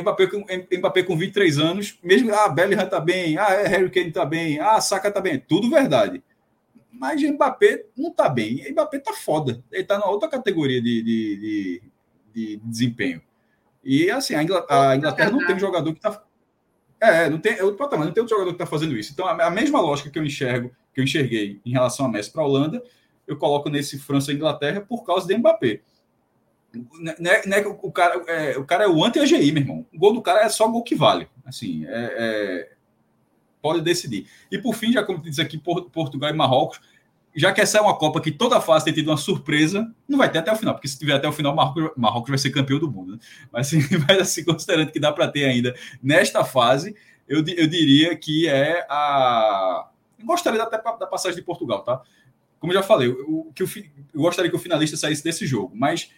Mbappé, 0.00 0.28
Mbappé 0.78 1.02
com 1.02 1.16
23 1.16 1.58
anos, 1.58 1.98
mesmo, 2.02 2.34
ah, 2.34 2.48
Bellingham 2.48 2.84
está 2.84 3.00
bem, 3.00 3.38
ah, 3.38 3.52
é, 3.52 3.66
Harry 3.66 3.90
Kane 3.90 4.08
está 4.08 4.24
bem, 4.24 4.58
ah, 4.60 4.80
Saka 4.80 5.08
está 5.08 5.20
bem, 5.20 5.38
tudo 5.38 5.70
verdade. 5.70 6.22
Mas 6.90 7.22
Mbappé 7.22 7.86
não 7.96 8.10
está 8.10 8.28
bem, 8.28 8.70
Mbappé 8.70 8.98
está 8.98 9.12
foda, 9.12 9.62
ele 9.70 9.82
está 9.82 9.98
na 9.98 10.06
outra 10.06 10.28
categoria 10.28 10.80
de, 10.80 11.02
de, 11.02 11.36
de, 11.36 11.82
de, 12.34 12.56
desempenho. 12.64 13.22
E 13.84 14.10
assim, 14.10 14.34
a 14.34 14.42
Inglaterra, 14.42 14.90
a 14.90 14.96
Inglaterra 14.96 15.30
não 15.30 15.46
tem 15.46 15.56
um 15.56 15.60
jogador 15.60 15.92
que 15.92 15.98
está 15.98 16.22
é, 17.00 17.28
não 17.28 17.38
tem, 17.38 17.52
é 17.52 17.62
outro 17.62 17.76
patamar, 17.76 18.06
não 18.06 18.12
tem 18.12 18.22
outro 18.22 18.34
jogador 18.34 18.56
que 18.56 18.62
está 18.62 18.66
fazendo 18.66 18.96
isso. 18.96 19.12
Então, 19.12 19.26
a, 19.26 19.50
mesma 19.50 19.80
lógica 19.80 20.08
que 20.10 20.18
eu 20.18 20.24
enxergo, 20.24 20.70
que 20.94 21.00
eu 21.00 21.04
enxerguei 21.04 21.60
em 21.64 21.70
relação 21.70 22.06
a 22.06 22.08
Messi 22.08 22.32
para 22.32 22.42
a 22.42 22.46
Holanda, 22.46 22.82
eu 23.26 23.36
coloco 23.36 23.68
nesse 23.68 23.98
França 23.98 24.32
e 24.32 24.34
Inglaterra 24.34 24.80
por 24.80 25.04
causa 25.04 25.26
de 25.26 25.36
Mbappé. 25.36 25.80
Né, 26.98 27.42
né, 27.46 27.60
o, 27.66 27.92
cara, 27.92 28.22
é, 28.26 28.58
o 28.58 28.64
cara 28.64 28.84
é 28.84 28.88
o 28.88 29.04
anti-AGI, 29.04 29.52
meu 29.52 29.62
irmão. 29.62 29.86
O 29.92 29.98
gol 29.98 30.12
do 30.12 30.22
cara 30.22 30.44
é 30.44 30.48
só 30.48 30.68
gol 30.68 30.82
que 30.82 30.94
vale. 30.94 31.28
Assim, 31.44 31.84
é, 31.86 31.90
é, 31.90 32.72
pode 33.60 33.80
decidir. 33.80 34.26
E 34.50 34.58
por 34.58 34.74
fim, 34.74 34.92
já 34.92 35.02
como 35.02 35.20
diz 35.20 35.38
aqui, 35.38 35.58
Portugal 35.58 36.30
e 36.30 36.32
Marrocos, 36.32 36.80
já 37.34 37.52
que 37.52 37.60
essa 37.60 37.78
é 37.78 37.80
uma 37.80 37.96
Copa 37.96 38.20
que 38.20 38.32
toda 38.32 38.60
fase 38.60 38.86
tem 38.86 38.94
tido 38.94 39.10
uma 39.10 39.16
surpresa, 39.16 39.92
não 40.08 40.18
vai 40.18 40.30
ter 40.30 40.38
até 40.38 40.50
o 40.50 40.56
final, 40.56 40.74
porque 40.74 40.88
se 40.88 40.98
tiver 40.98 41.12
até 41.14 41.28
o 41.28 41.32
final, 41.32 41.54
Marrocos, 41.54 41.90
Marrocos 41.96 42.30
vai 42.30 42.38
ser 42.38 42.50
campeão 42.50 42.78
do 42.78 42.90
mundo. 42.90 43.12
Né? 43.12 43.18
Mas, 43.52 43.66
assim, 43.66 43.80
mas 44.08 44.18
assim, 44.18 44.44
considerando 44.44 44.90
que 44.90 44.98
dá 44.98 45.12
para 45.12 45.28
ter 45.28 45.44
ainda 45.44 45.74
nesta 46.02 46.44
fase, 46.44 46.96
eu, 47.28 47.38
eu 47.38 47.66
diria 47.66 48.16
que 48.16 48.48
é 48.48 48.86
a. 48.88 49.88
Eu 50.18 50.24
gostaria 50.24 50.62
até 50.62 50.78
da 50.78 51.06
passagem 51.06 51.36
de 51.36 51.44
Portugal, 51.44 51.82
tá? 51.82 52.00
Como 52.58 52.72
eu 52.72 52.78
já 52.78 52.82
falei, 52.82 53.08
eu, 53.08 53.52
que 53.54 53.62
eu, 53.62 53.68
eu 54.14 54.22
gostaria 54.22 54.50
que 54.50 54.56
o 54.56 54.60
finalista 54.60 54.96
saísse 54.96 55.22
desse 55.22 55.46
jogo, 55.46 55.72
mas 55.74 56.10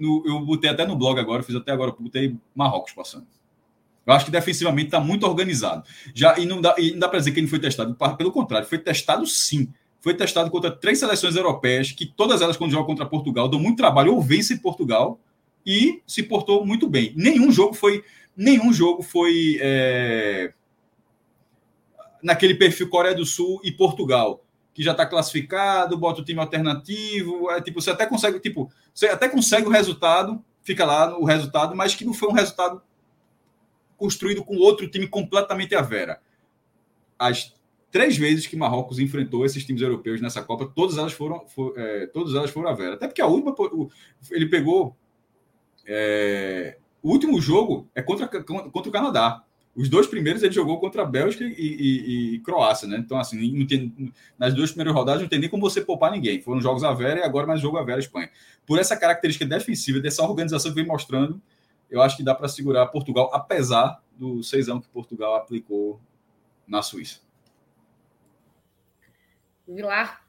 no, 0.00 0.22
eu 0.26 0.40
botei 0.40 0.70
até 0.70 0.86
no 0.86 0.96
blog 0.96 1.20
agora, 1.20 1.42
fiz 1.42 1.54
até 1.54 1.72
agora, 1.72 1.94
botei 1.98 2.36
Marrocos 2.54 2.92
passando. 2.92 3.26
Eu 4.06 4.14
acho 4.14 4.24
que 4.24 4.30
defensivamente 4.30 4.86
está 4.86 4.98
muito 4.98 5.26
organizado. 5.26 5.84
Já, 6.14 6.38
e 6.38 6.46
não 6.46 6.60
dá, 6.60 6.74
e 6.78 6.92
não 6.92 6.98
dá 6.98 7.08
para 7.08 7.18
dizer 7.18 7.32
que 7.32 7.38
ele 7.38 7.46
foi 7.46 7.60
testado. 7.60 7.96
Pelo 8.16 8.32
contrário, 8.32 8.66
foi 8.66 8.78
testado 8.78 9.26
sim 9.26 9.72
foi 10.00 10.14
testado 10.14 10.50
contra 10.50 10.70
três 10.70 10.98
seleções 10.98 11.36
europeias, 11.36 11.92
que 11.92 12.06
todas 12.06 12.40
elas, 12.40 12.56
quando 12.56 12.70
jogam 12.70 12.86
contra 12.86 13.06
Portugal, 13.06 13.48
dão 13.48 13.60
muito 13.60 13.76
trabalho 13.76 14.14
ou 14.14 14.22
vencem 14.22 14.56
Portugal 14.56 15.20
e 15.64 16.02
se 16.06 16.22
portou 16.22 16.64
muito 16.64 16.88
bem. 16.88 17.12
Nenhum 17.14 17.52
jogo 17.52 17.74
foi. 17.74 18.02
Nenhum 18.34 18.72
jogo 18.72 19.02
foi 19.02 19.58
é, 19.60 20.54
naquele 22.22 22.54
perfil 22.54 22.88
Coreia 22.88 23.14
do 23.14 23.26
Sul 23.26 23.60
e 23.62 23.70
Portugal, 23.70 24.42
que 24.72 24.82
já 24.82 24.92
está 24.92 25.04
classificado, 25.04 25.98
bota 25.98 26.20
o 26.20 26.24
time 26.24 26.40
alternativo, 26.40 27.50
é, 27.50 27.60
tipo, 27.60 27.80
você 27.80 27.90
até 27.90 28.06
consegue, 28.06 28.38
tipo, 28.40 28.70
você 28.94 29.06
até 29.06 29.28
consegue 29.28 29.66
o 29.66 29.70
resultado, 29.70 30.44
fica 30.62 30.84
lá 30.84 31.18
o 31.18 31.24
resultado, 31.24 31.74
mas 31.74 31.94
que 31.94 32.04
não 32.04 32.14
foi 32.14 32.28
um 32.28 32.34
resultado 32.34 32.82
construído 33.96 34.44
com 34.44 34.56
outro 34.56 34.88
time 34.88 35.06
completamente 35.06 35.74
à 35.74 35.82
vera. 35.82 36.20
As 37.18 37.54
três 37.90 38.16
vezes 38.16 38.46
que 38.46 38.56
Marrocos 38.56 38.98
enfrentou 38.98 39.44
esses 39.44 39.64
times 39.64 39.82
europeus 39.82 40.20
nessa 40.20 40.42
Copa, 40.42 40.70
todas 40.74 40.96
elas 40.96 41.12
foram, 41.12 41.46
for, 41.48 41.74
é, 41.76 42.06
todas 42.06 42.34
elas 42.34 42.50
foram 42.50 42.70
a 42.70 42.74
Vera. 42.74 42.94
Até 42.94 43.06
porque 43.06 43.20
a 43.20 43.26
última, 43.26 43.54
ele 44.30 44.46
pegou. 44.46 44.96
É, 45.86 46.78
o 47.02 47.10
último 47.10 47.40
jogo 47.40 47.88
é 47.94 48.02
contra, 48.02 48.28
contra 48.28 48.88
o 48.88 48.92
Canadá. 48.92 49.44
Os 49.74 49.88
dois 49.88 50.06
primeiros 50.06 50.42
ele 50.42 50.52
jogou 50.52 50.80
contra 50.80 51.02
a 51.02 51.06
Bélgica 51.06 51.44
e, 51.44 51.54
e, 51.56 52.34
e 52.34 52.38
Croácia, 52.40 52.88
né? 52.88 52.96
Então, 52.98 53.18
assim, 53.18 53.56
não 53.56 53.66
tem, 53.66 54.12
nas 54.38 54.52
duas 54.52 54.70
primeiras 54.70 54.94
rodadas 54.94 55.22
não 55.22 55.28
tem 55.28 55.38
nem 55.38 55.48
como 55.48 55.62
você 55.62 55.80
poupar 55.80 56.10
ninguém. 56.10 56.40
Foram 56.42 56.60
jogos 56.60 56.82
a 56.82 56.92
Vera 56.92 57.20
e 57.20 57.22
agora 57.22 57.46
mais 57.46 57.60
jogo 57.60 57.78
a 57.78 57.84
Vera 57.84 58.00
Espanha. 58.00 58.30
Por 58.66 58.78
essa 58.78 58.96
característica 58.96 59.46
defensiva, 59.46 60.00
dessa 60.00 60.22
organização 60.22 60.72
que 60.72 60.76
vem 60.76 60.86
mostrando, 60.86 61.40
eu 61.88 62.02
acho 62.02 62.16
que 62.16 62.22
dá 62.22 62.34
para 62.34 62.48
segurar 62.48 62.86
Portugal, 62.86 63.30
apesar 63.32 64.02
do 64.16 64.42
6 64.42 64.66
que 64.66 64.88
Portugal 64.92 65.36
aplicou 65.36 66.00
na 66.66 66.82
Suíça. 66.82 67.20
Vilar? 69.66 70.24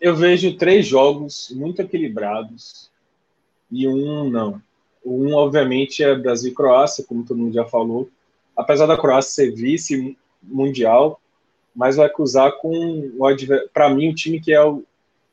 Eu 0.00 0.16
vejo 0.16 0.56
três 0.56 0.86
jogos 0.86 1.50
muito 1.54 1.80
equilibrados 1.80 2.90
e 3.70 3.86
um 3.86 4.28
não. 4.28 4.60
Um, 5.04 5.34
obviamente, 5.34 6.02
é 6.02 6.14
Brasil 6.14 6.52
e 6.52 6.54
Croácia, 6.54 7.04
como 7.06 7.24
todo 7.24 7.38
mundo 7.38 7.54
já 7.54 7.64
falou. 7.64 8.08
Apesar 8.56 8.86
da 8.86 8.96
Croácia 8.96 9.46
ser 9.46 9.54
vice 9.54 10.16
mundial, 10.42 11.20
mas 11.74 11.96
vai 11.96 12.08
cruzar 12.08 12.52
com, 12.58 13.10
para 13.72 13.90
mim, 13.90 14.10
o 14.10 14.14
time 14.14 14.40
que 14.40 14.52
é 14.52 14.62
o 14.62 14.82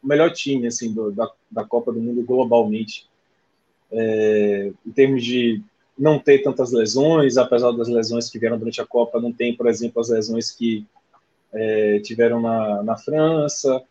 melhor 0.01 0.31
time 0.31 0.67
assim, 0.67 0.93
do, 0.93 1.11
da, 1.11 1.29
da 1.51 1.63
Copa 1.63 1.91
do 1.91 1.99
Mundo 1.99 2.23
globalmente. 2.23 3.07
É, 3.91 4.71
em 4.85 4.91
termos 4.91 5.23
de 5.23 5.61
não 5.97 6.17
ter 6.17 6.39
tantas 6.39 6.71
lesões, 6.71 7.37
apesar 7.37 7.71
das 7.71 7.89
lesões 7.89 8.29
que 8.29 8.39
vieram 8.39 8.57
durante 8.57 8.81
a 8.81 8.85
Copa, 8.85 9.19
não 9.19 9.33
tem, 9.33 9.55
por 9.55 9.67
exemplo, 9.67 9.99
as 9.99 10.09
lesões 10.09 10.51
que 10.51 10.85
é, 11.51 11.99
tiveram 11.99 12.39
na, 12.41 12.83
na 12.83 12.97
França, 12.97 13.83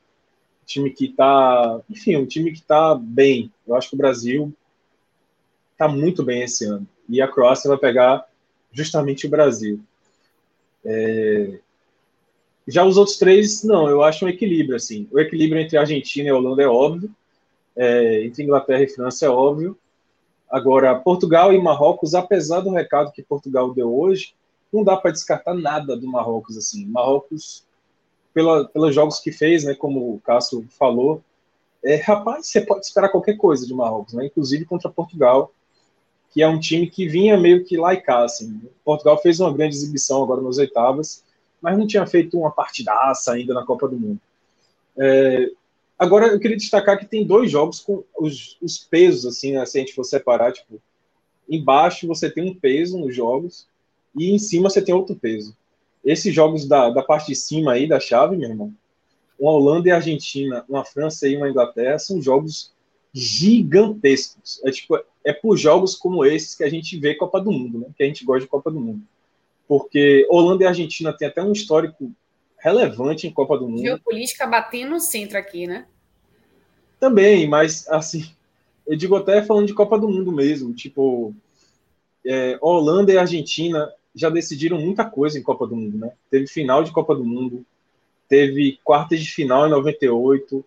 time 0.64 0.90
que 0.90 1.06
está, 1.06 1.80
enfim, 1.90 2.16
um 2.16 2.26
time 2.26 2.50
que 2.52 2.59
está 2.59 2.94
bem. 2.94 3.52
Eu 3.66 3.74
acho 3.74 3.90
que 3.90 3.94
o 3.94 3.98
Brasil 3.98 4.52
está 5.78 5.86
muito 5.86 6.24
bem 6.24 6.42
esse 6.42 6.64
ano. 6.64 6.86
E 7.09 7.22
a 7.22 7.28
Croácia 7.28 7.68
vai 7.68 7.78
pegar 7.78 8.26
justamente 8.72 9.26
o 9.26 9.30
Brasil. 9.30 9.80
É... 10.84 11.60
Já 12.66 12.84
os 12.84 12.98
outros 12.98 13.16
três, 13.16 13.62
não, 13.62 13.88
eu 13.88 14.02
acho 14.02 14.26
um 14.26 14.28
equilíbrio, 14.28 14.76
assim. 14.76 15.09
O 15.10 15.18
equilíbrio 15.18 15.62
entre 15.62 15.78
Argentina 15.78 16.28
e 16.28 16.32
Holanda 16.32 16.62
é 16.62 16.66
óbvio, 16.66 17.10
é, 17.74 18.24
entre 18.24 18.42
Inglaterra 18.42 18.82
e 18.82 18.88
França 18.88 19.24
é 19.24 19.28
óbvio. 19.30 19.78
Agora, 20.50 20.98
Portugal 20.98 21.50
e 21.52 21.62
Marrocos, 21.62 22.14
apesar 22.14 22.60
do 22.60 22.70
recado 22.70 23.12
que 23.12 23.22
Portugal 23.22 23.72
deu 23.72 23.96
hoje, 23.96 24.34
não 24.70 24.84
dá 24.84 24.96
para 24.98 25.12
descartar 25.12 25.55
nada 25.55 25.96
do 25.96 26.06
Marrocos 26.06 26.59
assim. 26.59 26.84
Marrocos, 26.84 27.64
pela, 28.34 28.68
pelos 28.68 28.94
jogos 28.94 29.18
que 29.18 29.32
fez, 29.32 29.64
né, 29.64 29.74
como 29.74 30.14
o 30.14 30.20
Cássio 30.20 30.66
falou, 30.78 31.22
é, 31.82 31.96
rapaz, 31.96 32.48
você 32.48 32.60
pode 32.60 32.84
esperar 32.84 33.09
qualquer 33.09 33.36
coisa 33.38 33.66
de 33.66 33.72
Marrocos, 33.72 34.12
né, 34.12 34.26
inclusive 34.26 34.66
contra 34.66 34.90
Portugal, 34.90 35.52
que 36.39 36.43
é 36.43 36.47
um 36.47 36.60
time 36.60 36.89
que 36.89 37.09
vinha 37.09 37.36
meio 37.36 37.65
que 37.65 37.77
lá 37.77 37.94
e 37.94 38.01
cá. 38.01 38.23
Assim. 38.23 38.62
Portugal 38.85 39.20
fez 39.20 39.40
uma 39.40 39.52
grande 39.52 39.74
exibição 39.74 40.23
agora 40.23 40.40
nas 40.40 40.56
oitavas, 40.56 41.24
mas 41.60 41.77
não 41.77 41.85
tinha 41.85 42.06
feito 42.06 42.39
uma 42.39 42.52
partidaça 42.52 43.32
ainda 43.32 43.52
na 43.52 43.66
Copa 43.66 43.89
do 43.89 43.98
Mundo. 43.98 44.20
É, 44.97 45.51
agora, 45.98 46.28
eu 46.28 46.39
queria 46.39 46.56
destacar 46.56 46.97
que 46.97 47.06
tem 47.06 47.27
dois 47.27 47.51
jogos 47.51 47.81
com 47.81 48.05
os, 48.16 48.56
os 48.62 48.78
pesos, 48.78 49.27
assim, 49.27 49.55
né, 49.55 49.66
se 49.66 49.78
a 49.78 49.81
gente 49.81 49.93
for 49.93 50.05
separar, 50.05 50.52
tipo, 50.52 50.81
embaixo 51.51 52.06
você 52.06 52.31
tem 52.31 52.48
um 52.48 52.55
peso 52.55 52.98
nos 52.98 53.16
jogos 53.16 53.66
e 54.16 54.31
em 54.31 54.39
cima 54.39 54.70
você 54.70 54.81
tem 54.81 54.94
outro 54.94 55.16
peso. 55.16 55.56
Esses 56.05 56.32
jogos 56.32 56.69
da, 56.69 56.89
da 56.89 57.02
parte 57.02 57.27
de 57.27 57.35
cima 57.35 57.73
aí 57.73 57.89
da 57.89 57.98
chave, 57.98 58.36
meu 58.36 58.48
irmão, 58.48 58.73
uma 59.36 59.51
Holanda 59.51 59.89
e 59.89 59.90
Argentina, 59.90 60.65
uma 60.69 60.85
França 60.85 61.27
e 61.27 61.36
uma 61.36 61.51
Inglaterra, 61.51 61.98
são 61.98 62.23
jogos 62.23 62.73
gigantescos. 63.12 64.60
É 64.64 64.70
tipo, 64.70 64.98
é 65.24 65.32
por 65.32 65.56
jogos 65.56 65.94
como 65.94 66.24
esses 66.24 66.55
que 66.55 66.64
a 66.64 66.70
gente 66.70 66.98
vê 66.98 67.14
Copa 67.14 67.40
do 67.40 67.52
Mundo, 67.52 67.78
né? 67.78 67.86
Que 67.97 68.02
a 68.02 68.06
gente 68.06 68.24
gosta 68.24 68.43
de 68.43 68.48
Copa 68.48 68.70
do 68.70 68.80
Mundo. 68.80 69.02
Porque 69.66 70.26
Holanda 70.30 70.64
e 70.64 70.66
Argentina 70.66 71.12
tem 71.12 71.28
até 71.28 71.43
um 71.43 71.52
histórico 71.52 72.10
relevante 72.59 73.26
em 73.26 73.32
Copa 73.32 73.59
do 73.59 73.68
Mundo. 73.68 73.82
Geopolítica 73.82 74.47
batendo 74.47 74.90
no 74.90 75.01
centro 75.01 75.39
aqui, 75.39 75.66
né? 75.66 75.86
Também, 76.98 77.47
mas 77.47 77.89
assim, 77.89 78.28
eu 78.86 78.97
digo 78.97 79.14
até 79.14 79.43
falando 79.43 79.66
de 79.66 79.74
Copa 79.74 79.98
do 79.98 80.09
Mundo 80.09 80.32
mesmo, 80.32 80.74
tipo, 80.74 81.35
é, 82.26 82.59
Holanda 82.60 83.12
e 83.12 83.18
Argentina 83.18 83.93
já 84.14 84.28
decidiram 84.28 84.80
muita 84.80 85.05
coisa 85.05 85.39
em 85.39 85.43
Copa 85.43 85.66
do 85.66 85.76
Mundo, 85.76 85.98
né? 85.98 86.12
Teve 86.30 86.47
final 86.47 86.82
de 86.82 86.90
Copa 86.90 87.14
do 87.14 87.24
Mundo, 87.24 87.64
teve 88.28 88.78
quartas 88.82 89.20
de 89.20 89.30
final 89.30 89.66
em 89.66 89.70
98, 89.70 90.64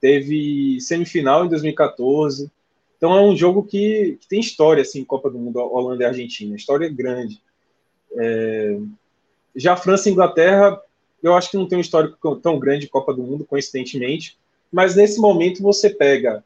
teve 0.00 0.80
semifinal 0.80 1.44
em 1.44 1.48
2014. 1.48 2.50
Então 2.96 3.16
é 3.16 3.20
um 3.20 3.36
jogo 3.36 3.62
que, 3.62 4.18
que 4.20 4.28
tem 4.28 4.40
história, 4.40 4.82
assim, 4.82 5.04
Copa 5.04 5.30
do 5.30 5.38
Mundo, 5.38 5.58
Holanda 5.58 6.02
e 6.02 6.06
Argentina. 6.06 6.56
História 6.56 6.88
grande. 6.88 7.42
É... 8.16 8.78
Já 9.54 9.76
França 9.76 10.08
e 10.08 10.12
Inglaterra, 10.12 10.80
eu 11.22 11.34
acho 11.34 11.50
que 11.50 11.56
não 11.56 11.66
tem 11.66 11.78
um 11.78 11.80
histórico 11.80 12.36
tão 12.36 12.58
grande 12.58 12.88
Copa 12.88 13.12
do 13.12 13.22
Mundo, 13.22 13.44
coincidentemente. 13.44 14.38
Mas 14.72 14.96
nesse 14.96 15.20
momento 15.20 15.62
você 15.62 15.90
pega 15.90 16.44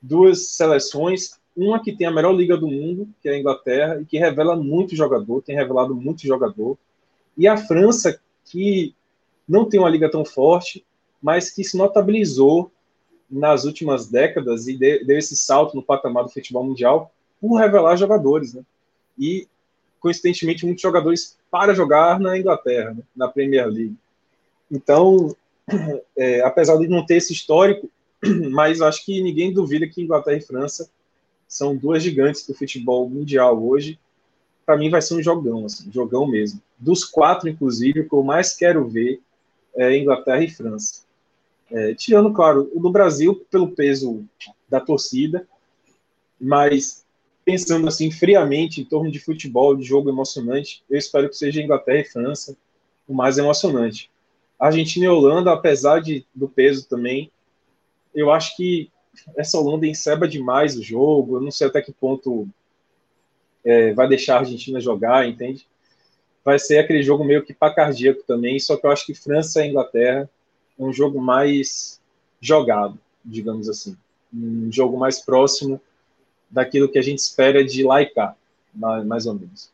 duas 0.00 0.48
seleções, 0.48 1.40
uma 1.56 1.82
que 1.82 1.94
tem 1.94 2.06
a 2.06 2.10
melhor 2.10 2.32
liga 2.32 2.56
do 2.56 2.66
mundo, 2.66 3.08
que 3.20 3.28
é 3.28 3.32
a 3.32 3.38
Inglaterra, 3.38 4.00
e 4.00 4.04
que 4.04 4.18
revela 4.18 4.56
muito 4.56 4.96
jogador, 4.96 5.42
tem 5.42 5.54
revelado 5.54 5.94
muito 5.94 6.26
jogador, 6.26 6.76
e 7.36 7.46
a 7.46 7.56
França, 7.56 8.20
que 8.44 8.94
não 9.48 9.68
tem 9.68 9.78
uma 9.78 9.88
liga 9.88 10.10
tão 10.10 10.24
forte, 10.24 10.84
mas 11.22 11.50
que 11.50 11.62
se 11.62 11.76
notabilizou 11.76 12.70
nas 13.32 13.64
últimas 13.64 14.06
décadas 14.06 14.68
e 14.68 14.76
deu 14.76 15.18
esse 15.18 15.34
salto 15.34 15.74
no 15.74 15.82
patamar 15.82 16.24
do 16.24 16.30
futebol 16.30 16.62
mundial 16.62 17.10
por 17.40 17.56
revelar 17.56 17.96
jogadores, 17.96 18.52
né? 18.52 18.62
E 19.18 19.48
coincidentemente 19.98 20.66
muitos 20.66 20.82
jogadores 20.82 21.38
para 21.50 21.74
jogar 21.74 22.20
na 22.20 22.38
Inglaterra, 22.38 22.92
né? 22.92 23.02
na 23.16 23.28
Premier 23.28 23.66
League. 23.66 23.96
Então, 24.70 25.34
é, 26.16 26.42
apesar 26.42 26.76
de 26.76 26.88
não 26.88 27.06
ter 27.06 27.16
esse 27.16 27.32
histórico, 27.32 27.88
mas 28.50 28.82
acho 28.82 29.04
que 29.04 29.22
ninguém 29.22 29.52
duvida 29.52 29.86
que 29.86 30.02
Inglaterra 30.02 30.36
e 30.36 30.42
França 30.42 30.90
são 31.48 31.76
duas 31.76 32.02
gigantes 32.02 32.46
do 32.46 32.54
futebol 32.54 33.08
mundial 33.08 33.62
hoje. 33.62 33.98
Para 34.66 34.76
mim 34.76 34.90
vai 34.90 35.00
ser 35.00 35.14
um 35.14 35.22
jogão, 35.22 35.66
assim, 35.66 35.90
jogão 35.90 36.26
mesmo. 36.26 36.60
Dos 36.78 37.04
quatro, 37.04 37.48
inclusive, 37.48 38.00
o 38.00 38.08
que 38.08 38.14
eu 38.14 38.22
mais 38.22 38.54
quero 38.54 38.86
ver 38.88 39.20
é 39.74 39.96
Inglaterra 39.96 40.42
e 40.42 40.50
França. 40.50 41.02
É, 41.74 41.94
tirando, 41.94 42.32
claro, 42.34 42.70
o 42.74 42.80
do 42.80 42.90
Brasil 42.90 43.46
pelo 43.50 43.70
peso 43.70 44.24
da 44.68 44.78
torcida, 44.78 45.48
mas 46.38 47.02
pensando 47.44 47.88
assim 47.88 48.10
friamente 48.10 48.80
em 48.80 48.84
torno 48.84 49.10
de 49.10 49.18
futebol, 49.18 49.74
de 49.74 49.82
jogo 49.82 50.10
emocionante, 50.10 50.84
eu 50.88 50.98
espero 50.98 51.30
que 51.30 51.36
seja 51.36 51.62
Inglaterra 51.62 52.00
e 52.00 52.04
França 52.04 52.56
o 53.08 53.14
mais 53.14 53.38
emocionante. 53.38 54.10
Argentina 54.58 55.06
e 55.06 55.08
Holanda, 55.08 55.50
apesar 55.50 56.00
de, 56.00 56.26
do 56.34 56.46
peso 56.46 56.86
também, 56.86 57.30
eu 58.14 58.30
acho 58.30 58.54
que 58.54 58.90
essa 59.36 59.58
Holanda 59.58 59.86
enceba 59.86 60.28
demais 60.28 60.76
o 60.76 60.82
jogo. 60.82 61.36
Eu 61.36 61.40
não 61.40 61.50
sei 61.50 61.66
até 61.66 61.80
que 61.80 61.90
ponto 61.90 62.46
é, 63.64 63.92
vai 63.94 64.06
deixar 64.08 64.36
a 64.36 64.40
Argentina 64.40 64.78
jogar, 64.78 65.26
entende? 65.26 65.66
Vai 66.44 66.58
ser 66.58 66.78
aquele 66.78 67.02
jogo 67.02 67.24
meio 67.24 67.42
que 67.42 67.54
para 67.54 67.74
cardíaco 67.74 68.22
também, 68.26 68.58
só 68.58 68.76
que 68.76 68.86
eu 68.86 68.90
acho 68.90 69.06
que 69.06 69.14
França 69.14 69.64
e 69.64 69.70
Inglaterra 69.70 70.28
um 70.86 70.92
jogo 70.92 71.20
mais 71.20 72.00
jogado, 72.40 72.98
digamos 73.24 73.68
assim. 73.68 73.96
Um 74.32 74.70
jogo 74.72 74.98
mais 74.98 75.20
próximo 75.20 75.80
daquilo 76.50 76.88
que 76.88 76.98
a 76.98 77.02
gente 77.02 77.18
espera 77.18 77.64
de 77.64 77.82
laicar, 77.82 78.36
mais 78.74 79.26
ou 79.26 79.34
menos. 79.34 79.70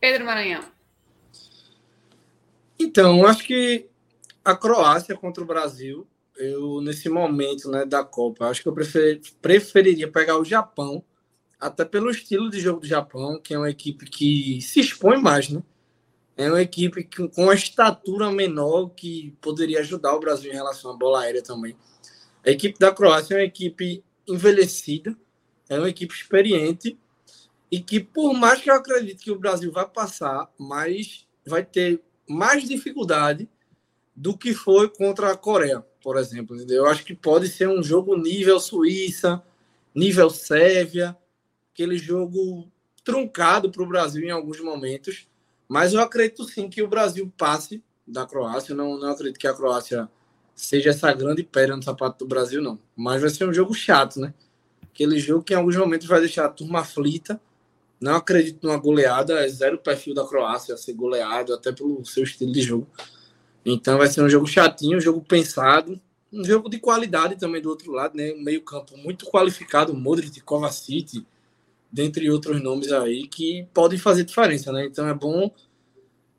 Pedro 0.00 0.24
Maranhão. 0.24 0.64
Então, 2.78 3.26
acho 3.26 3.44
que 3.44 3.86
a 4.42 4.56
Croácia 4.56 5.14
contra 5.14 5.42
o 5.42 5.46
Brasil, 5.46 6.06
eu 6.36 6.80
nesse 6.80 7.08
momento 7.10 7.70
né, 7.70 7.84
da 7.84 8.02
Copa, 8.02 8.46
acho 8.46 8.62
que 8.62 8.68
eu 8.68 8.72
prefer, 8.72 9.20
preferiria 9.42 10.10
pegar 10.10 10.38
o 10.38 10.44
Japão, 10.44 11.04
até 11.60 11.84
pelo 11.84 12.10
estilo 12.10 12.48
de 12.48 12.58
jogo 12.58 12.80
do 12.80 12.86
Japão, 12.86 13.38
que 13.38 13.52
é 13.52 13.58
uma 13.58 13.68
equipe 13.68 14.06
que 14.06 14.62
se 14.62 14.80
expõe 14.80 15.20
mais, 15.20 15.50
né? 15.50 15.62
É 16.40 16.48
uma 16.48 16.62
equipe 16.62 17.04
com 17.04 17.30
uma 17.36 17.52
estatura 17.52 18.30
menor 18.30 18.88
que 18.96 19.36
poderia 19.42 19.80
ajudar 19.80 20.14
o 20.14 20.20
Brasil 20.20 20.50
em 20.50 20.54
relação 20.54 20.90
à 20.90 20.96
bola 20.96 21.20
aérea 21.20 21.42
também. 21.42 21.76
A 22.42 22.48
equipe 22.48 22.78
da 22.78 22.90
Croácia 22.90 23.34
é 23.34 23.36
uma 23.36 23.44
equipe 23.44 24.02
envelhecida, 24.26 25.14
é 25.68 25.78
uma 25.78 25.90
equipe 25.90 26.14
experiente 26.14 26.98
e 27.70 27.78
que, 27.78 28.00
por 28.00 28.32
mais 28.32 28.62
que 28.62 28.70
eu 28.70 28.74
acredite 28.74 29.22
que 29.22 29.30
o 29.30 29.38
Brasil 29.38 29.70
vai 29.70 29.86
passar, 29.86 30.50
mas 30.58 31.26
vai 31.44 31.62
ter 31.62 32.00
mais 32.26 32.66
dificuldade 32.66 33.46
do 34.16 34.34
que 34.34 34.54
foi 34.54 34.88
contra 34.88 35.32
a 35.32 35.36
Coreia, 35.36 35.84
por 36.02 36.16
exemplo. 36.16 36.56
Eu 36.72 36.86
acho 36.86 37.04
que 37.04 37.14
pode 37.14 37.48
ser 37.48 37.68
um 37.68 37.82
jogo 37.82 38.16
nível 38.16 38.58
Suíça, 38.58 39.42
nível 39.94 40.30
Sérvia, 40.30 41.14
aquele 41.74 41.98
jogo 41.98 42.66
truncado 43.04 43.70
para 43.70 43.82
o 43.82 43.86
Brasil 43.86 44.22
em 44.22 44.30
alguns 44.30 44.58
momentos 44.58 45.28
mas 45.70 45.92
eu 45.92 46.00
acredito 46.00 46.42
sim 46.42 46.68
que 46.68 46.82
o 46.82 46.88
Brasil 46.88 47.32
passe 47.38 47.80
da 48.04 48.26
Croácia. 48.26 48.74
Não, 48.74 48.98
não 48.98 49.12
acredito 49.12 49.38
que 49.38 49.46
a 49.46 49.54
Croácia 49.54 50.10
seja 50.52 50.90
essa 50.90 51.12
grande 51.12 51.44
pedra 51.44 51.76
no 51.76 51.82
sapato 51.84 52.24
do 52.24 52.28
Brasil, 52.28 52.60
não. 52.60 52.76
Mas 52.96 53.20
vai 53.20 53.30
ser 53.30 53.48
um 53.48 53.54
jogo 53.54 53.72
chato, 53.72 54.18
né? 54.18 54.34
Aquele 54.82 55.20
jogo 55.20 55.44
que 55.44 55.54
em 55.54 55.56
alguns 55.56 55.76
momentos 55.76 56.08
vai 56.08 56.18
deixar 56.18 56.46
a 56.46 56.48
turma 56.48 56.80
aflita. 56.80 57.40
Não 58.00 58.16
acredito 58.16 58.66
numa 58.66 58.76
goleada, 58.78 59.44
é 59.44 59.48
zero 59.48 59.78
perfil 59.78 60.12
da 60.12 60.26
Croácia 60.26 60.76
ser 60.76 60.92
goleado, 60.92 61.54
até 61.54 61.70
pelo 61.70 62.04
seu 62.04 62.24
estilo 62.24 62.50
de 62.50 62.62
jogo. 62.62 62.88
Então 63.64 63.96
vai 63.96 64.08
ser 64.08 64.24
um 64.24 64.28
jogo 64.28 64.48
chatinho, 64.48 64.98
um 64.98 65.00
jogo 65.00 65.22
pensado, 65.22 66.00
um 66.32 66.42
jogo 66.42 66.68
de 66.68 66.80
qualidade 66.80 67.36
também 67.36 67.62
do 67.62 67.68
outro 67.68 67.92
lado, 67.92 68.16
né? 68.16 68.32
Um 68.32 68.42
meio-campo 68.42 68.96
muito 68.96 69.24
qualificado, 69.26 69.94
Modric, 69.94 70.40
Kovacic, 70.40 71.24
dentre 71.92 72.30
outros 72.30 72.62
nomes 72.62 72.92
aí, 72.92 73.26
que 73.26 73.66
podem 73.74 73.98
fazer 73.98 74.24
diferença, 74.24 74.72
né? 74.72 74.86
Então 74.86 75.06
é 75.08 75.14
bom 75.14 75.52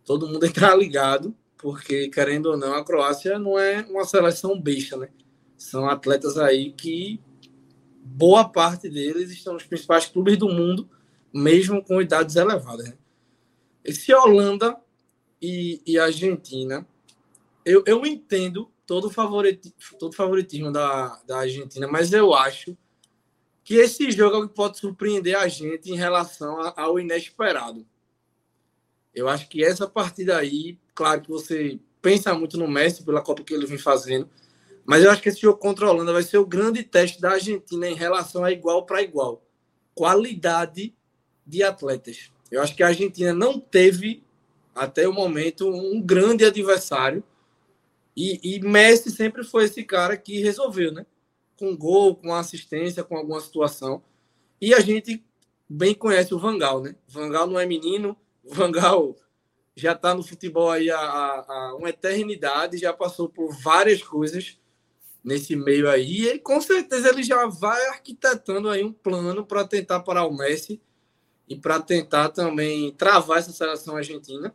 todo 0.05 0.27
mundo 0.27 0.45
entrar 0.45 0.75
ligado, 0.75 1.35
porque, 1.57 2.09
querendo 2.09 2.47
ou 2.47 2.57
não, 2.57 2.73
a 2.73 2.83
Croácia 2.83 3.37
não 3.37 3.57
é 3.59 3.81
uma 3.89 4.05
seleção 4.05 4.59
besta, 4.59 4.97
né? 4.97 5.09
São 5.57 5.87
atletas 5.87 6.37
aí 6.37 6.71
que 6.71 7.19
boa 8.03 8.49
parte 8.49 8.89
deles 8.89 9.29
estão 9.31 9.53
nos 9.53 9.63
principais 9.63 10.07
clubes 10.07 10.37
do 10.37 10.49
mundo, 10.49 10.89
mesmo 11.33 11.83
com 11.83 12.01
idades 12.01 12.35
elevadas. 12.35 12.89
Né? 12.89 12.97
Esse 13.83 14.13
Holanda 14.13 14.75
e, 15.41 15.81
e 15.85 15.99
Argentina, 15.99 16.85
eu, 17.63 17.83
eu 17.85 18.05
entendo 18.05 18.71
todo 18.85 19.05
o 19.05 19.09
favoritismo, 19.09 19.75
todo 19.99 20.15
favoritismo 20.15 20.71
da, 20.71 21.21
da 21.25 21.39
Argentina, 21.39 21.87
mas 21.87 22.11
eu 22.11 22.33
acho 22.33 22.75
que 23.63 23.75
esse 23.75 24.11
jogo 24.11 24.35
é 24.35 24.39
o 24.39 24.47
que 24.47 24.55
pode 24.55 24.79
surpreender 24.79 25.37
a 25.37 25.47
gente 25.47 25.91
em 25.91 25.95
relação 25.95 26.57
ao 26.75 26.99
inesperado. 26.99 27.85
Eu 29.13 29.27
acho 29.27 29.47
que 29.47 29.63
essa 29.63 29.87
partida 29.87 30.37
aí, 30.37 30.77
claro 30.95 31.21
que 31.21 31.29
você 31.29 31.79
pensa 32.01 32.33
muito 32.33 32.57
no 32.57 32.67
Messi 32.67 33.03
pela 33.03 33.21
Copa 33.21 33.43
que 33.43 33.53
ele 33.53 33.65
vem 33.65 33.77
fazendo, 33.77 34.29
mas 34.85 35.03
eu 35.03 35.11
acho 35.11 35.21
que 35.21 35.29
esse 35.29 35.41
jogo 35.41 35.59
contra 35.59 35.85
a 35.85 35.91
Holanda 35.91 36.13
vai 36.13 36.23
ser 36.23 36.37
o 36.37 36.45
grande 36.45 36.83
teste 36.83 37.21
da 37.21 37.31
Argentina 37.31 37.87
em 37.87 37.93
relação 37.93 38.43
a 38.43 38.51
igual 38.51 38.85
para 38.85 39.01
igual. 39.01 39.43
Qualidade 39.93 40.95
de 41.45 41.61
atletas. 41.61 42.31
Eu 42.49 42.61
acho 42.61 42.75
que 42.75 42.83
a 42.83 42.87
Argentina 42.87 43.33
não 43.33 43.59
teve, 43.59 44.23
até 44.73 45.07
o 45.07 45.13
momento, 45.13 45.69
um 45.69 46.01
grande 46.01 46.43
adversário. 46.43 47.23
E, 48.15 48.39
e 48.43 48.59
Messi 48.59 49.11
sempre 49.11 49.43
foi 49.43 49.65
esse 49.65 49.83
cara 49.83 50.17
que 50.17 50.41
resolveu, 50.41 50.91
né? 50.91 51.05
Com 51.61 51.77
gol, 51.77 52.15
com 52.15 52.33
assistência, 52.33 53.03
com 53.03 53.15
alguma 53.15 53.39
situação. 53.39 54.01
E 54.59 54.73
a 54.73 54.79
gente 54.79 55.23
bem 55.69 55.93
conhece 55.93 56.33
o 56.33 56.39
Vangal, 56.39 56.81
né? 56.81 56.95
Vangal 57.07 57.45
não 57.45 57.59
é 57.59 57.67
menino, 57.67 58.17
Vangal 58.43 59.15
já 59.75 59.91
está 59.91 60.15
no 60.15 60.23
futebol 60.23 60.71
aí 60.71 60.89
há, 60.89 60.99
há, 60.99 61.75
uma 61.77 61.89
eternidade, 61.89 62.79
já 62.79 62.91
passou 62.91 63.29
por 63.29 63.55
várias 63.61 64.01
coisas 64.01 64.57
nesse 65.23 65.55
meio 65.55 65.87
aí, 65.87 66.29
e 66.29 66.39
com 66.39 66.59
certeza 66.59 67.09
ele 67.09 67.21
já 67.21 67.45
vai 67.45 67.85
arquitetando 67.89 68.67
aí 68.67 68.83
um 68.83 68.91
plano 68.91 69.45
para 69.45 69.65
tentar 69.67 69.99
parar 69.99 70.25
o 70.25 70.35
Messi 70.35 70.81
e 71.47 71.55
para 71.55 71.79
tentar 71.79 72.29
também 72.29 72.91
travar 72.93 73.37
essa 73.37 73.51
seleção 73.51 73.95
argentina. 73.95 74.51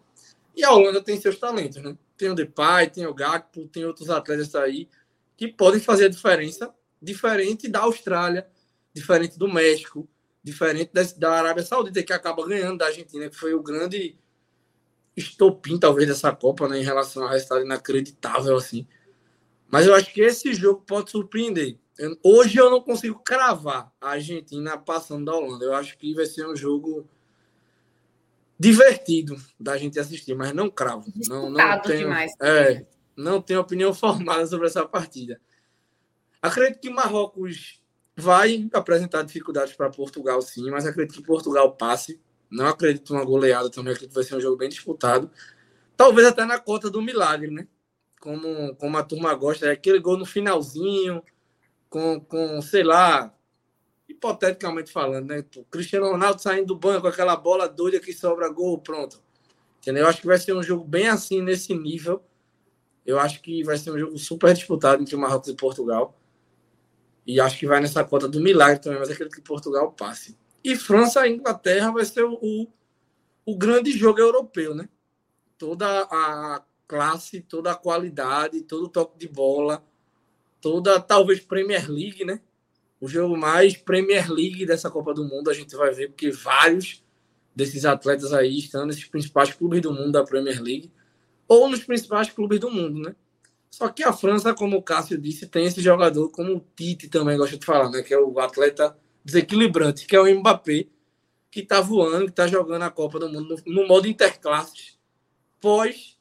E 0.57 0.65
a 0.65 0.73
Holanda 0.73 1.01
tem 1.01 1.21
seus 1.21 1.39
talentos, 1.39 1.81
né? 1.81 1.97
Tem 2.17 2.31
o 2.31 2.35
Depay, 2.35 2.91
tem 2.91 3.07
o 3.07 3.15
Gakpo, 3.15 3.69
tem 3.69 3.85
outros 3.85 4.11
atletas 4.11 4.55
aí 4.57 4.89
que 5.37 5.47
podem 5.49 5.81
fazer 5.81 6.07
a 6.07 6.09
diferença, 6.09 6.75
diferente 7.07 7.69
da 7.69 7.81
Austrália, 7.81 8.47
diferente 8.93 9.39
do 9.39 9.49
México, 9.49 10.09
diferente 10.43 10.91
da, 11.17 11.33
Arábia 11.33 11.65
Saudita, 11.65 12.03
que 12.03 12.13
acaba 12.13 12.47
ganhando 12.47 12.79
da 12.79 12.87
Argentina, 12.87 13.31
que 13.31 13.37
foi 13.37 13.55
o 13.55 13.63
grande 13.63 14.19
estopim, 15.17 15.79
talvez, 15.79 16.09
dessa 16.09 16.35
Copa, 16.35 16.69
né, 16.69 16.81
em 16.81 16.85
relação 16.85 17.25
a 17.25 17.31
resultado 17.31 17.65
inacreditável, 17.65 18.57
assim. 18.57 18.87
Mas 19.69 19.87
eu 19.87 19.95
acho 19.95 20.13
que 20.13 20.21
esse 20.21 20.53
jogo 20.53 20.83
pode 20.87 21.11
surpreender. 21.11 21.79
Eu, 21.99 22.19
hoje 22.23 22.59
eu 22.59 22.71
não 22.71 22.81
consigo 22.81 23.19
cravar 23.21 23.91
a 24.01 24.11
Argentina 24.11 24.77
passando 24.77 25.25
da 25.25 25.35
Holanda. 25.35 25.65
Eu 25.65 25.75
acho 25.75 25.97
que 25.97 26.15
vai 26.15 26.27
ser 26.27 26.47
um 26.47 26.55
jogo 26.55 27.09
divertido 28.59 29.37
da 29.59 29.77
gente 29.77 29.99
assistir, 29.99 30.35
mas 30.35 30.53
não 30.53 30.69
cravo. 30.69 31.11
Não, 31.29 31.51
não 31.51 31.81
tenho, 31.81 32.01
demais. 32.01 32.33
É, 32.41 32.85
não 33.17 33.41
tenho 33.41 33.61
opinião 33.61 33.93
formada 33.95 34.47
sobre 34.47 34.67
essa 34.67 34.87
partida. 34.87 35.41
Acredito 36.47 36.81
que 36.81 36.91
Marrocos 36.91 37.81
vai 38.17 38.69
apresentar 38.73 39.23
dificuldades 39.23 39.75
para 39.75 39.91
Portugal, 39.91 40.41
sim, 40.41 40.71
mas 40.71 40.87
acredito 40.87 41.17
que 41.17 41.27
Portugal 41.27 41.73
passe. 41.73 42.21
Não 42.51 42.67
acredito 42.67 43.13
uma 43.13 43.25
goleada 43.25 43.71
também, 43.71 43.93
acredito 43.93 44.11
que 44.11 44.15
vai 44.15 44.25
ser 44.25 44.37
um 44.37 44.41
jogo 44.41 44.57
bem 44.57 44.69
disputado. 44.69 45.31
Talvez 45.97 46.27
até 46.27 46.45
na 46.45 46.59
conta 46.59 46.91
do 46.91 47.03
milagre, 47.03 47.51
né? 47.51 47.67
Como, 48.21 48.75
como 48.77 48.97
a 48.97 49.03
turma 49.03 49.35
gosta, 49.35 49.67
é 49.67 49.73
aquele 49.73 49.99
gol 49.99 50.17
no 50.17 50.25
finalzinho, 50.25 51.23
com, 51.89 52.21
com 52.21 52.61
sei 52.63 52.83
lá, 52.83 53.35
hipoteticamente 54.09 54.91
falando, 54.91 55.29
né? 55.29 55.45
O 55.57 55.65
Cristiano 55.65 56.11
Ronaldo 56.11 56.41
saindo 56.41 56.69
do 56.69 56.77
banco, 56.77 57.07
aquela 57.07 57.37
bola 57.37 57.69
doida 57.69 58.01
que 58.01 58.13
sobra 58.13 58.49
gol, 58.49 58.79
pronto. 58.79 59.21
Entendeu? 59.79 60.05
Eu 60.05 60.09
acho 60.09 60.21
que 60.21 60.27
vai 60.27 60.39
ser 60.39 60.55
um 60.55 60.63
jogo 60.63 60.85
bem 60.85 61.09
assim, 61.09 61.41
nesse 61.43 61.75
nível. 61.75 62.23
Eu 63.05 63.21
acho 63.21 63.41
que 63.41 63.63
vai 63.63 63.79
ser 63.79 63.93
um 63.93 63.99
jogo 63.99 64.19
super 64.19 64.53
disputado 64.53 65.03
entre 65.03 65.17
Marrocos 65.17 65.49
e 65.49 65.55
Portugal. 65.55 66.19
E 67.27 67.41
acho 67.41 67.59
que 67.59 67.67
vai 67.67 67.81
nessa 67.81 68.05
conta 68.05 68.29
do 68.29 68.41
milagre 68.41 68.81
também, 68.81 68.99
mas 68.99 69.11
acredito 69.11 69.35
que 69.35 69.43
Portugal 69.43 69.91
passe. 69.93 70.37
E 70.63 70.77
França 70.77 71.27
e 71.27 71.35
Inglaterra 71.35 71.91
vai 71.91 72.05
ser 72.05 72.25
o, 72.25 72.69
o 73.45 73.57
grande 73.57 73.91
jogo 73.93 74.21
europeu, 74.21 74.75
né? 74.75 74.89
Toda 75.59 75.87
a 76.03 76.63
classe, 76.87 77.41
toda 77.41 77.73
a 77.73 77.75
qualidade, 77.75 78.63
todo 78.63 78.85
o 78.85 78.89
toque 78.89 79.19
de 79.19 79.29
bola, 79.29 79.85
toda, 80.61 81.01
talvez, 81.01 81.41
Premier 81.41 81.91
League, 81.91 82.25
né? 82.25 82.41
O 83.01 83.09
jogo 83.09 83.37
mais 83.37 83.77
Premier 83.77 84.31
League 84.31 84.65
dessa 84.65 84.91
Copa 84.91 85.13
do 85.13 85.25
Mundo 85.25 85.51
a 85.51 85.55
gente 85.55 85.75
vai 85.77 85.93
ver, 85.93 86.09
porque 86.09 86.31
vários 86.31 87.05
desses 87.55 87.85
atletas 87.85 88.33
aí 88.33 88.59
estão 88.59 88.87
nesses 88.87 89.05
principais 89.05 89.53
clubes 89.53 89.81
do 89.81 89.93
mundo 89.93 90.13
da 90.13 90.25
Premier 90.25 90.63
League, 90.63 90.93
ou 91.49 91.69
nos 91.69 91.83
principais 91.85 92.31
clubes 92.31 92.61
do 92.61 92.71
mundo, 92.71 93.01
né? 93.01 93.17
Só 93.71 93.89
que 93.89 94.03
a 94.03 94.13
França, 94.13 94.55
como 94.55 94.77
o 94.77 94.83
Cássio 94.83 95.19
disse, 95.19 95.47
tem 95.47 95.67
esse 95.67 95.81
jogador, 95.81 96.31
como 96.31 96.57
o 96.57 96.65
Tite 96.75 97.09
também 97.09 97.37
gosta 97.37 97.59
de 97.59 97.65
falar, 97.65 97.91
né? 97.91 98.03
Que 98.03 98.15
é 98.15 98.19
o 98.19 98.39
atleta 98.39 98.97
desequilibrante, 99.25 100.07
que 100.07 100.17
é 100.17 100.21
o 100.21 100.39
Mbappé, 100.39 100.87
que 101.51 101.63
tá 101.63 101.81
voando, 101.81 102.27
que 102.27 102.33
tá 102.33 102.47
jogando 102.47 102.83
a 102.83 102.91
Copa 102.91 103.19
do 103.19 103.29
Mundo 103.29 103.57
no, 103.67 103.87
modo 103.87 104.07
interclasses, 104.07 104.99
pós 105.61 106.17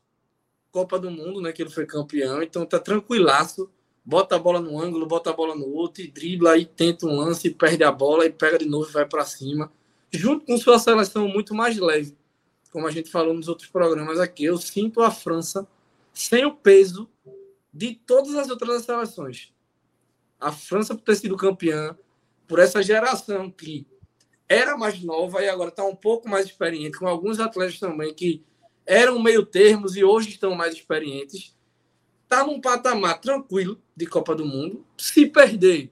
Copa 0.72 1.00
do 1.00 1.10
Mundo, 1.10 1.42
né? 1.42 1.54
Que 1.54 1.62
ele 1.62 1.70
foi 1.70 1.86
campeão, 1.86 2.42
então 2.42 2.66
tá 2.66 2.80
tranquilaço. 2.80 3.70
Bota 4.04 4.36
a 4.36 4.40
bola 4.40 4.60
no 4.60 4.80
ângulo, 4.80 5.06
bota 5.06 5.32
a 5.32 5.34
bola 5.34 5.56
no 5.56 5.68
outro, 5.68 6.04
e 6.04 6.08
dribla, 6.08 6.58
e 6.58 6.66
tenta 6.66 7.08
um 7.08 7.16
lance, 7.16 7.48
e 7.48 7.52
perde 7.52 7.84
a 7.84 7.92
bola, 7.92 8.26
e 8.26 8.32
pega 8.32 8.60
de 8.60 8.66
novo 8.66 8.88
e 8.90 8.94
vai 8.94 9.06
para 9.06 9.26
cima. 9.26 9.72
Junto 10.12 10.46
com 10.46 10.58
sua 10.58 10.78
seleção 10.78 11.28
muito 11.28 11.56
mais 11.56 11.78
leve. 11.78 12.16
Como 12.72 12.86
a 12.86 12.92
gente 12.92 13.10
falou 13.10 13.34
nos 13.34 13.48
outros 13.48 13.70
programas 13.70 14.20
aqui, 14.20 14.44
eu 14.44 14.58
sinto 14.58 15.02
a 15.02 15.10
França 15.10 15.66
sem 16.14 16.46
o 16.46 16.54
peso 16.54 17.10
de 17.76 17.93
todas 17.93 18.34
as 18.35 18.49
outras 18.49 18.84
seleções. 18.84 19.53
A 20.39 20.49
França, 20.49 20.95
por 20.95 21.02
ter 21.02 21.15
sido 21.15 21.35
campeã, 21.35 21.97
por 22.47 22.60
essa 22.60 22.81
geração 22.81 23.52
que 23.52 23.85
era 24.47 24.77
mais 24.77 25.03
nova 25.03 25.43
e 25.43 25.49
agora 25.49 25.69
está 25.69 25.84
um 25.84 25.95
pouco 25.95 26.30
mais 26.30 26.45
experiente, 26.45 26.97
com 26.97 27.06
alguns 27.06 27.38
atletas 27.38 27.77
também 27.77 28.14
que 28.14 28.41
eram 28.85 29.22
meio 29.22 29.45
termos 29.45 29.97
e 29.97 30.06
hoje 30.06 30.30
estão 30.30 30.56
mais 30.56 30.73
experientes, 30.73 31.53
está 32.23 32.45
num 32.45 32.61
patamar 32.61 33.19
tranquilo 33.19 33.81
de 33.93 34.06
Copa 34.06 34.34
do 34.34 34.45
Mundo. 34.45 34.85
Se 34.97 35.26
perder, 35.26 35.91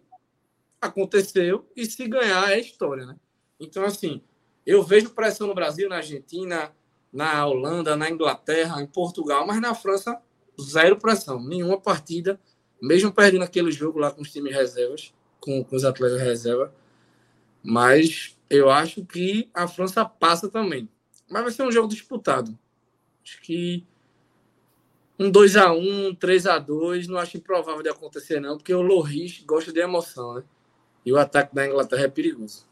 aconteceu, 0.80 1.70
e 1.76 1.86
se 1.86 2.08
ganhar, 2.08 2.50
é 2.50 2.62
história, 2.62 3.06
né? 3.06 3.18
Então, 3.60 3.84
assim, 3.84 4.22
eu 4.66 4.82
vejo 4.84 5.10
pressão 5.10 5.48
no 5.48 5.56
Brasil, 5.56 5.90
na 5.90 5.98
Argentina, 5.98 6.74
na 7.12 7.46
Holanda, 7.46 7.98
na 7.98 8.10
Inglaterra, 8.10 8.82
em 8.82 8.88
Portugal, 8.88 9.46
mas 9.46 9.60
na 9.60 9.76
França 9.76 10.22
zero 10.62 10.98
pressão, 10.98 11.42
nenhuma 11.44 11.80
partida, 11.80 12.40
mesmo 12.82 13.12
perdendo 13.12 13.44
aquele 13.44 13.72
jogo 13.72 14.00
lá 14.00 14.12
com 14.12 14.22
os 14.22 14.32
times 14.32 14.54
reservas, 14.54 15.14
com, 15.40 15.64
com 15.64 15.76
os 15.76 15.84
atletas 15.84 16.22
reserva. 16.22 16.74
Mas 17.64 18.38
eu 18.50 18.70
acho 18.70 19.06
que 19.06 19.50
a 19.54 19.68
França 19.68 20.04
passa 20.04 20.50
também. 20.50 20.90
Mas 21.30 21.44
vai 21.44 21.52
ser 21.52 21.64
um 21.64 21.72
jogo 21.72 21.88
disputado. 21.88 22.58
Acho 23.24 23.42
que 23.42 23.86
um 25.18 25.32
2x1, 25.32 25.78
um 25.78 26.16
3x2, 26.16 27.08
não 27.08 27.18
acho 27.18 27.38
improvável 27.38 27.82
de 27.82 27.90
acontecer, 27.90 28.40
não, 28.40 28.58
porque 28.58 28.74
o 28.74 28.82
Loris 28.82 29.42
gosta 29.46 29.72
de 29.72 29.80
emoção, 29.80 30.36
né? 30.36 30.44
E 31.06 31.12
o 31.12 31.18
ataque 31.18 31.54
da 31.54 31.66
Inglaterra 31.66 32.04
é 32.04 32.08
perigoso. 32.08 32.68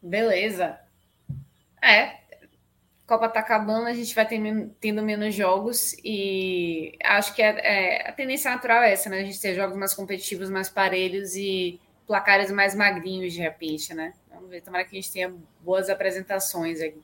Beleza. 0.00 0.78
É, 1.80 2.21
Copa 3.12 3.28
tá 3.28 3.40
acabando, 3.40 3.88
a 3.88 3.92
gente 3.92 4.14
vai 4.14 4.26
tendo, 4.26 4.74
tendo 4.80 5.02
menos 5.02 5.34
jogos 5.34 5.94
e 6.02 6.96
acho 7.04 7.34
que 7.34 7.42
é, 7.42 7.58
é, 7.58 8.08
a 8.08 8.12
tendência 8.12 8.50
natural 8.50 8.82
é 8.82 8.90
essa, 8.90 9.10
né? 9.10 9.20
A 9.20 9.24
gente 9.24 9.38
ter 9.38 9.54
jogos 9.54 9.76
mais 9.76 9.92
competitivos, 9.92 10.48
mais 10.48 10.70
parelhos 10.70 11.36
e 11.36 11.78
placares 12.06 12.50
mais 12.50 12.74
magrinhos 12.74 13.34
de 13.34 13.40
repente, 13.40 13.92
né? 13.92 14.14
Vamos 14.32 14.48
ver, 14.48 14.62
tomara 14.62 14.82
que 14.84 14.96
a 14.96 15.00
gente 15.00 15.12
tenha 15.12 15.30
boas 15.60 15.90
apresentações 15.90 16.80
aí. 16.80 16.94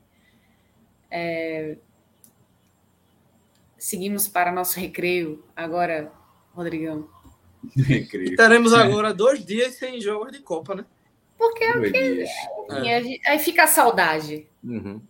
É... 1.11 1.77
Seguimos 3.77 4.27
para 4.27 4.51
nosso 4.51 4.81
recreio 4.81 5.45
agora, 5.55 6.11
Rodrigão. 6.55 7.07
Recreio. 7.77 8.35
Teremos 8.35 8.73
agora 8.73 9.13
dois 9.13 9.45
dias 9.45 9.75
sem 9.75 10.01
jogos 10.01 10.33
de 10.33 10.39
Copa, 10.39 10.75
né? 10.75 10.87
Porque, 11.37 11.65
é 11.65 11.73
porque 11.75 12.25
é. 12.71 13.31
aí 13.31 13.39
fica 13.39 13.65
a 13.65 13.67
saudade. 13.67 14.47
Uhum. 14.65 15.03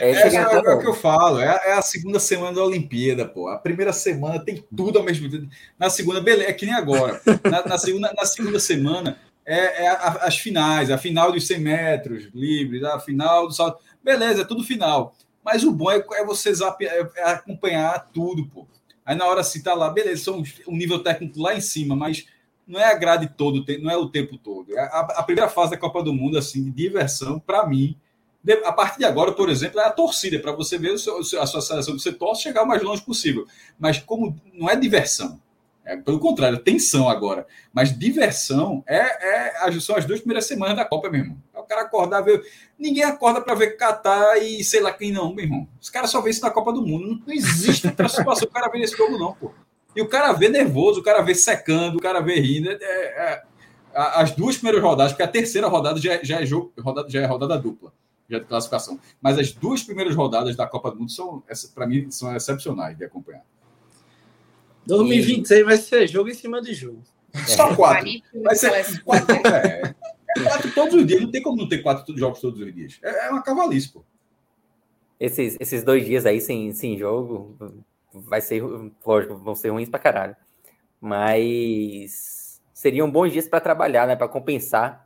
É, 0.00 0.10
é, 0.10 0.34
é, 0.36 0.74
o 0.74 0.78
que 0.78 0.86
eu 0.86 0.94
falo, 0.94 1.38
é, 1.38 1.60
é, 1.64 1.72
a 1.72 1.82
segunda 1.82 2.18
semana 2.18 2.54
da 2.54 2.64
Olimpíada, 2.64 3.26
pô. 3.26 3.48
A 3.48 3.58
primeira 3.58 3.92
semana 3.92 4.42
tem 4.42 4.64
tudo 4.74 4.98
ao 4.98 5.04
mesmo 5.04 5.30
tempo. 5.30 5.48
Na 5.78 5.90
segunda, 5.90 6.20
beleza, 6.20 6.50
é 6.50 6.52
que 6.52 6.64
nem 6.64 6.74
agora. 6.74 7.20
Na, 7.50 7.66
na 7.66 7.78
segunda, 7.78 8.12
na 8.16 8.24
segunda 8.24 8.58
semana 8.58 9.18
é, 9.44 9.84
é 9.84 9.88
a, 9.88 10.08
as 10.22 10.38
finais, 10.38 10.90
a 10.90 10.96
final 10.96 11.30
dos 11.30 11.46
100 11.46 11.58
metros 11.60 12.28
livres, 12.34 12.82
a 12.84 12.98
final 12.98 13.46
do 13.46 13.52
salto. 13.52 13.82
Beleza, 14.02 14.42
é 14.42 14.44
tudo 14.46 14.64
final. 14.64 15.14
Mas 15.44 15.64
o 15.64 15.72
bom 15.72 15.90
é, 15.90 16.02
é 16.14 16.24
você 16.24 16.54
zap, 16.54 16.84
é, 16.84 17.08
é 17.16 17.24
acompanhar 17.24 18.08
tudo, 18.12 18.46
pô. 18.46 18.66
Aí 19.04 19.16
na 19.16 19.26
hora 19.26 19.42
se 19.42 19.62
tá 19.62 19.74
lá, 19.74 19.90
beleza, 19.90 20.24
são 20.24 20.42
um 20.66 20.76
nível 20.76 21.00
técnico 21.00 21.40
lá 21.40 21.54
em 21.54 21.60
cima, 21.60 21.96
mas 21.96 22.26
não 22.66 22.78
é 22.78 22.84
a 22.84 22.94
grade 22.94 23.28
todo, 23.36 23.64
não 23.80 23.90
é 23.90 23.96
o 23.96 24.08
tempo 24.08 24.38
todo. 24.38 24.76
A, 24.78 25.00
a 25.18 25.22
primeira 25.22 25.50
fase 25.50 25.72
da 25.72 25.76
Copa 25.76 26.02
do 26.02 26.14
Mundo, 26.14 26.38
assim, 26.38 26.62
de 26.62 26.70
diversão, 26.70 27.40
para 27.40 27.66
mim, 27.66 27.96
a 28.64 28.72
partir 28.72 28.98
de 28.98 29.04
agora, 29.04 29.32
por 29.32 29.48
exemplo, 29.48 29.78
é 29.80 29.84
a 29.84 29.90
torcida, 29.90 30.38
para 30.38 30.52
você 30.52 30.76
ver 30.76 30.94
a 30.94 31.46
sua 31.46 31.60
seleção 31.60 31.94
que 31.94 32.02
você 32.02 32.12
torce 32.12 32.42
chegar 32.42 32.64
o 32.64 32.66
mais 32.66 32.82
longe 32.82 33.02
possível. 33.02 33.46
Mas 33.78 33.98
como 33.98 34.36
não 34.52 34.68
é 34.68 34.74
diversão, 34.74 35.40
é, 35.84 35.96
pelo 35.96 36.18
contrário, 36.18 36.56
é 36.56 36.60
tensão 36.60 37.08
agora. 37.08 37.46
Mas 37.72 37.96
diversão 37.96 38.84
é, 38.86 39.68
é, 39.68 39.80
são 39.80 39.96
as 39.96 40.04
duas 40.04 40.20
primeiras 40.20 40.46
semanas 40.46 40.76
da 40.76 40.84
Copa, 40.84 41.10
meu 41.10 41.20
irmão. 41.20 41.36
É 41.54 41.58
o 41.58 41.64
cara 41.64 41.82
acordar, 41.82 42.20
ver. 42.20 42.42
Ninguém 42.78 43.02
acorda 43.04 43.40
para 43.40 43.54
ver 43.54 43.76
Catar 43.76 44.38
e 44.38 44.62
sei 44.62 44.80
lá 44.80 44.92
quem 44.92 45.12
não, 45.12 45.34
meu 45.34 45.44
irmão. 45.44 45.68
Os 45.80 45.90
caras 45.90 46.10
só 46.10 46.20
vê 46.20 46.30
isso 46.30 46.42
na 46.42 46.50
Copa 46.50 46.72
do 46.72 46.86
Mundo. 46.86 47.20
Não, 47.26 47.34
existe 47.34 47.86
outra 47.86 48.08
situação 48.08 48.48
o 48.48 48.52
cara 48.52 48.68
ver 48.68 48.78
nesse 48.78 48.96
jogo, 48.96 49.18
não, 49.18 49.34
pô. 49.34 49.52
E 49.94 50.00
o 50.00 50.08
cara 50.08 50.32
vê 50.32 50.48
nervoso, 50.48 51.00
o 51.00 51.02
cara 51.02 51.20
vê 51.20 51.34
secando, 51.34 51.96
o 51.96 52.00
cara 52.00 52.20
vê 52.20 52.40
rindo. 52.40 52.70
É, 52.70 52.74
é, 52.74 53.42
as 53.92 54.30
duas 54.30 54.56
primeiras 54.56 54.82
rodadas, 54.82 55.12
porque 55.12 55.22
a 55.22 55.28
terceira 55.28 55.66
rodada 55.66 56.00
já, 56.00 56.22
já, 56.22 56.40
é, 56.40 56.46
jogo, 56.46 56.72
rodada, 56.78 57.10
já 57.10 57.20
é 57.20 57.26
rodada 57.26 57.58
dupla 57.58 57.92
já 58.32 58.38
de 58.38 58.46
classificação. 58.46 58.98
Mas 59.20 59.38
as 59.38 59.52
duas 59.52 59.82
primeiras 59.82 60.14
rodadas 60.14 60.56
da 60.56 60.66
Copa 60.66 60.90
do 60.90 60.98
Mundo 60.98 61.10
são, 61.10 61.42
para 61.74 61.86
mim, 61.86 62.10
são 62.10 62.34
excepcionais 62.34 62.96
de 62.96 63.04
acompanhar. 63.04 63.44
2026 64.86 65.60
e... 65.60 65.64
vai 65.64 65.76
ser 65.76 66.06
jogo 66.08 66.30
em 66.30 66.34
cima 66.34 66.60
de 66.60 66.74
jogo. 66.74 67.02
É. 67.32 67.38
Só 67.44 67.74
quatro. 67.74 68.08
Vai 68.42 68.56
ser 68.56 69.02
quatro, 69.02 69.34
é, 69.46 69.94
quatro 70.42 70.74
todos 70.74 70.94
os 70.94 71.06
dias. 71.06 71.20
Não 71.20 71.30
tem 71.30 71.42
como 71.42 71.56
não 71.56 71.68
ter 71.68 71.78
quatro 71.78 72.16
jogos 72.16 72.40
todos 72.40 72.60
os 72.60 72.74
dias. 72.74 72.98
É, 73.02 73.26
é 73.26 73.30
uma 73.30 73.42
cavalice, 73.42 73.92
pô. 73.92 74.04
Esses, 75.20 75.56
esses 75.60 75.84
dois 75.84 76.04
dias 76.04 76.26
aí 76.26 76.40
sem, 76.40 76.72
sem 76.72 76.98
jogo 76.98 77.56
vai 78.12 78.40
ser, 78.40 78.60
lógico, 79.06 79.36
vão 79.36 79.54
ser 79.54 79.70
ruins 79.70 79.88
pra 79.88 80.00
caralho. 80.00 80.36
Mas 81.00 82.60
seriam 82.74 83.10
bons 83.10 83.32
dias 83.32 83.48
para 83.48 83.60
trabalhar, 83.60 84.06
né? 84.06 84.16
Para 84.16 84.28
compensar 84.28 85.01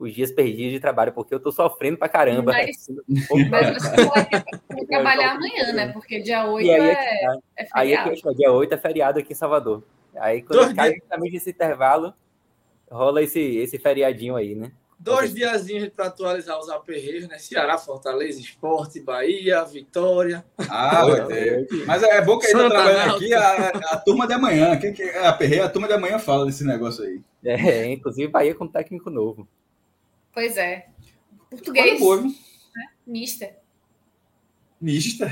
os 0.00 0.14
dias 0.14 0.32
perdidos 0.32 0.72
de 0.72 0.80
trabalho, 0.80 1.12
porque 1.12 1.34
eu 1.34 1.38
tô 1.38 1.52
sofrendo 1.52 1.98
pra 1.98 2.08
caramba. 2.08 2.52
Mas, 2.52 2.88
mas 3.50 3.82
você 3.82 4.04
vai 4.06 4.86
trabalhar 4.88 5.32
amanhã, 5.32 5.72
né? 5.74 5.92
Porque 5.92 6.20
dia 6.20 6.46
8 6.46 6.68
é, 6.68 6.74
é, 6.74 6.94
tá. 6.94 7.38
é, 7.56 7.66
feriado. 7.66 7.70
Aí 7.74 7.92
é 7.92 8.16
que, 8.16 8.34
dia 8.34 8.50
8 8.50 8.74
é 8.74 8.78
feriado 8.78 9.18
aqui 9.18 9.32
em 9.34 9.36
Salvador. 9.36 9.84
Aí 10.16 10.42
quando 10.42 10.74
cai 10.74 10.94
justamente 10.94 11.36
esse 11.36 11.50
intervalo, 11.50 12.14
rola 12.90 13.22
esse, 13.22 13.40
esse 13.40 13.78
feriadinho 13.78 14.36
aí, 14.36 14.54
né? 14.54 14.72
Dois 14.98 15.34
diazinhos 15.34 15.88
para 15.88 16.06
atualizar 16.06 16.58
os 16.58 16.68
aperreios, 16.68 17.26
né? 17.26 17.38
Ceará, 17.38 17.78
Fortaleza, 17.78 18.38
Esporte, 18.38 19.00
Bahia, 19.00 19.64
Vitória. 19.64 20.44
Ah, 20.68 21.06
vai 21.06 21.26
ter. 21.26 21.66
Mas 21.86 22.02
é 22.02 22.20
bom 22.22 22.38
que 22.38 22.46
ainda 22.46 22.68
trabalhando 22.68 23.16
aqui 23.16 23.32
a, 23.32 23.68
a, 23.68 23.96
turma 23.96 24.26
de 24.26 24.34
amanhã. 24.34 24.78
Quem 24.78 24.92
que 24.92 25.02
é 25.02 25.26
aperreio? 25.26 25.64
A 25.64 25.70
turma 25.70 25.88
de 25.88 25.94
amanhã 25.94 26.18
fala 26.18 26.44
desse 26.44 26.64
negócio 26.64 27.02
aí. 27.02 27.22
É, 27.42 27.90
inclusive 27.90 28.30
Bahia 28.30 28.54
com 28.54 28.68
técnico 28.68 29.08
novo. 29.08 29.48
Pois 30.32 30.56
é. 30.56 30.86
Português. 31.50 31.98
Boa, 31.98 32.22
né? 32.22 32.32
Mista. 33.06 33.50
Mista? 34.80 35.30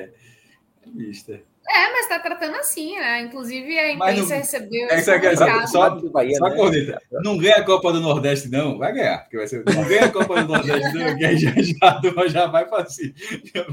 Mista. 0.86 1.42
É, 1.66 1.92
mas 1.92 2.08
tá 2.08 2.18
tratando 2.18 2.56
assim, 2.56 2.98
né? 2.98 3.22
Inclusive 3.22 3.78
a 3.78 3.92
imprensa 3.92 4.34
não... 4.34 4.36
recebeu. 4.36 4.88
É, 4.90 5.00
só, 5.00 5.12
só, 5.36 5.66
só, 5.66 6.08
Bahia, 6.10 6.36
só 6.36 6.48
né? 6.48 6.98
Não 7.22 7.38
ganha 7.38 7.56
a 7.56 7.64
Copa 7.64 7.92
do 7.92 8.00
Nordeste, 8.00 8.48
não. 8.48 8.76
Vai 8.76 8.92
ganhar. 8.92 9.18
Porque 9.20 9.38
vai 9.38 9.46
ser... 9.46 9.64
Não 9.64 9.84
ganha 9.84 10.04
a 10.04 10.12
Copa 10.12 10.42
do 10.42 10.48
Nordeste, 10.48 10.92
não. 10.92 11.16
Que 11.16 11.24
aí 11.24 11.38
já, 11.38 11.52
já, 11.56 12.28
já 12.28 12.46
vai 12.46 12.66
para 12.66 12.86
cima. 12.86 13.14
Já, 13.54 13.66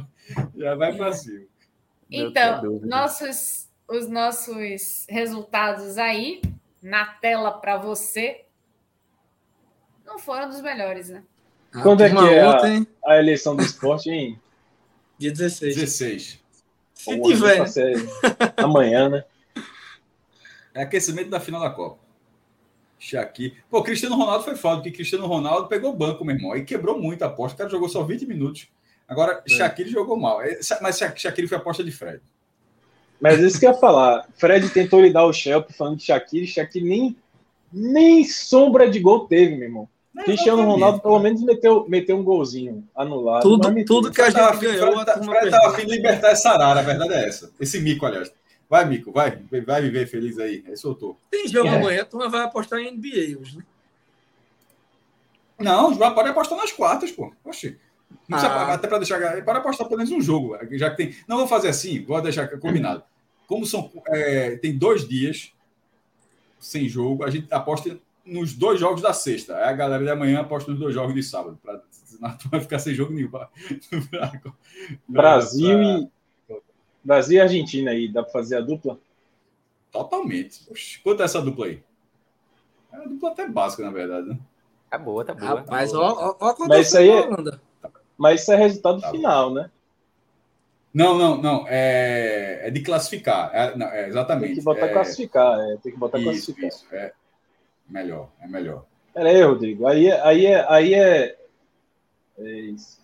já 0.56 0.76
vai 0.76 0.96
para 0.96 1.12
cima. 1.12 1.46
Então, 2.10 2.80
nossos, 2.84 3.70
os 3.88 4.10
nossos 4.10 5.06
resultados 5.10 5.98
aí 5.98 6.42
na 6.82 7.06
tela 7.06 7.52
para 7.52 7.78
você 7.78 8.46
não 10.12 10.20
foram 10.20 10.50
dos 10.50 10.62
melhores, 10.62 11.10
né? 11.10 11.24
Quando 11.82 12.04
é 12.04 12.10
que 12.10 12.18
é 12.18 12.42
a, 12.42 12.60
a 13.06 13.18
eleição 13.18 13.56
do 13.56 13.64
esporte, 13.64 14.10
hein? 14.10 14.40
Dia 15.18 15.32
16. 15.32 15.76
16. 15.76 16.40
Se 16.94 17.18
Pô, 17.18 17.28
tiver. 17.28 17.64
Amanhã, 18.58 19.10
né? 19.10 19.24
É 20.74 20.84
aquecimento 20.84 21.30
da 21.30 21.40
final 21.40 21.62
da 21.62 21.70
Copa. 21.70 22.00
Shaqui. 23.00 23.58
Pô, 23.70 23.82
Cristiano 23.82 24.16
Ronaldo 24.16 24.44
foi 24.44 24.56
foda, 24.56 24.78
porque 24.78 24.92
Cristiano 24.92 25.26
Ronaldo 25.26 25.68
pegou 25.68 25.92
o 25.92 25.96
banco, 25.96 26.24
meu 26.24 26.36
irmão, 26.36 26.56
e 26.56 26.64
quebrou 26.64 27.02
muito 27.02 27.24
a 27.24 27.28
aposta. 27.28 27.56
O 27.56 27.58
cara 27.58 27.70
jogou 27.70 27.90
só 27.90 28.04
20 28.04 28.28
minutos. 28.28 28.68
Agora, 29.08 29.42
é. 29.46 29.50
Shaqiri 29.50 29.90
jogou 29.90 30.18
mal. 30.18 30.42
É, 30.42 30.60
mas 30.82 30.98
Shaqiri 30.98 31.48
foi 31.48 31.58
a 31.58 31.62
aposta 31.62 31.84
de 31.84 31.92
Fred. 31.92 32.22
Mas 33.20 33.40
isso 33.40 33.60
que 33.60 33.66
eu 33.66 33.72
ia 33.72 33.78
falar. 33.78 34.28
Fred 34.36 34.70
tentou 34.70 35.02
lhe 35.02 35.12
dar 35.12 35.26
o 35.26 35.34
Shelp 35.34 35.72
falando 35.72 35.98
de 35.98 36.04
Shaqiri. 36.04 36.46
Shaqiri 36.46 36.86
nem, 36.86 37.18
nem 37.72 38.24
sombra 38.24 38.90
de 38.90 39.00
gol 39.00 39.28
teve, 39.28 39.56
meu 39.56 39.68
irmão. 39.68 39.90
Não, 40.14 40.24
Cristiano 40.26 40.64
Ronaldo 40.64 41.00
pelo 41.00 41.20
menos 41.20 41.42
meteu, 41.42 41.86
meteu 41.88 42.18
um 42.18 42.24
golzinho 42.24 42.88
anulado. 42.96 43.44
Tudo, 43.44 43.86
tudo 43.86 44.12
que 44.12 44.22
a 44.22 44.30
gente 44.30 44.58
ganhou. 44.60 45.00
O 45.00 45.24
Fred 45.24 45.46
estava 45.46 45.68
afim 45.70 45.86
de 45.86 45.96
libertar 45.96 46.32
essa 46.32 46.50
arara, 46.50 46.82
a 46.82 46.84
verdade 46.84 47.14
é 47.14 47.28
essa. 47.28 47.52
Esse 47.60 47.80
mico, 47.80 48.06
aliás. 48.06 48.32
Vai, 48.72 48.86
Mico, 48.86 49.12
vai, 49.12 49.38
vai 49.66 49.82
viver 49.82 50.08
feliz 50.08 50.40
aí. 50.40 50.64
Aí 50.66 50.78
soltou. 50.78 51.18
Tem 51.30 51.46
jogo 51.46 51.68
é. 51.68 51.76
amanhã, 51.76 52.06
tu 52.06 52.18
vai 52.30 52.42
apostar 52.42 52.80
em 52.80 52.90
NBA 52.96 53.38
hoje, 53.38 53.58
né? 53.58 53.66
Não, 55.60 55.94
pode 55.98 56.30
apostar 56.30 56.58
nas 56.58 56.72
quartas, 56.72 57.12
pô. 57.12 57.34
Oxi. 57.44 57.78
Ah. 58.32 58.74
Até 58.74 58.88
para 58.88 59.00
deixar. 59.00 59.44
Para 59.44 59.60
apostar 59.60 59.88
pelo 59.88 59.98
menos 59.98 60.14
um 60.14 60.22
jogo. 60.22 60.58
Já 60.72 60.90
que 60.90 60.96
tem. 60.96 61.16
Não 61.28 61.38
vou 61.38 61.48
fazer 61.48 61.68
assim, 61.68 62.02
vou 62.06 62.22
deixar 62.22 62.48
combinado. 62.60 63.04
Como 63.46 63.66
são. 63.66 63.92
É, 64.08 64.56
tem 64.56 64.78
dois 64.78 65.06
dias 65.06 65.52
sem 66.58 66.88
jogo, 66.88 67.26
a 67.26 67.30
gente 67.30 67.52
aposta 67.52 68.00
nos 68.26 68.54
dois 68.54 68.80
jogos 68.80 69.02
da 69.02 69.14
sexta. 69.14 69.58
Aí 69.58 69.64
a 69.64 69.74
galera 69.74 70.04
de 70.04 70.10
amanhã 70.10 70.42
aposta 70.42 70.72
nos 70.72 70.80
dois 70.80 70.94
jogos 70.94 71.14
de 71.14 71.24
sábado, 71.24 71.60
para 71.62 71.82
não 72.20 72.38
vai 72.52 72.62
ficar 72.62 72.80
sem 72.80 72.94
jogo 72.94 73.14
nenhum. 73.14 73.32
Brasil 75.08 75.78
pra... 75.78 76.56
e 76.56 76.62
Brasil 77.04 77.38
e 77.38 77.42
Argentina 77.42 77.92
aí, 77.92 78.12
dá 78.12 78.22
para 78.22 78.32
fazer 78.32 78.58
a 78.58 78.62
dupla? 78.62 79.00
Totalmente. 79.92 80.62
Oxe, 80.70 81.00
quanto 81.00 81.22
é 81.22 81.26
essa 81.26 81.42
dupla 81.42 81.66
aí? 81.66 81.84
É 82.92 82.98
uma 82.98 83.08
dupla 83.08 83.32
até 83.32 83.48
básica, 83.48 83.84
na 83.84 83.92
verdade, 83.92 84.30
né? 84.30 84.40
Tá 84.90 84.98
boa, 84.98 85.26
tá 85.26 85.34
boa. 85.34 85.56
Rapaz, 85.56 85.94
ó, 85.94 86.36
ó, 86.40 86.48
ó 86.48 86.56
Mas 86.68 86.88
isso 86.88 86.98
aí 86.98 87.10
é... 87.10 87.30
Mas 88.18 88.42
isso 88.42 88.52
é 88.52 88.56
resultado 88.56 89.02
tá 89.02 89.10
final, 89.10 89.50
bom. 89.50 89.56
né? 89.56 89.72
Não, 90.94 91.18
não, 91.18 91.42
não. 91.42 91.66
É, 91.68 92.68
é 92.68 92.70
de 92.70 92.82
classificar. 92.82 93.50
É, 93.54 93.76
não, 93.76 93.88
é, 93.88 94.08
exatamente. 94.08 94.48
Tem 94.48 94.56
que 94.58 94.64
botar 94.64 94.88
é... 94.88 94.94
classificar, 94.94 95.60
é. 95.60 95.78
Tem 95.78 95.92
que 95.92 95.98
botar 95.98 96.20
isso, 96.20 96.54
classificar. 96.54 96.70
Isso, 96.70 96.86
é. 96.92 97.14
Melhor, 97.88 98.30
é 98.40 98.48
melhor. 98.48 98.86
Pera 99.14 99.30
aí, 99.30 99.42
Rodrigo. 99.42 99.88
Aí, 99.88 100.08
é, 100.08 100.22
aí, 100.22 100.46
é, 100.46 100.66
aí 100.70 100.94
é. 100.94 101.38
É 102.38 102.50
isso. 102.62 103.02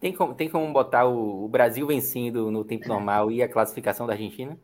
Tem 0.00 0.12
como, 0.12 0.34
tem 0.34 0.48
como 0.48 0.72
botar 0.72 1.06
o, 1.06 1.44
o 1.44 1.48
Brasil 1.48 1.86
vencendo 1.86 2.50
no 2.50 2.64
tempo 2.64 2.88
normal 2.88 3.30
e 3.30 3.42
a 3.42 3.48
classificação 3.48 4.06
da 4.06 4.14
Argentina? 4.14 4.58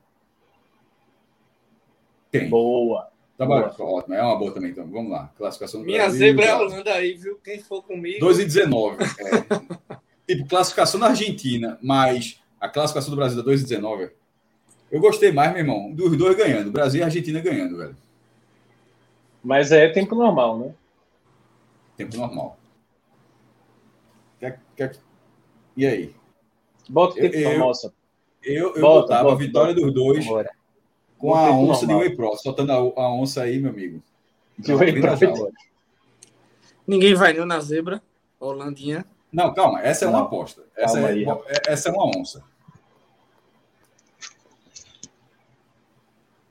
Tem. 2.30 2.48
Boa. 2.48 3.08
Tá 3.36 3.46
bom, 3.46 3.54
ótimo. 3.54 4.14
É 4.14 4.22
uma 4.22 4.36
boa 4.36 4.52
também, 4.52 4.72
então. 4.72 4.84
Vamos 4.88 5.12
lá. 5.12 5.32
Classificação 5.36 5.80
do 5.80 5.86
Minha 5.86 5.98
Brasil. 5.98 6.18
zebra 6.18 6.44
é 6.44 6.50
a 6.50 6.58
Holanda 6.58 6.92
aí, 6.92 7.14
viu? 7.14 7.38
Quem 7.44 7.60
for 7.60 7.84
comigo. 7.84 8.18
2 8.18 8.40
e 8.40 8.44
19. 8.44 8.96
É. 9.04 9.06
tipo, 10.34 10.48
classificação 10.48 10.98
da 10.98 11.06
Argentina, 11.06 11.78
mas 11.80 12.40
a 12.60 12.68
classificação 12.68 13.10
do 13.10 13.16
Brasil 13.16 13.36
da 13.36 13.44
2 13.44 13.60
e 13.60 13.64
19. 13.64 14.10
Eu 14.90 15.00
gostei 15.00 15.30
mais, 15.30 15.52
meu 15.52 15.60
irmão, 15.60 15.92
dos 15.92 16.16
dois 16.16 16.36
ganhando. 16.36 16.72
Brasil 16.72 17.00
e 17.00 17.04
Argentina 17.04 17.40
ganhando, 17.40 17.76
velho. 17.76 17.96
Mas 19.42 19.72
é 19.72 19.88
tempo 19.88 20.14
normal, 20.14 20.58
né? 20.58 20.74
Tempo 21.96 22.16
normal. 22.16 22.58
E 25.76 25.86
aí? 25.86 26.14
Bota 26.88 27.12
o 27.12 27.16
tempo 27.16 27.36
eu, 27.36 27.50
normal, 27.50 27.72
Eu, 28.42 28.74
eu 28.74 28.80
bota, 28.80 29.00
botava 29.02 29.22
bota, 29.24 29.34
a 29.34 29.38
vitória 29.38 29.74
bota. 29.74 29.86
dos 29.86 29.94
dois 29.94 30.26
Bora. 30.26 30.50
com 31.16 31.34
a 31.34 31.50
onça 31.50 31.86
normal. 31.86 32.02
de 32.02 32.08
Whey 32.08 32.16
Pro. 32.16 32.36
Soltando 32.36 32.72
a, 32.72 32.76
a, 32.76 33.12
onça 33.12 33.42
aí, 33.42 33.58
meu 33.60 33.70
amigo. 33.70 34.02
De 34.58 34.74
Whey 34.74 35.00
Pro. 35.00 35.52
Ninguém 36.86 37.14
vai 37.14 37.32
nem 37.32 37.44
na 37.44 37.60
zebra. 37.60 38.02
Holandinha. 38.40 39.04
Não, 39.32 39.52
calma. 39.54 39.82
Essa 39.82 40.04
é 40.04 40.08
uma 40.08 40.22
aposta. 40.22 40.64
Essa, 40.76 41.00
é, 41.00 41.06
aí, 41.06 41.24
é, 41.24 41.72
essa 41.72 41.90
é 41.90 41.92
uma 41.92 42.06
onça. 42.18 42.42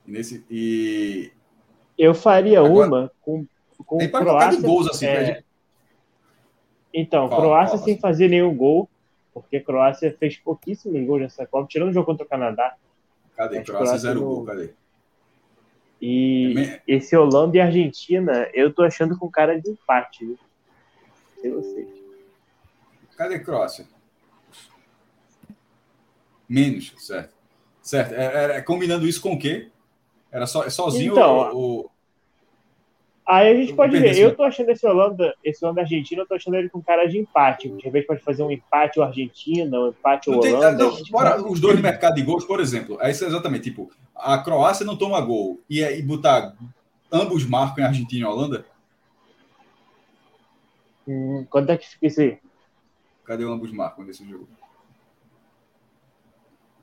Nesse, 0.06 0.42
e 0.50 1.32
eu 1.98 2.14
faria 2.14 2.60
Agora, 2.60 2.88
uma 2.88 3.12
com, 3.20 3.44
com 3.84 3.98
tem 3.98 4.08
Croácia. 4.08 4.60
gols 4.60 4.88
assim, 4.88 5.06
é... 5.06 5.24
gente... 5.24 5.44
Então, 6.94 7.28
fala, 7.28 7.42
Croácia 7.42 7.72
fala, 7.72 7.84
sem 7.84 7.92
assim. 7.94 8.00
fazer 8.00 8.28
nenhum 8.28 8.56
gol, 8.56 8.88
porque 9.34 9.60
Croácia 9.60 10.16
fez 10.18 10.36
pouquíssimos 10.36 11.06
gols 11.06 11.22
nessa 11.22 11.46
Copa, 11.46 11.68
tirando 11.68 11.90
o 11.90 11.92
jogo 11.92 12.06
contra 12.06 12.24
o 12.24 12.28
Canadá. 12.28 12.76
Cadê? 13.36 13.56
Croácia, 13.56 13.74
Croácia 13.74 13.98
zero 13.98 14.20
no... 14.20 14.26
gol, 14.26 14.44
cadê? 14.44 14.70
E 16.00 16.54
é 16.56 16.82
esse 16.86 17.16
Holanda 17.16 17.56
e 17.56 17.60
Argentina, 17.60 18.48
eu 18.54 18.72
tô 18.72 18.82
achando 18.82 19.18
com 19.18 19.28
cara 19.28 19.60
de 19.60 19.70
empate, 19.70 20.24
viu? 20.24 20.38
Sei 21.40 21.50
vocês. 21.50 21.88
Cadê 23.16 23.40
Croácia? 23.40 23.86
Menos, 26.48 26.94
certo. 26.98 27.34
Certo. 27.82 28.12
É, 28.14 28.58
é, 28.58 28.62
combinando 28.62 29.06
isso 29.06 29.20
com 29.20 29.32
o 29.32 29.38
quê? 29.38 29.70
Era 30.30 30.46
só, 30.46 30.64
é 30.64 30.70
sozinho 30.70 31.12
então, 31.12 31.54
ou, 31.54 31.90
Aí 33.28 33.52
a 33.52 33.54
gente 33.54 33.74
pode 33.74 33.98
ver. 33.98 34.16
Eu 34.16 34.34
tô 34.34 34.42
achando 34.42 34.70
esse 34.70 34.86
Holanda, 34.86 35.34
esse 35.44 35.62
Holanda 35.62 35.82
Argentina, 35.82 36.22
eu 36.22 36.26
tô 36.26 36.34
achando 36.34 36.56
ele 36.56 36.70
com 36.70 36.80
cara 36.80 37.06
de 37.06 37.18
empate. 37.18 37.68
De 37.68 37.82
repente 37.82 38.06
pode 38.06 38.22
fazer 38.22 38.42
um 38.42 38.50
empate 38.50 38.98
o 38.98 39.02
Argentina, 39.02 39.78
um 39.78 39.88
empate 39.88 40.30
o 40.30 40.32
Holanda. 40.32 40.72
Não, 40.72 41.02
bora, 41.10 41.38
os 41.46 41.60
dois 41.60 41.76
no 41.76 41.82
mercado 41.82 42.14
de 42.14 42.22
gols, 42.22 42.46
por 42.46 42.58
exemplo. 42.58 42.96
É 43.02 43.10
isso 43.10 43.26
exatamente. 43.26 43.64
Tipo, 43.64 43.90
a 44.16 44.38
Croácia 44.38 44.86
não 44.86 44.96
toma 44.96 45.20
gol 45.20 45.60
e, 45.68 45.82
e 45.82 46.00
botar 46.00 46.56
ambos 47.12 47.44
marcam 47.44 47.84
em 47.84 47.88
Argentina 47.88 48.26
e 48.26 48.30
Holanda? 48.30 48.64
Hum, 51.06 51.46
quanto 51.50 51.70
é 51.70 51.76
que 51.76 51.86
fica 51.86 52.06
isso 52.06 52.22
aí? 52.22 52.38
Cadê 53.26 53.44
o 53.44 53.52
ambos 53.52 53.70
marcam 53.70 54.06
nesse 54.06 54.26
jogo? 54.26 54.48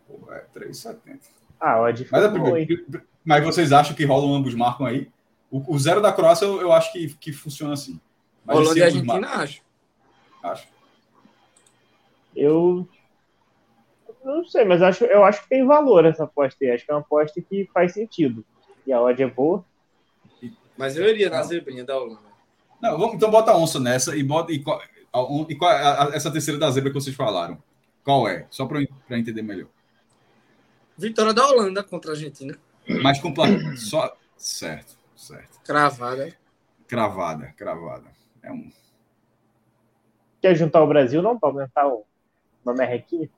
Pô, 0.08 0.32
é 0.32 0.46
3,70. 0.56 1.22
Ah, 1.60 1.82
odd 1.82 2.08
Mas, 2.12 2.32
primeira, 2.32 2.68
mas 3.26 3.44
vocês 3.44 3.74
acham 3.74 3.96
que 3.96 4.06
rolam 4.06 4.36
ambos 4.36 4.54
marcam 4.54 4.86
aí? 4.86 5.10
O, 5.50 5.76
o 5.76 5.80
zero 5.80 6.02
da 6.02 6.14
Croácia 6.14 6.46
eu, 6.46 6.62
eu, 6.62 6.72
acho 6.72 6.92
que, 6.94 7.14
que 7.16 7.34
funciona 7.34 7.74
assim. 7.74 8.00
Mas 8.46 8.58
Holanda 8.58 8.80
e 8.80 8.84
Argentina, 8.84 9.20
marcam, 9.20 9.42
acho. 9.42 9.62
Acho. 10.44 10.68
Eu 12.36 12.88
não 14.24 14.44
sei, 14.46 14.66
mas 14.66 14.82
acho, 14.82 15.06
eu 15.06 15.24
acho 15.24 15.44
que 15.44 15.50
tem 15.50 15.66
valor 15.66 16.06
essa 16.06 16.24
aposta 16.24 16.64
aí. 16.64 16.72
Acho 16.72 16.86
que 16.86 16.92
é 16.92 16.94
uma 16.94 17.02
aposta 17.02 17.42
que 17.42 17.70
faz 17.74 17.94
sentido. 17.94 18.44
E 18.86 18.92
a 18.92 19.02
odd 19.02 19.22
é 19.22 19.28
boa. 19.28 19.64
Mas 20.78 20.98
eu 20.98 21.08
iria 21.08 21.30
na 21.30 21.42
zebrinha 21.44 21.84
da 21.84 21.98
Holanda. 21.98 22.36
Não, 22.82 22.98
vamos, 22.98 23.16
então 23.16 23.32
bota 23.32 23.52
a 23.52 23.58
onça 23.58 23.80
nessa 23.80 24.16
e 24.16 24.24
bota. 24.24 24.52
E 24.52 24.60
qual, 24.60 24.82
e 25.50 25.56
qual 25.56 25.72
a, 25.72 26.10
a, 26.10 26.16
essa 26.16 26.32
terceira 26.32 26.60
da 26.60 26.70
zebra 26.70 26.90
que 26.90 27.00
vocês 27.00 27.16
falaram? 27.16 27.62
Qual 28.04 28.28
é? 28.28 28.46
Só 28.50 28.66
para 28.66 28.82
entender 29.12 29.42
melhor. 29.42 29.68
Vitória 30.98 31.34
da 31.34 31.48
Holanda 31.48 31.84
contra 31.84 32.12
a 32.12 32.14
Argentina. 32.14 32.58
Mas 33.02 33.20
com 33.20 33.34
só 33.78 34.16
certo, 34.38 34.98
certo. 35.16 35.60
Cravada. 35.64 36.36
cravada, 36.88 37.54
cravada. 37.58 38.12
É 38.44 38.52
um. 38.52 38.72
Quer 40.42 40.56
juntar 40.56 40.84
o 40.84 40.88
Brasil, 40.88 41.22
não? 41.22 41.40
Para 41.40 41.50
aumentar 41.50 41.92
uma 42.64 42.74
merrequinha? 42.74 43.30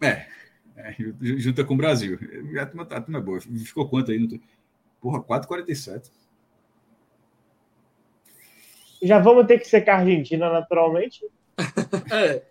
É, 0.00 0.26
é, 0.76 0.96
junta 1.20 1.64
com 1.64 1.74
o 1.74 1.76
Brasil. 1.76 2.18
A 2.60 2.66
turma, 2.66 2.82
a 2.82 3.00
turma 3.00 3.18
é 3.18 3.22
boa. 3.22 3.40
Ficou 3.40 3.88
quanto 3.88 4.10
aí? 4.10 4.28
Tô... 4.28 4.38
Porra, 5.00 5.20
4,47. 5.20 6.10
Já 9.02 9.18
vamos 9.18 9.46
ter 9.46 9.58
que 9.58 9.66
secar 9.66 9.96
a 9.96 9.98
Argentina 10.00 10.50
naturalmente. 10.52 11.24
é. 12.12 12.42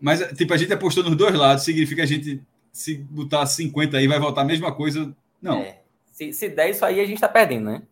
Mas, 0.00 0.20
tipo, 0.36 0.52
a 0.52 0.56
gente 0.56 0.72
apostou 0.72 1.02
nos 1.02 1.16
dois 1.16 1.34
lados, 1.34 1.64
significa 1.64 2.02
a 2.02 2.06
gente, 2.06 2.42
se 2.76 2.94
botar 2.94 3.46
50 3.46 3.96
aí, 3.96 4.06
vai 4.06 4.20
voltar 4.20 4.42
a 4.42 4.44
mesma 4.44 4.70
coisa. 4.70 5.16
Não. 5.40 5.60
É. 5.60 5.80
Se, 6.12 6.30
se 6.34 6.50
der 6.50 6.68
isso 6.68 6.84
aí, 6.84 7.00
a 7.00 7.06
gente 7.06 7.18
tá 7.18 7.28
perdendo, 7.28 7.70
né? 7.70 7.82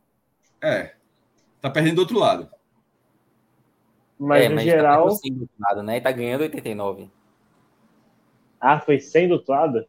É. 0.61 0.95
Tá 1.59 1.71
perdendo 1.71 1.97
do 1.97 2.01
outro 2.01 2.19
lado. 2.19 2.51
Mas, 4.19 4.45
é, 4.45 4.49
no 4.51 4.57
mas 4.57 4.65
geral. 4.65 5.09
Tá 5.09 5.29
do 5.31 5.49
lado, 5.59 5.83
né? 5.83 5.97
E 5.97 6.01
tá 6.03 6.13
ganhando 6.13 6.43
89. 6.43 7.11
Ah, 8.61 8.79
foi 8.79 9.01
100 9.01 9.29
do 9.29 9.43
lado? 9.49 9.87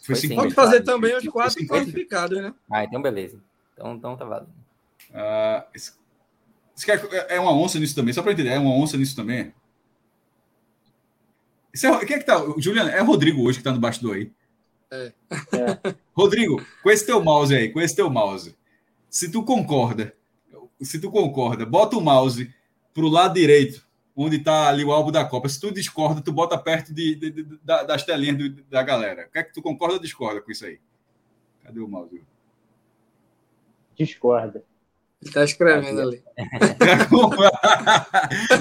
Foi 0.00 0.14
50. 0.14 0.40
Pode 0.40 0.54
fazer 0.54 0.82
também 0.82 1.14
os 1.14 1.28
quatro 1.28 1.66
classificados, 1.66 2.40
né? 2.40 2.54
Ah, 2.72 2.82
então 2.82 3.02
beleza. 3.02 3.38
Então, 3.74 3.94
então 3.94 4.16
tá 4.16 4.24
valendo. 4.24 4.48
Uh, 5.10 5.64
esse, 5.74 5.92
esse 6.74 6.90
é 7.28 7.38
uma 7.38 7.52
onça 7.52 7.78
nisso 7.78 7.94
também, 7.94 8.14
só 8.14 8.22
para 8.22 8.32
entender, 8.32 8.50
é 8.50 8.58
uma 8.58 8.74
onça 8.74 8.96
nisso 8.96 9.14
também? 9.14 9.52
É, 11.82 12.04
quem 12.04 12.16
é 12.16 12.18
que 12.18 12.26
tá? 12.26 12.36
Juliano, 12.58 12.90
é 12.90 13.02
o 13.02 13.06
Rodrigo 13.06 13.42
hoje 13.42 13.58
que 13.58 13.64
tá 13.64 13.72
no 13.72 13.80
bastidor 13.80 14.16
aí. 14.16 14.32
É. 14.90 15.12
é. 15.30 15.94
Rodrigo, 16.12 16.64
com 16.82 16.90
esse 16.90 17.04
teu 17.04 17.22
mouse 17.22 17.54
aí, 17.54 17.70
com 17.70 17.80
esse 17.80 17.96
teu 17.96 18.08
mouse, 18.08 18.56
se 19.10 19.30
tu 19.30 19.42
concorda, 19.42 20.14
se 20.80 21.00
tu 21.00 21.10
concorda, 21.10 21.66
bota 21.66 21.96
o 21.96 22.00
mouse 22.00 22.52
pro 22.92 23.08
lado 23.08 23.34
direito 23.34 23.84
onde 24.16 24.36
está 24.36 24.68
ali 24.68 24.84
o 24.84 24.92
álbum 24.92 25.10
da 25.10 25.24
Copa. 25.24 25.48
Se 25.48 25.60
tu 25.60 25.72
discorda, 25.72 26.20
tu 26.20 26.32
bota 26.32 26.56
perto 26.56 26.94
de, 26.94 27.14
de, 27.16 27.30
de, 27.30 27.58
das 27.64 28.04
telinhas 28.04 28.38
do, 28.38 28.50
da 28.64 28.82
galera. 28.82 29.28
Quer 29.32 29.44
que 29.44 29.52
tu 29.52 29.60
concorda 29.60 29.94
ou 29.94 30.00
discorda 30.00 30.40
com 30.40 30.52
isso 30.52 30.64
aí? 30.64 30.78
Cadê 31.62 31.80
o 31.80 31.88
mouse? 31.88 32.22
Discorda. 33.96 34.64
Ele 35.24 35.30
está 35.30 35.42
escrevendo 35.42 36.02
ali. 36.02 36.22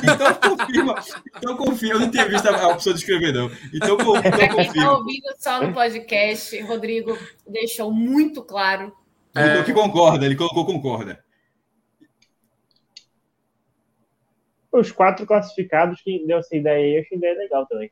então 0.02 0.34
confirma. 0.56 0.96
Então 1.36 1.58
confirma. 1.58 1.96
Eu 1.96 2.00
não 2.00 2.10
tinha 2.10 2.30
visto 2.30 2.48
a 2.48 2.68
opção 2.70 2.94
de 2.94 3.00
escrever, 3.00 3.34
não. 3.34 3.52
Então, 3.74 3.98
então 4.00 4.22
Para 4.22 4.48
quem 4.48 4.62
está 4.62 4.94
ouvindo 4.94 5.26
só 5.38 5.62
no 5.62 5.74
podcast, 5.74 6.58
Rodrigo 6.62 7.18
deixou 7.46 7.92
muito 7.92 8.42
claro. 8.42 8.96
É... 9.36 9.62
que 9.64 9.74
concorda, 9.74 10.26
ele 10.26 10.38
colocou 10.38 10.66
concorda. 10.66 11.22
os 14.72 14.92
quatro 14.92 15.26
classificados, 15.28 16.02
que 16.02 16.26
deu 16.26 16.40
essa 16.40 16.56
ideia 16.56 16.84
aí, 16.84 16.96
eu 16.96 17.02
achei 17.02 17.18
ideia 17.18 17.38
legal 17.38 17.68
também. 17.68 17.92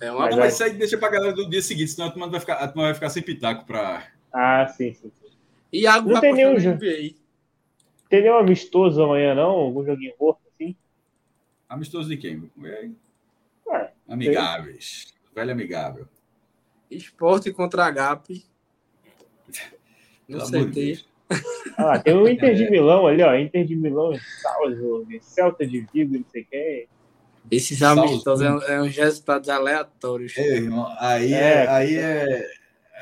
É 0.00 0.10
uma 0.10 0.30
mas, 0.30 0.54
isso 0.54 0.64
aí 0.64 0.72
deixa 0.72 0.96
pra 0.96 1.10
galera 1.10 1.34
do 1.34 1.50
dia 1.50 1.60
seguinte, 1.60 1.90
senão 1.90 2.08
a 2.08 2.10
turma 2.10 2.30
vai 2.30 2.40
ficar, 2.40 2.54
a 2.54 2.68
turma 2.68 2.84
vai 2.84 2.94
ficar 2.94 3.10
sem 3.10 3.22
pitaco 3.22 3.66
pra. 3.66 4.06
Ah, 4.32 4.66
sim, 4.68 4.94
sim. 4.94 5.10
sim. 5.10 5.28
E 5.70 5.86
água 5.86 6.14
não 6.14 6.20
tem 6.20 6.32
nenhum 6.32 6.58
jogo. 6.58 6.78
Tem 8.08 8.22
nenhum 8.22 8.38
amistoso 8.38 9.02
amanhã, 9.02 9.34
não? 9.34 9.50
Algum 9.50 9.84
joguinho 9.84 10.14
morto 10.18 10.40
assim? 10.54 10.74
Amistoso 11.68 12.08
de 12.08 12.16
quem? 12.16 12.50
Ué, 12.58 13.92
Amigáveis. 14.08 15.08
Sei. 15.08 15.18
Velho 15.34 15.52
amigável. 15.52 16.08
Esporte 16.90 17.52
contra 17.52 17.86
Agape. 17.86 18.44
Não 20.28 20.40
sei. 20.40 20.98
Ah, 21.76 21.98
tem 21.98 22.14
o 22.14 22.26
Inter 22.26 22.54
de 22.54 22.68
Milão 22.70 23.06
ali, 23.06 23.22
ó. 23.22 23.36
Inter 23.36 23.64
de 23.64 23.76
Milão, 23.76 24.18
Salzburg, 24.42 25.20
Celta 25.20 25.64
de 25.64 25.86
Vigo, 25.92 26.14
não 26.14 26.24
sei 26.24 26.42
quem. 26.42 26.88
Esses 27.50 27.82
amistosos 27.82 28.44
é, 28.44 28.50
um, 28.50 28.62
é 28.62 28.82
uns 28.82 28.96
resultados 28.96 29.48
aleatórios. 29.48 30.36
É, 30.36 30.56
irmão, 30.56 30.92
aí 30.98 31.32
é, 31.32 31.38
é 31.38 31.68
aí 31.68 31.94
é... 31.96 32.50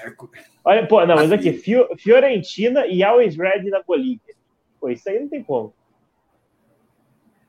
é... 0.05 0.15
Olha, 0.63 0.87
pô, 0.87 1.07
não, 1.07 1.15
mas 1.15 1.33
aqui, 1.33 1.53
Fiorentina 1.97 2.87
e 2.87 3.03
Always 3.03 3.37
Red 3.37 3.71
na 3.71 3.83
Bolívia. 3.83 4.36
Pô, 4.81 4.89
isso 4.91 5.09
aí 5.09 5.21
não 5.21 5.29
tem 5.29 5.43
como. 5.43 5.73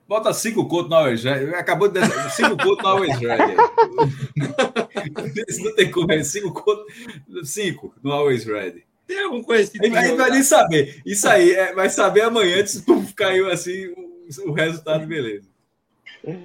Bota 0.08 0.34
cinco 0.34 0.68
contos 0.68 0.90
na 0.90 0.98
Always 0.98 1.24
Red. 1.24 1.54
Acabou 1.56 1.90
de 1.90 2.00
dizer 2.00 2.30
cinco 2.32 2.58
contos 2.58 2.84
na 2.84 2.90
Always 2.90 3.20
Red. 3.20 3.56
não 5.64 5.76
tem 5.76 5.92
como, 5.92 6.12
é 6.12 6.24
cinco 6.24 6.54
contos. 6.54 6.86
Cinco 7.44 7.94
no 8.02 8.12
Always 8.12 8.46
Red. 8.46 8.84
Tem 9.06 9.24
algum 9.24 9.44
conhecido? 9.44 9.84
Ele 9.84 9.94
vai, 9.94 10.16
vai 10.16 10.32
nem 10.32 10.44
saber. 10.44 11.02
Isso 11.06 11.28
aí, 11.28 11.52
é, 11.52 11.74
vai 11.74 11.90
saber 11.90 12.22
amanhã 12.22 12.66
se 12.66 12.84
caiu 13.16 13.50
assim 13.50 13.88
o, 13.88 14.50
o, 14.50 14.52
resultado, 14.52 15.06
beleza. 15.06 15.48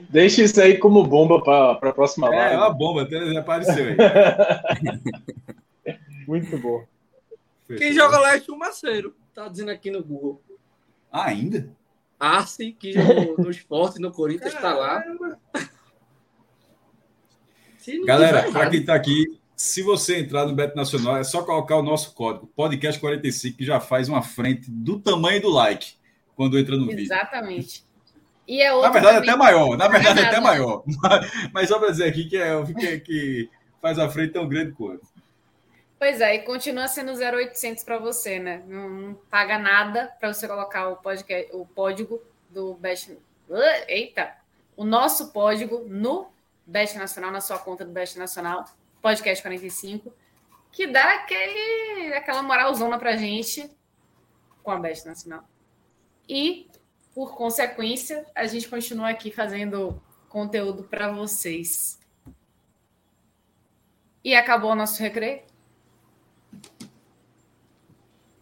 Deixa 0.08 0.42
isso 0.42 0.60
aí 0.60 0.78
como 0.78 1.04
bomba 1.04 1.42
para 1.42 1.88
a 1.88 1.92
próxima 1.92 2.28
é, 2.28 2.36
live. 2.36 2.54
É, 2.54 2.58
uma 2.58 2.70
bomba, 2.72 3.02
até 3.02 3.36
apareceu 3.36 3.84
aí. 3.84 3.96
Muito 6.26 6.56
bom. 6.58 6.84
Quem 7.76 7.92
joga 7.92 8.18
lá 8.18 8.36
é 8.36 8.40
Chumaceiro, 8.40 9.14
tá 9.34 9.48
dizendo 9.48 9.70
aqui 9.70 9.90
no 9.90 10.02
Google. 10.02 10.40
Ah, 11.12 11.26
ainda? 11.26 11.70
Arce, 12.18 12.72
que 12.72 12.92
jogou 12.92 13.36
no 13.36 13.50
esporte 13.50 14.00
no 14.00 14.10
Corinthians, 14.10 14.54
está 14.54 14.74
lá. 14.74 15.04
Galera, 18.06 18.50
para 18.50 18.70
quem 18.70 18.80
está 18.80 18.94
aqui, 18.94 19.38
se 19.54 19.82
você 19.82 20.20
entrar 20.20 20.46
no 20.46 20.54
Beto 20.54 20.76
Nacional, 20.76 21.18
é 21.18 21.24
só 21.24 21.42
colocar 21.42 21.76
o 21.76 21.82
nosso 21.82 22.14
código, 22.14 22.50
podcast45, 22.56 23.56
que 23.56 23.64
já 23.64 23.78
faz 23.78 24.08
uma 24.08 24.22
frente 24.22 24.70
do 24.70 24.98
tamanho 24.98 25.42
do 25.42 25.50
like 25.50 25.94
quando 26.34 26.58
entra 26.58 26.76
no 26.76 26.86
vídeo. 26.86 27.02
Exatamente. 27.02 27.84
E 28.46 28.62
é 28.62 28.70
na 28.70 28.90
verdade, 28.90 29.16
também... 29.16 29.30
até 29.30 29.38
maior. 29.38 29.76
Na 29.76 29.88
verdade, 29.88 30.20
é 30.20 30.24
até 30.24 30.40
maior. 30.40 30.82
Mas 31.52 31.68
só 31.68 31.78
para 31.78 31.90
dizer 31.90 32.04
aqui 32.04 32.24
que, 32.24 32.36
é, 32.36 32.64
que, 32.64 33.00
que 33.00 33.50
faz 33.80 33.98
a 33.98 34.08
frente 34.08 34.32
tão 34.32 34.48
grande 34.48 34.72
quanto. 34.72 35.11
Pois 36.02 36.20
é, 36.20 36.34
e 36.34 36.38
continua 36.40 36.88
sendo 36.88 37.14
0,800 37.14 37.84
para 37.84 37.96
você, 37.96 38.40
né? 38.40 38.64
Não, 38.66 38.90
não, 38.90 39.14
paga 39.14 39.56
nada 39.56 40.12
para 40.18 40.34
você 40.34 40.48
colocar 40.48 40.88
o, 40.88 40.96
podcast, 40.96 41.54
o 41.54 41.64
código 41.64 42.20
do 42.50 42.74
Best. 42.74 43.16
Eita! 43.86 44.36
O 44.76 44.84
nosso 44.84 45.30
código 45.30 45.84
no 45.86 46.26
Best 46.66 46.98
Nacional, 46.98 47.30
na 47.30 47.40
sua 47.40 47.56
conta 47.56 47.84
do 47.84 47.92
Best 47.92 48.18
Nacional 48.18 48.64
Podcast 49.00 49.40
45, 49.44 50.12
que 50.72 50.88
dá 50.88 51.08
aquele, 51.14 52.14
aquela 52.14 52.42
moralzona 52.42 52.98
pra 52.98 53.16
gente 53.16 53.70
com 54.60 54.72
a 54.72 54.80
Best 54.80 55.06
Nacional. 55.06 55.44
E, 56.28 56.68
por 57.14 57.36
consequência, 57.36 58.26
a 58.34 58.44
gente 58.48 58.68
continua 58.68 59.10
aqui 59.10 59.30
fazendo 59.30 60.02
conteúdo 60.28 60.82
para 60.82 61.12
vocês. 61.12 62.00
E 64.24 64.34
acabou 64.34 64.72
o 64.72 64.74
nosso 64.74 65.00
recreio? 65.00 65.51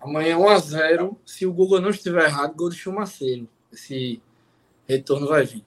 Amanhã 0.01 0.39
1x0. 0.39 1.17
Se 1.27 1.47
o 1.47 1.53
Google 1.53 1.81
não 1.81 1.91
estiver 1.91 2.25
errado, 2.25 2.55
gol 2.55 2.71
de 2.71 2.77
Chumaceiro. 2.77 3.49
Esse 3.73 4.21
retorno 4.89 5.29
vai 5.29 5.45
vir. 5.45 5.65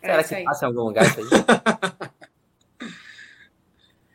Será 0.00 0.18
é 0.18 0.24
que 0.24 0.44
passa 0.44 0.64
em 0.64 0.68
algum 0.68 0.82
lugar 0.82 1.04
isso 1.06 1.20
aí? 1.20 1.26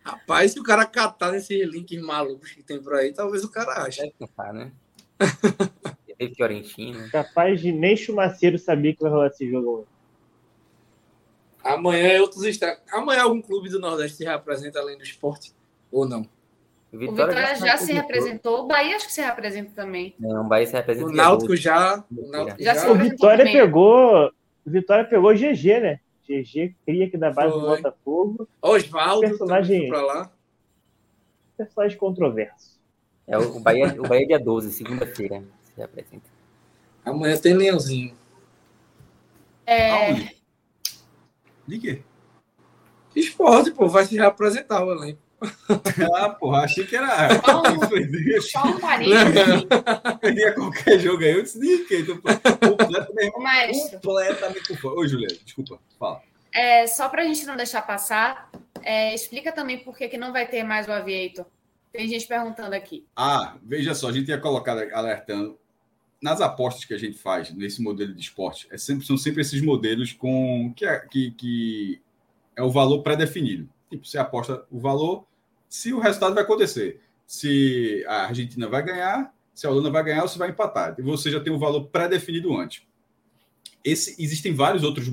Rapaz, 0.04 0.52
se 0.52 0.60
o 0.60 0.64
cara 0.64 0.86
catar 0.86 1.32
nesses 1.32 1.68
links 1.68 2.02
malucos 2.02 2.52
que 2.52 2.64
tem 2.64 2.82
por 2.82 2.96
aí, 2.96 3.14
talvez 3.14 3.44
o 3.44 3.50
cara 3.50 3.84
ache. 3.84 4.02
Deve 4.02 4.14
tentar, 4.18 4.54
né? 4.54 4.72
Teve 6.18 6.36
Fiorentina. 6.36 7.10
Capaz 7.10 7.62
de 7.62 7.72
nem 7.72 7.96
Chumaceiro 7.96 8.58
sabia 8.58 8.94
que 8.94 9.02
vai 9.02 9.12
rolar 9.12 9.28
esse 9.28 9.50
jogo. 9.50 9.88
Amanhã 11.64 12.08
é 12.08 12.22
outros 12.22 12.44
estados. 12.44 12.82
Amanhã 12.92 13.24
algum 13.24 13.42
clube 13.42 13.70
do 13.70 13.80
Nordeste 13.80 14.18
se 14.18 14.26
representa 14.26 14.80
além 14.80 14.98
do 14.98 15.04
esporte? 15.04 15.54
Ou 15.92 16.08
não? 16.08 16.28
O 16.92 16.98
Vitória, 16.98 17.28
Vitória 17.28 17.56
já, 17.56 17.66
já 17.68 17.78
se 17.78 17.94
representou. 17.94 18.64
O 18.64 18.68
Bahia 18.68 18.96
acho 18.96 19.06
que 19.06 19.14
se 19.14 19.22
representa 19.22 19.72
também. 19.76 20.16
Não, 20.20 20.44
o 20.46 20.48
Bahia 20.48 20.66
se 20.66 20.74
representa. 20.74 21.08
O 21.08 21.14
Náutico 21.14 21.56
já. 21.56 22.04
O 22.12 22.28
Náutico 22.30 22.64
já, 22.64 22.92
O 22.92 22.96
Vitória 22.96 23.46
pegou. 23.46 24.32
O 24.66 24.70
Vitória 24.70 25.06
pegou 25.06 25.34
GG, 25.34 25.80
né? 25.80 26.00
GG 26.28 26.76
cria 26.86 27.10
que 27.10 27.18
da 27.18 27.32
base 27.32 27.52
Foi. 27.52 27.62
do 27.62 27.68
Botafogo. 27.68 28.48
Osvaldo, 28.62 29.22
personagem 29.22 29.88
para 29.88 30.02
lá. 30.02 30.32
Personagem 31.58 31.98
controverso. 31.98 32.80
É 33.28 33.38
o 33.38 33.60
Bahia, 33.60 33.96
o 34.00 34.08
Bahia 34.08 34.24
é 34.24 34.28
dia 34.28 34.40
12, 34.40 34.72
segunda-feira. 34.72 35.44
Se 35.76 35.82
apresenta. 35.82 36.26
Amanhã 37.06 37.38
tem 37.38 37.54
Leãozinho. 37.54 38.16
É. 39.66 40.14
De 41.68 41.78
quê? 41.80 42.02
Esporte, 43.16 43.72
pô, 43.72 43.88
vai 43.88 44.06
se 44.06 44.16
reapresentar 44.16 44.84
o 44.84 44.92
elenco. 44.92 45.20
Ah, 46.16 46.30
porra, 46.30 46.64
achei 46.64 46.86
que 46.86 46.96
era. 46.96 47.30
Só 48.42 48.64
um 48.66 48.80
parênteses. 48.80 49.66
Perdia 50.20 50.54
qualquer 50.54 51.00
jogo 51.00 51.24
aí. 51.24 51.32
Eu 51.32 51.44
disse, 51.44 51.60
de 51.60 51.86
quê? 51.86 52.04
Completamente. 52.04 53.92
Completamente. 53.92 54.86
Oi, 54.86 55.08
Juliana, 55.08 55.36
desculpa, 55.44 55.80
fala. 55.98 56.22
É, 56.54 56.88
só 56.88 57.08
para 57.10 57.22
a 57.22 57.26
gente 57.26 57.46
não 57.46 57.56
deixar 57.56 57.82
passar, 57.84 58.50
é, 58.82 59.14
explica 59.14 59.52
também 59.52 59.80
por 59.80 59.96
que, 59.96 60.10
que 60.10 60.18
não 60.18 60.34
vai 60.34 60.48
ter 60.48 60.64
mais 60.64 60.88
o 60.88 60.92
Aviator. 60.92 61.46
Tem 61.92 62.08
gente 62.08 62.28
perguntando 62.28 62.76
aqui. 62.76 63.06
Ah, 63.16 63.58
veja 63.64 63.94
só, 63.94 64.10
a 64.10 64.12
gente 64.12 64.30
ia 64.30 64.38
colocar 64.38 64.74
alertando. 64.94 65.58
Nas 66.22 66.42
apostas 66.42 66.84
que 66.84 66.94
a 66.94 66.98
gente 66.98 67.18
faz 67.18 67.50
nesse 67.54 67.82
modelo 67.82 68.14
de 68.14 68.20
esporte, 68.20 68.68
é 68.72 68.78
sempre, 68.78 69.06
são 69.06 69.18
sempre 69.18 69.42
esses 69.42 69.62
modelos 69.62 70.12
com 70.12 70.74
que, 70.76 70.86
é, 70.86 71.00
que, 71.00 71.32
que 71.32 72.02
é 72.56 72.62
o 72.62 72.70
valor 72.70 73.02
pré-definido. 73.04 73.70
Tipo, 73.90 74.06
você 74.06 74.18
aposta 74.18 74.66
o 74.70 74.80
valor, 74.80 75.26
se 75.70 75.94
o 75.94 76.00
resultado 76.00 76.34
vai 76.34 76.44
acontecer. 76.44 77.00
Se 77.26 78.04
a 78.08 78.26
Argentina 78.26 78.68
vai 78.68 78.84
ganhar, 78.84 79.34
se 79.54 79.68
a 79.68 79.70
Holanda 79.70 79.92
vai 79.92 80.04
ganhar 80.04 80.24
ou 80.24 80.28
se 80.28 80.38
vai 80.38 80.50
empatar. 80.50 80.96
E 80.98 81.02
você 81.02 81.30
já 81.30 81.40
tem 81.40 81.54
o 81.54 81.60
valor 81.60 81.86
pré-definido 81.86 82.58
antes. 82.58 82.82
Esse, 83.86 84.22
existem 84.22 84.54
vários 84.54 84.84
outros 84.84 85.08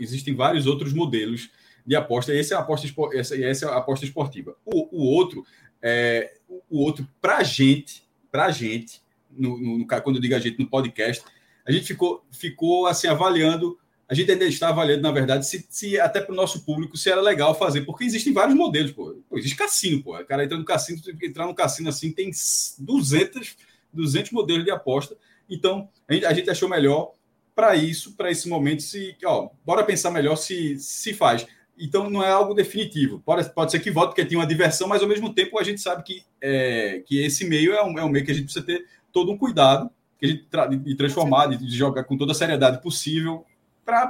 existem 0.00 0.34
vários 0.34 0.66
outros 0.66 0.92
modelos 0.92 1.50
de 1.86 1.94
aposta. 1.94 2.34
Esse 2.34 2.52
é 2.52 2.56
a 2.56 2.60
aposta, 2.60 2.88
essa, 3.12 3.40
essa 3.40 3.66
é 3.66 3.68
a 3.68 3.76
aposta 3.76 4.04
esportiva. 4.04 4.56
O, 4.64 4.88
o 4.98 5.04
outro 5.04 5.44
é, 5.82 6.34
o 6.68 6.82
outro, 6.82 7.08
para 7.20 7.38
a 7.38 7.42
gente, 7.42 8.02
para 8.30 8.46
a 8.46 8.50
gente, 8.50 9.00
no, 9.30 9.58
no, 9.58 9.86
quando 9.86 10.16
eu 10.16 10.22
digo 10.22 10.34
a 10.34 10.38
gente 10.38 10.58
no 10.58 10.68
podcast, 10.68 11.24
a 11.66 11.72
gente 11.72 11.86
ficou, 11.86 12.24
ficou 12.30 12.86
assim 12.86 13.06
avaliando, 13.06 13.78
a 14.08 14.14
gente 14.14 14.30
ainda 14.30 14.46
está 14.46 14.70
avaliando, 14.70 15.02
na 15.02 15.12
verdade, 15.12 15.46
se, 15.46 15.66
se 15.68 16.00
até 16.00 16.20
para 16.20 16.32
o 16.32 16.36
nosso 16.36 16.64
público 16.64 16.96
se 16.96 17.10
era 17.10 17.20
legal 17.20 17.54
fazer, 17.54 17.82
porque 17.82 18.04
existem 18.04 18.32
vários 18.32 18.56
modelos, 18.56 18.90
pô. 18.92 19.14
pô 19.28 19.36
existe 19.36 19.56
cassino, 19.56 20.02
pô. 20.02 20.18
O 20.18 20.24
cara 20.24 20.44
entra 20.44 20.56
no 20.56 20.64
cassino, 20.64 20.98
entrar 21.22 21.46
no 21.46 21.54
cassino 21.54 21.90
assim, 21.90 22.10
tem 22.10 22.30
200, 22.78 23.56
200 23.92 24.32
modelos 24.32 24.64
de 24.64 24.70
aposta. 24.70 25.14
Então, 25.48 25.88
a 26.08 26.14
gente, 26.14 26.26
a 26.26 26.32
gente 26.32 26.48
achou 26.48 26.68
melhor 26.68 27.12
para 27.54 27.76
isso, 27.76 28.14
para 28.16 28.30
esse 28.30 28.48
momento, 28.48 28.82
se, 28.82 29.14
ó, 29.24 29.50
bora 29.66 29.84
pensar 29.84 30.10
melhor 30.10 30.36
se 30.36 30.78
se 30.78 31.12
faz. 31.12 31.46
Então 31.78 32.08
não 32.08 32.24
é 32.24 32.30
algo 32.30 32.54
definitivo. 32.54 33.20
Pode, 33.24 33.52
pode 33.52 33.70
ser 33.70 33.80
que 33.80 33.90
volte 33.90 34.10
porque 34.10 34.24
tem 34.24 34.38
uma 34.38 34.46
diversão, 34.46 34.88
mas 34.88 35.02
ao 35.02 35.08
mesmo 35.08 35.32
tempo 35.32 35.58
a 35.58 35.62
gente 35.62 35.80
sabe 35.80 36.02
que, 36.02 36.24
é, 36.40 37.02
que 37.06 37.20
esse 37.20 37.44
meio 37.46 37.72
é 37.72 37.84
um, 37.84 37.98
é 37.98 38.04
um 38.04 38.08
meio 38.08 38.24
que 38.24 38.30
a 38.30 38.34
gente 38.34 38.44
precisa 38.44 38.64
ter 38.64 38.86
todo 39.12 39.30
um 39.30 39.38
cuidado 39.38 39.90
que 40.18 40.26
a 40.26 40.28
gente 40.28 40.44
tra 40.44 40.66
de 40.66 40.94
transformar, 40.96 41.46
de, 41.46 41.56
de, 41.56 41.76
jogar 41.76 42.04
com 42.04 42.16
toda 42.16 42.32
a 42.32 42.34
seriedade 42.34 42.82
possível 42.82 43.44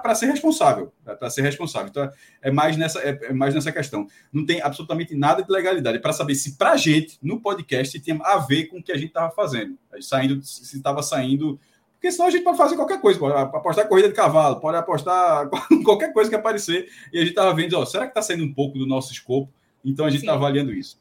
para 0.00 0.14
ser 0.14 0.26
responsável, 0.26 0.92
para 1.04 1.30
ser 1.30 1.42
responsável. 1.42 1.88
Então 1.88 2.10
é 2.42 2.50
mais 2.50 2.76
nessa 2.76 3.00
é, 3.00 3.18
é, 3.22 3.32
mais 3.32 3.54
nessa 3.54 3.70
questão. 3.70 4.06
Não 4.32 4.44
tem 4.44 4.60
absolutamente 4.60 5.14
nada 5.14 5.42
de 5.42 5.50
legalidade 5.50 6.00
para 6.00 6.12
saber 6.12 6.34
se 6.34 6.56
para 6.56 6.72
a 6.72 6.76
gente 6.76 7.18
no 7.22 7.40
podcast 7.40 7.98
tinha 8.00 8.18
a 8.22 8.38
ver 8.38 8.66
com 8.66 8.78
o 8.78 8.82
que 8.82 8.92
a 8.92 8.96
gente 8.96 9.08
estava 9.08 9.30
fazendo, 9.30 9.78
saindo 10.00 10.42
se 10.42 10.76
estava 10.76 11.02
saindo 11.02 11.58
porque 11.98 12.12
senão 12.12 12.28
a 12.28 12.30
gente 12.30 12.44
pode 12.44 12.56
fazer 12.56 12.76
qualquer 12.76 13.00
coisa, 13.00 13.18
pode 13.18 13.36
apostar 13.36 13.88
corrida 13.88 14.08
de 14.08 14.14
cavalo, 14.14 14.60
pode 14.60 14.76
apostar 14.76 15.50
qualquer 15.84 16.12
coisa 16.12 16.30
que 16.30 16.36
aparecer. 16.36 16.88
E 17.12 17.18
a 17.18 17.20
gente 17.22 17.30
estava 17.30 17.52
vendo, 17.52 17.76
ó, 17.76 17.84
será 17.84 18.04
que 18.04 18.10
está 18.10 18.22
saindo 18.22 18.44
um 18.44 18.54
pouco 18.54 18.78
do 18.78 18.86
nosso 18.86 19.12
escopo? 19.12 19.52
Então 19.84 20.06
a 20.06 20.10
gente 20.10 20.20
está 20.20 20.34
avaliando 20.34 20.72
isso. 20.72 21.00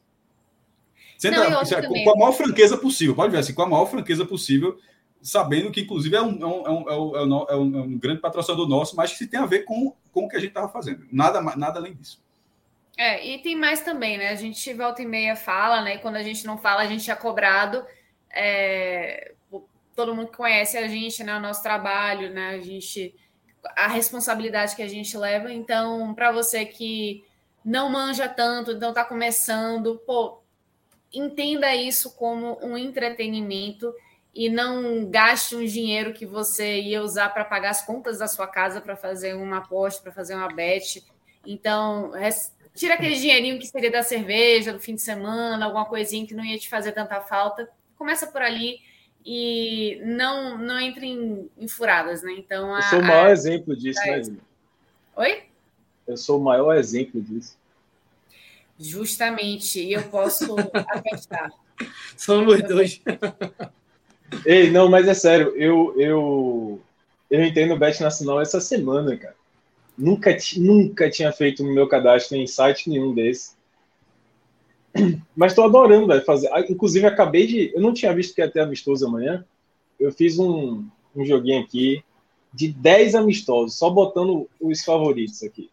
Não, 1.23 2.03
com, 2.03 2.11
a 2.11 2.15
maior 2.15 2.31
franqueza 2.31 2.77
possível, 2.77 3.15
pode 3.15 3.31
ver 3.31 3.39
assim, 3.39 3.53
com 3.53 3.61
a 3.61 3.69
maior 3.69 3.85
franqueza 3.85 4.25
possível, 4.25 4.77
sabendo 5.21 5.71
que, 5.71 5.81
inclusive, 5.81 6.15
é 6.15 6.21
um, 6.21 6.41
é 6.41 6.45
um, 6.45 6.67
é 6.67 6.71
um, 6.71 6.89
é 6.89 7.23
um, 7.23 7.45
é 7.49 7.55
um 7.55 7.95
é 7.95 7.97
grande 7.97 8.21
patrocinador 8.21 8.67
nosso, 8.67 8.95
mas 8.95 9.17
que 9.17 9.27
tem 9.27 9.39
a 9.39 9.45
ver 9.45 9.63
com, 9.63 9.93
com 10.11 10.25
o 10.25 10.29
que 10.29 10.35
a 10.35 10.39
gente 10.39 10.49
estava 10.49 10.69
fazendo. 10.69 11.05
Nada, 11.11 11.41
nada 11.41 11.79
além 11.79 11.93
disso. 11.93 12.21
É, 12.97 13.25
e 13.25 13.39
tem 13.39 13.55
mais 13.55 13.81
também, 13.81 14.17
né? 14.17 14.29
A 14.29 14.35
gente 14.35 14.73
volta 14.73 15.01
e 15.01 15.05
meia 15.05 15.35
fala, 15.35 15.81
né? 15.81 15.97
Quando 15.97 16.15
a 16.15 16.23
gente 16.23 16.45
não 16.45 16.57
fala, 16.57 16.81
a 16.81 16.87
gente 16.87 17.11
é 17.11 17.15
cobrado. 17.15 17.85
É, 18.31 19.33
todo 19.97 20.15
mundo 20.15 20.29
que 20.29 20.37
conhece 20.37 20.77
a 20.77 20.87
gente, 20.87 21.23
né, 21.23 21.35
o 21.35 21.39
nosso 21.39 21.63
trabalho, 21.63 22.31
né, 22.31 22.49
a 22.49 22.59
gente 22.59 23.15
a 23.75 23.87
responsabilidade 23.87 24.75
que 24.75 24.83
a 24.83 24.87
gente 24.87 25.17
leva. 25.17 25.51
Então, 25.51 26.13
para 26.13 26.31
você 26.31 26.65
que 26.65 27.25
não 27.65 27.89
manja 27.89 28.29
tanto, 28.29 28.71
então 28.71 28.89
está 28.89 29.03
começando, 29.03 29.97
pô, 30.05 30.41
entenda 31.11 31.75
isso 31.75 32.15
como 32.15 32.57
um 32.63 32.77
entretenimento 32.77 33.93
e 34.37 34.49
não 34.49 35.09
gaste 35.09 35.55
um 35.55 35.65
dinheiro 35.65 36.13
que 36.13 36.23
você 36.23 36.79
ia 36.79 37.01
usar 37.01 37.29
para 37.29 37.43
pagar 37.43 37.71
as 37.71 37.83
contas 37.83 38.19
da 38.19 38.27
sua 38.27 38.45
casa 38.45 38.79
para 38.79 38.95
fazer 38.95 39.33
uma 39.33 39.57
aposta, 39.57 40.03
para 40.03 40.11
fazer 40.11 40.35
uma 40.35 40.47
bet. 40.47 41.03
Então, 41.43 42.11
tira 42.75 42.93
aquele 42.93 43.15
dinheirinho 43.15 43.57
que 43.57 43.65
seria 43.65 43.89
da 43.89 44.03
cerveja, 44.03 44.71
do 44.71 44.79
fim 44.79 44.93
de 44.93 45.01
semana, 45.01 45.65
alguma 45.65 45.85
coisinha 45.85 46.27
que 46.27 46.35
não 46.35 46.45
ia 46.45 46.59
te 46.59 46.69
fazer 46.69 46.91
tanta 46.91 47.19
falta. 47.19 47.67
Começa 47.97 48.27
por 48.27 48.43
ali 48.43 48.79
e 49.25 49.99
não 50.05 50.55
não 50.55 50.79
entra 50.79 51.03
em, 51.03 51.49
em 51.57 51.67
furadas, 51.67 52.21
né? 52.21 52.33
Então 52.37 52.75
a, 52.75 52.77
eu 52.77 52.83
sou 52.83 52.99
o 52.99 53.03
maior 53.03 53.27
a... 53.29 53.31
exemplo 53.31 53.75
disso, 53.75 53.99
né? 54.05 54.23
Júlia? 54.23 54.41
Oi? 55.15 55.43
Eu 56.07 56.15
sou 56.15 56.39
o 56.39 56.43
maior 56.43 56.77
exemplo 56.77 57.19
disso. 57.19 57.57
Justamente, 58.77 59.81
e 59.81 59.93
eu 59.93 60.03
posso 60.03 60.55
atestar. 60.93 61.51
Somos 62.15 62.61
dois. 62.61 63.01
Ei, 64.45 64.69
não, 64.69 64.89
mas 64.89 65.07
é 65.07 65.13
sério, 65.13 65.53
eu 65.55 65.93
eu 65.99 66.81
eu 67.29 67.43
entrei 67.43 67.65
no 67.65 67.77
Bet 67.77 68.01
Nacional 68.01 68.41
essa 68.41 68.59
semana, 68.59 69.15
cara. 69.17 69.35
Nunca, 69.97 70.35
nunca 70.57 71.09
tinha 71.09 71.31
feito 71.31 71.63
no 71.63 71.73
meu 71.73 71.87
cadastro 71.87 72.37
em 72.37 72.45
site 72.45 72.89
nenhum 72.89 73.13
desse. 73.13 73.57
Mas 75.35 75.51
estou 75.51 75.65
adorando, 75.65 76.07
velho, 76.07 76.23
fazer. 76.23 76.49
Ah, 76.53 76.61
inclusive, 76.61 77.05
acabei 77.05 77.47
de. 77.47 77.71
Eu 77.73 77.81
não 77.81 77.93
tinha 77.93 78.13
visto 78.13 78.35
que 78.35 78.41
ia 78.41 78.49
ter 78.49 78.59
amistoso 78.59 79.07
amanhã. 79.07 79.43
Eu 79.99 80.11
fiz 80.11 80.37
um, 80.37 80.85
um 81.15 81.25
joguinho 81.25 81.61
aqui 81.61 82.03
de 82.53 82.67
10 82.69 83.15
amistosos, 83.15 83.75
só 83.75 83.89
botando 83.89 84.47
os 84.61 84.83
favoritos 84.83 85.43
aqui. 85.43 85.69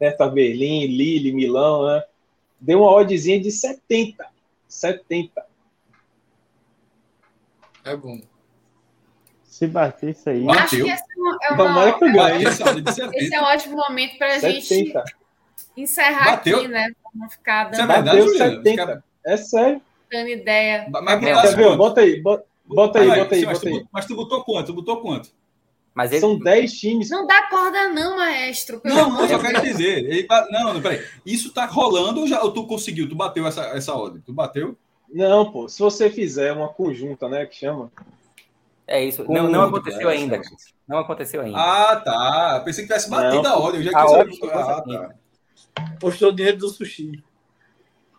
Hertha 0.00 0.28
Berlim, 0.28 0.86
Lille, 0.86 1.32
Milão, 1.32 1.86
né? 1.86 2.02
Deu 2.60 2.80
uma 2.80 2.90
oddzinha 2.90 3.40
de 3.40 3.50
70. 3.50 4.26
70. 4.68 5.44
É 7.86 7.96
bom. 7.96 8.20
Se 9.44 9.66
bater 9.66 10.10
isso 10.10 10.28
aí. 10.28 10.46
Acho 10.50 10.76
que 10.76 10.82
esse 10.82 11.02
é, 11.02 11.16
uma, 11.16 11.38
é, 11.42 11.52
uma, 11.52 11.88
esse 12.50 13.34
é 13.34 13.40
um 13.40 13.44
ótimo 13.44 13.76
momento 13.76 14.18
para 14.18 14.34
a 14.34 14.38
gente 14.38 14.92
encerrar 15.76 16.32
Bateu. 16.32 16.58
aqui, 16.58 16.68
né? 16.68 16.88
não 17.14 17.30
ficar 17.30 17.64
dando. 17.64 17.72
Isso 17.74 17.82
é 17.82 17.86
verdade, 17.86 18.18
Bateu 18.18 18.38
70. 18.38 19.04
É 19.24 19.36
sério. 19.36 19.82
Dando 20.10 20.28
ideia. 20.28 20.86
Mas, 20.90 21.04
mas, 21.04 21.20
quer 21.20 21.76
Bota 21.76 22.00
aí, 22.00 22.20
bota, 22.20 22.44
bota 22.64 23.00
aí, 23.00 23.08
bota 23.08 23.34
aí, 23.34 23.44
mas, 23.46 23.58
bota 23.58 23.68
aí. 23.68 23.80
Tu, 23.80 23.88
mas 23.90 24.06
tu 24.06 24.14
botou 24.14 24.44
quanto? 24.44 24.66
Tu 24.66 24.72
botou 24.74 25.00
quanto? 25.00 25.30
Mas 25.94 26.12
ele... 26.12 26.20
São 26.20 26.38
10 26.38 26.72
times. 26.72 27.10
Não 27.10 27.26
dá 27.26 27.48
corda, 27.48 27.88
não, 27.88 28.18
maestro. 28.18 28.80
Não, 28.84 29.10
não, 29.10 29.28
só 29.28 29.38
quero 29.38 29.62
dizer. 29.62 30.04
Ele, 30.04 30.26
não, 30.50 30.74
não, 30.74 30.82
peraí. 30.82 31.02
Isso 31.24 31.52
tá 31.52 31.64
rolando 31.64 32.20
ou, 32.20 32.26
já, 32.26 32.42
ou 32.42 32.52
tu 32.52 32.66
conseguiu? 32.66 33.08
Tu 33.08 33.14
bateu 33.14 33.46
essa, 33.46 33.62
essa 33.68 33.94
ordem? 33.94 34.20
Tu 34.20 34.32
bateu? 34.32 34.76
Não, 35.08 35.50
pô. 35.50 35.68
Se 35.68 35.80
você 35.80 36.10
fizer 36.10 36.52
uma 36.52 36.68
conjunta, 36.68 37.28
né? 37.28 37.46
Que 37.46 37.56
chama. 37.56 37.90
É 38.86 39.04
isso. 39.04 39.24
não, 39.28 39.48
não 39.48 39.62
aconteceu 39.62 40.08
é, 40.08 40.14
ainda. 40.14 40.40
Não 40.86 40.98
aconteceu 40.98 41.40
ainda. 41.40 41.58
Ah, 41.58 41.96
tá. 41.96 42.62
Pensei 42.64 42.84
que 42.84 42.88
tivesse 42.88 43.10
batido 43.10 43.42
não, 43.42 43.52
a 43.52 43.58
ordem. 43.58 43.80
Eu 43.80 43.90
já 43.90 43.98
a 43.98 44.06
ordem 44.06 44.38
ah, 44.44 44.82
tá. 44.82 45.14
Postou 45.98 46.28
o 46.30 46.32
dinheiro 46.32 46.58
do 46.58 46.68
sushi. 46.68 47.22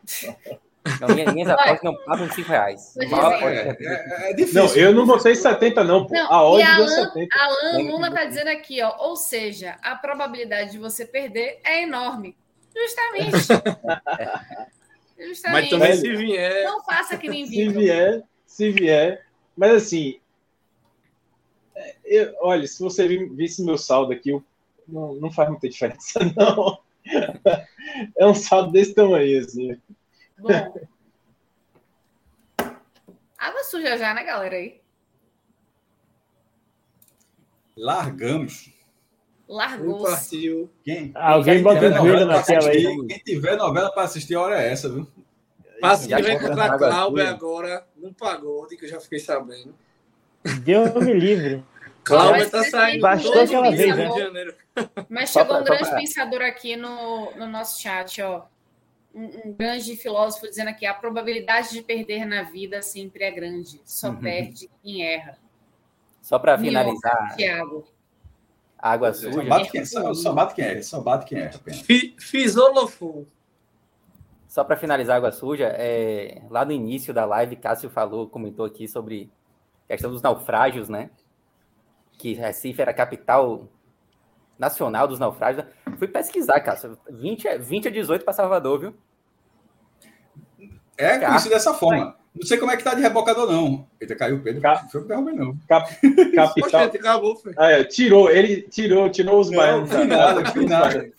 Não, 1.02 1.14
minhas, 1.14 1.34
minhas 1.34 1.50
apostas 1.50 1.84
não 1.84 1.94
pagam 2.06 2.32
5 2.32 2.48
reais. 2.48 2.96
É, 2.96 3.06
é, 3.06 4.30
é, 4.30 4.34
difícil. 4.34 4.64
Não, 4.64 4.76
eu 4.76 4.96
não 4.96 5.06
botei 5.06 5.36
70, 5.36 5.84
não. 5.84 6.08
Pô. 6.08 6.14
não 6.14 6.32
a 6.32 6.50
odd 6.50 6.76
deu 6.78 6.88
70. 6.88 7.28
Alan 7.38 7.78
Luna 7.80 8.08
está 8.08 8.24
dizendo 8.24 8.48
aqui, 8.48 8.82
ó. 8.82 8.96
Ou 9.00 9.18
seja, 9.18 9.78
a 9.82 9.96
probabilidade 9.96 10.72
de 10.72 10.78
você 10.78 11.06
perder 11.06 11.60
é 11.66 11.84
enorme. 11.84 12.38
Justamente. 12.74 13.48
Justamente. 15.20 15.62
Mas 15.62 15.70
também 15.70 15.96
se 15.96 16.16
vier. 16.16 16.64
Não 16.64 16.84
faça 16.84 17.18
que 17.18 17.28
nem 17.30 17.46
Se 17.46 17.70
vier, 17.70 18.24
se 18.46 18.72
vier. 18.72 19.26
Mas 19.56 19.72
assim. 19.72 20.20
Eu, 22.04 22.34
olha, 22.42 22.68
se 22.68 22.82
você 22.82 23.08
visse 23.08 23.64
meu 23.64 23.78
saldo 23.78 24.12
aqui, 24.12 24.30
eu, 24.30 24.44
não, 24.88 25.14
não 25.16 25.32
faz 25.32 25.50
muita 25.50 25.70
diferença, 25.70 26.20
não 26.36 26.80
é 28.18 28.26
um 28.26 28.36
saldo 28.36 28.72
desse 28.72 28.94
tamanho, 28.94 29.40
assim. 29.40 29.80
Bom. 30.38 30.88
Água 33.38 33.64
suja 33.64 33.98
já, 33.98 34.14
né, 34.14 34.24
galera? 34.24 34.56
Aí. 34.56 34.82
Largamos. 37.76 38.74
Largou. 39.48 40.04
Partiu. 40.04 40.70
Quem? 40.84 41.12
Alguém 41.16 41.64
bota 41.64 41.88
o 41.88 41.94
joelho 41.94 42.26
na 42.26 42.44
tela 42.44 42.70
aí. 42.70 42.84
Quem 43.08 43.20
tiver 43.20 43.56
novela 43.56 43.90
para 43.92 44.04
assistir, 44.04 44.36
a 44.36 44.42
hora 44.42 44.62
é 44.62 44.72
essa, 44.72 44.90
viu? 44.90 45.08
Passa 45.80 46.08
que 46.08 46.22
vem 46.22 46.40
contra 46.40 46.66
a 46.66 46.78
Cláudia 46.78 47.30
agora 47.30 47.88
num 47.96 48.12
pagode, 48.12 48.76
que 48.78 48.86
eu 48.86 48.90
já 48.90 49.00
fiquei 49.00 49.20
sabendo. 49.20 49.74
Deus 50.64 50.94
me 50.96 51.14
livre. 51.14 51.64
Cláudia 52.04 52.50
tá 52.50 52.64
saindo. 52.64 53.02
Bastou 53.02 53.42
aquela 53.42 53.70
vez, 53.70 53.96
né? 53.96 54.10
Mas 55.10 55.30
chegou 55.32 55.60
um 55.60 55.64
grande 55.64 55.90
pensador 55.92 56.42
aqui 56.42 56.76
no, 56.76 57.32
no 57.36 57.48
nosso 57.48 57.82
chat, 57.82 58.22
ó. 58.22 58.46
Um, 59.14 59.26
um, 59.46 59.54
grande 59.54 59.96
filósofo 59.96 60.48
dizendo 60.48 60.70
aqui: 60.70 60.86
a 60.86 60.94
probabilidade 60.94 61.72
de 61.72 61.82
perder 61.82 62.26
na 62.26 62.44
vida 62.44 62.82
sempre 62.82 63.24
é 63.24 63.32
grande, 63.32 63.82
só 63.84 64.10
uhum. 64.10 64.18
perde 64.18 64.70
quem 64.84 65.04
erra. 65.04 65.38
Só 66.22 66.38
para 66.38 66.58
finalizar. 66.58 67.36
Tiago. 67.36 67.88
Água 68.78 69.14
suja. 69.14 69.34
Só 69.34 69.44
bate 69.44 69.72
quem, 69.72 69.86
só, 69.86 70.14
só 70.14 70.34
bate 70.34 70.56
quem 70.56 70.66
erra, 70.66 70.84
só 70.84 71.02
bate 71.02 71.26
quem 71.26 71.40
erra. 71.40 71.60
Só 74.48 74.64
para 74.64 74.78
finalizar 74.78 75.18
Água 75.18 75.32
Suja, 75.32 75.68
é, 75.78 76.42
lá 76.50 76.64
no 76.64 76.72
início 76.72 77.14
da 77.14 77.26
live, 77.26 77.56
Cássio 77.58 77.90
falou, 77.90 78.28
comentou 78.28 78.66
aqui 78.66 78.88
sobre 78.88 79.30
a 79.86 79.94
questão 79.94 80.10
dos 80.12 80.22
naufrágios, 80.22 80.90
né? 80.90 81.10
Que 82.18 82.34
Recife 82.34 82.82
era 82.82 82.92
a 82.92 82.94
capital 82.94 83.68
nacional 84.58 85.08
dos 85.08 85.20
naufrágios. 85.20 85.66
Fui 85.98 86.08
pesquisar, 86.08 86.60
Cássio. 86.62 86.98
20, 87.10 87.58
20 87.60 87.88
a 87.88 87.92
18 87.92 88.24
para 88.24 88.34
Salvador, 88.34 88.80
viu? 88.80 88.96
É 90.98 91.20
conhecido 91.20 91.54
dessa 91.54 91.74
forma. 91.74 92.16
Não 92.40 92.46
sei 92.46 92.58
como 92.58 92.72
é 92.72 92.78
que 92.78 92.84
tá 92.84 92.94
de 92.94 93.02
rebocador, 93.02 93.52
não. 93.52 93.88
Eita, 94.00 94.16
caiu 94.16 94.38
o 94.38 94.40
Pedro. 94.40 94.62
Cap... 94.62 94.92
Foi 94.92 95.04
derrubei, 95.04 95.34
não. 95.34 95.58
Cap... 95.68 95.90
Capital. 96.36 96.84
acabou, 96.84 97.36
foi. 97.36 97.54
Ah, 97.58 97.72
é, 97.72 97.84
tirou, 97.84 98.30
ele 98.30 98.62
tirou, 98.62 99.10
tirou 99.10 99.40
os 99.40 99.50
baianos. 99.50 99.90
Não, 99.90 100.06
nada, 100.06 100.44
não 100.56 100.68
nada. 100.68 101.12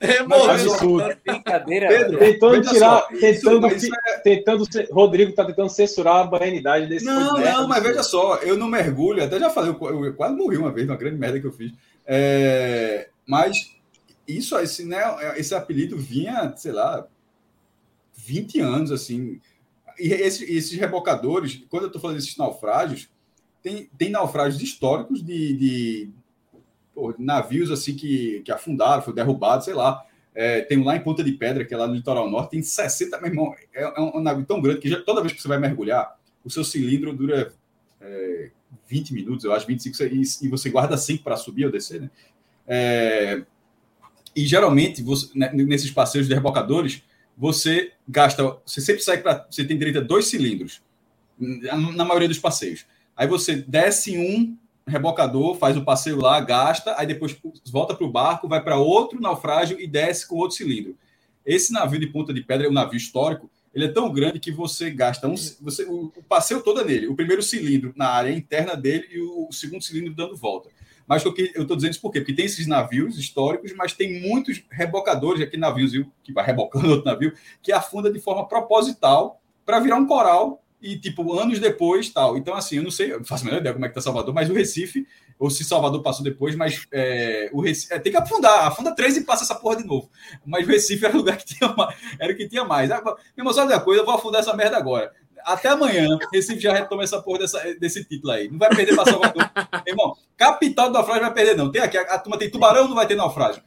É, 0.00 0.18
absurdo. 0.18 1.16
Brincadeira. 1.24 1.88
Pedro, 1.88 2.18
tentando 2.18 2.60
tirar, 2.62 3.00
só, 3.00 3.08
tentando, 3.18 3.66
isso, 3.68 3.90
é... 4.06 4.18
tentando, 4.18 4.64
Rodrigo 4.90 5.32
tá 5.32 5.44
tentando 5.44 5.70
censurar 5.70 6.16
a 6.16 6.24
baianidade 6.24 6.86
desse 6.86 7.04
Não, 7.04 7.30
podcast. 7.30 7.56
não, 7.56 7.68
mas 7.68 7.82
veja 7.82 8.02
só, 8.02 8.36
eu 8.36 8.56
não 8.56 8.68
mergulho, 8.68 9.24
até 9.24 9.38
já 9.38 9.50
falei, 9.50 9.70
eu, 9.70 10.04
eu 10.04 10.14
quase 10.14 10.34
morri 10.36 10.56
uma 10.56 10.72
vez, 10.72 10.88
uma 10.88 10.96
grande 10.96 11.16
merda 11.16 11.40
que 11.40 11.46
eu 11.46 11.52
fiz. 11.52 11.72
É, 12.06 13.08
mas 13.26 13.74
isso, 14.26 14.58
esse, 14.58 14.84
né, 14.84 15.02
esse 15.36 15.54
apelido 15.54 15.96
vinha, 15.96 16.52
sei 16.56 16.72
lá, 16.72 17.06
20 18.16 18.60
anos, 18.60 18.92
assim. 18.92 19.40
E 19.98 20.12
esse, 20.12 20.44
esses 20.44 20.78
rebocadores, 20.78 21.64
quando 21.68 21.84
eu 21.84 21.86
estou 21.88 22.00
falando 22.00 22.16
desses 22.16 22.36
naufrágios, 22.36 23.08
tem, 23.62 23.90
tem 23.96 24.10
naufrágios 24.10 24.62
históricos 24.62 25.24
de, 25.24 25.56
de 25.56 26.10
navios 27.18 27.70
assim 27.70 27.94
que, 27.94 28.40
que 28.44 28.52
afundaram, 28.52 29.02
foi 29.02 29.14
derrubado, 29.14 29.64
sei 29.64 29.74
lá. 29.74 30.04
É, 30.34 30.60
tem 30.60 30.82
lá 30.84 30.94
em 30.94 31.02
Ponta 31.02 31.24
de 31.24 31.32
Pedra, 31.32 31.64
que 31.64 31.72
é 31.72 31.76
lá 31.76 31.86
no 31.86 31.94
litoral 31.94 32.30
norte, 32.30 32.50
tem 32.50 32.62
60, 32.62 33.18
meu 33.20 33.30
irmão, 33.30 33.54
é, 33.72 33.82
é 33.82 34.00
um, 34.00 34.20
navio 34.20 34.44
tão 34.44 34.60
grande 34.60 34.80
que 34.80 34.88
já, 34.88 35.00
toda 35.00 35.22
vez 35.22 35.32
que 35.32 35.40
você 35.40 35.48
vai 35.48 35.58
mergulhar, 35.58 36.14
o 36.44 36.50
seu 36.50 36.62
cilindro 36.62 37.16
dura 37.16 37.54
é, 38.00 38.50
20 38.86 39.14
minutos, 39.14 39.44
eu 39.44 39.52
acho, 39.54 39.66
25, 39.66 40.02
e, 40.02 40.22
e 40.42 40.48
você 40.48 40.68
guarda 40.68 40.96
5 40.96 41.24
para 41.24 41.36
subir 41.36 41.64
ou 41.64 41.72
descer, 41.72 42.02
né? 42.02 42.10
É, 42.66 43.42
e 44.34 44.44
geralmente, 44.44 45.02
você, 45.02 45.30
né, 45.34 45.50
nesses 45.54 45.90
passeios 45.90 46.28
de 46.28 46.34
rebocadores, 46.34 47.02
você 47.36 47.92
gasta, 48.08 48.58
você 48.64 48.80
sempre 48.80 49.02
sai 49.02 49.18
para, 49.18 49.46
você 49.50 49.64
tem 49.64 49.76
direito 49.76 49.98
a 49.98 50.02
dois 50.02 50.26
cilindros 50.26 50.80
na 51.38 52.04
maioria 52.04 52.28
dos 52.28 52.38
passeios. 52.38 52.86
Aí 53.14 53.26
você 53.26 53.56
desce 53.56 54.16
um 54.16 54.56
rebocador, 54.86 55.56
faz 55.56 55.76
o 55.76 55.84
passeio 55.84 56.16
lá, 56.16 56.40
gasta, 56.40 56.94
aí 56.98 57.06
depois 57.06 57.36
volta 57.70 57.94
para 57.94 58.06
o 58.06 58.10
barco, 58.10 58.48
vai 58.48 58.62
para 58.62 58.78
outro 58.78 59.20
naufrágio 59.20 59.80
e 59.80 59.86
desce 59.86 60.26
com 60.26 60.36
outro 60.36 60.56
cilindro. 60.56 60.96
Esse 61.44 61.72
navio 61.72 62.00
de 62.00 62.06
Ponta 62.06 62.32
de 62.32 62.40
Pedra 62.40 62.66
é 62.66 62.70
um 62.70 62.72
navio 62.72 62.96
histórico, 62.96 63.50
ele 63.74 63.84
é 63.84 63.88
tão 63.88 64.10
grande 64.10 64.40
que 64.40 64.50
você 64.50 64.90
gasta 64.90 65.28
um, 65.28 65.34
você, 65.60 65.84
o, 65.84 66.10
o 66.16 66.22
passeio 66.22 66.62
todo 66.62 66.80
é 66.80 66.84
nele. 66.84 67.08
O 67.08 67.14
primeiro 67.14 67.42
cilindro 67.42 67.92
na 67.94 68.08
área 68.08 68.30
interna 68.30 68.74
dele 68.74 69.06
e 69.10 69.20
o, 69.20 69.48
o 69.48 69.52
segundo 69.52 69.82
cilindro 69.82 70.14
dando 70.14 70.34
volta. 70.34 70.70
Mas 71.06 71.24
eu 71.24 71.32
estou 71.32 71.76
dizendo 71.76 71.92
isso 71.92 72.00
por 72.00 72.10
quê? 72.10 72.20
Porque 72.20 72.34
tem 72.34 72.44
esses 72.44 72.66
navios 72.66 73.18
históricos, 73.18 73.72
mas 73.76 73.92
tem 73.92 74.20
muitos 74.20 74.62
rebocadores, 74.70 75.40
aqui 75.40 75.56
navios 75.56 75.92
que 76.22 76.32
vai 76.32 76.44
rebocando 76.44 76.88
outro 76.90 77.06
navio, 77.06 77.32
que 77.62 77.72
afunda 77.72 78.10
de 78.10 78.18
forma 78.18 78.46
proposital 78.46 79.40
para 79.64 79.80
virar 79.80 79.96
um 79.96 80.06
coral 80.06 80.62
e, 80.80 80.98
tipo, 80.98 81.38
anos 81.38 81.58
depois 81.58 82.08
tal. 82.10 82.36
Então, 82.36 82.54
assim, 82.54 82.76
eu 82.76 82.82
não 82.82 82.90
sei, 82.90 83.12
eu 83.12 83.24
faço 83.24 83.44
a 83.44 83.46
menor 83.46 83.60
ideia 83.60 83.72
como 83.72 83.84
é 83.84 83.88
que 83.88 83.94
tá 83.94 84.00
Salvador, 84.00 84.34
mas 84.34 84.50
o 84.50 84.54
Recife, 84.54 85.06
ou 85.38 85.50
se 85.50 85.64
Salvador 85.64 86.02
passou 86.02 86.24
depois, 86.24 86.54
mas 86.54 86.86
é, 86.92 87.50
o 87.52 87.60
Recife, 87.60 87.92
é, 87.94 87.98
tem 87.98 88.12
que 88.12 88.18
afundar, 88.18 88.66
afunda 88.66 88.94
três 88.94 89.16
e 89.16 89.24
passa 89.24 89.44
essa 89.44 89.54
porra 89.54 89.76
de 89.76 89.84
novo. 89.84 90.10
Mas 90.44 90.66
o 90.66 90.70
Recife 90.70 91.04
era 91.04 91.14
o 91.14 91.18
lugar 91.18 91.36
que 91.36 91.46
tinha 91.46 91.72
mais, 91.72 91.96
era 92.18 92.32
o 92.32 92.36
que 92.36 92.48
tinha 92.48 92.64
mais. 92.64 92.90
Ah, 92.90 93.00
meu 93.02 93.16
irmão, 93.38 93.80
coisa? 93.82 94.02
Eu 94.02 94.06
vou 94.06 94.14
afundar 94.14 94.40
essa 94.40 94.54
merda 94.54 94.76
agora 94.76 95.12
até 95.46 95.68
amanhã, 95.68 96.18
Recife 96.32 96.58
já 96.58 96.72
retoma 96.72 97.04
essa 97.04 97.22
porra 97.22 97.38
dessa, 97.38 97.62
desse 97.78 98.04
título 98.04 98.32
aí. 98.32 98.50
Não 98.50 98.58
vai 98.58 98.68
perder 98.74 98.96
para 98.96 99.04
Salvador. 99.04 99.50
Irmão, 99.86 100.16
capital 100.36 100.88
do 100.88 100.94
naufrágio 100.94 101.22
vai 101.22 101.32
perder, 101.32 101.56
não. 101.56 101.70
Tem 101.70 101.80
aqui, 101.80 101.96
a, 101.96 102.02
a 102.02 102.18
turma 102.18 102.36
tem 102.36 102.50
tubarão, 102.50 102.88
não 102.88 102.96
vai 102.96 103.06
ter 103.06 103.14
naufrágio. 103.14 103.62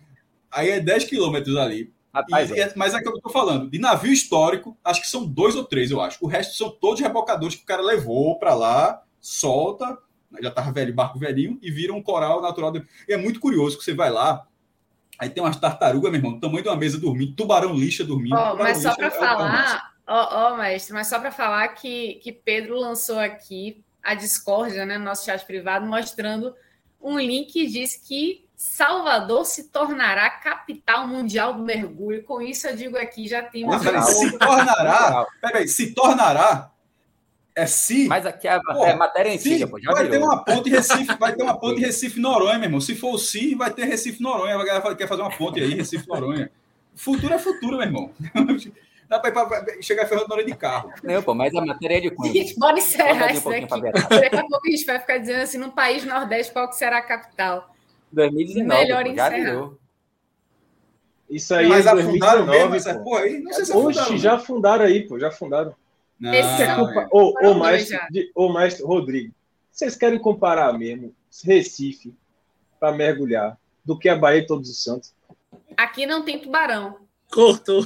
Aí 0.52 0.70
é 0.70 0.80
10 0.82 1.06
quilômetros 1.06 1.56
ali. 1.56 1.94
Rapaz, 2.14 2.50
e, 2.52 2.60
é. 2.60 2.74
Mas 2.76 2.94
é 2.94 3.02
que 3.02 3.08
eu 3.08 3.22
tô 3.22 3.30
falando. 3.30 3.70
De 3.70 3.80
navio 3.80 4.12
histórico, 4.12 4.78
acho 4.84 5.00
que 5.00 5.08
são 5.08 5.26
dois 5.26 5.56
ou 5.56 5.64
três, 5.64 5.90
eu 5.90 6.02
acho. 6.02 6.18
O 6.22 6.28
resto 6.28 6.58
são 6.58 6.70
todos 6.70 7.00
rebocadores 7.00 7.56
que 7.56 7.64
o 7.64 7.66
cara 7.66 7.82
levou 7.82 8.38
para 8.38 8.54
lá, 8.54 9.02
solta, 9.22 9.98
já 10.42 10.52
tava 10.52 10.74
velho, 10.74 10.94
barco 10.94 11.18
velhinho, 11.18 11.58
e 11.62 11.72
vira 11.72 11.94
um 11.94 12.04
coral 12.04 12.42
natural. 12.42 12.74
De... 12.74 12.86
E 13.08 13.14
é 13.14 13.18
muito 13.18 13.40
curioso 13.40 13.78
que 13.78 13.86
você 13.86 13.94
vai 13.94 14.10
lá, 14.10 14.46
aí 15.18 15.30
tem 15.30 15.42
umas 15.42 15.56
tartarugas, 15.56 16.12
meu 16.12 16.20
irmão, 16.20 16.34
do 16.34 16.42
tamanho 16.42 16.64
de 16.64 16.70
uma 16.70 16.76
mesa 16.76 17.00
dormindo, 17.00 17.36
tubarão 17.36 17.74
lixa 17.74 18.04
dormindo. 18.04 18.36
Oh, 18.36 18.56
mas 18.56 18.82
só 18.82 18.94
para 18.96 19.08
é 19.08 19.12
falar, 19.12 19.94
Ó, 20.12 20.50
oh, 20.50 20.54
oh, 20.54 20.58
mestre, 20.58 20.92
mas 20.92 21.06
só 21.06 21.20
para 21.20 21.32
falar 21.32 21.68
que, 21.68 22.16
que 22.16 22.32
Pedro 22.32 22.76
lançou 22.76 23.20
aqui 23.20 23.84
a 24.02 24.16
discórdia 24.16 24.84
né, 24.84 24.98
no 24.98 25.06
nosso 25.06 25.24
chat 25.24 25.46
privado, 25.46 25.86
mostrando 25.86 26.56
um 27.00 27.20
link 27.20 27.54
que 27.54 27.68
diz 27.68 27.96
que 27.96 28.44
Salvador 28.56 29.46
se 29.46 29.66
tornará 29.66 30.28
capital 30.32 31.08
mundial 31.08 31.54
do 31.54 31.64
mergulho. 31.64 32.24
Com 32.24 32.42
isso, 32.42 32.68
eu 32.68 32.76
digo 32.76 32.98
aqui, 32.98 33.28
já 33.28 33.44
temos. 33.44 33.84
Mas, 33.84 34.10
se 34.10 34.38
tornará. 34.38 35.28
Peraí, 35.40 35.68
se 35.68 35.94
tornará. 35.94 36.72
É 37.56 37.68
se. 37.68 38.08
Mas 38.08 38.26
aqui 38.26 38.48
é, 38.48 38.60
pô, 38.60 38.84
é 38.86 38.96
matéria 38.96 39.32
antiga, 39.32 39.68
pô, 39.68 39.80
vai 39.80 40.06
virou. 40.06 40.10
ter 40.10 40.18
uma 40.18 40.44
ponte 40.44 40.72
Recife, 40.72 41.16
vai 41.20 41.36
ter 41.36 41.44
uma 41.44 41.56
ponte 41.60 41.82
Recife 41.82 42.20
Noronha, 42.20 42.58
meu 42.58 42.66
irmão. 42.66 42.82
Se 42.82 42.96
for 42.96 43.14
o 43.14 43.20
si, 43.20 43.54
vai 43.54 43.72
ter 43.72 43.86
Recife 43.86 44.24
Noronha. 44.24 44.56
A 44.56 44.66
galera 44.66 44.96
quer 44.96 45.08
fazer 45.08 45.22
uma 45.22 45.38
ponte 45.38 45.62
aí, 45.62 45.76
Recife 45.76 46.08
Noronha. 46.08 46.52
Futuro 46.96 47.32
é 47.32 47.38
futuro, 47.38 47.78
meu 47.78 47.86
irmão. 47.86 48.12
Dá 49.10 49.18
para 49.20 49.66
chegar 49.82 50.06
ferrando 50.06 50.28
na 50.28 50.36
hora 50.36 50.46
de 50.46 50.56
carro. 50.56 50.94
Não, 51.04 51.24
pô, 51.24 51.34
mas 51.34 51.54
a 51.56 51.66
matéria 51.66 51.98
é 51.98 52.00
de 52.02 52.12
quando? 52.12 52.32
Gente, 52.32 52.60
bora 52.60 52.78
encerrar 52.78 53.34
isso 53.34 53.50
daqui. 53.50 53.68
Daqui 53.68 54.36
a 54.36 54.46
pouco 54.46 54.68
a 54.68 54.70
gente 54.70 54.86
vai 54.86 55.00
ficar 55.00 55.18
dizendo 55.18 55.42
assim, 55.42 55.58
no 55.58 55.72
país 55.72 56.06
Nordeste, 56.06 56.54
qual 56.54 56.70
que 56.70 56.76
será 56.76 57.00
a 57.00 57.02
capital? 57.02 57.74
2019, 58.12 58.68
Melhor 58.68 59.32
virou. 59.32 59.80
Isso 61.28 61.54
aí 61.56 61.68
mas 61.68 61.88
é 61.88 61.92
2019, 61.92 62.52
mesmo 62.52 62.76
essa 62.76 63.00
porra 63.00 63.22
aí? 63.22 63.40
Não 63.40 63.52
sei 63.54 63.66
se 63.66 63.72
Oxe, 63.72 64.00
afundaram. 64.00 64.18
já 64.18 64.34
afundaram 64.36 64.86
aí, 64.86 65.08
pô, 65.08 65.20
já 65.20 65.28
afundaram. 65.30 65.76
Não, 66.20 66.34
Esse 66.34 66.64
é 66.64 66.76
culpa. 66.76 67.08
Ô, 67.12 67.34
ô, 67.44 67.54
mestre, 67.56 68.00
ô, 68.36 68.54
mestre 68.54 68.84
Rodrigo, 68.84 69.34
vocês 69.72 69.96
querem 69.96 70.20
comparar 70.20 70.72
mesmo 70.78 71.16
Recife 71.44 72.14
para 72.80 72.96
mergulhar 72.96 73.58
do 73.84 73.98
que 73.98 74.10
a 74.10 74.16
Bahia 74.16 74.42
e 74.42 74.46
Todos 74.46 74.70
os 74.70 74.84
Santos? 74.84 75.14
Aqui 75.78 76.06
não 76.06 76.24
tem 76.24 76.40
tubarão. 76.40 77.09
Cortou. 77.32 77.86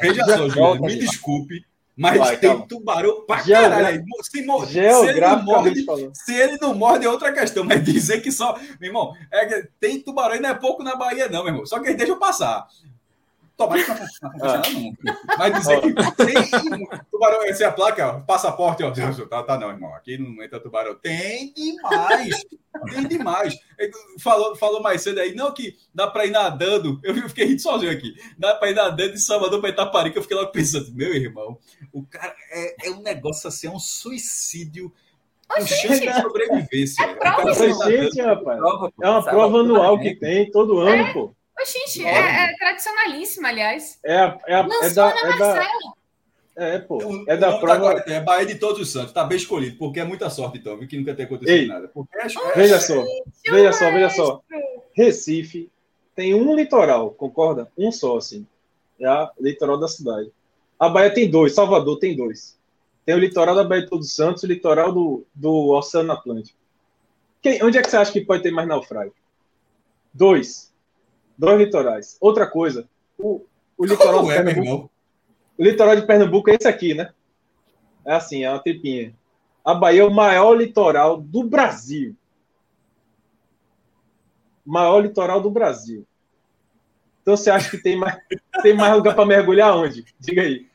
Veja 0.00 0.24
só, 0.24 0.48
Juliano, 0.48 0.80
me 0.82 0.96
desculpe, 0.96 1.64
mas 1.96 2.18
Vai, 2.18 2.36
tem 2.38 2.50
calma. 2.50 2.66
tubarão 2.66 3.26
pra 3.26 3.42
caralho. 3.42 4.04
Se, 4.22 4.30
se, 4.30 4.38
ele 4.38 4.46
não 4.46 5.42
morde, 5.42 5.86
se 6.14 6.34
ele 6.34 6.58
não 6.58 6.74
morde, 6.74 7.06
é 7.06 7.10
outra 7.10 7.32
questão. 7.32 7.62
Mas 7.64 7.84
dizer 7.84 8.20
que 8.20 8.32
só. 8.32 8.58
Meu 8.80 8.88
irmão, 8.88 9.14
é, 9.30 9.68
tem 9.78 10.00
tubarão 10.00 10.36
e 10.36 10.40
não 10.40 10.50
é 10.50 10.54
pouco 10.54 10.82
na 10.82 10.96
Bahia, 10.96 11.28
não, 11.28 11.44
meu 11.44 11.52
irmão. 11.52 11.66
Só 11.66 11.78
que 11.78 11.86
eles 11.88 11.98
deixam 11.98 12.18
passar. 12.18 12.66
Tomara 13.60 13.84
que 13.84 13.90
não 13.90 13.96
funciona, 13.98 14.34
não. 14.40 15.16
Mas 15.36 15.54
dizer 15.58 15.80
que 15.82 15.92
tem 15.92 16.34
tubarão, 17.10 17.44
essa 17.44 17.64
é 17.64 17.66
a 17.66 17.72
placa, 17.72 18.08
ó, 18.08 18.20
passaporte, 18.20 18.82
ó. 18.82 18.90
Tá, 19.26 19.42
tá, 19.42 19.58
não, 19.58 19.68
irmão. 19.68 19.94
Aqui 19.94 20.16
não 20.16 20.42
entra 20.42 20.58
tubarão. 20.58 20.94
Tem 20.94 21.52
demais. 21.52 22.42
Tem 22.90 23.06
demais. 23.06 23.54
Falou, 24.18 24.56
falou 24.56 24.80
mais 24.80 25.02
cedo 25.02 25.20
aí, 25.20 25.34
não, 25.34 25.52
que 25.52 25.76
dá 25.94 26.06
para 26.06 26.24
ir 26.24 26.30
nadando. 26.30 26.98
Eu 27.02 27.28
fiquei 27.28 27.44
rindo 27.44 27.60
sozinho 27.60 27.92
aqui. 27.92 28.14
Dá 28.38 28.54
para 28.54 28.70
ir 28.70 28.74
nadando 28.74 29.12
de 29.12 29.20
Salvador 29.20 29.60
para 29.60 29.68
Itaparica. 29.68 30.18
Eu 30.18 30.22
fiquei 30.22 30.38
logo 30.38 30.52
pensando, 30.52 30.90
meu 30.94 31.14
irmão, 31.14 31.58
o 31.92 32.02
cara 32.02 32.34
é, 32.50 32.88
é 32.88 32.90
um 32.90 33.02
negócio 33.02 33.46
assim, 33.46 33.66
é 33.66 33.70
um 33.70 33.78
suicídio. 33.78 34.90
Com 35.46 35.66
chance 35.66 36.00
de 36.00 36.22
sobrevivência. 36.22 37.04
É 37.04 37.14
prova, 37.14 37.90
gente, 37.90 38.22
rapaz. 38.22 38.58
É 39.02 39.10
uma 39.10 39.22
prova 39.22 39.58
anual 39.58 39.98
que 39.98 40.14
tem 40.14 40.50
todo 40.50 40.78
ano, 40.78 41.02
é. 41.02 41.39
Pô. 41.60 41.62
Oxente, 41.62 42.04
é, 42.04 42.50
é 42.50 42.56
tradicionalíssima, 42.56 43.48
aliás. 43.48 43.98
É, 44.04 44.16
a, 44.16 44.38
é, 44.46 44.54
a, 44.54 44.68
é 44.82 44.90
da, 44.90 45.10
é 45.10 45.38
da, 45.38 45.70
é, 46.56 46.78
pô. 46.78 47.24
É 47.26 47.36
da 47.36 47.58
prova. 47.58 48.04
É 48.06 48.20
Bahia 48.20 48.46
de 48.46 48.56
Todos 48.56 48.80
os 48.80 48.92
Santos. 48.92 49.12
Tá 49.12 49.24
bem 49.24 49.38
escolhido, 49.38 49.76
porque 49.78 50.00
é 50.00 50.04
muita 50.04 50.28
sorte, 50.28 50.58
então, 50.58 50.76
viu? 50.76 50.88
Que 50.88 50.98
nunca 50.98 51.14
tem 51.14 51.24
acontecido 51.24 51.56
Ei, 51.56 51.66
nada. 51.66 51.88
Porque 51.88 52.16
é, 52.18 52.22
é, 52.22 52.54
veja 52.54 52.80
só, 52.80 53.04
veja 53.50 53.72
só, 53.72 53.90
veja 53.90 54.10
só. 54.10 54.42
Recife 54.92 55.70
tem 56.14 56.34
um 56.34 56.54
litoral, 56.54 57.10
concorda? 57.12 57.70
Um 57.78 57.90
só, 57.90 58.18
assim. 58.18 58.46
É 58.98 59.06
a 59.06 59.30
litoral 59.40 59.78
da 59.78 59.88
cidade. 59.88 60.30
A 60.78 60.88
Bahia 60.88 61.12
tem 61.12 61.30
dois, 61.30 61.54
Salvador 61.54 61.98
tem 61.98 62.16
dois. 62.16 62.58
Tem 63.06 63.14
o 63.14 63.18
litoral 63.18 63.54
da 63.54 63.64
Bahia 63.64 63.84
de 63.84 63.88
Todos 63.88 64.08
os 64.08 64.14
Santos 64.14 64.42
e 64.42 64.46
o 64.46 64.48
litoral 64.48 64.92
do, 64.92 65.24
do 65.34 65.70
Oceano 65.70 66.12
Atlântico. 66.12 66.58
Quem, 67.40 67.62
onde 67.64 67.78
é 67.78 67.82
que 67.82 67.90
você 67.90 67.96
acha 67.96 68.12
que 68.12 68.20
pode 68.20 68.42
ter 68.42 68.50
mais 68.50 68.68
naufrágio? 68.68 69.14
Dois. 70.12 70.69
Dois 71.40 71.58
litorais. 71.58 72.18
Outra 72.20 72.46
coisa, 72.46 72.86
o, 73.18 73.40
o 73.78 73.86
litoral 73.86 74.24
de 74.24 74.30
é, 74.30 74.42
Pernambuco. 74.42 74.90
O 75.56 75.64
litoral 75.64 75.96
de 75.96 76.06
Pernambuco 76.06 76.50
é 76.50 76.54
esse 76.54 76.68
aqui, 76.68 76.92
né? 76.92 77.14
É 78.04 78.12
assim, 78.12 78.44
é 78.44 78.50
uma 78.50 78.58
tripinha. 78.58 79.14
A 79.64 79.72
Bahia 79.72 80.02
é 80.02 80.04
o 80.04 80.10
maior 80.10 80.52
litoral 80.52 81.18
do 81.18 81.42
Brasil. 81.42 82.14
Maior 84.66 85.00
litoral 85.00 85.40
do 85.40 85.50
Brasil. 85.50 86.06
Então 87.22 87.38
você 87.38 87.50
acha 87.50 87.70
que 87.70 87.78
tem 87.78 87.96
mais, 87.96 88.18
tem 88.60 88.74
mais 88.74 88.94
lugar 88.94 89.14
para 89.14 89.24
mergulhar 89.24 89.74
onde? 89.74 90.04
Diga 90.18 90.42
aí. 90.42 90.66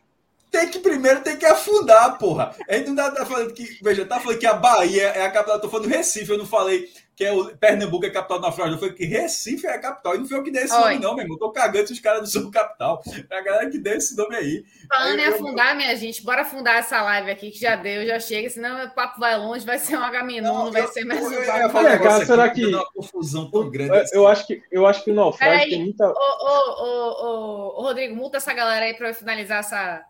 tem 0.50 0.68
que 0.72 0.80
primeiro 0.80 1.22
tem 1.22 1.38
que 1.38 1.46
afundar, 1.46 2.18
porra. 2.18 2.56
A 2.68 2.74
gente 2.76 2.90
não 2.90 3.14
tá 3.14 3.24
falando 3.24 3.54
que. 3.54 3.78
Veja, 3.84 4.04
tá 4.04 4.20
falando 4.20 4.40
que 4.40 4.48
a 4.48 4.56
Bahia 4.56 5.10
é 5.10 5.28
a 5.28 5.32
capital. 5.32 5.62
Tô 5.62 5.70
falando 5.70 5.90
Recife, 5.90 6.32
eu 6.32 6.40
não 6.40 6.48
falei 6.48 6.90
que 7.16 7.24
é 7.24 7.32
o 7.32 7.56
Pernambuco 7.58 8.06
é 8.06 8.10
a 8.10 8.12
capital 8.12 8.42
da 8.42 8.52
Flórida. 8.52 8.78
Foi 8.78 8.94
que 8.94 9.06
Recife 9.06 9.66
é 9.66 9.76
a 9.76 9.80
capital. 9.80 10.16
E 10.16 10.18
não 10.18 10.28
foi 10.28 10.38
eu 10.38 10.44
que 10.44 10.52
dei 10.52 10.64
esse 10.64 10.78
nome, 10.78 11.00
não, 11.00 11.16
meu 11.16 11.24
irmão. 11.24 11.38
Tô 11.38 11.50
cagando 11.50 11.88
se 11.88 11.94
os 11.94 12.00
caras 12.00 12.22
do 12.22 12.28
Sul 12.28 12.52
Capital. 12.52 13.02
É 13.30 13.38
a 13.38 13.42
galera 13.42 13.70
que 13.70 13.78
deu 13.78 13.96
esse 13.96 14.18
nome 14.18 14.36
aí. 14.36 14.66
Falando 14.90 15.20
em 15.20 15.26
afundar, 15.26 15.70
eu... 15.70 15.76
minha 15.78 15.96
gente, 15.96 16.22
bora 16.24 16.42
afundar 16.42 16.78
essa 16.78 17.02
live 17.02 17.32
aqui, 17.32 17.52
que 17.52 17.60
já 17.60 17.78
deu, 17.78 18.06
já 18.06 18.20
chega, 18.20 18.50
senão 18.50 18.86
o 18.86 18.94
papo 18.94 19.20
vai 19.20 19.38
longe, 19.38 19.66
vai 19.66 19.80
ser 19.80 19.98
um 19.98 20.04
Agamenon, 20.04 20.66
não 20.66 20.72
vai 20.72 20.88
ser 20.88 21.06
mais 21.06 21.26
um 21.26 21.46
papo. 21.46 21.78
Olha, 21.78 22.00
cara, 22.00 22.26
será 22.26 22.50
que. 22.50 22.66
Uma 22.66 22.92
confusão 22.92 23.50
tão 23.50 23.70
grande. 23.70 23.92
Eu, 23.92 24.02
assim. 24.02 24.16
eu, 24.16 24.28
acho 24.28 24.48
que, 24.48 24.62
eu 24.70 24.86
acho 24.86 25.04
que 25.04 25.12
o 25.12 25.14
naufrágio 25.14 25.70
tem 25.70 25.84
muita. 25.84 26.10
Ô, 26.10 26.12
ô, 26.12 26.84
ô, 26.84 27.80
ô, 27.80 27.82
Rodrigo, 27.84 28.14
multa 28.14 28.38
essa 28.38 28.54
galera 28.54 28.86
aí 28.86 28.94
para 28.94 29.14
finalizar 29.14 29.60
essa, 29.60 30.04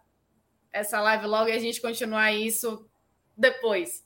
essa 0.74 1.02
live 1.02 1.28
logo 1.28 1.50
e 1.50 1.54
a 1.54 1.60
gente 1.60 1.80
continuar 1.80 2.34
isso 2.34 2.84
depois. 3.38 4.04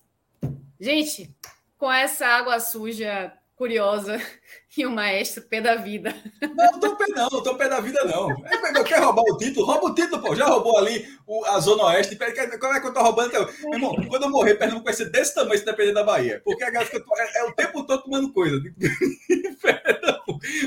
Gente, 0.79 1.33
com 1.79 1.91
essa 1.91 2.27
água 2.27 2.59
suja 2.59 3.33
curiosa 3.59 4.17
e 4.77 4.85
o 4.85 4.89
maestro 4.89 5.43
pé 5.43 5.59
da 5.59 5.75
vida. 5.75 6.15
Não, 6.41 6.71
não 6.71 6.79
tô 6.79 6.95
pé 6.95 7.05
não, 7.09 7.29
não 7.29 7.43
tô 7.43 7.55
pé 7.55 7.67
da 7.67 7.81
vida 7.81 8.05
não. 8.05 8.31
É, 8.45 8.83
quer 8.85 8.99
roubar 8.99 9.23
o 9.23 9.37
título? 9.37 9.65
Rouba 9.65 9.87
o 9.87 9.93
título, 9.93 10.21
pô. 10.21 10.33
Já 10.33 10.45
roubou 10.45 10.77
ali 10.77 11.05
o, 11.27 11.43
a 11.45 11.59
Zona 11.59 11.83
Oeste. 11.87 12.15
Como 12.15 12.73
é 12.73 12.79
que 12.79 12.87
eu 12.87 12.93
tô 12.93 13.01
roubando? 13.01 13.33
Meu 13.33 13.73
irmão, 13.73 13.95
quando 14.07 14.23
eu 14.23 14.29
morrer, 14.29 14.55
Pernambuco 14.55 14.85
vai 14.85 14.93
ser 14.93 15.09
desse 15.09 15.35
tamanho 15.35 15.59
se 15.59 15.65
depender 15.65 15.91
da 15.91 16.05
Bahia. 16.05 16.41
Porque 16.45 16.63
a 16.63 16.71
galera 16.71 16.89
é, 17.17 17.39
é, 17.39 17.43
o 17.43 17.51
tempo 17.51 17.83
todo 17.83 18.03
tomando 18.03 18.31
coisa. 18.31 18.57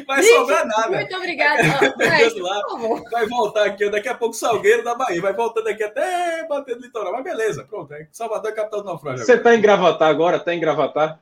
Vai 0.06 0.22
Gente, 0.22 0.34
sobrar 0.34 0.66
nada. 0.66 0.90
Muito 0.90 1.16
obrigada. 1.16 1.62
vai 3.10 3.26
voltar 3.26 3.64
aqui, 3.64 3.88
daqui 3.88 4.08
a 4.08 4.14
pouco 4.14 4.34
Salgueiro 4.34 4.84
da 4.84 4.94
Bahia. 4.94 5.22
Vai 5.22 5.32
voltando 5.32 5.66
aqui 5.68 5.82
até 5.82 6.46
bater 6.46 6.76
no 6.76 6.82
litoral. 6.82 7.12
Mas 7.12 7.24
beleza, 7.24 7.64
pronto. 7.64 7.94
É 7.94 8.06
Salvador 8.12 8.50
é 8.50 8.54
capital 8.54 8.80
do 8.82 8.86
naufrágio. 8.86 9.24
Você 9.24 9.38
tá 9.38 9.54
em 9.54 9.62
Gravatar 9.62 10.10
agora? 10.10 10.38
Tá 10.38 10.52
em 10.52 10.60
Gravatar? 10.60 11.18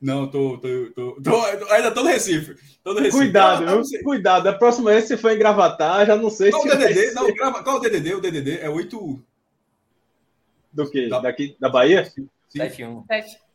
Não, 0.00 0.26
tô, 0.26 0.56
tô, 0.56 0.90
tô, 0.94 1.20
tô, 1.22 1.44
ainda 1.70 1.90
tô 1.90 2.02
no 2.02 2.08
Recife. 2.08 2.56
Tô 2.82 2.94
no 2.94 3.00
Recife. 3.00 3.18
Cuidado, 3.18 3.66
não 3.66 3.82
cuidado. 4.02 4.48
A 4.48 4.52
próxima 4.54 4.90
vez, 4.92 5.04
se 5.04 5.16
for 5.16 5.30
em 5.30 5.38
Gravatar, 5.38 6.06
já 6.06 6.16
não 6.16 6.30
sei 6.30 6.50
qual 6.50 6.62
se. 6.62 6.68
O 6.68 6.78
DDD? 6.78 7.12
Não, 7.12 7.34
grava, 7.34 7.62
qual 7.62 7.76
o 7.76 7.80
DDD? 7.80 8.14
O 8.14 8.20
DDD 8.20 8.60
é 8.60 8.70
8. 8.70 9.20
Do 10.72 10.90
quê? 10.90 11.08
Da... 11.08 11.20
Daqui 11.20 11.54
da 11.60 11.68
Bahia? 11.68 12.10
7-1. 12.54 13.04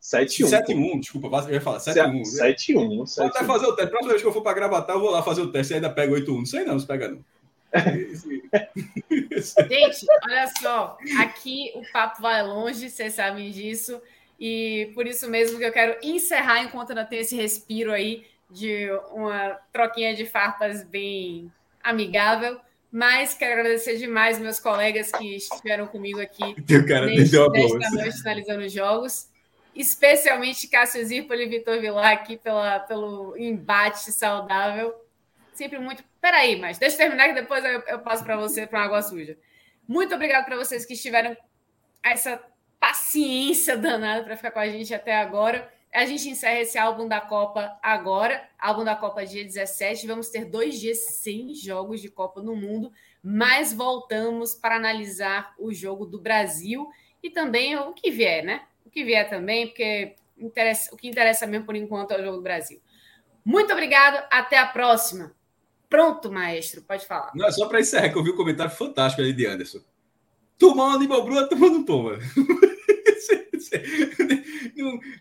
7-1. 0.01 0.99
desculpa, 0.99 1.27
eu 1.47 1.53
ia 1.53 1.61
falar 1.61 1.79
7-1. 1.79 2.21
7-1. 2.21 3.17
Vou 3.17 3.25
até 3.25 3.43
fazer 3.43 3.65
o 3.65 3.73
teste. 3.73 3.89
Próxima 3.89 4.09
vez 4.11 4.21
que 4.21 4.27
eu 4.27 4.33
for 4.33 4.41
para 4.43 4.53
Gravatar, 4.53 4.95
eu 4.95 4.99
vou 4.99 5.09
lá 5.09 5.23
fazer 5.23 5.41
o 5.41 5.51
teste 5.51 5.73
e 5.73 5.75
ainda 5.75 5.89
pego 5.89 6.15
8-1. 6.15 6.37
Não 6.37 6.45
sei 6.45 6.63
não, 6.63 6.79
se 6.79 6.85
pega 6.85 7.09
não. 7.09 7.25
Gente, 9.67 10.05
olha 10.23 10.51
só. 10.61 10.97
Aqui 11.19 11.71
o 11.75 11.81
papo 11.91 12.21
vai 12.21 12.43
longe, 12.43 12.89
vocês 12.89 13.13
sabem 13.13 13.49
disso. 13.49 13.99
E 14.39 14.91
por 14.93 15.07
isso 15.07 15.29
mesmo 15.29 15.57
que 15.57 15.65
eu 15.65 15.71
quero 15.71 15.97
encerrar 16.03 16.61
enquanto 16.63 16.89
ainda 16.89 17.05
tem 17.05 17.19
esse 17.19 17.35
respiro 17.35 17.91
aí 17.91 18.25
de 18.49 18.89
uma 19.11 19.57
troquinha 19.71 20.13
de 20.13 20.25
farpas 20.25 20.83
bem 20.83 21.51
amigável. 21.83 22.59
Mas 22.91 23.33
quero 23.33 23.59
agradecer 23.59 23.97
demais 23.97 24.39
meus 24.39 24.59
colegas 24.59 25.11
que 25.11 25.35
estiveram 25.35 25.87
comigo 25.87 26.21
aqui 26.21 26.55
neste, 27.05 27.37
nesta 27.37 27.89
noite 27.91 28.17
finalizando 28.17 28.65
os 28.65 28.71
jogos. 28.71 29.29
Especialmente 29.75 30.69
Cássio 30.69 31.05
Zirpoli 31.05 31.43
e 31.43 31.49
Vitor 31.49 31.81
Vilar 31.81 32.13
aqui 32.13 32.37
pela, 32.37 32.79
pelo 32.79 33.35
embate 33.37 34.11
saudável. 34.11 34.95
Sempre 35.53 35.79
muito. 35.79 36.03
Peraí, 36.21 36.57
mas 36.57 36.77
deixa 36.77 36.95
eu 36.95 36.99
terminar 36.99 37.27
que 37.27 37.33
depois 37.33 37.63
eu, 37.65 37.81
eu 37.81 37.99
passo 37.99 38.23
para 38.23 38.37
você 38.37 38.65
para 38.65 38.79
uma 38.79 38.85
água 38.85 39.01
suja. 39.01 39.37
Muito 39.85 40.15
obrigado 40.15 40.45
para 40.45 40.55
vocês 40.55 40.85
que 40.85 40.93
estiveram 40.93 41.35
essa 42.01 42.41
paciência 42.79 43.77
danada 43.77 44.23
para 44.23 44.35
ficar 44.35 44.51
com 44.51 44.59
a 44.59 44.69
gente 44.69 44.93
até 44.93 45.15
agora. 45.15 45.71
A 45.93 46.05
gente 46.05 46.29
encerra 46.29 46.59
esse 46.59 46.77
álbum 46.77 47.07
da 47.07 47.21
Copa 47.21 47.77
agora, 47.81 48.47
álbum 48.59 48.83
da 48.83 48.95
Copa 48.95 49.25
dia 49.25 49.43
17. 49.43 50.05
Vamos 50.07 50.29
ter 50.29 50.45
dois 50.45 50.79
dias 50.79 51.05
sem 51.05 51.53
jogos 51.53 52.01
de 52.01 52.09
Copa 52.09 52.41
no 52.41 52.55
mundo, 52.55 52.91
mas 53.23 53.71
voltamos 53.71 54.53
para 54.53 54.75
analisar 54.75 55.53
o 55.57 55.73
jogo 55.73 56.05
do 56.05 56.19
Brasil 56.19 56.89
e 57.23 57.29
também 57.29 57.77
o 57.77 57.93
que 57.93 58.11
vier, 58.11 58.43
né? 58.43 58.63
O 58.85 58.89
que 58.89 59.03
vier 59.05 59.29
também, 59.29 59.67
porque 59.67 60.15
interessa, 60.37 60.93
o 60.93 60.97
que 60.97 61.07
interessa 61.07 61.47
mesmo 61.47 61.65
por 61.65 61.75
enquanto 61.75 62.11
é 62.11 62.19
o 62.19 62.23
jogo 62.23 62.37
do 62.37 62.43
Brasil. 62.43 62.81
Muito 63.43 63.71
obrigado, 63.71 64.25
até 64.29 64.57
a 64.57 64.65
próxima. 64.65 65.33
Pronto, 65.89 66.31
maestro, 66.31 66.81
pode 66.81 67.05
falar. 67.05 67.31
Não, 67.35 67.49
só 67.51 67.67
para 67.67 67.79
encerrar, 67.79 68.09
que 68.09 68.17
eu 68.17 68.23
vi 68.23 68.31
um 68.31 68.35
comentário 68.35 68.71
fantástico 68.71 69.21
ali 69.21 69.31
de 69.31 69.45
Anderson. 69.45 69.79
Tomar 70.57 70.85
uma 70.85 70.95
Aníbal 70.95 71.23
Bruna, 71.23 71.47
toma 71.47 71.69
não 71.69 71.83
toma. 71.83 72.17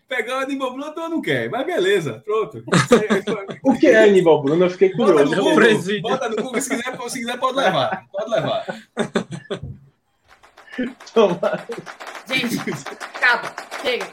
pegar 0.07 0.37
o 0.37 0.41
Aníbal 0.41 0.73
Bruno, 0.73 0.93
tu 0.93 1.09
não 1.09 1.21
quer. 1.21 1.49
Mas 1.49 1.65
beleza, 1.65 2.21
pronto. 2.25 2.63
o 3.63 3.77
que 3.77 3.87
é 3.87 4.03
Aníbal 4.03 4.41
Bruno? 4.41 4.65
Eu 4.65 4.69
fiquei 4.69 4.91
curioso. 4.91 5.23
Bota 5.23 5.35
no 5.35 5.43
Google, 5.43 6.01
bota 6.01 6.29
no 6.29 6.35
Google 6.35 6.61
se, 6.61 6.69
quiser, 6.69 7.09
se 7.09 7.19
quiser, 7.19 7.39
pode 7.39 7.57
levar. 7.57 8.05
Pode 8.11 8.31
levar. 8.31 8.65
Gente, 12.27 12.59
acaba. 12.91 13.55
Chega. 13.81 14.05